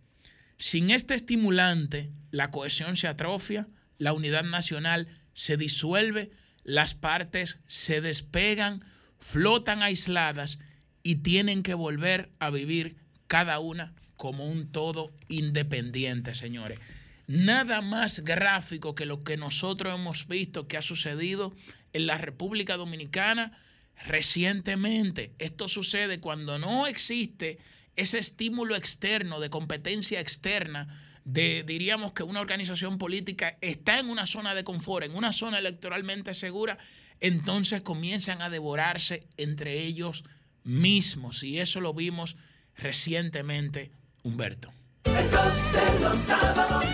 Sin 0.59 0.91
este 0.91 1.15
estimulante, 1.15 2.11
la 2.31 2.51
cohesión 2.51 2.97
se 2.97 3.09
atrofia, 3.09 3.69
la 3.99 4.13
unidad 4.13 4.45
nacional 4.45 5.09
se 5.35 5.57
disuelve, 5.57 6.31
las 6.65 6.95
partes 6.95 7.61
se 7.67 8.01
despegan, 8.01 8.85
flotan 9.21 9.83
aisladas 9.83 10.59
y 11.03 11.17
tienen 11.17 11.63
que 11.63 11.75
volver 11.75 12.31
a 12.39 12.51
vivir 12.51 12.97
cada 13.27 13.59
una 13.61 13.95
como 14.17 14.47
un 14.47 14.71
todo 14.73 15.13
independiente, 15.29 16.35
señores. 16.35 16.79
Nada 17.27 17.81
más 17.81 18.21
gráfico 18.21 18.95
que 18.95 19.07
lo 19.07 19.25
que 19.25 19.37
nosotros 19.37 19.99
hemos 19.99 20.29
visto 20.29 20.69
que 20.69 20.77
ha 20.77 20.83
sucedido 20.83 21.55
en 21.93 22.07
la 22.07 22.19
República 22.19 22.77
Dominicana 22.77 23.59
recientemente. 24.07 25.33
Esto 25.39 25.69
sucede 25.69 26.21
cuando 26.21 26.59
no 26.59 26.87
existe 26.87 27.59
ese 27.97 28.19
estímulo 28.19 28.77
externo 28.77 29.41
de 29.41 29.51
competencia 29.51 30.21
externa 30.21 31.03
de, 31.25 31.65
diríamos 31.67 32.13
que 32.13 32.23
una 32.23 32.41
organización 32.41 32.99
política 32.99 33.59
está 33.61 33.99
en 33.99 34.09
una 34.09 34.27
zona 34.27 34.55
de 34.55 34.63
confort, 34.63 35.05
en 35.05 35.17
una 35.17 35.33
zona 35.33 35.59
electoralmente 35.59 36.35
segura, 36.35 36.79
entonces 37.21 37.81
comienzan 37.83 38.43
a 38.43 38.51
devorarse 38.51 39.27
entre 39.37 39.83
ellos 39.83 40.25
mismos. 40.63 41.43
Y 41.43 41.59
eso 41.59 41.81
lo 41.81 41.95
vimos 41.95 42.37
recientemente, 42.77 43.91
Humberto. 44.27 44.69
El 45.05 45.25
sol 45.25 45.53
de 45.73 46.01
los 46.01 46.17
sábados, 46.19 46.85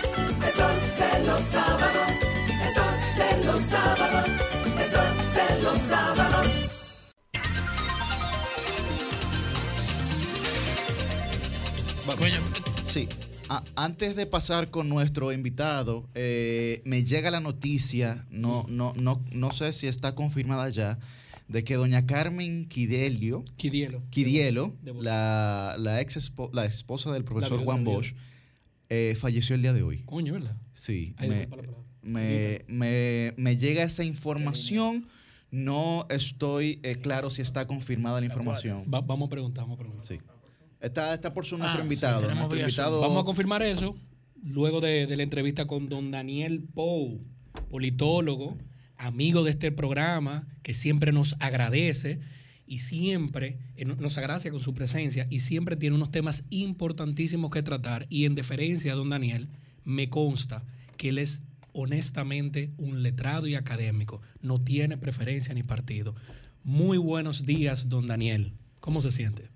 el 0.45 0.53
sol 0.53 0.79
de 0.99 1.25
los 1.25 1.41
sábados, 1.43 2.09
el 2.61 2.73
sol 2.75 2.93
de 3.17 3.45
los 3.45 3.61
sábados, 3.61 4.29
el 4.77 4.91
sol 4.91 5.11
de 5.35 5.61
los 5.63 5.79
sábados. 5.79 6.47
Sí. 12.85 13.07
A- 13.49 13.63
antes 13.75 14.15
de 14.15 14.25
pasar 14.25 14.69
con 14.69 14.87
nuestro 14.89 15.31
invitado, 15.31 16.07
eh, 16.15 16.81
me 16.85 17.03
llega 17.03 17.31
la 17.31 17.39
noticia, 17.39 18.25
no, 18.29 18.65
no, 18.69 18.93
no, 18.95 19.21
no 19.31 19.51
sé 19.51 19.73
si 19.73 19.87
está 19.87 20.15
confirmada 20.15 20.69
ya, 20.69 20.97
de 21.47 21.63
que 21.63 21.75
doña 21.75 22.05
Carmen 22.05 22.67
Quidelio, 22.67 23.43
Quidielo. 23.57 24.01
Quidielo, 24.09 24.75
De 24.81 24.93
la, 24.93 25.75
la, 25.77 26.01
ex 26.01 26.17
espo- 26.17 26.49
la 26.53 26.65
esposa 26.65 27.11
del 27.11 27.23
profesor 27.23 27.59
Juan. 27.63 27.83
Bosch, 27.83 28.13
eh, 28.89 29.15
falleció 29.19 29.55
el 29.55 29.61
día 29.61 29.73
de 29.73 29.83
hoy. 29.83 29.99
Coño, 30.05 30.33
¿verdad? 30.33 30.57
Sí, 30.73 31.13
Ahí 31.17 31.29
me, 31.29 31.47
me, 32.01 32.65
me- 32.67 33.33
me 33.37 33.57
llega 33.57 33.83
esa 33.83 34.03
información. 34.03 35.07
No 35.51 36.07
estoy 36.09 36.79
eh, 36.81 36.95
claro 36.95 37.29
si 37.29 37.43
está 37.43 37.67
confirmada 37.67 38.19
la 38.19 38.25
información. 38.25 38.85
Va- 38.91 39.01
vamos 39.01 39.27
a 39.27 39.29
preguntar, 39.29 39.63
vamos 39.65 39.75
a 39.75 39.79
preguntar. 39.81 40.05
Sí. 40.07 40.19
Está, 40.81 41.13
está 41.13 41.31
por 41.33 41.45
su 41.45 41.55
Ah, 41.55 41.59
nuestro 41.59 41.83
invitado. 41.83 42.33
nuestro 42.33 42.59
invitado. 42.59 42.99
Vamos 43.01 43.21
a 43.21 43.25
confirmar 43.25 43.61
eso 43.61 43.95
luego 44.43 44.81
de, 44.81 45.05
de 45.05 45.15
la 45.15 45.23
entrevista 45.23 45.65
con 45.67 45.87
don 45.87 46.09
Daniel 46.09 46.63
Pou, 46.73 47.21
politólogo, 47.69 48.57
amigo 49.05 49.43
de 49.43 49.51
este 49.51 49.71
programa, 49.71 50.47
que 50.63 50.73
siempre 50.73 51.11
nos 51.11 51.35
agradece 51.39 52.19
y 52.65 52.79
siempre 52.79 53.57
eh, 53.75 53.85
no- 53.85 53.95
nos 53.95 54.17
agracia 54.17 54.51
con 54.51 54.59
su 54.61 54.73
presencia 54.73 55.27
y 55.29 55.39
siempre 55.39 55.75
tiene 55.75 55.95
unos 55.95 56.11
temas 56.11 56.43
importantísimos 56.49 57.51
que 57.51 57.61
tratar. 57.63 58.05
Y 58.09 58.25
en 58.25 58.35
deferencia 58.35 58.93
a 58.93 58.95
don 58.95 59.09
Daniel, 59.09 59.49
me 59.83 60.09
consta 60.09 60.63
que 60.97 61.09
él 61.09 61.17
es 61.17 61.43
honestamente 61.73 62.71
un 62.77 63.01
letrado 63.03 63.47
y 63.47 63.55
académico, 63.55 64.21
no 64.41 64.59
tiene 64.59 64.95
preferencia 64.97 65.53
ni 65.53 65.63
partido. 65.63 66.15
Muy 66.63 66.97
buenos 66.97 67.45
días, 67.45 67.89
don 67.89 68.07
Daniel. 68.07 68.53
¿Cómo 68.79 69.01
se 69.01 69.11
siente? 69.11 69.49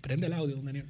Prende 0.00 0.26
el 0.26 0.32
audio, 0.32 0.56
don 0.56 0.64
Daniel. 0.64 0.86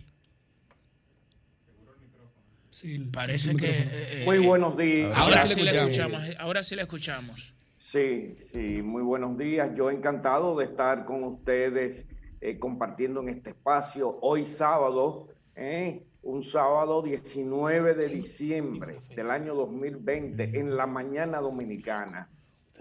Sí, 2.82 2.98
Parece 3.12 3.54
que... 3.54 3.68
micrófono. 3.68 3.90
eh, 3.92 4.22
Muy 4.26 4.36
eh, 4.36 4.40
buenos 4.40 4.76
días. 4.76 5.12
Ahora, 5.16 5.46
sí 5.46 5.54
sí 5.54 5.62
le 5.62 5.70
le 5.70 5.78
escuchamos. 5.78 6.20
escuchamos. 6.22 6.40
Ahora 6.40 6.62
sí 6.64 6.74
le 6.74 6.82
escuchamos. 6.82 7.54
Sí, 7.76 8.34
sí, 8.38 8.82
muy 8.82 9.02
buenos 9.02 9.38
días. 9.38 9.70
Yo 9.76 9.88
encantado 9.90 10.56
de 10.58 10.64
estar 10.64 11.04
con 11.04 11.22
ustedes 11.24 12.08
eh, 12.40 12.58
compartiendo 12.58 13.20
en 13.20 13.28
este 13.28 13.50
espacio 13.50 14.18
hoy 14.20 14.44
sábado, 14.46 15.28
eh, 15.54 16.02
un 16.22 16.42
sábado 16.42 17.02
19 17.02 17.94
de 17.94 18.08
diciembre 18.08 19.00
del 19.14 19.30
año 19.30 19.54
2020 19.54 20.58
en 20.58 20.76
la 20.76 20.86
mañana 20.86 21.38
dominicana. 21.38 22.28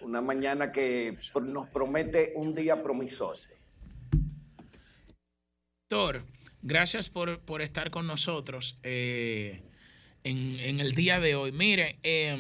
Una 0.02 0.20
mañana 0.22 0.72
que 0.72 1.16
nos 1.44 1.68
promete 1.70 2.34
un 2.36 2.56
día 2.56 2.82
promisorio. 2.82 3.56
Doctor, 5.90 6.24
gracias 6.64 7.08
por, 7.10 7.40
por 7.42 7.62
estar 7.62 7.92
con 7.92 8.08
nosotros 8.08 8.80
eh, 8.82 9.62
en, 10.24 10.60
en 10.60 10.80
el 10.80 10.94
día 10.94 11.20
de 11.20 11.36
hoy. 11.36 11.52
Mire, 11.52 11.98
eh, 12.04 12.38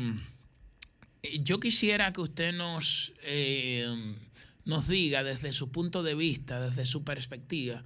yo 1.40 1.60
quisiera 1.60 2.14
que 2.14 2.22
usted 2.22 2.54
nos, 2.54 3.14
eh, 3.24 3.88
nos 4.66 4.88
diga 4.88 5.24
desde 5.24 5.54
su 5.54 5.72
punto 5.72 6.04
de 6.04 6.16
vista, 6.16 6.60
desde 6.62 6.86
su 6.86 7.04
perspectiva, 7.04 7.84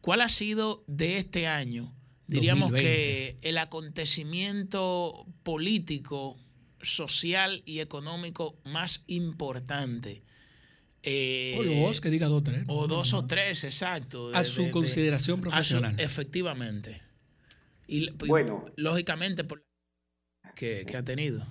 cuál 0.00 0.20
ha 0.20 0.28
sido 0.28 0.84
de 0.86 1.16
este 1.16 1.46
año, 1.46 1.94
diríamos 2.26 2.70
2020. 2.70 3.36
que 3.40 3.48
el 3.48 3.58
acontecimiento 3.58 5.26
político 5.42 6.38
social 6.82 7.62
y 7.64 7.80
económico 7.80 8.58
más 8.64 9.04
importante. 9.06 10.22
Eh, 11.02 11.56
o 11.58 11.86
dos, 11.86 12.00
que 12.00 12.10
diga 12.10 12.26
dos 12.26 12.40
o 12.40 12.42
tres. 12.42 12.64
O 12.66 12.86
dos 12.86 13.14
o 13.14 13.24
tres, 13.24 13.64
exacto. 13.64 14.34
a 14.34 14.44
su 14.44 14.70
consideración 14.70 15.40
profesional. 15.40 15.98
efectivamente. 15.98 17.07
Y 17.88 18.10
bueno. 18.28 18.66
lógicamente, 18.76 19.44
por 19.44 19.64
que, 20.54 20.84
que 20.86 20.96
ha 20.96 21.02
tenido. 21.02 21.44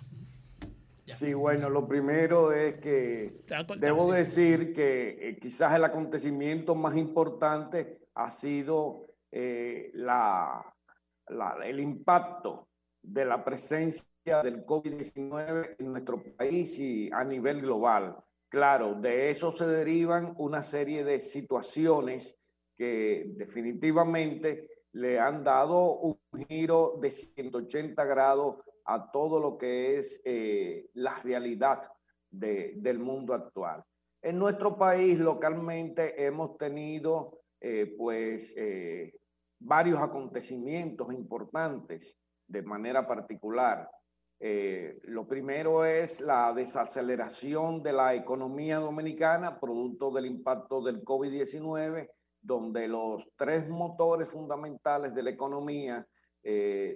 Sí, 1.07 1.33
bueno, 1.33 1.69
lo 1.69 1.88
primero 1.88 2.51
es 2.51 2.80
que 2.80 3.41
debo 3.80 4.11
decir 4.11 4.74
que 4.74 5.30
eh, 5.30 5.38
quizás 5.40 5.74
el 5.74 5.85
acontecimiento 5.85 6.75
más 6.75 6.98
importante 6.98 8.09
ha 8.14 8.30
sido 8.30 9.07
eh, 9.32 9.90
la, 9.93 10.61
el 11.64 11.80
impacto 11.80 12.67
de 13.01 13.24
la 13.24 13.43
presencia 13.43 14.43
del 14.43 14.66
COVID-19 14.66 15.77
en 15.80 15.91
nuestro 15.91 16.22
país 16.35 16.77
y 16.80 17.09
a 17.11 17.24
nivel 17.24 17.61
global. 17.61 18.17
Claro, 18.49 18.95
de 18.95 19.30
eso 19.30 19.51
se 19.53 19.66
derivan 19.66 20.33
una 20.38 20.61
serie 20.61 21.06
de 21.06 21.19
situaciones 21.19 22.38
que 22.77 23.32
definitivamente 23.35 24.76
le 24.93 25.19
han 25.19 25.43
dado 25.43 25.99
un 25.99 26.19
giro 26.48 26.98
de 27.01 27.11
180 27.11 28.03
grados 28.06 28.57
a 28.88 29.11
todo 29.11 29.40
lo 29.40 29.57
que 29.57 29.98
es 29.98 30.22
eh, 30.25 30.90
la 30.93 31.14
realidad 31.24 31.82
del 32.30 32.99
mundo 32.99 33.33
actual. 33.33 33.83
En 34.22 34.40
nuestro 34.40 34.77
país 34.77 35.19
localmente 35.19 36.25
hemos 36.25 36.57
tenido 36.57 37.41
eh, 37.59 37.95
pues 37.98 38.53
eh, 38.57 39.14
varios 39.59 39.99
acontecimientos 39.99 41.14
importantes 41.14 42.17
de 42.48 42.61
manera 42.61 43.06
particular. 43.06 43.90
lo 44.40 45.25
primero 45.27 45.83
es 45.83 46.22
la 46.22 46.53
desaceleración 46.53 47.82
de 47.82 47.91
la 47.91 48.14
economía 48.14 48.77
dominicana 48.77 49.59
producto 49.59 50.11
del 50.11 50.27
impacto 50.27 50.82
del 50.82 51.03
COVID-19, 51.03 52.07
donde 52.48 52.88
los 52.88 53.27
tres 53.35 53.67
motores 53.67 54.30
fundamentales 54.30 55.14
de 55.14 55.24
la 55.24 55.32
economía, 55.32 56.08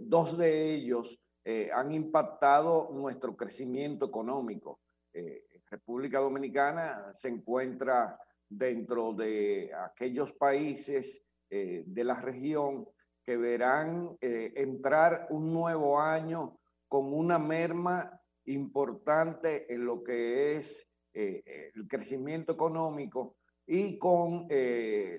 dos 0.08 0.38
de 0.38 0.76
ellos 0.76 1.20
eh, 1.44 1.72
han 1.74 1.92
impactado 1.92 2.90
nuestro 2.92 3.36
crecimiento 3.36 4.06
económico. 4.06 4.80
Eh, 5.12 5.44
República 5.72 6.20
Dominicana 6.20 7.12
se 7.14 7.30
encuentra 7.30 8.20
dentro 8.48 9.14
de 9.14 9.72
aquellos 9.74 10.34
países 10.34 11.24
eh, 11.50 11.84
de 11.86 12.04
la 12.04 12.16
región 12.16 12.88
que 13.24 13.38
verán 13.38 14.18
entrar 14.20 15.28
un 15.30 15.54
nuevo 15.54 16.00
año 16.00 16.60
con 16.88 17.14
una 17.14 17.38
merma 17.38 18.20
importante 18.46 19.72
en 19.72 19.86
lo 19.86 20.04
que 20.04 20.54
es 20.54 20.90
el 21.14 21.88
crecimiento 21.88 22.54
económico 22.54 23.36
y 23.74 23.98
con 23.98 24.50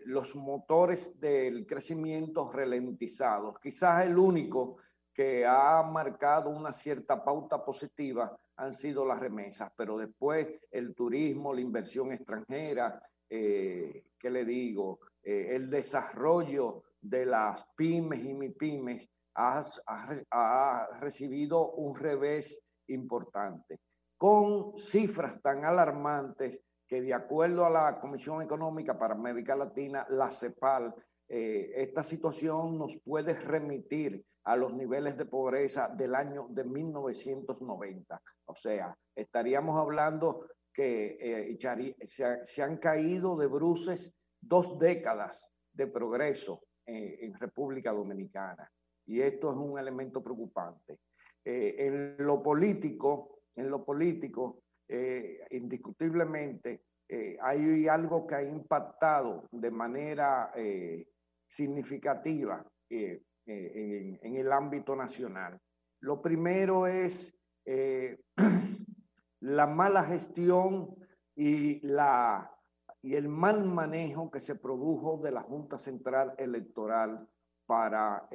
los 0.04 0.36
motores 0.36 1.18
del 1.18 1.64
crecimiento 1.64 2.50
ralentizados. 2.52 3.58
Quizás 3.58 4.04
el 4.04 4.18
único 4.18 4.76
que 5.10 5.46
ha 5.46 5.82
marcado 5.82 6.50
una 6.50 6.70
cierta 6.70 7.24
pauta 7.24 7.64
positiva 7.64 8.36
han 8.56 8.70
sido 8.70 9.06
las 9.06 9.20
remesas, 9.20 9.72
pero 9.74 9.96
después 9.96 10.46
el 10.70 10.94
turismo, 10.94 11.54
la 11.54 11.62
inversión 11.62 12.12
extranjera, 12.12 13.02
eh, 13.30 14.04
¿qué 14.18 14.28
le 14.28 14.44
digo? 14.44 15.00
Eh, 15.22 15.48
el 15.52 15.70
desarrollo 15.70 16.82
de 17.00 17.24
las 17.24 17.64
pymes 17.74 18.22
y 18.22 18.34
MIPYMES 18.34 19.08
ha, 19.36 19.64
ha 20.30 20.88
recibido 21.00 21.72
un 21.72 21.94
revés 21.94 22.62
importante, 22.88 23.80
con 24.18 24.76
cifras 24.76 25.40
tan 25.40 25.64
alarmantes 25.64 26.60
que 26.92 27.00
de 27.00 27.14
acuerdo 27.14 27.64
a 27.64 27.70
la 27.70 27.98
Comisión 27.98 28.42
Económica 28.42 28.98
para 28.98 29.14
América 29.14 29.56
Latina, 29.56 30.06
la 30.10 30.30
CEPAL, 30.30 30.94
eh, 31.26 31.72
esta 31.74 32.02
situación 32.02 32.76
nos 32.76 32.98
puede 32.98 33.32
remitir 33.32 34.22
a 34.44 34.56
los 34.56 34.74
niveles 34.74 35.16
de 35.16 35.24
pobreza 35.24 35.88
del 35.88 36.14
año 36.14 36.48
de 36.50 36.64
1990. 36.64 38.22
O 38.44 38.54
sea, 38.54 38.94
estaríamos 39.16 39.78
hablando 39.78 40.44
que 40.70 41.16
eh, 41.18 41.96
se, 42.04 42.62
han 42.62 42.76
caído 42.76 43.38
de 43.38 43.46
bruces 43.46 44.14
dos 44.38 44.78
décadas 44.78 45.50
de 45.72 45.86
progreso 45.86 46.60
en 46.84 47.32
República 47.40 47.90
Dominicana. 47.90 48.70
Y 49.06 49.22
esto 49.22 49.50
es 49.50 49.56
un 49.56 49.78
elemento 49.78 50.22
preocupante. 50.22 50.98
Eh, 51.42 51.74
en 51.78 52.16
lo 52.18 52.42
político, 52.42 53.38
en 53.56 53.70
lo 53.70 53.82
político, 53.82 54.61
indiscutiblemente, 55.50 56.84
hay 57.40 57.88
algo 57.88 58.26
que 58.26 58.34
ha 58.34 58.42
impactado 58.42 59.48
de 59.50 59.70
manera 59.70 60.52
significativa 61.52 62.64
eh, 62.88 63.22
eh, 63.46 64.18
en, 64.22 64.36
el 64.36 64.52
ámbito 64.52 64.94
nacional. 64.96 65.60
Lo 66.00 66.22
primero 66.22 66.86
es 66.86 67.36
eh, 67.66 68.18
la 69.40 69.66
mala 69.66 70.04
gestión 70.04 70.94
y 71.34 71.80
el 71.84 73.28
mal 73.28 73.64
manejo 73.64 74.30
que 74.30 74.40
se 74.40 74.54
produjo 74.54 75.20
de 75.22 75.32
la 75.32 75.42
Junta 75.42 75.76
Central 75.76 76.34
Electoral 76.38 77.28
para 77.66 78.28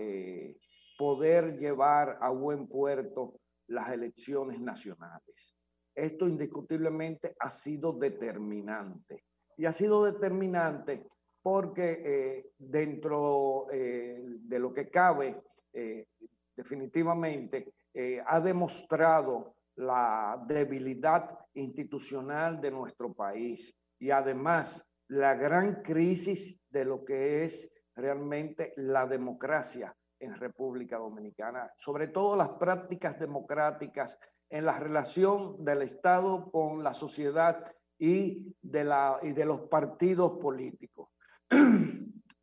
poder 0.98 1.58
llevar 1.58 2.18
a 2.22 2.30
buen 2.30 2.68
puerto 2.68 3.40
las 3.68 3.92
elecciones 3.92 4.60
nacionales. 4.60 5.56
Esto 5.98 6.27
indiscutiblemente 6.27 7.35
ha 7.40 7.50
sido 7.50 7.92
determinante. 7.92 9.24
Y 9.58 9.66
ha 9.66 9.72
sido 9.72 10.06
determinante 10.06 11.08
porque 11.42 12.01
eh, 12.06 12.51
dentro 12.56 13.66
eh, 13.72 14.22
de 14.22 14.59
lo 14.59 14.72
que 14.72 14.90
cabe, 14.90 15.42
eh, 15.74 16.06
definitivamente 16.56 17.74
ha 18.27 18.40
demostrado 18.40 19.56
la 19.77 20.43
debilidad 20.48 21.35
institucional 21.56 22.61
de 22.61 22.69
nuestro 22.69 23.11
país 23.11 23.76
y 23.98 24.11
además 24.11 24.88
la 25.08 25.34
gran 25.34 25.82
crisis 25.82 26.61
de 26.69 26.85
lo 26.85 27.03
que 27.03 27.43
es 27.43 27.74
realmente 27.95 28.74
la 28.76 29.08
democracia 29.08 29.95
en 30.19 30.35
República 30.35 30.98
Dominicana, 30.98 31.72
sobre 31.76 32.09
todo 32.09 32.35
las 32.35 32.50
prácticas 32.50 33.17
democráticas 33.17 34.19
en 34.50 34.66
la 34.66 34.80
relación 34.80 35.64
del 35.64 35.82
Estado 35.82 36.50
con 36.51 36.84
la 36.84 36.93
sociedad 36.93 37.64
y 38.00 38.56
de, 38.61 38.84
la, 38.84 39.19
y 39.22 39.32
de 39.32 39.45
los 39.45 39.61
partidos 39.61 40.40
políticos. 40.40 41.09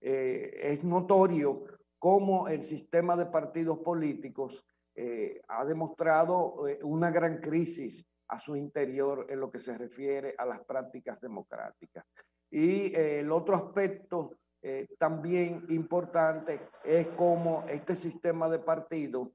Eh, 0.07 0.71
es 0.71 0.85
notorio 0.85 1.65
cómo 1.99 2.47
el 2.47 2.63
sistema 2.63 3.17
de 3.17 3.25
partidos 3.25 3.79
políticos 3.79 4.63
eh, 4.95 5.41
ha 5.49 5.65
demostrado 5.65 6.69
eh, 6.69 6.79
una 6.83 7.11
gran 7.11 7.39
crisis 7.39 8.07
a 8.29 8.39
su 8.39 8.55
interior 8.55 9.25
en 9.31 9.41
lo 9.41 9.51
que 9.51 9.59
se 9.59 9.79
refiere 9.79 10.35
a 10.37 10.45
las 10.45 10.63
prácticas 10.63 11.19
democráticas. 11.23 12.05
Y 12.51 12.95
el 12.95 13.33
otro 13.33 13.57
aspecto 13.57 14.37
también 14.99 15.65
importante 15.71 16.61
es 16.85 17.09
cómo 17.09 17.65
este 17.67 17.97
sistema 17.97 18.47
de 18.51 18.59
partidos 18.59 19.31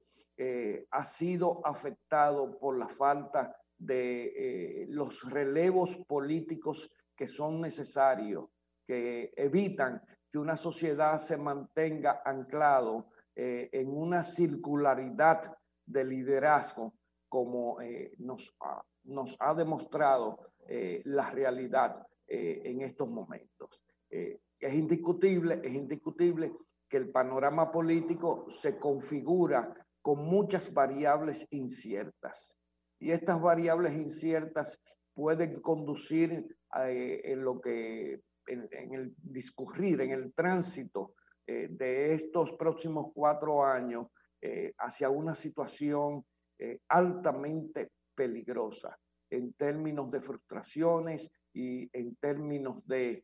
ha 0.92 1.04
sido 1.04 1.60
afectado 1.66 2.58
por 2.58 2.78
la 2.78 2.88
falta 2.88 3.56
de 3.78 4.86
los 4.90 5.30
relevos 5.30 5.98
políticos 6.08 6.90
que 7.16 7.28
son 7.28 7.60
necesarios 7.60 8.46
que 8.90 9.32
evitan 9.36 10.02
que 10.32 10.40
una 10.40 10.56
sociedad 10.56 11.20
se 11.20 11.38
mantenga 11.38 12.24
anclado 12.26 13.10
eh, 13.36 13.70
en 13.72 13.96
una 13.96 14.24
circularidad 14.24 15.56
de 15.86 16.04
liderazgo 16.04 16.96
como 17.28 17.80
eh, 17.82 18.16
nos, 18.18 18.56
ha, 18.60 18.84
nos, 19.04 19.38
ha, 19.40 19.54
demostrado 19.54 20.40
eh, 20.68 21.04
la 21.06 21.30
realidad 21.30 22.04
en 22.28 22.82
estos 22.82 23.08
momentos. 23.08 23.82
es 24.10 24.74
indiscutible, 24.74 25.62
es 25.64 25.74
indiscutible 25.74 26.52
que 26.88 26.98
el 26.98 27.12
panorama 27.12 27.72
político 27.72 28.46
se 28.50 28.78
configura 28.78 29.74
con 30.02 30.24
muchas 30.24 30.74
variables 30.74 31.48
inciertas. 31.52 32.58
Y 33.00 33.12
estas 33.12 33.42
variables 33.42 33.94
inciertas 33.94 34.82
pueden 35.14 35.62
conducir 35.62 36.58
en 36.74 37.44
lo 37.44 37.60
que 37.60 38.22
en, 38.50 38.94
el 38.94 39.14
discurrir, 39.18 40.02
en 40.02 40.12
el 40.12 40.34
tránsito 40.34 41.14
eh, 41.46 41.68
de 41.70 42.14
estos 42.14 42.54
próximos 42.54 43.12
cuatro 43.14 43.64
años 43.64 44.08
eh, 44.42 44.74
hacia 44.78 45.10
una 45.10 45.36
situación 45.36 46.26
eh, 46.58 46.80
altamente 46.90 47.92
peligrosa 48.16 48.98
en 49.30 49.54
términos 49.54 50.10
de 50.12 50.22
frustraciones 50.22 51.32
y 51.54 51.90
en 51.94 52.16
términos 52.16 52.86
de 52.86 53.24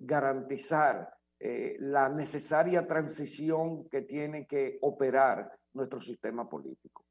garantizar 0.00 1.12
la 1.40 2.08
necesaria 2.08 2.86
transición 2.86 3.88
que 3.88 4.02
tiene 4.02 4.46
que 4.46 4.78
operar 4.80 5.50
nuestro 5.76 6.00
sistema 6.00 6.48
político. 6.48 7.04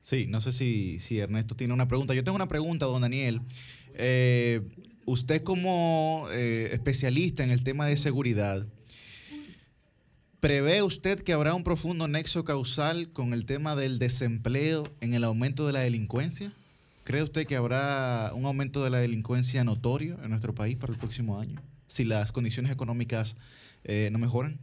Sí, 0.00 0.26
no 0.28 0.40
sé 0.42 0.52
si, 0.52 1.00
si 1.00 1.18
Ernesto 1.18 1.56
tiene 1.56 1.72
una 1.72 1.88
pregunta. 1.88 2.12
Yo 2.14 2.22
tengo 2.22 2.36
una 2.36 2.48
pregunta, 2.48 2.84
don 2.84 3.00
Daniel. 3.00 3.40
Eh, 3.94 4.60
usted 5.06 5.42
como 5.42 6.26
eh, 6.30 6.70
especialista 6.72 7.42
en 7.42 7.50
el 7.50 7.64
tema 7.64 7.86
de 7.86 7.96
seguridad, 7.96 8.66
¿prevé 10.40 10.82
usted 10.82 11.22
que 11.22 11.32
habrá 11.32 11.54
un 11.54 11.64
profundo 11.64 12.06
nexo 12.06 12.44
causal 12.44 13.12
con 13.12 13.32
el 13.32 13.46
tema 13.46 13.76
del 13.76 13.98
desempleo 13.98 14.92
en 15.00 15.14
el 15.14 15.24
aumento 15.24 15.66
de 15.66 15.72
la 15.72 15.80
delincuencia? 15.80 16.52
¿Cree 17.04 17.22
usted 17.22 17.46
que 17.46 17.56
habrá 17.56 18.32
un 18.34 18.44
aumento 18.44 18.84
de 18.84 18.90
la 18.90 18.98
delincuencia 18.98 19.64
notorio 19.64 20.22
en 20.22 20.28
nuestro 20.28 20.54
país 20.54 20.76
para 20.76 20.92
el 20.92 20.98
próximo 20.98 21.38
año 21.38 21.62
si 21.86 22.04
las 22.04 22.30
condiciones 22.30 22.72
económicas 22.72 23.36
eh, 23.84 24.10
no 24.12 24.18
mejoran? 24.18 24.58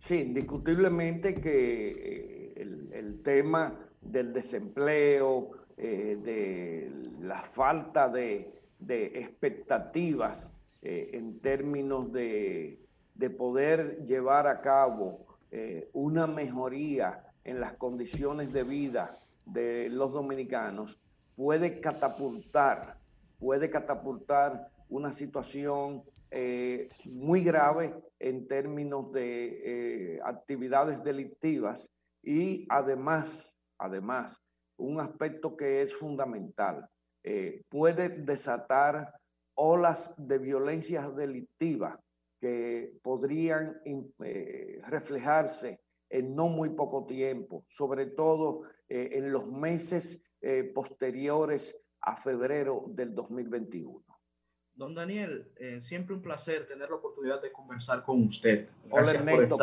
Sí, 0.00 0.16
indiscutiblemente 0.16 1.40
que 1.40 2.54
el, 2.56 2.90
el 2.92 3.22
tema 3.22 3.78
del 4.00 4.32
desempleo, 4.32 5.50
eh, 5.76 6.18
de 6.22 6.90
la 7.20 7.42
falta 7.42 8.08
de, 8.08 8.60
expectativas 8.88 10.52
eh, 10.82 11.10
en 11.12 11.40
términos 11.40 12.12
de, 12.12 12.80
de, 13.14 13.30
poder 13.30 14.04
llevar 14.04 14.46
a 14.46 14.60
cabo 14.62 15.26
eh, 15.50 15.88
una 15.92 16.26
mejoría 16.26 17.24
en 17.44 17.60
las 17.60 17.74
condiciones 17.74 18.52
de 18.52 18.62
vida 18.62 19.20
de 19.44 19.88
los 19.90 20.12
dominicanos, 20.12 21.00
puede 21.36 21.80
catapultar, 21.80 22.98
puede 23.38 23.70
catapultar 23.70 24.70
una 24.88 25.12
situación 25.12 26.02
muy 27.06 27.42
grave 27.42 27.94
en 28.18 28.46
términos 28.46 29.12
de 29.12 30.20
actividades 30.24 31.02
delictivas 31.02 31.90
y 32.22 32.66
además 32.68 33.56
además, 33.80 34.40
un 34.76 35.00
aspecto 35.00 35.56
que 35.56 35.82
es 35.82 35.94
fundamental. 35.94 36.88
Eh, 37.22 37.64
puede 37.68 38.08
desatar 38.08 39.12
olas 39.54 40.14
de 40.16 40.38
violencia 40.38 41.10
delictiva 41.10 41.98
que 42.40 42.98
podrían 43.02 43.80
eh, 44.24 44.78
reflejarse 44.86 45.80
en 46.08 46.34
no 46.34 46.48
muy 46.48 46.70
poco 46.70 47.04
tiempo, 47.04 47.64
sobre 47.68 48.06
todo 48.06 48.62
eh, 48.88 49.10
en 49.12 49.32
los 49.32 49.46
meses 49.46 50.22
posteriores 50.74 51.76
a 52.00 52.16
febrero 52.16 52.86
del 52.88 53.14
2021. 53.14 54.02
Don 54.80 54.94
Daniel, 54.94 55.46
siempre 55.80 56.14
un 56.14 56.22
placer 56.22 56.66
tener 56.66 56.88
la 56.88 56.96
oportunidad 56.96 57.42
de 57.42 57.52
conversar 57.52 58.02
con 58.02 58.22
usted. 58.24 58.66
Hola 58.88 59.12
Ernesto, 59.12 59.58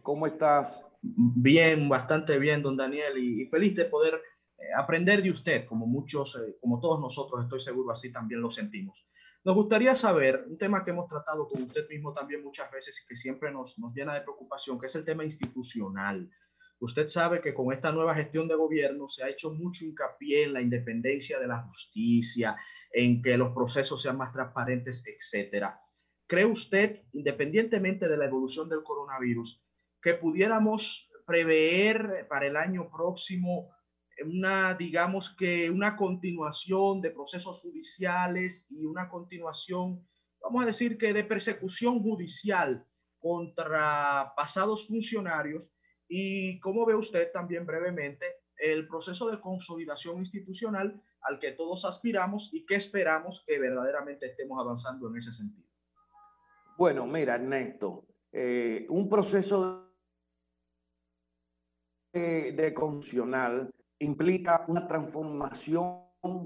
¿cómo 0.00 0.26
estás? 0.26 0.86
Bien, 1.02 1.90
bastante 1.90 2.38
bien, 2.38 2.62
don 2.62 2.74
Daniel, 2.74 3.18
y, 3.18 3.44
feliz 3.48 3.74
de 3.74 3.84
poder 3.84 4.14
eh, 4.56 4.62
aprender 4.74 5.22
de 5.22 5.30
usted, 5.30 5.66
como 5.66 5.86
muchos, 5.86 6.36
eh, 6.36 6.56
como 6.58 6.80
todos 6.80 6.98
nosotros, 7.00 7.42
estoy 7.42 7.60
seguro, 7.60 7.92
así 7.92 8.10
también 8.10 8.40
lo 8.40 8.50
sentimos. 8.50 9.06
Nos 9.44 9.54
gustaría 9.54 9.94
saber 9.94 10.46
un 10.48 10.56
tema 10.56 10.82
que 10.82 10.92
hemos 10.92 11.06
tratado 11.06 11.46
con 11.46 11.64
usted 11.64 11.86
mismo 11.90 12.14
también 12.14 12.42
muchas 12.42 12.70
veces 12.72 12.98
y 13.04 13.06
que 13.06 13.14
siempre 13.14 13.52
nos, 13.52 13.78
nos 13.78 13.92
llena 13.92 14.14
de 14.14 14.22
preocupación, 14.22 14.80
que 14.80 14.86
es 14.86 14.94
el 14.94 15.04
tema 15.04 15.22
institucional. 15.22 16.30
Usted 16.80 17.08
sabe 17.08 17.42
que 17.42 17.52
con 17.52 17.74
esta 17.74 17.92
nueva 17.92 18.14
gestión 18.14 18.48
de 18.48 18.54
gobierno 18.54 19.06
se 19.06 19.22
ha 19.22 19.28
hecho 19.28 19.52
mucho 19.52 19.84
hincapié 19.84 20.44
en 20.44 20.54
la 20.54 20.62
independencia 20.62 21.38
de 21.38 21.46
la 21.46 21.62
justicia, 21.62 22.56
en 22.92 23.22
que 23.22 23.36
los 23.36 23.50
procesos 23.50 24.00
sean 24.02 24.18
más 24.18 24.32
transparentes, 24.32 25.04
etcétera. 25.06 25.80
¿Cree 26.26 26.44
usted, 26.44 27.02
independientemente 27.12 28.08
de 28.08 28.16
la 28.16 28.26
evolución 28.26 28.68
del 28.68 28.82
coronavirus, 28.82 29.64
que 30.00 30.14
pudiéramos 30.14 31.10
prever 31.26 32.26
para 32.28 32.46
el 32.46 32.56
año 32.56 32.90
próximo 32.90 33.70
una, 34.24 34.74
digamos 34.74 35.34
que 35.34 35.70
una 35.70 35.96
continuación 35.96 37.00
de 37.00 37.10
procesos 37.10 37.60
judiciales 37.60 38.66
y 38.70 38.84
una 38.84 39.08
continuación, 39.08 40.06
vamos 40.40 40.62
a 40.62 40.66
decir 40.66 40.98
que 40.98 41.12
de 41.12 41.24
persecución 41.24 42.00
judicial 42.00 42.86
contra 43.18 44.32
pasados 44.36 44.86
funcionarios 44.88 45.72
y 46.08 46.58
cómo 46.60 46.84
ve 46.84 46.94
usted 46.94 47.30
también 47.32 47.64
brevemente 47.64 48.41
el 48.62 48.86
proceso 48.86 49.28
de 49.28 49.40
consolidación 49.40 50.18
institucional 50.18 51.02
al 51.22 51.38
que 51.38 51.52
todos 51.52 51.84
aspiramos 51.84 52.50
y 52.52 52.64
que 52.64 52.76
esperamos 52.76 53.44
que 53.44 53.58
verdaderamente 53.58 54.26
estemos 54.26 54.58
avanzando 54.60 55.08
en 55.08 55.16
ese 55.16 55.32
sentido. 55.32 55.68
Bueno, 56.78 57.06
mira, 57.06 57.34
Ernesto, 57.34 58.06
eh, 58.30 58.86
un 58.88 59.08
proceso 59.08 59.88
de 62.12 62.74
constitucional 62.74 63.70
implica 63.98 64.64
una 64.68 64.86
transformación 64.86 66.02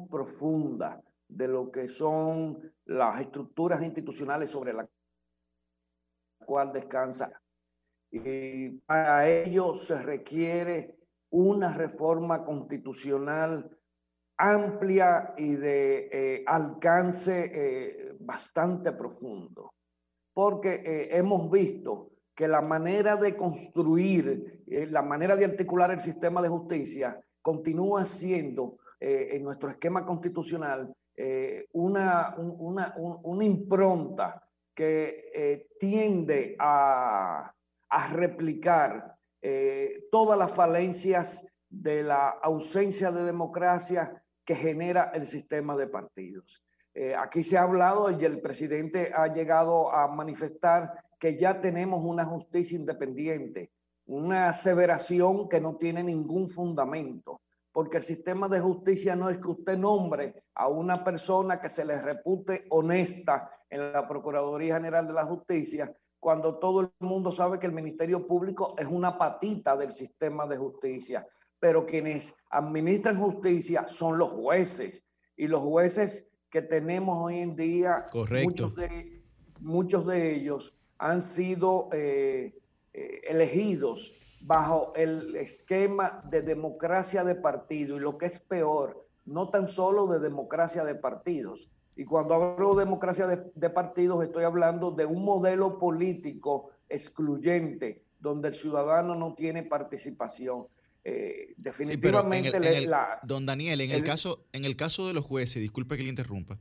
profunda 0.09 1.03
de 1.29 1.49
lo 1.49 1.71
que 1.71 1.89
son 1.89 2.73
las 2.87 3.21
estructuras 3.21 3.83
institucionales 3.83 4.49
sobre 4.49 4.73
la 4.73 4.89
cual 6.45 6.73
descansa. 6.73 7.43
Y 8.11 8.71
para 8.81 9.29
ello 9.29 9.75
se 9.75 10.01
requiere 10.01 10.96
una 11.31 11.73
reforma 11.73 12.45
constitucional 12.45 13.71
amplia 14.39 15.35
y 15.37 15.55
de 15.55 16.09
eh, 16.13 16.45
alcance 16.47 17.51
eh, 17.53 18.17
bastante 18.21 18.93
profundo, 18.93 19.73
porque 20.35 20.75
eh, 20.75 21.17
hemos 21.17 21.51
visto 21.51 22.11
que 22.35 22.47
la 22.47 22.61
manera 22.61 23.17
de 23.17 23.35
construir, 23.35 24.63
la 24.67 25.01
manera 25.01 25.37
de 25.37 25.47
articular 25.47 25.91
el 25.91 26.01
sistema 26.01 26.43
de 26.43 26.51
justicia 26.51 27.19
continúa 27.41 28.05
siendo 28.05 28.77
en 29.01 29.43
nuestro 29.43 29.71
esquema 29.71 30.05
constitucional 30.05 30.93
una, 31.73 32.35
una, 32.37 32.95
una, 32.99 33.45
impronta 33.45 34.47
que 34.75 35.67
tiende 35.81 36.57
a 36.59 37.51
replicar 38.13 39.16
todas 40.11 40.39
las 40.39 40.53
falencias 40.53 41.47
de 41.69 42.03
la 42.03 42.29
ausencia 42.29 43.11
de 43.11 43.25
democracia 43.25 44.23
que 44.45 44.55
genera 44.55 45.11
el 45.15 45.27
sistema 45.27 45.77
de 45.77 45.87
partidos. 45.87 46.65
aquí 47.19 47.43
se 47.43 47.59
ha 47.59 47.63
hablado 47.63 48.11
y 48.11 48.25
el 48.25 48.41
presidente 48.41 49.13
ha 49.15 49.27
llegado 49.29 49.93
a 49.93 50.09
manifestar 50.09 51.05
que 51.19 51.37
ya 51.37 51.61
tenemos 51.61 52.03
una 52.03 52.25
justicia 52.25 52.79
independiente, 52.79 53.71
una 54.07 54.49
aseveración 54.49 55.49
que 55.49 55.61
no 55.61 55.77
tiene 55.77 56.03
ningún 56.03 56.47
fundamento, 56.47 57.41
porque 57.73 57.99
el 57.99 58.03
sistema 58.03 58.49
de 58.49 58.61
justicia 58.61 59.17
no 59.17 59.29
es 59.29 59.39
que 59.39 59.49
usted 59.49 59.77
nombre 59.77 60.45
a 60.55 60.69
una 60.69 61.03
persona 61.03 61.61
que 61.61 61.69
se 61.69 61.85
le 61.85 62.01
repute 62.01 62.67
honesta 62.71 63.51
en 63.69 63.93
la 63.93 64.07
Procuraduría 64.07 64.77
General 64.77 65.07
de 65.07 65.13
la 65.13 65.25
Justicia, 65.25 65.95
cuando 66.21 66.59
todo 66.59 66.81
el 66.81 66.91
mundo 67.01 67.31
sabe 67.31 67.59
que 67.59 67.67
el 67.67 67.73
Ministerio 67.73 68.27
Público 68.27 68.75
es 68.79 68.87
una 68.87 69.17
patita 69.17 69.77
del 69.77 69.91
sistema 69.91 70.47
de 70.47 70.57
justicia, 70.57 71.27
pero 71.59 71.87
quienes 71.87 72.37
administran 72.51 73.19
justicia 73.19 73.87
son 73.89 74.19
los 74.19 74.31
jueces 74.31 75.05
y 75.37 75.47
los 75.47 75.63
jueces 75.63 76.29
que 76.51 76.63
tenemos 76.63 77.25
hoy 77.25 77.41
en 77.41 77.57
día, 77.57 78.07
muchos 78.43 78.75
de, 78.75 79.23
muchos 79.61 80.07
de 80.07 80.35
ellos 80.35 80.75
han 80.99 81.21
sido 81.21 81.89
eh, 81.93 82.59
eh, 82.93 83.21
elegidos 83.29 84.15
bajo 84.41 84.93
el 84.95 85.37
esquema 85.37 86.23
de 86.31 86.43
democracia 86.43 87.25
de 87.25 87.35
partido 87.35 87.97
y 87.97 88.01
lo 88.01 88.17
que 88.17 88.27
es 88.27 88.39
peor, 88.39 89.07
no 89.25 89.51
tan 89.51 89.67
solo 89.69 90.07
de 90.07 90.21
democracia 90.21 90.85
de 90.85 90.95
partidos. 90.95 91.71
Y 91.97 92.05
cuando 92.05 92.35
hablo 92.35 92.75
de 92.75 92.85
democracia 92.85 93.27
de, 93.27 93.71
partidos 93.71 94.23
estoy 94.23 94.45
hablando 94.45 94.91
de 94.91 95.07
un 95.07 95.25
modelo 95.25 95.79
político 95.79 96.71
excluyente 96.89 98.05
donde 98.21 98.49
el 98.49 98.55
ciudadano 98.55 99.15
no 99.15 99.35
tiene 99.35 99.63
participación. 99.63 100.67
Eh, 101.09 101.55
definitivamente 101.57 102.51
don 103.23 103.47
Daniel 103.47 103.81
en 103.81 103.93
el, 103.93 104.03
caso 104.03 104.45
en 104.53 104.65
el 104.65 104.75
caso 104.75 105.07
de 105.07 105.15
los 105.15 105.25
jueces 105.25 105.63
disculpe 105.63 105.97
que 105.97 106.03
le 106.03 106.09
interrumpa 106.09 106.59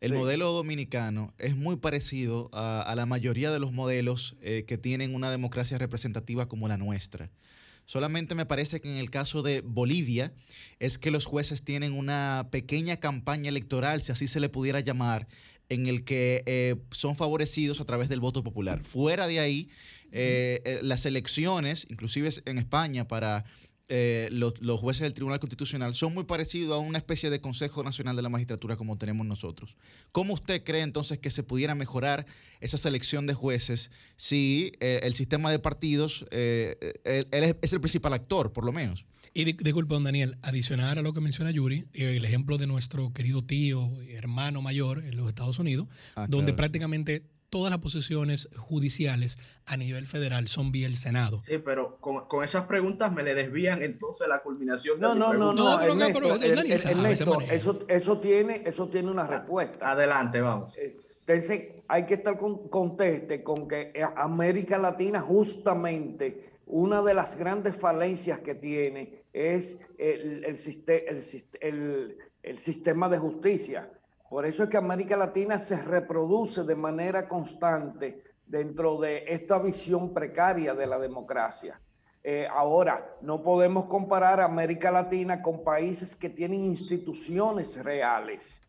el 0.00 0.14
modelo 0.14 0.52
dominicano 0.52 1.32
es 1.38 1.56
muy 1.56 1.76
parecido 1.76 2.50
a, 2.52 2.92
la 2.96 3.06
mayoría 3.06 3.50
de 3.50 3.58
los 3.58 3.72
modelos 3.72 4.36
eh, 4.42 4.64
que 4.66 4.76
tienen 4.76 5.14
una 5.14 5.30
democracia 5.30 5.78
representativa 5.78 6.46
como 6.46 6.68
la 6.68 6.76
nuestra. 6.76 7.30
Solamente 7.86 8.34
me 8.34 8.46
parece 8.46 8.80
que 8.80 8.90
en 8.90 8.96
el 8.96 9.10
caso 9.10 9.42
de 9.42 9.60
Bolivia 9.60 10.32
es 10.78 10.98
que 10.98 11.10
los 11.10 11.26
jueces 11.26 11.64
tienen 11.64 11.92
una 11.92 12.48
pequeña 12.50 12.96
campaña 12.96 13.48
electoral, 13.48 14.02
si 14.02 14.12
así 14.12 14.26
se 14.26 14.40
le 14.40 14.48
pudiera 14.48 14.80
llamar, 14.80 15.28
en 15.68 15.86
el 15.86 16.04
que 16.04 16.42
eh, 16.46 16.76
son 16.90 17.16
favorecidos 17.16 17.80
a 17.80 17.84
través 17.84 18.08
del 18.08 18.20
voto 18.20 18.42
popular. 18.42 18.82
Fuera 18.82 19.26
de 19.26 19.40
ahí, 19.40 19.68
eh, 20.12 20.80
las 20.82 21.04
elecciones, 21.06 21.86
inclusive 21.90 22.30
en 22.46 22.58
España, 22.58 23.08
para 23.08 23.44
eh, 23.96 24.28
los, 24.32 24.60
los, 24.60 24.80
jueces 24.80 25.02
del 25.02 25.14
Tribunal 25.14 25.38
Constitucional 25.38 25.94
son 25.94 26.12
muy 26.14 26.24
parecidos 26.24 26.74
a 26.74 26.78
una 26.78 26.98
especie 26.98 27.30
de 27.30 27.40
Consejo 27.40 27.84
Nacional 27.84 28.16
de 28.16 28.22
la 28.22 28.28
Magistratura 28.28 28.76
como 28.76 28.98
tenemos 28.98 29.24
nosotros. 29.24 29.76
¿Cómo 30.10 30.34
usted 30.34 30.64
cree 30.64 30.82
entonces 30.82 31.20
que 31.20 31.30
se 31.30 31.44
pudiera 31.44 31.76
mejorar 31.76 32.26
esa 32.60 32.76
selección 32.76 33.28
de 33.28 33.34
jueces 33.34 33.92
si 34.16 34.72
eh, 34.80 34.98
el 35.04 35.14
sistema 35.14 35.52
de 35.52 35.60
partidos, 35.60 36.26
eh, 36.32 36.94
él, 37.04 37.28
es, 37.30 37.56
es, 37.62 37.72
el 37.72 37.80
principal 37.80 38.14
actor, 38.14 38.52
por 38.52 38.64
lo 38.64 38.72
menos? 38.72 39.04
Y 39.32 39.44
disculpe, 39.44 39.94
don 39.94 40.02
Daniel, 40.02 40.38
adicionar 40.42 40.98
a 40.98 41.02
lo 41.02 41.12
que 41.12 41.20
menciona 41.20 41.52
Yuri, 41.52 41.86
el 41.92 42.24
ejemplo 42.24 42.58
de 42.58 42.66
nuestro 42.66 43.12
querido 43.12 43.44
tío, 43.44 43.92
hermano 44.08 44.60
mayor 44.60 45.04
en 45.04 45.16
los 45.16 45.28
Estados 45.28 45.60
Unidos, 45.60 45.86
ah, 46.16 46.26
donde 46.28 46.46
claro. 46.46 46.56
prácticamente 46.56 47.22
todas 47.54 47.70
las 47.70 47.78
posiciones 47.78 48.48
judiciales 48.56 49.38
a 49.64 49.76
nivel 49.76 50.08
federal 50.08 50.48
son 50.48 50.72
vía 50.72 50.88
el 50.88 50.96
Senado. 50.96 51.44
Sí, 51.46 51.58
pero 51.58 51.98
con, 52.00 52.26
con 52.26 52.42
esas 52.42 52.64
preguntas 52.64 53.12
me 53.12 53.22
le 53.22 53.32
desvían 53.32 53.80
entonces 53.80 54.26
la 54.26 54.40
culminación 54.40 54.98
no, 54.98 55.14
de 55.14 55.20
no, 55.20 55.32
mi 55.32 55.38
no, 55.38 55.52
no, 55.52 55.70
no, 55.70 55.78
pero, 55.78 55.96
pero, 56.12 56.34
Ernesto, 56.34 57.40
eso, 57.42 57.84
eso, 57.86 58.18
tiene, 58.18 58.64
eso 58.66 58.88
tiene 58.88 59.08
una 59.08 59.28
respuesta. 59.28 59.92
Adelante, 59.92 60.40
vamos. 60.40 60.74
Entonces, 60.76 61.84
hay 61.86 62.06
que 62.06 62.14
estar 62.14 62.36
con, 62.36 62.68
conteste 62.68 63.44
con 63.44 63.68
que 63.68 63.92
América 64.16 64.76
Latina 64.76 65.20
justamente 65.20 66.54
una 66.66 67.02
de 67.02 67.14
las 67.14 67.36
grandes 67.36 67.76
falencias 67.76 68.40
que 68.40 68.56
tiene 68.56 69.26
es 69.32 69.78
el, 69.96 70.44
el, 70.44 70.56
el, 71.60 72.18
el 72.42 72.58
sistema 72.58 73.08
de 73.08 73.18
justicia. 73.18 73.92
Por 74.34 74.44
eso 74.46 74.64
es 74.64 74.68
que 74.68 74.76
América 74.76 75.16
Latina 75.16 75.58
se 75.58 75.80
reproduce 75.80 76.64
de 76.64 76.74
manera 76.74 77.28
constante 77.28 78.20
dentro 78.44 78.98
de 78.98 79.22
esta 79.28 79.60
visión 79.60 80.12
precaria 80.12 80.74
de 80.74 80.88
la 80.88 80.98
democracia. 80.98 81.80
Eh, 82.20 82.44
ahora, 82.50 83.14
no 83.20 83.44
podemos 83.44 83.84
comparar 83.84 84.40
América 84.40 84.90
Latina 84.90 85.40
con 85.40 85.62
países 85.62 86.16
que 86.16 86.30
tienen 86.30 86.62
instituciones 86.62 87.84
reales. 87.84 88.60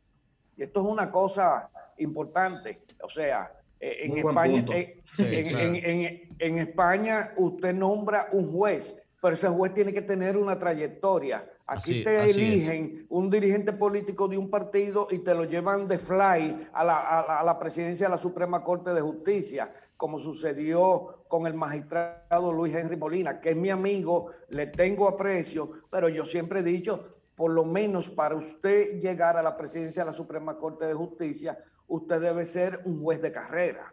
Y 0.56 0.61
esto 0.61 0.82
es 0.82 0.85
una 0.85 1.10
cosa 1.10 1.68
importante. 1.98 2.84
O 3.02 3.10
sea, 3.10 3.52
eh, 3.80 4.02
en, 4.03 4.19
España, 4.19 4.64
eh, 4.72 5.02
sí, 5.16 5.26
en, 5.27 5.45
claro. 5.48 5.66
en, 5.66 6.35
en 6.38 6.58
España 6.60 7.34
usted 7.38 7.74
nombra 7.74 8.27
un 8.34 8.52
juez, 8.52 9.02
pero 9.26 9.34
ese 9.34 9.50
juez 9.50 9.74
tiene 9.74 9.92
que 9.92 10.04
tener 10.04 10.38
una 10.38 10.60
trayectoria. 10.60 11.50
Aquí 11.66 11.80
Así- 11.94 12.04
te 12.04 12.20
así 12.20 12.30
eligen 12.44 13.08
un 13.10 13.32
dirigente 13.32 13.74
político 13.74 14.28
de 14.28 14.38
un 14.38 14.52
partido 14.52 15.08
y 15.10 15.18
te 15.18 15.34
lo 15.34 15.45
llevan 15.45 15.88
de 15.88 15.98
fly 15.98 16.68
a 16.72 16.84
la, 16.84 17.00
a 17.00 17.26
la- 17.26 17.40
a 17.40 17.44
la 17.44 17.58
presidencia 17.58 18.06
de 18.06 18.12
la 18.12 18.20
Suprema 18.20 18.64
Corte 18.64 18.94
de 18.94 19.02
Justicia, 19.02 19.72
como 19.98 20.20
sucedió 20.20 21.24
con 21.28 21.48
el 21.48 21.56
magistrado 21.56 22.54
Luis 22.54 22.76
Henry 22.76 22.98
Molina, 22.98 23.40
que 23.42 23.50
es 23.50 23.56
mi 23.56 23.72
amigo, 23.72 24.28
le 24.50 24.68
tengo 24.68 25.08
aprecio, 25.08 25.72
pero 25.90 26.08
yo 26.08 26.24
siempre 26.24 26.60
he 26.60 26.64
dicho, 26.64 27.16
por 27.34 27.50
lo 27.50 27.66
menos 27.66 28.12
para 28.12 28.36
usted 28.36 29.00
llegar 29.00 29.38
a 29.38 29.42
la 29.42 29.58
presidencia 29.58 30.04
de 30.04 30.12
la 30.12 30.16
Suprema 30.16 30.56
Corte 30.56 30.86
de 30.86 30.94
Justicia, 30.94 31.58
usted 31.88 32.22
debe 32.22 32.45
ser 32.45 32.80
un 32.86 33.02
juez 33.02 33.24
de 33.24 33.32
carrera. 33.32 33.92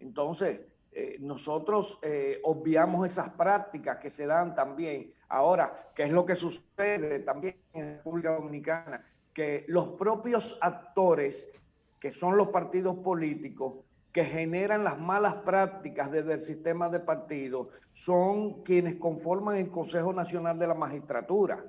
Entonces, 0.00 0.60
eh, 1.00 1.16
nosotros 1.20 2.00
eh, 2.02 2.40
obviamos 2.42 3.06
esas 3.06 3.30
prácticas 3.30 3.98
que 3.98 4.10
se 4.10 4.26
dan 4.26 4.52
también. 4.52 5.12
Ahora, 5.28 5.92
¿qué 5.94 6.02
es 6.02 6.10
lo 6.10 6.26
que 6.26 6.34
sucede 6.34 7.20
también 7.20 7.54
en 7.72 7.98
República 7.98 8.34
Dominicana? 8.34 9.04
Que 9.32 9.64
los 9.68 9.90
propios 9.90 10.58
actores, 10.60 11.48
que 12.00 12.10
son 12.10 12.36
los 12.36 12.48
partidos 12.48 12.96
políticos, 12.96 13.74
que 14.10 14.24
generan 14.24 14.82
las 14.82 14.98
malas 14.98 15.36
prácticas 15.36 16.10
desde 16.10 16.32
el 16.32 16.42
sistema 16.42 16.88
de 16.88 16.98
partidos, 16.98 17.68
son 17.92 18.64
quienes 18.64 18.96
conforman 18.96 19.54
el 19.54 19.70
Consejo 19.70 20.12
Nacional 20.12 20.58
de 20.58 20.66
la 20.66 20.74
Magistratura. 20.74 21.64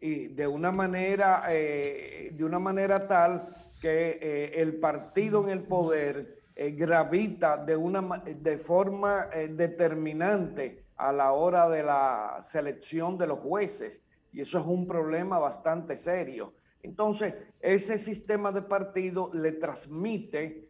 Y 0.00 0.26
de 0.34 0.48
una 0.48 0.72
manera, 0.72 1.44
eh, 1.48 2.32
de 2.32 2.44
una 2.44 2.58
manera 2.58 3.06
tal 3.06 3.54
que 3.80 4.18
eh, 4.20 4.60
el 4.60 4.80
partido 4.80 5.44
en 5.44 5.50
el 5.50 5.62
poder 5.62 6.43
eh, 6.56 6.70
gravita 6.70 7.56
de, 7.56 7.76
una, 7.76 8.22
de 8.24 8.58
forma 8.58 9.28
eh, 9.32 9.48
determinante 9.48 10.84
a 10.96 11.12
la 11.12 11.32
hora 11.32 11.68
de 11.68 11.82
la 11.82 12.38
selección 12.42 13.18
de 13.18 13.26
los 13.26 13.40
jueces. 13.40 14.04
Y 14.32 14.40
eso 14.40 14.58
es 14.58 14.66
un 14.66 14.86
problema 14.86 15.38
bastante 15.38 15.96
serio. 15.96 16.54
Entonces, 16.82 17.34
ese 17.60 17.98
sistema 17.98 18.52
de 18.52 18.62
partido 18.62 19.30
le 19.32 19.52
transmite 19.52 20.68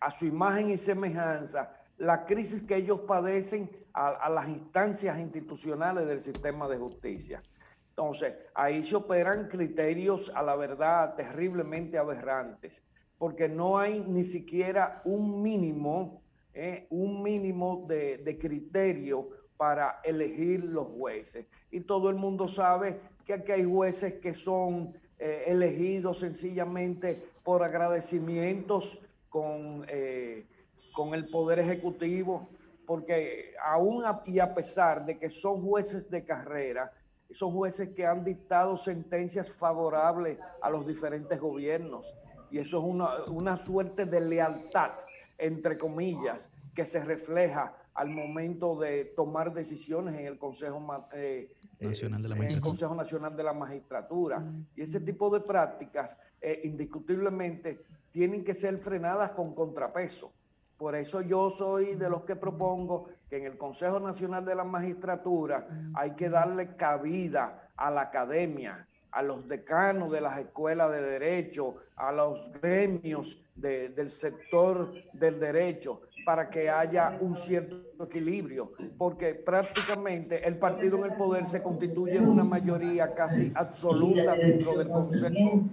a 0.00 0.10
su 0.10 0.26
imagen 0.26 0.70
y 0.70 0.76
semejanza 0.76 1.74
la 1.96 2.24
crisis 2.24 2.62
que 2.62 2.76
ellos 2.76 3.00
padecen 3.00 3.70
a, 3.92 4.08
a 4.08 4.28
las 4.28 4.48
instancias 4.48 5.18
institucionales 5.18 6.06
del 6.06 6.18
sistema 6.18 6.68
de 6.68 6.78
justicia. 6.78 7.42
Entonces, 7.90 8.34
ahí 8.54 8.82
se 8.82 8.96
operan 8.96 9.48
criterios 9.48 10.32
a 10.34 10.42
la 10.42 10.56
verdad 10.56 11.14
terriblemente 11.14 11.98
aberrantes, 11.98 12.82
porque 13.20 13.50
no 13.50 13.78
hay 13.78 14.00
ni 14.00 14.24
siquiera 14.24 15.02
un 15.04 15.42
mínimo, 15.42 16.22
eh, 16.54 16.86
un 16.88 17.22
mínimo 17.22 17.84
de, 17.86 18.38
criterio 18.40 19.28
para 19.58 20.00
elegir 20.02 20.64
los 20.64 20.86
jueces. 20.86 21.44
Y 21.70 21.80
todo 21.80 22.08
el 22.08 22.16
mundo 22.16 22.48
sabe 22.48 22.98
que 23.26 23.34
aquí 23.34 23.52
hay 23.52 23.64
jueces 23.66 24.14
que 24.14 24.32
son 24.32 24.94
eh, 25.18 25.44
elegidos 25.48 26.20
sencillamente 26.20 27.22
por 27.44 27.62
agradecimientos 27.62 28.98
con, 29.28 29.84
eh, 29.88 30.46
con 30.94 31.12
el 31.12 31.28
Poder 31.28 31.58
Ejecutivo, 31.58 32.48
porque 32.86 33.52
aún 33.62 34.02
y 34.24 34.38
a 34.38 34.54
pesar 34.54 35.04
de 35.04 35.18
que 35.18 35.28
son 35.28 35.60
jueces 35.60 36.08
de 36.08 36.24
carrera, 36.24 36.90
son 37.32 37.52
jueces 37.52 37.90
que 37.90 38.06
han 38.06 38.24
dictado 38.24 38.78
sentencias 38.78 39.50
favorables 39.52 40.38
a 40.62 40.70
los 40.70 40.86
diferentes 40.86 41.38
gobiernos. 41.38 42.14
Y 42.50 42.58
eso 42.58 42.78
es 42.78 42.84
una, 42.84 43.24
una 43.24 43.56
suerte 43.56 44.06
de 44.06 44.20
lealtad, 44.20 44.92
entre 45.38 45.78
comillas, 45.78 46.50
que 46.74 46.84
se 46.84 47.04
refleja 47.04 47.74
al 47.94 48.08
momento 48.10 48.78
de 48.78 49.04
tomar 49.16 49.52
decisiones 49.52 50.14
en 50.14 50.26
el 50.26 50.38
Consejo, 50.38 50.80
Ma- 50.80 51.08
eh, 51.12 51.52
Nacional 51.80 52.22
de 52.22 52.28
la 52.28 52.34
en 52.36 52.40
el 52.42 52.46
Magistratura. 52.46 52.68
Consejo 52.70 52.94
Nacional 52.94 53.36
de 53.36 53.42
la 53.42 53.52
Magistratura. 53.52 54.44
Y 54.76 54.82
ese 54.82 55.00
tipo 55.00 55.30
de 55.30 55.40
prácticas, 55.40 56.18
eh, 56.40 56.60
indiscutiblemente, 56.64 57.80
tienen 58.10 58.44
que 58.44 58.54
ser 58.54 58.78
frenadas 58.78 59.30
con 59.32 59.54
contrapeso. 59.54 60.32
Por 60.76 60.94
eso 60.94 61.20
yo 61.20 61.50
soy 61.50 61.94
de 61.94 62.08
los 62.08 62.22
que 62.22 62.36
propongo 62.36 63.08
que 63.28 63.36
en 63.36 63.44
el 63.44 63.58
Consejo 63.58 64.00
Nacional 64.00 64.44
de 64.44 64.54
la 64.54 64.64
Magistratura 64.64 65.66
hay 65.94 66.12
que 66.12 66.30
darle 66.30 66.74
cabida 66.76 67.68
a 67.76 67.90
la 67.90 68.02
academia, 68.02 68.86
a 69.12 69.22
los 69.22 69.46
decanos 69.48 70.10
de 70.12 70.20
las 70.20 70.38
escuelas 70.38 70.90
de 70.92 71.02
derecho, 71.02 71.76
a 71.96 72.12
los 72.12 72.50
gremios 72.60 73.40
de- 73.54 73.88
del 73.90 74.08
sector 74.10 74.92
del 75.12 75.38
derecho, 75.40 76.02
para 76.24 76.48
que 76.48 76.70
haya 76.70 77.18
un 77.20 77.34
cierto 77.34 78.04
equilibrio, 78.04 78.72
porque 78.96 79.34
prácticamente 79.34 80.46
el 80.46 80.56
partido 80.58 80.98
en 80.98 81.12
el 81.12 81.16
poder 81.16 81.46
se 81.46 81.62
constituye 81.62 82.16
en 82.16 82.28
una 82.28 82.44
mayoría 82.44 83.14
casi 83.14 83.50
absoluta 83.54 84.34
dentro 84.36 84.78
del 84.78 84.88
Consejo. 84.90 85.64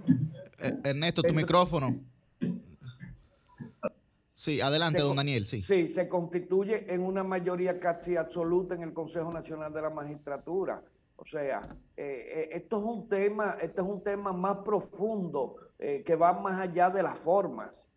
Eh, 0.60 0.74
Ernesto, 0.84 1.22
tu 1.22 1.34
micrófono. 1.34 1.94
Sí, 4.34 4.60
adelante, 4.60 4.98
Se 5.00 5.04
don 5.04 5.16
Daniel, 5.16 5.44
sí. 5.44 5.62
Sí, 5.62 5.88
se 5.88 6.08
constituye 6.08 6.92
en 6.92 7.00
una 7.02 7.24
mayoría 7.24 7.80
casi 7.80 8.16
absoluta 8.16 8.74
en 8.74 8.82
el 8.82 8.92
Consejo 8.92 9.32
Nacional 9.32 9.72
de 9.72 9.82
la 9.82 9.90
Magistratura. 9.90 10.80
O 11.20 11.26
sea, 11.26 11.60
eh, 11.96 12.30
eh, 12.32 12.48
esto 12.52 12.78
es 12.78 12.84
un 12.84 13.08
tema, 13.08 13.58
esto 13.60 13.82
es 13.82 13.88
un 13.88 14.02
tema 14.04 14.32
más 14.32 14.58
profundo 14.58 15.56
eh, 15.78 16.02
que 16.04 16.14
va 16.14 16.32
más 16.32 16.60
allá 16.60 16.90
de 16.90 17.02
las 17.02 17.18
formas. 17.18 17.90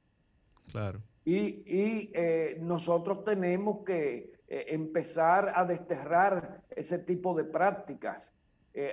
Claro. 0.72 1.02
Y, 1.24 1.38
y, 1.38 2.12
eh, 2.16 2.58
nosotros 2.62 3.24
tenemos 3.24 3.86
que 3.86 4.32
empezar 4.48 5.54
a 5.56 5.64
desterrar 5.64 6.62
ese 6.76 7.00
tipo 7.00 7.34
de 7.34 7.46
prácticas. 7.46 8.34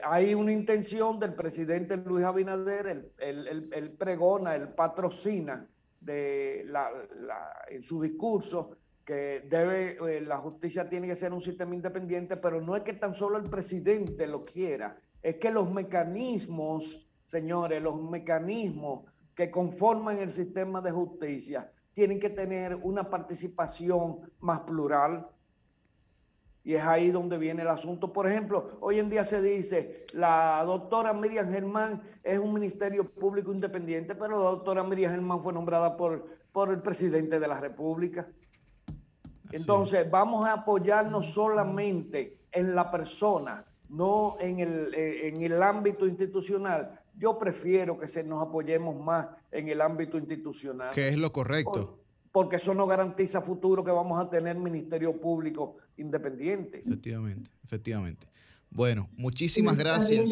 Hay 0.05 0.33
una 0.35 0.53
intención 0.53 1.19
del 1.19 1.35
presidente 1.35 1.97
Luis 1.97 2.25
Abinader, 2.25 2.87
él, 2.87 3.13
él- 3.19 3.49
él- 3.49 3.71
él 3.73 3.91
pregona, 3.93 4.55
él 4.55 4.69
patrocina 4.69 5.67
de 6.01 6.63
la- 6.67 6.93
la- 7.17 7.65
en 7.71 7.83
su 7.83 8.01
discurso 8.01 8.77
que 9.09 9.43
debe, 9.49 9.97
eh, 10.19 10.21
la 10.21 10.37
justicia 10.37 10.87
tiene 10.87 11.09
que 11.09 11.17
ser 11.17 11.33
un 11.33 11.41
sistema 11.41 11.75
independiente, 11.75 12.37
pero 12.37 12.61
no 12.61 12.77
es 12.77 12.83
que 12.83 12.93
tan 12.93 13.15
solo 13.15 13.39
el 13.39 13.49
presidente 13.49 14.27
lo 14.27 14.45
quiera, 14.45 14.99
es 15.23 15.37
que 15.37 15.51
los 15.51 15.71
mecanismos, 15.73 17.09
señores, 17.25 17.81
los 17.83 17.99
mecanismos 18.03 19.11
que 19.35 19.51
conforman 19.51 20.19
el 20.19 20.29
sistema 20.29 20.83
de 20.83 20.91
justicia 20.91 21.73
tienen 21.95 22.21
que 22.21 22.29
tener 22.29 22.75
una 22.75 23.09
participación 23.09 24.31
más 24.41 24.61
plural. 24.61 25.27
Y 26.63 26.75
es 26.75 26.83
ahí 26.83 27.11
donde 27.11 27.39
viene 27.39 27.63
el 27.63 27.69
asunto. 27.69 28.13
Por 28.13 28.31
ejemplo, 28.31 28.77
hoy 28.83 28.99
en 28.99 29.09
día 29.09 29.25
se 29.25 29.41
dice, 29.41 30.05
la 30.13 30.63
doctora 30.67 31.15
Miriam 31.15 31.49
Germán 31.51 32.03
es 32.23 32.39
un 32.39 32.53
ministerio 32.53 33.11
público 33.11 33.55
independiente, 33.55 34.15
pero 34.15 34.33
la 34.33 34.51
doctora 34.51 34.85
Miriam 34.85 35.13
Germán 35.13 35.43
fue 35.43 35.55
nombrada 35.55 35.97
por, 35.97 36.27
por 36.53 36.69
el 36.69 36.83
presidente 36.83 37.41
de 37.41 37.49
la 37.49 37.59
República. 37.59 38.29
Entonces, 39.53 40.11
vamos 40.11 40.47
a 40.47 40.55
apoyarnos 40.55 41.33
solamente 41.33 42.39
en 42.53 42.75
la 42.75 42.91
persona, 42.91 43.65
no 43.89 44.37
en 44.41 44.61
el, 44.61 44.95
eh, 44.95 45.29
en 45.29 45.43
el 45.43 45.63
ámbito 45.63 46.07
institucional, 46.07 47.01
yo 47.17 47.39
prefiero 47.39 47.99
que 47.99 48.07
se 48.07 48.23
nos 48.23 48.47
apoyemos 48.47 48.97
más 48.97 49.27
en 49.51 49.69
el 49.69 49.81
ámbito 49.81 50.19
institucional. 50.19 50.91
Que 50.95 51.09
es 51.09 51.17
lo 51.17 51.33
correcto. 51.33 51.99
Porque 52.31 52.57
eso 52.57 52.75
no 52.75 52.87
garantiza 52.87 53.41
futuro 53.41 53.83
que 53.83 53.91
vamos 53.91 54.25
a 54.25 54.31
tener 54.31 54.57
ministerio 54.57 55.19
público 55.21 55.79
independiente. 55.97 56.83
Efectivamente, 56.87 57.51
efectivamente. 57.65 58.27
Bueno, 58.71 59.09
muchísimas 59.17 59.79
gracias. 59.79 60.31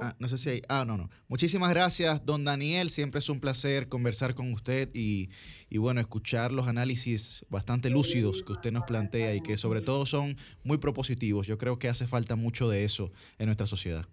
Ah, 0.00 0.16
no 0.18 0.28
sé 0.28 0.36
si 0.36 0.50
hay. 0.50 0.62
Ah, 0.68 0.84
no, 0.86 0.96
no. 0.96 1.10
Muchísimas 1.28 1.70
gracias, 1.70 2.24
don 2.26 2.44
Daniel. 2.44 2.90
Siempre 2.90 3.20
es 3.20 3.28
un 3.28 3.40
placer 3.40 3.88
conversar 3.88 4.34
con 4.34 4.52
usted 4.52 4.90
y, 4.94 5.30
y, 5.70 5.78
bueno, 5.78 6.00
escuchar 6.00 6.52
los 6.52 6.66
análisis 6.66 7.46
bastante 7.48 7.88
lúcidos 7.88 8.42
que 8.42 8.52
usted 8.52 8.72
nos 8.72 8.84
plantea 8.84 9.34
y 9.34 9.40
que 9.40 9.56
sobre 9.56 9.80
todo 9.80 10.06
son 10.06 10.36
muy 10.64 10.78
propositivos. 10.78 11.46
Yo 11.46 11.56
creo 11.56 11.78
que 11.78 11.88
hace 11.88 12.06
falta 12.06 12.36
mucho 12.36 12.68
de 12.68 12.84
eso 12.84 13.12
en 13.38 13.46
nuestra 13.46 13.66
sociedad. 13.66 14.06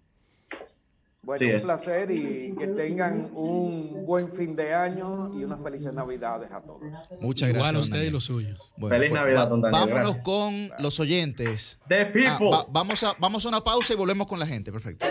Bueno, 1.24 1.54
un 1.54 1.60
placer 1.60 2.10
y 2.10 2.52
que 2.58 2.66
tengan 2.66 3.30
un 3.34 4.04
buen 4.04 4.28
fin 4.28 4.56
de 4.56 4.74
año 4.74 5.30
y 5.38 5.44
unas 5.44 5.62
felices 5.62 5.92
navidades 5.94 6.50
a 6.50 6.60
todos. 6.60 6.80
Muchas 7.20 7.48
gracias. 7.50 7.54
Igual 7.70 7.76
a 7.76 7.78
usted 7.78 8.02
y 8.02 8.10
los 8.10 8.24
suyos. 8.24 8.58
Bueno, 8.76 8.96
Feliz 8.96 9.10
pues, 9.10 9.20
Navidad, 9.20 9.44
va- 9.44 9.48
don 9.50 9.60
Daniel, 9.60 9.80
Vámonos 9.80 10.02
gracias. 10.16 10.24
con 10.24 10.70
los 10.82 10.98
oyentes. 10.98 11.78
The 11.86 12.06
people. 12.06 12.26
Ah, 12.28 12.38
va- 12.50 12.66
vamos, 12.70 13.04
a, 13.04 13.14
vamos 13.20 13.44
a 13.46 13.48
una 13.50 13.60
pausa 13.62 13.92
y 13.92 13.96
volvemos 13.96 14.26
con 14.26 14.40
la 14.40 14.46
gente. 14.46 14.72
Perfecto. 14.72 15.06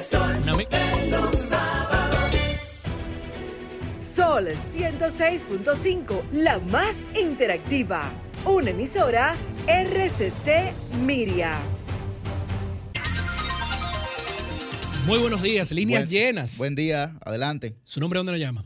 Sol 3.96 4.48
106.5, 4.48 6.22
la 6.34 6.60
más 6.60 6.98
interactiva. 7.20 8.12
Una 8.46 8.72
emisora 8.72 9.36
RCC 9.68 10.74
Miria. 11.06 11.54
Muy 15.06 15.20
buenos 15.20 15.42
días, 15.42 15.72
líneas 15.72 16.04
Buen- 16.04 16.10
llenas. 16.10 16.58
Buen 16.58 16.76
día, 16.76 17.18
adelante. 17.26 17.76
¿Su 17.84 18.00
nombre 18.00 18.18
dónde 18.20 18.32
lo 18.34 18.38
llama? 18.38 18.66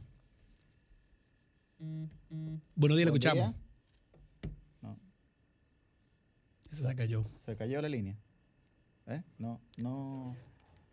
Buenos 1.80 2.98
días, 2.98 3.06
le 3.06 3.12
Buen 3.12 3.24
escuchamos. 3.24 3.54
día. 3.54 4.52
No. 4.82 5.00
Esa 6.72 6.90
se 6.90 6.96
cayó. 6.96 7.24
¿Se 7.46 7.56
cayó 7.56 7.82
la 7.82 7.90
línea? 7.90 8.18
¿Eh? 9.08 9.22
No, 9.38 9.62
no. 9.78 10.36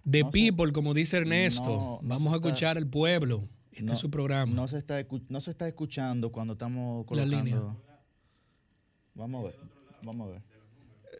The 0.08 0.20
No 0.22 0.26
se- 0.26 0.32
People, 0.32 0.72
como 0.72 0.94
dice 0.94 1.16
Ernesto. 1.18 1.64
no, 1.64 2.00
Vamos 2.02 2.32
a 2.32 2.36
está- 2.36 2.48
escuchar 2.48 2.76
al 2.78 2.86
pueblo. 2.86 3.42
Este 3.72 3.84
no- 3.84 3.92
es 3.94 3.98
su 3.98 4.10
programa. 4.10 4.52
No 4.52 4.68
se, 4.68 4.78
está, 4.78 5.04
no 5.28 5.40
se 5.40 5.50
está 5.50 5.66
escuchando 5.66 6.30
cuando 6.30 6.52
estamos 6.54 7.04
La 7.04 7.08
colocando. 7.08 7.36
línea. 7.44 7.76
Vamos 9.14 9.44
a 9.44 9.46
ver. 9.48 9.56
Vamos 10.02 10.28
a 10.28 10.32
ver. 10.32 10.42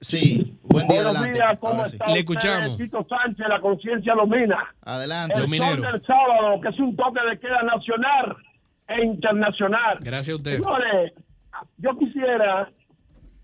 Sí, 0.01 0.52
buen 0.73 0.89
día, 0.89 1.03
Buenos 1.03 1.17
adelante. 1.17 1.33
días, 1.33 1.59
¿cómo 1.61 1.87
sí. 1.87 1.97
está 1.97 2.07
Le 2.13 2.19
escuchamos. 2.21 2.77
Tito 2.77 3.07
Sánchez, 3.09 3.47
la 3.49 3.61
conciencia 3.61 4.15
lumina. 4.15 4.59
Adelante. 4.83 5.35
El 5.35 5.57
sol 5.57 5.83
del 5.83 6.07
sábado, 6.07 6.61
que 6.61 6.69
es 6.69 6.79
un 6.79 6.97
toque 6.97 7.21
de 7.31 7.39
queda 7.39 7.63
nacional 7.63 8.37
e 8.89 9.05
internacional. 9.05 9.99
Gracias 10.01 10.35
a 10.35 10.37
usted. 10.37 10.55
Señores, 10.55 11.13
yo 11.79 11.99
quisiera 11.99 12.71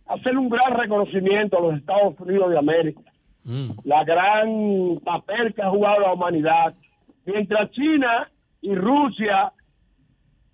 hacer 0.07 0.37
un 0.37 0.49
gran 0.49 0.77
reconocimiento 0.77 1.59
a 1.59 1.61
los 1.61 1.75
Estados 1.77 2.15
Unidos 2.21 2.51
de 2.51 2.59
América. 2.59 3.01
Mm. 3.45 3.71
La 3.85 4.05
gran 4.05 4.99
papel 5.05 5.55
que 5.55 5.63
ha 5.63 5.71
jugado 5.71 6.01
la 6.01 6.13
humanidad. 6.13 6.75
Mientras 7.25 7.71
China 7.73 8.31
y 8.61 8.75
Rusia 8.75 9.53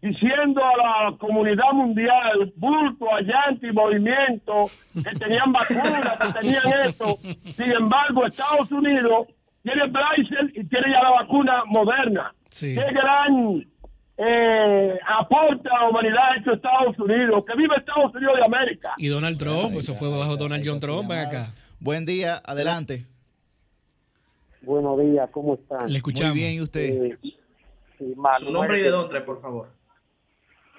diciendo 0.04 0.60
a 0.62 0.76
la 0.76 1.16
comunidad 1.16 1.72
mundial, 1.72 2.52
bulto, 2.56 3.06
allante 3.10 3.68
y 3.68 3.72
movimiento, 3.72 4.64
que 4.92 5.18
tenían 5.18 5.50
vacunas, 5.50 6.18
que 6.18 6.40
tenían 6.40 6.86
esto. 6.86 7.16
Sin 7.56 7.72
embargo, 7.72 8.26
Estados 8.26 8.70
Unidos 8.70 9.28
tiene 9.62 9.84
Pfizer 9.88 10.50
y 10.54 10.64
tiene 10.64 10.94
ya 10.94 11.02
la 11.02 11.22
vacuna 11.22 11.64
moderna. 11.66 12.34
Sí. 12.50 12.74
Qué 12.74 12.84
gran 12.92 13.66
eh, 14.18 14.98
aporte 15.20 15.70
a 15.70 15.84
la 15.84 15.88
humanidad 15.88 16.18
ha 16.32 16.38
hecho 16.38 16.52
Estados 16.52 16.98
Unidos. 16.98 17.42
Que 17.46 17.56
vive 17.56 17.74
Estados 17.78 18.14
Unidos 18.14 18.36
de 18.36 18.44
América. 18.44 18.92
Y 18.98 19.08
Donald 19.08 19.38
Trump, 19.38 19.72
eso 19.72 19.94
fue 19.94 20.10
bajo 20.10 20.36
Donald 20.36 20.62
John 20.66 20.80
Trump, 20.80 21.08
ven 21.08 21.20
acá. 21.20 21.54
Buen 21.80 22.04
día, 22.04 22.42
adelante. 22.44 23.06
Buenos 24.60 25.00
días, 25.00 25.30
¿cómo 25.30 25.54
están? 25.54 25.90
Le 25.90 25.96
escuchamos. 25.96 26.34
Muy 26.34 26.40
bien, 26.40 26.54
¿y 26.56 26.60
usted? 26.60 27.04
Eh, 27.04 27.18
sí, 27.22 28.12
Manuel 28.16 28.44
Su 28.44 28.52
nombre 28.52 28.80
y 28.80 28.82
de 28.82 28.90
dónde, 28.90 29.20
por 29.22 29.40
favor. 29.40 29.68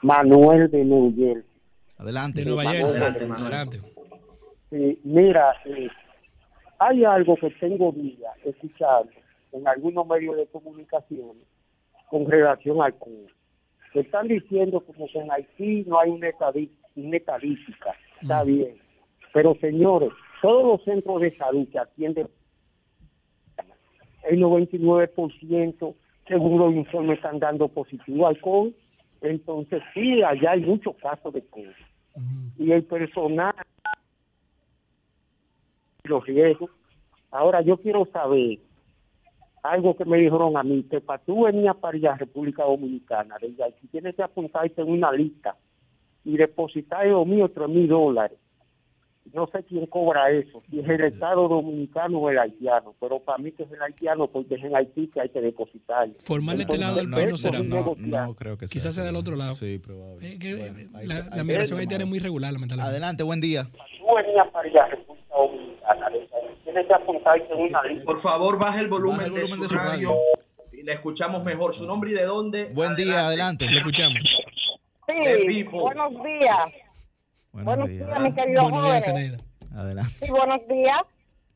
Manuel 0.05 0.69
de 0.69 0.85
New 0.85 1.15
Jersey. 1.15 1.43
Adelante. 1.97 2.41
De 2.41 2.45
Nueva 2.45 2.63
Manuel. 2.63 2.81
Jersey. 2.81 3.01
Adelante, 3.01 3.25
Manuel. 3.25 3.53
Adelante. 3.53 3.81
Sí, 4.69 4.99
mira, 5.03 5.53
eh, 5.65 5.87
hay 6.77 7.03
algo 7.03 7.35
que 7.37 7.49
tengo 7.49 7.91
día 7.91 8.29
escuchando 8.43 9.11
en 9.51 9.67
algunos 9.67 10.05
medios 10.05 10.37
de 10.37 10.45
comunicación 10.47 11.31
con 12.09 12.29
relación 12.29 12.83
al 12.83 12.93
Cuba. 12.93 13.31
Se 13.93 14.01
están 14.01 14.27
diciendo 14.27 14.81
como 14.81 15.07
que 15.07 15.17
en 15.17 15.31
Haití 15.31 15.85
no 15.87 15.99
hay 15.99 16.11
una, 16.11 16.27
estadística. 16.27 17.95
Está 18.21 18.43
bien. 18.43 18.77
Pero 19.33 19.55
señores, 19.55 20.11
todos 20.43 20.65
los 20.67 20.83
centros 20.83 21.21
de 21.21 21.35
salud 21.35 21.67
que 21.71 21.79
atienden 21.79 22.27
el 24.29 24.39
99% 24.39 25.95
según 26.27 26.59
los 26.59 26.73
informes 26.75 27.17
están 27.17 27.39
dando 27.39 27.67
positivo 27.69 28.27
al 28.27 28.39
COVID. 28.39 28.73
Entonces 29.29 29.81
sí, 29.93 30.23
allá 30.23 30.51
hay 30.51 30.61
muchos 30.61 30.95
casos 30.97 31.33
de 31.33 31.45
COVID. 31.45 31.71
Y 32.57 32.71
el 32.71 32.83
personal 32.83 33.55
los 36.03 36.25
riesgos. 36.25 36.69
Ahora 37.31 37.61
yo 37.61 37.77
quiero 37.77 38.05
saber 38.05 38.59
algo 39.63 39.97
que 39.97 40.05
me 40.05 40.17
dijeron 40.17 40.55
a 40.57 40.63
mí, 40.63 40.83
que 40.83 41.01
para 41.01 41.23
tú 41.23 41.45
venir 41.45 41.71
para 41.81 41.97
allá, 41.97 42.15
República 42.15 42.63
Dominicana, 42.63 43.35
desde 43.41 43.63
aquí 43.63 43.87
tienes 43.87 44.15
que 44.15 44.23
apuntarte 44.23 44.81
en 44.81 44.89
una 44.89 45.11
lista 45.11 45.55
y 46.23 46.37
depositar 46.37 47.09
dos 47.09 47.25
mil 47.25 47.41
o 47.41 47.49
tres 47.49 47.67
mil 47.67 47.87
dólares. 47.87 48.37
No 49.33 49.47
sé 49.47 49.63
quién 49.63 49.85
cobra 49.87 50.29
eso, 50.31 50.61
si 50.69 50.79
es 50.79 50.87
el 50.87 51.03
Estado 51.03 51.47
Dominicano 51.49 52.19
o 52.19 52.29
el 52.29 52.37
haitiano, 52.39 52.93
pero 53.01 53.19
para 53.19 53.37
mí 53.39 53.51
que 53.51 53.63
es 53.63 53.71
el 53.71 53.81
haitiano 53.81 54.27
porque 54.27 54.55
es 54.55 54.63
en 54.63 54.75
Haití 54.75 55.07
que 55.07 55.19
hay 55.19 55.29
que 55.29 55.41
depositar. 55.41 56.07
Formal 56.19 56.57
de 56.57 56.63
este 56.63 56.77
lado 56.77 56.95
del 56.97 57.09
No, 57.09 57.17
país 57.17 57.29
no 57.31 57.37
será. 57.37 57.59
no, 57.59 57.95
no 57.97 58.35
creo 58.35 58.57
que 58.57 58.67
sea. 58.67 58.73
Quizás 58.73 58.95
sea 58.95 59.03
del 59.03 59.15
otro 59.15 59.35
lado. 59.35 59.53
Sí, 59.53 59.79
probable. 59.79 60.25
Eh, 60.33 60.39
que, 60.39 60.55
Bueno, 60.55 60.79
eh, 60.99 61.23
la, 61.35 61.43
migración 61.43 61.79
haitiana 61.79 62.03
es 62.03 62.09
muy 62.09 62.19
irregular, 62.19 62.53
lamentablemente. 62.53 62.91
Adelante, 62.91 63.23
buen 63.23 63.41
día. 63.41 63.67
Por 68.05 68.19
favor, 68.19 68.57
baje 68.59 68.79
el 68.81 68.87
volumen, 68.87 69.17
Baje 69.17 69.27
el 69.29 69.33
de, 69.33 69.41
volumen 69.41 69.57
su 69.57 69.61
de 69.63 69.69
su 69.69 69.75
radio, 69.75 70.09
radio. 70.09 70.21
y 70.71 70.83
le 70.83 70.93
escuchamos 70.93 71.43
mejor. 71.43 71.73
¿Su 71.73 71.85
nombre 71.85 72.11
y 72.11 72.13
de 72.13 72.23
dónde? 72.23 72.65
Buen 72.73 72.95
día, 72.95 73.27
adelante. 73.27 73.65
Le 73.69 73.77
escuchamos. 73.77 74.19
Sí, 75.07 75.63
buenos 75.63 76.13
días. 76.23 76.84
Buenos 77.63 77.87
días, 77.87 78.19
mi 78.19 78.33
querido 78.33 78.63
Buenos 78.63 78.83
días, 78.83 79.05
jóvenes. 79.05 79.05
Zeneida. 79.05 79.37
Adelante. 79.79 80.13
Sí, 80.21 80.31
buenos 80.31 80.67
días. 80.67 81.01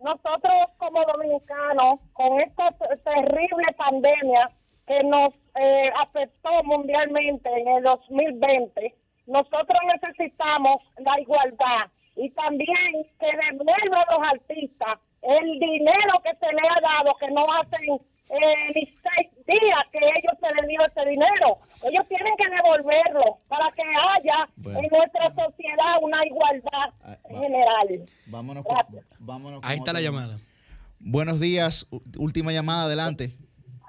Nosotros 0.01 0.53
como 0.77 1.03
dominicanos, 1.03 1.99
con 2.13 2.39
esta 2.39 2.69
terrible 3.03 3.65
pandemia 3.77 4.49
que 4.87 5.03
nos 5.03 5.33
eh, 5.55 5.91
afectó 5.99 6.63
mundialmente 6.63 7.49
en 7.49 7.67
el 7.67 7.83
2020, 7.83 8.95
nosotros 9.27 9.77
necesitamos 9.93 10.81
la 10.99 11.19
igualdad 11.19 11.91
y 12.15 12.29
también 12.29 13.05
que 13.19 13.27
devuelvan 13.27 14.05
a 14.07 14.17
los 14.17 14.27
artistas 14.33 14.99
el 15.21 15.59
dinero 15.59 16.13
que 16.23 16.31
se 16.39 16.53
les 16.53 16.63
ha 16.63 16.81
dado, 16.81 17.13
que 17.19 17.29
no 17.31 17.43
hacen 17.59 17.99
eh, 18.29 18.71
ni 18.73 18.85
seis 18.85 19.39
días 19.49 19.83
que 19.91 19.97
ellos 19.99 20.33
se 20.39 20.55
les 20.55 20.67
dio 20.67 20.79
ese 20.85 21.09
dinero. 21.09 21.57
Ellos 21.83 22.07
tienen 22.07 22.33
que 22.37 22.47
devolverlo 22.49 23.37
para 23.47 23.71
que 23.71 23.81
haya 23.81 24.47
Bueno. 24.57 24.79
en 24.79 24.87
nuestra 24.91 25.27
sociedad 25.33 25.95
una 26.01 26.25
igualdad 26.25 26.93
Ah, 27.03 27.17
va. 27.25 27.39
general. 27.39 28.05
Vámonos 28.27 28.63
con, 28.65 28.77
vámonos 29.19 29.59
Ahí 29.63 29.77
está 29.77 29.93
la 29.93 30.01
llamada. 30.01 30.37
Buenos 30.99 31.39
días, 31.39 31.87
última 32.17 32.51
llamada, 32.51 32.83
adelante. 32.85 33.33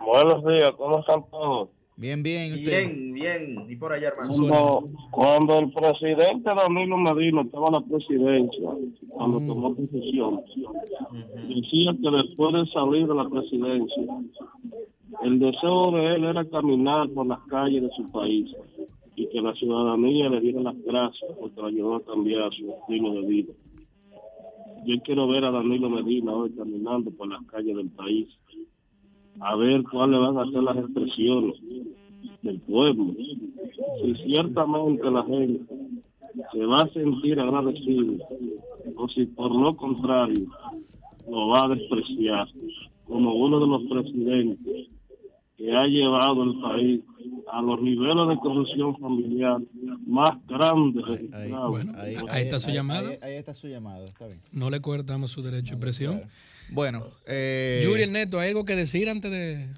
Buenos 0.05 0.45
días, 0.45 0.71
¿cómo 0.79 1.01
están 1.01 1.25
todos? 1.31 1.69
Bien, 1.97 2.23
bien. 2.23 2.55
Bien, 2.55 3.13
bien. 3.13 3.67
Y 3.69 3.77
por 3.77 3.93
allá, 3.93 4.09
hermano. 4.09 4.33
Cuando, 4.33 4.89
cuando 5.11 5.59
el 5.59 5.71
presidente 5.71 6.49
Danilo 6.49 6.97
Medina 6.97 7.43
estaba 7.43 7.67
en 7.67 7.73
la 7.75 7.81
presidencia, 7.83 8.71
cuando 9.11 9.39
tomó 9.41 9.75
posesión, 9.75 10.41
decía 11.47 11.93
que 12.01 12.11
después 12.25 12.55
de 12.55 12.73
salir 12.73 13.07
de 13.07 13.15
la 13.15 13.29
presidencia, 13.29 14.03
el 15.23 15.39
deseo 15.39 15.91
de 15.93 16.15
él 16.15 16.25
era 16.25 16.45
caminar 16.45 17.09
por 17.11 17.27
las 17.27 17.41
calles 17.47 17.83
de 17.83 17.91
su 17.91 18.11
país 18.11 18.49
y 19.17 19.27
que 19.29 19.41
la 19.41 19.53
ciudadanía 19.55 20.29
le 20.29 20.41
diera 20.41 20.61
las 20.63 20.83
gracias 20.83 21.31
porque 21.39 21.61
le 21.61 21.69
ayudó 21.69 21.97
a 21.97 22.05
cambiar 22.05 22.53
su 22.55 22.71
estilo 22.71 23.15
de 23.15 23.27
vida. 23.27 23.53
Yo 24.87 25.01
quiero 25.03 25.29
ver 25.29 25.45
a 25.45 25.51
Danilo 25.51 25.91
Medina 25.91 26.33
hoy 26.33 26.51
caminando 26.53 27.11
por 27.11 27.29
las 27.29 27.45
calles 27.47 27.77
del 27.77 27.91
país, 27.91 28.29
a 29.41 29.57
ver 29.57 29.83
cuáles 29.85 30.21
van 30.21 30.39
a 30.39 30.51
ser 30.51 30.63
las 30.63 30.77
expresiones 30.79 31.57
del 32.43 32.61
pueblo. 32.61 33.15
Si 34.03 34.15
ciertamente 34.25 35.11
la 35.11 35.23
gente 35.25 35.75
se 36.53 36.65
va 36.65 36.77
a 36.79 36.89
sentir 36.89 37.39
agradecida, 37.39 38.25
o 38.97 39.09
si 39.09 39.27
por 39.27 39.55
lo 39.55 39.77
contrario 39.77 40.47
lo 41.29 41.49
va 41.49 41.65
a 41.65 41.69
despreciar 41.69 42.49
como 43.07 43.35
uno 43.35 43.61
de 43.61 43.67
los 43.67 43.83
presidentes 43.85 44.89
que 45.61 45.71
ha 45.77 45.87
llevado 45.87 46.43
el 46.43 46.59
país 46.59 47.01
a 47.53 47.61
los 47.61 47.83
niveles 47.83 48.29
de 48.29 48.37
corrupción 48.37 48.97
familiar 48.97 49.59
más 50.07 50.39
grandes 50.47 51.05
registrados. 51.05 51.87
ahí, 52.31 52.43
está 52.45 52.59
su 52.59 52.71
llamada. 52.71 53.11
Ahí, 53.21 53.35
está 53.35 53.53
su 53.53 53.69
llamada, 53.69 54.07
está 54.07 54.27
bien. 54.27 54.41
No 54.53 54.71
le 54.71 54.81
cortamos 54.81 55.31
su 55.31 55.43
derecho 55.43 55.73
de 55.73 55.73
expresión. 55.73 56.23
Bueno, 56.71 57.05
eh, 57.29 57.83
Yuri 57.85 58.07
Neto, 58.07 58.39
¿hay 58.39 58.49
algo 58.49 58.65
que 58.65 58.75
decir 58.75 59.11
antes 59.11 59.31
de...? 59.31 59.69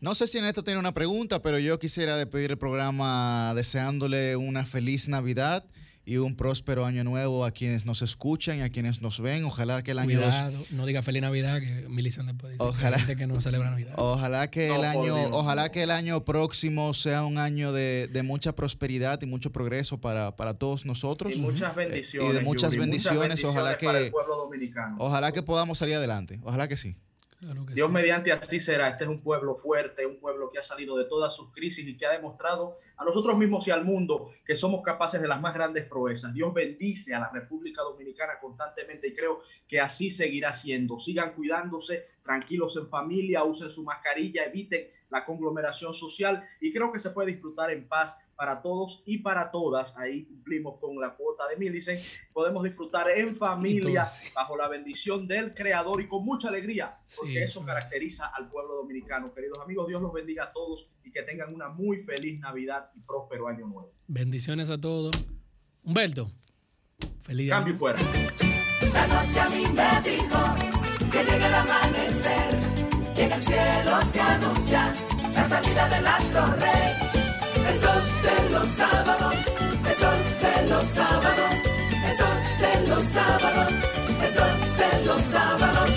No 0.00 0.14
sé 0.14 0.26
si 0.26 0.40
Neto 0.40 0.64
tiene 0.64 0.80
una 0.80 0.92
pregunta, 0.92 1.42
pero 1.42 1.58
yo 1.58 1.78
quisiera 1.78 2.16
despedir 2.16 2.52
el 2.52 2.58
programa 2.58 3.52
deseándole 3.54 4.36
una 4.36 4.64
feliz 4.64 5.08
Navidad 5.08 5.64
y 6.06 6.18
un 6.18 6.36
próspero 6.36 6.86
año 6.86 7.02
nuevo 7.02 7.44
a 7.44 7.50
quienes 7.50 7.84
nos 7.84 8.00
escuchan 8.00 8.58
y 8.58 8.60
a 8.62 8.68
quienes 8.68 9.02
nos 9.02 9.20
ven. 9.20 9.44
Ojalá 9.44 9.82
que 9.82 9.90
el 9.90 9.98
año 9.98 10.20
Cuidado, 10.20 10.56
no 10.70 10.86
diga 10.86 11.02
feliz 11.02 11.20
Navidad 11.20 11.58
que 11.58 11.88
Millicent 11.88 12.28
después 12.28 12.52
dice 12.52 12.62
ojalá, 12.62 13.04
que, 13.04 13.16
que 13.16 13.26
no 13.26 13.40
celebra 13.40 13.70
Navidad. 13.70 13.94
Ojalá 13.96 14.48
que 14.48 14.72
el 14.72 14.84
año, 14.84 15.16
ojalá 15.32 15.72
que 15.72 15.82
el 15.82 15.90
año 15.90 16.24
próximo 16.24 16.94
sea 16.94 17.24
un 17.24 17.38
año 17.38 17.72
de, 17.72 18.08
de 18.10 18.22
mucha 18.22 18.54
prosperidad 18.54 19.20
y 19.20 19.26
mucho 19.26 19.50
progreso 19.50 20.00
para, 20.00 20.36
para 20.36 20.54
todos 20.54 20.86
nosotros. 20.86 21.34
Y 21.34 21.40
muchas 21.40 21.74
bendiciones. 21.74 22.30
Y 22.30 22.36
de 22.36 22.40
muchas, 22.40 22.70
Yuri, 22.70 22.80
bendiciones. 22.82 23.18
muchas 23.18 23.28
bendiciones. 23.28 23.56
Ojalá 23.56 23.76
que 23.76 23.86
para 23.86 23.98
el 23.98 24.10
pueblo 24.12 24.36
dominicano. 24.36 24.96
Ojalá 25.00 25.32
que 25.32 25.42
podamos 25.42 25.76
salir 25.76 25.96
adelante. 25.96 26.38
Ojalá 26.44 26.68
que 26.68 26.76
sí. 26.76 26.96
Claro 27.46 27.64
Dios 27.64 27.86
sí. 27.86 27.92
mediante 27.94 28.32
así 28.32 28.58
será. 28.58 28.88
Este 28.88 29.04
es 29.04 29.10
un 29.10 29.20
pueblo 29.20 29.54
fuerte, 29.54 30.04
un 30.04 30.18
pueblo 30.18 30.50
que 30.50 30.58
ha 30.58 30.62
salido 30.62 30.96
de 30.96 31.04
todas 31.04 31.36
sus 31.36 31.52
crisis 31.52 31.86
y 31.86 31.96
que 31.96 32.04
ha 32.04 32.10
demostrado 32.10 32.78
a 32.96 33.04
nosotros 33.04 33.38
mismos 33.38 33.68
y 33.68 33.70
al 33.70 33.84
mundo 33.84 34.32
que 34.44 34.56
somos 34.56 34.82
capaces 34.82 35.20
de 35.20 35.28
las 35.28 35.40
más 35.40 35.54
grandes 35.54 35.84
proezas. 35.84 36.34
Dios 36.34 36.52
bendice 36.52 37.14
a 37.14 37.20
la 37.20 37.30
República 37.30 37.82
Dominicana 37.82 38.40
constantemente 38.40 39.06
y 39.06 39.12
creo 39.12 39.42
que 39.68 39.80
así 39.80 40.10
seguirá 40.10 40.52
siendo. 40.52 40.98
Sigan 40.98 41.34
cuidándose, 41.34 42.06
tranquilos 42.24 42.76
en 42.78 42.88
familia, 42.88 43.44
usen 43.44 43.70
su 43.70 43.84
mascarilla, 43.84 44.44
eviten 44.44 44.88
la 45.10 45.24
conglomeración 45.24 45.94
social 45.94 46.42
y 46.60 46.72
creo 46.72 46.92
que 46.92 46.98
se 46.98 47.10
puede 47.10 47.30
disfrutar 47.30 47.70
en 47.70 47.86
paz 47.86 48.18
para 48.36 48.60
todos 48.62 49.02
y 49.06 49.18
para 49.18 49.50
todas. 49.50 49.96
Ahí 49.96 50.24
cumplimos 50.26 50.78
con 50.78 51.00
la 51.00 51.16
cuota 51.16 51.48
de 51.48 51.56
Millicent. 51.56 52.00
Podemos 52.32 52.62
disfrutar 52.62 53.08
en 53.10 53.34
familia, 53.34 54.06
bajo 54.34 54.56
la 54.56 54.68
bendición 54.68 55.26
del 55.26 55.54
Creador 55.54 56.00
y 56.02 56.08
con 56.08 56.24
mucha 56.24 56.48
alegría, 56.48 56.98
porque 57.16 57.32
Sí, 57.32 57.38
eso 57.38 57.64
caracteriza 57.64 58.26
al 58.26 58.48
pueblo 58.48 58.74
dominicano. 58.76 59.32
Queridos 59.32 59.58
amigos, 59.60 59.88
Dios 59.88 60.00
los 60.02 60.12
bendiga 60.12 60.44
a 60.44 60.52
todos 60.52 60.90
y 61.02 61.10
que 61.10 61.22
tengan 61.22 61.54
una 61.54 61.68
muy 61.68 61.98
feliz 61.98 62.38
Navidad 62.40 62.90
y 62.94 63.00
próspero 63.00 63.48
año 63.48 63.66
nuevo. 63.66 63.92
Bendiciones 64.06 64.70
a 64.70 64.78
todos. 64.80 65.12
Humberto, 65.82 66.30
feliz 67.22 67.48
Cambio 67.50 67.72
y 67.72 67.74
año. 67.74 67.78
fuera. 67.78 67.98
La 68.92 69.06
noche 69.06 69.40
a 69.40 69.48
mí 69.48 69.64
me 69.72 70.10
dijo 70.10 71.10
que 71.10 71.18
llega 71.24 71.46
el 71.48 71.54
amanecer 71.54 72.54
y 73.16 73.20
en 73.22 73.32
el 73.32 73.42
cielo 73.42 74.00
se 74.10 74.20
anuncia 74.20 74.94
la 75.34 75.48
salida 75.48 75.88
del 75.88 76.06
astro 76.06 76.44
rey. 76.60 77.25
El 77.68 77.80
sol 77.80 78.02
de 78.22 78.50
los 78.50 78.68
sábados, 78.68 79.36
el 79.88 79.94
sol 79.94 80.18
de 80.40 80.68
los 80.68 80.86
sábados, 80.86 81.54
el 82.04 82.16
sol 82.16 82.38
de 82.60 82.88
los 82.88 83.04
sábados, 83.04 83.72
el 84.22 84.32
sol 84.32 84.54
de 84.78 85.04
los 85.04 85.22
sábados. 85.22 85.90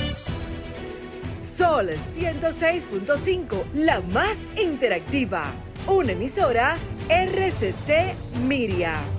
Sol 1.38 1.90
106.5, 1.90 3.64
la 3.74 4.02
más 4.02 4.40
interactiva. 4.62 5.54
Una 5.88 6.12
emisora 6.12 6.78
RCC 7.10 8.16
Miria. 8.48 9.19